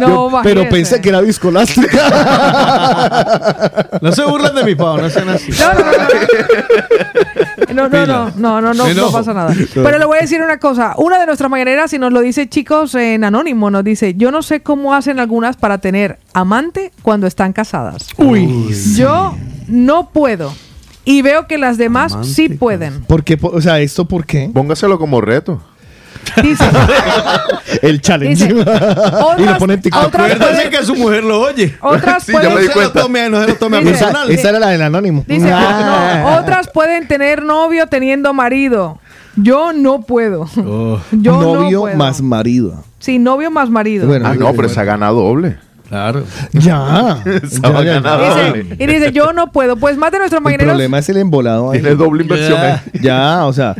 No, 0.00 0.30
Yo- 0.30 0.40
pero 0.42 0.68
pensé 0.70 1.00
que 1.00 1.08
era 1.10 1.20
viscolástica. 1.20 1.98
No 4.00 4.12
se 4.12 4.24
burlen 4.24 4.54
de 4.54 4.64
mi 4.64 4.74
pavo, 4.74 4.98
no 4.98 5.10
sean 5.10 5.28
así. 5.28 5.52
No, 5.52 5.72
no, 7.74 7.88
no, 7.88 7.88
no, 7.88 8.06
no, 8.06 8.30
no, 8.36 8.60
no, 8.60 8.61
Me 8.70 8.74
no 8.74 8.86
enojo. 8.86 9.12
pasa 9.12 9.34
nada. 9.34 9.54
Pero 9.74 9.98
le 9.98 10.04
voy 10.04 10.18
a 10.18 10.20
decir 10.22 10.40
una 10.40 10.58
cosa. 10.58 10.94
Una 10.96 11.18
de 11.18 11.26
nuestras 11.26 11.50
mañaneras, 11.50 11.92
y 11.92 11.98
nos 11.98 12.12
lo 12.12 12.20
dice 12.20 12.48
chicos 12.48 12.94
en 12.94 13.24
Anónimo, 13.24 13.70
nos 13.70 13.84
dice, 13.84 14.14
yo 14.14 14.30
no 14.30 14.42
sé 14.42 14.60
cómo 14.62 14.94
hacen 14.94 15.20
algunas 15.20 15.56
para 15.56 15.78
tener 15.78 16.18
amante 16.32 16.92
cuando 17.02 17.26
están 17.26 17.52
casadas. 17.52 18.08
Uy. 18.16 18.68
Yo 18.96 19.36
no 19.68 20.10
puedo. 20.10 20.52
Y 21.04 21.22
veo 21.22 21.46
que 21.48 21.58
las 21.58 21.78
demás 21.78 22.16
sí 22.22 22.48
pueden. 22.48 23.02
¿Por 23.02 23.24
qué? 23.24 23.36
O 23.42 23.60
sea, 23.60 23.80
¿esto 23.80 24.06
por 24.06 24.24
qué? 24.24 24.50
Póngaselo 24.52 24.98
como 24.98 25.20
reto. 25.20 25.60
Dice, 26.42 26.64
El 27.82 28.00
challenge. 28.00 28.44
Dice, 28.46 28.54
y 29.38 29.44
lo 29.44 29.78
TikTok. 29.78 30.12
que 30.70 30.84
su 30.84 30.94
mujer 30.94 31.24
lo 31.24 31.40
oye. 31.40 31.76
Otras 31.80 32.22
Sí, 32.26 32.32
ya 32.32 32.40
pueden- 32.40 32.54
me 32.54 32.60
di 32.62 32.66
No 32.68 32.72
se 32.74 32.80
lo 32.80 32.92
tome, 32.92 33.28
no 33.28 33.40
se 33.42 33.48
lo 33.48 33.54
tome 33.56 33.76
a 33.76 33.80
Dice- 33.80 33.92
personal. 33.92 34.30
Esa 34.30 34.48
era 34.50 34.58
la 34.58 34.68
del 34.68 34.82
anónimo. 34.82 35.24
Dice, 35.26 35.50
Ah. 35.52 36.22
no, 36.24 36.36
otras 36.38 36.68
pueden 36.70 37.06
tener 37.08 37.42
novio 37.42 37.86
teniendo 37.86 38.32
marido. 38.34 38.98
Yo 39.36 39.72
no 39.72 40.02
puedo. 40.02 40.46
Oh, 40.58 41.00
Yo 41.10 41.40
Novio 41.40 41.70
no 41.78 41.80
puedo. 41.82 41.96
más 41.96 42.20
marido. 42.20 42.84
Sí, 42.98 43.18
novio 43.18 43.50
más 43.50 43.70
marido. 43.70 44.06
Bueno, 44.06 44.28
Ah, 44.28 44.34
no, 44.34 44.52
pero 44.52 44.68
esa 44.68 44.84
gana 44.84 45.08
doble. 45.08 45.56
Claro. 45.92 46.24
Ya. 46.52 47.22
Esa 47.24 47.60
Ya, 47.62 47.82
ya, 47.84 48.00
gana 48.00 48.02
ya. 48.02 48.46
doble. 48.46 48.62
Dice- 48.64 48.76
y 48.82 48.86
dice, 48.86 49.12
yo 49.12 49.32
no 49.32 49.52
puedo. 49.52 49.76
Pues 49.76 49.96
más 49.96 50.10
de 50.12 50.18
nuestros 50.18 50.38
El 50.40 50.44
mañaneros, 50.44 50.72
problema 50.72 50.98
es 50.98 51.08
el 51.08 51.16
embolado. 51.18 51.70
ahí. 51.70 51.80
Tiene 51.80 51.96
doble 51.96 52.22
inversión. 52.22 52.58
Ya. 53.00 53.44
o 53.46 53.52
sea. 53.52 53.74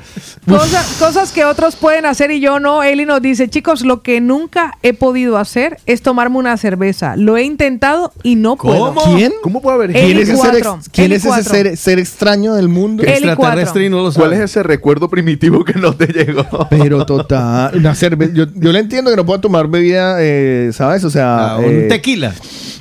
cosas, 0.46 0.96
cosas 0.98 1.32
que 1.32 1.44
otros 1.44 1.76
pueden 1.76 2.06
hacer 2.06 2.30
y 2.30 2.40
yo 2.40 2.60
no. 2.60 2.82
Eli 2.82 3.04
nos 3.06 3.22
dice, 3.22 3.48
chicos, 3.48 3.82
lo 3.82 4.02
que 4.02 4.20
nunca 4.20 4.74
he 4.82 4.92
podido 4.94 5.38
hacer 5.38 5.78
es 5.86 6.02
tomarme 6.02 6.38
una 6.38 6.56
cerveza. 6.56 7.16
Lo 7.16 7.36
he 7.36 7.42
intentado 7.44 8.12
y 8.22 8.36
no 8.36 8.56
puedo. 8.56 8.94
¿Cómo? 8.94 9.16
¿Quién? 9.16 9.32
¿Cómo 9.42 9.60
puede 9.62 9.76
haber 9.76 9.90
Eli 9.96 10.00
¿Quién 10.06 10.18
es 10.18 10.28
ese, 10.28 10.36
ser, 10.36 10.50
cuatro. 10.50 10.74
ex- 10.80 10.88
quién 10.90 11.04
Eli 11.06 11.14
es 11.14 11.20
ese 11.20 11.28
cuatro. 11.28 11.44
ser, 11.52 11.76
ser 11.76 11.98
extraño 11.98 12.54
del 12.54 12.68
mundo? 12.68 13.02
Eli 13.02 13.12
Extraterrestre 13.12 13.64
cuatro. 13.64 13.82
y 13.82 13.88
no 13.90 13.96
lo 13.98 14.12
¿Cuál 14.12 14.30
sabe. 14.30 14.36
es 14.36 14.50
ese 14.50 14.62
recuerdo 14.62 15.08
primitivo 15.08 15.64
que 15.64 15.74
no 15.74 15.94
te 15.94 16.06
llegó? 16.06 16.46
Pero 16.70 17.06
total, 17.06 17.76
una 17.76 17.94
cerveza. 17.94 18.32
Yo, 18.34 18.46
yo 18.54 18.72
le 18.72 18.78
entiendo 18.80 19.10
que 19.10 19.16
no 19.16 19.24
puedo 19.26 19.40
tomar 19.40 19.68
bebida, 19.68 20.16
eh, 20.20 20.70
¿sabes? 20.72 21.04
O 21.04 21.10
sea, 21.10 21.52
Ah, 21.54 21.58
un 21.58 21.64
eh, 21.64 21.86
tequila. 22.02 22.34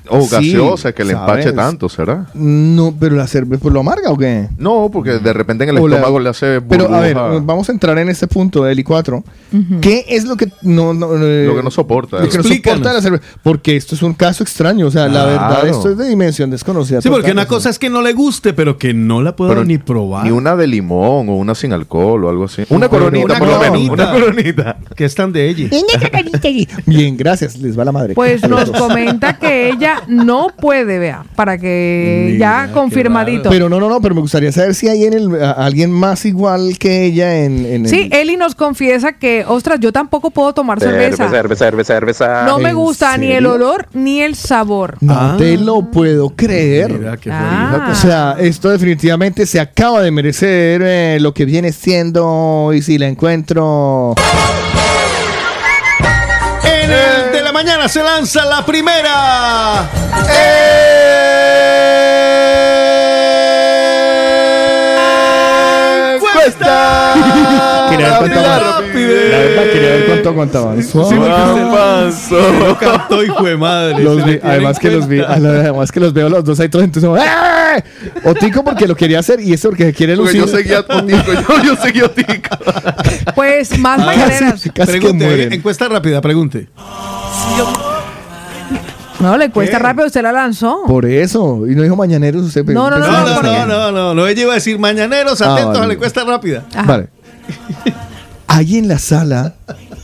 O 0.10 0.22
Sí, 0.23 0.30
gaseosa, 0.31 0.91
que 0.93 1.06
le 1.06 1.14
empache 1.14 1.43
¿sabes? 1.43 1.56
tanto, 1.56 1.88
¿será? 1.88 2.26
No, 2.34 2.93
pero 2.99 3.15
la 3.15 3.27
cerveza, 3.27 3.61
pues 3.61 3.73
lo 3.73 3.80
amarga 3.81 4.10
o 4.10 4.18
qué? 4.18 4.49
No, 4.57 4.89
porque 4.91 5.19
de 5.19 5.31
repente 5.31 5.64
en 5.64 5.69
el 5.69 5.77
O 5.77 5.88
la- 5.88 5.98
estómago 5.98 6.19
le 6.19 6.30
hace 6.30 6.60
Pero 6.60 6.93
a 6.93 6.99
ver, 6.99 7.14
burbuja. 7.14 7.39
vamos 7.45 7.69
a 7.69 7.72
entrar 7.72 7.98
en 7.99 8.10
este 8.10 8.27
punto 8.27 8.64
del 8.64 8.84
I4. 8.84 9.23
¿Qué 9.80 10.06
es 10.10 10.26
lo 10.26 10.35
que 10.35 10.49
no, 10.64 10.93
no, 10.93 11.15
eh, 11.26 11.45
Lo 11.48 11.56
que 11.56 11.64
no 11.64 11.72
soporta. 11.72 12.19
Lo 12.19 12.27
que 12.30 12.38
no 12.38 12.43
soporta 12.43 12.91
la 12.93 13.02
cerveza. 13.02 13.23
Porque 13.43 13.77
esto 13.77 13.95
es 13.95 14.02
un 14.02 14.14
caso 14.14 14.43
extraño. 14.43 14.88
O 14.88 14.91
sea, 14.91 15.07
la 15.07 15.26
verdad, 15.26 15.68
esto 15.68 15.91
es 15.91 15.98
de 15.98 16.10
dimensión 16.10 16.49
desconocida. 16.49 17.02
Sí, 17.02 17.10
porque 17.10 17.31
una 17.31 17.48
cosa 17.48 17.69
es 17.69 17.80
que 17.80 17.89
no 17.89 18.02
le 18.02 18.11
guste, 18.14 18.53
pero 18.53 18.77
que 18.77 18.93
no 18.93 19.22
la 19.22 19.35
puedo 19.35 19.52
Pero 19.52 19.64
ni 19.64 19.77
probar. 19.77 20.26
Ni 20.26 20.31
una 20.31 20.56
de 20.57 20.68
limón 20.68 21.30
o 21.30 21.35
una 21.35 21.56
sin 21.56 21.72
alcohol 21.73 22.26
o 22.26 22.30
algo 22.30 22.45
así. 22.45 22.64
Una 22.69 22.89
coronita, 22.89 23.26
una 23.26 23.39
por 23.39 23.48
lo 23.48 23.60
menos. 23.60 23.69
coronita. 23.88 23.93
Una 23.93 24.11
coronita. 24.11 24.77
Que 24.95 25.06
es 25.06 25.15
tan 25.15 25.31
de 25.31 25.48
ella. 25.48 25.69
Bien, 26.85 27.15
gracias. 27.15 27.57
Les 27.57 27.77
va 27.80 27.85
la 27.85 27.91
madre. 27.91 28.14
Pues 28.15 28.41
nos 28.48 28.65
dos. 28.72 28.81
Que 29.40 29.69
ella 29.69 30.02
no 30.07 30.48
puede, 30.60 30.99
vea, 30.99 31.23
para 31.36 31.57
que 31.57 32.36
ya 32.40 32.69
confirmadito. 32.73 33.49
Pero 33.49 33.69
no, 33.69 33.80
no, 33.80 33.90
no, 33.90 34.02
pero 34.02 34.15
me 34.15 34.22
gustaría 34.22 34.52
saber 34.52 34.76
si 34.76 34.88
hay 34.88 35.06
en 35.06 35.14
el, 35.14 35.44
a- 35.44 35.52
alguien 35.52 35.91
más 35.91 36.26
igual 36.26 36.78
que 36.80 37.03
ella 37.06 37.44
en, 37.44 37.65
en 37.65 37.88
Sí, 37.88 38.10
el- 38.11 38.18
Eli 38.30 38.38
nos 38.38 38.56
confiesa 38.56 39.14
que, 39.14 39.44
ostras, 39.48 39.80
yo 39.80 39.91
tampoco 39.91 40.32
puedo 40.32 40.53
tomar 40.53 40.80
cerveza. 40.80 41.30
cerveza, 41.30 41.65
cerveza, 41.65 41.94
cerveza. 41.94 42.44
No 42.45 42.60
me 42.60 42.69
¿En 42.69 42.76
gusta 42.76 43.18
ni 43.18 43.32
el 43.32 43.45
olor 43.45 43.88
ni 43.94 44.22
el 44.22 44.36
sabor. 44.36 44.98
No 45.02 45.38
te 45.38 45.57
lo 45.57 45.82
puedo 45.91 46.30
creer. 46.30 47.18
Ah. 47.30 47.90
O 47.91 47.95
sea, 47.95 48.36
esto 48.40 48.69
definitivamente 48.69 49.45
se 49.45 49.60
acaba 49.60 50.02
de 50.02 50.11
merecer 50.11 50.82
eh, 50.84 51.18
lo 51.19 51.34
que 51.34 51.45
viene 51.45 51.72
siendo 51.72 52.72
y 52.73 52.82
si 52.82 52.98
la 52.98 53.07
encuentro... 53.07 54.15
mañana 57.63 57.88
se 57.88 58.01
lanza 58.01 58.43
la 58.45 58.65
primera. 58.65 59.88
¡Encuesta! 66.15 67.88
Quería 67.89 68.19
ver 68.19 68.31
cuánto- 68.31 68.41
Rápido. 68.41 69.11
La 69.31 69.38
verdad, 69.38 69.63
quería 69.71 69.89
ver 69.89 70.05
cuánto 70.07 70.29
aguantaban. 70.29 70.83
Sí, 70.83 70.89
porque 70.93 72.85
cantó, 72.85 73.23
hijo 73.23 73.43
de 73.43 73.57
madre. 73.57 74.03
Los 74.03 74.23
vi- 74.25 74.39
además, 74.43 74.79
que 74.79 74.91
los 74.91 75.07
vi, 75.07 75.19
además 75.27 75.91
que 75.91 75.99
los 75.99 76.13
veo 76.13 76.29
los 76.29 76.43
dos 76.43 76.59
ahí 76.59 76.69
todos 76.69 76.85
entonces 76.85 77.09
¡eh! 77.23 77.83
Otico 78.25 78.63
porque 78.63 78.88
lo 78.88 78.95
quería 78.95 79.19
hacer 79.19 79.39
y 79.39 79.53
este 79.53 79.67
porque 79.67 79.85
se 79.85 79.93
quiere 79.93 80.15
Porque 80.15 80.33
lucir. 80.38 80.51
yo 80.51 80.57
seguía 80.57 80.79
Otico, 80.79 81.33
yo, 81.33 81.63
yo 81.63 81.75
seguía 81.75 82.05
Otico. 82.05 82.57
Pues 83.35 83.77
más 83.79 83.99
Ah, 83.99 84.05
mañaneras. 84.05 84.51
casi 84.51 84.69
que 84.69 84.85
Pregunte, 84.85 85.53
encuesta 85.55 85.88
rápida, 85.88 86.21
pregunte. 86.21 86.67
No, 89.19 89.38
le 89.38 89.51
cuesta 89.51 89.77
¿Qué? 89.77 89.84
rápido, 89.84 90.07
usted 90.07 90.23
la 90.23 90.31
lanzó. 90.31 90.81
Por 90.88 91.05
eso. 91.05 91.68
Y 91.69 91.76
no 91.76 91.84
dijo 91.84 91.95
mañaneros 91.95 92.43
usted. 92.43 92.65
No, 92.65 92.89
no, 92.89 92.97
no, 92.97 93.05
No, 93.05 93.11
no, 93.11 93.41
no, 93.41 93.41
no, 93.41 93.65
no, 93.68 93.91
no, 93.91 94.13
no. 94.15 94.27
Ella 94.27 94.41
iba 94.41 94.51
a 94.53 94.55
decir 94.55 94.80
mañaneros, 94.80 95.41
Ah, 95.41 95.53
atentos 95.53 95.76
a 95.76 95.80
vale. 95.81 95.88
la 95.89 95.93
encuesta 95.93 96.23
rápida. 96.23 96.65
Vale. 96.85 97.09
Hay 98.47 98.77
en 98.77 98.88
la 98.88 98.97
sala 98.97 99.53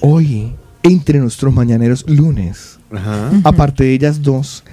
hoy, 0.02 0.54
entre 0.84 1.18
nuestros 1.20 1.52
mañaneros 1.54 2.06
lunes, 2.08 2.78
aparte 3.44 3.86
de 3.86 3.94
ellas 3.94 4.22
dos, 4.22 4.64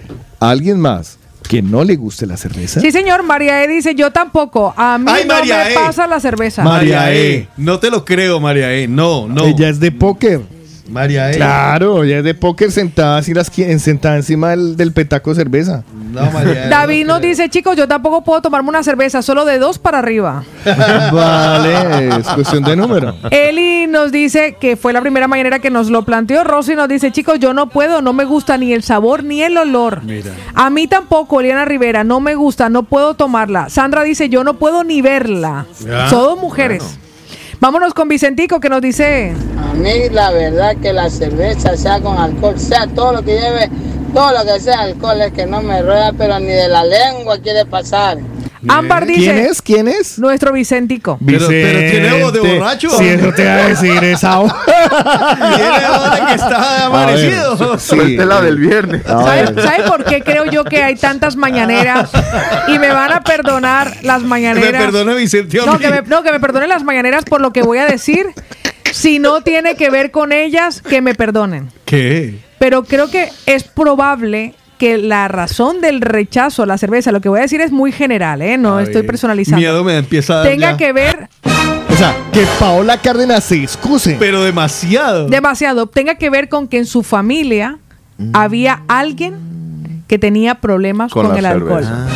¿alguien 0.40 0.78
más 0.78 1.18
que 1.48 1.62
no 1.62 1.82
le 1.82 1.96
guste 1.96 2.26
la 2.26 2.36
cerveza? 2.36 2.80
Sí, 2.80 2.92
señor, 2.92 3.22
María 3.22 3.64
E 3.64 3.68
dice, 3.68 3.94
yo 3.94 4.10
tampoco. 4.12 4.74
A 4.76 4.98
mí 4.98 5.06
Ay, 5.08 5.24
no 5.26 5.34
María 5.34 5.64
me 5.64 5.72
E. 5.72 5.74
pasa 5.74 6.06
la 6.06 6.20
cerveza. 6.20 6.62
María 6.62 7.12
E. 7.14 7.48
No 7.56 7.78
te 7.78 7.90
lo 7.90 8.04
creo, 8.04 8.40
María 8.40 8.72
E. 8.74 8.86
No, 8.88 9.26
no. 9.26 9.44
Ella 9.46 9.70
es 9.70 9.80
de 9.80 9.90
póker. 9.90 10.42
María 10.88 11.30
E. 11.30 11.36
Claro, 11.36 12.04
ella 12.04 12.18
es 12.18 12.24
de 12.24 12.34
póker 12.34 12.70
sentada, 12.70 13.18
así 13.18 13.32
las, 13.32 13.50
sentada 13.78 14.16
encima 14.16 14.50
del, 14.50 14.76
del 14.76 14.92
petaco 14.92 15.30
de 15.30 15.36
cerveza. 15.36 15.82
No, 16.12 16.30
María 16.30 16.66
E. 16.66 16.68
David 16.68 17.06
nos 17.06 17.20
dice, 17.20 17.48
chicos, 17.48 17.76
yo 17.76 17.88
tampoco 17.88 18.22
puedo 18.22 18.42
tomarme 18.42 18.68
una 18.68 18.82
cerveza, 18.82 19.22
solo 19.22 19.44
de 19.44 19.58
dos 19.58 19.78
para 19.78 19.98
arriba. 19.98 20.44
Vale, 20.64 22.08
es 22.18 22.28
cuestión 22.28 22.62
de 22.64 22.76
número. 22.76 23.16
Eli 23.30 23.86
nos 23.86 24.12
dice 24.12 24.56
que 24.60 24.76
fue 24.76 24.92
la 24.92 25.00
primera 25.00 25.26
mañanera 25.28 25.58
que 25.58 25.70
nos 25.70 25.88
lo 25.90 26.04
planteó. 26.04 26.44
Rosy 26.44 26.74
nos 26.74 26.88
dice, 26.88 27.10
chicos, 27.12 27.38
yo 27.40 27.54
no 27.54 27.68
puedo, 27.68 28.02
no 28.02 28.12
me 28.12 28.24
gusta 28.24 28.58
ni 28.58 28.72
el 28.72 28.82
sabor 28.82 29.24
ni 29.24 29.42
el 29.42 29.56
olor. 29.56 30.02
A 30.54 30.70
mí 30.70 30.86
tampoco, 30.86 31.40
Eliana 31.40 31.64
Rivera, 31.64 32.04
no 32.04 32.20
me 32.20 32.34
gusta, 32.34 32.68
no 32.68 32.82
puedo 32.82 33.14
tomarla. 33.14 33.70
Sandra 33.70 34.02
dice, 34.02 34.28
yo 34.28 34.44
no 34.44 34.54
puedo 34.54 34.84
ni 34.84 35.00
verla. 35.02 35.66
Ya. 35.80 36.08
Son 36.10 36.24
dos 36.24 36.40
mujeres. 36.40 36.98
Vámonos 37.60 37.94
con 37.94 38.08
Vicentico 38.08 38.60
que 38.60 38.68
nos 38.68 38.82
dice, 38.82 39.32
A 39.58 39.72
mí 39.74 40.08
la 40.10 40.30
verdad 40.30 40.76
que 40.76 40.92
la 40.92 41.08
cerveza, 41.08 41.76
sea 41.76 42.00
con 42.00 42.18
alcohol, 42.18 42.58
sea 42.58 42.86
todo 42.86 43.12
lo 43.12 43.22
que 43.22 43.32
lleve, 43.32 43.70
todo 44.12 44.32
lo 44.32 44.44
que 44.44 44.60
sea 44.60 44.80
alcohol 44.80 45.20
es 45.22 45.32
que 45.32 45.46
no 45.46 45.62
me 45.62 45.80
rueda, 45.82 46.12
pero 46.16 46.38
ni 46.38 46.46
de 46.46 46.68
la 46.68 46.84
lengua 46.84 47.38
quiere 47.38 47.64
pasar. 47.64 48.18
Ámbar 48.68 49.06
dice, 49.06 49.20
¿Quién 49.20 49.38
es? 49.38 49.62
¿Quién 49.62 49.88
es? 49.88 50.18
Nuestro 50.18 50.52
Vicentico. 50.52 51.18
Pero- 51.24 51.46
pero 51.48 51.90
tiene 51.90 52.22
voz 52.22 52.32
de 52.32 52.40
borracho. 52.40 52.90
Sí, 52.90 53.08
eso 53.08 53.32
te 53.32 53.44
va 53.44 53.54
a 53.54 53.68
decir 53.68 54.04
esa 54.04 54.36
voz. 54.38 54.52
Tiene 55.56 55.88
voz 55.88 56.14
de 56.14 56.26
que 56.26 56.34
está 56.34 56.86
amanecido. 56.86 57.78
Suelte 57.78 58.24
la 58.26 58.40
del 58.40 58.58
viernes. 58.58 59.02
¿Sabe, 59.06 59.62
sabe 59.62 59.82
por 59.88 60.04
qué 60.04 60.22
creo 60.22 60.44
yo 60.46 60.64
que 60.64 60.82
hay 60.82 60.96
tantas 60.96 61.36
mañaneras? 61.36 62.10
Y 62.68 62.78
me 62.78 62.88
van 62.92 63.12
a 63.12 63.22
perdonar 63.22 63.92
las 64.02 64.22
mañaneras. 64.22 64.72
Me 64.72 64.78
perdone, 64.78 65.14
Vicente. 65.14 65.60
a 65.60 65.66
No 65.66 65.78
que, 65.78 65.88
me, 65.90 66.02
no, 66.02 66.22
que 66.22 66.32
me 66.32 66.40
perdonen 66.40 66.68
las 66.68 66.84
mañaneras 66.84 67.24
por 67.24 67.40
lo 67.40 67.52
que 67.52 67.62
voy 67.62 67.78
a 67.78 67.86
decir. 67.86 68.26
Si 68.92 69.18
no 69.18 69.40
tiene 69.42 69.74
que 69.74 69.90
ver 69.90 70.10
con 70.10 70.32
ellas, 70.32 70.80
que 70.82 71.00
me 71.00 71.14
perdonen. 71.14 71.70
¿Qué? 71.84 72.38
Pero 72.58 72.84
creo 72.84 73.10
que 73.10 73.28
es 73.46 73.64
probable 73.64 74.54
que 74.84 74.98
la 74.98 75.28
razón 75.28 75.80
del 75.80 76.02
rechazo 76.02 76.62
a 76.62 76.66
la 76.66 76.76
cerveza, 76.76 77.10
lo 77.10 77.20
que 77.22 77.30
voy 77.30 77.38
a 77.38 77.42
decir 77.42 77.60
es 77.62 77.72
muy 77.72 77.90
general, 77.90 78.42
¿eh? 78.42 78.58
no 78.58 78.76
Ay, 78.76 78.84
estoy 78.84 79.02
personalizando. 79.02 79.56
Miedo 79.58 79.82
me 79.82 79.96
empieza 79.96 80.34
a 80.34 80.36
dar 80.38 80.46
Tenga 80.48 80.72
ya. 80.72 80.76
que 80.76 80.92
ver 80.92 81.28
O 81.90 81.96
sea, 81.96 82.14
que 82.32 82.44
Paola 82.60 82.98
Cárdenas 82.98 83.44
se 83.44 83.62
excuse. 83.62 84.16
Pero 84.18 84.42
demasiado. 84.44 85.26
demasiado, 85.28 85.86
tenga 85.86 86.16
que 86.16 86.28
ver 86.28 86.50
con 86.50 86.68
que 86.68 86.76
en 86.78 86.86
su 86.86 87.02
familia 87.02 87.78
Mm. 88.18 88.30
había 88.34 88.82
alguien 88.86 89.34
que 90.06 90.18
tenía 90.18 90.56
problemas 90.56 91.10
con, 91.10 91.34
el 91.36 91.46
alcohol. 91.46 91.82
cerveza. 91.82 92.06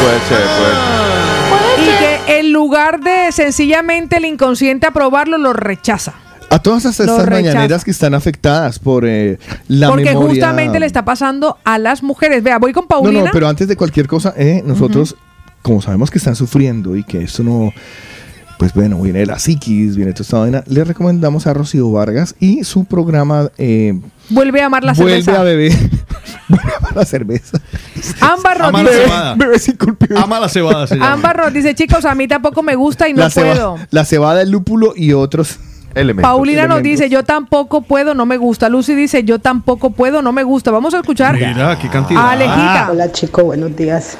Puede 0.00 0.20
ser, 0.20 0.46
puede 0.58 0.74
ser. 0.74 1.84
Y 1.84 1.98
que 2.26 2.38
en 2.38 2.52
lugar 2.52 3.00
de 3.00 3.30
sencillamente 3.32 4.16
el 4.18 4.24
inconsciente 4.26 4.86
aprobarlo, 4.86 5.36
lo 5.38 5.52
rechaza. 5.52 6.14
A 6.54 6.58
todas 6.62 6.84
estas, 6.84 7.06
rechaza. 7.08 7.30
mañaneras 7.30 7.84
que 7.84 7.90
están 7.90 8.14
afectadas 8.14 8.78
por 8.78 9.04
eh, 9.06 9.38
la 9.66 9.88
Porque 9.88 10.04
memoria. 10.04 10.28
justamente 10.30 10.78
le 10.78 10.86
está 10.86 11.04
pasando 11.04 11.58
a 11.64 11.78
las 11.78 12.02
mujeres. 12.02 12.42
Vea, 12.44 12.58
voy 12.58 12.72
con 12.72 12.84
No, 12.84 12.88
Paulina. 12.88 13.24
no, 13.24 13.30
pero 13.32 13.48
antes 13.48 13.66
de 13.66 13.76
cualquier 13.76 14.06
cosa, 14.06 14.32
eh, 14.36 14.62
nosotros, 14.64 15.16
como 15.62 15.82
sabemos 15.82 16.10
que 16.12 16.18
están 16.18 16.36
sufriendo 16.36 16.94
y 16.96 17.02
que 17.02 17.22
esto 17.22 17.42
no, 17.42 17.72
pues 18.58 18.72
bueno, 18.72 19.00
viene 19.02 19.18
de 19.20 19.26
la 19.26 19.38
psiquis, 19.40 19.96
viene 19.96 20.10
de 20.10 20.14
toda 20.14 20.22
esta 20.24 20.38
vaina, 20.38 20.62
le 20.68 20.84
recomendamos 20.84 21.46
a 21.48 21.54
Rocío 21.54 21.90
Vargas 21.90 22.36
y 22.38 22.62
su 22.62 22.84
programa 22.84 23.50
eh, 23.58 23.98
Vuelve 24.30 24.62
a 24.62 24.66
amar 24.66 24.84
la 24.84 24.92
Vuelve 24.92 25.22
cerveza. 25.22 25.40
a 25.40 25.44
beber. 25.44 25.72
Vuelve 26.48 26.72
a 26.72 26.76
amar 26.76 26.96
la 26.96 27.04
cerveza. 27.04 27.58
Ámbar 28.20 28.60
la 28.72 28.80
dice, 28.80 29.02
cebada. 29.02 29.34
Bebé 29.34 29.58
sin 29.58 29.76
culpa. 29.76 30.06
Ama 30.22 30.38
la 30.38 30.48
cebada. 30.48 30.86
Ámbar 31.12 31.36
nos 31.36 31.52
dice, 31.52 31.74
chicos, 31.74 32.04
a 32.04 32.14
mí 32.14 32.28
tampoco 32.28 32.62
me 32.62 32.76
gusta 32.76 33.08
y 33.08 33.12
no 33.12 33.20
la, 33.22 33.30
ceba- 33.30 33.52
puedo. 33.54 33.76
la 33.90 34.04
cebada, 34.04 34.40
el 34.42 34.50
lúpulo 34.50 34.92
y 34.94 35.14
otros 35.14 35.58
elementos. 35.94 36.30
Paulina 36.30 36.66
nos 36.66 36.82
dice, 36.82 37.08
yo 37.08 37.22
tampoco 37.24 37.82
puedo, 37.82 38.14
no 38.14 38.26
me 38.26 38.36
gusta. 38.36 38.68
Lucy 38.68 38.94
dice, 38.94 39.24
yo 39.24 39.38
tampoco 39.38 39.90
puedo, 39.90 40.22
no 40.22 40.32
me 40.32 40.42
gusta. 40.42 40.70
Vamos 40.70 40.94
a 40.94 40.98
escuchar 40.98 41.34
Mira, 41.34 41.78
qué 41.78 41.88
cantidad. 41.88 42.20
a 42.20 42.32
Alejita. 42.32 42.88
Hola 42.90 43.12
chicos, 43.12 43.44
buenos 43.44 43.74
días. 43.76 44.18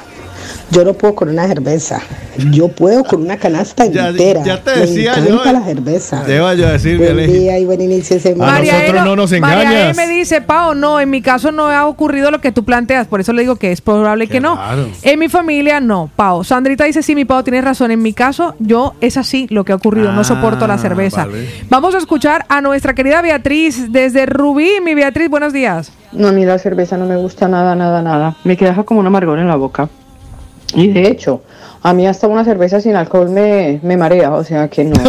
Yo 0.71 0.83
no 0.83 0.93
puedo 0.93 1.15
con 1.15 1.29
una 1.29 1.47
cerveza. 1.47 2.01
Yo 2.51 2.67
puedo 2.67 3.03
con 3.03 3.21
una 3.21 3.37
canasta 3.37 3.85
Ya- 3.85 4.09
entera. 4.09 4.43
ya 4.43 4.61
te 4.61 4.71
Me 4.71 4.81
decía 4.81 5.11
encanta 5.13 5.29
yo. 5.45 5.51
la 5.53 5.63
cerveza. 5.63 6.23
Te 6.25 6.35
iba 6.35 6.53
yo 6.53 6.67
a 6.67 6.71
decir, 6.73 6.97
Buen 6.97 7.17
día 7.31 7.57
y 7.59 7.65
buen 7.65 7.79
inicio 7.81 8.15
de 8.17 8.21
semana. 8.21 8.51
A 8.51 8.55
María 8.55 8.73
nosotros 8.79 9.05
no 9.05 9.15
nos 9.15 9.31
María 9.39 9.61
engañas. 9.61 9.97
me 9.97 10.07
dice, 10.07 10.41
Pao, 10.41 10.75
no, 10.75 10.99
en 10.99 11.09
mi 11.09 11.21
caso 11.21 11.51
no 11.51 11.67
ha 11.67 11.85
ocurrido 11.87 12.31
lo 12.31 12.41
que 12.41 12.51
tú 12.51 12.63
planteas, 12.65 13.07
por 13.07 13.19
eso 13.21 13.31
le 13.33 13.41
digo 13.43 13.55
que 13.55 13.71
es 13.71 13.81
probable 13.81 14.27
que 14.27 14.39
no. 14.41 14.55
raro. 14.55 14.87
En 15.01 15.19
mi 15.19 15.29
familia 15.29 15.79
no, 15.79 16.09
Pao. 16.15 16.43
Sandrita 16.43 16.83
dice, 16.85 17.03
sí, 17.03 17.15
mi 17.15 17.25
Pao, 17.25 17.43
tienes 17.43 17.63
razón. 17.63 17.91
En 17.91 18.01
mi 18.01 18.13
caso, 18.13 18.55
yo 18.59 18.93
es 19.01 19.17
así 19.17 19.47
lo 19.49 19.63
que 19.63 19.71
ha 19.71 19.75
ocurrido, 19.75 20.11
no 20.11 20.21
Ah, 20.21 20.25
soporto 20.25 20.67
la 20.67 20.77
cerveza. 20.77 21.25
vale. 21.25 21.47
Vamos 21.69 21.95
a 21.95 21.99
escuchar 21.99 22.45
a 22.49 22.61
nuestra 22.61 22.93
querida 22.95 23.21
Beatriz 23.21 23.91
desde 23.91 24.25
Rubí. 24.25 24.69
Mi 24.83 24.93
Beatriz, 24.93 25.29
buenos 25.29 25.53
días. 25.53 25.91
No, 26.11 26.27
a 26.29 26.31
mí 26.31 26.45
la 26.45 26.57
cerveza 26.59 26.97
no 26.97 27.05
me 27.05 27.15
gusta 27.17 27.47
nada, 27.47 27.75
nada, 27.75 28.01
nada. 28.01 28.35
Me 28.43 28.55
queda 28.57 28.83
como 28.83 28.99
un 29.01 29.07
amargor 29.07 29.39
en 29.39 29.47
la 29.47 29.55
boca. 29.55 29.89
Y 30.73 30.87
de 30.87 31.07
hecho, 31.07 31.41
a 31.83 31.93
mí 31.93 32.07
hasta 32.07 32.27
una 32.27 32.43
cerveza 32.43 32.81
sin 32.81 32.95
alcohol 32.95 33.29
me, 33.29 33.79
me 33.83 33.95
marea, 33.95 34.31
o 34.31 34.43
sea 34.43 34.67
que 34.67 34.83
no. 34.85 34.95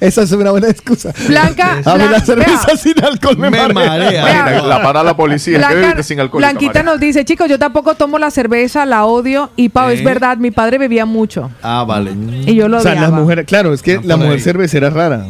Esa 0.00 0.22
es 0.22 0.32
una 0.32 0.50
buena 0.52 0.68
excusa. 0.68 1.12
Blanca, 1.26 1.78
A 1.84 1.96
mí 1.96 2.04
la 2.10 2.20
cerveza 2.20 2.66
vea. 2.68 2.76
sin 2.76 3.04
alcohol 3.04 3.36
me, 3.36 3.50
Me 3.50 3.68
marea. 3.72 4.62
La 4.62 4.82
para 4.82 5.02
la 5.02 5.16
policía. 5.16 5.54
¿Qué 5.54 5.58
Blanca- 5.58 5.74
bebiste 5.80 6.02
sin 6.04 6.20
alcohol? 6.20 6.40
Blanquita 6.40 6.82
nos 6.82 7.00
dice, 7.00 7.24
chicos, 7.24 7.48
yo 7.48 7.58
tampoco 7.58 7.94
tomo 7.94 8.18
la 8.18 8.30
cerveza, 8.30 8.86
la 8.86 9.04
odio. 9.04 9.50
Y 9.56 9.68
Pau, 9.70 9.90
¿Eh? 9.90 9.94
es 9.94 10.04
verdad, 10.04 10.36
mi 10.38 10.50
padre 10.50 10.78
bebía 10.78 11.04
mucho. 11.06 11.50
Ah, 11.62 11.84
vale. 11.86 12.12
Y 12.46 12.54
yo 12.54 12.68
lo 12.68 12.78
O 12.78 12.80
sea, 12.80 12.92
odiaba. 12.92 13.08
las 13.08 13.20
mujeres, 13.20 13.46
claro, 13.46 13.72
es 13.74 13.82
que 13.82 13.96
No, 13.96 14.02
la 14.04 14.16
mujer 14.16 14.40
cervecera 14.40 14.88
es 14.88 14.94
rara. 14.94 15.26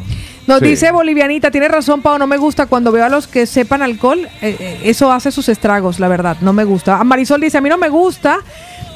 Nos 0.46 0.58
Sí. 0.60 0.66
dice 0.66 0.92
Bolivianita, 0.92 1.50
tiene 1.50 1.68
razón, 1.68 2.02
Pau, 2.02 2.18
no 2.18 2.26
me 2.26 2.36
gusta 2.36 2.66
cuando 2.66 2.92
veo 2.92 3.04
a 3.04 3.08
los 3.08 3.26
que 3.26 3.46
sepan 3.46 3.82
alcohol, 3.82 4.28
eh, 4.42 4.56
eh, 4.58 4.80
eso 4.84 5.10
hace 5.10 5.30
sus 5.32 5.48
estragos, 5.48 6.00
la 6.00 6.08
verdad, 6.08 6.36
no 6.42 6.52
me 6.52 6.64
gusta. 6.64 6.98
A 7.00 7.04
Marisol 7.04 7.40
dice, 7.40 7.58
a 7.58 7.60
mí 7.62 7.68
no 7.70 7.78
me 7.78 7.88
gusta, 7.88 8.40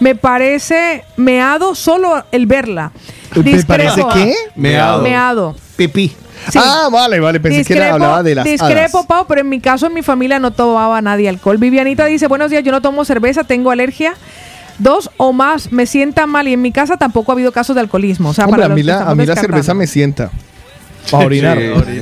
me 0.00 0.14
parece 0.14 1.04
meado 1.16 1.74
solo 1.74 2.22
el 2.32 2.46
verla. 2.46 2.92
¿Te 3.32 3.64
parece 3.64 4.04
qué? 4.12 4.34
Meado. 4.56 5.02
Meado. 5.02 5.56
Pipí. 5.76 6.12
Sí. 6.50 6.58
Ah, 6.62 6.88
vale, 6.92 7.18
vale. 7.18 7.40
Pensé 7.40 7.64
que 7.64 7.74
era, 7.78 7.94
hablaba 7.94 8.22
de 8.22 8.34
las 8.34 8.44
discrepo, 8.44 8.98
hadas. 8.98 9.06
Pau, 9.06 9.26
pero 9.26 9.40
en 9.40 9.48
mi 9.48 9.60
caso, 9.60 9.86
en 9.86 9.94
mi 9.94 10.02
familia 10.02 10.38
no 10.38 10.52
tomaba 10.52 11.00
nadie 11.02 11.28
alcohol. 11.28 11.56
Vivianita 11.58 12.04
dice, 12.04 12.26
buenos 12.28 12.50
días, 12.50 12.62
yo 12.62 12.72
no 12.72 12.80
tomo 12.80 13.04
cerveza, 13.04 13.44
tengo 13.44 13.70
alergia. 13.70 14.14
Dos 14.78 15.10
o 15.16 15.32
más 15.32 15.72
me 15.72 15.86
sienta 15.86 16.26
mal 16.26 16.46
y 16.46 16.52
en 16.52 16.62
mi 16.62 16.70
casa 16.70 16.96
tampoco 16.96 17.32
ha 17.32 17.34
habido 17.34 17.50
casos 17.50 17.74
de 17.74 17.80
alcoholismo. 17.80 18.28
O 18.28 18.34
sea, 18.34 18.44
Hombre, 18.44 18.58
para 18.60 18.66
a 18.66 18.68
los 18.68 18.76
mí 18.76 18.82
la, 18.84 19.00
a 19.02 19.14
mí 19.14 19.26
la 19.26 19.34
cerveza 19.34 19.74
me 19.74 19.86
sienta. 19.88 20.30
Para 21.10 21.26
orinar. 21.26 21.58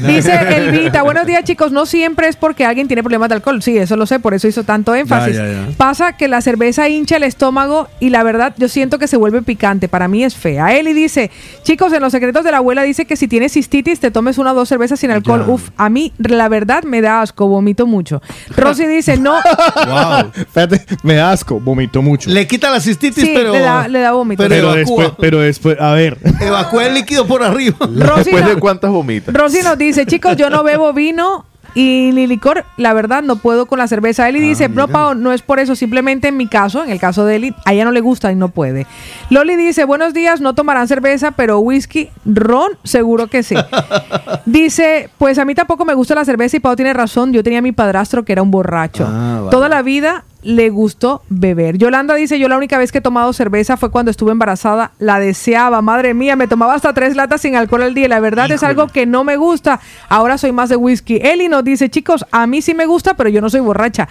Dice 0.06 0.32
Elvita, 0.56 1.02
buenos 1.02 1.26
días 1.26 1.44
chicos, 1.44 1.72
no 1.72 1.86
siempre 1.86 2.28
es 2.28 2.36
porque 2.36 2.64
alguien 2.64 2.86
tiene 2.86 3.02
problemas 3.02 3.28
de 3.28 3.36
alcohol, 3.36 3.62
sí, 3.62 3.76
eso 3.76 3.96
lo 3.96 4.06
sé, 4.06 4.18
por 4.20 4.34
eso 4.34 4.48
hizo 4.48 4.64
tanto 4.64 4.94
énfasis. 4.94 5.36
Ya, 5.36 5.46
ya, 5.46 5.52
ya. 5.52 5.76
Pasa 5.76 6.16
que 6.16 6.28
la 6.28 6.40
cerveza 6.40 6.88
hincha 6.88 7.16
el 7.16 7.22
estómago 7.22 7.88
y 8.00 8.10
la 8.10 8.22
verdad 8.22 8.54
yo 8.56 8.68
siento 8.68 8.98
que 8.98 9.06
se 9.08 9.16
vuelve 9.16 9.42
picante, 9.42 9.88
para 9.88 10.08
mí 10.08 10.24
es 10.24 10.34
fea. 10.34 10.76
Eli 10.76 10.92
dice, 10.92 11.30
chicos, 11.62 11.92
en 11.92 12.00
los 12.02 12.12
secretos 12.12 12.44
de 12.44 12.50
la 12.50 12.58
abuela 12.58 12.82
dice 12.82 13.04
que 13.04 13.16
si 13.16 13.28
tienes 13.28 13.52
cistitis 13.52 14.00
te 14.00 14.10
tomes 14.10 14.38
una 14.38 14.52
o 14.52 14.54
dos 14.54 14.68
cervezas 14.68 15.00
sin 15.00 15.10
alcohol. 15.10 15.44
Ya. 15.46 15.52
Uf, 15.52 15.70
a 15.76 15.88
mí 15.88 16.12
la 16.18 16.48
verdad 16.48 16.84
me 16.84 17.00
da 17.00 17.22
asco, 17.22 17.48
vomito 17.48 17.86
mucho. 17.86 18.20
Rosy 18.56 18.86
dice, 18.86 19.16
no, 19.16 19.34
Wow. 19.86 20.30
Espérate, 20.34 20.84
me 21.02 21.14
da 21.14 21.32
asco, 21.32 21.60
vomito 21.60 22.02
mucho. 22.02 22.30
Le 22.30 22.46
quita 22.46 22.70
la 22.70 22.80
cistitis, 22.80 23.22
sí, 23.24 23.32
pero 23.34 23.52
le 23.52 23.60
da, 23.60 23.88
le 23.88 24.00
da 24.00 24.12
vómito. 24.12 24.42
pero 24.42 24.54
pero 24.56 24.72
después, 24.74 25.10
pero 25.18 25.40
después, 25.40 25.76
a 25.80 25.92
ver. 25.92 26.18
evacúa 26.40 26.86
el 26.86 26.94
líquido 26.94 27.26
por 27.26 27.42
arriba. 27.42 27.76
Rosy, 27.80 28.24
Después 28.24 28.44
no- 28.44 28.50
de 28.50 28.56
cuántas 28.56 28.90
Rosy 29.32 29.62
nos 29.62 29.78
dice, 29.78 30.06
chicos, 30.06 30.36
yo 30.36 30.50
no 30.50 30.62
bebo 30.62 30.92
vino 30.92 31.44
y 31.76 32.10
ni 32.14 32.26
licor, 32.26 32.64
la 32.78 32.94
verdad 32.94 33.22
no 33.22 33.36
puedo 33.36 33.66
con 33.66 33.78
la 33.78 33.86
cerveza. 33.86 34.26
Eli 34.26 34.40
dice, 34.40 34.66
no, 34.70 34.88
Pao, 34.88 35.14
no 35.14 35.32
es 35.34 35.42
por 35.42 35.58
eso, 35.58 35.76
simplemente 35.76 36.28
en 36.28 36.36
mi 36.38 36.46
caso, 36.46 36.82
en 36.82 36.88
el 36.88 36.98
caso 36.98 37.26
de 37.26 37.36
Eli, 37.36 37.54
a 37.66 37.74
ella 37.74 37.84
no 37.84 37.92
le 37.92 38.00
gusta 38.00 38.32
y 38.32 38.34
no 38.34 38.48
puede. 38.48 38.86
Loli 39.28 39.56
dice, 39.56 39.84
buenos 39.84 40.14
días, 40.14 40.40
no 40.40 40.54
tomarán 40.54 40.88
cerveza, 40.88 41.32
pero 41.32 41.58
whisky, 41.58 42.08
ron, 42.24 42.72
seguro 42.82 43.26
que 43.26 43.42
sí. 43.42 43.56
Dice, 44.46 45.10
pues 45.18 45.38
a 45.38 45.44
mí 45.44 45.54
tampoco 45.54 45.84
me 45.84 45.92
gusta 45.92 46.14
la 46.14 46.24
cerveza 46.24 46.56
y 46.56 46.60
Pau 46.60 46.76
tiene 46.76 46.94
razón, 46.94 47.34
yo 47.34 47.42
tenía 47.42 47.58
a 47.58 47.62
mi 47.62 47.72
padrastro 47.72 48.24
que 48.24 48.32
era 48.32 48.40
un 48.40 48.50
borracho. 48.50 49.06
Ah, 49.06 49.40
vale. 49.40 49.50
Toda 49.50 49.68
la 49.68 49.82
vida 49.82 50.24
le 50.46 50.70
gustó 50.70 51.22
beber. 51.28 51.76
Yolanda 51.76 52.14
dice, 52.14 52.38
yo 52.38 52.48
la 52.48 52.56
única 52.56 52.78
vez 52.78 52.92
que 52.92 52.98
he 52.98 53.02
tomado 53.02 53.32
cerveza 53.32 53.76
fue 53.76 53.90
cuando 53.90 54.10
estuve 54.10 54.32
embarazada, 54.32 54.92
la 54.98 55.18
deseaba, 55.18 55.82
madre 55.82 56.14
mía, 56.14 56.36
me 56.36 56.48
tomaba 56.48 56.74
hasta 56.74 56.94
tres 56.94 57.16
latas 57.16 57.42
sin 57.42 57.56
alcohol 57.56 57.82
al 57.82 57.94
día 57.94 58.06
la 58.08 58.20
verdad 58.20 58.50
es 58.50 58.62
algo 58.62 58.86
que 58.88 59.06
no 59.06 59.24
me 59.24 59.36
gusta. 59.36 59.80
Ahora 60.08 60.38
soy 60.38 60.52
más 60.52 60.68
de 60.68 60.76
whisky. 60.76 61.16
Eli 61.16 61.48
nos 61.48 61.64
dice, 61.64 61.90
chicos, 61.90 62.24
a 62.30 62.46
mí 62.46 62.62
sí 62.62 62.74
me 62.74 62.86
gusta, 62.86 63.14
pero 63.14 63.28
yo 63.28 63.40
no 63.40 63.50
soy 63.50 63.60
borracha. 63.60 64.08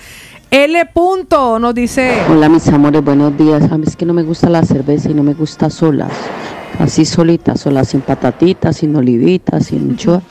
L. 0.51 0.85
Punto 0.93 1.59
nos 1.59 1.73
dice, 1.73 2.13
Hola 2.29 2.49
mis 2.49 2.67
amores, 2.67 3.03
buenos 3.03 3.37
días. 3.37 3.71
A 3.71 3.77
mí 3.77 3.85
es 3.87 3.95
que 3.95 4.05
no 4.05 4.13
me 4.13 4.23
gusta 4.23 4.49
la 4.49 4.63
cerveza 4.63 5.09
y 5.09 5.13
no 5.13 5.23
me 5.23 5.33
gusta 5.33 5.69
solas. 5.69 6.11
Así 6.79 7.05
solita, 7.05 7.55
sola, 7.55 7.83
sin 7.85 8.01
patatitas, 8.01 8.77
sin 8.77 8.95
olivitas, 8.95 9.67
sin 9.67 9.91
anchoa. 9.91 10.21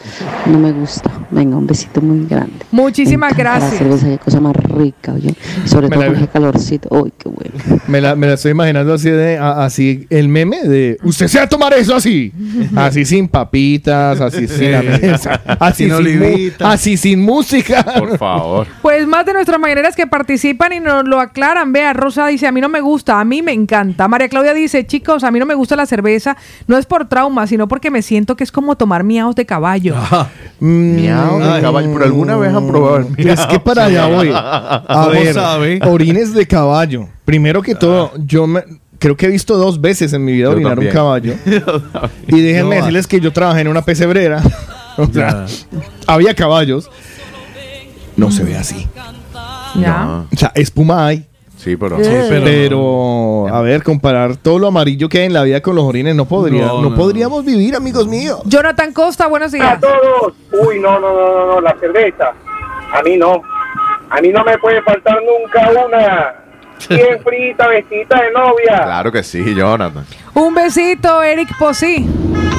No 0.46 0.58
me 0.58 0.72
gusta. 0.72 1.10
Venga, 1.30 1.56
un 1.56 1.66
besito 1.66 2.00
muy 2.00 2.26
grande. 2.26 2.52
muchísimas 2.70 3.36
gracias. 3.36 3.72
La 3.72 3.78
cerveza, 3.78 4.06
qué 4.08 4.18
cosa 4.18 4.40
más 4.40 4.54
rica, 4.56 5.12
oye. 5.14 5.34
Sobre 5.64 5.88
Me 5.88 5.96
todo 5.96 6.00
la- 6.04 6.06
con 6.08 6.16
ese 6.16 6.28
calorcito. 6.28 6.88
Uy, 6.90 7.12
qué 7.18 7.28
bueno. 7.28 7.80
Me 7.88 8.00
la, 8.00 8.14
me 8.14 8.26
la 8.26 8.34
estoy 8.34 8.52
imaginando 8.52 8.92
así 8.94 9.10
de 9.10 9.38
a- 9.38 9.64
así 9.64 10.06
el 10.10 10.28
meme 10.28 10.62
de 10.64 10.98
usted 11.02 11.28
se 11.28 11.38
va 11.38 11.44
a 11.44 11.48
tomar 11.48 11.72
eso 11.74 11.94
así. 11.96 12.32
Así 12.76 13.04
sin 13.04 13.28
papitas, 13.28 14.20
así 14.20 14.46
sin 14.48 14.72
la 14.72 14.82
mesa, 14.82 15.40
así 15.58 15.84
Sin 15.84 15.92
olivitas. 15.92 16.68
así 16.74 16.96
sin 16.96 17.20
música. 17.22 17.82
Por 17.98 18.18
favor. 18.18 18.66
Pues 18.82 19.06
más 19.06 19.24
de 19.26 19.32
nuestras 19.32 19.58
mañaneras 19.58 19.96
que 19.96 20.06
participan 20.06 20.72
y 20.72 20.80
nos 20.80 21.04
lo 21.04 21.20
aclaran. 21.20 21.72
Vea, 21.72 21.92
Rosa 21.94 22.26
dice, 22.26 22.46
a 22.46 22.52
mí 22.52 22.60
no 22.60 22.68
me 22.68 22.80
gusta, 22.80 23.18
a 23.20 23.24
mí 23.24 23.42
me 23.42 23.52
encanta. 23.52 24.06
María 24.08 24.28
Claudia 24.28 24.54
dice, 24.54 24.86
chicos, 24.86 25.24
a 25.24 25.30
mí 25.30 25.38
no 25.38 25.46
me 25.46 25.54
gusta 25.54 25.74
la 25.76 25.86
cerveza, 25.86 26.34
no 26.66 26.77
es 26.77 26.86
por 26.86 27.09
trauma, 27.09 27.47
sino 27.47 27.69
porque 27.69 27.90
me 27.90 28.02
siento 28.02 28.36
que 28.36 28.44
es 28.44 28.52
como 28.52 28.77
tomar 28.77 29.05
miaos 29.05 29.35
de 29.35 29.47
caballo. 29.47 29.94
Miau 30.61 31.39
de 31.40 31.44
Ay. 31.51 31.62
caballo. 31.62 31.90
Pero 31.93 32.05
alguna 32.05 32.36
vez 32.36 32.55
han 32.55 32.66
probado 32.66 32.97
el 32.98 33.06
miau. 33.11 33.28
Es 33.35 33.47
que 33.47 33.61
para 33.61 33.85
allá 33.86 34.06
voy. 34.06 34.31
A 34.35 34.85
¿Cómo 34.89 35.11
ver, 35.11 35.35
sabe? 35.35 35.81
orines 35.86 36.32
de 36.35 36.47
caballo. 36.47 37.09
Primero 37.24 37.62
que 37.62 37.74
todo, 37.74 38.12
yo 38.19 38.47
me, 38.47 38.62
creo 38.98 39.16
que 39.16 39.27
he 39.27 39.31
visto 39.31 39.56
dos 39.56 39.81
veces 39.81 40.12
en 40.12 40.24
mi 40.24 40.32
vida 40.32 40.44
Yo 40.47 40.52
orinar 40.52 40.73
también. 40.74 40.90
un 40.93 40.94
caballo. 40.94 41.35
Y 42.28 42.40
déjenme 42.40 42.70
No, 42.77 42.81
decirles 42.82 43.06
que 43.06 43.20
yo 43.20 43.32
trabajé 43.32 43.61
en 43.62 43.69
una 43.69 43.82
pesebrera. 43.82 44.43
O 44.97 45.06
sea, 45.12 45.47
había 46.06 46.35
caballos. 46.35 46.89
No 48.16 48.31
se 48.31 48.44
ve 48.44 48.56
así. 48.56 48.86
¿Ya? 49.74 50.05
No. 50.05 50.28
O 50.32 50.36
sea, 50.36 50.52
espuma 50.55 51.09
hay. 51.09 51.27
Sí, 51.64 51.76
pero. 51.76 51.96
Sí, 51.98 52.10
pero- 52.28 52.44
Pero, 52.44 53.48
a 53.56 53.60
ver, 53.62 53.82
comparar 53.82 54.36
todo 54.36 54.58
lo 54.58 54.66
amarillo 54.68 55.08
que 55.08 55.20
hay 55.20 55.24
en 55.26 55.32
la 55.32 55.42
vida 55.44 55.60
con 55.62 55.74
los 55.74 55.84
orines 55.84 56.14
no 56.14 56.26
podría, 56.26 56.66
No, 56.66 56.82
no, 56.82 56.90
no. 56.90 56.96
podríamos 56.96 57.42
vivir, 57.44 57.74
amigos 57.74 58.06
míos. 58.06 58.40
Jonathan 58.44 58.92
Costa, 58.92 59.26
buenos 59.28 59.50
días. 59.52 59.80
todos. 59.80 60.34
Uy, 60.66 60.78
no, 60.78 61.00
no, 61.00 61.12
no, 61.14 61.28
no, 61.36 61.46
no, 61.54 61.60
la 61.62 61.74
cerveza. 61.80 62.32
A 62.92 63.02
mí 63.02 63.16
no. 63.16 63.40
A 64.10 64.20
mí 64.20 64.28
no 64.28 64.44
me 64.44 64.58
puede 64.58 64.82
faltar 64.82 65.18
nunca 65.22 65.70
una. 65.86 66.34
Bien 66.90 67.18
frita, 67.24 67.66
vestita 67.68 68.20
de 68.22 68.30
novia. 68.32 68.82
Claro 68.84 69.10
que 69.10 69.22
sí, 69.22 69.42
Jonathan. 69.54 70.04
Un 70.34 70.54
besito, 70.54 71.22
Eric 71.22 71.56
Posí. 71.58 72.06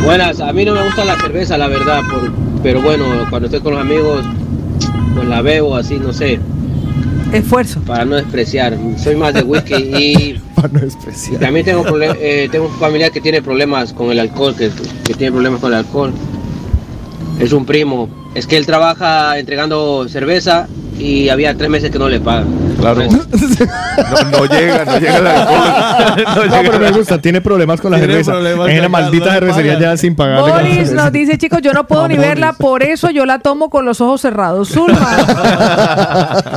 Buenas, 0.04 0.40
a 0.42 0.52
mí 0.52 0.66
no 0.66 0.74
me 0.74 0.84
gusta 0.84 1.06
la 1.06 1.16
cerveza, 1.16 1.58
la 1.58 1.68
verdad, 1.68 2.02
por- 2.12 2.32
pero 2.64 2.82
bueno, 2.82 3.06
cuando 3.30 3.46
estoy 3.48 3.62
con 3.62 3.74
los 3.74 3.82
amigos, 3.82 4.26
pues 5.16 5.28
la 5.28 5.42
bebo 5.42 5.76
así, 5.76 6.00
no 6.00 6.12
sé, 6.14 6.40
Esfuerzo. 7.38 7.82
para 7.82 8.06
no 8.06 8.16
despreciar. 8.16 8.78
Soy 8.98 9.16
más 9.16 9.34
de 9.34 9.44
whisky 9.44 9.74
y 9.76 10.42
Para 10.56 10.70
no 10.70 10.80
despreciar. 10.80 11.40
también 11.40 11.66
tengo, 11.66 11.84
eh, 12.02 12.48
tengo 12.52 12.68
un 12.68 12.80
familiar 12.80 13.12
que 13.12 13.22
tiene 13.22 13.42
problemas 13.42 13.94
con 13.94 14.12
el 14.12 14.20
alcohol, 14.20 14.56
que, 14.56 14.70
que 15.04 15.14
tiene 15.14 15.32
problemas 15.32 15.60
con 15.60 15.72
el 15.74 15.80
alcohol. 15.80 16.14
Es 17.40 17.52
un 17.52 17.66
primo. 17.66 18.10
Es 18.34 18.48
que 18.48 18.58
él 18.58 18.66
trabaja 18.66 19.38
entregando 19.38 20.08
cerveza 20.08 20.68
y 20.98 21.30
había 21.30 21.56
tres 21.56 21.70
meses 21.70 21.92
que 21.92 22.00
no 22.00 22.08
le 22.10 22.20
pagan. 22.20 22.48
Claro. 22.80 23.02
No, 23.96 24.40
no 24.40 24.46
llega, 24.46 24.84
no 24.86 24.98
llega 25.00 25.18
el 25.18 25.28
alcohol. 25.28 26.50
No, 26.50 26.56
pero 26.64 26.80
me 26.80 26.92
gusta, 26.92 27.18
tiene 27.20 27.40
problemas 27.40 27.80
con 27.80 27.92
la 27.92 27.98
Tiene 27.98 28.24
cerveza. 28.24 28.66
que 28.66 28.82
la 28.82 28.90
maldita 28.90 29.32
cervecería 29.32 29.80
ya 29.80 29.96
sin 29.98 30.16
pagar. 30.16 30.42
Boris 30.42 30.92
nos 30.92 31.12
dice, 31.14 31.38
chicos, 31.38 31.62
yo 31.62 31.72
no 31.74 31.88
puedo 31.88 32.08
ni 32.10 32.16
Boris. 32.16 32.30
verla, 32.30 32.54
por 32.54 32.84
eso 32.84 33.10
yo 33.10 33.26
la 33.26 33.40
tomo 33.40 33.70
con 33.70 33.86
los 33.86 34.02
ojos 34.02 34.20
cerrados. 34.22 34.70
Zulma 34.70 35.18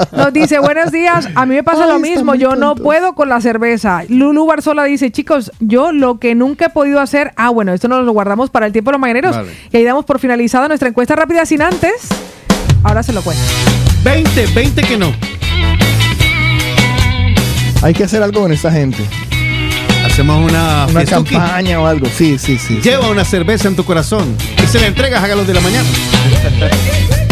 nos 0.13 0.33
dice, 0.33 0.59
buenos 0.59 0.91
días, 0.91 1.29
a 1.35 1.47
mí 1.47 1.55
me 1.55 1.63
pasa 1.63 1.87
lo 1.87 1.99
mismo, 2.01 2.35
yo 2.35 2.57
no 2.57 2.75
puedo 2.75 3.15
con 3.15 3.29
la 3.29 3.41
cerveza. 3.41 4.03
Lulu 4.09 4.47
Barzola 4.47 4.85
dice, 4.85 5.13
chicos, 5.13 5.53
yo 5.61 5.93
lo 5.93 6.19
que 6.19 6.35
nunca 6.35 6.67
he 6.67 6.71
podido 6.71 7.01
hacer, 7.01 7.33
ah, 7.37 7.51
bueno, 7.51 7.73
esto 7.73 7.87
nos 7.89 8.05
lo 8.05 8.13
guardamos 8.13 8.51
para 8.51 8.67
el 8.67 8.73
tiempo 8.73 8.91
de 8.91 8.95
los 8.95 9.01
mañaneros, 9.01 9.37
Vale. 9.37 9.53
y 9.73 9.77
ahí 9.77 9.85
damos 9.85 10.05
por 10.05 10.19
finalizada 10.19 10.67
nuestra 10.69 10.89
encuesta 10.89 11.15
rápida 11.15 11.47
sin 11.47 11.63
antes. 11.63 12.09
Ahora 12.83 13.03
se 13.05 13.13
lo 13.13 13.23
cuento. 13.23 13.43
20, 14.09 14.47
20 14.55 14.83
que 14.85 14.97
no. 14.97 15.13
Hay 17.83 17.93
que 17.93 18.05
hacer 18.05 18.23
algo 18.23 18.41
con 18.41 18.53
esta 18.53 18.73
gente. 18.73 19.05
Hacemos 20.07 20.51
una, 20.51 20.87
Una 20.87 21.01
fiestuki. 21.01 21.35
campaña 21.35 21.79
o 21.79 21.87
algo. 21.87 22.07
Sí, 22.07 22.39
sí, 22.39 22.57
sí. 22.59 22.77
sí. 22.77 22.81
Lleva 22.81 23.11
una 23.11 23.27
cerveza 23.27 23.69
en 23.69 23.77
tu 23.77 23.85
corazón 23.85 24.35
y 24.65 24.67
se 24.67 24.81
la 24.81 24.87
entregas 24.87 25.23
a 25.23 25.29
los 25.35 25.47
de 25.47 25.53
la 25.53 25.61
mañana. 25.61 25.89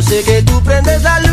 Sé 0.00 0.22
que 0.22 0.42
tú 0.42 0.62
prendes 0.62 1.02
la 1.02 1.18
luz 1.20 1.27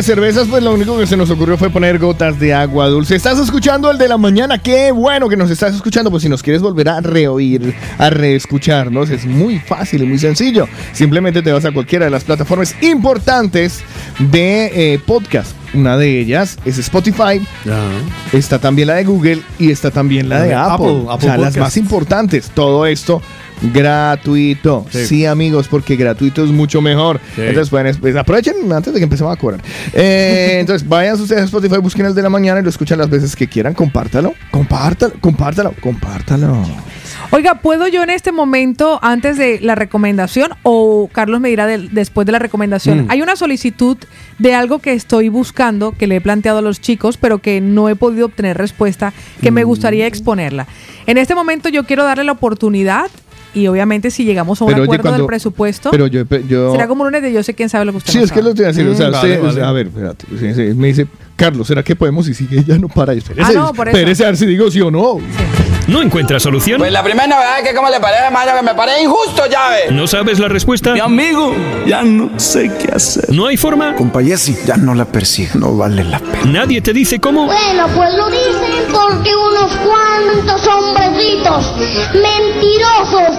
de 0.00 0.04
cervezas, 0.04 0.48
pues 0.48 0.62
lo 0.62 0.72
único 0.72 0.98
que 0.98 1.06
se 1.06 1.14
nos 1.14 1.28
ocurrió 1.28 1.58
fue 1.58 1.68
poner 1.68 1.98
gotas 1.98 2.40
de 2.40 2.54
agua 2.54 2.88
dulce. 2.88 3.16
¿Estás 3.16 3.38
escuchando 3.38 3.90
el 3.90 3.98
de 3.98 4.08
la 4.08 4.16
mañana? 4.16 4.56
Qué 4.56 4.92
bueno 4.92 5.28
que 5.28 5.36
nos 5.36 5.50
estás 5.50 5.74
escuchando. 5.74 6.10
Pues 6.10 6.22
si 6.22 6.30
nos 6.30 6.42
quieres 6.42 6.62
volver 6.62 6.88
a 6.88 7.02
reoír, 7.02 7.74
a 7.98 8.08
reescucharnos, 8.08 9.10
es 9.10 9.26
muy 9.26 9.58
fácil 9.58 10.02
y 10.02 10.06
muy 10.06 10.18
sencillo. 10.18 10.66
Simplemente 10.94 11.42
te 11.42 11.52
vas 11.52 11.66
a 11.66 11.72
cualquiera 11.72 12.06
de 12.06 12.10
las 12.10 12.24
plataformas 12.24 12.74
importantes 12.80 13.82
de 14.18 14.94
eh, 14.94 14.98
podcast. 15.04 15.52
Una 15.74 15.98
de 15.98 16.18
ellas 16.18 16.56
es 16.64 16.78
Spotify. 16.78 17.46
Está 18.32 18.58
también 18.58 18.88
la 18.88 18.94
de 18.94 19.04
Google 19.04 19.42
y 19.58 19.70
está 19.70 19.90
también 19.90 20.30
la 20.30 20.40
de 20.40 20.54
Apple. 20.54 20.86
Apple, 20.86 21.04
o 21.08 21.20
sea, 21.20 21.36
las 21.36 21.58
más 21.58 21.76
importantes. 21.76 22.50
Todo 22.54 22.86
esto 22.86 23.20
gratuito. 23.62 24.86
Sí. 24.90 25.06
Sí. 25.06 25.26
amigos, 25.26 25.68
porque 25.68 25.96
gratuito 25.96 26.44
es 26.44 26.50
mucho 26.50 26.80
mejor. 26.80 27.20
Sí. 27.34 27.42
Entonces 27.42 27.70
pueden 27.70 27.94
pues, 27.96 28.16
aprovechen 28.16 28.54
antes 28.72 28.92
de 28.92 28.98
que 29.00 29.04
empecemos 29.04 29.32
a 29.36 29.38
cobrar. 29.38 29.60
Eh, 29.92 30.56
entonces 30.60 30.88
vayan 30.88 31.20
ustedes 31.20 31.42
a 31.42 31.44
Spotify, 31.44 31.76
busquen 31.78 32.06
el 32.06 32.14
de 32.14 32.22
la 32.22 32.30
mañana 32.30 32.60
y 32.60 32.62
lo 32.62 32.70
escuchan 32.70 32.98
las 32.98 33.10
veces 33.10 33.36
que 33.36 33.46
quieran. 33.48 33.74
Compártalo, 33.74 34.34
compártalo, 34.50 35.12
compártalo, 35.20 35.74
compártalo. 35.80 36.64
Oiga, 37.32 37.56
¿puedo 37.56 37.86
yo 37.86 38.02
en 38.02 38.10
este 38.10 38.32
momento, 38.32 38.98
antes 39.02 39.36
de 39.38 39.60
la 39.60 39.76
recomendación, 39.76 40.50
o 40.64 41.08
Carlos 41.12 41.40
me 41.40 41.48
dirá 41.48 41.66
después 41.68 42.26
de 42.26 42.32
la 42.32 42.40
recomendación? 42.40 43.04
Mm. 43.04 43.10
Hay 43.10 43.22
una 43.22 43.36
solicitud 43.36 43.96
de 44.38 44.54
algo 44.54 44.80
que 44.80 44.94
estoy 44.94 45.28
buscando, 45.28 45.92
que 45.92 46.08
le 46.08 46.16
he 46.16 46.20
planteado 46.20 46.58
a 46.58 46.62
los 46.62 46.80
chicos, 46.80 47.18
pero 47.18 47.38
que 47.38 47.60
no 47.60 47.88
he 47.88 47.94
podido 47.94 48.26
obtener 48.26 48.58
respuesta, 48.58 49.12
que 49.40 49.52
Mm. 49.52 49.54
me 49.54 49.64
gustaría 49.64 50.06
exponerla. 50.08 50.66
En 51.06 51.18
este 51.18 51.36
momento 51.36 51.68
yo 51.68 51.84
quiero 51.84 52.02
darle 52.02 52.24
la 52.24 52.32
oportunidad, 52.32 53.06
y 53.54 53.66
obviamente 53.66 54.10
si 54.10 54.24
llegamos 54.24 54.60
a 54.60 54.64
un 54.64 54.70
Pero, 54.70 54.82
oye, 54.82 54.84
acuerdo 54.86 55.02
cuando- 55.02 55.18
del 55.18 55.26
presupuesto, 55.26 55.90
Pero 55.90 56.06
yo, 56.06 56.24
yo 56.48 56.72
será 56.72 56.86
como 56.88 57.02
un 57.02 57.08
lunes 57.08 57.22
de 57.22 57.32
yo 57.32 57.42
sé 57.42 57.54
quién 57.54 57.68
sabe 57.68 57.84
lo 57.84 57.92
que 57.92 57.98
usted 57.98 58.12
Sí, 58.12 58.18
no 58.18 58.24
es 58.24 58.30
que 58.32 58.38
sabe. 58.40 58.48
lo 58.50 58.54
te 58.54 58.62
voy 58.62 58.64
a 58.64 58.72
decir. 58.72 58.86
o 58.88 58.94
sea, 58.94 59.08
Mm, 59.10 59.14
usted- 59.14 59.28
vale, 59.28 59.48
o 59.48 59.52
sea, 59.52 59.60
vale. 59.64 59.68
a 59.68 59.72
ver, 59.72 59.86
espérate. 59.86 60.74
Me 60.74 60.86
dice, 60.88 61.06
Carlos, 61.40 61.66
¿será 61.68 61.82
que 61.82 61.96
podemos? 61.96 62.28
Y 62.28 62.34
sigue, 62.34 62.62
ya 62.62 62.76
no 62.76 62.86
para. 62.86 63.14
Espérese, 63.14 63.52
Ah, 63.52 63.54
no, 63.54 63.72
por 63.72 63.88
eso. 63.88 63.96
espérese 63.96 64.24
a 64.24 64.26
ver 64.26 64.36
si 64.36 64.44
digo 64.44 64.70
sí 64.70 64.78
o 64.82 64.90
no. 64.90 65.16
¿No 65.88 66.02
encuentras 66.02 66.42
solución? 66.42 66.78
Pues 66.78 66.92
la 66.92 67.02
primera 67.02 67.26
novedad 67.26 67.60
es 67.60 67.68
que 67.68 67.74
como 67.74 67.88
le 67.88 67.98
parece, 67.98 68.24
hermano, 68.24 68.52
que 68.54 68.62
me 68.62 68.74
parece 68.74 69.02
injusto, 69.02 69.44
llave. 69.50 69.90
¿No 69.90 70.06
sabes 70.06 70.38
la 70.38 70.48
respuesta? 70.48 70.92
Mi 70.92 71.00
amigo, 71.00 71.54
ya 71.86 72.02
no 72.02 72.38
sé 72.38 72.70
qué 72.78 72.92
hacer. 72.94 73.24
¿No 73.30 73.46
hay 73.46 73.56
forma? 73.56 73.96
Compa 73.96 74.22
Jessy, 74.22 74.54
ya 74.66 74.76
no 74.76 74.94
la 74.94 75.06
persiga, 75.06 75.52
no 75.54 75.74
vale 75.78 76.04
la 76.04 76.18
pena. 76.20 76.44
¿Nadie 76.44 76.82
te 76.82 76.92
dice 76.92 77.18
cómo? 77.18 77.46
Bueno, 77.46 77.86
pues 77.96 78.14
lo 78.14 78.26
dicen 78.28 78.84
porque 78.92 79.30
unos 79.34 79.72
cuantos 79.78 80.66
hombrecitos 80.68 81.74
mentirosos, 82.12 83.38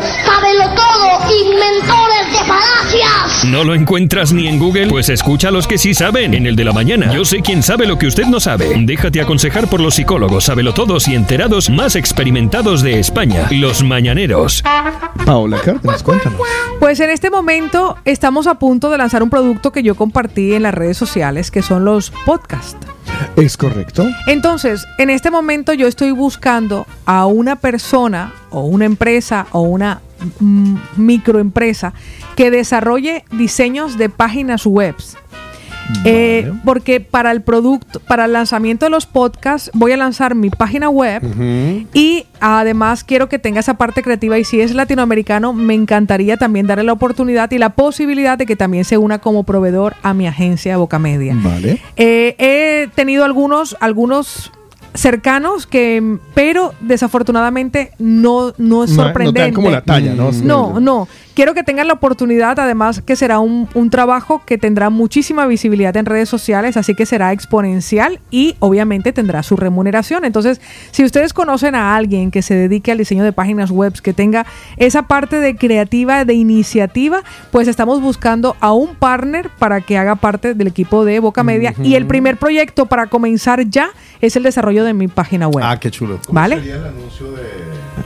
todo, 0.76 1.42
inventores 1.46 2.32
de 2.32 2.40
falacias. 2.48 3.46
¿No 3.46 3.64
lo 3.64 3.76
encuentras 3.76 4.34
ni 4.34 4.48
en 4.48 4.60
Google? 4.60 4.88
Pues 4.88 5.08
escucha 5.10 5.48
a 5.50 5.52
los 5.52 5.68
que 5.68 5.78
sí 5.78 5.94
saben. 5.94 6.34
En 6.34 6.46
el 6.46 6.56
de 6.56 6.66
la 6.66 6.74
mañana. 6.74 7.14
Yo 7.14 7.24
sé 7.24 7.42
quién 7.42 7.64
sabe 7.64 7.86
lo 7.92 7.98
que 7.98 8.08
usted 8.08 8.26
no 8.26 8.40
sabe. 8.40 8.74
Déjate 8.86 9.20
aconsejar 9.20 9.68
por 9.68 9.82
los 9.82 9.96
psicólogos, 9.96 10.46
sabelotodos 10.46 11.10
y 11.10 11.16
enterados 11.16 11.70
más 11.70 11.98
experimentados 11.98 12.82
de 12.82 13.02
España. 13.02 13.50
Los 13.52 13.84
mañaneros. 13.84 14.64
Paola 15.26 15.60
Cárdenas, 15.60 16.02
cuéntanos. 16.02 16.40
Pues 16.80 17.02
en 17.02 17.10
este 17.10 17.30
momento 17.30 17.98
estamos 18.06 18.48
a 18.48 18.56
punto 18.56 18.90
de 18.90 18.98
lanzar 18.98 19.24
un 19.24 19.30
producto 19.30 19.74
que 19.74 19.84
yo 19.84 19.96
compartí 19.96 20.54
en 20.54 20.64
las 20.64 20.74
redes 20.74 20.96
sociales, 20.96 21.52
que 21.52 21.62
son 21.62 21.84
los 21.84 22.12
podcasts. 22.26 22.78
¿Es 23.36 23.58
correcto? 23.58 24.08
Entonces, 24.26 24.88
en 24.98 25.10
este 25.10 25.30
momento 25.30 25.74
yo 25.74 25.88
estoy 25.88 26.12
buscando 26.12 26.88
a 27.06 27.26
una 27.26 27.58
persona 27.58 28.34
o 28.52 28.62
una 28.62 28.86
empresa 28.86 29.48
o 29.52 29.64
una 29.64 30.00
mm, 30.40 30.76
microempresa 30.96 31.92
que 32.38 32.52
desarrolle 32.52 33.26
diseños 33.32 33.98
de 33.98 34.08
páginas 34.08 34.66
web. 34.66 34.96
Eh, 36.06 36.52
porque 36.66 37.00
para 37.00 37.32
el 37.32 37.42
producto, 37.42 38.00
para 38.00 38.26
el 38.26 38.34
lanzamiento 38.34 38.86
de 38.86 38.90
los 38.90 39.06
podcasts, 39.06 39.72
voy 39.74 39.92
a 39.92 39.98
lanzar 39.98 40.36
mi 40.36 40.50
página 40.50 40.90
web 40.90 41.22
y 41.94 42.26
además 42.40 43.04
quiero 43.04 43.30
que 43.30 43.40
tenga 43.40 43.60
esa 43.60 43.76
parte 43.76 44.02
creativa 44.02 44.38
y 44.40 44.44
si 44.44 44.62
es 44.62 44.74
latinoamericano, 44.74 45.54
me 45.54 45.74
encantaría 45.74 46.38
también 46.38 46.68
darle 46.68 46.84
la 46.84 46.94
oportunidad 46.94 47.52
y 47.52 47.58
la 47.58 47.70
posibilidad 47.70 48.38
de 48.38 48.46
que 48.46 48.56
también 48.56 48.86
se 48.86 48.98
una 48.98 49.20
como 49.20 49.44
proveedor 49.44 49.96
a 50.02 50.14
mi 50.14 50.28
agencia 50.28 50.78
Boca 50.78 51.00
Media. 51.00 51.36
Vale. 51.38 51.80
Eh, 51.96 52.36
he 52.38 52.90
tenido 52.96 53.24
algunos, 53.24 53.78
algunos 53.80 54.52
cercanos 54.94 55.68
que, 55.68 56.18
pero 56.34 56.74
desafortunadamente 56.82 57.92
no, 58.00 58.54
no 58.58 58.84
es 58.84 58.92
No- 58.92 58.96
no 58.96 58.96
te 58.96 58.96
dan 58.96 58.96
sorprendente. 59.14 59.54
como 59.54 59.70
la 59.70 59.82
talla, 59.82 60.14
¿no? 60.14 60.32
No, 60.32 60.80
no. 60.80 61.08
Quiero 61.34 61.54
que 61.54 61.64
tengan 61.64 61.88
la 61.88 61.94
oportunidad, 61.94 62.60
además 62.60 63.02
que 63.02 63.16
será 63.16 63.40
un, 63.40 63.70
un 63.74 63.90
trabajo 63.90 64.42
que 64.46 64.58
tendrá 64.58 64.90
muchísima 64.90 65.46
visibilidad 65.48 65.96
en 65.96 66.06
redes 66.06 66.28
sociales, 66.28 66.76
así 66.76 66.94
que 66.94 67.06
será 67.06 67.32
exponencial 67.32 68.20
y 68.32 68.56
obviamente 68.60 69.14
tendrá 69.14 69.42
su 69.42 69.56
remuneración. 69.56 70.26
Entonces, 70.26 70.60
si 70.92 71.06
ustedes 71.06 71.32
conocen 71.34 71.74
a 71.74 71.96
alguien 71.96 72.32
que 72.32 72.42
se 72.42 72.54
dedique 72.56 72.92
al 72.92 72.98
diseño 72.98 73.24
de 73.24 73.32
páginas 73.32 73.72
web, 73.72 73.94
que 74.02 74.12
tenga 74.14 74.46
esa 74.76 75.04
parte 75.04 75.38
de 75.40 75.56
creativa, 75.56 76.26
de 76.26 76.34
iniciativa, 76.34 77.24
pues 77.52 77.70
estamos 77.70 78.02
buscando 78.02 78.58
a 78.60 78.74
un 78.74 78.96
partner 78.96 79.50
para 79.58 79.80
que 79.80 79.98
haga 79.98 80.16
parte 80.16 80.54
del 80.54 80.68
equipo 80.68 81.06
de 81.06 81.20
Boca 81.22 81.44
Media. 81.44 81.74
Y 81.82 81.96
el 81.96 82.08
primer 82.08 82.36
proyecto 82.38 82.88
para 82.88 83.08
comenzar 83.08 83.66
ya 83.70 83.90
es 84.22 84.36
el 84.36 84.44
desarrollo 84.44 84.84
de 84.84 84.94
mi 84.94 85.08
página 85.08 85.48
web. 85.48 85.64
Ah, 85.68 85.78
qué 85.80 85.90
chulo. 85.92 86.20
¿Vale? 86.30 86.62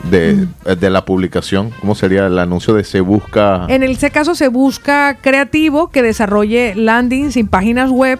de, 0.10 0.48
de 0.76 0.90
la 0.90 1.06
publicación? 1.06 1.72
¿Cómo 1.82 1.96
sería 1.96 2.28
el 2.28 2.38
anuncio 2.40 2.74
de 2.74 2.84
se 2.84 3.02
busca? 3.02 3.66
En 3.70 3.84
ese 3.84 4.12
caso 4.12 4.36
se 4.36 4.48
busca 4.48 5.16
creativo 5.22 5.90
que 5.90 6.02
desarrolle 6.02 6.74
landings 6.76 7.38
y 7.38 7.44
páginas 7.44 7.90
web 7.92 8.20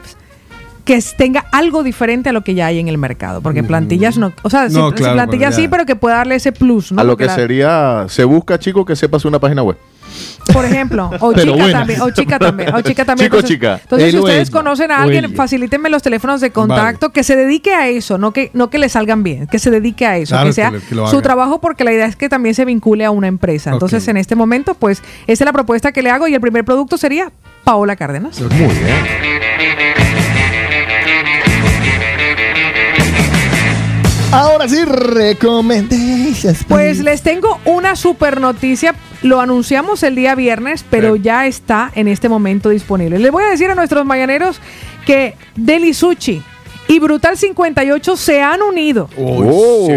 que 0.84 1.00
tenga 1.18 1.46
algo 1.52 1.82
diferente 1.82 2.30
a 2.30 2.32
lo 2.32 2.42
que 2.44 2.54
ya 2.54 2.68
hay 2.68 2.80
en 2.80 2.88
el 2.88 2.98
mercado. 3.00 3.42
Porque 3.42 3.64
plantillas 3.64 4.18
no. 4.18 4.32
O 4.44 4.50
sea, 4.52 4.68
No, 4.70 4.92
claro, 4.92 5.14
plantillas 5.16 5.56
sí, 5.56 5.68
pero 5.68 5.86
que 5.86 5.96
pueda 5.96 6.18
darle 6.18 6.36
ese 6.36 6.52
plus. 6.52 6.92
¿no? 6.92 7.02
a 7.02 7.04
lo 7.04 7.14
Porque 7.14 7.24
que 7.24 7.28
la- 7.30 7.36
sería, 7.36 8.06
se 8.08 8.24
busca 8.24 8.60
chico 8.60 8.86
que 8.86 8.96
sepa 8.96 9.18
hacer 9.18 9.28
una 9.30 9.40
página 9.40 9.64
web. 9.64 9.78
Por 10.54 10.64
ejemplo, 10.64 11.10
o 11.20 11.32
Pero 11.34 11.52
chica 11.54 11.64
buena. 11.64 11.80
también, 11.80 12.02
o 12.02 12.10
chica 12.12 12.40
también, 12.40 12.74
o 12.76 12.82
chica 12.82 13.04
también. 13.06 13.28
Chico, 13.28 13.38
entonces, 13.38 13.56
chica. 13.58 13.80
Entonces, 13.82 14.12
si 14.12 14.18
ustedes 14.20 14.50
conocen 14.52 14.92
a 14.92 15.02
alguien, 15.02 15.26
ella. 15.26 15.36
facilítenme 15.36 15.90
los 15.90 16.04
teléfonos 16.04 16.40
de 16.40 16.52
contacto 16.52 17.10
que 17.12 17.24
se 17.24 17.36
dedique 17.36 17.74
a 17.74 17.88
eso, 17.88 18.18
no 18.18 18.32
que 18.32 18.52
no 18.54 18.70
que 18.70 18.78
le 18.78 18.88
salgan 18.88 19.24
bien, 19.24 19.48
que 19.48 19.60
se 19.60 19.72
dedique 19.72 20.06
a 20.06 20.18
eso, 20.18 20.30
Claro, 20.36 20.44
que 20.46 20.50
que 20.50 20.54
sea 20.54 20.72
lo- 20.72 20.80
que 20.82 20.96
lo 20.96 21.08
su 21.08 21.22
trabajo 21.22 21.60
porque 21.60 21.84
la 21.84 21.92
idea 21.94 22.06
es 22.06 22.16
que 22.16 22.30
también 22.30 22.54
se 22.56 22.64
vincule 22.64 23.06
a 23.06 23.12
una 23.12 23.28
empresa. 23.28 23.72
Entonces, 23.72 24.08
en 24.08 24.18
este 24.18 24.36
momento, 24.36 24.76
pues 24.76 25.02
esa 25.28 25.44
es 25.44 25.46
la 25.46 25.54
propuesta 25.54 25.92
que 25.92 26.02
le 26.04 26.12
hago 26.12 26.28
y 26.28 26.36
el 26.36 26.42
primer 26.42 26.64
producto 26.64 26.98
sería 26.98 27.32
Paola 27.64 27.96
Cárdenas. 27.96 28.40
Muy 28.40 28.50
bien. 28.74 28.96
Ahora 34.32 34.68
sí, 34.68 34.84
recomendation. 34.84 36.56
Pues 36.68 37.00
les 37.00 37.22
tengo 37.22 37.60
una 37.64 37.96
super 37.96 38.42
noticia. 38.42 38.94
Lo 39.26 39.42
anunciamos 39.42 40.04
el 40.04 40.14
día 40.14 40.36
viernes, 40.36 40.86
pero 40.88 41.16
ya 41.16 41.48
está 41.48 41.92
en 41.96 42.08
este 42.08 42.30
momento 42.30 42.70
disponible. 42.70 43.18
Les 43.18 43.32
voy 43.32 43.44
a 43.44 43.48
decir 43.48 43.72
a 43.72 43.76
nuestros 43.76 44.06
mañaneros 44.06 44.62
que 45.06 45.36
Deli 45.56 45.96
Sushi 45.96 46.44
y 46.88 47.00
Brutal 47.00 47.36
58 47.36 48.18
se 48.18 48.44
han 48.44 48.62
unido. 48.62 49.10
Oh. 49.18 49.88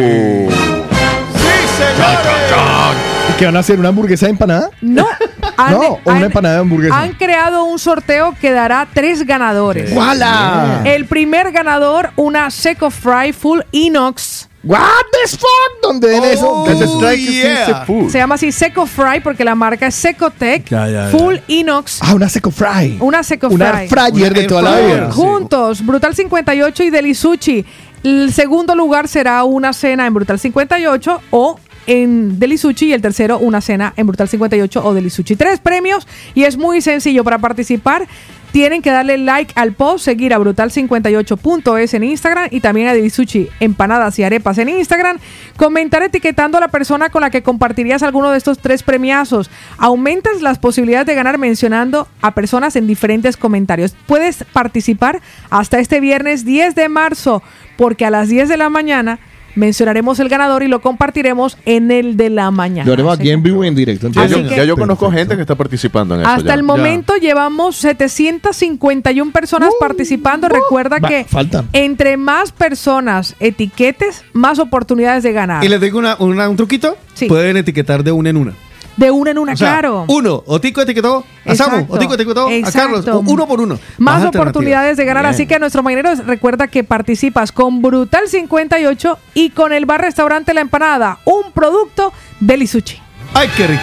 ¿Qué 3.39 3.45
van 3.45 3.57
a 3.57 3.61
hacer? 3.61 3.79
¿Una 3.79 3.91
hamburguesa 3.91 4.27
de 4.27 4.31
empanada? 4.31 4.71
No. 4.81 5.07
Han- 5.59 5.73
No, 5.73 5.81
o 5.81 6.01
una 6.05 6.17
han- 6.19 6.25
empanada 6.25 6.55
de 6.55 6.61
hamburguesa. 6.61 7.01
Han 7.01 7.13
creado 7.15 7.65
un 7.65 7.79
sorteo 7.81 8.35
que 8.41 8.53
dará 8.53 8.87
tres 8.95 9.27
ganadores. 9.27 9.93
¡Guala! 9.93 10.83
El 10.85 11.05
primer 11.07 11.51
ganador, 11.51 12.11
una 12.17 12.51
Seco 12.53 12.91
Fry 12.91 13.33
Full 13.33 13.61
Inox. 13.73 14.48
What 14.65 15.05
the 15.13 15.29
fuck? 15.37 15.83
¿Dónde 15.83 16.33
eso? 16.33 16.51
Oh, 16.51 17.13
yeah. 17.15 17.87
Se 18.09 18.19
llama 18.19 18.35
así 18.35 18.51
Seco 18.51 18.87
Fry 18.87 19.21
porque 19.23 19.45
la 19.45 19.55
marca 19.55 19.87
es 19.87 19.95
Secotec 19.95 20.69
Ya, 20.69 20.89
ya, 20.89 21.11
ya. 21.11 21.17
Full 21.17 21.37
Inox. 21.47 22.01
Ah, 22.03 22.15
una 22.15 22.29
Seco 22.29 22.51
Fry. 22.51 22.97
Una 23.01 23.23
Seco 23.23 23.49
Una 23.49 23.71
Fry. 23.73 23.81
air 23.83 23.89
fryer 23.89 24.35
de 24.35 24.45
toda 24.45 24.63
la 24.63 24.81
vida. 24.81 25.13
Juntos, 25.13 25.85
Brutal 25.87 26.15
58 26.15 26.83
y 26.83 26.91
Delisuchi. 26.91 27.65
El 28.03 28.33
segundo 28.33 28.75
lugar 28.75 29.07
será 29.07 29.45
una 29.45 29.73
cena 29.73 30.07
en 30.07 30.15
Brutal 30.15 30.39
58 30.39 31.21
o 31.31 31.61
en 31.87 32.39
Delisuchi 32.39 32.87
y 32.87 32.93
el 32.93 33.01
tercero 33.01 33.39
una 33.39 33.61
cena 33.61 33.95
en 33.97 34.07
Brutal 34.07 34.29
58 34.29 34.85
o 34.85 34.93
Delisuchi. 34.95 35.37
Tres 35.37 35.59
premios 35.61 36.07
y 36.35 36.45
es 36.45 36.57
muy 36.57 36.81
sencillo 36.81 37.25
para 37.25 37.39
participar. 37.39 38.07
Tienen 38.53 38.83
que 38.83 38.91
darle 38.91 39.19
like 39.19 39.53
al 39.57 39.73
post, 39.73 40.05
seguir 40.05 40.33
a 40.33 40.39
brutal58.es 40.39 41.95
en 41.95 42.05
Instagram 42.05 42.49
y 42.51 42.61
también 42.61 42.89
a 42.89 42.95
Delisuchi 42.95 43.49
Empanadas 43.61 44.19
y 44.19 44.25
Arepas 44.25 44.59
en 44.59 44.71
Instagram. 44.71 45.19
Comentar 45.57 46.03
etiquetando 46.03 46.59
a 46.59 46.61
la 46.61 46.69
persona 46.69 47.11
con 47.11 47.21
la 47.21 47.31
que 47.31 47.43
compartirías 47.43 48.03
alguno 48.03 48.31
de 48.31 48.39
estos 48.39 48.59
tres 48.59 48.83
premiazos. 48.83 49.51
Aumentas 49.77 50.41
las 50.41 50.59
posibilidades 50.59 51.07
de 51.07 51.15
ganar 51.15 51.39
mencionando 51.39 52.09
a 52.23 52.35
personas 52.35 52.77
en 52.77 52.87
diferentes 52.87 53.37
comentarios. 53.37 53.95
Puedes 54.07 54.45
participar 54.53 55.21
hasta 55.51 55.79
este 55.79 56.01
viernes 56.01 56.45
10 56.45 56.75
de 56.75 56.89
marzo, 56.89 57.43
porque 57.77 58.07
a 58.07 58.11
las 58.11 58.29
10 58.29 58.49
de 58.49 58.57
la 58.57 58.71
mañana 58.71 59.19
mencionaremos 59.55 60.19
el 60.21 60.29
ganador 60.29 60.63
y 60.63 60.69
lo 60.69 60.81
compartiremos 60.81 61.57
en 61.65 61.91
el 61.91 62.17
de 62.17 62.31
la 62.31 62.51
mañana. 62.51 62.87
Lo 62.87 62.93
haremos 62.93 63.19
aquí 63.19 63.31
en 63.31 63.43
vivo 63.43 63.65
y 63.65 63.69
en 63.69 63.75
directo. 63.75 64.09
Ya, 64.09 64.27
yo, 64.27 64.39
Así 64.39 64.49
que- 64.49 64.57
ya 64.57 64.65
yo 64.65 64.77
conozco 64.77 65.11
gente 65.11 65.35
que 65.37 65.43
está 65.43 65.55
participando 65.55 66.15
en 66.15 66.23
eso. 66.23 66.31
Hasta 66.31 66.49
ya. 66.49 66.55
el 66.55 66.63
momento 66.63 67.15
llevamos 67.17 67.77
751 67.77 69.33
personas 69.33 69.71
participando. 69.81 70.49
Recuerda 70.49 70.99
Va, 70.99 71.09
que 71.09 71.25
faltan. 71.25 71.69
entre 71.73 72.17
más 72.17 72.53
personas 72.53 73.35
etiquetes, 73.41 74.25
más 74.33 74.59
oportunidades 74.59 75.23
de 75.23 75.33
ganar. 75.33 75.65
Y 75.65 75.69
les 75.69 75.81
digo 75.81 75.99
una, 75.99 76.17
una- 76.19 76.49
un 76.49 76.57
truquito. 76.57 76.97
Sí. 77.15 77.27
Pueden 77.27 77.57
etiquetar 77.57 78.05
de 78.05 78.13
una 78.13 78.31
en 78.31 78.37
una. 78.37 78.55
De 78.99 79.13
una 79.13 79.31
en 79.31 79.39
una, 79.39 79.53
O 79.53 79.57
sea, 79.57 79.69
claro. 79.75 80.05
Uno, 80.09 80.43
Otico 80.47 80.81
etiquetó 80.81 81.25
a 81.47 81.55
Samu. 81.55 81.87
Otico 81.89 82.15
etiquetó 82.15 82.49
a. 82.49 82.73
Carlos, 82.73 83.07
uno 83.07 83.47
por 83.47 83.61
uno. 83.61 83.79
Más 83.97 84.25
oportunidades 84.25 84.97
de 84.97 85.05
ganar. 85.05 85.23
Bien. 85.23 85.35
Así 85.35 85.47
que 85.47 85.55
a 85.55 85.59
nuestro 85.61 85.85
mañanero 85.85 86.15
recuerda 86.27 86.67
que 86.67 86.83
participas 86.83 87.53
con 87.53 87.81
Brutal 87.81 88.29
58 88.29 89.19
y 89.35 89.51
con 89.51 89.73
el 89.73 89.87
bar 89.87 90.01
restaurante 90.01 90.53
La 90.53 90.63
Empanada, 90.63 91.19
un 91.25 91.53
producto 91.53 92.13
de 92.41 92.57
Lisuchi. 92.57 93.01
¡Ay, 93.35 93.49
qué 93.57 93.69
rico! 93.69 93.83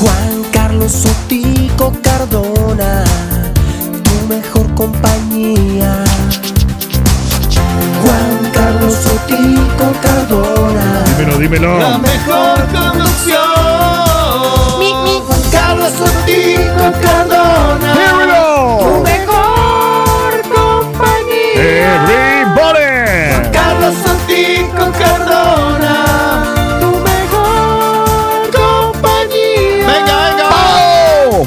Juan 0.00 0.44
Carlos 0.52 0.92
Sotico 0.92 1.92
Cardona, 2.02 3.04
tu 4.02 4.28
mejor 4.28 4.74
compañía. 4.74 6.04
Juan 8.02 8.33
Carlos 8.84 9.02
Sotico 9.02 9.86
Cardona. 10.02 11.04
Dímelo, 11.16 11.38
dímelo. 11.38 11.78
La 11.78 11.96
mejor 11.96 12.66
conducción. 12.70 13.40
Juan 15.24 15.40
Carlos 15.50 15.92
Sotico 15.92 16.92
Cardona. 17.00 17.94
Tu 18.78 18.90
mejor 19.00 20.42
compañía. 20.54 22.04
Juan 22.54 23.50
Carlos 23.52 23.94
Sotico 24.04 24.92
Cardona. 24.98 25.94
Tu 26.78 26.90
mejor 27.10 28.50
compañía. 28.52 29.86
Venga, 29.86 30.14
venga. 30.28 30.48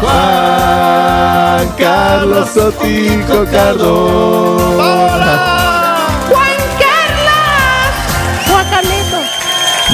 Juan 0.00 1.68
Carlos. 1.76 1.76
Juan 1.76 1.76
Carlos 1.78 2.50
Sotico 2.50 3.44
Cardona. 3.50 5.36
Juan 6.28 6.56
Carlos. 6.78 8.50
Juan 8.50 8.66
Carlito. 8.70 9.18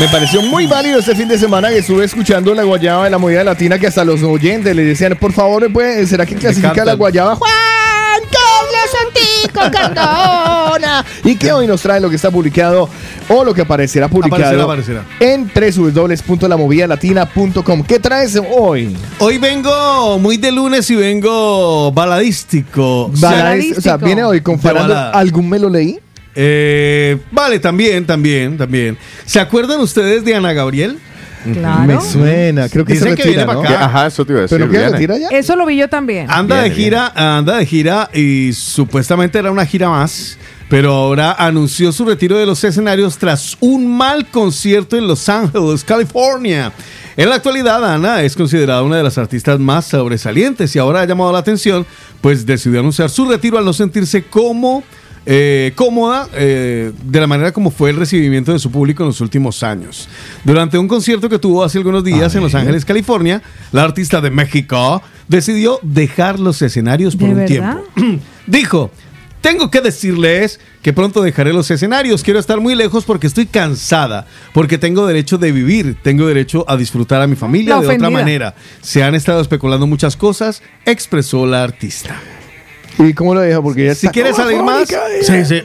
Me 0.00 0.08
pareció 0.08 0.42
muy 0.42 0.66
válido 0.66 0.98
este 0.98 1.14
fin 1.14 1.28
de 1.28 1.38
semana 1.38 1.68
que 1.68 1.78
estuve 1.78 2.04
escuchando 2.04 2.54
la 2.54 2.64
guayaba 2.64 3.04
de 3.04 3.10
la 3.10 3.18
movida 3.18 3.44
latina 3.44 3.78
que 3.78 3.86
hasta 3.86 4.04
los 4.04 4.22
oyentes 4.22 4.74
le 4.74 4.84
decían, 4.84 5.16
por 5.20 5.32
favor, 5.32 5.70
¿puede- 5.72 6.06
¿será 6.06 6.24
que 6.26 6.34
clasifica 6.34 6.84
la 6.84 6.94
guayaba? 6.94 7.36
Juan 7.36 7.50
Santico 8.90 9.60
Cardona. 9.70 11.04
Y 11.24 11.36
que 11.36 11.52
hoy 11.52 11.66
nos 11.66 11.80
trae 11.82 12.00
lo 12.00 12.08
que 12.10 12.16
está 12.16 12.30
publicado 12.30 12.88
o 13.28 13.44
lo 13.44 13.54
que 13.54 13.62
aparecerá 13.62 14.08
publicado 14.08 14.62
Aparecerá, 14.64 15.04
en 15.20 15.50
www.lamovidalatina.com. 15.54 17.82
¿Qué 17.84 17.98
traes 17.98 18.38
hoy? 18.54 18.96
Hoy 19.18 19.38
vengo 19.38 20.18
muy 20.18 20.36
de 20.36 20.52
lunes 20.52 20.88
y 20.90 20.96
vengo 20.96 21.92
baladístico. 21.92 23.10
Baladis- 23.14 23.78
o 23.78 23.80
sea, 23.80 23.96
viene 23.96 24.24
hoy 24.24 24.40
con 24.40 24.56
De 24.56 24.62
Fernando. 24.62 24.94
balada. 24.94 25.18
¿Algún 25.18 25.48
me 25.48 25.58
lo 25.58 25.68
leí? 25.68 25.98
Eh, 26.34 27.18
vale, 27.30 27.58
también, 27.58 28.06
también, 28.06 28.56
también. 28.56 28.96
¿Se 29.26 29.38
acuerdan 29.38 29.80
ustedes 29.80 30.24
de 30.24 30.34
Ana 30.34 30.52
Gabriel? 30.52 30.98
Claro. 31.52 31.86
Me 31.86 32.00
suena, 32.00 32.68
creo 32.68 32.84
que 32.84 32.92
Dicen 32.94 33.10
se 33.10 33.14
que 33.16 33.28
viene 33.28 33.44
¿no? 33.44 33.46
para 33.46 33.60
acá. 33.60 33.84
Ajá, 33.84 34.06
eso 34.06 34.24
te 34.24 34.32
iba 34.32 34.40
a 34.40 34.42
decir. 34.42 34.58
¿Pero 34.58 34.70
qué, 34.70 34.78
viene. 34.78 34.92
retira 34.92 35.18
ya? 35.18 35.28
Eso 35.30 35.56
lo 35.56 35.66
vi 35.66 35.76
yo 35.76 35.88
también. 35.88 36.30
Anda 36.30 36.56
Viene, 36.62 36.70
de 36.70 36.74
gira, 36.74 37.12
anda 37.38 37.56
de 37.56 37.66
gira 37.66 38.10
y 38.12 38.52
supuestamente 38.52 39.38
era 39.38 39.50
una 39.50 39.66
gira 39.66 39.88
más, 39.88 40.38
pero 40.68 40.92
ahora 40.92 41.32
anunció 41.32 41.90
su 41.92 42.04
retiro 42.04 42.38
de 42.38 42.46
los 42.46 42.62
escenarios 42.64 43.18
tras 43.18 43.56
un 43.60 43.86
mal 43.96 44.26
concierto 44.26 44.96
en 44.96 45.06
Los 45.06 45.28
Ángeles, 45.28 45.84
California. 45.84 46.72
En 47.16 47.28
la 47.28 47.34
actualidad, 47.34 47.84
Ana 47.84 48.22
es 48.22 48.34
considerada 48.34 48.82
una 48.82 48.96
de 48.96 49.02
las 49.02 49.18
artistas 49.18 49.58
más 49.58 49.86
sobresalientes 49.86 50.74
y 50.74 50.78
ahora 50.78 51.02
ha 51.02 51.04
llamado 51.04 51.30
la 51.32 51.40
atención, 51.40 51.84
pues 52.22 52.46
decidió 52.46 52.80
anunciar 52.80 53.10
su 53.10 53.28
retiro 53.28 53.58
al 53.58 53.64
no 53.66 53.72
sentirse 53.74 54.22
como 54.24 54.82
eh, 55.24 55.72
cómoda 55.76 56.28
eh, 56.34 56.92
de 57.04 57.20
la 57.20 57.26
manera 57.26 57.52
como 57.52 57.70
fue 57.70 57.90
el 57.90 57.96
recibimiento 57.96 58.52
de 58.52 58.58
su 58.58 58.70
público 58.70 59.02
en 59.02 59.08
los 59.08 59.20
últimos 59.20 59.62
años. 59.62 60.08
Durante 60.44 60.78
un 60.78 60.88
concierto 60.88 61.28
que 61.28 61.38
tuvo 61.38 61.62
hace 61.62 61.78
algunos 61.78 62.04
días 62.04 62.34
en 62.34 62.42
Los 62.42 62.54
Ángeles, 62.54 62.84
California, 62.84 63.42
la 63.70 63.82
artista 63.84 64.20
de 64.20 64.30
México 64.30 65.02
decidió 65.28 65.78
dejar 65.82 66.40
los 66.40 66.60
escenarios 66.62 67.16
por 67.16 67.28
¿De 67.28 67.34
un 67.34 67.40
verdad? 67.46 67.80
tiempo. 67.94 68.22
Dijo, 68.46 68.90
tengo 69.42 69.70
que 69.70 69.80
decirles 69.80 70.60
que 70.82 70.92
pronto 70.92 71.20
dejaré 71.20 71.52
los 71.52 71.70
escenarios. 71.70 72.22
Quiero 72.22 72.38
estar 72.38 72.60
muy 72.60 72.74
lejos 72.74 73.04
porque 73.04 73.26
estoy 73.26 73.46
cansada, 73.46 74.26
porque 74.54 74.78
tengo 74.78 75.06
derecho 75.06 75.36
de 75.36 75.52
vivir, 75.52 75.96
tengo 76.02 76.26
derecho 76.26 76.64
a 76.68 76.76
disfrutar 76.76 77.20
a 77.20 77.26
mi 77.26 77.36
familia 77.36 77.76
La 77.76 77.82
de 77.82 77.88
otra 77.88 78.10
manera. 78.10 78.54
Se 78.80 79.02
han 79.02 79.14
estado 79.14 79.40
especulando 79.40 79.86
muchas 79.86 80.16
cosas, 80.16 80.62
expresó 80.86 81.44
la 81.44 81.62
artista. 81.64 82.20
¿Y 82.98 83.12
cómo 83.14 83.34
lo 83.34 83.40
deja? 83.40 83.60
Porque 83.62 83.86
ya 83.86 83.94
Si 83.94 84.06
está 84.06 84.12
quieres 84.12 84.32
como 84.34 84.44
salir 84.48 84.62
más, 84.62 84.88
sí, 85.22 85.44
sí, 85.44 85.62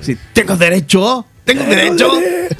sí. 0.00 0.16
Tengo 0.32 0.56
derecho, 0.56 1.24
tengo 1.44 1.64
derecho. 1.64 2.10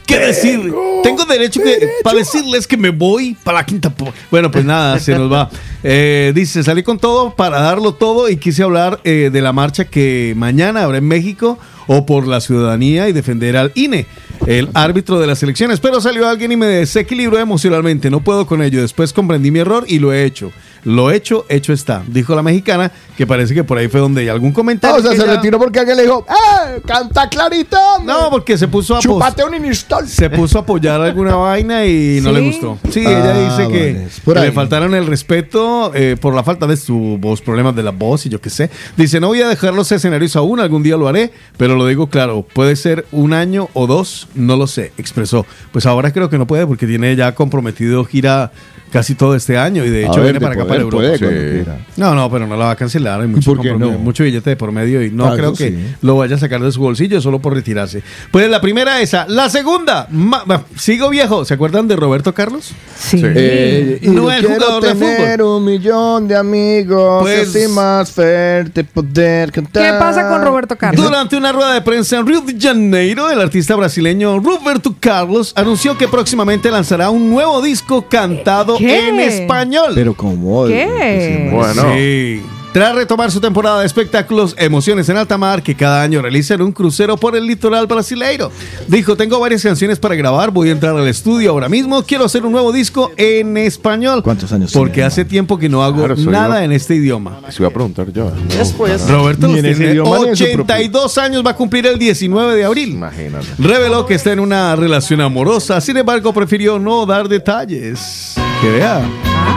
¿Qué 0.07 0.19
decir? 0.19 0.73
Tengo 1.03 1.25
derecho 1.27 1.63
que, 1.63 1.89
para 2.03 2.19
decirles 2.19 2.67
que 2.67 2.77
me 2.77 2.91
voy 2.91 3.37
para 3.45 3.59
la 3.59 3.67
quinta. 3.67 3.91
po- 3.91 4.13
Bueno, 4.31 4.51
pues 4.51 4.65
nada, 4.65 4.99
se 4.99 5.15
nos 5.15 5.31
va. 5.31 5.51
Eh, 5.83 6.33
dice, 6.35 6.63
salí 6.63 6.83
con 6.83 6.99
todo 6.99 7.35
para 7.35 7.61
darlo 7.61 7.95
todo 7.95 8.29
y 8.31 8.37
quise 8.37 8.63
hablar 8.63 9.01
eh, 9.05 9.31
de 9.33 9.41
la 9.43 9.53
marcha 9.53 9.85
que 9.85 10.33
mañana 10.37 10.83
habrá 10.85 10.99
en 10.99 11.07
México 11.07 11.59
o 11.87 12.05
por 12.07 12.27
la 12.27 12.41
ciudadanía 12.41 13.09
y 13.09 13.13
defender 13.13 13.57
al 13.57 13.73
INE, 13.75 14.07
el 14.49 14.69
árbitro 14.75 15.21
de 15.21 15.27
las 15.27 15.43
elecciones. 15.43 15.79
Pero 15.81 16.01
salió 16.01 16.27
alguien 16.29 16.53
y 16.53 16.57
me 16.57 16.67
desequilibró 16.67 17.39
emocionalmente. 17.39 18.11
No 18.11 18.21
puedo 18.21 18.47
con 18.47 18.63
ello. 18.63 18.81
Después 18.81 19.13
comprendí 19.13 19.51
mi 19.51 19.59
error 19.59 19.85
y 19.87 19.99
lo 19.99 20.13
he 20.13 20.25
hecho. 20.25 20.51
Lo 20.85 21.11
hecho, 21.11 21.45
hecho 21.49 21.73
está. 21.73 22.03
Dijo 22.07 22.35
la 22.37 22.43
mexicana, 22.43 22.91
que 23.17 23.27
parece 23.27 23.53
que 23.53 23.65
por 23.65 23.77
ahí 23.77 23.89
fue 23.89 24.01
donde 24.01 24.23
hay 24.23 24.29
algún 24.29 24.53
comentario. 24.53 24.97
Ah, 24.97 25.01
o 25.01 25.03
sea, 25.03 25.11
se 25.11 25.17
ella- 25.25 25.35
retiró 25.35 25.59
porque 25.59 25.81
alguien 25.81 25.97
le 25.97 26.05
dijo, 26.05 26.25
¡eh! 26.29 26.81
¡Canta 26.87 27.29
clarito! 27.29 27.77
hombre! 27.97 28.15
No, 28.15 28.31
porque 28.31 28.57
se 28.57 28.69
puso 28.69 28.97
a 28.97 29.01
¡Chúpate 29.01 29.43
un 29.45 29.55
inistol! 29.57 30.07
se 30.09 30.31
puso 30.31 30.59
a 30.59 30.61
apoyar 30.63 31.01
alguna 31.01 31.35
vaina 31.37 31.85
y 31.85 32.21
no 32.23 32.31
¿Sí? 32.31 32.35
le 32.37 32.41
gustó. 32.43 32.79
Sí, 32.91 33.03
Ah, 33.05 33.11
ella 33.11 33.51
dice 33.51 33.73
que, 33.73 33.93
vale, 33.93 34.05
es 34.07 34.21
por 34.21 34.35
que 34.35 34.41
ahí. 34.41 34.47
le 34.47 34.53
faltaron 34.53 34.95
el 34.95 35.07
respeto 35.07 35.93
eh, 35.95 36.17
por 36.19 36.33
la 36.35 36.45
falta 36.45 36.67
de 36.67 36.77
su 36.77 37.19
voz, 37.21 37.43
problemas 37.43 37.75
de 37.75 37.83
la 37.83 37.91
voz 37.91 38.25
y 38.27 38.29
yo 38.29 38.41
qué 38.41 38.49
sé. 38.49 38.71
Dice, 38.97 39.19
no 39.21 39.27
voy 39.27 39.43
a 39.43 39.49
dejar 39.49 39.75
los 39.75 39.91
escenarios 39.93 40.37
aún, 40.37 40.61
algún 40.61 40.85
día 40.85 40.97
lo 40.97 41.09
haré, 41.09 41.33
pero 41.57 41.75
lo 41.75 41.87
digo 41.87 42.07
claro, 42.07 42.47
puede 42.55 42.77
ser 42.77 43.05
un 43.13 43.33
año 43.35 43.69
o 43.75 43.87
dos, 43.89 44.29
no 44.39 44.57
lo 44.57 44.67
sé, 44.67 44.93
expresó. 44.97 45.45
Pues 45.73 45.87
ahora 45.87 46.13
creo 46.13 46.31
que 46.31 46.39
no 46.39 46.47
puede 46.47 46.67
porque 46.67 46.87
tiene 46.87 47.15
ya 47.17 47.35
comprometido 47.35 48.05
gira 48.05 48.53
casi 48.93 49.15
todo 49.15 49.35
este 49.35 49.57
año 49.59 49.85
y 49.85 49.91
de 49.91 50.03
hecho 50.05 50.15
ver, 50.17 50.23
viene 50.25 50.41
para 50.41 50.55
acá, 50.55 50.65
poder, 50.65 50.69
para 50.69 50.83
Europa. 50.83 51.19
puede 51.19 51.65
Sí. 51.65 51.71
No, 51.97 52.15
no, 52.15 52.31
pero 52.31 52.47
no 52.47 52.57
la 52.57 52.67
va 52.67 52.71
a 52.73 52.77
cancelar. 52.77 53.21
Hay 53.21 53.27
mucho, 53.29 53.55
no? 53.55 53.91
mucho 53.93 54.25
billete 54.25 54.51
de 54.51 54.57
por 54.57 54.73
medio 54.73 55.03
y 55.03 55.11
no 55.11 55.27
Ah, 55.27 55.35
creo 55.37 55.53
que 55.53 55.69
sí. 55.69 55.95
lo 56.03 56.17
vaya 56.17 56.37
a 56.37 56.39
sacar 56.39 56.61
de 56.63 56.71
su 56.73 56.81
bolsillo 56.81 57.21
solo 57.21 57.39
por 57.41 57.55
retirarse. 57.55 58.03
Pues 58.31 58.49
la 58.51 58.61
primera 58.61 59.01
esa. 59.01 59.27
La 59.29 59.51
segunda, 59.51 60.07
ma- 60.11 60.43
ma- 60.47 60.65
sigo 60.77 61.09
viejo. 61.11 61.45
¿Se 61.45 61.55
acuerdan 61.55 61.89
de 61.89 61.97
Roberto 61.97 62.33
Carlos? 62.35 62.73
Sí. 62.97 63.21
Eh, 63.25 63.99
y 64.03 64.09
no 64.09 64.27
quiero 64.27 64.49
jugador 64.51 64.83
de 64.83 64.95
tener 64.95 65.39
fútbol. 65.41 65.57
un 65.59 65.65
millón 65.65 66.29
de 66.29 66.37
amigos 66.37 67.23
Pues- 67.23 67.55
y 67.55 67.59
así 67.65 67.73
más 67.73 68.11
fuerte 68.11 68.85
poder 68.85 69.53
cantar. 69.53 69.83
¿Qué 69.93 69.99
pasa 69.99 70.29
con 70.29 70.43
Roberto 70.43 70.77
Carlos? 70.77 71.05
Durante 71.05 71.37
una 71.37 71.53
rueda 71.53 71.75
de 71.75 71.83
prensa 71.83 72.17
en 72.19 72.27
Rio 72.27 72.41
de 72.41 72.57
Janeiro, 72.59 73.31
el 73.31 73.41
artista 73.41 73.75
brasileño 73.77 74.39
Roberto 74.41 74.95
Carlos 74.99 75.53
anunció 75.57 75.97
que 75.99 76.09
próximamente 76.09 76.71
lanzará 76.71 77.11
un 77.11 77.29
nuevo 77.31 77.61
disco 77.63 78.07
cantado 78.09 78.78
¿Qué? 78.79 79.09
en 79.09 79.21
español. 79.21 79.93
Pero 79.95 80.15
cómo. 80.15 80.67
¿Qué? 80.67 81.51
Bueno. 81.53 81.95
Sí. 81.95 82.43
Tras 82.73 82.95
retomar 82.95 83.31
su 83.31 83.41
temporada 83.41 83.81
de 83.81 83.87
espectáculos 83.87 84.55
Emociones 84.59 85.09
en 85.09 85.17
Alta 85.17 85.39
Mar, 85.39 85.63
que 85.63 85.75
cada 85.75 86.03
año 86.03 86.21
realizan 86.21 86.61
un 86.61 86.71
crucero 86.71 87.17
por 87.17 87.35
el 87.35 87.47
litoral 87.47 87.87
brasileiro, 87.87 88.53
dijo, 88.87 89.17
tengo 89.17 89.41
varias 89.41 89.63
canciones 89.63 89.99
para 89.99 90.15
grabar, 90.15 90.51
voy 90.51 90.69
a 90.69 90.73
entrar 90.73 90.95
al 90.95 91.09
estudio 91.09 91.51
ahora 91.51 91.71
mismo, 91.71 92.03
quiero 92.03 92.27
hacer 92.27 92.45
un 92.45 92.53
nuevo 92.53 92.71
disco 92.71 93.11
en 93.17 93.57
español. 93.57 94.23
¿Cuántos 94.23 94.53
años 94.53 94.73
Porque 94.73 94.95
tiene, 94.95 95.07
hace 95.07 95.25
tiempo 95.25 95.59
que 95.59 95.69
no 95.69 95.83
hago 95.83 96.05
Claro, 96.05 96.15
nada 96.31 96.59
yo. 96.59 96.65
en 96.67 96.73
este 96.73 96.95
idioma. 96.95 97.41
Se 97.49 97.63
iba 97.63 97.69
a 97.69 97.73
preguntar 97.73 98.13
yo. 98.13 98.31
Después. 98.57 99.09
Roberto 99.09 99.49
los 99.49 99.55
tiene 99.55 99.71
idioma 99.71 100.19
ni 100.19 100.29
en 100.29 100.37
su 100.37 100.45
82 100.45 101.19
años, 101.19 101.45
va 101.45 101.53
a 101.53 101.57
cumplir 101.57 101.87
el 101.87 101.99
19 101.99 102.55
de 102.55 102.65
abril. 102.65 102.91
Imagínate. 102.91 103.47
Reveló 103.59 104.05
que 104.05 104.15
está 104.15 104.33
en 104.33 104.41
una 104.41 104.77
relación 104.77 105.23
amorosa, 105.23 105.81
sin 105.81 105.97
embargo 105.97 106.35
prefirió 106.35 106.79
no 106.79 107.07
dar 107.07 107.29
detalles. 107.29 108.37
Que 108.61 108.71
vea. 108.71 109.01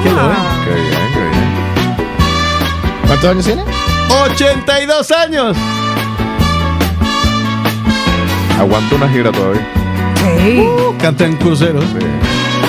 que 0.03 0.09
lo 0.09 0.27
vea. 0.27 0.61
Qué 0.63 0.73
bien, 0.75 0.99
qué 1.13 1.19
bien. 1.19 1.51
¿Cuántos 3.07 3.29
años 3.31 3.45
tiene? 3.45 3.63
82 4.25 5.11
años. 5.11 5.57
Aguanta 8.59 8.95
una 8.95 9.09
gira 9.09 9.31
todavía. 9.31 9.67
Sí. 10.37 10.63
Canta 10.99 11.25
en 11.25 11.35
cruceros. 11.37 11.83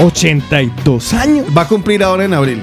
82 0.02 1.12
años. 1.12 1.46
Va 1.56 1.62
a 1.62 1.68
cumplir 1.68 2.02
ahora 2.02 2.24
en 2.24 2.32
abril. 2.32 2.62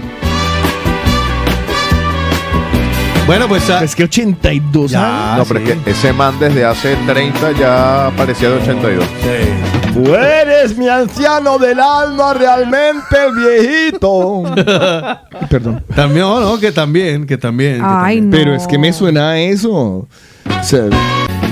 Bueno, 3.30 3.48
pues 3.48 3.70
ah, 3.70 3.84
Es 3.84 3.96
que 3.96 4.06
82 4.06 4.92
años. 4.92 4.92
ya, 4.92 5.36
no, 5.38 5.46
pero 5.46 5.60
sí. 5.60 5.72
es 5.72 5.78
que 5.84 5.92
ese 5.92 6.14
man 6.14 6.40
desde 6.40 6.66
hace 6.66 6.96
30 7.06 7.52
ya 7.52 8.12
parecía 8.18 8.50
de 8.50 8.56
82. 8.56 9.06
Sí. 9.22 9.94
Tú 9.94 10.16
eres 10.16 10.76
mi 10.76 10.90
anciano 10.90 11.60
del 11.60 11.80
alma, 11.80 12.34
realmente 12.34 13.16
viejito. 13.38 14.46
Perdón. 15.50 15.84
También, 15.96 16.26
oh, 16.26 16.40
no, 16.40 16.60
que 16.60 16.72
también, 16.72 17.28
que 17.28 17.38
también. 17.38 17.76
que 17.78 17.84
Ay, 17.86 18.16
también. 18.16 18.30
no. 18.32 18.36
Pero 18.36 18.56
es 18.56 18.66
que 18.66 18.80
me 18.80 18.92
suena 18.92 19.30
a 19.30 19.40
eso. 19.40 19.76
O 19.78 20.08
sea, 20.64 20.86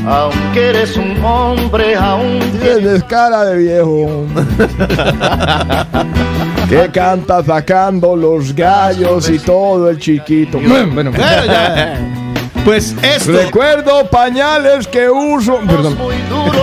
Aunque 0.09 0.69
eres 0.69 0.95
un 0.95 1.21
hombre, 1.23 1.95
aún 1.95 2.39
tienes 2.61 3.03
cara 3.03 3.43
de 3.45 3.57
viejo. 3.57 4.25
que 6.69 6.89
canta 6.91 7.43
sacando 7.43 8.15
los 8.15 8.53
gallos 8.55 9.29
y 9.29 9.39
todo 9.39 9.89
el 9.89 9.99
chiquito. 9.99 10.59
Bueno, 10.59 10.93
Bueno, 10.93 11.11
ya. 11.13 11.99
Pues 12.65 12.93
esto. 13.01 13.31
Recuerdo 13.31 14.09
pañales 14.09 14.87
que 14.87 15.09
uso. 15.09 15.59
Perdón. 15.67 15.97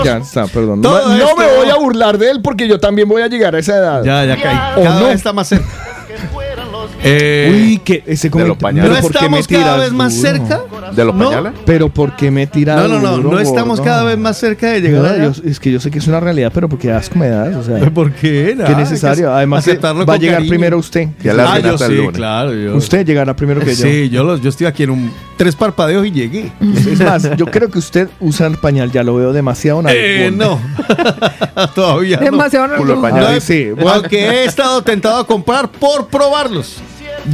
Ya 0.05 0.18
está, 0.18 0.47
perdón. 0.47 0.82
No, 0.82 0.90
Todo 0.90 1.08
no 1.08 1.14
esto- 1.14 1.36
me 1.36 1.47
voy 1.56 1.70
a 1.70 1.76
burlar 1.76 2.18
de 2.18 2.31
él 2.31 2.42
porque 2.42 2.68
yo 2.68 2.78
también 2.78 3.08
voy 3.08 3.23
a 3.23 3.26
llegar 3.26 3.55
a 3.55 3.58
esa 3.58 3.74
edad. 3.76 4.02
Ya, 4.05 4.23
ya 4.26 4.36
caí. 4.36 4.56
¿O 4.76 4.82
Cada 4.84 5.00
no? 5.00 5.06
vez 5.06 5.14
está 5.14 5.32
más 5.32 5.48
cerca. 5.48 5.66
Eh, 7.07 7.50
Uy, 7.52 7.78
que 7.84 8.02
ese 8.07 8.28
los 8.28 8.33
comentario. 8.33 8.83
¿No 8.83 8.89
¿Pero 8.89 9.02
por 9.02 9.12
qué 9.12 9.28
me 9.28 9.39
estamos 9.39 9.47
cada 9.66 9.76
vez 9.76 9.92
más 9.92 10.16
duro? 10.16 10.28
cerca? 10.28 10.60
¿De 10.92 11.05
los 11.05 11.15
No. 11.15 11.24
pañales? 11.28 11.52
Pero 11.66 11.89
¿por 11.91 12.16
qué 12.16 12.31
me 12.31 12.47
tiras 12.47 12.76
No, 12.76 12.89
no, 12.89 12.99
no, 12.99 13.16
duro, 13.18 13.31
no 13.33 13.41
estamos 13.41 13.78
gordo? 13.78 13.84
cada 13.92 14.05
vez 14.05 14.16
más 14.16 14.39
cerca 14.39 14.70
de 14.70 14.81
llegar 14.81 15.02
No, 15.02 15.08
allá. 15.08 15.24
yo- 15.33 15.42
es 15.44 15.60
que 15.60 15.70
yo 15.70 15.81
sé 15.81 15.91
que 15.91 15.99
es 15.99 16.07
una 16.07 16.18
realidad, 16.20 16.50
pero 16.55 16.66
porque 16.68 16.91
asco 16.91 17.18
me 17.18 17.28
das, 17.28 17.55
o 17.57 17.62
sea, 17.62 17.78
¿Por 17.94 18.10
qué? 18.12 18.57
qué 18.66 18.74
necesario. 18.74 19.33
Además, 19.34 19.65
que 19.65 19.73
aceptarlo 19.73 20.07
va 20.07 20.15
a 20.15 20.16
llegar 20.16 20.36
cariño. 20.36 20.49
primero 20.49 20.78
usted. 20.78 21.08
Ya 21.23 21.34
la 21.34 21.52
Ah, 21.52 21.58
yo 21.58 21.76
sí, 21.76 21.92
lunes. 21.92 22.12
claro. 22.12 22.55
yo- 22.55 22.74
Usted 22.76 23.05
llegará 23.07 23.36
primero 23.36 23.60
que 23.60 23.74
yo. 23.74 23.84
Sí, 23.86 24.08
yo, 24.08 24.24
los, 24.24 24.41
yo 24.41 24.49
estoy 24.49 24.66
aquí 24.66 24.84
en 24.84 24.91
un 24.91 25.12
tres 25.36 25.55
parpadeos 25.57 26.07
y 26.07 26.10
llegué. 26.10 26.52
Es 26.91 27.00
más, 27.00 27.28
yo 27.36 27.44
creo 27.50 27.70
que 27.70 27.78
usted 27.81 28.08
usa 28.20 28.47
el 28.47 28.57
pañal, 28.57 28.91
ya 28.91 29.02
lo 29.02 29.15
veo 29.16 29.33
demasiado 29.34 29.83
Eh, 29.89 30.33
no, 30.34 30.58
todavía 31.74 32.16
no. 32.18 32.24
Demasiado 32.24 32.68
no. 32.68 33.41
sí. 33.41 33.68
Aunque 33.92 34.18
he 34.26 34.44
estado 34.44 34.83
tentado 34.83 35.18
a 35.18 35.26
comprar 35.26 35.68
por 35.70 36.07
probarlos. 36.08 36.76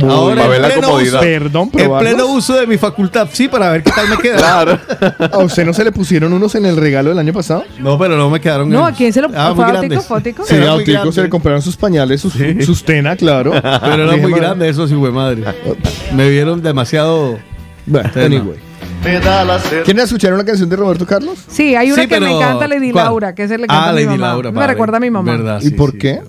Ahora 0.09 0.43
para 0.43 0.45
en 0.45 0.51
ver 0.51 0.61
la 0.61 0.69
pleno, 0.69 0.87
comodidad. 0.89 1.13
uso, 1.15 1.21
Perdón, 1.21 1.71
en 1.75 1.99
pleno 1.99 2.27
uso 2.27 2.55
de 2.55 2.67
mi 2.67 2.79
facultad, 2.79 3.29
sí, 3.33 3.49
para 3.49 3.71
ver 3.71 3.83
qué 3.83 3.91
tal 3.91 4.09
me 4.09 4.17
queda. 4.19 4.37
Claro. 4.39 4.79
¿A 5.33 5.39
usted 5.39 5.65
no 5.67 5.73
se 5.73 5.85
le 5.85 5.93
pusieron 5.93 6.33
unos 6.33 6.55
en 6.55 6.67
el 6.67 6.77
regalo 6.77 7.11
del 7.11 7.19
año 7.19 7.33
pasado? 7.33 7.65
No, 7.79 7.99
pero 7.99 8.17
no 8.17 8.31
me 8.31 8.41
quedaron. 8.41 8.69
No, 8.71 8.87
en- 8.89 8.95
¿a 8.95 8.97
quién 8.97 9.13
se 9.13 9.21
lo 9.21 9.29
Ah, 9.35 9.53
fue 9.55 9.65
a 9.65 9.69
grandes. 9.69 9.91
Tico, 9.91 10.03
Fotico? 10.03 10.45
Sí, 10.47 10.57
a 10.57 10.75
muy 10.75 10.85
Tico 10.85 11.11
se 11.13 11.23
le 11.23 11.29
compraron 11.29 11.63
sus 11.63 11.77
pañales, 11.77 12.21
sus, 12.21 12.35
sus 12.65 12.85
tena, 12.85 13.17
claro. 13.17 13.53
Pero 13.53 14.05
era 14.05 14.17
muy 14.17 14.33
grande 14.33 14.69
eso, 14.69 14.87
sí, 14.87 14.95
güey, 14.95 15.13
madre. 15.13 15.43
Me 16.15 16.29
vieron 16.31 16.63
demasiado. 16.63 17.39
Bueno, 17.87 18.11
anyway. 18.15 18.59
¿Quieren 19.85 19.99
escuchar 20.01 20.35
una 20.35 20.45
canción 20.45 20.69
de 20.69 20.77
Roberto 20.77 21.07
Carlos? 21.07 21.39
Sí, 21.49 21.75
hay 21.75 21.91
una 21.91 22.03
Sí, 22.03 22.09
que 22.09 22.21
me 22.21 22.31
encanta, 22.37 22.69
Lady 22.69 22.93
¿cuál? 22.93 23.07
Laura, 23.07 23.35
que 23.35 23.45
ese 23.45 23.57
le 23.59 23.67
canta 23.67 23.85
Ah, 23.87 23.89
a 23.89 23.93
mi 23.93 24.05
Lady 24.05 24.19
mamá. 24.19 24.27
Laura. 24.33 24.53
me 24.53 24.67
recuerda 24.67 24.97
a 24.99 25.01
mi 25.01 25.11
mamá. 25.11 25.33
¿Verdad? 25.33 25.61
¿Y 25.63 25.69
Sí, 25.69 25.71
por 25.71 25.93
sí. 25.93 25.99
qué? 25.99 26.21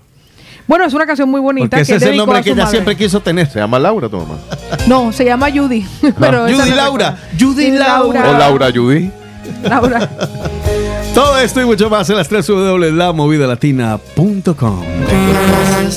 Bueno, 0.71 0.85
es 0.85 0.93
una 0.93 1.05
canción 1.05 1.29
muy 1.29 1.41
bonita 1.41 1.67
Porque 1.67 1.81
ese 1.81 1.91
que 1.91 1.97
es 1.97 2.03
el 2.03 2.15
nombre 2.15 2.41
que 2.41 2.51
ella 2.51 2.63
madre. 2.63 2.71
siempre 2.71 2.95
quiso 2.95 3.19
tener. 3.19 3.45
Se 3.45 3.59
llama 3.59 3.77
Laura, 3.77 4.07
tu 4.07 4.19
mamá. 4.19 4.35
No, 4.87 5.11
se 5.11 5.25
llama 5.25 5.51
Judy. 5.51 5.85
pero 6.17 6.43
Judy 6.47 6.69
no 6.69 6.75
Laura. 6.77 7.09
recuerdo. 7.11 7.27
Judy 7.53 7.71
Laura. 7.71 8.29
O 8.29 8.37
Laura 8.37 8.71
Judy. 8.73 9.11
Laura. 9.63 10.09
Todo 11.13 11.37
esto 11.39 11.61
y 11.61 11.65
mucho 11.65 11.89
más 11.89 12.09
en 12.09 12.15
las 12.15 12.29
3 12.29 12.47
www.lamovidalatina.com. 12.47 14.81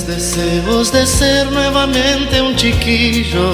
Deseos 0.07 0.91
de 0.91 1.07
ser 1.07 1.49
nuevamente 1.53 2.41
un 2.41 2.53
chiquillo 2.57 3.53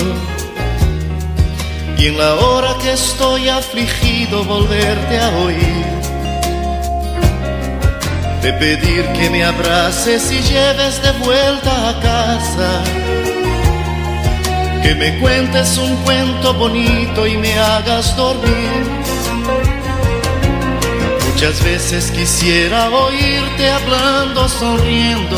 y 2.00 2.08
en 2.08 2.18
la 2.18 2.34
hora 2.34 2.76
que 2.82 2.94
estoy 2.94 3.48
afligido 3.48 4.44
volverte 4.44 5.20
a 5.20 5.30
oír, 5.38 5.86
de 8.42 8.54
pedir 8.54 9.06
que 9.14 9.30
me 9.30 9.44
abraces 9.44 10.32
y 10.32 10.42
lleves 10.42 11.02
de 11.04 11.12
vuelta 11.24 11.90
a 11.90 12.00
casa, 12.00 12.84
que 14.82 14.96
me 14.96 15.20
cuentes 15.20 15.78
un 15.78 15.96
cuento 15.98 16.54
bonito 16.56 17.28
y 17.28 17.38
me 17.38 17.54
hagas 17.60 18.16
dormir. 18.18 18.84
Muchas 21.32 21.64
veces 21.64 22.12
quisiera 22.12 22.90
oírte 22.90 23.70
hablando, 23.70 24.50
sonriendo. 24.50 25.38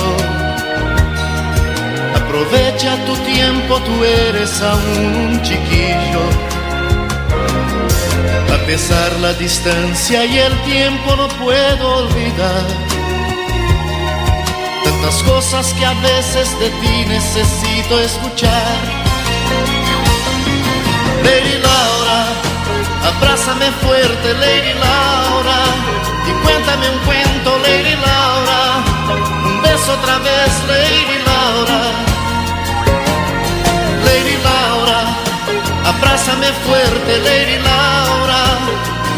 Aprovecha 2.15 2.98
tu 3.06 3.15
tiempo, 3.17 3.80
tú 3.80 4.03
eres 4.03 4.61
aún 4.61 5.15
un 5.27 5.41
chiquillo. 5.41 6.52
Pesar 8.66 9.11
la 9.19 9.33
distancia 9.33 10.25
y 10.25 10.40
el 10.40 10.61
tiempo 10.64 11.16
no 11.16 11.27
puedo 11.27 11.98
olvidar. 11.98 12.66
Tantas 14.83 15.22
cosas 15.24 15.74
que 15.74 15.85
a 15.85 15.93
veces 15.95 16.58
de 16.59 16.69
ti 16.69 17.06
necesito 17.08 18.00
escuchar. 18.00 18.77
Lady 21.24 21.58
Laura, 21.61 22.25
abrázame 23.06 23.69
fuerte, 23.83 24.33
Lady 24.33 24.74
Laura, 24.74 25.59
y 26.27 26.32
cuéntame 26.43 26.90
un 26.90 27.00
cuento, 27.06 27.59
Lady 27.59 27.95
Laura. 27.95 28.83
Un 29.45 29.61
beso 29.61 29.93
otra 29.93 30.17
vez, 30.19 30.51
Lady 30.67 31.19
Laura. 31.25 31.82
Lady 34.06 34.35
Laura, 34.43 34.52
abrázame 36.03 36.48
fuerte, 36.65 37.19
Lady 37.19 37.57
Laura. 37.64 38.43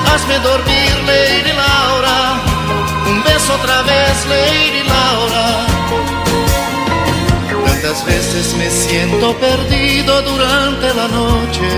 Hazme 0.07 0.39
dormir, 0.39 0.93
Lady 1.07 1.53
Laura. 1.53 2.41
Un 3.07 3.23
beso 3.23 3.53
otra 3.55 3.81
vez, 3.81 4.15
Lady 4.29 4.83
Laura. 4.87 5.65
Tantas 7.65 8.05
veces 8.05 8.53
me 8.55 8.69
siento 8.69 9.35
perdido 9.37 10.21
durante 10.21 10.93
la 10.93 11.07
noche, 11.07 11.69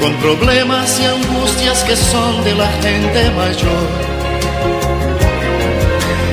con 0.00 0.12
problemas 0.16 0.98
y 1.00 1.04
angustias 1.04 1.84
que 1.84 1.96
son 1.96 2.44
de 2.44 2.54
la 2.54 2.68
gente 2.82 3.30
mayor. 3.30 3.88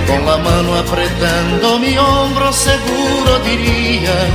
Con 0.08 0.26
la 0.26 0.38
mano 0.38 0.76
apretando 0.76 1.80
mi 1.80 1.98
hombro 1.98 2.52
seguro 2.52 3.40
dirías, 3.46 4.30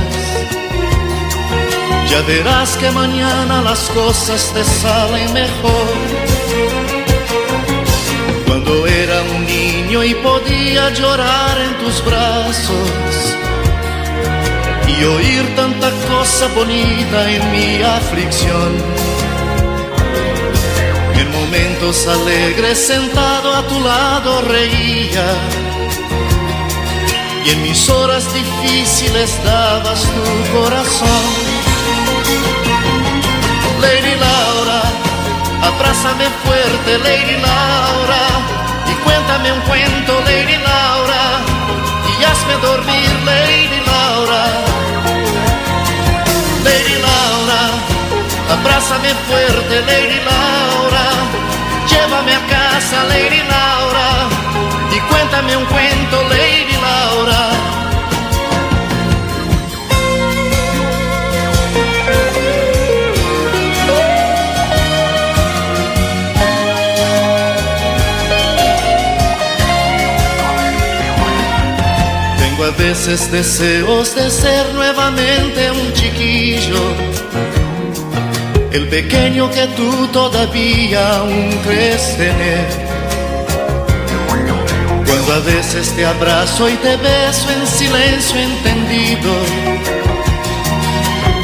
ya 2.11 2.21
verás 2.23 2.75
que 2.75 2.91
mañana 2.91 3.61
las 3.61 3.89
cosas 3.89 4.51
te 4.53 4.63
salen 4.65 5.31
mejor. 5.33 5.87
Cuando 8.45 8.85
era 8.85 9.21
un 9.33 9.45
niño 9.45 10.03
y 10.03 10.13
podía 10.15 10.89
llorar 10.89 11.55
en 11.67 11.73
tus 11.81 12.03
brazos, 12.03 12.89
y 14.87 15.03
oír 15.05 15.55
tanta 15.55 15.89
cosa 16.09 16.47
bonita 16.53 17.31
en 17.31 17.51
mi 17.53 17.81
aflicción. 17.81 18.71
En 21.15 21.31
momentos 21.31 22.07
alegres 22.07 22.77
sentado 22.77 23.55
a 23.55 23.61
tu 23.67 23.79
lado 23.79 24.41
reía 24.41 25.27
y 27.45 27.49
en 27.51 27.63
mis 27.63 27.89
horas 27.89 28.25
difíciles 28.33 29.39
dabas 29.45 30.01
tu 30.01 30.59
corazón. 30.59 31.40
Lady 33.81 34.15
Laura, 34.15 34.81
abrázame 35.63 36.25
fuerte, 36.43 36.97
Lady 36.99 37.37
Laura, 37.41 38.23
y 38.91 38.93
cuéntame 39.03 39.51
un 39.51 39.61
cuento, 39.61 40.21
Lady 40.25 40.57
Laura, 40.57 41.23
y 42.11 42.23
hazme 42.23 42.53
dormir, 42.61 43.09
Lady 43.25 43.81
Laura. 43.85 44.43
Lady 46.63 46.95
Laura, 47.07 47.61
abrázame 48.55 49.09
fuerte, 49.27 49.81
Lady 49.91 50.19
Laura, 50.29 51.05
llévame 51.89 52.35
a 52.35 52.41
casa, 52.47 53.03
Lady 53.05 53.41
Laura, 53.53 54.09
y 54.95 54.99
cuéntame 55.09 55.57
un 55.57 55.65
cuento, 55.65 56.23
Lady 56.29 56.50
a 72.71 72.77
veces 72.77 73.31
deseos 73.31 74.15
de 74.15 74.29
ser 74.29 74.73
nuevamente 74.73 75.71
un 75.71 75.93
chiquillo, 75.93 76.79
el 78.71 78.87
pequeño 78.87 79.49
que 79.51 79.67
tú 79.77 80.07
todavía 80.07 81.17
aún 81.17 81.59
crees 81.65 82.17
tener. 82.17 82.67
Cuando 85.05 85.33
a 85.33 85.39
veces 85.39 85.89
te 85.95 86.05
abrazo 86.05 86.69
y 86.69 86.75
te 86.75 86.95
beso 86.97 87.49
en 87.51 87.67
silencio 87.67 88.39
entendido, 88.39 89.33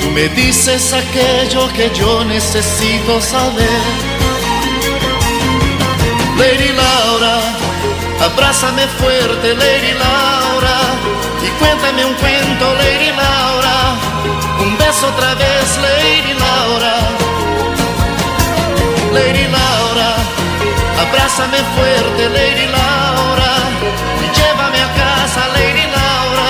tú 0.02 0.12
me 0.12 0.28
dices 0.30 0.94
aquello 0.94 1.68
que 1.74 1.92
yo 1.98 2.24
necesito 2.26 3.22
saber. 3.22 3.82
Lady 6.38 6.72
Laura, 6.74 7.40
abrázame 8.22 8.88
fuerte, 9.00 9.56
Lady 9.56 9.94
Laura, 9.94 11.17
y 11.44 11.50
cuéntame 11.60 12.06
un 12.06 12.14
cuento, 12.16 12.66
Lady 12.76 13.12
Laura, 13.12 13.78
un 14.60 14.78
beso 14.78 15.08
otra 15.08 15.36
vez, 15.36 15.78
Lady 15.78 16.34
Laura. 16.34 16.96
Lady 19.14 19.48
Laura, 19.48 20.10
abrázame 21.02 21.58
fuerte, 21.76 22.30
Lady 22.30 22.68
Laura, 22.68 23.54
y 24.24 24.28
llévame 24.38 24.80
a 24.80 24.90
casa, 25.02 25.48
Lady 25.56 25.86
Laura, 25.98 26.50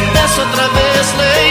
un 0.00 0.12
beso 0.14 0.42
otra 0.48 0.66
vez, 0.78 1.04
Lady 1.18 1.45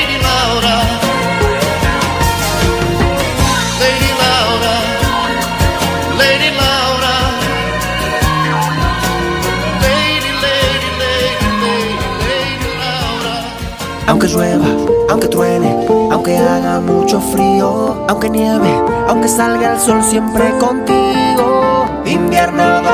llueva, 14.36 14.66
aunque 15.10 15.28
truene, 15.28 15.88
aunque 16.12 16.38
haga 16.38 16.82
mucho 16.82 17.22
frío, 17.22 18.06
aunque 18.10 18.30
nieve, 18.30 18.70
aunque 19.08 19.30
salga 19.30 19.74
el 19.74 19.80
sol 19.80 20.04
siempre 20.04 20.44
contigo. 20.60 21.86
Invierno 22.06 22.85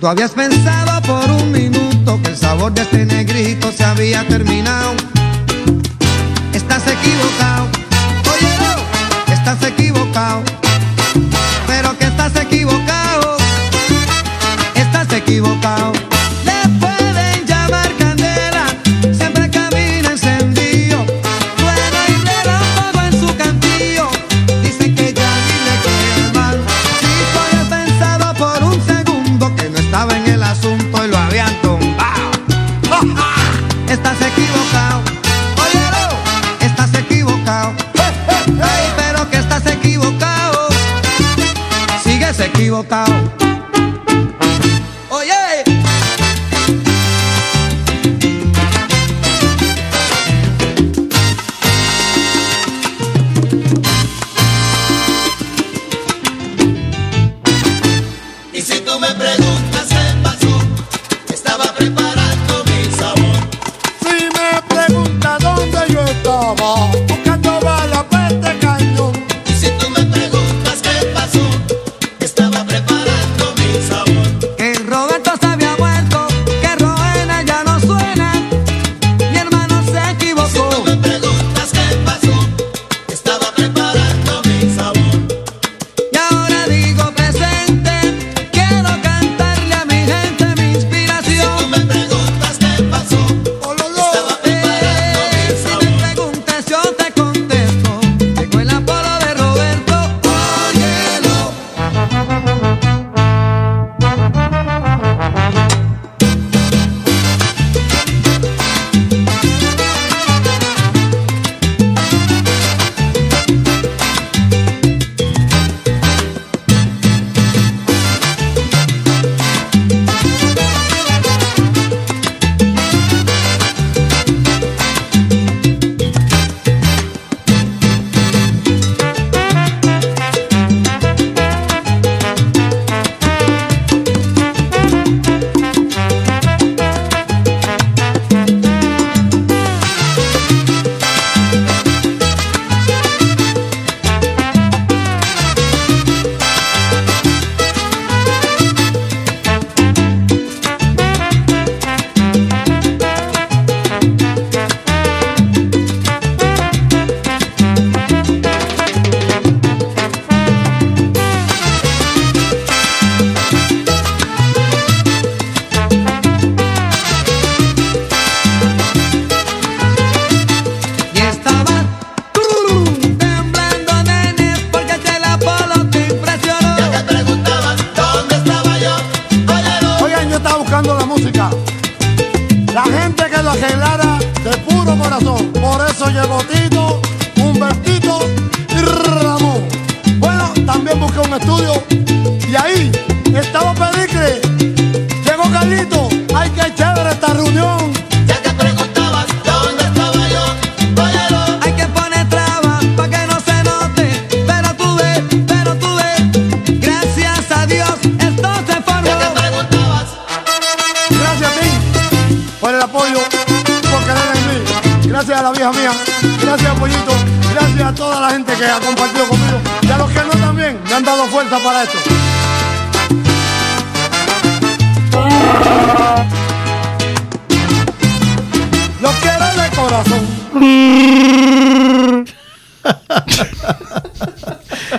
tú 0.00 0.06
habías 0.06 0.32
pensado 0.32 1.02
por 1.02 1.30
un 1.30 1.50
minuto 1.50 2.20
que 2.22 2.30
el 2.30 2.36
sabor 2.36 2.72
de 2.72 2.82
este 2.82 3.04
negrito 3.04 3.72
se 3.72 3.84
había 3.84 4.26
terminado, 4.28 4.94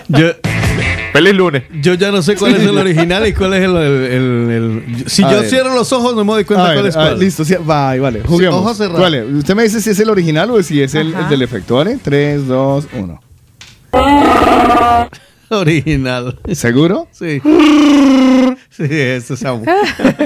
Yo, 0.07 0.27
Feliz 1.13 1.33
lunes. 1.35 1.63
yo 1.81 1.93
ya 1.95 2.11
no 2.11 2.21
sé 2.21 2.35
cuál 2.35 2.55
es 2.55 2.61
el 2.63 2.77
original 2.77 3.27
y 3.27 3.33
cuál 3.33 3.53
es 3.55 3.63
el. 3.63 3.75
el- 3.75 4.03
el- 4.11 4.51
el- 4.51 5.09
Si 5.09 5.23
A 5.23 5.31
yo 5.31 5.39
ver. 5.41 5.49
cierro 5.49 5.73
los 5.73 5.91
ojos, 5.91 6.15
no 6.15 6.23
me 6.23 6.33
doy 6.33 6.45
cuenta 6.45 6.65
A 6.65 6.69
ver, 6.69 6.77
cuál 6.77 6.87
es 6.87 6.95
a 6.95 6.99
ver, 6.99 7.07
cuál. 7.11 7.19
listo, 7.19 7.43
sí, 7.45 7.55
vale, 7.63 7.99
vale. 7.99 8.21
Juguemos. 8.25 8.59
ojos 8.59 8.77
cerrados. 8.77 9.01
Vale, 9.01 9.23
usted 9.25 9.55
me 9.55 9.63
dice 9.63 9.81
si 9.81 9.89
es 9.89 9.99
el 9.99 10.09
original 10.09 10.49
o 10.51 10.61
si 10.63 10.81
es 10.81 10.93
el, 10.95 11.13
Ajá. 11.13 11.23
el 11.23 11.29
del 11.29 11.41
efecto, 11.41 11.75
¿vale? 11.75 11.97
3, 12.01 12.47
2, 12.47 12.87
1. 12.93 13.21
Original. 15.49 16.39
¿Seguro? 16.53 17.07
Sí. 17.11 17.41
Sí, 18.71 18.85
eso 18.89 19.33
es 19.33 19.39
Samu. 19.41 19.65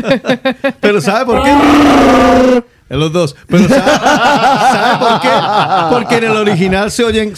Pero 0.79 1.01
¿sabe 1.01 1.25
por 1.25 1.41
qué? 1.43 2.63
En 2.89 2.99
los 2.99 3.11
dos. 3.11 3.35
Pero 3.47 3.67
¿sabe, 3.67 3.81
sabe 3.81 4.97
por 4.99 5.21
qué? 5.21 5.29
Porque 5.91 6.15
en 6.17 6.23
el 6.25 6.37
original 6.37 6.91
se 6.91 7.03
oyen. 7.03 7.33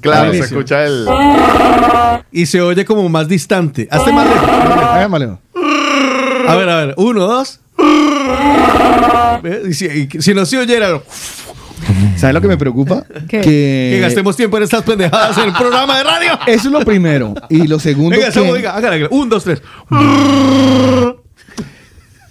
Claro, 0.00 0.32
se 0.32 0.38
escucha 0.40 0.84
el. 0.84 1.06
Y 2.32 2.46
se 2.46 2.60
oye 2.60 2.84
como 2.84 3.08
más 3.08 3.28
distante. 3.28 3.88
Hazte 3.90 4.12
más 4.12 4.26
lejos. 4.26 5.38
A 6.48 6.54
ver, 6.56 6.68
a 6.68 6.76
ver. 6.76 6.94
Uno, 6.96 7.26
dos. 7.26 7.60
Y 9.68 9.74
Si, 9.74 9.86
y 9.86 10.22
si 10.22 10.34
no 10.34 10.44
se 10.44 10.58
oyera. 10.58 11.00
¿Sabes 12.16 12.34
lo 12.34 12.40
que 12.40 12.48
me 12.48 12.56
preocupa? 12.58 13.04
¿Qué? 13.28 13.40
Que, 13.40 13.90
Que 13.94 13.98
gastemos 14.00 14.36
tiempo 14.36 14.56
en 14.58 14.64
estas 14.64 14.82
pendejadas 14.82 15.36
en 15.38 15.44
el 15.44 15.52
programa 15.54 15.96
de 15.96 16.04
radio. 16.04 16.38
Eso 16.46 16.68
es 16.68 16.72
lo 16.72 16.80
primero. 16.80 17.34
Y 17.48 17.66
lo 17.66 17.78
segundo, 17.78 18.16
Venga, 18.18 18.30
que, 18.30 18.52
diga, 18.52 18.76
hágale. 18.76 19.08
Un, 19.10 19.28
dos, 19.28 19.44
tres. 19.44 19.62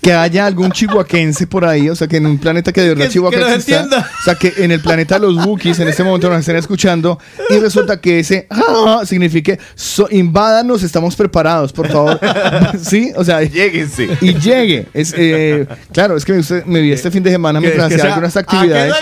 Que 0.01 0.13
haya 0.13 0.45
algún 0.45 0.71
chihuaquense 0.71 1.45
por 1.47 1.65
ahí, 1.65 1.89
o 1.89 1.95
sea, 1.95 2.07
que 2.07 2.17
en 2.17 2.25
un 2.25 2.37
planeta 2.37 2.71
que 2.71 2.81
de 2.81 2.89
verdad 2.89 3.05
Que- 3.05 3.11
Chihuahua 3.11 3.37
que 3.37 3.53
exista, 3.55 3.81
entienda. 3.81 4.09
o 4.19 4.23
sea, 4.23 4.35
que 4.35 4.53
en 4.57 4.71
el 4.71 4.79
planeta 4.79 5.15
de 5.19 5.21
los 5.27 5.45
Wookiees 5.45 5.77
en 5.79 5.87
este 5.89 6.03
momento 6.03 6.29
nos 6.29 6.39
estén 6.39 6.55
escuchando 6.55 7.19
y 7.49 7.57
resulta 7.59 7.99
que 7.99 8.19
ese 8.19 8.47
ah, 8.49 9.01
signifique 9.05 9.59
so, 9.75 10.07
invádanos, 10.09 10.83
estamos 10.83 11.15
preparados, 11.15 11.73
por 11.73 11.87
favor. 11.89 12.19
sí, 12.81 13.11
o 13.15 13.23
sea, 13.25 13.41
Lleguen, 13.41 13.89
sí. 13.89 14.07
y 14.21 14.33
llegue. 14.35 14.87
Es, 14.93 15.13
eh, 15.17 15.67
claro, 15.91 16.15
es 16.15 16.23
que 16.23 16.33
me, 16.33 16.41
me 16.65 16.81
vi 16.81 16.91
este 16.93 17.11
fin 17.11 17.21
de 17.23 17.31
semana 17.31 17.59
mientras 17.59 17.87
hacía 17.87 17.97
sea, 17.99 18.07
algunas 18.13 18.37
"¿A 18.37 18.43
qué 18.43 18.55
actividades. 18.55 18.93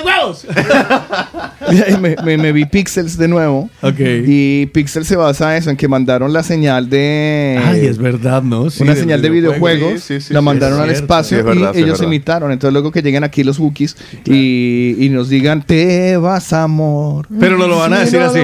me, 2.02 2.16
me- 2.24 2.38
me 2.38 2.52
vi 2.52 2.66
Pixels 2.66 3.18
de 3.18 3.28
nuevo. 3.28 3.70
Ok. 3.82 4.00
Y 4.00 4.66
Pixel 4.68 5.06
se 5.06 5.16
basa 5.16 5.52
en 5.56 5.62
eso, 5.62 5.70
en 5.70 5.78
que 5.78 5.88
mandaron 5.88 6.34
la 6.34 6.44
señal 6.44 6.90
de. 6.90 7.62
Ay, 7.64 7.86
es 7.86 7.98
verdad, 7.98 8.42
¿no? 8.44 8.70
Sí, 8.70 8.84
una 8.84 8.96
señal 8.96 9.22
de 9.22 9.30
videojuegos, 9.30 10.02
Sí, 10.02 10.20
sí, 10.20 10.28
sí, 10.28 10.34
la 10.34 10.40
sí, 10.40 10.46
mandaron 10.46 10.80
es 10.87 10.87
al 10.90 10.96
espacio 10.96 11.38
Sí, 11.38 11.40
es 11.40 11.46
verdad, 11.46 11.72
y 11.74 11.78
sí, 11.78 11.84
ellos 11.84 12.02
imitaron. 12.02 12.52
Entonces 12.52 12.74
luego 12.74 12.92
que 12.92 13.02
lleguen 13.02 13.24
aquí 13.24 13.44
los 13.44 13.60
Wookiees 13.60 13.96
y, 14.26 14.96
y 15.00 15.10
nos 15.10 15.30
digan, 15.30 15.62
te 15.64 16.18
vas 16.18 16.54
amor. 16.54 17.28
Pero 17.40 17.58
no 17.58 17.68
lo 17.68 17.78
van 17.78 17.94
a 17.94 18.00
decir 18.00 18.20
así. 18.22 18.42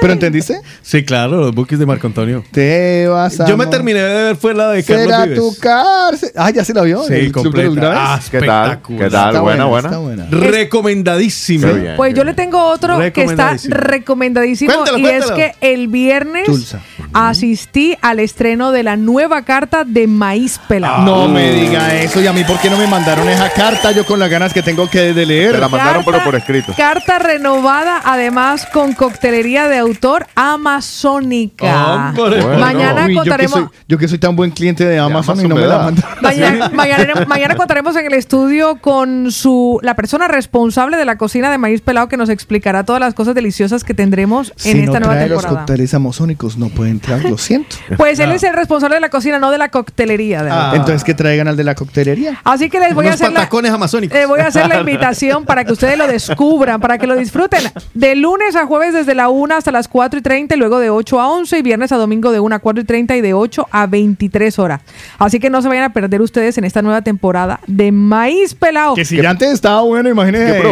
¿Pero 0.00 0.12
entendiste? 0.12 0.60
Sí, 0.82 1.04
claro, 1.04 1.36
los 1.40 1.54
bookies 1.54 1.78
de 1.78 1.86
Marco 1.86 2.06
Antonio. 2.06 2.44
Te 2.52 3.06
vas 3.08 3.38
amor. 3.40 3.50
Yo 3.50 3.56
me 3.56 3.66
terminé 3.66 4.00
de 4.00 4.22
ver 4.24 4.36
fue 4.36 4.54
la 4.54 4.70
de 4.70 4.82
Será 4.82 5.06
Carlos 5.06 5.24
Vives. 5.24 5.38
tu 5.38 5.60
cárcel. 5.60 6.30
Ah, 6.36 6.50
ya 6.50 6.64
se 6.64 6.74
la 6.74 6.82
vio. 6.82 7.02
Sí, 7.04 7.14
El 7.14 7.32
Club 7.32 7.54
de 7.54 7.64
los 7.64 7.74
completa. 7.74 8.14
Ah, 8.14 8.20
¿Qué 8.30 8.40
tal? 8.40 8.82
¿Qué 8.82 9.10
tal? 9.10 9.28
Está 9.28 9.40
buena, 9.40 9.64
buena. 9.64 9.88
Está 9.88 9.98
buena. 10.00 10.26
Recomendadísima. 10.30 11.72
Bien. 11.72 11.94
Pues 11.96 12.14
yo 12.14 12.24
le 12.24 12.34
tengo 12.34 12.62
otro 12.62 12.98
que 12.98 13.06
está 13.06 13.52
Recomendadísimo. 13.54 13.74
recomendadísimo 13.76 14.72
Cuéntalo, 14.74 14.98
y 14.98 15.02
cuéntalo. 15.02 15.36
es 15.36 15.52
que 15.60 15.72
el 15.72 15.88
viernes 15.88 16.44
Tulsa. 16.44 16.80
Asistí 17.14 17.96
al 18.02 18.20
estreno 18.20 18.72
de 18.72 18.82
la 18.82 18.96
nueva 18.96 19.42
carta 19.42 19.84
de 19.84 20.06
Maíz 20.06 20.58
Pelado. 20.68 21.02
No 21.02 21.28
me 21.28 21.52
diga 21.52 21.94
eso. 21.94 22.20
¿Y 22.20 22.26
a 22.26 22.32
mí 22.32 22.44
por 22.44 22.58
qué 22.58 22.68
no 22.70 22.76
me 22.76 22.86
mandaron 22.86 23.28
esa 23.28 23.50
carta? 23.50 23.92
Yo 23.92 24.04
con 24.04 24.18
las 24.18 24.28
ganas 24.30 24.52
que 24.52 24.62
tengo 24.62 24.88
que 24.90 25.12
de 25.14 25.26
leer. 25.26 25.52
Te 25.52 25.58
la 25.58 25.68
mandaron, 25.68 26.04
pero 26.04 26.22
por 26.24 26.34
escrito. 26.34 26.74
Carta 26.76 27.18
renovada, 27.18 28.00
además 28.04 28.66
con 28.72 28.92
coctelería 28.92 29.68
de 29.68 29.78
autor 29.78 30.26
amazónica. 30.34 32.12
Hombre. 32.16 32.42
Bueno. 32.42 32.58
Mañana 32.58 33.06
Uy, 33.06 33.14
yo, 33.14 33.22
que 33.22 33.28
contaremos. 33.30 33.52
soy, 33.52 33.68
yo 33.88 33.98
que 33.98 34.08
soy 34.08 34.18
tan 34.18 34.36
buen 34.36 34.50
cliente 34.50 34.84
de 34.84 34.98
Amazon, 34.98 35.38
Amazon 35.38 35.46
y 35.46 35.48
no 35.48 35.54
me 35.54 35.60
me 35.62 35.66
la 35.66 35.78
da. 35.78 35.84
mandaron. 35.84 36.14
Mañana, 36.22 36.68
mañana, 36.70 37.24
mañana 37.26 37.56
contaremos 37.56 37.96
en 37.96 38.06
el 38.06 38.14
estudio 38.14 38.76
con 38.80 39.30
su 39.30 39.78
la 39.82 39.94
persona 39.94 40.28
responsable 40.28 40.96
de 40.96 41.04
la 41.04 41.16
cocina 41.18 41.50
de 41.50 41.58
maíz 41.58 41.80
pelado 41.80 42.08
que 42.08 42.16
nos 42.16 42.28
explicará 42.28 42.84
todas 42.84 43.00
las 43.00 43.14
cosas 43.14 43.34
deliciosas 43.34 43.84
que 43.84 43.94
tendremos 43.94 44.50
en 44.50 44.56
si 44.56 44.80
esta 44.80 45.00
no 45.00 45.06
nueva 45.06 45.14
trae 45.14 45.28
los 45.28 45.42
temporada. 45.42 45.66
cócteles 45.66 45.94
amazónicos, 45.94 46.56
no 46.56 46.68
puede 46.68 46.90
entrar, 47.12 47.30
lo 47.30 47.38
siento. 47.38 47.76
Pues 47.96 48.18
él 48.18 48.32
es 48.32 48.42
el 48.42 48.54
responsable 48.54 48.96
de 48.96 49.00
la 49.00 49.08
cocina, 49.08 49.38
no 49.38 49.50
de 49.50 49.58
la 49.58 49.68
coctelería. 49.70 50.42
de. 50.42 50.50
Ah. 50.50 50.72
Entonces 50.74 51.04
que 51.04 51.14
traigan 51.14 51.48
al 51.48 51.56
de 51.56 51.64
la 51.64 51.74
coctelería. 51.74 52.40
Así 52.44 52.68
que 52.68 52.80
les 52.80 52.94
voy 52.94 53.06
a 53.06 53.12
hacer 53.12 53.28
la, 53.30 53.40
patacones 53.40 53.72
amazónicos. 53.72 54.16
les 54.16 54.26
voy 54.26 54.40
a 54.40 54.48
hacer 54.48 54.68
la 54.68 54.80
invitación 54.80 55.44
para 55.44 55.64
que 55.64 55.72
ustedes 55.72 55.96
lo 55.96 56.06
descubran, 56.06 56.80
para 56.80 56.98
que 56.98 57.06
lo 57.06 57.16
disfruten. 57.16 57.60
De 57.94 58.14
lunes 58.16 58.56
a 58.56 58.66
jueves 58.66 58.92
desde 58.92 59.14
la 59.14 59.28
1 59.28 59.54
hasta 59.54 59.70
las 59.70 59.88
4 59.88 60.18
y 60.18 60.22
30, 60.22 60.54
y 60.54 60.58
luego 60.58 60.78
de 60.78 60.90
8 60.90 61.20
a 61.20 61.28
11, 61.28 61.58
y 61.58 61.62
viernes 61.62 61.92
a 61.92 61.96
domingo 61.96 62.32
de 62.32 62.40
1 62.40 62.54
a 62.56 62.58
4 62.58 62.82
y 62.82 62.84
30 62.84 63.16
y 63.16 63.20
de 63.20 63.34
8 63.34 63.68
a 63.70 63.86
23 63.86 64.58
horas. 64.58 64.80
Así 65.18 65.38
que 65.40 65.50
no 65.50 65.62
se 65.62 65.68
vayan 65.68 65.84
a 65.84 65.92
perder 65.92 66.20
ustedes 66.20 66.58
en 66.58 66.64
esta 66.64 66.82
nueva 66.82 67.02
temporada 67.02 67.60
de 67.66 67.92
Maíz 67.92 68.54
Pelado. 68.54 68.94
Que 68.94 69.04
si 69.04 69.20
ya 69.20 69.30
antes 69.30 69.52
estaba 69.52 69.82
bueno, 69.82 70.08
imagínese 70.08 70.60
¿Qué 70.60 70.62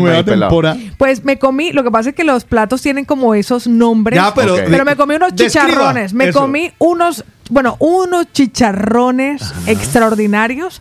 nueva 0.00 0.24
temporada. 0.24 0.76
Pues 0.98 1.24
me 1.24 1.38
comí, 1.38 1.72
lo 1.72 1.82
que 1.84 1.90
pasa 1.90 2.10
es 2.10 2.14
que 2.14 2.24
los 2.24 2.44
platos 2.44 2.82
tienen 2.82 3.04
como 3.04 3.34
esos 3.34 3.66
nombres. 3.66 4.16
Ya, 4.18 4.34
pero- 4.34 4.56
pero 4.68 4.84
me 4.84 4.96
comí 4.96 5.14
unos 5.14 5.34
Describa 5.34 5.81
chicharrones. 5.82 6.14
Me 6.14 6.28
eso. 6.28 6.40
comí 6.40 6.70
unos, 6.78 7.24
bueno, 7.50 7.76
unos 7.80 8.32
chicharrones 8.32 9.52
extraordinarios. 9.66 10.80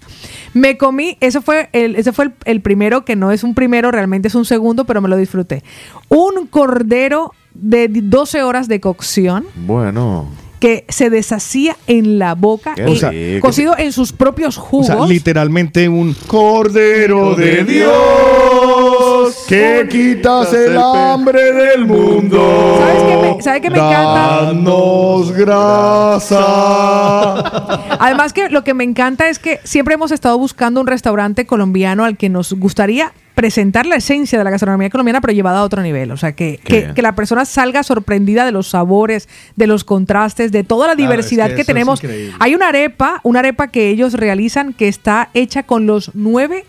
Me 0.53 0.77
comí, 0.77 1.17
eso 1.21 1.41
fue 1.41 1.69
el, 1.73 1.95
ese 1.95 2.11
fue 2.11 2.25
el, 2.25 2.33
el 2.45 2.61
primero, 2.61 3.05
que 3.05 3.15
no 3.15 3.31
es 3.31 3.43
un 3.43 3.53
primero, 3.55 3.91
realmente 3.91 4.27
es 4.27 4.35
un 4.35 4.45
segundo, 4.45 4.85
pero 4.85 5.01
me 5.01 5.07
lo 5.09 5.17
disfruté. 5.17 5.63
Un 6.09 6.47
cordero 6.47 7.33
de 7.53 7.87
12 7.89 8.43
horas 8.43 8.67
de 8.67 8.79
cocción 8.79 9.45
Bueno. 9.55 10.27
que 10.59 10.85
se 10.89 11.09
deshacía 11.09 11.75
en 11.87 12.19
la 12.19 12.35
boca, 12.35 12.73
eh, 12.77 13.39
cocido 13.41 13.75
en 13.77 13.91
sus 13.91 14.11
propios 14.13 14.57
O 14.57 14.61
jugos. 14.61 14.87
sea, 14.87 15.05
literalmente 15.05 15.87
un 15.89 16.13
cordero 16.27 17.35
de 17.35 17.63
Dios 17.63 17.91
que 19.47 19.87
quitas 19.89 20.53
el 20.53 20.77
hambre 20.77 21.53
del 21.53 21.85
mundo. 21.85 22.77
¿Sabes 22.79 23.03
qué 23.03 23.17
me, 23.17 23.41
¿sabe 23.41 23.61
qué 23.61 23.69
me 23.69 23.77
encanta? 23.77 24.45
Danos 24.45 25.31
grasa. 25.31 26.37
Además 27.99 28.33
que 28.33 28.49
lo 28.49 28.63
que 28.63 28.73
me 28.73 28.83
encanta 28.83 29.29
es 29.29 29.39
que 29.39 29.59
siempre 29.63 29.93
hemos 29.95 30.11
estado 30.11 30.37
buscando 30.37 30.81
un 30.81 30.87
restaurante 30.87 31.45
colombiano 31.45 32.05
al 32.05 32.17
que 32.17 32.29
nos 32.29 32.53
gustaría 32.53 33.13
presentar 33.35 33.85
la 33.85 33.95
esencia 33.95 34.37
de 34.37 34.43
la 34.43 34.51
gastronomía 34.51 34.89
colombiana, 34.89 35.21
pero 35.21 35.33
llevada 35.33 35.59
a 35.59 35.63
otro 35.63 35.81
nivel. 35.81 36.11
O 36.11 36.17
sea, 36.17 36.33
que, 36.33 36.59
que, 36.63 37.01
la 37.01 37.15
persona 37.15 37.45
salga 37.45 37.81
sorprendida 37.83 38.45
de 38.45 38.51
los 38.51 38.67
sabores, 38.67 39.29
de 39.55 39.67
los 39.67 39.83
contrastes, 39.83 40.51
de 40.51 40.63
toda 40.63 40.87
la 40.87 40.95
Claro, 40.95 41.09
diversidad 41.09 41.47
es 41.47 41.53
que 41.53 41.61
que, 41.61 41.65
tenemos. 41.65 42.01
Hay 42.39 42.53
una 42.55 42.67
arepa, 42.67 43.19
una 43.23 43.39
arepa 43.39 43.67
que 43.69 43.89
ellos 43.89 44.13
realizan 44.13 44.73
que 44.73 44.87
está 44.87 45.29
hecha 45.33 45.63
con 45.63 45.87
los 45.87 46.11
nueve 46.13 46.65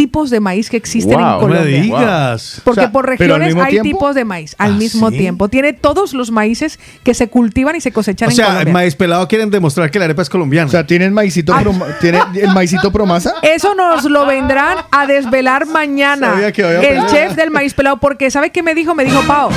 tipos 0.00 0.30
de 0.30 0.40
maíz 0.40 0.70
que 0.70 0.78
existen 0.78 1.18
Wow, 1.18 1.20
en 1.20 1.26
me 1.26 1.32
No 1.32 1.48
me 1.48 1.56
Colombia. 1.56 1.82
digas. 1.82 2.62
Porque 2.64 2.80
O 2.80 2.82
sea, 2.84 2.92
por 2.92 3.04
¿pero 3.18 3.34
al 3.34 3.40
regiones 3.42 3.64
hay 3.66 3.72
tiempo? 3.72 3.88
tipos 3.98 4.14
de 4.14 4.24
maíz 4.24 4.54
al 4.56 4.72
¿Ah, 4.72 4.76
mismo 4.76 5.10
sí? 5.10 5.18
tiempo. 5.18 5.48
Tiene 5.48 5.74
todos 5.74 6.14
los 6.14 6.30
maíces 6.30 6.78
que 7.04 7.12
se 7.12 7.28
cultivan 7.28 7.76
y 7.76 7.82
se 7.82 7.92
cosechan 7.92 8.28
O 8.28 8.30
en 8.30 8.36
sea, 8.36 8.46
Colombia. 8.46 8.72
maíz 8.72 8.94
pelado 8.96 9.28
quieren 9.28 9.50
demostrar 9.50 9.90
que 9.90 9.98
la 9.98 10.06
arepa 10.06 10.22
es 10.22 10.30
colombiana. 10.30 10.68
O 10.68 10.70
sea, 10.70 10.86
¿tienen 10.86 11.12
maicito, 11.12 11.52
Ay. 11.54 11.64
proma- 11.64 11.86
¿tiene 12.00 12.18
el 12.36 12.48
maicito 12.54 12.90
promasa? 12.90 13.34
Eso 13.42 13.74
nos 13.74 14.04
lo 14.04 14.24
vendrán 14.24 14.78
a 14.90 15.06
desvelar 15.06 15.66
mañana. 15.66 16.30
Sabía 16.30 16.52
que 16.52 16.64
había 16.64 16.80
el 16.80 17.06
chef 17.06 17.34
del 17.34 17.50
maíz 17.50 17.74
pelado, 17.74 17.98
porque 17.98 18.30
¿sabe 18.30 18.50
qué 18.50 18.62
me 18.62 18.74
dijo? 18.74 18.94
Me 18.94 19.04
dijo, 19.04 19.20
Pau. 19.26 19.50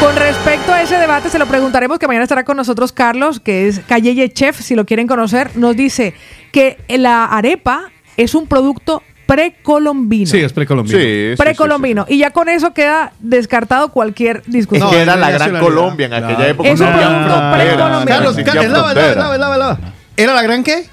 Con 0.00 0.14
respecto 0.14 0.72
a 0.72 0.82
ese 0.82 0.96
debate, 0.98 1.30
se 1.30 1.38
lo 1.38 1.46
preguntaremos, 1.46 1.98
que 1.98 2.06
mañana 2.06 2.24
estará 2.24 2.44
con 2.44 2.56
nosotros 2.56 2.92
Carlos, 2.92 3.40
que 3.40 3.66
es 3.66 3.80
Calleye 3.80 4.28
Chef, 4.30 4.60
si 4.60 4.74
lo 4.74 4.84
quieren 4.84 5.06
conocer. 5.06 5.56
Nos 5.56 5.74
dice 5.74 6.12
que 6.52 6.76
la 6.88 7.24
arepa 7.24 7.90
es 8.16 8.34
un 8.34 8.46
producto 8.46 9.02
precolombino. 9.26 10.26
Sí, 10.30 10.38
es 10.38 10.52
precolombino. 10.52 10.98
Precolombino. 11.36 12.06
Y 12.08 12.18
ya 12.18 12.30
con 12.30 12.48
eso 12.48 12.72
queda 12.72 13.12
descartado 13.20 13.88
cualquier 13.90 14.42
discusión. 14.46 14.88
Es 14.88 14.94
que 14.94 15.02
era 15.02 15.16
la 15.16 15.30
gran 15.30 15.58
Colombia 15.58 16.06
en 16.06 16.14
aquella 16.14 16.48
época. 16.48 16.68
Es 16.68 16.80
un 16.80 16.86
producto 16.86 17.50
precolombino. 17.54 18.00
no 18.00 18.06
Carlos, 18.06 18.38
existía 18.38 18.60
Carlos, 18.62 18.72
lava, 18.78 18.90
frontera. 18.92 19.20
lava, 19.22 19.38
lava, 19.38 19.56
lava. 19.58 19.78
¿Era 20.16 20.34
la 20.34 20.42
gran 20.42 20.62
qué? 20.62 20.86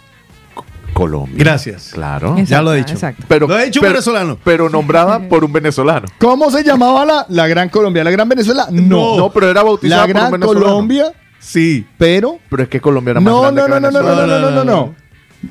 Colombia. 0.93 1.35
Gracias. 1.37 1.89
Claro. 1.93 2.35
ya 2.43 2.61
lo 2.61 2.73
he 2.73 2.77
dicho. 2.77 2.95
Pero, 3.27 3.47
Lo 3.47 3.55
ha 3.55 3.63
dicho 3.63 3.79
un 3.79 3.81
pero- 3.83 3.93
venezolano. 3.93 4.37
Pero 4.43 4.69
nombrada 4.69 5.19
por 5.27 5.43
un 5.43 5.51
venezolano. 5.51 6.07
¿Cómo 6.19 6.51
se 6.51 6.63
llamaba 6.63 7.03
la, 7.05 7.25
la 7.29 7.47
Gran 7.47 7.69
Colombia? 7.69 8.03
¿La 8.03 8.11
Gran 8.11 8.29
Venezuela? 8.29 8.67
No. 8.69 9.17
No, 9.17 9.29
pero 9.31 9.49
era 9.49 9.63
bautizada 9.63 10.01
La 10.01 10.07
por 10.07 10.15
un 10.15 10.19
Gran 10.21 10.31
venezolano. 10.33 10.65
Colombia, 10.65 11.05
Sí. 11.39 11.85
pero... 11.97 12.37
Pero 12.49 12.63
es 12.63 12.69
que 12.69 12.79
Colombia 12.79 13.11
era 13.11 13.19
más 13.21 13.33
No, 13.33 13.41
grande 13.41 13.61
no, 13.61 13.65
que 13.65 13.71
no, 13.71 13.79
no, 13.79 13.91
no, 13.91 14.01
no, 14.27 14.39
no, 14.39 14.51
no, 14.51 14.63
no. 14.63 14.95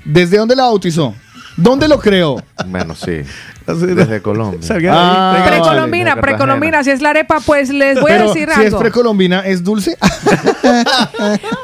¿Desde 0.05 0.39
dónde 0.39 0.55
la 0.57 0.63
bautizó? 0.65 1.15
¿Dónde 1.57 1.89
lo 1.89 1.99
creó? 1.99 2.43
Bueno, 2.67 2.95
sí. 2.95 3.23
Desde 3.67 4.23
Colombia. 4.23 4.61
Ah, 4.91 5.45
Precolombina, 5.49 6.11
vale. 6.15 6.21
precolombina. 6.23 6.85
Si 6.85 6.91
es 6.91 7.01
la 7.03 7.11
arepa, 7.11 7.39
pues 7.45 7.71
les 7.71 8.01
voy 8.01 8.13
a 8.13 8.23
decir 8.23 8.49
si 8.55 8.61
es 8.61 8.67
algo. 8.67 8.79
precolombina, 8.81 9.41
¿es 9.41 9.63
dulce? 9.65 9.97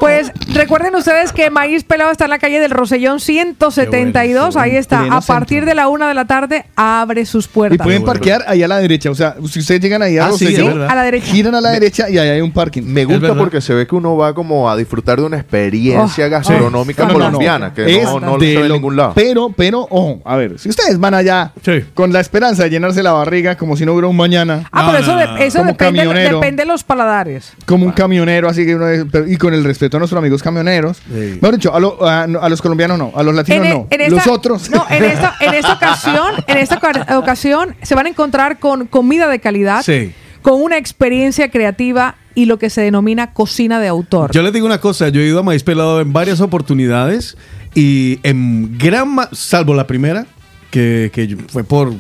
Pues 0.01 0.31
recuerden 0.53 0.95
ustedes 0.95 1.33
que 1.33 1.51
Maíz 1.51 1.85
Pelado 1.85 2.11
está 2.11 2.25
en 2.25 2.31
la 2.31 2.39
calle 2.39 2.61
del 2.61 2.71
Rosellón 2.71 3.21
172. 3.21 4.57
Ahí 4.57 4.77
está. 4.77 5.05
A 5.11 5.21
partir 5.21 5.65
de 5.65 5.75
la 5.75 5.89
una 5.89 6.09
de 6.09 6.15
la 6.15 6.27
tarde 6.27 6.65
abre 6.77 7.25
sus 7.27 7.47
Y 7.47 7.49
puertas. 7.49 7.85
pueden 7.85 8.05
parquear 8.05 8.45
ahí 8.47 8.63
a 8.63 8.69
la 8.69 8.79
derecha. 8.79 9.11
O 9.11 9.15
sea, 9.15 9.37
si 9.51 9.61
ustedes 9.61 9.81
llegan 9.81 10.03
ahí 10.03 10.19
a 10.19 10.27
Ah, 10.27 10.33
sí, 10.33 10.45
Rosellón, 10.47 10.83
a 10.83 10.95
la 10.95 11.03
derecha. 11.03 11.27
giran 11.27 11.55
a 11.55 11.61
la 11.61 11.71
derecha 11.71 12.09
y 12.11 12.19
ahí 12.19 12.29
hay 12.29 12.41
un 12.41 12.53
parking. 12.53 12.83
Me 12.83 13.05
gusta 13.05 13.35
porque 13.35 13.61
se 13.61 13.75
ve 13.75 13.87
que 13.87 13.95
uno 13.95 14.17
va 14.17 14.35
como 14.35 14.71
a 14.71 14.77
disfrutar 14.77 15.19
de 15.19 15.25
una 15.27 15.39
experiencia 15.39 16.27
Oh, 16.27 16.31
gastronómica 16.31 17.03
no, 17.05 17.09
no. 17.09 17.15
colombiana, 17.15 17.73
que 17.75 17.99
Es 17.99 18.05
no, 18.05 18.21
no 18.21 18.39
de 18.39 18.47
se 18.47 18.55
ve 18.57 18.63
en 18.63 18.69
lo- 18.69 18.75
ningún 18.75 18.97
lado. 18.97 19.13
Pero, 19.15 19.51
pero, 19.57 19.81
ojo, 19.91 20.21
a 20.25 20.37
ver, 20.37 20.59
si 20.59 20.69
ustedes 20.69 20.99
van 20.99 21.15
allá 21.15 21.53
con 21.99 22.13
la 22.13 22.21
esperanza 22.21 22.63
de 22.63 22.71
llenarse 22.71 23.03
la 23.03 23.11
barriga 23.11 23.57
como 23.57 23.77
si 23.77 23.85
no 23.85 23.93
hubiera 23.93 24.07
un 24.07 24.17
mañana. 24.17 24.69
Ah, 24.71 24.87
pero 24.87 24.99
eso, 25.03 25.17
de- 25.17 25.45
eso 25.45 25.65
depende, 25.65 26.07
depende 26.07 26.63
de 26.63 26.65
los 26.65 26.85
paladares. 26.85 27.55
como 27.67 27.87
un 27.87 27.91
camionero, 27.91 28.49
así 28.49 28.65
que 28.65 28.77
uno 28.77 28.87
es- 28.87 29.05
pero- 29.11 29.27
y 29.27 29.37
con 29.37 29.53
el 29.53 29.65
respeto 29.65 29.97
a 29.97 29.99
nuestros 29.99 30.17
amigos 30.17 30.41
camioneros. 30.41 31.03
Mejor 31.09 31.57
dicho, 31.57 31.75
a, 31.75 31.81
lo- 31.81 32.07
a- 32.09 32.29
no, 32.29 32.41
a 32.41 32.49
los 32.49 32.63
colombianos 32.63 33.01
no, 33.01 33.11
a 33.17 33.23
los 33.25 33.35
latinos 33.35 33.67
En, 33.67 33.73
e- 33.73 33.75
no, 33.75 33.87
en 33.91 34.01
esta- 34.01 34.15
los 34.15 34.27
otros. 34.29 34.71
No, 34.71 34.87
en 34.89 35.03
esta, 35.03 35.35
en 35.41 35.55
esta 35.55 35.73
ocasión, 35.73 36.35
en 36.47 36.57
esta 36.59 36.77
oca- 36.77 37.19
ocasión 37.19 37.75
se 37.83 37.97
van 37.97 38.07
a 38.07 38.11
encontrar 38.11 38.61
con 38.61 38.87
comida 38.87 39.27
de 39.27 39.41
calidad, 39.41 39.83
Sí. 39.83 40.13
con 40.41 40.63
una 40.63 40.77
experiencia 40.77 41.51
creativa 41.51 42.15
y 42.37 42.45
lo 42.45 42.61
que 42.61 42.71
se 42.71 42.81
denomina 42.81 43.33
cocina 43.33 43.81
de 43.81 43.89
autor. 43.89 44.31
Yo 44.31 44.43
les 44.43 44.53
digo 44.53 44.67
una 44.67 44.79
cosa, 44.81 45.09
yo 45.09 45.21
he 45.21 45.25
ido 45.27 45.41
a 45.41 45.43
Maíz 45.43 45.65
Pelado 45.65 46.01
en 46.01 46.13
varias 46.13 46.41
oportunidades 46.41 47.37
y 47.75 48.21
en 48.23 48.79
gran, 48.79 49.17
salvo 49.33 49.75
la 49.75 49.89
primera, 49.89 50.27
que, 50.71 51.11
que 51.13 51.37
fue 51.49 51.65
por 51.65 51.93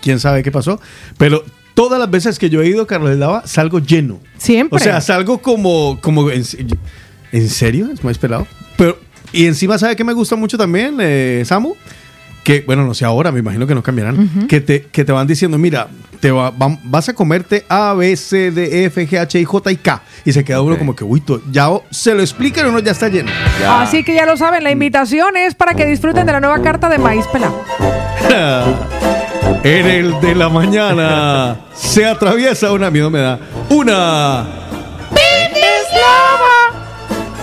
quién 0.00 0.20
sabe 0.20 0.42
qué 0.42 0.50
pasó, 0.52 0.80
pero 1.18 1.44
todas 1.74 1.98
las 2.00 2.10
veces 2.10 2.38
que 2.38 2.50
yo 2.50 2.62
he 2.62 2.68
ido, 2.68 2.86
Carlos 2.86 3.16
Lava, 3.16 3.46
salgo 3.46 3.78
lleno. 3.78 4.18
Siempre. 4.38 4.76
O 4.76 4.78
sea, 4.80 5.00
salgo 5.00 5.38
como, 5.38 5.98
como 6.00 6.30
en, 6.30 6.42
¿en 7.32 7.48
serio? 7.48 7.88
¿Es 7.92 8.02
Maíz 8.02 8.18
Pelado? 8.18 8.46
Pero, 8.76 8.98
y 9.32 9.46
encima, 9.46 9.78
¿sabe 9.78 9.96
qué 9.96 10.04
me 10.04 10.14
gusta 10.14 10.36
mucho 10.36 10.56
también, 10.56 10.96
eh, 11.00 11.42
Samu? 11.44 11.74
Que, 12.46 12.62
bueno, 12.64 12.84
no 12.84 12.94
sé 12.94 13.04
ahora, 13.04 13.32
me 13.32 13.40
imagino 13.40 13.66
que 13.66 13.74
no 13.74 13.82
cambiarán, 13.82 14.46
que, 14.46 14.60
te, 14.60 14.82
que 14.82 15.04
te 15.04 15.10
van 15.10 15.26
diciendo, 15.26 15.58
mira, 15.58 15.88
te 16.20 16.30
va- 16.30 16.52
vas 16.84 17.08
a 17.08 17.12
comerte 17.12 17.64
A, 17.68 17.92
B, 17.92 18.14
C, 18.16 18.52
D, 18.52 18.82
E, 18.82 18.84
F, 18.84 19.04
G, 19.08 19.18
H, 19.18 19.40
I, 19.40 19.44
J 19.44 19.72
y 19.72 19.76
K. 19.78 20.00
Y 20.24 20.32
se 20.32 20.44
queda 20.44 20.60
uno 20.60 20.78
como 20.78 20.94
que, 20.94 21.02
uy, 21.02 21.20
ya 21.50 21.68
se 21.90 22.14
lo 22.14 22.20
explican 22.20 22.66
o 22.66 22.70
no, 22.70 22.78
ya 22.78 22.92
está 22.92 23.08
lleno. 23.08 23.32
Así 23.68 24.04
que 24.04 24.14
ya 24.14 24.24
lo 24.26 24.36
saben, 24.36 24.62
la 24.62 24.70
invitación 24.70 25.36
es 25.36 25.56
para 25.56 25.74
que 25.74 25.86
disfruten 25.86 26.24
de 26.24 26.30
la 26.34 26.38
nueva 26.38 26.62
carta 26.62 26.88
de 26.88 26.98
maíz 26.98 27.26
pelado. 27.32 27.60
en 29.64 29.86
el 29.86 30.20
de 30.20 30.34
la 30.36 30.48
mañana 30.48 31.56
se 31.74 32.06
atraviesa 32.06 32.70
una, 32.70 32.92
miedo 32.92 33.10
me 33.10 33.18
da, 33.18 33.40
una 33.70 34.46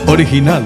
original. 0.07 0.64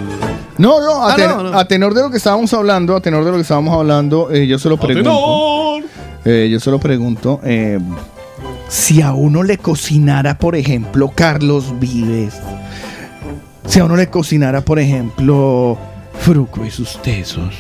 No, 0.57 0.79
no, 0.81 1.03
a, 1.03 1.13
Ah, 1.13 1.15
ten- 1.15 1.29
no, 1.29 1.43
no. 1.43 1.57
a 1.57 1.65
tenor 1.67 1.93
de 1.93 2.01
lo 2.01 2.09
que 2.09 2.17
estábamos 2.17 2.51
hablando, 2.53 2.95
a 2.95 3.01
tenor 3.01 3.23
de 3.23 3.31
lo 3.31 3.37
que 3.37 3.41
estábamos 3.43 3.73
hablando, 3.77 4.31
eh, 4.31 4.47
yo 4.47 4.57
solo 4.57 4.77
pregunto. 4.77 5.77
eh, 6.25 6.49
yo 6.51 6.59
solo 6.59 6.79
pregunto 6.79 7.39
eh, 7.43 7.79
si 8.67 9.01
a 9.01 9.13
uno 9.13 9.43
le 9.43 9.57
cocinara, 9.59 10.37
por 10.37 10.55
ejemplo, 10.55 11.11
Carlos 11.13 11.79
Vives. 11.79 12.33
Si 13.65 13.79
a 13.79 13.85
uno 13.85 13.95
le 13.95 14.07
cocinara, 14.07 14.61
por 14.61 14.79
ejemplo, 14.79 15.77
Fruco 16.19 16.65
y 16.65 16.71
sus 16.71 16.99
tesos. 17.01 17.53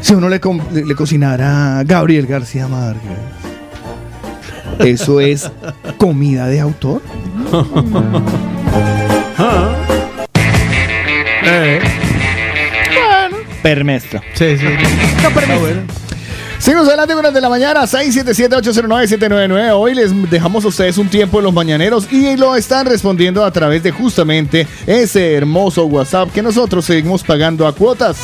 Si 0.00 0.12
a 0.12 0.16
uno 0.16 0.28
le, 0.28 0.40
le- 0.72 0.84
le 0.84 0.94
cocinara 0.94 1.82
Gabriel 1.84 2.26
García 2.26 2.66
Márquez. 2.68 3.02
¿Eso 4.80 5.20
es 5.20 5.50
comida 5.98 6.46
de 6.46 6.60
autor? 6.60 7.02
Permestra. 13.62 14.22
Sí, 14.34 14.56
sí. 14.56 14.66
Seguimos 16.58 16.88
adelante 16.88 17.14
con 17.14 17.22
las 17.22 17.32
de 17.32 17.40
la 17.40 17.48
mañana, 17.48 17.82
677-809-799. 17.84 19.70
Hoy 19.74 19.94
les 19.94 20.30
dejamos 20.30 20.64
a 20.64 20.68
ustedes 20.68 20.98
un 20.98 21.08
tiempo 21.08 21.38
en 21.38 21.44
los 21.44 21.54
mañaneros 21.54 22.12
y 22.12 22.36
lo 22.36 22.56
están 22.56 22.86
respondiendo 22.86 23.44
a 23.44 23.50
través 23.52 23.82
de 23.82 23.92
justamente 23.92 24.66
ese 24.86 25.34
hermoso 25.34 25.86
WhatsApp 25.86 26.32
que 26.32 26.42
nosotros 26.42 26.84
seguimos 26.84 27.22
pagando 27.22 27.66
a 27.66 27.72
cuotas. 27.74 28.18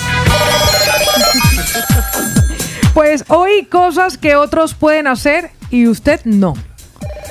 Pues 2.93 3.25
hoy 3.29 3.67
cosas 3.67 4.19
que 4.19 4.37
otros 4.37 4.75
pueden 4.75 5.07
hacer 5.07 5.51
y 5.71 5.87
usted 5.87 6.21
no. 6.25 6.55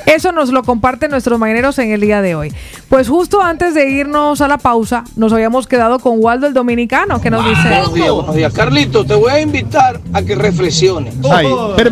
Eso 0.06 0.32
nos 0.32 0.50
lo 0.50 0.64
comparten 0.64 1.12
nuestros 1.12 1.40
mañaneros 1.40 1.80
en 1.80 1.92
el 1.92 2.02
día 2.02 2.22
de 2.22 2.36
hoy. 2.36 2.52
Pues 2.90 3.08
justo 3.08 3.42
antes 3.42 3.74
de 3.74 3.90
irnos 3.90 4.42
a 4.42 4.48
la 4.48 4.58
pausa, 4.58 5.04
nos 5.16 5.32
habíamos 5.34 5.66
quedado 5.68 6.00
con 6.00 6.16
Waldo 6.24 6.46
el 6.48 6.54
Dominicano, 6.54 7.22
que 7.22 7.30
nos 7.30 7.44
dice... 7.46 7.68
Buenos 7.70 7.94
días, 7.94 8.12
buenos 8.12 8.36
días. 8.36 8.54
Carlito, 8.54 9.06
te 9.06 9.16
voy 9.16 9.32
a 9.32 9.42
invitar 9.42 10.00
a 10.12 10.22
que 10.22 10.36
reflexiones. 10.36 11.16
Ay, 11.32 11.48
piensa, 11.48 11.68
espera, 11.70 11.90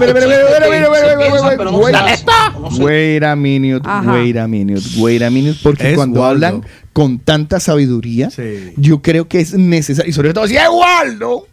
pero 1.57 1.72
no 1.72 1.77
wait. 1.77 1.95
a 3.23 3.35
minute, 3.35 3.88
wait 4.07 4.38
a 4.38 4.48
minute, 4.48 4.81
wait 4.98 5.22
a 5.23 5.30
minute, 5.30 5.59
porque 5.64 5.95
cuando 5.95 6.23
hablan 6.25 6.64
con 6.93 7.19
tanta 7.19 7.59
sabiduría, 7.59 8.30
yo 8.77 9.01
creo 9.01 9.27
que 9.27 9.40
es 9.40 9.53
necesario, 9.53 10.09
y 10.09 10.14
sobre 10.14 10.33
todo 10.33 10.48
si 10.48 10.57
es 10.57 10.64
Waldo, 10.69 11.48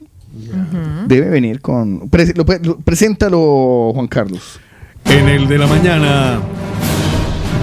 debe 1.07 1.29
venir 1.31 1.61
con... 1.61 2.09
pre- 2.11 2.35
lo- 2.35 2.45
lo- 2.63 2.79
preséntalo, 2.79 3.93
Juan 3.95 4.09
Carlos. 4.09 4.61
En 5.05 5.29
el 5.29 5.49
de 5.49 5.59
la 5.59 5.67
mañana 5.67 6.41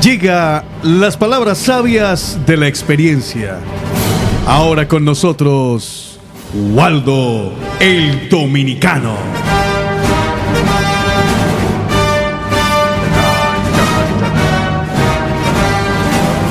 llega 0.02 0.64
las 0.84 1.18
palabras 1.18 1.58
sabias 1.58 2.40
de 2.46 2.58
la 2.58 2.68
experiencia. 2.68 3.60
Ahora 4.48 4.88
con 4.88 5.06
nosotros, 5.06 6.20
Waldo 6.74 7.54
el 7.80 8.30
Dominicano. 8.30 9.16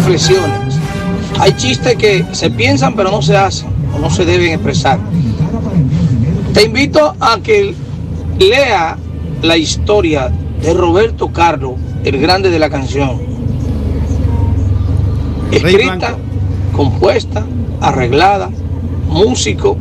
reflexiones. 0.04 0.78
Hay 1.40 1.52
chistes 1.56 1.96
que 1.96 2.24
se 2.32 2.50
piensan 2.50 2.94
pero 2.94 3.10
no 3.10 3.22
se 3.22 3.36
hacen 3.36 3.68
o 3.94 3.98
no 3.98 4.10
se 4.10 4.24
deben 4.24 4.52
expresar. 4.52 4.98
Te 6.52 6.64
invito 6.64 7.16
a 7.20 7.38
que 7.40 7.74
lea 8.38 8.96
la 9.42 9.56
historia 9.56 10.30
de 10.64 10.72
Roberto 10.72 11.28
Carlos, 11.28 11.72
el 12.04 12.18
grande 12.18 12.48
de 12.48 12.58
la 12.58 12.70
canción. 12.70 13.20
Escrita, 15.52 16.16
compuesta, 16.74 17.44
arreglada, 17.80 18.48
músico. 19.06 19.76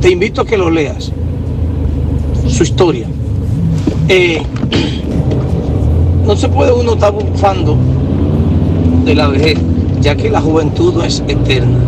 Te 0.00 0.10
invito 0.10 0.40
a 0.40 0.44
que 0.44 0.58
lo 0.58 0.70
leas. 0.70 1.12
Su 2.48 2.64
historia. 2.64 3.06
Eh, 4.08 4.42
no 6.26 6.34
se 6.34 6.48
puede 6.48 6.72
uno 6.72 6.94
estar 6.94 7.12
bufando 7.12 7.76
de 9.04 9.14
la 9.14 9.28
vejez, 9.28 9.58
ya 10.00 10.16
que 10.16 10.30
la 10.30 10.40
juventud 10.40 10.94
no 10.94 11.04
es 11.04 11.22
eterna. 11.28 11.78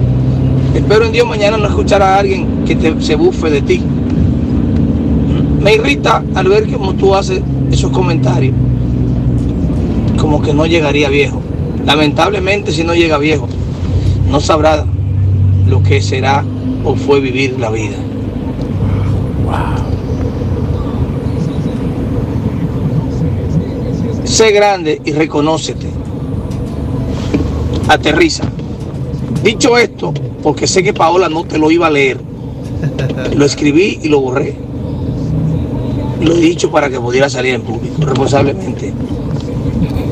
Espero 0.72 1.06
en 1.06 1.12
Dios 1.12 1.26
mañana 1.26 1.56
no 1.56 1.66
escuchar 1.66 2.00
a 2.00 2.18
alguien 2.18 2.64
que 2.64 2.76
te, 2.76 3.00
se 3.00 3.16
bufe 3.16 3.50
de 3.50 3.60
ti. 3.62 3.82
Me 5.60 5.74
irrita 5.74 6.22
al 6.36 6.46
ver 6.46 6.70
cómo 6.70 6.94
tú 6.94 7.12
haces 7.14 7.40
esos 7.74 7.90
comentarios, 7.90 8.54
como 10.18 10.40
que 10.40 10.54
no 10.54 10.66
llegaría 10.66 11.08
viejo. 11.08 11.40
Lamentablemente 11.84 12.72
si 12.72 12.84
no 12.84 12.94
llega 12.94 13.18
viejo, 13.18 13.48
no 14.30 14.40
sabrá 14.40 14.86
lo 15.68 15.82
que 15.82 16.00
será 16.00 16.44
o 16.84 16.94
fue 16.94 17.20
vivir 17.20 17.58
la 17.58 17.70
vida. 17.70 17.96
Sé 24.24 24.50
grande 24.50 25.00
y 25.04 25.12
reconócete 25.12 25.86
aterriza. 27.88 28.44
Dicho 29.44 29.76
esto, 29.76 30.12
porque 30.42 30.66
sé 30.66 30.82
que 30.82 30.94
Paola 30.94 31.28
no 31.28 31.44
te 31.44 31.58
lo 31.58 31.70
iba 31.70 31.86
a 31.86 31.90
leer, 31.90 32.18
lo 33.36 33.44
escribí 33.44 34.00
y 34.02 34.08
lo 34.08 34.20
borré. 34.20 34.63
Lo 36.20 36.32
he 36.32 36.36
dicho 36.40 36.70
para 36.70 36.88
que 36.88 36.98
pudiera 37.00 37.28
salir 37.28 37.54
en 37.54 37.62
público 37.62 37.96
responsablemente. 38.04 38.92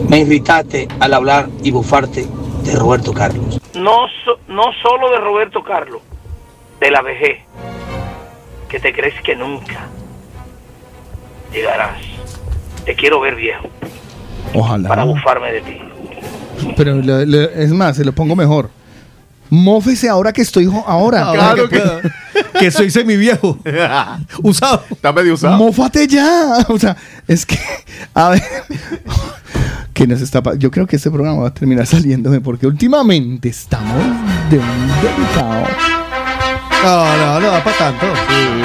Me 0.09 0.19
irritaste 0.21 0.89
al 1.01 1.15
hablar 1.15 1.49
y 1.63 1.71
bufarte 1.71 2.27
de 2.65 2.77
Roberto 2.77 3.13
Carlos. 3.13 3.61
No, 3.75 4.07
so- 4.25 4.39
no 4.49 4.65
solo 4.83 5.11
de 5.11 5.19
Roberto 5.19 5.63
Carlos, 5.63 6.03
de 6.81 6.91
la 6.91 7.03
vejez, 7.03 7.39
que 8.69 8.79
te 8.79 8.93
crees 8.93 9.15
que 9.23 9.35
nunca 9.37 9.87
llegarás. 11.53 12.01
Te 12.85 12.95
quiero 12.95 13.21
ver 13.21 13.37
viejo 13.37 13.67
Ojalá. 14.55 14.89
para 14.89 15.05
bufarme 15.05 15.53
de 15.53 15.61
ti. 15.63 15.79
Pero 16.77 16.97
le- 16.97 17.27
le- 17.27 17.63
es 17.63 17.71
más, 17.73 17.97
se 17.97 18.05
lo 18.05 18.13
pongo 18.13 18.37
mejor. 18.37 18.71
Mófese 19.53 20.09
ahora 20.09 20.33
que 20.33 20.41
estoy 20.41 20.67
ahora. 20.87 21.31
Claro 21.31 21.69
que, 21.69 21.83
que 22.59 22.71
soy 22.71 22.91
semiviejo. 22.91 23.59
usado. 24.43 24.83
Está 24.91 25.13
medio 25.13 25.35
usado. 25.35 25.59
Mófate 25.59 26.09
ya. 26.09 26.65
O 26.69 26.79
sea, 26.79 26.97
es 27.29 27.45
que, 27.45 27.59
a 28.15 28.31
ver, 28.31 28.43
que 29.93 30.07
nos 30.07 30.23
está 30.23 30.43
Yo 30.57 30.71
creo 30.71 30.87
que 30.87 30.97
este 30.97 31.11
programa 31.11 31.43
va 31.43 31.49
a 31.49 31.55
terminar 31.55 31.87
saliéndome 31.87 32.41
porque 32.41 32.67
últimamente 32.67 33.51
estamos 33.51 34.03
de 34.49 34.59
un 34.59 34.89
delicado. 35.03 36.02
No, 36.83 37.17
no, 37.17 37.41
no 37.41 37.51
da 37.53 37.63
para 37.65 37.77
tanto. 37.79 38.07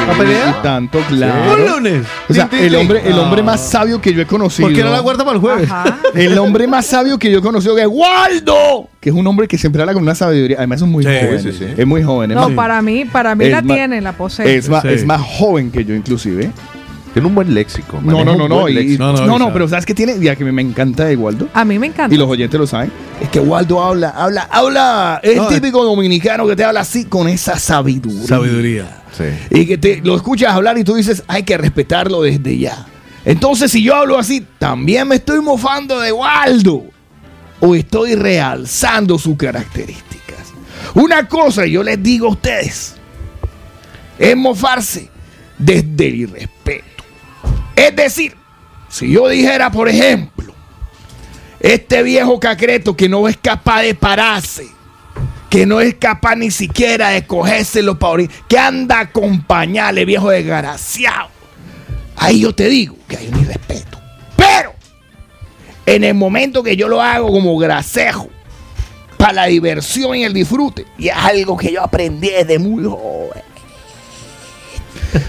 ¿La 0.08 0.14
pelea? 0.18 0.56
Y 0.60 0.64
tanto, 0.64 1.00
claro. 1.08 1.54
Un 1.54 1.66
lunes. 1.70 2.04
O 2.30 2.34
sea, 2.34 2.50
el 2.52 2.76
hombre, 2.76 3.02
el 3.06 3.14
hombre 3.20 3.44
más 3.44 3.62
sabio 3.70 4.02
que 4.02 4.14
yo 4.14 4.22
he 4.22 4.26
conocido. 4.26 4.68
¿Por 4.68 4.76
qué 4.76 4.84
no 4.84 4.90
la 4.92 5.00
guarda 5.00 5.24
para 5.24 5.36
el 5.36 5.42
jueves? 5.42 5.70
El 6.16 6.38
hombre 6.40 6.66
más 6.68 6.86
sabio 6.88 7.20
que 7.20 7.30
yo 7.32 7.40
he 7.40 7.42
conocido 7.42 7.76
que 7.76 7.82
es 7.84 7.88
Waldo, 7.88 8.90
que 9.00 9.10
es 9.10 9.16
un 9.16 9.26
hombre 9.28 9.48
que 9.48 9.58
siempre 9.58 9.82
habla 9.82 9.94
con 9.94 10.02
una 10.02 10.16
sabiduría. 10.16 10.58
Además 10.58 10.82
es 10.82 10.88
muy 10.88 11.04
Sí, 11.04 11.10
joven. 11.10 11.42
sí, 11.44 11.52
sí. 11.52 11.66
Es 11.78 11.86
muy 11.86 12.02
joven. 12.04 12.32
es 12.32 12.36
No, 12.36 12.48
más- 12.50 12.56
para 12.56 12.82
mí, 12.82 13.06
para 13.06 13.36
mí 13.36 13.46
Es 13.46 13.52
la 13.52 13.62
ma- 13.62 13.74
tiene, 13.76 14.02
la 14.02 14.14
posee. 14.14 14.56
es, 14.56 14.68
más, 14.70 14.82
Sí. 14.82 14.88
es 14.90 15.06
más 15.06 15.22
joven 15.22 15.70
que 15.72 15.86
yo 15.86 15.94
inclusive. 15.94 16.52
Tiene 17.18 17.30
un 17.30 17.34
buen 17.34 17.52
léxico. 17.52 18.00
No, 18.00 18.24
no, 18.24 18.36
no, 18.36 18.48
no. 18.48 18.70
y- 18.70 18.96
no, 18.96 19.12
No, 19.12 19.40
no, 19.40 19.52
pero 19.52 19.68
¿sabes 19.68 19.88
qué 19.88 19.96
tiene? 19.96 20.20
Ya 20.20 20.36
que 20.36 20.44
me, 20.46 20.52
me 20.52 20.62
encanta 20.62 21.06
de 21.06 21.16
Waldo. 21.16 21.50
A 21.52 21.66
mí 21.66 21.80
me 21.80 21.88
encanta. 21.88 22.14
Y 22.14 22.18
los 22.20 22.30
oyentes 22.30 22.60
lo 22.60 22.68
saben. 22.68 22.92
Es 23.20 23.30
que 23.30 23.40
Waldo 23.40 23.84
habla, 23.84 24.10
habla, 24.10 24.48
habla. 24.52 25.20
Es 25.24 25.36
No, 25.38 25.48
típico 25.48 25.84
dominicano 25.84 26.46
que 26.46 26.56
te 26.56 26.64
habla 26.64 26.82
así 26.82 27.06
con 27.06 27.28
esa 27.28 27.58
sabiduría. 27.58 28.28
Sabiduría. 28.28 29.02
Sí. 29.18 29.24
Y 29.50 29.66
que 29.66 29.80
te 29.80 30.00
lo 30.04 30.16
escuchas 30.16 30.54
hablar 30.54 30.78
y 30.78 30.84
tú 30.84 30.94
dices, 30.94 31.24
hay 31.28 31.42
que 31.42 31.58
respetarlo 31.58 32.22
desde 32.22 32.56
ya. 32.60 32.86
Entonces, 33.26 33.72
si 33.72 33.82
yo 33.82 33.96
hablo 33.96 34.20
así, 34.20 34.46
también 34.60 35.08
me 35.08 35.16
estoy 35.16 35.42
mofando 35.42 36.00
de 36.00 36.12
Waldo. 36.12 36.84
O 37.62 37.74
estoy 37.74 38.14
realzando 38.14 39.18
sus 39.18 39.36
características. 39.38 40.54
Una 40.94 41.28
cosa 41.28 41.66
yo 41.66 41.82
les 41.82 42.04
digo 42.04 42.28
a 42.28 42.32
ustedes, 42.34 42.94
es 44.20 44.38
mofarse 44.38 45.10
desde 45.58 46.08
el 46.10 46.16
irrespeto. 46.16 46.86
Es 47.78 47.96
decir, 47.96 48.36
si 48.90 49.12
yo 49.12 49.30
dijera, 49.30 49.70
por 49.72 49.88
ejemplo, 49.88 50.52
este 51.60 52.02
viejo 52.02 52.40
cacreto 52.40 52.98
que 52.98 53.08
no 53.08 53.28
es 53.28 53.38
capaz 53.38 53.84
de 53.84 53.94
pararse, 53.94 54.68
que 55.48 55.68
no 55.68 55.80
es 55.80 55.94
capaz 55.94 56.36
ni 56.36 56.50
siquiera 56.50 57.10
de 57.10 57.28
cogérselo 57.28 58.00
para 58.00 58.14
orir, 58.14 58.32
que 58.48 58.58
anda 58.58 59.12
con 59.12 59.44
pañales, 59.44 60.08
viejo 60.08 60.32
desgraciado. 60.32 61.30
Ahí 62.16 62.42
yo 62.42 62.54
te 62.54 62.68
digo 62.68 62.96
que 63.08 63.18
hay 63.18 63.28
un 63.28 63.42
irrespeto. 63.42 64.00
Pero, 64.36 64.74
en 65.86 66.04
el 66.04 66.16
momento 66.16 66.64
que 66.64 66.76
yo 66.76 66.88
lo 66.88 67.00
hago 67.00 67.32
como 67.32 67.56
grasejo, 67.60 68.28
para 69.18 69.34
la 69.34 69.46
diversión 69.46 70.16
y 70.16 70.24
el 70.24 70.34
disfrute, 70.34 70.88
y 70.98 71.10
es 71.10 71.16
algo 71.16 71.56
que 71.56 71.72
yo 71.72 71.84
aprendí 71.84 72.30
desde 72.30 72.58
muy 72.58 72.86
joven, 72.86 73.44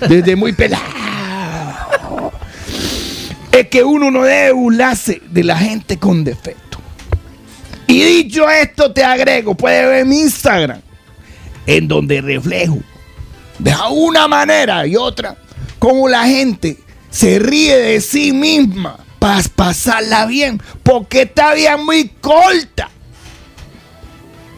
desde 0.08 0.34
muy 0.34 0.54
pelado, 0.54 0.82
es 3.52 3.68
que 3.68 3.82
uno 3.84 4.10
no 4.10 4.22
debe 4.22 4.52
burlarse 4.52 5.22
de 5.30 5.44
la 5.44 5.58
gente 5.58 5.98
con 5.98 6.24
defecto. 6.24 6.78
Y 7.86 8.02
dicho 8.02 8.48
esto, 8.50 8.92
te 8.92 9.02
agrego, 9.02 9.54
puedes 9.54 9.86
ver 9.86 10.06
mi 10.06 10.20
Instagram, 10.20 10.80
en 11.66 11.88
donde 11.88 12.20
reflejo 12.20 12.78
de 13.58 13.74
una 13.90 14.28
manera 14.28 14.86
y 14.86 14.96
otra 14.96 15.36
cómo 15.78 16.08
la 16.08 16.24
gente 16.24 16.78
se 17.10 17.38
ríe 17.38 17.76
de 17.76 18.00
sí 18.00 18.32
misma 18.32 18.98
para 19.18 19.42
pasarla 19.54 20.26
bien, 20.26 20.62
porque 20.82 21.22
está 21.22 21.54
bien 21.54 21.84
muy 21.84 22.08
corta 22.20 22.88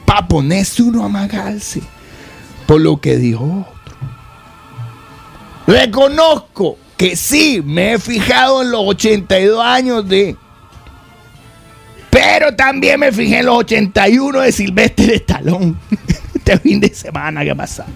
para 0.05 0.27
ponerse 0.29 0.83
uno 0.83 1.03
a 1.03 1.07
amagarse 1.07 1.81
por 2.67 2.81
lo 2.81 3.01
que 3.01 3.17
dijo 3.17 3.67
otro. 3.69 3.97
Reconozco 5.67 6.79
que 7.01 7.17
sí, 7.17 7.63
me 7.65 7.95
he 7.95 7.99
fijado 7.99 8.61
en 8.61 8.71
los 8.71 8.83
82 8.85 9.59
años 9.65 10.07
de... 10.07 10.37
Pero 12.11 12.55
también 12.55 13.01
me 13.01 13.11
fijé 13.11 13.39
en 13.39 13.47
los 13.47 13.57
81 13.61 14.41
de 14.41 14.53
Silvestre 14.53 15.15
Estalón. 15.15 15.79
Este 16.35 16.59
fin 16.59 16.79
de 16.79 16.93
semana 16.93 17.43
que 17.43 17.53
ha 17.53 17.55
pasado. 17.55 17.89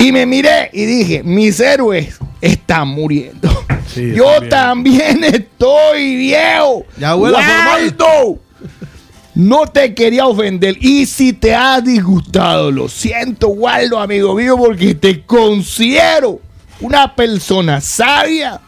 Y 0.00 0.10
me 0.10 0.26
miré 0.26 0.68
y 0.72 0.84
dije, 0.84 1.22
mis 1.22 1.60
héroes 1.60 2.18
están 2.40 2.88
muriendo. 2.88 3.48
Sí, 3.94 4.14
Yo 4.16 4.40
también. 4.48 5.20
también 5.20 5.24
estoy 5.34 6.16
viejo. 6.16 6.84
Ya. 6.98 7.14
Waldo, 7.14 8.40
No 9.36 9.64
te 9.68 9.94
quería 9.94 10.26
ofender. 10.26 10.76
Y 10.80 11.06
si 11.06 11.32
te 11.34 11.54
has 11.54 11.84
disgustado, 11.84 12.72
lo 12.72 12.88
siento, 12.88 13.46
Waldo, 13.46 14.00
amigo 14.00 14.34
mío, 14.34 14.56
porque 14.56 14.96
te 14.96 15.24
considero 15.24 16.40
una 16.80 17.14
persona 17.14 17.80
sabia. 17.80 18.60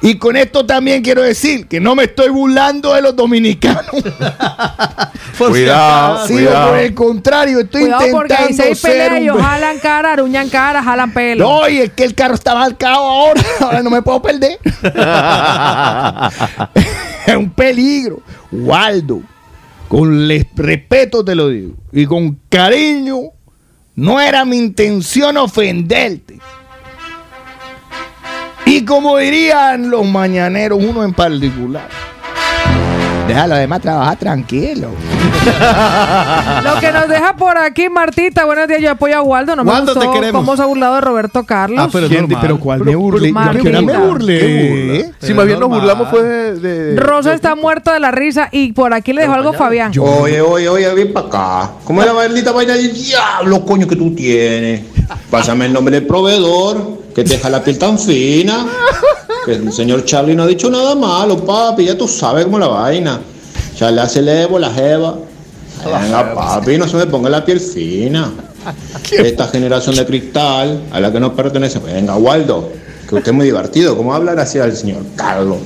Y 0.00 0.16
con 0.16 0.36
esto 0.36 0.64
también 0.64 1.02
quiero 1.02 1.22
decir 1.22 1.66
que 1.66 1.80
no 1.80 1.96
me 1.96 2.04
estoy 2.04 2.28
burlando 2.28 2.94
de 2.94 3.02
los 3.02 3.16
dominicanos. 3.16 3.90
Cuidado, 5.38 6.26
Sí, 6.26 6.34
cuidado. 6.34 6.70
por 6.70 6.78
el 6.78 6.94
contrario, 6.94 7.60
estoy 7.60 7.82
Cuidado 7.82 8.04
porque 8.12 8.34
intentando 8.34 8.62
seis 8.62 8.78
ser 8.78 8.90
peleas, 8.92 9.10
un 9.10 9.16
ellos 9.16 9.36
jalan 9.40 9.78
cara, 9.80 10.12
aruñan 10.12 10.48
cara, 10.48 10.82
jalan 10.82 11.12
pelo. 11.12 11.48
No, 11.48 11.68
y 11.68 11.78
es 11.78 11.92
que 11.92 12.04
el 12.04 12.14
carro 12.14 12.34
está 12.34 12.54
marcado 12.54 12.96
ahora. 12.96 13.42
Ahora 13.60 13.82
no 13.82 13.90
me 13.90 14.02
puedo 14.02 14.22
perder. 14.22 14.58
es 17.26 17.36
un 17.36 17.50
peligro. 17.50 18.20
Waldo, 18.52 19.22
con 19.88 20.28
respeto 20.56 21.24
te 21.24 21.34
lo 21.34 21.48
digo. 21.48 21.74
Y 21.92 22.06
con 22.06 22.38
cariño, 22.48 23.18
no 23.96 24.20
era 24.20 24.44
mi 24.44 24.58
intención 24.58 25.36
ofenderte. 25.36 26.37
Y 28.70 28.84
como 28.84 29.16
dirían 29.16 29.88
los 29.88 30.06
mañaneros, 30.06 30.78
uno 30.82 31.02
en 31.02 31.14
particular. 31.14 31.88
Déjalo 33.28 33.54
además 33.54 33.80
trabajar 33.82 34.16
tranquilo. 34.18 34.88
Lo 36.64 36.80
que 36.80 36.90
nos 36.92 37.08
deja 37.08 37.36
por 37.36 37.56
aquí, 37.58 37.88
Martita, 37.88 38.44
buenos 38.44 38.66
días, 38.68 38.80
yo 38.80 38.90
apoyo 38.90 39.16
a 39.18 39.22
Waldo, 39.22 39.54
no 39.54 39.64
me 39.64 39.72
te 39.72 39.80
gustó 39.92 40.12
queremos. 40.12 40.40
cómo 40.42 40.56
se 40.56 40.62
ha 40.62 40.66
burlado 40.66 40.94
de 40.96 41.00
Roberto 41.02 41.44
Carlos. 41.44 41.78
Ah, 41.80 41.88
pero, 41.92 42.08
¿Quién- 42.08 42.26
pero 42.40 42.58
¿cuál 42.58 42.80
me 42.80 42.96
burlé? 42.96 43.32
¿A 43.36 43.50
hora 43.50 43.80
me 43.82 43.98
burlé? 43.98 44.38
¿Qué 44.38 45.02
burla? 45.04 45.16
Si 45.20 45.34
más 45.34 45.46
bien 45.46 45.60
nos 45.60 45.68
burlamos 45.68 46.08
fue 46.08 46.22
de... 46.22 46.54
de- 46.58 46.96
Rosa 47.00 47.34
está 47.34 47.54
muerta 47.54 47.92
de 47.92 48.00
la 48.00 48.10
risa 48.10 48.48
y 48.50 48.72
por 48.72 48.92
aquí 48.94 49.12
le 49.12 49.22
dejó 49.22 49.34
algo 49.34 49.52
Fabián. 49.52 49.92
Oye, 50.00 50.40
oye, 50.40 50.68
oye, 50.68 50.94
ven 50.94 51.12
para 51.12 51.26
acá. 51.26 51.70
¿Cómo 51.84 52.00
es 52.00 52.06
la 52.06 52.14
maldita 52.14 52.52
vaina 52.52 52.74
del 52.74 52.92
diablo, 52.92 53.64
coño, 53.64 53.86
que 53.86 53.96
tú 53.96 54.14
tienes? 54.14 54.82
Pásame 55.30 55.66
el 55.66 55.72
nombre 55.72 55.94
del 55.96 56.06
proveedor, 56.06 56.98
que 57.14 57.24
te 57.24 57.30
deja 57.34 57.48
la 57.50 57.62
piel 57.62 57.78
tan 57.78 57.98
fina. 57.98 58.66
Que 59.44 59.54
el 59.54 59.72
señor 59.72 60.04
Charlie 60.04 60.34
no 60.34 60.44
ha 60.44 60.46
dicho 60.46 60.70
nada 60.70 60.94
malo, 60.94 61.44
papi. 61.44 61.84
Ya 61.86 61.96
tú 61.96 62.08
sabes 62.08 62.44
cómo 62.44 62.58
la 62.58 62.68
vaina. 62.68 63.20
Ya 63.78 63.90
le 63.90 64.00
hace 64.00 64.22
levo 64.22 64.58
la 64.58 64.70
jeva. 64.70 65.16
Venga, 65.84 66.34
papi, 66.34 66.76
no 66.76 66.88
se 66.88 66.96
me 66.96 67.06
ponga 67.06 67.30
la 67.30 67.44
piel 67.44 67.60
fina. 67.60 68.32
Esta 69.12 69.46
generación 69.48 69.96
de 69.96 70.04
cristal 70.04 70.82
a 70.90 71.00
la 71.00 71.12
que 71.12 71.20
no 71.20 71.34
pertenece. 71.34 71.78
Venga, 71.78 72.16
Waldo, 72.16 72.70
que 73.08 73.14
usted 73.14 73.28
es 73.30 73.34
muy 73.34 73.46
divertido. 73.46 73.96
¿Cómo 73.96 74.14
hablar 74.14 74.38
así 74.40 74.58
al 74.58 74.76
señor 74.76 75.02
Carlos? 75.16 75.58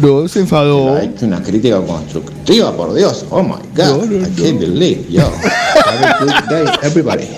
No, 0.00 0.28
se 0.28 0.40
enfadó. 0.40 0.96
Hay 0.96 1.14
una 1.22 1.42
crítica 1.42 1.80
constructiva, 1.80 2.72
por 2.76 2.94
Dios. 2.94 3.24
Oh 3.30 3.42
my 3.42 3.56
God. 3.74 4.04
I 4.04 4.40
can't 4.40 4.60
believe. 4.60 5.06
Yo. 5.08 5.22
Have 5.22 6.04
a 6.04 6.16
good 6.20 6.48
day, 6.48 6.66
everybody. 6.82 7.28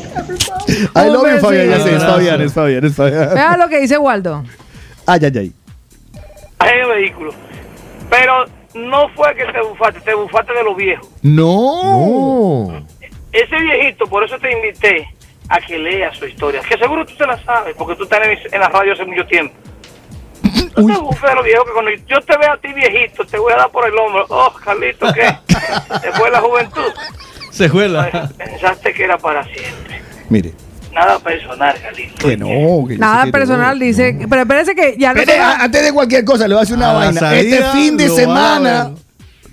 I 0.94 1.08
love 1.08 1.26
you, 1.32 1.40
Fabián. 1.40 1.70
Ya 1.70 1.80
sé, 1.82 1.96
es. 1.96 2.02
Fabián, 2.02 2.40
es 2.42 2.52
Fabián, 2.52 2.84
es 2.84 2.94
Fabián. 2.94 3.34
Vea 3.34 3.56
lo 3.56 3.68
que 3.68 3.80
dice 3.80 3.96
Waldo. 3.98 4.44
Ay, 5.06 5.20
ay, 5.24 5.38
ay. 5.38 5.52
En 6.68 6.78
el 6.80 6.86
vehículo. 6.86 7.32
Pero 8.08 8.44
no 8.74 9.08
fue 9.10 9.34
que 9.34 9.44
te 9.46 9.60
bufaste, 9.60 10.00
te 10.00 10.14
bufaste 10.14 10.52
de 10.52 10.64
los 10.64 10.76
viejos. 10.76 11.08
No. 11.22 12.84
Ese 13.32 13.56
viejito, 13.56 14.06
por 14.06 14.24
eso 14.24 14.38
te 14.38 14.52
invité 14.52 15.08
a 15.48 15.60
que 15.60 15.78
leas 15.78 16.16
su 16.16 16.26
historia. 16.26 16.60
Que 16.60 16.76
seguro 16.78 17.04
tú 17.06 17.14
te 17.16 17.26
la 17.26 17.42
sabes, 17.44 17.74
porque 17.76 17.96
tú 17.96 18.04
estás 18.04 18.20
en, 18.52 18.60
la 18.60 18.68
radio 18.68 18.92
hace 18.92 19.04
mucho 19.04 19.26
tiempo. 19.26 19.54
No 20.76 20.86
te 20.86 21.00
bufes 21.00 21.28
de 21.28 21.34
los 21.34 21.44
viejos, 21.44 21.64
que 21.66 21.72
cuando 21.72 21.90
yo 21.90 22.20
te 22.20 22.36
vea 22.38 22.52
a 22.52 22.56
ti 22.56 22.72
viejito, 22.72 23.24
te 23.24 23.38
voy 23.38 23.52
a 23.52 23.56
dar 23.56 23.70
por 23.70 23.86
el 23.86 23.96
hombro. 23.98 24.24
Oh, 24.28 24.52
Carlito, 24.64 25.12
¿qué? 25.12 25.22
Después 26.02 26.24
de 26.24 26.30
la 26.30 26.40
juventud. 26.40 26.92
Se 27.50 27.68
juela. 27.68 28.30
Pensaste 28.36 28.92
que 28.92 29.04
era 29.04 29.18
para 29.18 29.44
siempre. 29.44 30.00
Mire. 30.28 30.52
Nada 31.06 31.18
personal, 31.18 31.74
Galito. 31.82 32.28
Que 32.28 32.36
no, 32.36 32.86
que 32.86 32.94
yo 32.94 33.00
Nada 33.00 33.20
sé 33.22 33.26
que 33.26 33.32
personal, 33.32 33.78
dice. 33.78 34.18
Pero 34.28 34.42
espérese 34.42 34.74
que 34.74 34.96
ya 34.98 35.12
no 35.14 35.20
a- 35.20 35.62
antes 35.64 35.82
de 35.84 35.92
cualquier 35.92 36.24
cosa, 36.24 36.46
le 36.46 36.54
voy 36.54 36.60
a 36.60 36.62
hacer 36.64 36.76
una 36.76 36.90
A 36.90 36.92
la 36.92 36.98
vaina. 36.98 37.20
salida 37.20 37.56
este 37.56 37.78
fin 37.78 37.96
de 37.96 38.08
semana 38.10 38.90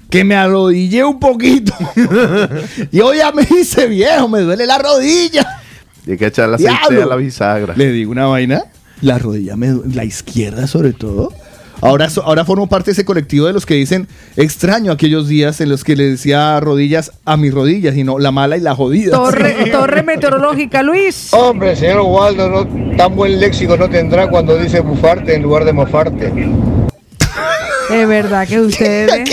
que 0.09 0.23
me 0.23 0.35
arrodillé 0.35 1.03
un 1.03 1.19
poquito. 1.19 1.73
y 2.91 2.99
hoy 2.99 3.17
ya 3.17 3.31
me 3.31 3.43
hice 3.43 3.87
viejo, 3.87 4.27
me 4.27 4.41
duele 4.41 4.65
la 4.65 4.77
rodilla. 4.77 5.61
Y 6.05 6.11
hay 6.11 6.17
que 6.17 6.27
echarle 6.27 6.55
aceite 6.55 6.73
Diablo. 6.89 7.03
a 7.03 7.05
la 7.07 7.15
bisagra. 7.15 7.73
Le 7.75 7.91
digo 7.91 8.11
una 8.11 8.25
vaina, 8.27 8.63
la 9.01 9.17
rodilla, 9.17 9.55
me 9.55 9.67
du- 9.67 9.83
la 9.93 10.03
izquierda 10.05 10.67
sobre 10.67 10.93
todo. 10.93 11.33
Ahora, 11.81 12.09
so- 12.09 12.23
ahora 12.23 12.43
formo 12.43 12.67
parte 12.67 12.85
de 12.87 12.93
ese 12.93 13.05
colectivo 13.05 13.45
de 13.47 13.53
los 13.53 13.65
que 13.65 13.75
dicen 13.75 14.07
extraño 14.35 14.91
aquellos 14.91 15.27
días 15.27 15.61
en 15.61 15.69
los 15.69 15.83
que 15.83 15.95
le 15.95 16.09
decía 16.09 16.59
rodillas 16.59 17.11
a 17.25 17.37
mis 17.37 17.53
rodillas 17.53 17.95
y 17.95 18.03
no 18.03 18.17
la 18.19 18.31
mala 18.31 18.57
y 18.57 18.61
la 18.61 18.73
jodida. 18.75 19.11
Torre, 19.11 19.55
torre 19.71 20.03
meteorológica, 20.03 20.81
Luis. 20.83 21.29
Hombre, 21.33 21.75
señor 21.75 22.01
Waldo, 22.01 22.49
no, 22.49 22.95
tan 22.97 23.15
buen 23.15 23.39
léxico 23.39 23.77
no 23.77 23.89
tendrá 23.89 24.27
cuando 24.29 24.57
dice 24.57 24.79
bufarte 24.79 25.35
en 25.35 25.43
lugar 25.43 25.65
de 25.65 25.73
mofarte. 25.73 26.31
De 27.89 28.05
verdad 28.05 28.47
que 28.47 28.59
ustedes. 28.59 29.29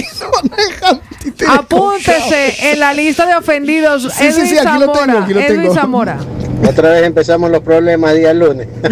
Apúntese 1.49 2.71
en 2.73 2.79
la 2.81 2.95
lista 2.95 3.27
de 3.27 3.35
ofendidos. 3.35 4.03
Sí, 4.05 4.11
sí, 4.11 4.25
Edwin 4.27 4.47
sí, 4.47 4.59
aquí 4.59 4.79
lo 4.79 4.93
tengo, 4.93 4.95
Zamora. 4.95 5.25
aquí 5.25 5.35
lo 5.35 5.41
Edwin 5.41 5.61
tengo. 5.63 5.75
Zamora. 5.75 6.19
Otra 6.69 6.91
vez 6.91 7.03
empezamos 7.05 7.51
los 7.51 7.63
problemas 7.63 8.15
día 8.15 8.33
lunes. 8.35 8.67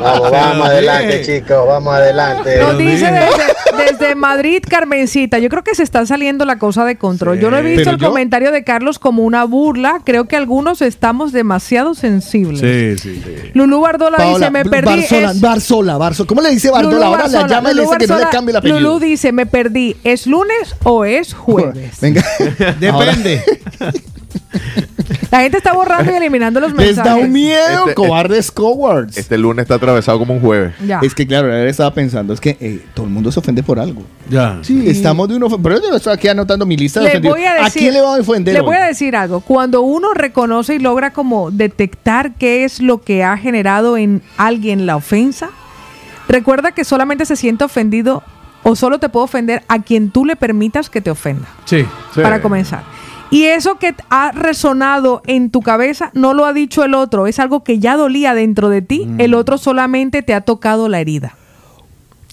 vamos, 0.00 0.30
vamos 0.30 0.68
adelante, 0.68 1.22
chicos, 1.24 1.66
vamos 1.66 1.94
adelante. 1.94 2.58
Nos 2.58 2.78
dice 2.78 3.10
desde, 3.10 3.92
desde 3.92 4.14
Madrid, 4.14 4.62
Carmencita. 4.68 5.38
Yo 5.38 5.48
creo 5.48 5.62
que 5.62 5.74
se 5.74 5.82
está 5.82 6.04
saliendo 6.06 6.44
la 6.44 6.58
cosa 6.58 6.84
de 6.84 6.96
control. 6.96 7.38
yo 7.38 7.50
no 7.50 7.58
he 7.58 7.62
visto 7.62 7.84
Pero 7.84 7.90
el 7.92 7.98
yo- 7.98 8.08
comentario 8.08 8.50
de 8.50 8.64
Carlos 8.64 8.98
como 8.98 9.22
una 9.22 9.44
burla. 9.44 10.00
Creo 10.04 10.26
que 10.26 10.36
algunos 10.36 10.80
estamos 10.82 11.32
demasiado 11.32 11.94
sensibles. 11.94 12.60
Sí, 12.60 12.96
sí, 12.98 13.22
sí. 13.24 13.50
Lulú 13.54 13.80
Bardola 13.80 14.16
Paola, 14.16 14.38
dice, 14.38 14.50
me 14.50 14.64
perdí. 14.64 15.00
Barzola, 15.00 15.30
es- 15.32 15.40
Barzola, 15.40 15.96
Barzola. 15.98 16.26
¿Cómo 16.26 16.40
le 16.40 16.50
dice 16.50 16.70
Barzola? 16.70 16.92
Lulú 16.94 17.04
Ahora 17.04 17.18
la 17.18 17.22
Barzola, 17.24 17.48
llama 17.48 17.70
y 17.70 17.74
le 17.74 17.82
dice 17.82 17.96
que 17.98 18.06
no 18.06 18.18
le 18.18 18.26
cambie 18.30 18.50
el 18.52 18.56
apellido. 18.56 18.80
Lulú 18.80 18.98
dice, 19.00 19.32
me 19.32 19.46
perdí. 19.46 19.96
¿Es 20.02 20.26
lunes 20.26 20.74
o 20.84 21.04
es 21.04 21.34
jueves? 21.34 21.90
Venga. 22.00 22.24
Depende. 22.80 23.42
La 25.30 25.40
gente 25.40 25.58
está 25.58 25.72
borrando 25.72 26.10
y 26.12 26.14
eliminando 26.14 26.60
los 26.60 26.72
Les 26.72 26.86
mensajes. 26.96 27.12
da 27.12 27.16
un 27.16 27.32
miedo, 27.32 27.80
Este- 27.80 27.94
cobardes 27.94 28.50
cowards. 28.50 29.16
Este 29.16 29.36
lunes 29.36 29.62
está 29.64 29.74
atravesado 29.74 30.18
como 30.18 30.34
un 30.34 30.40
jueves. 30.40 30.74
Ya. 30.86 31.00
Es 31.02 31.14
que 31.14 31.26
claro, 31.26 31.52
él 31.54 31.68
estaba 31.68 31.92
pensando, 31.92 32.32
es 32.32 32.40
que 32.40 32.56
eh, 32.60 32.84
todo 32.94 33.06
el 33.06 33.12
mundo 33.12 33.30
se 33.32 33.40
ofende 33.40 33.62
por 33.62 33.78
algo. 33.78 34.02
Ya. 34.30 34.58
Sí. 34.62 34.84
Estamos 34.88 35.28
de 35.28 35.36
uno, 35.36 35.48
pero 35.62 35.80
yo 35.82 35.94
estoy 35.96 36.12
aquí 36.14 36.28
anotando 36.28 36.64
mi 36.66 36.76
lista 36.76 37.00
de 37.00 37.04
Le 37.06 37.10
ofendidos. 37.10 37.36
voy 37.36 37.44
a 37.46 37.54
decir, 37.64 37.82
quién 37.82 37.94
le 37.94 38.00
va 38.00 38.16
a 38.16 38.20
ofender 38.20 38.54
Le 38.54 38.60
hoy? 38.60 38.66
voy 38.66 38.76
a 38.76 38.86
decir 38.86 39.16
algo. 39.16 39.40
Cuando 39.40 39.82
uno 39.82 40.14
reconoce 40.14 40.74
y 40.76 40.78
logra 40.78 41.12
como 41.12 41.50
detectar 41.50 42.34
qué 42.34 42.64
es 42.64 42.80
lo 42.80 43.02
que 43.02 43.24
ha 43.24 43.36
generado 43.36 43.96
en 43.96 44.22
alguien 44.36 44.86
la 44.86 44.96
ofensa, 44.96 45.50
recuerda 46.28 46.72
que 46.72 46.84
solamente 46.84 47.24
se 47.26 47.36
siente 47.36 47.64
ofendido 47.64 48.22
o 48.62 48.76
solo 48.76 48.98
te 48.98 49.08
puede 49.08 49.24
ofender 49.24 49.62
a 49.68 49.80
quien 49.82 50.10
tú 50.10 50.24
le 50.24 50.36
permitas 50.36 50.90
que 50.90 51.00
te 51.00 51.10
ofenda. 51.10 51.46
Sí. 51.64 51.84
Para 52.14 52.40
comenzar. 52.42 52.82
Y 53.30 53.44
eso 53.44 53.78
que 53.78 53.94
ha 54.10 54.32
resonado 54.32 55.22
en 55.26 55.50
tu 55.50 55.60
cabeza 55.60 56.10
no 56.14 56.32
lo 56.34 56.46
ha 56.46 56.52
dicho 56.52 56.82
el 56.84 56.94
otro, 56.94 57.26
es 57.26 57.38
algo 57.38 57.62
que 57.62 57.78
ya 57.78 57.96
dolía 57.96 58.34
dentro 58.34 58.68
de 58.70 58.80
ti, 58.82 59.04
Mm. 59.06 59.20
el 59.20 59.34
otro 59.34 59.58
solamente 59.58 60.22
te 60.22 60.32
ha 60.34 60.40
tocado 60.40 60.88
la 60.88 61.00
herida. 61.00 61.34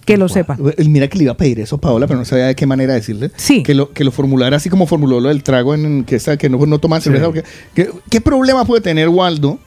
Que 0.06 0.18
lo 0.18 0.30
sepa. 0.30 0.56
Mira 0.88 1.08
que 1.08 1.18
le 1.18 1.24
iba 1.24 1.34
a 1.34 1.38
pedir 1.38 1.60
eso 1.60 1.78
a 1.78 1.82
Paola, 1.82 2.06
pero 2.06 2.20
no 2.20 2.26
sabía 2.26 2.46
de 2.46 2.56
qué 2.56 2.68
manera 2.68 2.94
decirle. 2.94 3.32
Sí. 3.38 3.64
Que 3.64 3.74
lo, 3.74 3.92
que 3.92 4.04
lo 4.04 4.12
formulara 4.12 4.56
así 4.58 4.70
como 4.70 4.86
formuló 4.86 5.20
lo 5.20 5.30
del 5.30 5.42
trago 5.42 5.74
en 5.74 6.04
que, 6.04 6.18
esa- 6.18 6.38
que 6.38 6.48
no, 6.48 6.64
no 6.66 6.78
toma 6.78 7.02
cerveza. 7.02 7.26
porque- 7.26 7.44
que- 7.74 7.90
¿Qué 8.12 8.22
problema 8.22 8.66
puede 8.66 8.82
tener 8.84 9.10
Waldo 9.10 9.58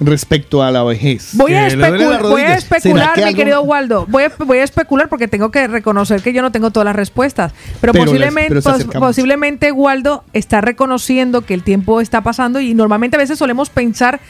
respecto 0.00 0.62
a 0.62 0.70
la 0.70 0.82
vejez? 0.84 1.30
Voy 1.34 1.54
a, 1.54 1.68
Que 1.68 1.76
le 1.76 1.88
duele 1.88 2.04
especu- 2.06 2.10
las 2.10 2.22
voy 2.22 2.30
a 2.42 2.44
rodillas. 2.44 2.64
¿Será 2.64 2.76
especular, 2.78 3.16
mi 3.16 3.22
algo- 3.24 3.36
querido 3.36 3.62
Waldo. 3.62 4.06
Voy 4.08 4.22
a, 4.24 4.32
voy 4.44 4.58
a 4.58 4.64
especular 4.64 5.08
porque 5.08 5.28
tengo 5.28 5.50
que 5.50 5.66
reconocer 5.66 6.22
que 6.22 6.32
yo 6.32 6.42
no 6.42 6.52
tengo 6.52 6.70
todas 6.70 6.84
las 6.84 6.96
respuestas. 6.96 7.52
Pero, 7.80 7.92
Pero 7.92 8.04
las- 8.04 8.04
posiblemente, 8.10 8.48
pero 8.48 8.62
pos- 8.62 8.84
posiblemente 8.98 9.72
Waldo 9.72 10.24
está 10.32 10.60
reconociendo 10.60 11.42
que 11.42 11.54
el 11.54 11.62
tiempo 11.62 12.00
está 12.00 12.20
pasando 12.22 12.60
y 12.60 12.74
normalmente 12.74 13.16
a 13.16 13.18
veces 13.18 13.38
solemos 13.38 13.70
pensar 13.70 14.20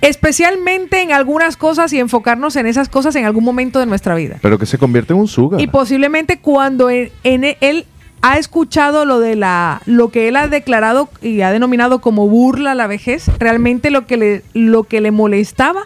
especialmente 0.00 1.00
en 1.00 1.12
algunas 1.12 1.56
cosas 1.56 1.92
y 1.92 1.98
enfocarnos 1.98 2.56
en 2.56 2.66
esas 2.66 2.88
cosas 2.88 3.16
en 3.16 3.24
algún 3.24 3.42
momento 3.44 3.78
de 3.78 3.86
nuestra 3.86 4.14
vida. 4.14 4.36
Pero 4.42 4.58
que 4.58 4.66
se 4.66 4.76
convierte 4.76 5.12
en 5.14 5.18
un 5.20 5.28
sugar. 5.28 5.60
Y 5.60 5.66
posiblemente 5.66 6.38
cuando 6.40 6.90
en, 6.90 7.10
en 7.22 7.44
e- 7.44 7.56
él 7.60 7.86
ha 8.26 8.38
escuchado 8.38 9.04
lo 9.04 9.20
de 9.20 9.36
la 9.36 9.82
lo 9.84 10.08
que 10.08 10.28
él 10.28 10.36
ha 10.36 10.48
declarado 10.48 11.10
y 11.20 11.42
ha 11.42 11.50
denominado 11.52 12.00
como 12.00 12.26
burla 12.26 12.72
a 12.72 12.74
la 12.74 12.86
vejez, 12.86 13.26
realmente 13.38 13.90
lo 13.90 14.06
que 14.06 14.16
le 14.16 14.42
lo 14.54 14.84
que 14.84 15.00
le 15.02 15.10
molestaba 15.10 15.82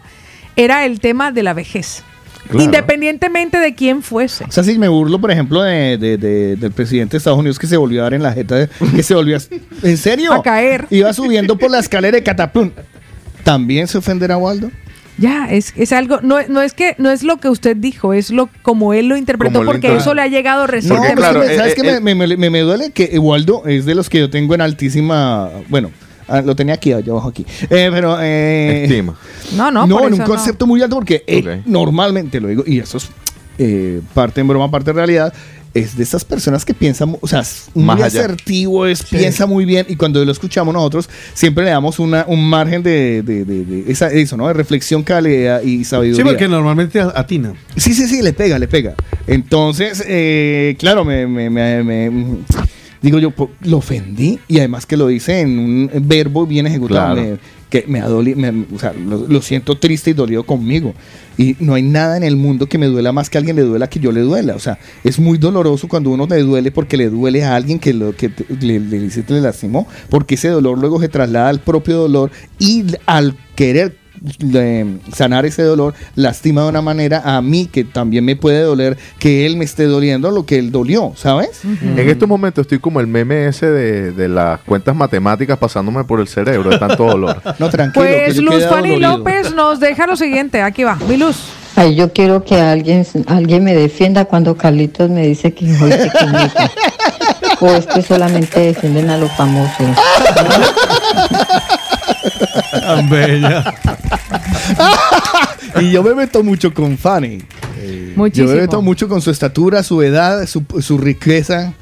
era 0.54 0.84
el 0.84 1.00
tema 1.00 1.32
de 1.32 1.42
la 1.42 1.52
vejez. 1.52 2.04
Claro. 2.48 2.64
Independientemente 2.64 3.58
de 3.58 3.74
quién 3.74 4.02
fuese. 4.02 4.44
O 4.44 4.50
sea, 4.52 4.62
si 4.64 4.78
me 4.78 4.88
burlo, 4.88 5.20
por 5.20 5.30
ejemplo, 5.30 5.62
de, 5.62 5.98
de- 5.98 6.16
de- 6.16 6.56
del 6.56 6.72
presidente 6.72 7.12
de 7.12 7.18
Estados 7.18 7.38
Unidos 7.38 7.58
que 7.58 7.66
se 7.66 7.76
volvió 7.76 8.00
a 8.00 8.04
dar 8.04 8.14
en 8.14 8.22
la 8.22 8.32
jeta, 8.32 8.68
que 8.96 9.02
se 9.02 9.14
volvió 9.14 9.36
a... 9.36 9.40
¿En 9.82 9.96
serio? 9.98 10.32
A 10.32 10.42
caer. 10.42 10.86
Iba 10.90 11.12
subiendo 11.12 11.58
por 11.58 11.70
la 11.70 11.80
escalera 11.80 12.16
de 12.16 12.22
catapum. 12.22 12.70
¿También 13.44 13.86
se 13.86 13.98
ofenderá 13.98 14.36
Waldo? 14.38 14.70
Ya, 15.18 15.46
es, 15.50 15.72
es 15.76 15.92
algo, 15.92 16.20
no, 16.22 16.36
no 16.48 16.62
es 16.62 16.72
que, 16.74 16.94
no 16.98 17.10
es 17.10 17.24
lo 17.24 17.38
que 17.38 17.48
usted 17.48 17.76
dijo, 17.76 18.12
es 18.14 18.30
lo 18.30 18.48
como 18.62 18.94
él 18.94 19.08
lo 19.08 19.16
interpretó, 19.16 19.64
porque 19.64 19.96
eso 19.96 20.14
le 20.14 20.22
ha 20.22 20.28
llegado 20.28 20.60
No, 20.60 20.66
recientemente. 20.68 21.16
pero 21.22 21.42
es 21.42 21.48
que 21.48 21.50
me- 21.50 21.56
¿sabes 21.56 21.72
eh, 21.72 21.76
qué? 21.76 22.00
me, 22.00 22.14
me- 22.14 22.36
me- 22.36 22.50
me 22.50 22.60
duele 22.60 22.92
que 22.92 23.18
Waldo 23.18 23.64
es 23.66 23.84
de 23.84 23.94
los 23.96 24.08
que 24.08 24.20
yo 24.20 24.30
tengo 24.30 24.54
en 24.54 24.60
altísima... 24.60 25.50
Bueno, 25.68 25.90
ah, 26.28 26.40
lo 26.40 26.54
tenía 26.54 26.74
aquí, 26.74 26.92
allá 26.92 27.10
abajo 27.12 27.28
aquí. 27.30 27.44
Eh, 27.68 27.90
pero... 27.92 28.16
Eh, 28.20 28.84
Estima. 28.84 29.16
No, 29.56 29.70
no, 29.72 29.86
no, 29.88 30.06
en 30.06 30.12
un 30.12 30.18
no. 30.20 30.24
concepto 30.24 30.66
muy 30.68 30.80
alto 30.82 30.94
porque 30.96 31.24
eh, 31.26 31.62
normalmente, 31.66 32.40
lo 32.40 32.46
digo, 32.48 32.62
y 32.64 32.78
eso 32.78 32.98
es 32.98 33.10
eh, 33.58 34.00
parte 34.14 34.40
en 34.40 34.46
broma, 34.46 34.70
parte 34.70 34.90
en 34.90 34.96
realidad, 34.96 35.34
es 35.78 35.96
de 35.96 36.02
esas 36.02 36.24
personas 36.24 36.64
que 36.64 36.74
piensan, 36.74 37.16
o 37.20 37.26
sea, 37.28 37.40
es 37.40 37.66
muy 37.74 37.84
Más 37.84 38.00
asertivo, 38.02 38.86
es, 38.86 39.02
piensa 39.02 39.46
muy 39.46 39.64
bien, 39.64 39.86
y 39.88 39.96
cuando 39.96 40.24
lo 40.24 40.32
escuchamos 40.32 40.74
nosotros, 40.74 41.08
siempre 41.34 41.64
le 41.64 41.70
damos 41.70 41.98
una, 41.98 42.24
un 42.28 42.48
margen 42.48 42.82
de, 42.82 43.22
de- 43.22 43.44
de- 43.44 43.64
de 43.64 43.92
esa- 43.92 44.10
eso, 44.12 44.36
¿no? 44.36 44.46
De 44.48 44.54
reflexión, 44.54 45.02
calidad 45.02 45.62
y 45.62 45.78
Sí, 45.78 45.84
sabiduría. 45.84 46.24
porque 46.24 46.48
normalmente 46.48 47.00
atina. 47.00 47.54
Sí, 47.76 47.94
sí, 47.94 48.06
sí, 48.08 48.22
le 48.22 48.32
pega, 48.32 48.58
le 48.58 48.68
pega. 48.68 48.94
Entonces, 49.26 50.02
eh, 50.06 50.76
claro, 50.78 51.04
me, 51.04 51.26
me- 51.26 51.50
me- 51.50 51.82
me- 51.84 52.38
digo 53.00 53.18
yo, 53.18 53.32
lo 53.62 53.76
ofendí 53.76 54.38
y 54.48 54.58
además 54.58 54.84
que 54.86 54.96
lo 54.96 55.06
dice 55.06 55.40
en 55.40 55.58
un 55.58 55.90
verbo 56.02 56.46
bien 56.46 56.66
ejecutado, 56.66 57.14
Claro. 57.14 57.38
Que 57.70 57.84
me 57.86 58.00
ha 58.00 58.08
doli- 58.08 58.34
me- 58.34 58.64
o 58.74 58.78
sea, 58.78 58.92
lo, 58.94 59.42
siento 59.42 59.76
triste 59.78 60.10
y 60.10 60.14
dolido 60.14 60.44
conmigo. 60.44 60.94
Y 61.36 61.54
no 61.60 61.74
hay 61.74 61.82
nada 61.82 62.16
en 62.16 62.22
el 62.24 62.36
mundo 62.36 62.66
que 62.66 62.78
me 62.78 62.86
duela 62.86 63.12
más 63.12 63.30
que 63.30 63.38
alguien 63.38 63.56
le 63.56 63.62
duela 63.62 63.88
que 63.88 64.00
yo 64.00 64.10
le 64.10 64.20
duela. 64.22 64.54
O 64.56 64.58
sea, 64.58 64.78
es 65.04 65.18
muy 65.18 65.38
doloroso 65.38 65.86
cuando 65.86 66.10
uno 66.10 66.26
le 66.26 66.42
duele 66.42 66.70
porque 66.70 66.96
le 66.96 67.10
duele 67.10 67.44
a 67.44 67.54
alguien 67.54 67.78
que, 67.78 67.92
lo, 67.94 68.16
que 68.16 68.28
te- 68.30 68.46
le, 68.60 68.80
le, 68.80 69.00
le- 69.00 69.24
le 69.28 69.40
lastimó, 69.40 69.86
porque 70.08 70.34
ese 70.36 70.48
dolor 70.48 70.78
luego 70.78 71.00
se 71.00 71.08
traslada 71.08 71.48
al 71.48 71.60
propio 71.60 71.96
dolor 71.98 72.30
y 72.58 72.84
al 73.06 73.36
querer 73.54 73.96
sanar 75.12 75.46
ese 75.46 75.62
dolor, 75.62 75.94
lastima 76.14 76.62
de 76.62 76.68
una 76.68 76.82
manera 76.82 77.22
a 77.24 77.40
mí 77.42 77.66
que 77.66 77.84
también 77.84 78.24
me 78.24 78.36
puede 78.36 78.62
doler 78.62 78.96
que 79.18 79.46
él 79.46 79.56
me 79.56 79.64
esté 79.64 79.84
doliendo 79.84 80.30
lo 80.30 80.46
que 80.46 80.58
él 80.58 80.70
dolió, 80.70 81.12
¿sabes? 81.16 81.62
En 81.64 81.98
estos 81.98 82.28
momentos 82.28 82.62
estoy 82.62 82.78
como 82.78 83.00
el 83.00 83.06
meme 83.06 83.46
ese 83.46 83.66
de, 83.66 84.12
de 84.12 84.28
las 84.28 84.60
cuentas 84.60 84.94
matemáticas 84.94 85.58
pasándome 85.58 86.04
por 86.04 86.20
el 86.20 86.28
cerebro 86.28 86.70
de 86.70 86.78
tanto 86.78 87.04
dolor. 87.04 87.42
No, 87.58 87.70
tranquilo. 87.70 88.04
Pues 88.04 88.36
Luz 88.36 88.66
Fanny 88.68 89.00
López 89.00 89.52
nos 89.52 89.80
deja 89.80 90.06
lo 90.06 90.16
siguiente, 90.16 90.62
aquí 90.62 90.84
va, 90.84 90.96
mi 91.08 91.16
Luz. 91.16 91.36
Ay, 91.74 91.94
yo 91.94 92.12
quiero 92.12 92.44
que 92.44 92.60
alguien, 92.60 93.06
alguien 93.26 93.64
me 93.64 93.74
defienda 93.74 94.24
cuando 94.24 94.56
Carlitos 94.56 95.10
me 95.10 95.26
dice 95.26 95.54
que 95.54 95.74
soy 95.76 95.90
pequeñita. 95.90 96.70
o 97.60 97.66
es 97.68 97.86
que 97.86 98.02
solamente 98.02 98.60
defienden 98.60 99.10
a 99.10 99.18
los 99.18 99.30
famosos. 99.32 99.72
Tan 102.70 103.08
bella. 103.08 103.74
y 105.80 105.90
yo 105.90 106.02
me 106.02 106.14
meto 106.14 106.42
mucho 106.42 106.72
con 106.72 106.96
Fanny. 106.98 107.42
Muchísimo. 108.16 108.48
Yo 108.48 108.54
me 108.54 108.60
meto 108.62 108.82
mucho 108.82 109.08
con 109.08 109.20
su 109.20 109.30
estatura, 109.30 109.82
su 109.82 110.02
edad, 110.02 110.46
su, 110.46 110.64
su 110.80 110.98
riqueza. 110.98 111.72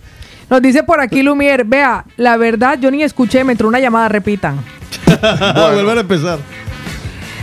Nos 0.48 0.62
dice 0.62 0.82
por 0.82 1.00
aquí 1.00 1.22
Lumier, 1.22 1.64
vea, 1.64 2.04
la 2.16 2.36
verdad 2.36 2.78
yo 2.80 2.90
ni 2.90 3.02
escuché, 3.02 3.42
me 3.42 3.52
entró 3.52 3.66
una 3.68 3.80
llamada, 3.80 4.08
repitan. 4.08 4.56
Volver 5.06 5.98
a 5.98 6.00
empezar. 6.00 6.38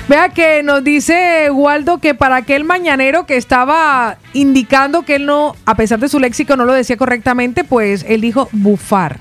Vea 0.08 0.30
que 0.30 0.64
nos 0.64 0.84
dice 0.84 1.50
Waldo 1.52 2.00
que 2.00 2.14
para 2.14 2.36
aquel 2.36 2.66
mañanero 2.66 3.26
que 3.26 3.38
estaba 3.38 4.18
indicando 4.34 5.04
que 5.04 5.16
él 5.16 5.26
no, 5.26 5.56
a 5.66 5.76
pesar 5.76 6.00
de 6.00 6.10
su 6.10 6.20
léxico, 6.20 6.58
no 6.58 6.66
lo 6.66 6.74
decía 6.74 6.98
correctamente, 6.98 7.64
pues 7.64 8.06
él 8.08 8.22
dijo 8.22 8.50
bufar. 8.52 9.18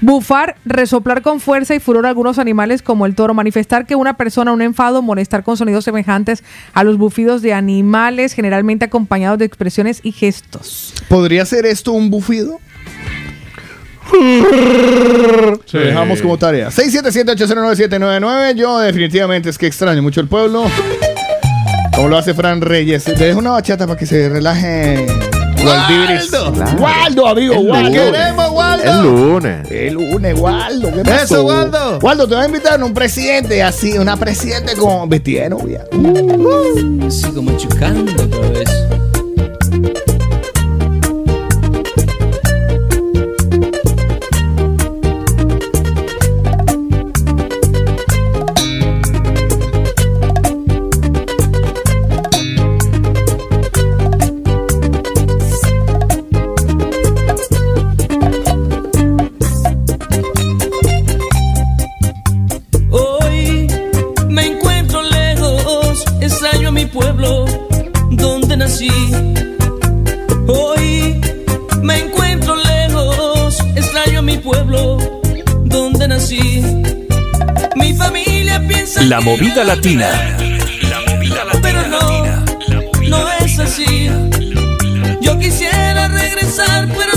Bufar, 0.00 0.56
resoplar 0.64 1.22
con 1.22 1.40
fuerza 1.40 1.74
y 1.74 1.80
furor 1.80 2.06
a 2.06 2.08
algunos 2.08 2.38
animales 2.38 2.82
como 2.82 3.06
el 3.06 3.14
toro, 3.14 3.34
manifestar 3.34 3.86
que 3.86 3.94
una 3.94 4.16
persona, 4.16 4.52
un 4.52 4.62
enfado, 4.62 5.02
molestar 5.02 5.44
con 5.44 5.56
sonidos 5.56 5.84
semejantes 5.84 6.42
a 6.72 6.84
los 6.84 6.96
bufidos 6.98 7.42
de 7.42 7.52
animales, 7.52 8.32
generalmente 8.32 8.86
acompañados 8.86 9.38
de 9.38 9.44
expresiones 9.44 10.00
y 10.02 10.12
gestos. 10.12 10.94
¿Podría 11.08 11.44
ser 11.44 11.66
esto 11.66 11.92
un 11.92 12.10
bufido? 12.10 12.58
Sí. 14.10 14.42
Lo 15.72 15.80
dejamos 15.80 16.20
como 16.20 16.38
tarea. 16.38 16.68
677-809-799. 16.68 18.54
Yo 18.54 18.78
definitivamente 18.78 19.50
es 19.50 19.58
que 19.58 19.66
extraño 19.66 20.02
mucho 20.02 20.20
el 20.20 20.28
pueblo. 20.28 20.66
Como 21.94 22.08
lo 22.08 22.18
hace 22.18 22.34
Fran 22.34 22.60
Reyes. 22.60 23.04
Te 23.04 23.12
dejo 23.14 23.38
una 23.38 23.50
bachata 23.50 23.86
para 23.86 23.98
que 23.98 24.06
se 24.06 24.28
relaje. 24.28 25.06
Waldo. 25.66 26.52
Claro. 26.52 26.82
Waldo, 26.82 27.26
amigo, 27.28 27.54
el 27.54 27.68
Waldo. 27.68 27.90
Queremos, 27.90 28.50
Waldo. 28.50 28.84
El 28.84 29.02
lunes. 29.02 29.70
El 29.70 29.94
lunes, 29.94 30.38
Waldo. 30.38 30.92
¿Qué 30.92 31.02
pasó? 31.02 31.24
Eso, 31.24 31.44
Waldo. 31.44 31.98
Waldo, 32.00 32.28
te 32.28 32.34
voy 32.34 32.44
a 32.44 32.46
invitar 32.46 32.80
a 32.80 32.84
un 32.84 32.94
presidente 32.94 33.62
así, 33.62 33.98
una 33.98 34.16
presidente 34.16 34.76
con 34.76 35.08
vestida 35.08 35.42
de 35.44 35.50
novia. 35.50 35.84
Uh, 35.92 37.06
uh. 37.06 37.10
Sigo 37.10 37.42
machucando 37.42 38.12
otra 38.22 38.48
vez. 38.50 38.93
nací. 68.56 68.90
Hoy 70.46 71.20
me 71.82 71.98
encuentro 72.00 72.56
lejos, 72.56 73.58
extraño 73.74 74.22
mi 74.22 74.38
pueblo 74.38 74.98
donde 75.64 76.08
nací. 76.08 76.62
Mi 77.76 77.94
familia 77.94 78.62
piensa. 78.66 79.02
La 79.02 79.20
movida 79.20 79.54
que 79.54 79.64
latina. 79.64 80.36
La 80.82 81.00
movida 81.12 81.44
latina. 81.44 81.60
Pero 81.62 81.88
no, 81.88 82.24
latina. 82.24 83.08
no 83.08 83.32
es 83.44 83.58
así. 83.58 84.08
Yo 85.20 85.38
quisiera 85.38 86.08
regresar, 86.08 86.88
pero 86.88 87.13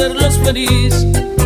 hacerlos 0.00 0.38
feliz. 0.38 1.39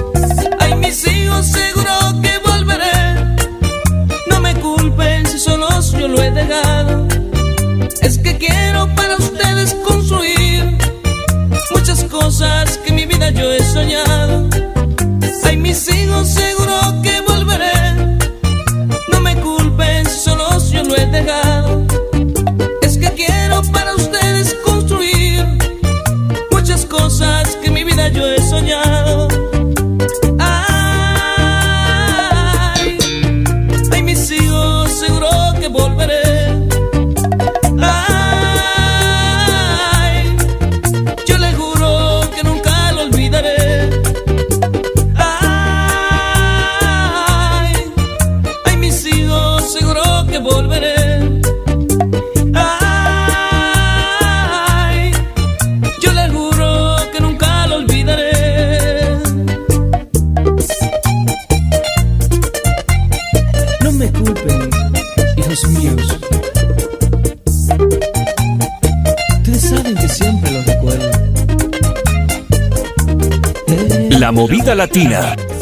la 74.24 74.32
movida 74.32 74.74
latina. 74.74 75.53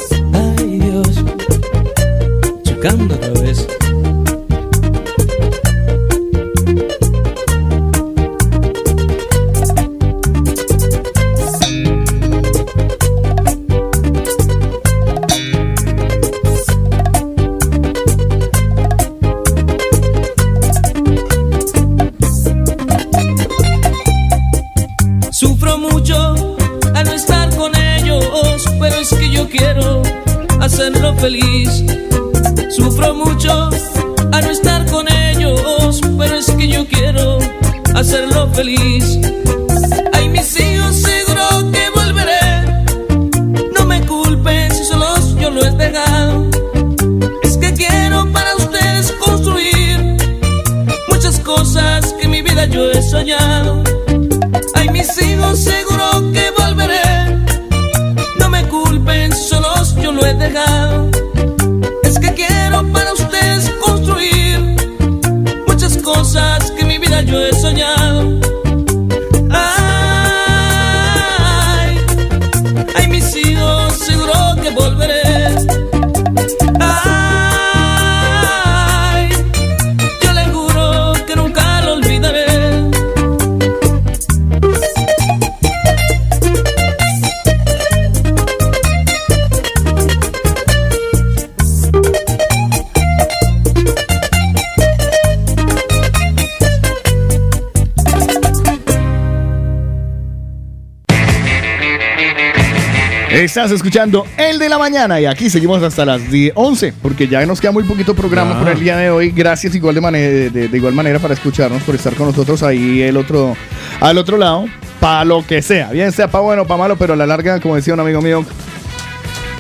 Estás 103.53 103.71
escuchando 103.71 104.25
El 104.39 104.59
de 104.59 104.67
la 104.71 104.79
Mañana 104.79 105.21
y 105.21 105.27
aquí 105.27 105.51
seguimos 105.51 105.83
hasta 105.83 106.07
las 106.07 106.31
10, 106.31 106.55
11 106.57 106.95
porque 107.03 107.29
ya 107.29 107.45
nos 107.45 107.61
queda 107.61 107.71
muy 107.71 107.85
poquito 107.85 108.15
programa 108.15 108.59
por 108.59 108.67
el 108.71 108.79
ah. 108.79 108.81
día 108.81 108.97
de 108.97 109.11
hoy. 109.11 109.31
Gracias 109.31 109.75
igual 109.75 109.95
de, 109.95 110.01
de, 110.01 110.49
de, 110.49 110.69
de, 110.69 110.77
igual 110.79 110.95
manera 110.95 111.19
para 111.19 111.35
escucharnos, 111.35 111.83
por 111.83 111.95
estar 111.95 112.15
con 112.15 112.29
nosotros 112.29 112.63
ahí 112.63 113.03
el 113.03 113.19
otro, 113.19 113.55
al 114.01 114.17
otro 114.17 114.39
lado, 114.39 114.65
para 115.01 115.27
lo 115.27 115.47
que 115.47 115.61
sea. 115.61 115.91
Bien 115.91 116.13
sea 116.13 116.29
para 116.29 116.43
bueno, 116.43 116.67
para 116.67 116.79
malo, 116.79 116.97
pero 116.97 117.13
a 117.13 117.17
la 117.17 117.27
larga, 117.27 117.61
como 117.61 117.77
decía 117.77 117.93
un 117.93 118.01
amigo 118.01 118.23
mío, 118.23 118.43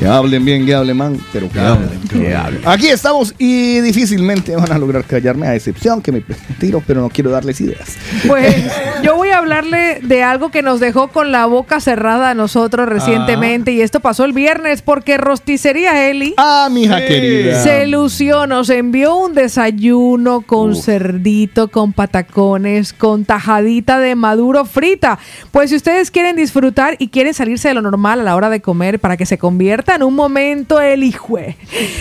hablen 0.08 0.44
bien, 0.44 0.66
que 0.66 0.74
hablen 0.74 0.96
man, 0.96 1.16
pero 1.32 1.48
que 1.48 1.60
hablen. 1.60 2.00
Que 2.08 2.34
hablen. 2.34 2.60
Aquí 2.64 2.88
estamos 2.88 3.34
y 3.38 3.78
difícilmente 3.80 4.56
van 4.56 4.72
a 4.72 4.78
lograr 4.78 5.04
callarme 5.04 5.46
a 5.46 5.54
excepción 5.54 6.02
que 6.02 6.10
me 6.10 6.22
tiro, 6.58 6.82
pero 6.86 7.00
no 7.00 7.08
quiero 7.08 7.30
darles 7.30 7.60
ideas. 7.60 7.96
Pues 8.26 8.54
yo 9.02 9.16
voy 9.16 9.28
a 9.30 9.38
hablarle 9.38 10.00
de 10.02 10.22
algo 10.24 10.50
que 10.50 10.62
nos 10.62 10.80
dejó 10.80 11.08
con 11.08 11.30
la 11.30 11.46
boca 11.46 11.80
cerrada 11.80 12.30
a 12.30 12.34
nosotros 12.34 12.88
recientemente 12.88 13.72
y 13.72 13.80
esto 13.80 14.00
pasó 14.00 14.24
el 14.24 14.32
viernes 14.32 14.82
porque 14.82 15.18
Rosticería 15.18 16.08
Eli 16.10 16.34
Ah, 16.36 16.68
mija 16.70 16.98
querida. 17.06 17.62
se 17.62 17.86
lució, 17.86 18.46
nos 18.48 18.70
envió 18.70 19.14
un 19.16 19.34
desayuno 19.34 20.40
con 20.42 20.74
cerdito, 20.74 21.68
con 21.68 21.92
patacones, 21.92 22.92
con 22.92 23.24
tajadita 23.24 23.98
de 24.00 24.16
maduro 24.16 24.64
frita. 24.64 25.18
Pues 25.52 25.70
si 25.70 25.76
ustedes 25.76 26.10
quieren 26.10 26.34
disfrutar 26.34 26.96
y 26.98 27.08
quieren 27.08 27.34
salirse 27.34 27.68
de 27.68 27.74
lo 27.74 27.82
normal 27.82 28.20
a 28.20 28.24
la 28.24 28.34
hora 28.34 28.50
de 28.50 28.60
comer 28.60 28.98
para 28.98 29.16
que 29.16 29.26
se 29.26 29.38
convierta 29.38 29.81
en 29.88 30.02
un 30.02 30.14
momento 30.14 30.80
Eli, 30.80 31.12
jue, 31.12 31.56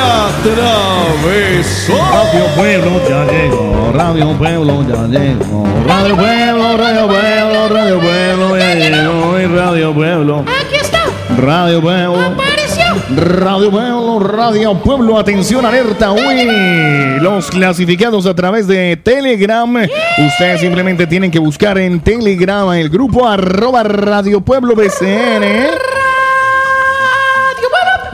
atravesó. 0.50 1.94
Radio 1.94 2.46
Pueblo 2.56 3.00
ya 3.08 3.24
llegó, 3.24 3.92
Radio 3.92 4.32
Pueblo 4.38 4.84
ya 4.88 5.06
llegó, 5.06 5.66
Radio 5.86 6.16
Pueblo, 6.16 6.76
Radio 6.76 7.08
Pueblo, 7.08 7.68
Radio 7.68 8.00
Pueblo 8.00 8.58
ya 8.58 8.74
llegó, 8.74 9.40
y 9.40 9.46
Radio 9.46 9.94
Pueblo, 9.94 10.44
Aquí 10.60 10.76
está. 10.76 11.02
Radio 11.36 11.80
Pueblo, 11.80 12.20
Apareció. 12.20 12.84
Radio 13.16 13.70
Pueblo, 13.70 14.20
Radio 14.20 14.74
Pueblo, 14.74 15.18
atención 15.18 15.66
alerta, 15.66 16.12
uy, 16.12 17.20
los 17.20 17.50
clasificados 17.50 18.26
a 18.26 18.34
través 18.34 18.66
de 18.66 18.96
Telegram, 18.96 19.74
ustedes 20.18 20.60
simplemente 20.60 21.06
tienen 21.06 21.30
que 21.30 21.38
buscar 21.38 21.78
en 21.78 22.00
Telegram 22.00 22.72
el 22.72 22.88
grupo 22.88 23.28
arroba 23.28 23.82
Radio 23.82 24.40
Pueblo 24.40 24.74
BCN. 24.74 26.01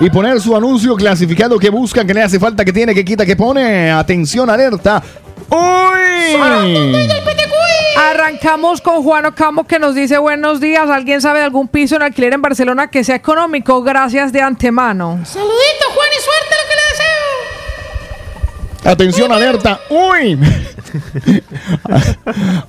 Y 0.00 0.10
poner 0.10 0.40
su 0.40 0.54
anuncio 0.54 0.94
clasificado 0.94 1.58
que 1.58 1.70
busca, 1.70 2.04
que 2.04 2.14
le 2.14 2.22
hace 2.22 2.38
falta, 2.38 2.64
que 2.64 2.72
tiene, 2.72 2.94
que 2.94 3.04
quita, 3.04 3.26
que 3.26 3.34
pone. 3.34 3.90
Atención, 3.90 4.48
alerta. 4.48 5.02
¡Uy! 5.50 6.36
Arrancamos 7.96 8.80
con 8.80 9.02
Juan 9.02 9.26
Ocampo 9.26 9.64
que 9.64 9.80
nos 9.80 9.96
dice 9.96 10.18
buenos 10.18 10.60
días. 10.60 10.88
¿Alguien 10.88 11.20
sabe 11.20 11.40
de 11.40 11.46
algún 11.46 11.66
piso 11.66 11.96
en 11.96 12.02
alquiler 12.02 12.34
en 12.34 12.42
Barcelona 12.42 12.86
que 12.88 13.02
sea 13.02 13.16
económico? 13.16 13.82
Gracias 13.82 14.32
de 14.32 14.40
antemano. 14.40 15.18
Saludito, 15.24 15.86
Juan, 15.94 16.08
y 16.16 16.20
suerte 16.22 16.54
lo 16.54 16.62
que 16.68 16.76
le 16.76 16.82
deseo. 16.92 17.18
Atención, 18.92 19.32
alerta. 19.32 19.80
¡Uy! 19.90 20.38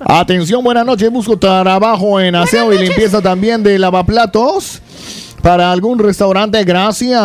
Atención, 0.00 0.64
buenas 0.64 0.84
noches. 0.84 1.08
Busco 1.10 1.38
trabajo 1.38 2.18
en 2.20 2.34
aseo 2.34 2.72
y 2.72 2.78
limpieza 2.78 3.22
también 3.22 3.62
de 3.62 3.78
lavaplatos. 3.78 4.82
Para 5.42 5.72
algún 5.72 5.98
restaurante, 5.98 6.62
gracias. 6.64 7.20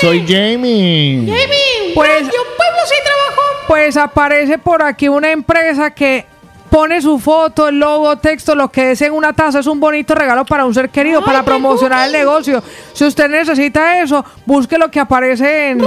Soy 0.00 0.20
Jamie. 0.26 1.20
Jamie, 1.26 1.94
Pues- 1.94 2.08
Radio 2.10 2.30
Pueblo 2.56 2.80
sí 2.86 2.94
trabajó. 3.04 3.42
Pues 3.66 3.96
aparece 3.96 4.58
por 4.58 4.82
aquí 4.82 5.08
una 5.08 5.30
empresa 5.32 5.90
que 5.90 6.26
pone 6.70 7.00
su 7.00 7.18
foto, 7.18 7.68
el 7.68 7.78
logo, 7.78 8.16
texto, 8.18 8.54
lo 8.54 8.68
que 8.70 8.92
es 8.92 9.02
en 9.02 9.12
una 9.12 9.32
taza. 9.32 9.58
Es 9.60 9.66
un 9.66 9.80
bonito 9.80 10.14
regalo 10.14 10.44
para 10.44 10.64
un 10.64 10.74
ser 10.74 10.90
querido, 10.90 11.24
para 11.24 11.42
promocionar 11.42 12.06
el 12.06 12.12
negocio. 12.12 12.62
Si 12.92 13.04
usted 13.04 13.28
necesita 13.28 14.00
eso, 14.00 14.24
busque 14.44 14.78
lo 14.78 14.90
que 14.90 15.00
aparece 15.00 15.70
en... 15.70 15.78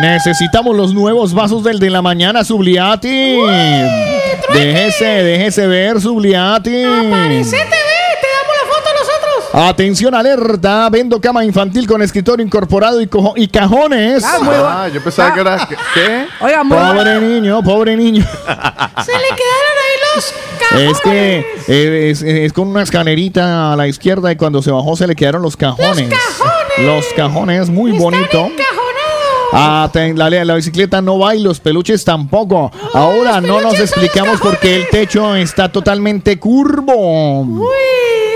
Necesitamos 0.00 0.76
los 0.76 0.92
nuevos 0.94 1.34
vasos 1.34 1.62
del 1.62 1.78
de 1.78 1.90
la 1.90 2.02
mañana, 2.02 2.42
Subliati. 2.44 3.38
Déjese, 4.52 5.04
déjese 5.04 5.66
ver, 5.66 6.00
Subliati. 6.00 6.84
Aparece 6.84 7.56
TV, 7.56 7.68
te 8.20 8.28
damos 8.34 8.56
la 8.62 8.74
foto 8.74 8.88
a 8.88 8.92
nosotros. 8.98 9.47
Atención, 9.60 10.14
alerta. 10.14 10.88
Vendo 10.90 11.20
cama 11.20 11.44
infantil 11.44 11.86
con 11.86 12.00
escritorio 12.00 12.44
incorporado 12.46 13.00
y, 13.00 13.06
cojo- 13.08 13.34
y 13.36 13.48
cajones. 13.48 14.22
Ah, 14.24 14.36
muy 14.38 14.46
bueno. 14.48 14.64
Ah, 14.68 14.88
yo 14.88 15.02
pensaba 15.02 15.34
que 15.34 15.40
era. 15.40 15.68
¿Qué? 15.94 16.26
Oiga, 16.40 16.62
muy 16.62 16.76
bueno. 16.76 16.94
Pobre 16.94 17.20
niño, 17.20 17.62
pobre 17.62 17.96
niño. 17.96 18.24
Se 19.04 19.12
le 19.12 19.28
quedaron 19.36 19.74
ahí 19.82 20.14
los 20.14 20.34
cajones. 20.60 20.92
Es 20.92 21.00
que 21.00 21.46
eh, 21.68 22.10
es, 22.10 22.22
es 22.22 22.52
con 22.52 22.68
una 22.68 22.82
escalerita 22.82 23.72
a 23.72 23.76
la 23.76 23.88
izquierda 23.88 24.30
y 24.30 24.36
cuando 24.36 24.62
se 24.62 24.70
bajó 24.70 24.94
se 24.96 25.06
le 25.08 25.16
quedaron 25.16 25.42
los 25.42 25.56
cajones. 25.56 26.08
cajones. 26.08 26.78
Los 26.78 27.04
cajones, 27.16 27.68
muy 27.68 27.92
bonito. 27.98 28.46
Encajonado. 28.46 28.78
Ah, 29.52 29.88
ten- 29.92 30.16
la, 30.18 30.28
la 30.30 30.54
bicicleta 30.54 31.00
no 31.02 31.18
va 31.18 31.34
y 31.34 31.40
los 31.42 31.58
peluches 31.58 32.04
tampoco. 32.04 32.70
Ahora 32.94 33.40
no 33.40 33.60
nos 33.60 33.72
los 33.72 33.80
explicamos 33.80 34.40
por 34.40 34.58
qué 34.58 34.76
el 34.76 34.88
techo 34.90 35.34
está 35.34 35.72
totalmente 35.72 36.38
curvo. 36.38 37.40
Uy, 37.40 37.66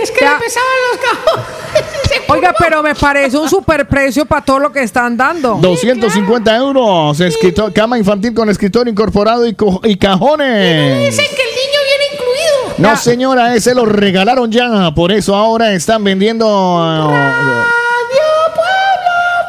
es 0.02 0.10
que 0.10 0.24
Ya. 0.24 0.34
le 0.34 0.38
pesaban 0.40 0.68
los 0.90 1.00
cajones. 1.00 2.22
Oiga, 2.28 2.54
pero 2.58 2.82
me 2.82 2.94
parece 2.94 3.36
un 3.36 3.48
super 3.48 3.86
precio 3.88 4.24
para 4.26 4.44
todo 4.44 4.58
lo 4.58 4.72
que 4.72 4.82
están 4.82 5.16
dando. 5.16 5.58
250 5.60 6.56
euros. 6.56 7.20
Escrito- 7.20 7.72
cama 7.72 7.98
infantil 7.98 8.34
con 8.34 8.48
escritorio 8.50 8.90
incorporado 8.90 9.46
y, 9.46 9.54
cajones. 9.54 11.10
dicen 11.10 11.24
que 11.34 11.42
el 11.42 11.50
niño 11.50 11.78
viene 11.88 12.04
incluido. 12.14 12.74
No, 12.78 12.96
señora, 12.96 13.54
ese 13.54 13.74
lo 13.74 13.84
regalaron 13.86 14.50
ya. 14.50 14.92
Por 14.94 15.12
eso 15.12 15.34
ahora 15.34 15.72
están 15.72 16.04
vendiendo. 16.04 16.46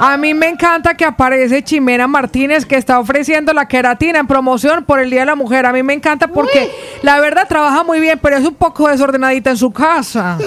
A 0.06 0.18
mí 0.18 0.34
me 0.34 0.50
encanta 0.50 0.96
que 0.96 1.06
aparece 1.06 1.64
Chimena 1.64 2.08
Martínez 2.08 2.66
que 2.66 2.76
está 2.76 3.00
ofreciendo 3.00 3.54
la 3.54 3.70
queratina 3.70 4.20
en 4.20 4.28
promoción 4.28 4.84
por 4.84 5.00
el 5.00 5.10
Día 5.10 5.22
de 5.22 5.28
la 5.28 5.36
Mujer. 5.36 5.66
A 5.66 5.72
mí 5.72 5.82
me 5.82 5.94
encanta 5.94 6.28
porque 6.28 6.70
la 7.02 7.22
verdad 7.22 7.48
trabaja 7.48 7.86
muy 7.86 8.02
bien, 8.02 8.20
pero 8.22 8.36
es 8.36 8.46
un 8.46 8.54
poco 8.54 8.90
desordenadita 8.90 9.52
en 9.52 9.56
su 9.56 9.72
casa. 9.72 10.38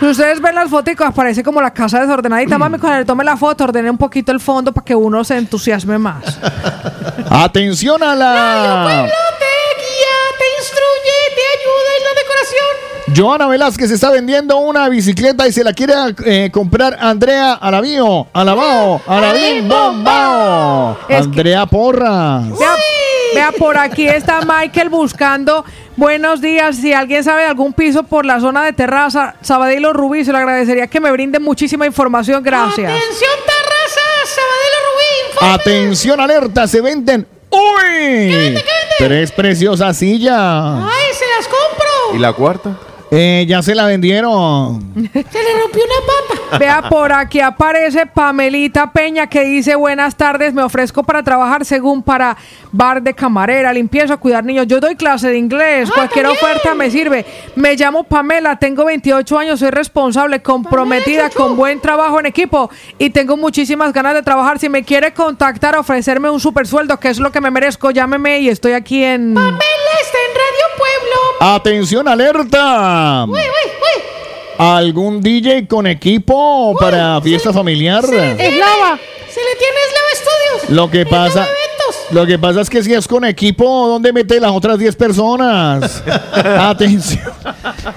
si 0.00 0.06
ustedes 0.06 0.40
ven 0.40 0.56
las 0.56 0.68
fotos, 0.68 0.96
aparece 0.98 1.44
como 1.44 1.62
la 1.62 1.72
casa 1.72 2.00
desordenadita. 2.00 2.58
Mami, 2.58 2.78
cuando 2.78 2.98
le 2.98 3.04
tome 3.04 3.22
la 3.22 3.36
foto, 3.36 3.62
ordene 3.62 3.88
un 3.88 3.98
poquito 3.98 4.32
el 4.32 4.40
fondo 4.40 4.72
para 4.72 4.84
que 4.84 4.96
uno 4.96 5.22
se 5.22 5.36
entusiasme 5.36 5.98
más. 5.98 6.40
Atención 7.30 8.02
a 8.02 8.16
la. 8.16 9.08
Joana 13.14 13.46
Velázquez 13.48 13.90
está 13.90 14.10
vendiendo 14.10 14.58
una 14.58 14.88
bicicleta 14.88 15.46
y 15.48 15.52
se 15.52 15.64
la 15.64 15.72
quiere 15.72 15.92
eh, 16.24 16.50
comprar 16.52 16.96
Andrea 17.00 17.52
Alabío, 17.54 18.28
Alabao, 18.32 19.02
Alabín 19.06 19.68
Bombao. 19.68 20.96
Es 21.08 21.08
que- 21.08 21.14
Andrea 21.16 21.66
Porras. 21.66 22.48
Vea, 22.58 22.76
vea, 23.34 23.52
por 23.58 23.76
aquí 23.76 24.06
está 24.06 24.40
Michael 24.46 24.88
buscando. 24.88 25.64
Buenos 25.96 26.40
días. 26.40 26.76
Si 26.76 26.92
alguien 26.92 27.22
sabe 27.24 27.42
de 27.42 27.48
algún 27.48 27.72
piso 27.72 28.04
por 28.04 28.24
la 28.24 28.40
zona 28.40 28.64
de 28.64 28.72
terraza, 28.72 29.34
Sabadell 29.42 29.92
Rubí, 29.92 30.24
se 30.24 30.32
lo 30.32 30.38
agradecería 30.38 30.86
que 30.86 31.00
me 31.00 31.10
brinde 31.10 31.38
muchísima 31.38 31.84
información. 31.86 32.42
Gracias. 32.42 32.90
Atención, 32.90 33.30
terrazas, 33.44 34.36
Sabadell 34.36 35.50
Rubí. 35.50 35.54
Atención, 35.60 36.20
alerta, 36.20 36.66
se 36.68 36.80
venden. 36.80 37.26
¡Uy! 37.50 38.58
Tres 38.96 39.30
preciosas 39.32 39.96
sillas. 39.98 40.34
Ay, 40.38 41.12
se 41.12 41.24
las 41.36 41.46
compro. 41.48 42.16
¿Y 42.16 42.18
la 42.18 42.32
cuarta? 42.32 42.70
Eh, 43.14 43.44
ya 43.46 43.60
se 43.60 43.74
la 43.74 43.84
vendieron. 43.84 44.80
Se 44.94 45.42
le 45.42 45.60
rompió 45.60 45.82
una 45.84 46.48
pata. 46.48 46.58
Vea, 46.58 46.88
por 46.88 47.12
aquí 47.12 47.40
aparece 47.40 48.06
Pamelita 48.06 48.90
Peña 48.90 49.26
que 49.26 49.44
dice 49.44 49.74
buenas 49.74 50.16
tardes, 50.16 50.54
me 50.54 50.62
ofrezco 50.62 51.02
para 51.02 51.22
trabajar 51.22 51.66
según 51.66 52.02
para 52.02 52.38
bar 52.70 53.02
de 53.02 53.12
camarera, 53.12 53.70
limpieza, 53.74 54.16
cuidar 54.16 54.44
niños. 54.46 54.66
Yo 54.66 54.80
doy 54.80 54.96
clase 54.96 55.28
de 55.28 55.36
inglés, 55.36 55.90
cualquier 55.90 56.26
oferta 56.26 56.74
me 56.74 56.90
sirve. 56.90 57.26
Me 57.54 57.76
llamo 57.76 58.04
Pamela, 58.04 58.58
tengo 58.58 58.86
28 58.86 59.38
años, 59.38 59.60
soy 59.60 59.70
responsable, 59.70 60.40
comprometida, 60.40 61.28
con 61.28 61.54
buen 61.54 61.80
trabajo 61.80 62.18
en 62.18 62.24
equipo 62.24 62.70
y 62.98 63.10
tengo 63.10 63.36
muchísimas 63.36 63.92
ganas 63.92 64.14
de 64.14 64.22
trabajar. 64.22 64.58
Si 64.58 64.70
me 64.70 64.84
quiere 64.84 65.12
contactar, 65.12 65.76
ofrecerme 65.76 66.30
un 66.30 66.40
super 66.40 66.66
sueldo, 66.66 66.98
que 66.98 67.10
es 67.10 67.18
lo 67.18 67.30
que 67.30 67.42
me 67.42 67.50
merezco, 67.50 67.90
llámeme 67.90 68.40
y 68.40 68.48
estoy 68.48 68.72
aquí 68.72 69.04
en... 69.04 69.34
Pamela 69.34 69.91
está 70.02 70.18
en 70.18 70.34
Radio 70.34 70.66
Pueblo. 70.76 71.54
Atención, 71.54 72.08
alerta. 72.08 73.24
Uy, 73.28 73.38
uy, 73.38 73.70
uy. 73.70 74.02
¿Algún 74.58 75.20
DJ 75.22 75.66
con 75.66 75.86
equipo 75.86 76.74
para 76.78 77.20
fiesta 77.20 77.52
familiar? 77.52 78.04
Eslava. 78.04 78.98
Se 79.28 79.40
le 79.40 79.56
tiene 79.56 79.78
Eslava 79.88 80.12
Studios. 80.14 80.70
Lo 80.70 80.90
que 80.90 81.06
pasa. 81.06 81.48
Lo 82.12 82.26
que 82.26 82.38
pasa 82.38 82.60
es 82.60 82.70
que 82.70 82.82
si 82.82 82.92
es 82.92 83.08
con 83.08 83.24
equipo, 83.24 83.88
¿dónde 83.88 84.12
mete 84.12 84.38
las 84.38 84.50
otras 84.52 84.78
10 84.78 84.96
personas? 84.96 86.02
Atención. 86.32 87.32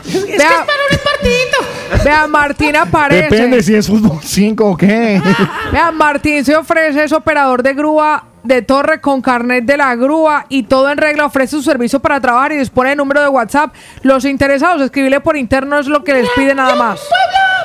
Es 0.05 0.25
que 0.25 0.35
es 0.35 0.43
para 0.43 0.83
un 0.91 0.97
partidito. 1.03 2.03
Vea, 2.03 2.27
Martín 2.27 2.75
aparece. 2.75 3.23
Depende 3.23 3.63
si 3.63 3.75
es 3.75 3.87
fútbol 3.87 4.19
5 4.23 4.65
o 4.65 4.77
qué. 4.77 5.21
Vea, 5.71 5.91
Martín 5.91 6.43
se 6.45 6.55
ofrece, 6.55 7.03
es 7.03 7.11
operador 7.11 7.61
de 7.63 7.73
grúa 7.73 8.25
de 8.43 8.61
torre 8.61 9.01
con 9.01 9.21
carnet 9.21 9.65
de 9.65 9.75
la 9.75 9.95
grúa 9.95 10.45
y 10.49 10.63
todo 10.63 10.91
en 10.91 10.97
regla. 10.97 11.25
Ofrece 11.25 11.51
su 11.51 11.63
servicio 11.63 11.99
para 11.99 12.21
trabajar 12.21 12.51
y 12.51 12.57
dispone 12.57 12.89
de 12.89 12.95
número 12.95 13.21
de 13.21 13.27
WhatsApp. 13.27 13.73
Los 14.03 14.23
interesados, 14.23 14.81
escribirle 14.81 15.19
por 15.19 15.35
interno 15.35 15.79
es 15.79 15.87
lo 15.87 16.03
que 16.03 16.13
les 16.13 16.29
pide 16.35 16.53
nada 16.55 16.75
más. 16.75 17.01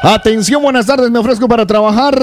Atención, 0.03 0.63
buenas 0.63 0.87
tardes, 0.87 1.11
me 1.11 1.19
ofrezco 1.19 1.47
para 1.47 1.67
trabajar. 1.67 2.15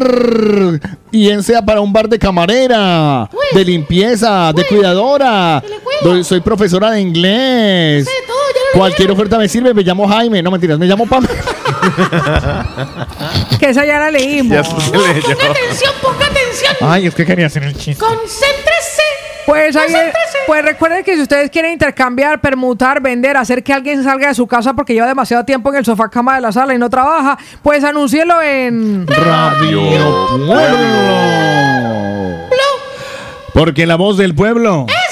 Bien 1.12 1.44
sea 1.44 1.62
para 1.62 1.80
un 1.82 1.94
bar 1.94 2.10
de 2.10 2.18
camarera, 2.18 3.30
de 3.54 3.66
limpieza, 3.66 4.52
de 4.54 4.66
cuidadora. 4.66 5.64
Doy- 6.04 6.24
soy 6.24 6.42
profesora 6.42 6.90
de 6.92 7.02
inglés. 7.02 8.08
Cualquier 8.74 9.12
oferta 9.12 9.38
me 9.38 9.48
sirve, 9.48 9.74
me 9.74 9.84
llamo 9.84 10.08
Jaime. 10.08 10.42
No 10.42 10.50
mentiras, 10.52 10.78
me 10.80 10.86
llamo 10.88 11.06
Pam. 11.06 11.26
Que 13.60 13.70
esa 13.70 13.86
ya 13.86 14.00
la 14.00 14.12
leímos. 14.12 14.68
Ponga 14.68 15.00
atención, 15.52 15.94
ponga 16.02 16.26
atención. 16.26 16.74
Ay, 16.82 17.08
es 17.08 17.16
que 17.16 17.26
quería 17.26 17.48
hacer 17.48 17.64
el 17.64 17.76
chiste. 17.76 18.04
Concéntrese. 18.04 18.97
Pues, 19.48 19.76
ahí, 19.78 19.94
pues 20.46 20.62
recuerden 20.62 21.06
que 21.06 21.16
si 21.16 21.22
ustedes 21.22 21.50
quieren 21.50 21.72
intercambiar, 21.72 22.42
permutar, 22.42 23.02
vender, 23.02 23.38
hacer 23.38 23.64
que 23.64 23.72
alguien 23.72 24.04
salga 24.04 24.28
de 24.28 24.36
su 24.36 24.46
casa 24.46 24.74
porque 24.74 24.94
lleva 24.94 25.08
demasiado 25.08 25.46
tiempo 25.46 25.70
en 25.70 25.78
el 25.78 25.86
sofá 25.86 26.10
cama 26.10 26.36
de 26.36 26.42
la 26.42 26.52
sala 26.52 26.76
y 26.76 26.78
no 26.78 26.90
trabaja, 26.90 27.38
pues 27.64 27.82
anúncielo 27.86 28.42
en 28.42 29.08
Radio 29.08 29.84
Pueblo. 30.46 30.58
Porque 33.54 33.86
la 33.88 33.96
voz 33.96 34.18
del 34.18 34.36
pueblo. 34.36 34.86
Es 34.90 35.07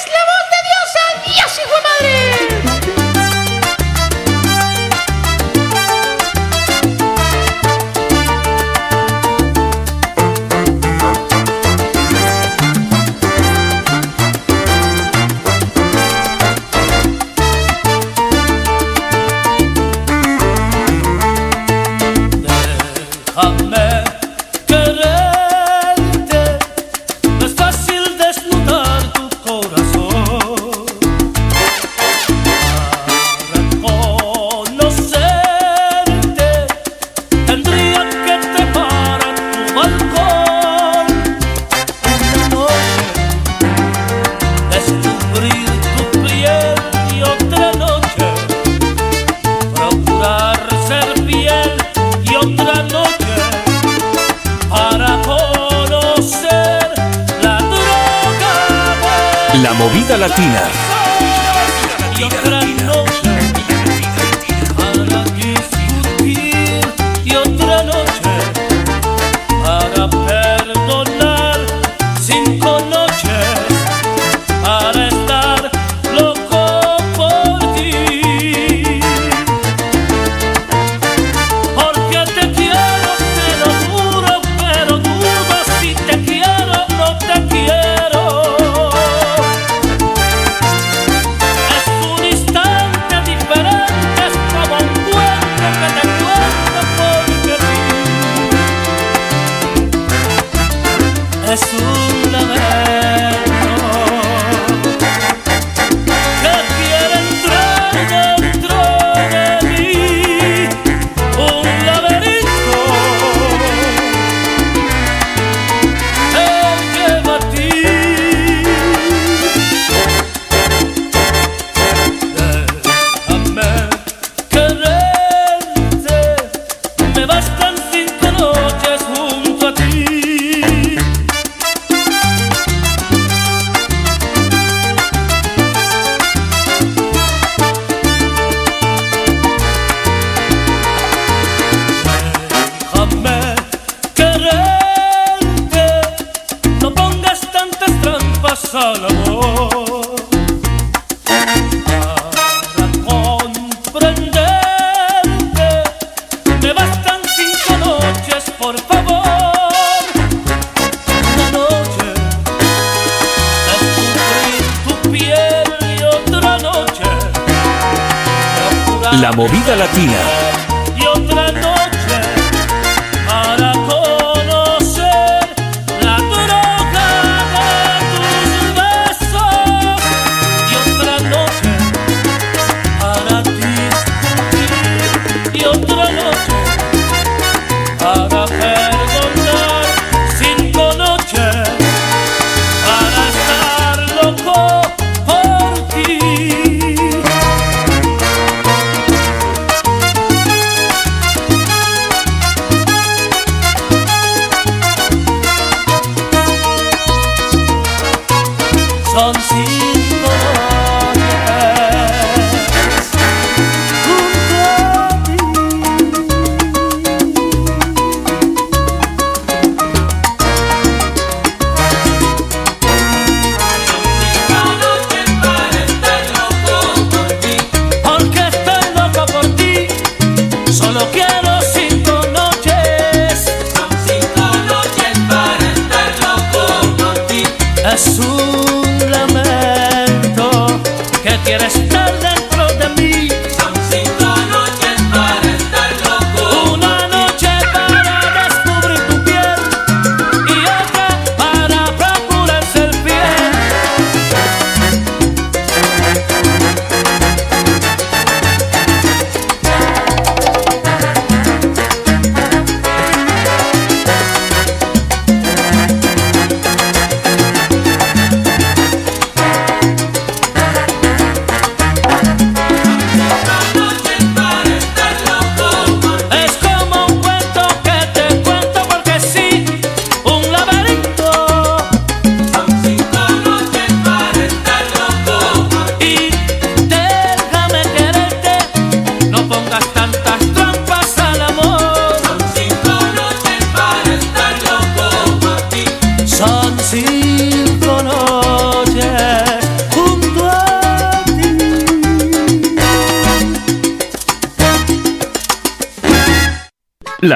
latina. 60.14 60.85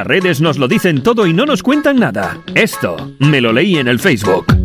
Redes 0.09 0.41
nos 0.41 0.57
lo 0.57 0.67
dicen 0.67 1.03
todo 1.03 1.27
y 1.27 1.33
no 1.33 1.45
nos 1.45 1.61
cuentan 1.61 1.97
nada. 1.97 2.41
Esto 2.55 3.11
me 3.19 3.39
lo 3.39 3.53
leí 3.53 3.77
en 3.77 3.87
el 3.87 3.99
Facebook. 3.99 4.58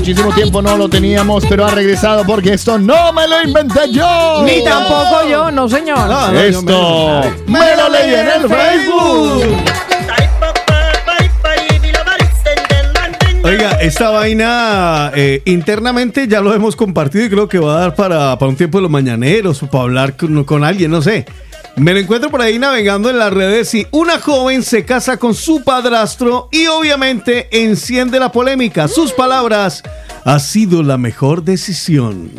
Muchísimo 0.00 0.32
tiempo 0.32 0.62
no 0.62 0.78
lo 0.78 0.88
teníamos, 0.88 1.44
pero 1.46 1.66
ha 1.66 1.70
regresado 1.72 2.24
porque 2.24 2.54
esto 2.54 2.78
no 2.78 3.12
me 3.12 3.28
lo 3.28 3.42
inventé 3.42 3.92
yo. 3.92 4.42
Ni 4.46 4.64
tampoco 4.64 5.28
yo, 5.28 5.50
no 5.50 5.68
señor. 5.68 6.34
Esto 6.36 7.20
me 7.46 7.76
lo 7.76 7.88
leí 7.90 8.14
en 8.14 8.26
el 8.26 8.48
Facebook. 8.48 9.56
Oiga, 13.42 13.72
esta 13.72 14.08
vaina 14.08 15.12
eh, 15.14 15.42
internamente 15.44 16.26
ya 16.26 16.40
lo 16.40 16.54
hemos 16.54 16.76
compartido 16.76 17.26
y 17.26 17.28
creo 17.28 17.46
que 17.46 17.58
va 17.58 17.76
a 17.76 17.80
dar 17.80 17.94
para, 17.94 18.38
para 18.38 18.48
un 18.48 18.56
tiempo 18.56 18.78
de 18.78 18.82
los 18.82 18.90
mañaneros 18.90 19.62
o 19.62 19.66
para 19.66 19.84
hablar 19.84 20.16
con, 20.16 20.44
con 20.44 20.64
alguien, 20.64 20.90
no 20.90 21.02
sé. 21.02 21.26
Me 21.76 21.94
lo 21.94 22.00
encuentro 22.00 22.30
por 22.30 22.42
ahí 22.42 22.58
navegando 22.58 23.08
en 23.08 23.18
las 23.18 23.32
redes 23.32 23.72
y 23.74 23.86
una 23.90 24.18
joven 24.18 24.62
se 24.62 24.84
casa 24.84 25.16
con 25.16 25.34
su 25.34 25.62
padrastro 25.62 26.48
y 26.52 26.66
obviamente 26.66 27.48
enciende 27.50 28.18
la 28.18 28.32
polémica. 28.32 28.86
Sus 28.88 29.12
palabras, 29.12 29.82
ha 30.24 30.38
sido 30.38 30.82
la 30.82 30.98
mejor 30.98 31.42
decisión. 31.42 32.30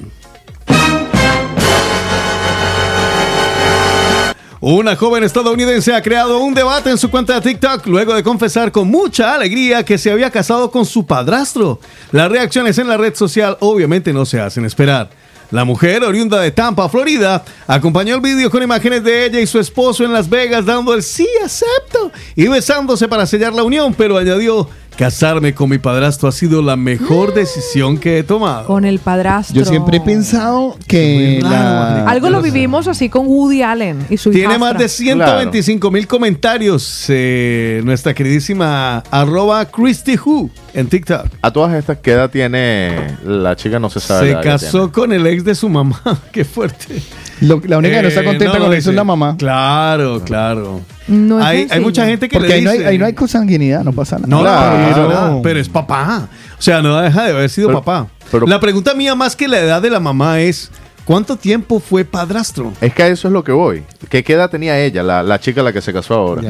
Una 4.63 4.95
joven 4.95 5.23
estadounidense 5.23 5.91
ha 5.91 6.03
creado 6.03 6.37
un 6.37 6.53
debate 6.53 6.91
en 6.91 6.97
su 6.99 7.09
cuenta 7.09 7.33
de 7.33 7.41
TikTok 7.41 7.87
luego 7.87 8.13
de 8.13 8.21
confesar 8.21 8.71
con 8.71 8.87
mucha 8.87 9.33
alegría 9.33 9.83
que 9.83 9.97
se 9.97 10.11
había 10.11 10.29
casado 10.29 10.69
con 10.69 10.85
su 10.85 11.07
padrastro. 11.07 11.79
Las 12.11 12.29
reacciones 12.29 12.77
en 12.77 12.87
la 12.87 12.95
red 12.95 13.15
social 13.15 13.57
obviamente 13.59 14.13
no 14.13 14.23
se 14.23 14.39
hacen 14.39 14.63
esperar. 14.65 15.09
La 15.49 15.65
mujer, 15.65 16.03
oriunda 16.03 16.39
de 16.39 16.51
Tampa, 16.51 16.87
Florida, 16.89 17.43
acompañó 17.67 18.15
el 18.15 18.21
vídeo 18.21 18.51
con 18.51 18.61
imágenes 18.61 19.03
de 19.03 19.25
ella 19.25 19.39
y 19.39 19.47
su 19.47 19.59
esposo 19.59 20.05
en 20.05 20.13
Las 20.13 20.29
Vegas 20.29 20.63
dando 20.65 20.93
el 20.93 21.01
sí 21.01 21.27
acepto 21.43 22.11
y 22.35 22.47
besándose 22.47 23.07
para 23.07 23.25
sellar 23.25 23.53
la 23.53 23.63
unión, 23.63 23.93
pero 23.93 24.17
añadió, 24.17 24.69
casarme 24.95 25.53
con 25.53 25.69
mi 25.69 25.77
padrastro 25.77 26.27
ha 26.29 26.31
sido 26.31 26.61
la 26.61 26.75
mejor 26.75 27.33
decisión 27.33 27.97
que 27.97 28.19
he 28.19 28.23
tomado. 28.23 28.65
Con 28.67 28.85
el 28.85 28.99
padrastro. 28.99 29.55
Yo 29.55 29.65
siempre 29.65 29.97
he 29.97 30.01
pensado 30.01 30.77
que 30.87 31.39
la... 31.41 32.05
Algo 32.05 32.29
lo 32.29 32.41
vivimos 32.41 32.87
así 32.87 33.09
con 33.09 33.27
Woody 33.27 33.61
Allen 33.63 34.05
y 34.09 34.17
su 34.17 34.31
Tiene 34.31 34.55
hijastra. 34.55 34.73
más 34.73 34.77
de 34.77 34.89
125 34.89 35.91
mil 35.91 36.07
comentarios 36.07 37.05
eh, 37.09 37.81
nuestra 37.83 38.13
queridísima 38.13 38.99
arroba 39.11 39.65
Christy 39.65 40.17
Who 40.23 40.49
en 40.73 40.87
TikTok. 40.87 41.27
A 41.41 41.51
todas 41.51 41.73
estas, 41.73 41.97
¿qué 41.99 42.11
edad 42.11 42.29
tiene 42.29 43.17
la 43.25 43.55
chica? 43.55 43.79
No 43.79 43.89
se 43.89 43.99
sabe. 43.99 44.29
Se 44.35 44.39
casó 44.41 44.91
con 44.91 45.11
el 45.11 45.25
ex 45.27 45.43
de 45.43 45.55
su 45.55 45.69
mamá. 45.69 46.01
Qué 46.31 46.45
fuerte. 46.45 47.01
Lo- 47.41 47.61
la 47.65 47.77
única 47.79 47.95
que 47.97 48.01
no 48.03 48.07
está 48.07 48.21
Eh, 48.21 48.25
contenta 48.25 48.57
no, 48.59 48.65
con 48.65 48.73
eso 48.73 48.89
es 48.91 48.95
la 48.95 49.03
mamá. 49.03 49.35
Claro, 49.37 50.21
claro. 50.23 50.81
No 51.07 51.39
es 51.49 51.71
hay, 51.71 51.79
mucha 51.81 52.05
gente 52.05 52.29
que 52.29 52.35
Porque 52.37 52.47
le 52.49 52.53
ahí 52.55 52.61
no, 52.61 52.69
hay, 52.71 52.77
dice- 52.77 52.89
ahí 52.89 52.97
no 52.97 53.05
hay 53.05 53.13
consanguinidad, 53.13 53.83
no 53.83 53.91
pasa 53.93 54.17
nada. 54.17 54.27
No, 54.27 54.37
no, 54.37 54.43
Claro. 54.43 55.09
nada, 55.09 55.39
pero 55.41 55.59
es 55.59 55.67
papá. 55.67 56.29
O 56.57 56.61
sea, 56.61 56.81
no 56.81 56.99
deja 57.01 57.23
de 57.25 57.31
haber 57.31 57.49
sido 57.49 57.67
Pero- 57.69 57.79
papá. 57.83 58.07
pero- 58.31 58.47
la 58.47 58.59
pregunta 58.59 58.93
mía 58.93 59.15
más 59.15 59.35
que 59.35 59.47
la 59.47 59.59
edad 59.59 59.81
de 59.81 59.89
la 59.89 59.99
mamá 59.99 60.39
es, 60.39 60.71
¿cuánto 61.03 61.35
tiempo 61.35 61.79
fue 61.79 62.05
padrastro? 62.05 62.71
Es 62.79 62.93
que 62.93 63.03
a 63.03 63.07
eso 63.07 63.27
es 63.27 63.33
lo 63.33 63.43
que 63.43 63.51
voy. 63.51 63.83
¿Qué, 64.09 64.23
qué 64.23 64.33
edad 64.33 64.49
tenía 64.49 64.79
ella, 64.79 65.01
la, 65.03 65.23
la 65.23 65.39
chica 65.39 65.61
a 65.61 65.63
la 65.63 65.73
que 65.73 65.81
se 65.81 65.91
casó 65.91 66.13
ahora? 66.13 66.43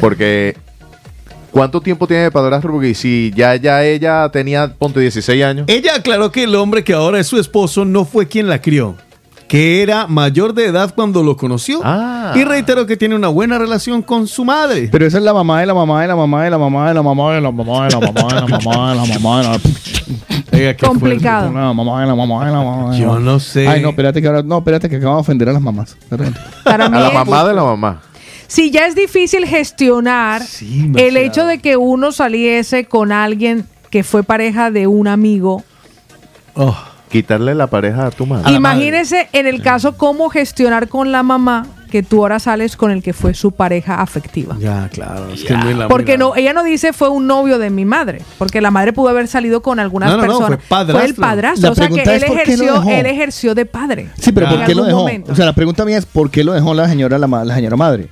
Porque, 0.00 0.56
¿cuánto 1.52 1.80
tiempo 1.80 2.06
tiene 2.08 2.24
de 2.24 2.30
padrastro? 2.32 2.72
Porque 2.72 2.94
si 2.94 3.32
ya, 3.36 3.54
ya 3.56 3.84
ella 3.84 4.28
tenía, 4.30 4.74
ponte 4.76 4.98
16 5.00 5.44
años. 5.44 5.64
Ella 5.68 5.94
aclaró 5.96 6.32
que 6.32 6.42
el 6.44 6.54
hombre 6.56 6.82
que 6.82 6.92
ahora 6.94 7.20
es 7.20 7.26
su 7.28 7.38
esposo 7.38 7.84
no 7.84 8.04
fue 8.04 8.26
quien 8.26 8.48
la 8.48 8.60
crió, 8.60 8.96
que 9.52 9.82
era 9.82 10.06
mayor 10.06 10.54
de 10.54 10.64
edad 10.64 10.94
cuando 10.94 11.22
lo 11.22 11.36
conoció. 11.36 11.82
Ah. 11.84 12.32
Y 12.34 12.42
reiteró 12.42 12.86
que 12.86 12.96
tiene 12.96 13.14
una 13.14 13.28
buena 13.28 13.58
relación 13.58 14.00
con 14.00 14.26
su 14.26 14.46
madre. 14.46 14.88
Pero 14.90 15.04
esa 15.04 15.18
es 15.18 15.24
la 15.24 15.34
mamá 15.34 15.60
de 15.60 15.66
la 15.66 15.74
mamá 15.74 16.00
de 16.00 16.08
la 16.08 16.16
mamá 16.16 16.42
de 16.44 16.50
la 16.50 16.56
mamá 16.56 16.88
de 16.88 16.94
la 16.94 17.02
mamá 17.02 17.34
de 17.34 17.40
la 17.42 17.50
mamá 17.52 17.84
de 17.84 17.90
la 17.92 18.00
mamá 18.00 18.28
de 18.28 18.40
la 18.40 18.46
mamá 18.46 18.90
de 18.94 18.96
la 18.96 19.04
mamá 19.18 19.42
de 19.42 19.48
la 19.48 19.60
Oiga, 20.54 20.74
qué 20.74 20.86
Complicado. 20.86 21.50
fuerte. 21.52 21.60
La 21.66 21.72
mamá 21.74 22.00
de 22.00 22.06
la 22.06 22.14
mamá 22.14 22.46
de 22.46 22.50
la 22.50 22.56
mamá 22.62 22.84
de 22.92 22.92
la 22.92 22.98
Yo 22.98 23.06
mamá. 23.08 23.20
no 23.20 23.38
sé. 23.40 23.68
Ay, 23.68 23.82
no, 23.82 23.90
espérate 23.90 24.22
que 24.22 24.26
ahora, 24.28 24.42
no, 24.42 24.56
espérate 24.56 24.88
que 24.88 24.96
acabo 24.96 25.16
de 25.16 25.20
ofender 25.20 25.48
a 25.50 25.52
las 25.52 25.60
mamás. 25.60 25.98
De 26.10 26.16
repente. 26.16 26.40
Para 26.64 26.86
A 26.86 26.88
mí 26.88 26.96
la 26.98 27.08
es- 27.08 27.12
mamá 27.14 27.44
de 27.46 27.52
la 27.52 27.62
mamá. 27.64 28.00
si 28.46 28.70
ya 28.70 28.86
es 28.86 28.94
difícil 28.94 29.44
gestionar 29.46 30.40
el 30.96 31.16
hecho 31.18 31.44
de 31.44 31.58
que 31.58 31.76
uno 31.76 32.10
saliese 32.10 32.86
con 32.86 33.12
alguien 33.12 33.66
que 33.90 34.02
fue 34.02 34.22
pareja 34.22 34.70
de 34.70 34.86
un 34.86 35.08
amigo, 35.08 35.62
Quitarle 37.12 37.54
la 37.54 37.66
pareja 37.68 38.06
a 38.06 38.10
tu 38.10 38.26
madre. 38.26 38.50
imagínese 38.52 39.28
en 39.32 39.46
el 39.46 39.62
caso 39.62 39.96
cómo 39.96 40.28
gestionar 40.30 40.88
con 40.88 41.12
la 41.12 41.22
mamá 41.22 41.66
que 41.90 42.02
tú 42.02 42.22
ahora 42.22 42.38
sales 42.38 42.74
con 42.74 42.90
el 42.90 43.02
que 43.02 43.12
fue 43.12 43.34
su 43.34 43.52
pareja 43.52 44.00
afectiva. 44.00 44.56
Ya, 44.58 44.88
claro. 44.90 45.28
Es 45.28 45.44
que 45.44 45.52
es 45.52 45.58
muy 45.62 45.74
la- 45.74 45.88
Porque 45.88 46.16
no, 46.16 46.34
ella 46.34 46.54
no 46.54 46.64
dice 46.64 46.94
fue 46.94 47.10
un 47.10 47.26
novio 47.26 47.58
de 47.58 47.68
mi 47.68 47.84
madre, 47.84 48.22
porque 48.38 48.62
la 48.62 48.70
madre 48.70 48.94
pudo 48.94 49.10
haber 49.10 49.28
salido 49.28 49.60
con 49.60 49.78
algunas 49.78 50.08
No, 50.10 50.16
no, 50.16 50.22
no, 50.22 50.28
personas. 50.38 50.48
fue 50.60 50.68
padrastro. 50.68 51.06
el 51.06 51.14
padrastro, 51.14 51.62
La 51.66 51.70
o 51.72 51.74
sea 51.74 51.88
que 51.88 52.02
él 52.02 52.08
es, 52.22 52.24
¿por 52.24 52.42
qué 52.42 52.56
lo 52.56 52.64
ejerció, 52.64 52.90
él 52.90 53.04
ejerció 53.06 53.54
de 53.54 53.66
padre. 53.66 54.08
Sí, 54.18 54.32
pero 54.32 54.46
En 54.48 54.56
¿por 54.56 54.64
qué 54.64 54.74
lo 54.74 54.84
algún 54.84 54.86
dejó? 54.88 54.98
momento. 55.00 55.32
O 55.32 55.34
sea, 55.34 55.44
la 55.44 55.52
pregunta 55.52 55.84
mía 55.84 55.98
es 55.98 56.06
¿por 56.06 56.30
qué 56.30 56.42
lo 56.44 56.54
dejó 56.54 56.72
la 56.72 56.88
señora, 56.88 57.18
la, 57.18 57.26
ma- 57.26 57.44
la 57.44 57.54
señora 57.56 57.76
madre? 57.76 58.08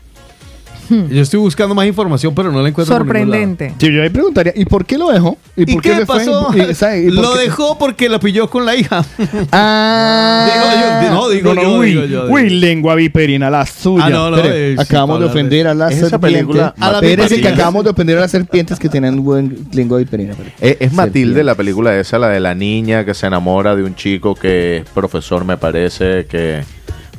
Yo 0.90 1.22
estoy 1.22 1.40
buscando 1.40 1.74
más 1.74 1.86
información, 1.86 2.34
pero 2.34 2.50
no 2.50 2.60
la 2.62 2.68
encuentro 2.68 2.96
por 2.98 3.06
ningún 3.06 3.30
lado. 3.30 3.42
Sorprendente. 3.42 3.74
Sí, 3.78 3.92
yo 3.92 4.02
ahí 4.02 4.08
preguntaría, 4.10 4.52
¿y 4.56 4.64
por 4.64 4.84
qué 4.84 4.98
lo 4.98 5.10
dejó? 5.10 5.38
¿Y, 5.56 5.62
¿Y 5.70 5.74
por 5.74 5.82
qué, 5.82 5.94
fue? 5.94 6.06
pasó? 6.06 6.50
¿Y, 6.56 6.74
sabe? 6.74 7.04
¿Y 7.04 7.10
por 7.10 7.22
Lo 7.24 7.32
qué? 7.34 7.40
dejó 7.40 7.78
porque 7.78 8.08
la 8.08 8.18
pilló 8.18 8.48
con 8.50 8.64
la 8.66 8.74
hija. 8.76 9.04
Ah, 9.52 10.48
Digo 10.52 11.10
yo, 11.10 11.14
no, 11.14 11.28
digo 11.28 11.54
no, 11.54 11.62
yo, 11.62 11.78
uy, 11.78 11.88
digo 11.90 12.00
yo, 12.04 12.22
digo 12.24 12.34
uy, 12.34 12.48
yo. 12.50 12.56
lengua 12.56 12.94
viperina, 12.94 13.50
la 13.50 13.66
suya. 13.66 14.06
Ah, 14.06 14.10
no, 14.10 14.30
no, 14.30 14.36
Espere, 14.36 14.74
sí, 14.76 14.80
acabamos 14.80 15.20
de 15.20 15.26
ofender 15.26 15.66
a 15.68 15.74
las 15.74 15.92
Esa 15.92 16.08
serpientes. 16.10 16.40
película- 16.46 16.74
A 16.78 16.92
la 16.92 17.00
que 17.00 17.48
acabamos 17.48 17.84
de 17.84 17.90
ofender 17.90 18.18
a 18.18 18.20
las 18.22 18.30
serpientes 18.30 18.78
que 18.78 18.88
tienen 18.88 19.22
buen 19.22 19.66
lengua 19.72 19.98
viperina. 19.98 20.34
Eh, 20.60 20.76
es 20.80 20.92
Matilde 20.92 21.44
la 21.44 21.54
película 21.54 21.96
esa, 21.98 22.18
la 22.18 22.28
de 22.28 22.40
la 22.40 22.54
niña 22.54 23.04
que 23.04 23.14
se 23.14 23.26
enamora 23.26 23.76
de 23.76 23.82
un 23.84 23.94
chico 23.94 24.34
que 24.34 24.78
es 24.78 24.84
profesor, 24.90 25.44
me 25.44 25.56
parece, 25.56 26.26
que 26.26 26.62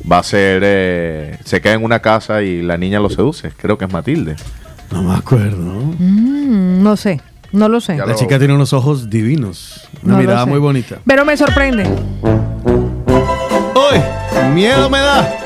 va 0.10 0.20
a 0.20 0.24
ser... 0.24 0.62
eh, 0.66 1.38
se 1.44 1.62
queda 1.62 1.74
en 1.74 1.84
una 1.84 2.00
casa 2.00 2.42
y 2.44 2.62
la 2.62 2.78
niña 2.78 3.00
lo 3.00 3.10
seduce. 3.10 3.52
Creo 3.52 3.78
que 3.78 3.86
es 3.86 3.92
Matilde. 3.92 4.36
No 4.92 5.04
me 5.04 5.16
acuerdo. 5.16 5.74
Mm, 6.00 6.84
no 6.84 6.98
sé, 6.98 7.22
no 7.52 7.70
lo 7.70 7.80
sé. 7.82 7.96
La 7.98 8.16
chica 8.16 8.38
tiene 8.38 8.54
unos 8.54 8.74
ojos 8.74 9.10
divinos. 9.10 9.88
Una 10.04 10.14
No 10.16 10.20
mirada 10.20 10.46
muy 10.46 10.60
bonita. 10.60 11.00
Pero 11.06 11.24
me 11.26 11.38
sorprende. 11.38 11.84
Hoy, 13.74 14.00
miedo 14.54 14.90
me 14.90 15.00
da. 15.00 15.38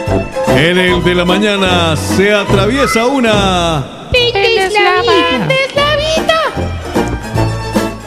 En 0.56 0.78
el 0.78 1.04
de 1.04 1.16
la 1.16 1.26
mañana 1.26 1.96
se 1.96 2.34
atraviesa 2.34 3.06
una. 3.06 4.10
Eslavita, 4.14 5.54
eslavita. 5.68 6.36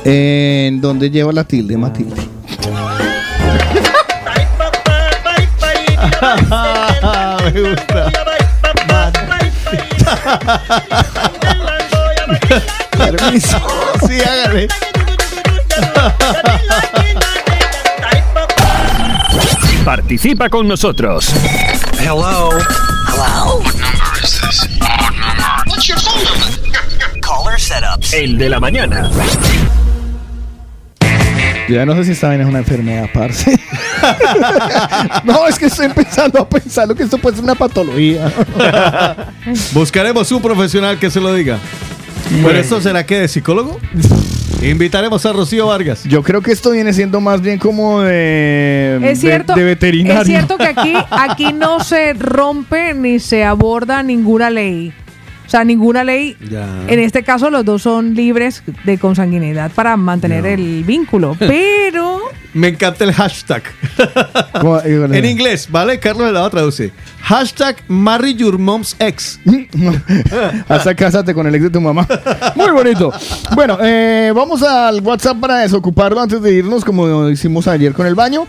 ¿En 0.04 0.80
dónde 0.80 1.10
lleva 1.10 1.32
la 1.32 1.44
tilde, 1.44 1.76
Matilde? 1.76 2.27
Me 6.20 7.60
gusta. 7.60 8.10
Permiso. 12.98 13.58
Sí, 14.06 14.20
hágale. 14.20 14.68
Participa 19.84 20.48
con 20.48 20.68
nosotros. 20.68 21.28
Hello. 21.98 22.50
Hello. 23.06 23.60
What 23.60 23.74
number 23.74 24.22
is 24.22 24.40
this? 24.40 24.68
What 24.80 25.12
number? 25.14 25.70
What's 25.70 25.88
your 25.88 25.98
phone 25.98 26.22
number? 26.24 27.20
Caller 27.20 27.58
setups. 27.58 28.12
El 28.12 28.38
de 28.38 28.48
la 28.48 28.60
mañana. 28.60 29.10
Ya 31.68 31.84
no 31.84 31.94
sé 31.94 32.04
si 32.04 32.12
esta 32.12 32.28
vaina 32.28 32.44
es 32.44 32.48
una 32.48 32.60
enfermedad, 32.60 33.08
parce. 33.12 33.58
no, 35.24 35.46
es 35.46 35.58
que 35.58 35.66
estoy 35.66 35.86
empezando 35.86 36.40
a 36.40 36.48
pensar 36.48 36.88
lo 36.88 36.94
que 36.94 37.02
esto 37.04 37.18
puede 37.18 37.36
ser 37.36 37.44
una 37.44 37.54
patología. 37.54 38.32
Buscaremos 39.72 40.30
un 40.32 40.42
profesional 40.42 40.98
que 40.98 41.10
se 41.10 41.20
lo 41.20 41.32
diga. 41.34 41.58
¿Pero 42.30 42.42
Bueno. 42.42 42.58
esto 42.58 42.80
será 42.80 43.04
que 43.06 43.20
de 43.20 43.28
psicólogo? 43.28 43.78
Invitaremos 44.62 45.24
a 45.24 45.32
Rocío 45.32 45.66
Vargas. 45.68 46.02
Yo 46.04 46.22
creo 46.22 46.42
que 46.42 46.50
esto 46.52 46.72
viene 46.72 46.92
siendo 46.92 47.20
más 47.20 47.40
bien 47.40 47.58
como 47.58 48.00
de, 48.02 48.98
Es 49.02 49.20
cierto, 49.20 49.54
de 49.54 49.62
veterinario. 49.62 50.20
es 50.22 50.26
cierto 50.26 50.58
que 50.58 50.66
aquí, 50.66 50.92
aquí 51.10 51.52
no 51.52 51.80
se 51.80 52.12
rompe 52.14 52.92
ni 52.92 53.20
se 53.20 53.44
aborda 53.44 54.02
ninguna 54.02 54.50
ley. 54.50 54.92
O 55.46 55.50
sea, 55.50 55.64
ninguna 55.64 56.04
ley. 56.04 56.36
En 56.88 56.98
este 56.98 57.22
caso, 57.22 57.48
los 57.48 57.64
dos 57.64 57.80
son 57.82 58.14
libres 58.14 58.62
de 58.84 58.98
consanguinidad 58.98 59.70
para 59.70 59.96
mantener 59.96 60.44
el 60.44 60.84
vínculo. 60.84 61.36
Pero. 61.38 62.07
Me 62.54 62.68
encanta 62.68 63.04
el 63.04 63.12
hashtag. 63.12 63.62
¿Cómo- 64.60 64.78
eh, 64.80 65.08
en 65.12 65.24
inglés, 65.24 65.68
¿vale? 65.70 65.98
Carlos 66.00 66.34
a 66.34 66.50
traducir. 66.50 66.92
Hashtag 67.22 67.76
marry 67.88 68.34
your 68.34 68.58
mom's 68.58 68.96
ex. 68.98 69.38
Hasta 70.68 70.94
cásate 70.94 71.34
con 71.34 71.46
el 71.46 71.54
ex 71.54 71.64
de 71.64 71.70
tu 71.70 71.80
mamá. 71.80 72.06
Muy 72.54 72.70
bonito. 72.70 73.12
Bueno, 73.54 73.78
eh, 73.82 74.32
vamos 74.34 74.62
al 74.62 75.00
WhatsApp 75.00 75.38
para 75.38 75.58
desocuparlo 75.58 76.20
antes 76.20 76.40
de 76.40 76.52
irnos, 76.54 76.84
como 76.84 77.28
hicimos 77.28 77.66
ayer 77.68 77.92
con 77.92 78.06
el 78.06 78.14
baño. 78.14 78.46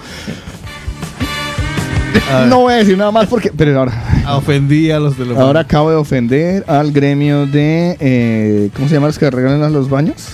No 2.47 2.59
voy 2.61 2.73
a 2.73 2.77
decir 2.77 2.97
nada 2.97 3.11
más 3.11 3.27
porque. 3.27 3.51
Pero 3.55 3.77
ahora. 3.79 4.03
Ofendí 4.35 4.91
a 4.91 4.99
los 4.99 5.17
de 5.17 5.25
los 5.25 5.37
Ahora 5.37 5.61
acabo 5.61 5.89
de 5.89 5.95
ofender 5.95 6.63
al 6.67 6.91
gremio 6.91 7.45
de. 7.47 7.97
eh, 7.99 8.69
¿Cómo 8.75 8.87
se 8.87 8.95
llaman 8.95 9.09
los 9.09 9.19
que 9.19 9.25
arreglan 9.25 9.71
los 9.73 9.89
baños? 9.89 10.33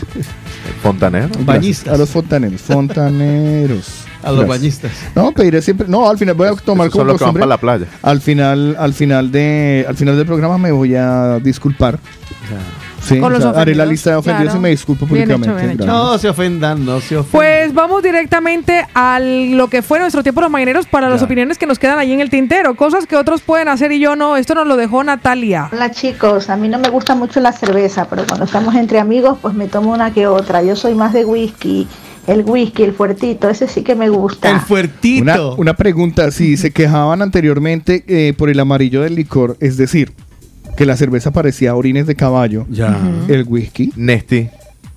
Fontanero. 0.81 1.29
Gracias. 1.45 1.87
A 1.87 1.97
los 1.97 2.09
fontaneros. 2.09 2.61
Fontaneros. 2.61 4.05
A 4.23 4.31
los 4.31 4.47
bañistas. 4.47 4.91
No, 5.13 5.31
pediré 5.31 5.61
siempre. 5.61 5.87
No, 5.87 6.09
al 6.09 6.17
final 6.17 6.33
voy 6.33 6.47
a 6.47 6.53
tomar 6.53 6.89
como 6.89 7.03
los 7.03 7.19
que 7.19 7.25
van 7.25 7.35
para 7.35 7.45
la 7.45 7.57
playa. 7.59 7.85
Al 8.01 8.21
final, 8.21 8.75
al 8.79 8.93
final 8.95 9.31
de, 9.31 9.85
al 9.87 9.95
final 9.95 10.17
del 10.17 10.25
programa 10.25 10.57
me 10.57 10.71
voy 10.71 10.95
a 10.95 11.37
disculpar. 11.39 11.99
Sí, 13.05 13.19
Con 13.19 13.25
o 13.25 13.29
los 13.37 13.43
sea, 13.43 13.61
haré 13.61 13.75
la 13.75 13.85
lista 13.85 14.09
de 14.09 14.15
ofendidos 14.15 14.45
claro. 14.53 14.59
y 14.59 14.61
me 14.63 14.69
disculpo 14.69 15.05
Bien 15.05 15.23
hecho, 15.23 15.35
públicamente. 15.35 15.61
bien 15.63 15.75
hecho. 15.75 15.85
Gracias. 15.85 16.11
No 16.11 16.17
se 16.17 16.29
ofendan, 16.29 16.85
no 16.85 16.99
se 17.01 17.17
ofendan. 17.17 17.31
Pues 17.31 17.73
vamos 17.73 18.01
directamente 18.01 18.85
a 18.95 19.19
lo 19.19 19.67
que 19.67 19.81
fue 19.81 19.99
nuestro 19.99 20.23
tiempo 20.23 20.41
los 20.41 20.49
mañaneros 20.49 20.87
para 20.87 21.07
las 21.09 21.21
opiniones 21.21 21.57
que 21.57 21.67
nos 21.67 21.77
quedan 21.77 21.99
ahí 21.99 22.11
en 22.13 22.21
el 22.21 22.29
tintero. 22.29 22.75
Cosas 22.75 23.05
que 23.05 23.15
otros 23.15 23.41
pueden 23.41 23.67
hacer 23.67 23.91
y 23.91 23.99
yo 23.99 24.15
no. 24.15 24.37
Esto 24.37 24.55
nos 24.55 24.65
lo 24.65 24.75
dejó 24.75 25.03
Natalia. 25.03 25.69
Hola 25.71 25.91
chicos, 25.91 26.49
a 26.49 26.57
mí 26.57 26.67
no 26.67 26.79
me 26.79 26.89
gusta 26.89 27.13
mucho 27.15 27.39
la 27.39 27.51
cerveza, 27.51 28.07
pero 28.09 28.25
cuando 28.25 28.45
estamos 28.45 28.73
entre 28.75 28.99
amigos 28.99 29.37
pues 29.41 29.53
me 29.53 29.67
tomo 29.67 29.93
una 29.93 30.11
que 30.11 30.25
otra. 30.27 30.63
Yo 30.63 30.75
soy 30.75 30.95
más 30.95 31.13
de 31.13 31.25
whisky, 31.25 31.87
el 32.27 32.41
whisky, 32.43 32.83
el 32.83 32.93
fuertito, 32.93 33.49
ese 33.49 33.67
sí 33.67 33.83
que 33.83 33.93
me 33.93 34.09
gusta. 34.09 34.49
El 34.49 34.59
fuertito. 34.61 35.21
Una, 35.21 35.41
una 35.57 35.73
pregunta, 35.75 36.31
si 36.31 36.57
se 36.57 36.71
quejaban 36.71 37.21
anteriormente 37.21 38.03
eh, 38.07 38.33
por 38.35 38.49
el 38.49 38.59
amarillo 38.59 39.01
del 39.03 39.13
licor, 39.15 39.57
es 39.59 39.77
decir, 39.77 40.11
que 40.75 40.85
la 40.85 40.97
cerveza 40.97 41.31
parecía 41.31 41.75
orines 41.75 42.07
de 42.07 42.15
caballo, 42.15 42.65
ya. 42.69 42.97
el 43.27 43.43
whisky. 43.43 43.91
Nesti. 43.95 44.49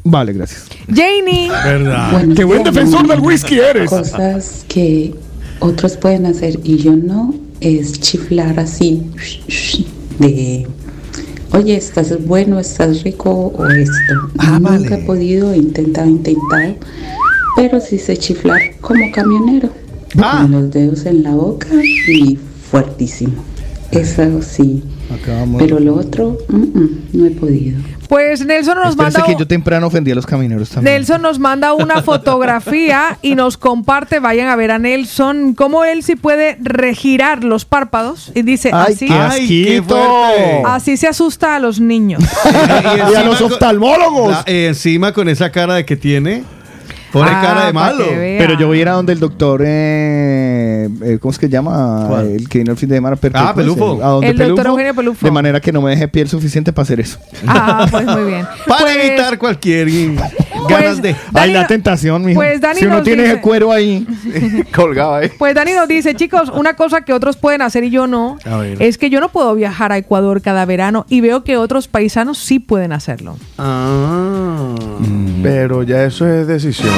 Vale, 0.05 0.33
gracias. 0.33 0.67
Janie. 0.89 1.51
¿Verdad? 1.51 2.25
Qué 2.35 2.45
buen 2.45 2.63
defensor 2.65 3.07
del 3.07 3.21
whisky 3.21 3.59
eres. 3.59 3.91
Cosas 3.91 4.65
que 4.69 5.15
otros 5.61 5.97
pueden 5.97 6.27
hacer 6.27 6.59
y 6.65 6.77
yo 6.79 6.97
no 6.97 7.35
es 7.61 8.01
chiflar 8.01 8.59
así 8.61 9.03
de 10.19 10.67
oye, 11.53 11.77
estás 11.77 12.25
bueno, 12.27 12.59
estás 12.59 13.03
rico 13.03 13.53
o 13.55 13.67
esto. 13.67 14.15
Nunca 14.61 14.95
he 14.97 15.05
podido, 15.05 15.53
he 15.53 15.57
intentado, 15.59 16.09
intentado, 16.09 16.75
pero 17.57 17.81
sí 17.81 17.99
sé 17.99 18.17
chiflar 18.17 18.61
como 18.81 19.11
camionero. 19.13 19.71
Con 20.15 20.53
los 20.53 20.71
dedos 20.71 21.05
en 21.07 21.23
la 21.23 21.35
boca 21.35 21.69
y 22.09 22.39
fuertísimo. 22.71 23.45
Eso 23.91 24.41
sí. 24.43 24.83
Pero 25.59 25.81
lo 25.81 25.95
otro, 25.95 26.37
mm, 26.49 26.57
mm, 26.57 26.89
no 27.15 27.27
he 27.27 27.31
podido. 27.31 27.81
Pues 28.09 28.45
Nelson 28.45 28.77
nos 28.79 28.91
Espérense 28.91 29.19
manda 29.19 29.33
que 29.35 29.39
yo 29.39 29.47
temprano 29.47 29.87
ofendí 29.89 30.11
a 30.11 30.15
los 30.15 30.25
camineros 30.27 30.71
también. 30.71 30.95
Nelson 30.97 31.21
nos 31.21 31.39
manda 31.39 31.75
una 31.75 32.03
fotografía 32.03 33.19
y 33.21 33.35
nos 33.35 33.59
comparte, 33.59 34.19
vayan 34.19 34.49
a 34.49 34.57
ver 34.57 34.71
a 34.71 34.79
Nelson, 34.79 35.53
cómo 35.55 35.85
él 35.85 36.03
sí 36.03 36.17
puede 36.17 36.57
regirar 36.61 37.45
los 37.45 37.65
párpados 37.67 38.33
y 38.35 38.43
dice 38.43 38.71
¡Ay, 38.73 38.95
así. 38.95 39.07
qué 39.07 39.13
asquito! 39.15 40.25
Así 40.67 40.97
se 40.97 41.07
asusta 41.09 41.57
a 41.57 41.59
los 41.59 41.81
niños. 41.81 42.23
Y 43.13 43.15
a 43.15 43.25
los 43.25 43.41
oftalmólogos. 43.43 44.31
la- 44.33 44.45
eh, 44.47 44.69
encima 44.69 45.13
con 45.13 45.29
esa 45.29 45.51
cara 45.51 45.75
de 45.75 45.85
que 45.85 45.97
tiene. 45.97 46.45
Pone 47.13 47.31
Ah, 47.33 47.41
cara 47.43 47.67
de 47.67 47.73
malo. 47.73 48.05
Pero 48.09 48.55
yo 48.59 48.67
voy 48.67 48.79
a 48.79 48.83
ir 48.83 48.89
a 48.89 48.93
donde 48.93 49.13
el 49.15 49.21
doctor, 49.21 49.63
eh, 49.65 50.89
eh, 51.05 51.19
¿cómo 51.21 51.33
es 51.33 51.39
que 51.39 51.47
se 51.47 51.53
llama? 51.53 52.05
¿Cuál? 52.09 52.27
El 52.33 52.49
que 52.49 52.59
vino 52.59 52.73
el 52.73 52.77
fin 52.79 52.89
de 52.89 52.97
semana. 52.97 53.17
Ah, 53.35 53.55
Pelufo. 53.55 53.95
ese, 53.95 54.03
a 54.05 54.09
donde 54.09 54.27
El 54.29 54.37
doctor 54.37 54.55
Pelufo, 54.57 54.71
Eugenio 54.71 54.95
Pelufo. 54.95 55.27
De 55.27 55.31
manera 55.33 55.61
que 55.61 55.73
no 55.73 55.81
me 55.83 55.91
deje 55.91 56.07
piel 56.09 56.29
suficiente 56.29 56.73
para 56.73 56.83
hacer 56.83 57.01
eso. 57.01 57.19
Ah, 57.47 57.87
pues 57.91 58.05
muy 58.07 58.25
bien. 58.25 58.47
Para 58.67 58.83
Pues- 58.83 58.97
evitar 58.97 59.39
cualquier 59.39 59.89
ganas 59.91 60.21
Pues, 60.69 61.03
de. 61.03 61.17
Hay 61.35 61.53
la 61.53 61.67
tentación, 61.67 62.25
mijo. 62.25 62.41
pues 62.41 62.61
Dani 62.61 62.79
si 62.81 62.87
uno 62.87 62.97
nos 62.97 63.05
tiene 63.05 63.23
dice- 63.23 63.35
ese 63.35 63.43
cuero 63.43 63.73
ahí. 63.73 64.07
Colgado 64.75 65.15
ahí. 65.15 65.31
Pues 65.39 65.55
Dani 65.55 65.73
nos 65.73 65.89
dice, 65.89 66.15
chicos, 66.15 66.51
una 66.55 66.75
cosa 66.75 67.03
que 67.03 67.13
otros 67.13 67.37
pueden 67.37 67.63
hacer 67.63 67.85
y 67.85 67.91
yo 67.91 68.07
no, 68.07 68.37
A 68.45 68.59
ver. 68.59 68.83
es 68.83 68.99
que 68.99 69.09
yo 69.11 69.21
no 69.21 69.31
puedo 69.31 69.55
viajar 69.55 69.93
a 69.93 69.97
Ecuador 69.99 70.43
cada 70.43 70.65
verano 70.67 71.07
y 71.09 71.21
veo 71.23 71.43
que 71.45 71.57
otros 71.57 71.89
paisanos 71.89 72.39
sí 72.39 72.59
pueden 72.59 72.93
hacerlo. 72.93 73.37
Ah. 73.57 74.75
Pero 75.43 75.83
ya 75.83 76.05
eso 76.05 76.27
es 76.27 76.47
decisión. 76.47 76.93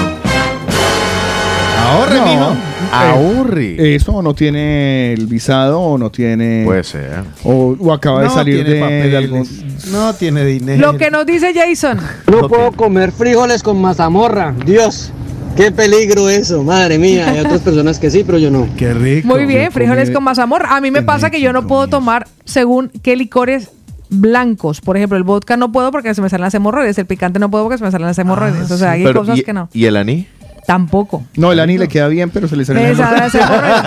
Ahorre, 1.87 2.17
No, 2.19 2.27
mijo. 2.27 2.57
Ahorre. 2.93 3.95
Eso 3.95 4.23
no 4.23 4.35
tiene 4.35 5.13
el 5.13 5.27
visado 5.27 5.81
o 5.81 5.99
no 5.99 6.11
tiene. 6.11 6.63
Puede 6.65 6.85
ser. 6.85 7.23
O, 7.45 7.77
o 7.79 7.93
acaba 7.93 8.21
de 8.23 8.29
No 8.29 8.35
salir 8.35 8.65
tiene 8.65 8.71
de, 8.71 8.75
de 8.77 8.81
papeles. 8.83 9.15
algún. 9.17 9.49
No 9.93 10.15
tiene 10.15 10.45
dinero. 10.45 10.93
Lo 10.93 10.99
que 10.99 11.11
nos 11.11 11.27
dice 11.27 11.53
Jason. 11.55 11.99
No 12.31 12.49
puedo 12.49 12.73
comer 12.73 13.13
frijoles 13.13 13.63
con 13.63 13.81
mazamorra. 13.81 14.55
Dios, 14.65 15.11
qué 15.57 15.73
peligro 15.73 16.29
eso. 16.29 16.63
Madre 16.63 16.99
mía, 16.99 17.29
hay 17.31 17.41
otras 17.41 17.61
personas 17.61 17.99
que 17.99 18.11
sí, 18.11 18.23
pero 18.25 18.39
yo 18.39 18.51
no. 18.51 18.69
Qué 18.77 18.93
rico. 18.95 19.27
Muy 19.29 19.47
bien, 19.47 19.73
frijoles 19.73 20.11
con 20.11 20.23
mazamorra. 20.25 20.77
A 20.77 20.81
mí 20.81 20.91
me 20.91 21.03
pasa 21.03 21.31
que 21.31 21.41
yo 21.41 21.53
no 21.53 21.67
puedo 21.67 21.89
tomar 21.89 22.27
según 22.45 22.91
qué 23.03 23.17
licores 23.17 23.71
blancos. 24.11 24.81
Por 24.81 24.97
ejemplo, 24.97 25.17
el 25.17 25.25
vodka 25.25 25.57
no 25.57 25.73
puedo 25.73 25.91
porque 25.91 26.15
se 26.15 26.23
me 26.23 26.29
salen 26.29 26.45
las 26.45 26.55
hemorroides. 26.55 26.99
El 26.99 27.07
picante 27.07 27.39
no 27.39 27.51
puedo 27.51 27.65
porque 27.65 27.79
se 27.79 27.85
me 27.85 27.91
salen 27.91 28.07
las 28.07 28.19
hemorroides. 28.19 28.71
o 28.71 28.77
sea, 28.77 28.93
hay 28.93 29.05
Pero, 29.05 29.21
cosas 29.21 29.39
¿y, 29.39 29.43
que 29.43 29.53
no. 29.53 29.69
¿Y 29.73 29.85
el 29.87 29.97
aní? 29.97 30.27
Tampoco. 30.67 31.25
No, 31.37 31.53
el 31.53 31.61
ani 31.61 31.79
le 31.79 31.89
queda 31.89 32.09
bien, 32.09 32.31
pero 32.31 32.47
se 32.49 32.57
le 32.57 32.65
salen 32.65 32.97
las 32.97 33.35
hemorroides. 33.35 33.83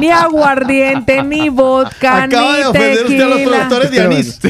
ni 0.00 0.10
aguardiente, 0.10 1.22
ni 1.22 1.48
vodka, 1.48 2.24
Acaba 2.24 2.52
ni 2.52 2.58
de 2.58 2.66
ofender 2.66 3.02
usted 3.04 3.20
a 3.20 3.26
los 3.26 3.36
tequila. 3.38 3.50
productores 3.56 3.90
de 3.90 4.00
anís. 4.02 4.40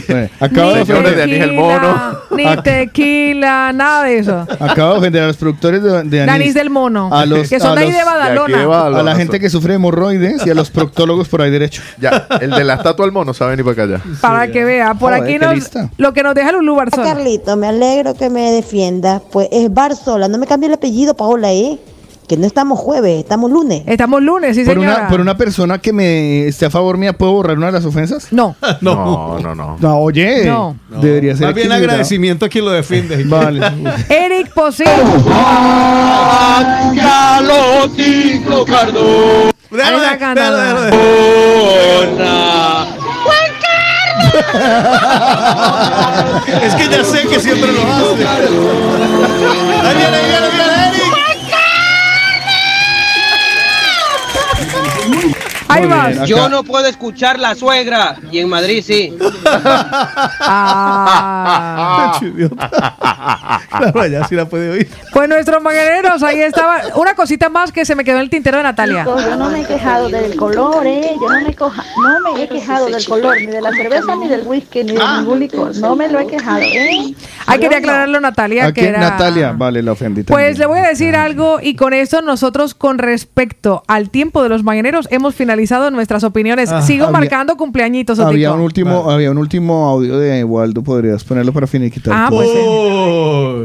Acaba 0.41 0.69
de 0.71 0.75
Ni 0.77 0.81
ofender 0.83 1.17
de 1.17 1.23
anís 1.23 1.41
el 1.41 1.53
mono. 1.53 2.19
tequila, 2.31 2.57
Ni 2.57 2.63
tequila, 2.63 3.73
nada 3.73 4.05
de 4.05 4.19
eso. 4.19 4.47
Acaba 4.61 4.93
de 4.93 4.99
ofender 4.99 5.23
a 5.23 5.27
los 5.27 5.37
productores 5.37 5.83
de, 5.83 5.91
de 5.91 6.03
De 6.05 6.21
anís. 6.23 6.35
anís 6.35 6.55
del 6.55 6.71
mono. 6.71 7.11
A 7.13 7.27
los- 7.27 7.49
que 7.49 7.61
son 7.61 7.73
a 7.73 7.75
de 7.75 7.81
ahí 7.83 7.89
los- 7.89 7.99
de 7.99 8.05
Badalona. 8.05 8.99
A 8.99 9.03
la 9.03 9.17
gente 9.17 9.39
que 9.41 9.51
sufre 9.51 9.71
de 9.73 9.77
hemorroides 9.77 10.47
y 10.47 10.51
a 10.51 10.55
los 10.55 10.71
proctólogos 10.71 11.29
por 11.29 11.43
ahí 11.43 11.51
derecho. 11.51 11.83
Ya, 12.01 12.27
el 12.41 12.51
de 12.51 12.65
la 12.65 12.75
estatua 12.75 13.05
al 13.05 13.13
mono 13.13 13.35
sabe 13.35 13.57
ni 13.57 13.63
para 13.63 13.73
acá 13.73 13.83
allá. 13.83 14.01
Para 14.21 14.47
que 14.49 14.65
vea. 14.65 14.95
Por 14.95 15.13
Joder, 15.17 15.23
aquí 15.23 15.39
nos, 15.39 15.71
lo 15.99 16.13
que 16.13 16.23
nos 16.23 16.35
deja 16.35 16.53
Lulú 16.53 16.77
Barzón. 16.77 17.05
Carlito, 17.05 17.57
me 17.57 17.67
alegro 17.69 18.15
que 18.15 18.31
me 18.31 18.51
defienda. 18.53 19.21
Pues 19.33 19.49
es 19.53 19.73
Barzola, 19.73 20.29
no 20.29 20.39
me 20.39 20.47
cambie 20.47 20.69
el 20.69 20.75
apellido, 20.75 21.15
Paola, 21.15 21.34
¿eh? 21.43 21.79
Que 22.29 22.39
no 22.39 22.47
estamos 22.47 22.79
jueves, 22.79 23.19
estamos 23.19 23.51
lunes. 23.51 23.83
Estamos 23.87 24.23
lunes, 24.23 24.57
sí, 24.57 24.65
por 24.65 24.75
señora. 24.75 24.97
una, 25.01 25.09
por 25.09 25.21
una 25.21 25.37
persona 25.37 25.79
que 25.79 25.93
me 25.93 26.47
esté 26.47 26.65
a 26.65 26.71
favor 26.71 26.97
mía, 26.97 27.13
¿puedo 27.13 27.33
borrar 27.33 27.59
una 27.59 27.67
de 27.67 27.73
las 27.73 27.85
ofensas? 27.85 28.29
No. 28.33 28.57
No, 28.81 29.39
no, 29.41 29.55
no. 29.55 29.77
No, 29.79 29.99
oye. 29.99 30.47
No. 30.47 30.77
Debería 30.89 31.37
ser. 31.37 31.49
Más 31.49 31.55
bien 31.55 31.71
agradecimiento 31.71 32.47
a 32.47 32.49
quien 32.49 32.65
lo 32.65 32.71
defiende. 32.71 33.25
Vale. 33.27 33.61
Eric. 34.09 34.53
Déjalo, 39.71 39.97
Ahí 43.27 43.47
está. 43.51 43.85
Es 46.63 46.75
que 46.75 46.89
ya 46.89 47.05
sé 47.05 47.27
que 47.29 47.41
siempre 47.41 47.73
lo 47.73 47.81
hace. 47.83 48.27
Ahí 48.27 49.97
viene, 49.97 50.17
ahí 50.17 50.27
viene, 50.27 50.47
ahí 50.47 50.51
viene, 50.53 50.64
Ahí 55.75 55.83
Muy 55.83 55.91
vas. 55.91 56.07
bien, 56.09 56.19
acá- 56.19 56.27
Yo 56.27 56.49
no 56.49 56.63
puedo 56.65 56.87
escuchar 56.87 57.39
la 57.39 57.55
suegra. 57.55 58.17
Y 58.31 58.39
en 58.39 58.49
Madrid 58.49 58.83
sí. 58.87 59.15
Ah. 60.47 62.19
Claro, 63.79 64.01
allá 64.01 64.27
sí 64.29 64.35
la 64.35 64.47
puede 64.47 64.71
oír. 64.71 64.89
Pues 65.13 65.29
nuestros 65.29 65.63
mañaneros, 65.63 66.23
ahí 66.23 66.41
estaba. 66.41 66.81
Una 66.97 67.15
cosita 67.15 67.49
más 67.49 67.73
que 67.73 67.85
se 67.85 67.95
me 67.95 68.05
quedó 68.05 68.17
en 68.17 68.23
el 68.23 68.31
tintero 68.31 68.59
de 68.59 68.63
Natalia. 68.63 69.05
Chicos, 69.05 69.25
yo 69.25 69.37
no 69.37 69.51
me 69.51 69.63
he 69.63 69.65
quejado 69.65 70.09
del 70.09 70.37
color, 70.37 70.87
¿eh? 70.87 71.13
Yo 71.21 71.29
no 71.29 71.41
me, 71.41 71.55
coja- 71.55 71.85
no 71.97 72.33
me 72.35 72.43
he 72.43 72.49
quejado 72.49 72.87
del 72.87 73.05
color, 73.05 73.37
ni 73.41 73.47
de 73.47 73.61
la 73.61 73.71
cerveza, 73.73 74.15
ni 74.17 74.29
del 74.29 74.43
whisky, 74.47 74.85
ni 74.85 74.93
de 74.93 75.03
ningún 75.19 75.41
licor. 75.41 75.75
No 75.77 75.97
me 75.97 76.09
lo 76.09 76.21
he 76.21 76.27
quejado, 76.27 76.59
¿eh? 76.61 77.15
Hay 77.47 77.59
quería 77.59 77.79
aclararlo, 77.79 78.21
Natalia, 78.21 78.67
¿A 78.67 78.73
que 78.73 78.89
era. 78.89 79.01
Natalia, 79.01 79.53
vale, 79.53 79.83
la 79.83 79.93
ofendí. 79.93 80.23
Pues 80.25 80.59
le 80.59 80.67
voy 80.67 80.79
a 80.81 80.89
decir 80.89 81.17
algo 81.17 81.59
y 81.61 81.77
con 81.77 81.93
esto 81.95 82.23
nosotros 82.23 82.75
con 82.75 82.99
respecto 82.99 83.83
al 83.89 84.11
tiempo 84.11 84.43
de 84.43 84.49
los 84.49 84.63
mañaneros 84.63 85.09
hemos 85.11 85.35
finalizado 85.35 85.64
nuestras 85.93 86.25
opiniones. 86.25 86.71
Ah, 86.73 86.83
Sigo 86.83 87.07
había- 87.07 87.19
marcando 87.21 87.57
cumpleañitos, 87.57 88.19
Había 88.21 88.53
un 88.53 88.61
último, 88.61 89.11
había 89.11 89.31
un 89.31 89.39
último 89.39 89.89
audio 89.89 90.19
de 90.19 90.45
Waldo, 90.45 90.83
podrías 90.83 91.25
ponerlo 91.25 91.53
para 91.53 91.67
finiquitar. 91.67 92.13
Ah, 92.15 92.27
pues 92.31 92.49
sí. 92.51 92.59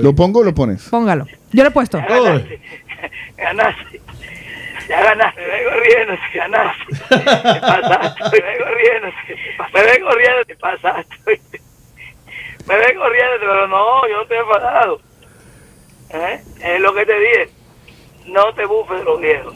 ¿Lo 0.03 0.13
pongo 0.15 0.39
o 0.39 0.43
lo 0.43 0.53
pones? 0.53 0.83
Póngalo. 0.89 1.25
Yo 1.51 1.63
le 1.63 1.69
he 1.69 1.71
puesto. 1.71 1.97
Ganaste. 1.97 2.59
Ganaste. 3.37 4.01
Ya 4.89 5.03
ganaste. 5.03 5.41
Me 5.41 5.47
vengo 5.47 5.69
riendo, 5.83 6.13
ganaste. 6.35 6.95
Te 7.53 7.61
pasaste. 7.61 8.23
Me 8.31 8.41
vengo 8.41 8.65
riendo. 8.75 9.07
Me 9.73 9.83
vengo 9.83 10.09
riendo, 10.11 10.45
te 10.47 10.55
pasaste. 10.55 11.41
Me 12.67 12.75
vengo 12.75 13.09
riendo, 13.09 13.35
pero 13.39 13.67
no, 13.67 14.07
yo 14.07 14.15
no 14.15 14.21
estoy 14.23 14.37
enfadado. 14.37 15.01
¿Eh? 16.11 16.41
Es 16.75 16.81
lo 16.81 16.93
que 16.93 17.05
te 17.05 17.19
dije. 17.19 17.49
No 18.27 18.53
te 18.53 18.65
bufes 18.65 18.99
de 18.99 19.05
los 19.05 19.19
viejos. 19.21 19.55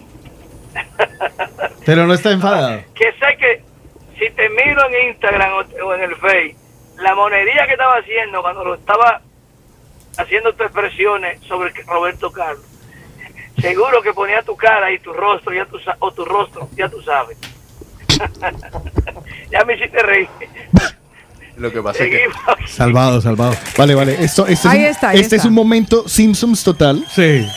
Pero 1.86 2.08
no 2.08 2.14
está 2.14 2.32
enfadado. 2.32 2.82
Que 2.96 3.12
sé 3.14 3.38
que 3.38 3.62
si 4.20 4.30
te 4.34 4.50
miro 4.50 4.88
en 4.90 5.10
Instagram 5.10 5.52
o, 5.54 5.86
o 5.86 5.94
en 5.96 6.04
el 6.04 6.16
Face, 6.16 6.56
la 7.00 7.16
monería 7.16 7.66
que 7.66 7.74
estaba 7.74 7.96
haciendo 7.98 8.42
cuando 8.42 8.64
lo 8.64 8.76
estaba 8.76 9.22
haciendo 10.18 10.54
tus 10.54 10.66
expresiones 10.68 11.42
sobre 11.48 11.72
Roberto 11.88 12.32
Carlos, 12.32 12.66
seguro 13.60 14.02
que 14.02 14.14
ponía 14.14 14.42
tu 14.44 14.56
cara 14.56 14.92
y 14.92 15.00
tu 15.00 15.12
rostro, 15.14 15.54
ya 15.54 15.68
sa- 15.84 15.98
o 16.00 16.12
tu 16.12 16.24
rostro, 16.24 16.70
ya 16.76 16.88
tú 16.90 17.02
sabes. 17.02 17.38
ya 19.52 19.66
me 19.66 19.76
hiciste 19.76 20.02
reír. 20.04 20.30
Lo 21.58 21.72
que 21.72 21.82
pasa 21.82 22.04
es 22.04 22.10
que. 22.10 22.68
Salvado, 22.68 23.22
salvado. 23.22 23.56
Vale, 23.78 23.94
vale. 23.96 24.24
Esto, 24.24 24.48
este 24.48 24.68
Ahí 24.68 24.80
es 24.80 24.84
un, 24.86 24.92
está, 24.92 25.10
ahí 25.10 25.20
este 25.20 25.36
está. 25.36 25.44
es 25.44 25.46
un 25.46 25.54
momento 25.54 26.08
Simpsons 26.08 26.64
total. 26.64 27.06
Sí. 27.12 27.48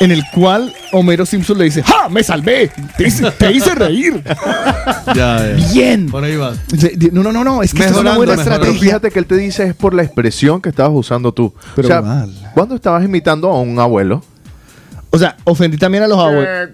En 0.00 0.10
el 0.10 0.22
cual 0.32 0.72
Homero 0.92 1.24
Simpson 1.24 1.56
le 1.58 1.64
dice, 1.64 1.82
¡Ja! 1.82 2.08
¡Me 2.08 2.22
salvé! 2.22 2.70
Te 2.96 3.06
hice, 3.06 3.30
te 3.32 3.52
hice 3.52 3.74
reír. 3.74 4.22
Ya, 5.14 5.54
ya. 5.56 5.72
Bien. 5.72 6.06
Por 6.10 6.24
ahí 6.24 6.36
vas. 6.36 6.58
Dice, 6.68 6.96
No, 7.12 7.22
no, 7.22 7.30
no, 7.32 7.44
no. 7.44 7.62
Es 7.62 7.72
que 7.74 7.84
es 7.84 7.92
una 7.92 8.16
buena 8.16 8.32
mejorando. 8.32 8.44
Pero 8.44 8.54
estrategia. 8.54 8.80
fíjate 8.80 9.10
que 9.10 9.18
él 9.18 9.26
te 9.26 9.36
dice 9.36 9.64
es 9.68 9.74
por 9.74 9.94
la 9.94 10.02
expresión 10.02 10.60
que 10.60 10.70
estabas 10.70 10.92
usando 10.94 11.32
tú. 11.32 11.54
Pero 11.76 11.86
o 11.86 11.90
sea, 11.90 12.02
mal. 12.02 12.50
cuando 12.54 12.74
estabas 12.74 13.04
imitando 13.04 13.48
a 13.50 13.60
un 13.60 13.78
abuelo, 13.78 14.22
O 15.10 15.18
sea, 15.18 15.36
ofendí 15.44 15.76
también 15.76 16.04
a 16.04 16.08
los 16.08 16.18
abuelos. 16.18 16.70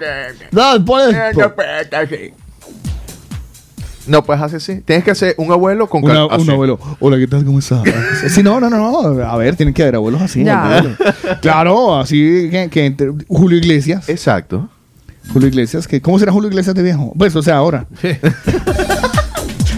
No, 0.52 0.84
pues, 0.84 1.14
pues, 1.34 1.88
no 4.06 4.24
puedes 4.24 4.42
hacer 4.42 4.56
así. 4.58 4.80
Tienes 4.84 5.04
que 5.04 5.10
hacer 5.12 5.34
un 5.38 5.50
abuelo 5.52 5.88
con 5.88 6.02
Una- 6.04 6.24
así. 6.24 6.42
un 6.42 6.50
abuelo. 6.50 6.78
Hola, 7.00 7.18
¿qué 7.18 7.26
tal? 7.26 7.44
¿Cómo 7.44 7.58
estás? 7.58 7.82
Sí, 8.28 8.42
no, 8.42 8.58
no, 8.60 8.68
no, 8.70 8.78
no. 8.78 9.22
A 9.24 9.36
ver, 9.36 9.56
tienen 9.56 9.74
que 9.74 9.82
haber 9.82 9.96
abuelos 9.96 10.20
así. 10.22 10.48
Abuelos. 10.48 10.96
Claro, 11.40 11.96
así 11.98 12.48
que, 12.50 12.68
que 12.70 12.86
entre- 12.86 13.12
Julio 13.28 13.58
Iglesias. 13.58 14.08
Exacto. 14.08 14.68
Julio 15.32 15.48
Iglesias, 15.48 15.86
que 15.86 16.00
¿cómo 16.00 16.18
será 16.18 16.32
Julio 16.32 16.48
Iglesias 16.48 16.74
de 16.74 16.82
viejo? 16.82 17.12
Pues, 17.16 17.34
o 17.36 17.42
sea, 17.42 17.56
ahora. 17.56 17.86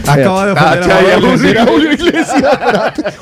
Acaba 0.06 0.46
de 0.46 0.52
Ah, 0.56 0.74
ofender 0.74 0.90
a 0.90 1.06
ya, 1.06 1.20
Julio. 1.20 1.38
Será 1.38 1.66
Julio 1.66 1.92
Iglesias. 1.92 2.30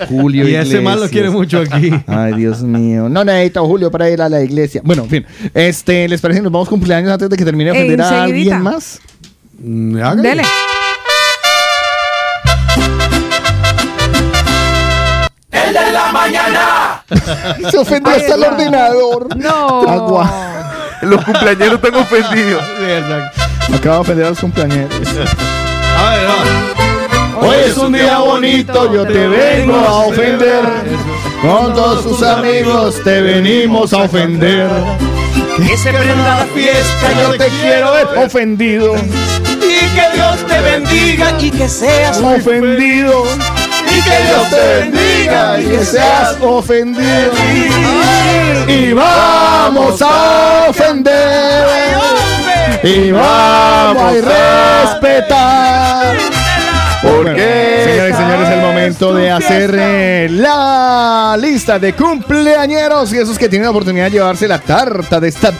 Julio 0.08 0.48
Y 0.48 0.54
ese 0.54 0.80
man 0.80 0.98
lo 0.98 1.04
Iglesias. 1.06 1.10
quiere 1.10 1.30
mucho 1.30 1.58
aquí. 1.60 1.90
Ay, 2.06 2.34
Dios 2.34 2.62
mío. 2.62 3.08
No 3.08 3.22
necesito 3.24 3.66
Julio 3.66 3.90
para 3.90 4.08
ir 4.10 4.20
a 4.22 4.28
la 4.28 4.42
iglesia. 4.42 4.80
Bueno, 4.84 5.02
en 5.04 5.10
fin. 5.10 5.26
Este, 5.54 6.08
¿les 6.08 6.20
parece 6.20 6.40
que 6.40 6.44
nos 6.44 6.52
vamos 6.52 6.68
cumpleaños 6.68 7.12
antes 7.12 7.28
de 7.28 7.36
que 7.36 7.44
termine 7.44 7.70
de 7.72 7.78
ofender 7.78 8.00
a 8.02 8.22
alguien 8.24 8.62
más? 8.62 8.98
Mm, 9.62 9.96
hágale. 9.98 10.22
Dele. 10.28 10.42
El 15.70 15.74
de 15.74 15.92
la 15.92 16.10
mañana. 16.10 17.02
Se 17.70 17.78
ofendió 17.78 18.12
hasta 18.12 18.34
el 18.34 18.42
ordenador. 18.42 19.36
No. 19.36 19.82
Agua. 19.88 20.32
Los 21.02 21.24
cumpleaños 21.24 21.74
están 21.74 21.94
ofendidos. 21.94 22.62
Sí, 22.76 22.90
exacto. 22.90 23.42
Acaba 23.76 23.94
de 23.94 24.00
ofender 24.00 24.26
a 24.26 24.28
los 24.30 24.40
cumpleaños. 24.40 24.90
A 25.96 26.10
ver, 26.10 26.28
va. 26.28 27.46
Hoy 27.46 27.56
es 27.66 27.76
un 27.76 27.92
día 27.92 28.18
bonito, 28.18 28.92
yo 28.92 29.06
te 29.06 29.28
vengo 29.28 29.76
a 29.76 30.06
ofender. 30.06 30.64
Con 31.40 31.72
todos 31.72 32.02
tus 32.02 32.22
amigos 32.24 33.00
te 33.04 33.22
venimos 33.22 33.92
a 33.92 33.98
ofender. 33.98 34.68
Que 35.56 35.76
se 35.76 35.92
prenda 35.92 36.40
la 36.40 36.46
fiesta. 36.52 37.12
Yo 37.16 37.30
te 37.38 37.46
quiero 37.60 37.92
ver 37.92 38.08
ofendido. 38.16 38.96
Y 38.96 39.94
que 39.94 40.16
Dios 40.16 40.44
te 40.48 40.60
bendiga 40.62 41.40
y 41.40 41.50
que 41.52 41.68
seas 41.68 42.18
Ofendido. 42.18 43.22
Y 44.00 44.02
que 44.02 44.24
Dios 44.24 44.50
te 44.50 44.78
bendiga 44.78 45.60
y 45.60 45.68
que 45.68 45.84
seas 45.84 46.36
ofendido. 46.40 47.32
Y 48.66 48.92
vamos 48.92 50.00
a 50.00 50.66
ofender. 50.68 51.66
Y 52.82 53.12
vamos 53.12 54.02
a 54.02 54.92
respetar. 54.94 56.16
Porque 57.02 57.82
Señores 57.84 58.14
y 58.14 58.16
señores, 58.16 58.48
es 58.48 58.54
el 58.54 58.60
momento 58.60 59.14
de 59.14 59.30
hacer 59.30 59.74
eh, 59.74 60.28
la 60.30 61.36
lista 61.40 61.78
de 61.78 61.94
cumpleañeros 61.94 63.12
y 63.12 63.18
esos 63.18 63.38
que 63.38 63.48
tienen 63.48 63.64
la 63.64 63.70
oportunidad 63.70 64.04
de 64.04 64.10
llevarse 64.12 64.46
la 64.46 64.58
tarta 64.58 65.18
de 65.18 65.28
esta 65.28 65.50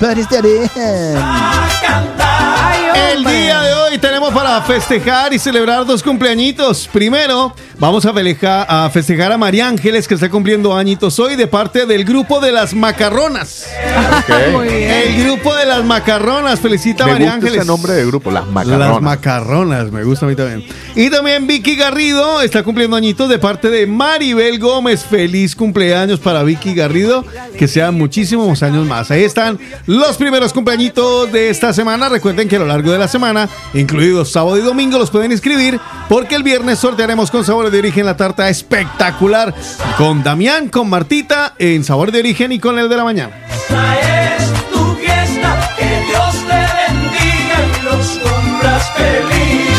El 2.94 3.24
día 3.24 3.60
de 3.60 3.69
hoy 3.90 3.98
tenemos 3.98 4.32
para 4.32 4.60
festejar 4.62 5.32
y 5.32 5.38
celebrar 5.38 5.84
dos 5.84 6.02
cumpleañitos. 6.02 6.88
Primero, 6.92 7.54
Vamos 7.78 8.04
a, 8.04 8.12
feleja- 8.12 8.66
a 8.68 8.90
festejar 8.90 9.32
a 9.32 9.38
María 9.38 9.66
Ángeles 9.66 10.06
que 10.06 10.12
está 10.12 10.28
cumpliendo 10.28 10.76
añitos 10.76 11.18
hoy 11.18 11.34
de 11.34 11.46
parte 11.46 11.86
del 11.86 12.04
grupo 12.04 12.38
de 12.38 12.52
las 12.52 12.74
macarronas. 12.74 13.66
Muy 14.52 14.68
bien. 14.68 14.90
El 14.90 15.24
grupo 15.24 15.54
de 15.56 15.64
las 15.64 15.82
macarronas. 15.82 16.60
Felicita 16.60 17.04
a 17.04 17.06
Me 17.06 17.12
María 17.14 17.26
gusta 17.28 17.36
Ángeles. 17.46 17.56
ese 17.62 17.66
nombre 17.66 17.94
de 17.94 18.04
grupo, 18.04 18.30
las 18.30 18.46
macarronas. 18.46 18.88
Las 18.90 19.00
macarronas, 19.00 19.90
me 19.90 20.04
gusta 20.04 20.26
a 20.26 20.28
mí 20.28 20.36
también. 20.36 20.62
Y 20.94 21.08
también 21.08 21.46
Vicky 21.46 21.74
Garrido 21.74 22.42
está 22.42 22.62
cumpliendo 22.62 22.96
añitos 22.98 23.30
de 23.30 23.38
parte 23.38 23.70
de 23.70 23.86
Maribel 23.86 24.58
Gómez. 24.58 25.02
Feliz 25.06 25.56
cumpleaños 25.56 26.20
para 26.20 26.42
Vicky 26.42 26.74
Garrido. 26.74 27.24
Que 27.56 27.66
sean 27.66 27.94
muchísimos 27.94 28.62
años 28.62 28.86
más. 28.86 29.10
Ahí 29.10 29.24
están 29.24 29.58
los 29.86 30.18
primeros 30.18 30.52
cumpleañitos 30.52 31.32
de 31.32 31.48
esta 31.48 31.72
semana. 31.72 32.10
Recuerden 32.10 32.46
que 32.46 32.56
a 32.56 32.58
lo 32.58 32.66
largo 32.66 32.92
de 32.92 32.98
la 32.98 33.08
semana, 33.08 33.48
incluidos 33.80 34.30
sábado 34.30 34.58
y 34.58 34.60
domingo, 34.60 34.98
los 34.98 35.10
pueden 35.10 35.32
inscribir 35.32 35.80
porque 36.08 36.34
el 36.34 36.42
viernes 36.42 36.78
sortearemos 36.78 37.30
con 37.30 37.44
sabores 37.44 37.72
de 37.72 37.78
origen 37.78 38.06
la 38.06 38.16
tarta 38.16 38.48
espectacular 38.48 39.54
con 39.96 40.22
Damián, 40.22 40.68
con 40.68 40.88
Martita 40.88 41.54
en 41.58 41.82
sabor 41.82 42.12
de 42.12 42.20
origen 42.20 42.52
y 42.52 42.58
con 42.58 42.78
el 42.78 42.88
de 42.88 42.96
la 42.96 43.04
mañana. 43.04 43.34
Esta 43.48 44.36
es 44.36 44.70
tu 44.70 44.94
fiesta, 44.96 45.70
que 45.78 46.04
Dios 46.06 46.34
te 46.46 46.92
bendiga 46.92 47.56
y 47.66 47.82
los 47.84 48.06
cumplas 48.18 48.90
feliz. 48.96 49.70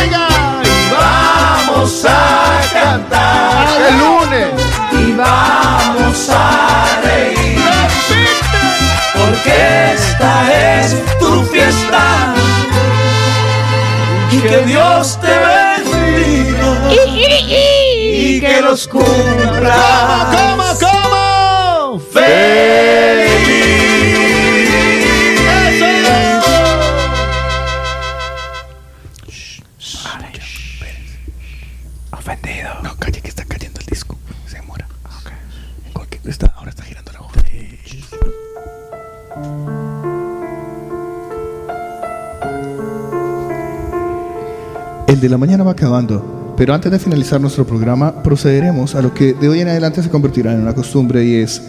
Venga, 0.00 0.28
y 0.64 0.92
vamos 0.92 2.04
a 2.04 2.60
cantar 2.72 3.68
el 3.88 3.98
lunes 3.98 4.48
y 4.92 5.12
vamos 5.12 6.28
a 6.30 7.00
reír. 7.02 7.58
Porque 9.14 9.94
esta 9.94 10.80
es 10.80 11.18
tu 11.18 11.42
fiesta 11.44 12.34
y 14.30 14.40
que 14.40 14.58
Dios 14.66 15.18
te 15.20 15.28
bendiga 15.28 15.88
y 16.90 18.40
que 18.40 18.60
los 18.62 18.86
cumpla. 18.88 20.28
¿Cómo, 20.32 20.64
cómo? 20.78 21.94
Ofendido. 21.96 23.27
El 45.18 45.22
de 45.22 45.30
la 45.30 45.36
mañana 45.36 45.64
va 45.64 45.72
acabando, 45.72 46.54
pero 46.56 46.72
antes 46.72 46.92
de 46.92 47.00
finalizar 47.00 47.40
nuestro 47.40 47.66
programa 47.66 48.22
procederemos 48.22 48.94
a 48.94 49.02
lo 49.02 49.12
que 49.12 49.34
de 49.34 49.48
hoy 49.48 49.58
en 49.58 49.66
adelante 49.66 50.00
se 50.00 50.10
convertirá 50.10 50.52
en 50.52 50.60
una 50.60 50.76
costumbre 50.76 51.24
y 51.24 51.34
es 51.34 51.60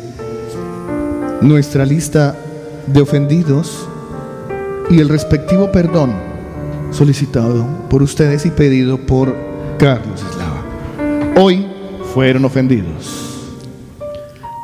nuestra 1.42 1.84
lista 1.84 2.36
de 2.86 3.02
ofendidos 3.02 3.88
y 4.92 5.00
el 5.00 5.10
respectivo 5.10 5.72
perdón 5.72 6.14
solicitado 6.92 7.66
por 7.90 8.04
ustedes 8.04 8.46
y 8.46 8.52
pedido 8.52 9.00
por 9.00 9.36
Carlos 9.80 10.24
Eslava. 10.30 10.64
Hoy 11.42 11.66
fueron 12.14 12.46
ofendidos. 12.46 13.50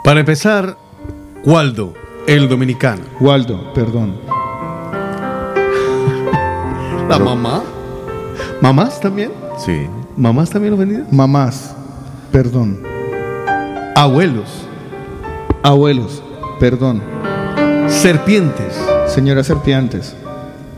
Para 0.03 0.19
empezar, 0.19 0.77
Waldo, 1.43 1.95
el 2.27 2.47
dominicano. 2.47 3.01
Waldo, 3.19 3.73
perdón. 3.73 4.13
La 7.09 7.17
mamá. 7.17 7.63
¿Mamás 8.61 8.99
también? 8.99 9.31
Sí. 9.63 9.87
¿Mamás 10.17 10.49
también 10.49 10.73
ofendidas? 10.73 11.11
Mamás, 11.11 11.75
perdón. 12.31 12.79
Abuelos. 13.95 14.65
Abuelos, 15.63 16.21
perdón. 16.59 17.01
Serpientes. 17.87 18.79
Señoras 19.07 19.47
serpientes, 19.47 20.15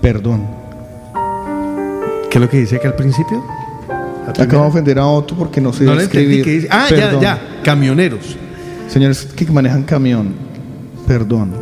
perdón. 0.02 0.46
¿Qué 2.30 2.38
es 2.38 2.42
lo 2.42 2.50
que 2.50 2.58
dice 2.58 2.80
que 2.80 2.88
al 2.88 2.96
principio? 2.96 3.44
Acabo 4.28 4.64
de 4.64 4.70
ofender 4.70 5.00
a 5.00 5.08
Otto 5.08 5.36
porque 5.36 5.62
no 5.62 5.72
sé 5.72 5.86
No 5.86 5.94
escribir. 5.94 6.44
qué 6.44 6.52
dice. 6.52 6.68
Ah, 6.70 6.86
Perdón. 6.90 7.22
ya, 7.22 7.36
ya. 7.38 7.62
Camioneros. 7.64 8.36
Señores 8.90 9.26
que 9.26 9.46
manejan 9.46 9.84
camión, 9.84 10.34
perdón. 11.08 11.54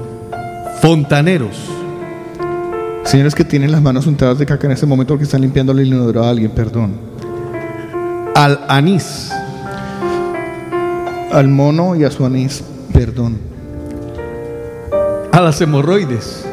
Fontaneros. 0.82 1.56
Señores 3.06 3.36
que 3.36 3.46
tienen 3.46 3.72
las 3.72 3.84
manos 3.84 4.08
untadas 4.08 4.40
de 4.40 4.48
caca 4.48 4.66
en 4.66 4.74
ese 4.74 4.88
momento 4.88 5.14
porque 5.14 5.26
están 5.26 5.42
limpiando 5.42 5.72
el 5.72 5.86
inodoro 5.86 6.24
a 6.24 6.30
alguien, 6.30 6.50
perdón. 6.50 6.94
Al 8.34 8.60
anís. 8.68 9.32
Al 11.32 11.48
mono 11.48 11.96
y 11.96 12.04
a 12.04 12.10
su 12.10 12.26
anís, 12.26 12.64
perdón. 12.92 13.38
A 15.32 15.40
las 15.40 15.62
hemorroides. 15.62 16.46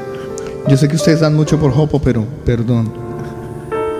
Yo 0.68 0.76
sé 0.76 0.88
que 0.88 0.96
ustedes 0.96 1.20
dan 1.20 1.34
mucho 1.34 1.58
por 1.58 1.72
jopo, 1.72 2.00
pero 2.00 2.26
perdón. 2.44 2.92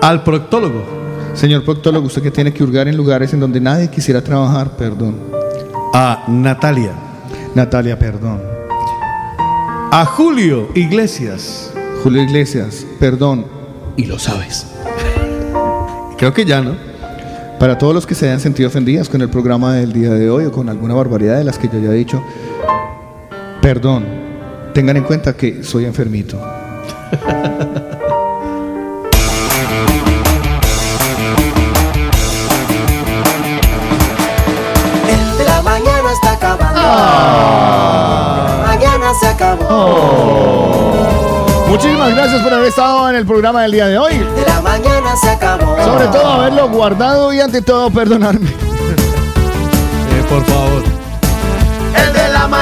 Al 0.02 0.22
proctólogo. 0.22 0.84
Señor 1.32 1.64
proctólogo, 1.64 2.06
usted 2.06 2.22
que 2.22 2.30
tiene 2.30 2.52
que 2.52 2.62
hurgar 2.62 2.86
en 2.86 2.98
lugares 2.98 3.32
en 3.32 3.40
donde 3.40 3.60
nadie 3.60 3.88
quisiera 3.88 4.22
trabajar, 4.22 4.76
perdón. 4.76 5.16
A 5.94 6.24
Natalia. 6.28 6.92
Natalia, 7.54 7.98
perdón. 7.98 8.42
A 9.90 10.04
Julio 10.04 10.68
Iglesias. 10.74 11.72
Julio 12.02 12.22
Iglesias, 12.22 12.84
perdón. 12.98 13.46
Y 13.96 14.06
lo 14.06 14.18
sabes. 14.18 14.66
Creo 16.18 16.34
que 16.34 16.44
ya, 16.44 16.60
¿no? 16.60 16.74
Para 17.60 17.78
todos 17.78 17.94
los 17.94 18.06
que 18.06 18.16
se 18.16 18.26
hayan 18.26 18.40
sentido 18.40 18.68
ofendidas 18.68 19.08
con 19.08 19.22
el 19.22 19.28
programa 19.28 19.74
del 19.74 19.92
día 19.92 20.10
de 20.10 20.28
hoy 20.28 20.46
o 20.46 20.52
con 20.52 20.68
alguna 20.68 20.94
barbaridad 20.94 21.38
de 21.38 21.44
las 21.44 21.58
que 21.58 21.68
yo 21.68 21.78
ya 21.78 21.90
he 21.90 21.94
dicho, 21.94 22.20
perdón. 23.60 24.04
Tengan 24.74 24.96
en 24.96 25.04
cuenta 25.04 25.36
que 25.36 25.62
soy 25.62 25.84
enfermito. 25.84 26.40
El 35.08 35.38
de 35.38 35.44
la 35.44 35.62
mañana 35.62 36.12
está 36.12 36.32
acabando. 36.32 36.80
Ah. 36.82 38.64
Mañana 38.66 39.14
se 39.20 39.26
acabó. 39.28 40.72
Muchísimas 41.72 42.14
gracias 42.14 42.42
por 42.42 42.52
haber 42.52 42.68
estado 42.68 43.08
en 43.08 43.16
el 43.16 43.24
programa 43.24 43.62
del 43.62 43.72
día 43.72 43.86
de 43.86 43.96
hoy. 43.96 44.18
De 44.18 44.44
la 44.46 44.60
mañana 44.60 45.16
se 45.16 45.30
acabó. 45.30 45.74
Sobre 45.82 46.06
todo 46.08 46.26
haberlo 46.26 46.68
guardado 46.68 47.32
y 47.32 47.40
ante 47.40 47.62
todo 47.62 47.90
perdonarme. 47.90 48.50
Eh, 48.50 50.24
por 50.28 50.44
favor. 50.44 50.91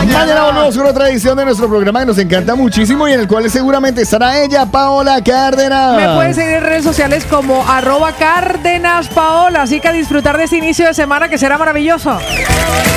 La 0.01 0.21
Mañana 0.21 0.45
volvemos 0.45 0.77
con 0.79 0.87
otra 0.87 1.11
edición 1.11 1.37
de 1.37 1.45
nuestro 1.45 1.69
programa 1.69 2.01
que 2.01 2.07
nos 2.07 2.17
encanta 2.17 2.55
muchísimo 2.55 3.07
y 3.07 3.13
en 3.13 3.21
el 3.21 3.29
cual 3.29 3.51
seguramente 3.51 4.01
estará 4.01 4.43
ella, 4.43 4.65
Paola 4.65 5.23
Cárdenas. 5.23 5.95
Me 5.95 6.15
pueden 6.15 6.35
seguir 6.35 6.55
en 6.55 6.63
redes 6.63 6.85
sociales 6.85 7.27
como 7.29 7.63
arroba 7.69 8.13
Cárdenas 8.13 9.09
Paola, 9.09 9.63
así 9.63 9.79
que 9.79 9.89
a 9.89 9.93
disfrutar 9.93 10.39
de 10.39 10.45
este 10.45 10.57
inicio 10.57 10.87
de 10.87 10.95
semana 10.95 11.29
que 11.29 11.37
será 11.37 11.59
maravilloso. 11.59 12.19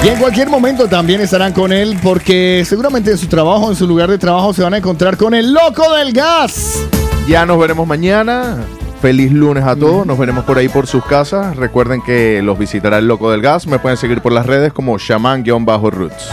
Y 0.02 0.08
en 0.08 0.18
cualquier 0.18 0.50
momento 0.50 0.88
también 0.88 1.20
estarán 1.20 1.52
con 1.52 1.74
él 1.74 2.00
porque 2.02 2.64
seguramente 2.66 3.12
en 3.12 3.18
su 3.18 3.28
trabajo, 3.28 3.70
en 3.70 3.76
su 3.76 3.86
lugar 3.86 4.10
de 4.10 4.18
trabajo, 4.18 4.54
se 4.54 4.64
van 4.64 4.74
a 4.74 4.78
encontrar 4.78 5.18
con 5.18 5.34
el 5.34 5.54
loco 5.54 5.94
del 5.96 6.14
gas. 6.14 6.80
Ya 7.28 7.46
nos 7.46 7.60
veremos 7.60 7.86
mañana. 7.86 8.58
Feliz 9.04 9.34
lunes 9.34 9.66
a 9.66 9.76
todos. 9.76 10.06
Nos 10.06 10.18
veremos 10.18 10.46
por 10.46 10.58
ahí 10.58 10.70
por 10.70 10.88
sus 10.88 11.04
casas. 11.04 11.58
Recuerden 11.58 12.02
que 12.02 12.42
los 12.42 12.58
visitará 12.58 13.00
el 13.00 13.06
Loco 13.06 13.30
del 13.30 13.42
Gas. 13.42 13.68
Me 13.68 13.78
pueden 13.78 13.98
seguir 13.98 14.22
por 14.22 14.32
las 14.32 14.46
redes 14.46 14.72
como 14.72 14.98
shaman-roots. 14.98 16.30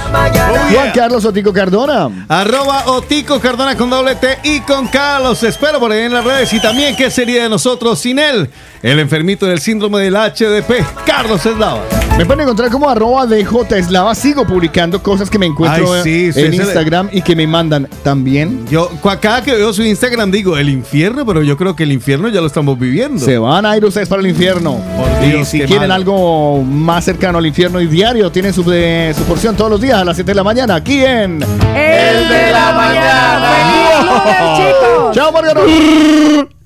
Juan 0.72 0.92
Carlos 0.94 1.24
Otico 1.24 1.52
Cardona. 1.52 2.26
Arroba 2.28 2.84
Otico 2.86 3.40
Cardona 3.40 3.76
con 3.76 3.90
doble 3.90 4.14
T 4.14 4.38
y 4.44 4.60
con 4.60 4.86
K. 4.86 5.18
Los 5.18 5.42
espero 5.42 5.80
por 5.80 5.90
ahí 5.90 6.02
en 6.02 6.12
las 6.12 6.24
redes. 6.24 6.52
Y 6.52 6.62
también, 6.62 6.94
¿qué 6.94 7.10
sería 7.10 7.42
de 7.42 7.48
nosotros 7.48 7.98
sin 7.98 8.20
él? 8.20 8.48
El 8.82 8.98
enfermito 8.98 9.44
del 9.44 9.60
síndrome 9.60 10.00
del 10.00 10.14
HDP, 10.14 11.04
Carlos 11.04 11.44
Eslava. 11.44 11.82
Me 12.16 12.24
pueden 12.24 12.42
encontrar 12.42 12.70
como 12.70 12.88
arroba 12.88 13.26
DJ 13.26 13.46
Eslava. 13.78 14.14
Sigo 14.14 14.46
publicando 14.46 15.02
cosas 15.02 15.28
que 15.28 15.38
me 15.38 15.44
encuentro 15.46 15.92
Ay, 15.92 16.00
sí, 16.02 16.32
sí, 16.32 16.40
en 16.40 16.54
Instagram 16.54 17.08
y 17.12 17.20
que 17.20 17.36
me 17.36 17.46
mandan 17.46 17.86
también. 18.02 18.66
Yo, 18.70 18.90
cada 19.20 19.42
que 19.42 19.52
veo 19.54 19.72
su 19.74 19.82
Instagram 19.82 20.30
digo 20.30 20.56
el 20.56 20.70
infierno, 20.70 21.26
pero 21.26 21.42
yo 21.42 21.58
creo 21.58 21.76
que 21.76 21.82
el 21.82 21.92
infierno 21.92 22.28
ya 22.28 22.40
lo 22.40 22.46
estamos 22.46 22.78
viviendo. 22.78 23.22
Se 23.22 23.36
van 23.36 23.66
a 23.66 23.76
ir 23.76 23.84
ustedes 23.84 24.08
para 24.08 24.22
el 24.22 24.28
infierno. 24.28 24.78
Por 24.96 25.26
Dios, 25.26 25.42
y 25.42 25.44
si 25.44 25.60
quieren 25.66 25.90
algo 25.90 26.62
más 26.62 27.04
cercano 27.04 27.36
al 27.36 27.46
infierno 27.46 27.82
y 27.82 27.86
diario, 27.86 28.32
tienen 28.32 28.54
su, 28.54 28.64
de- 28.64 29.14
su 29.16 29.24
porción 29.24 29.56
todos 29.56 29.70
los 29.70 29.80
días 29.80 29.98
a 30.00 30.04
las 30.06 30.16
7 30.16 30.30
de 30.30 30.34
la 30.34 30.44
mañana 30.44 30.74
aquí 30.76 31.04
en 31.04 31.42
El 31.42 32.28
de 32.28 32.50
la 32.52 32.72
mañana. 32.72 33.50
¡Feliz 33.52 34.10
lunes, 34.10 34.56
chicos! 34.56 35.14
¡Chao, 35.14 35.32
Margarita! 35.32 36.48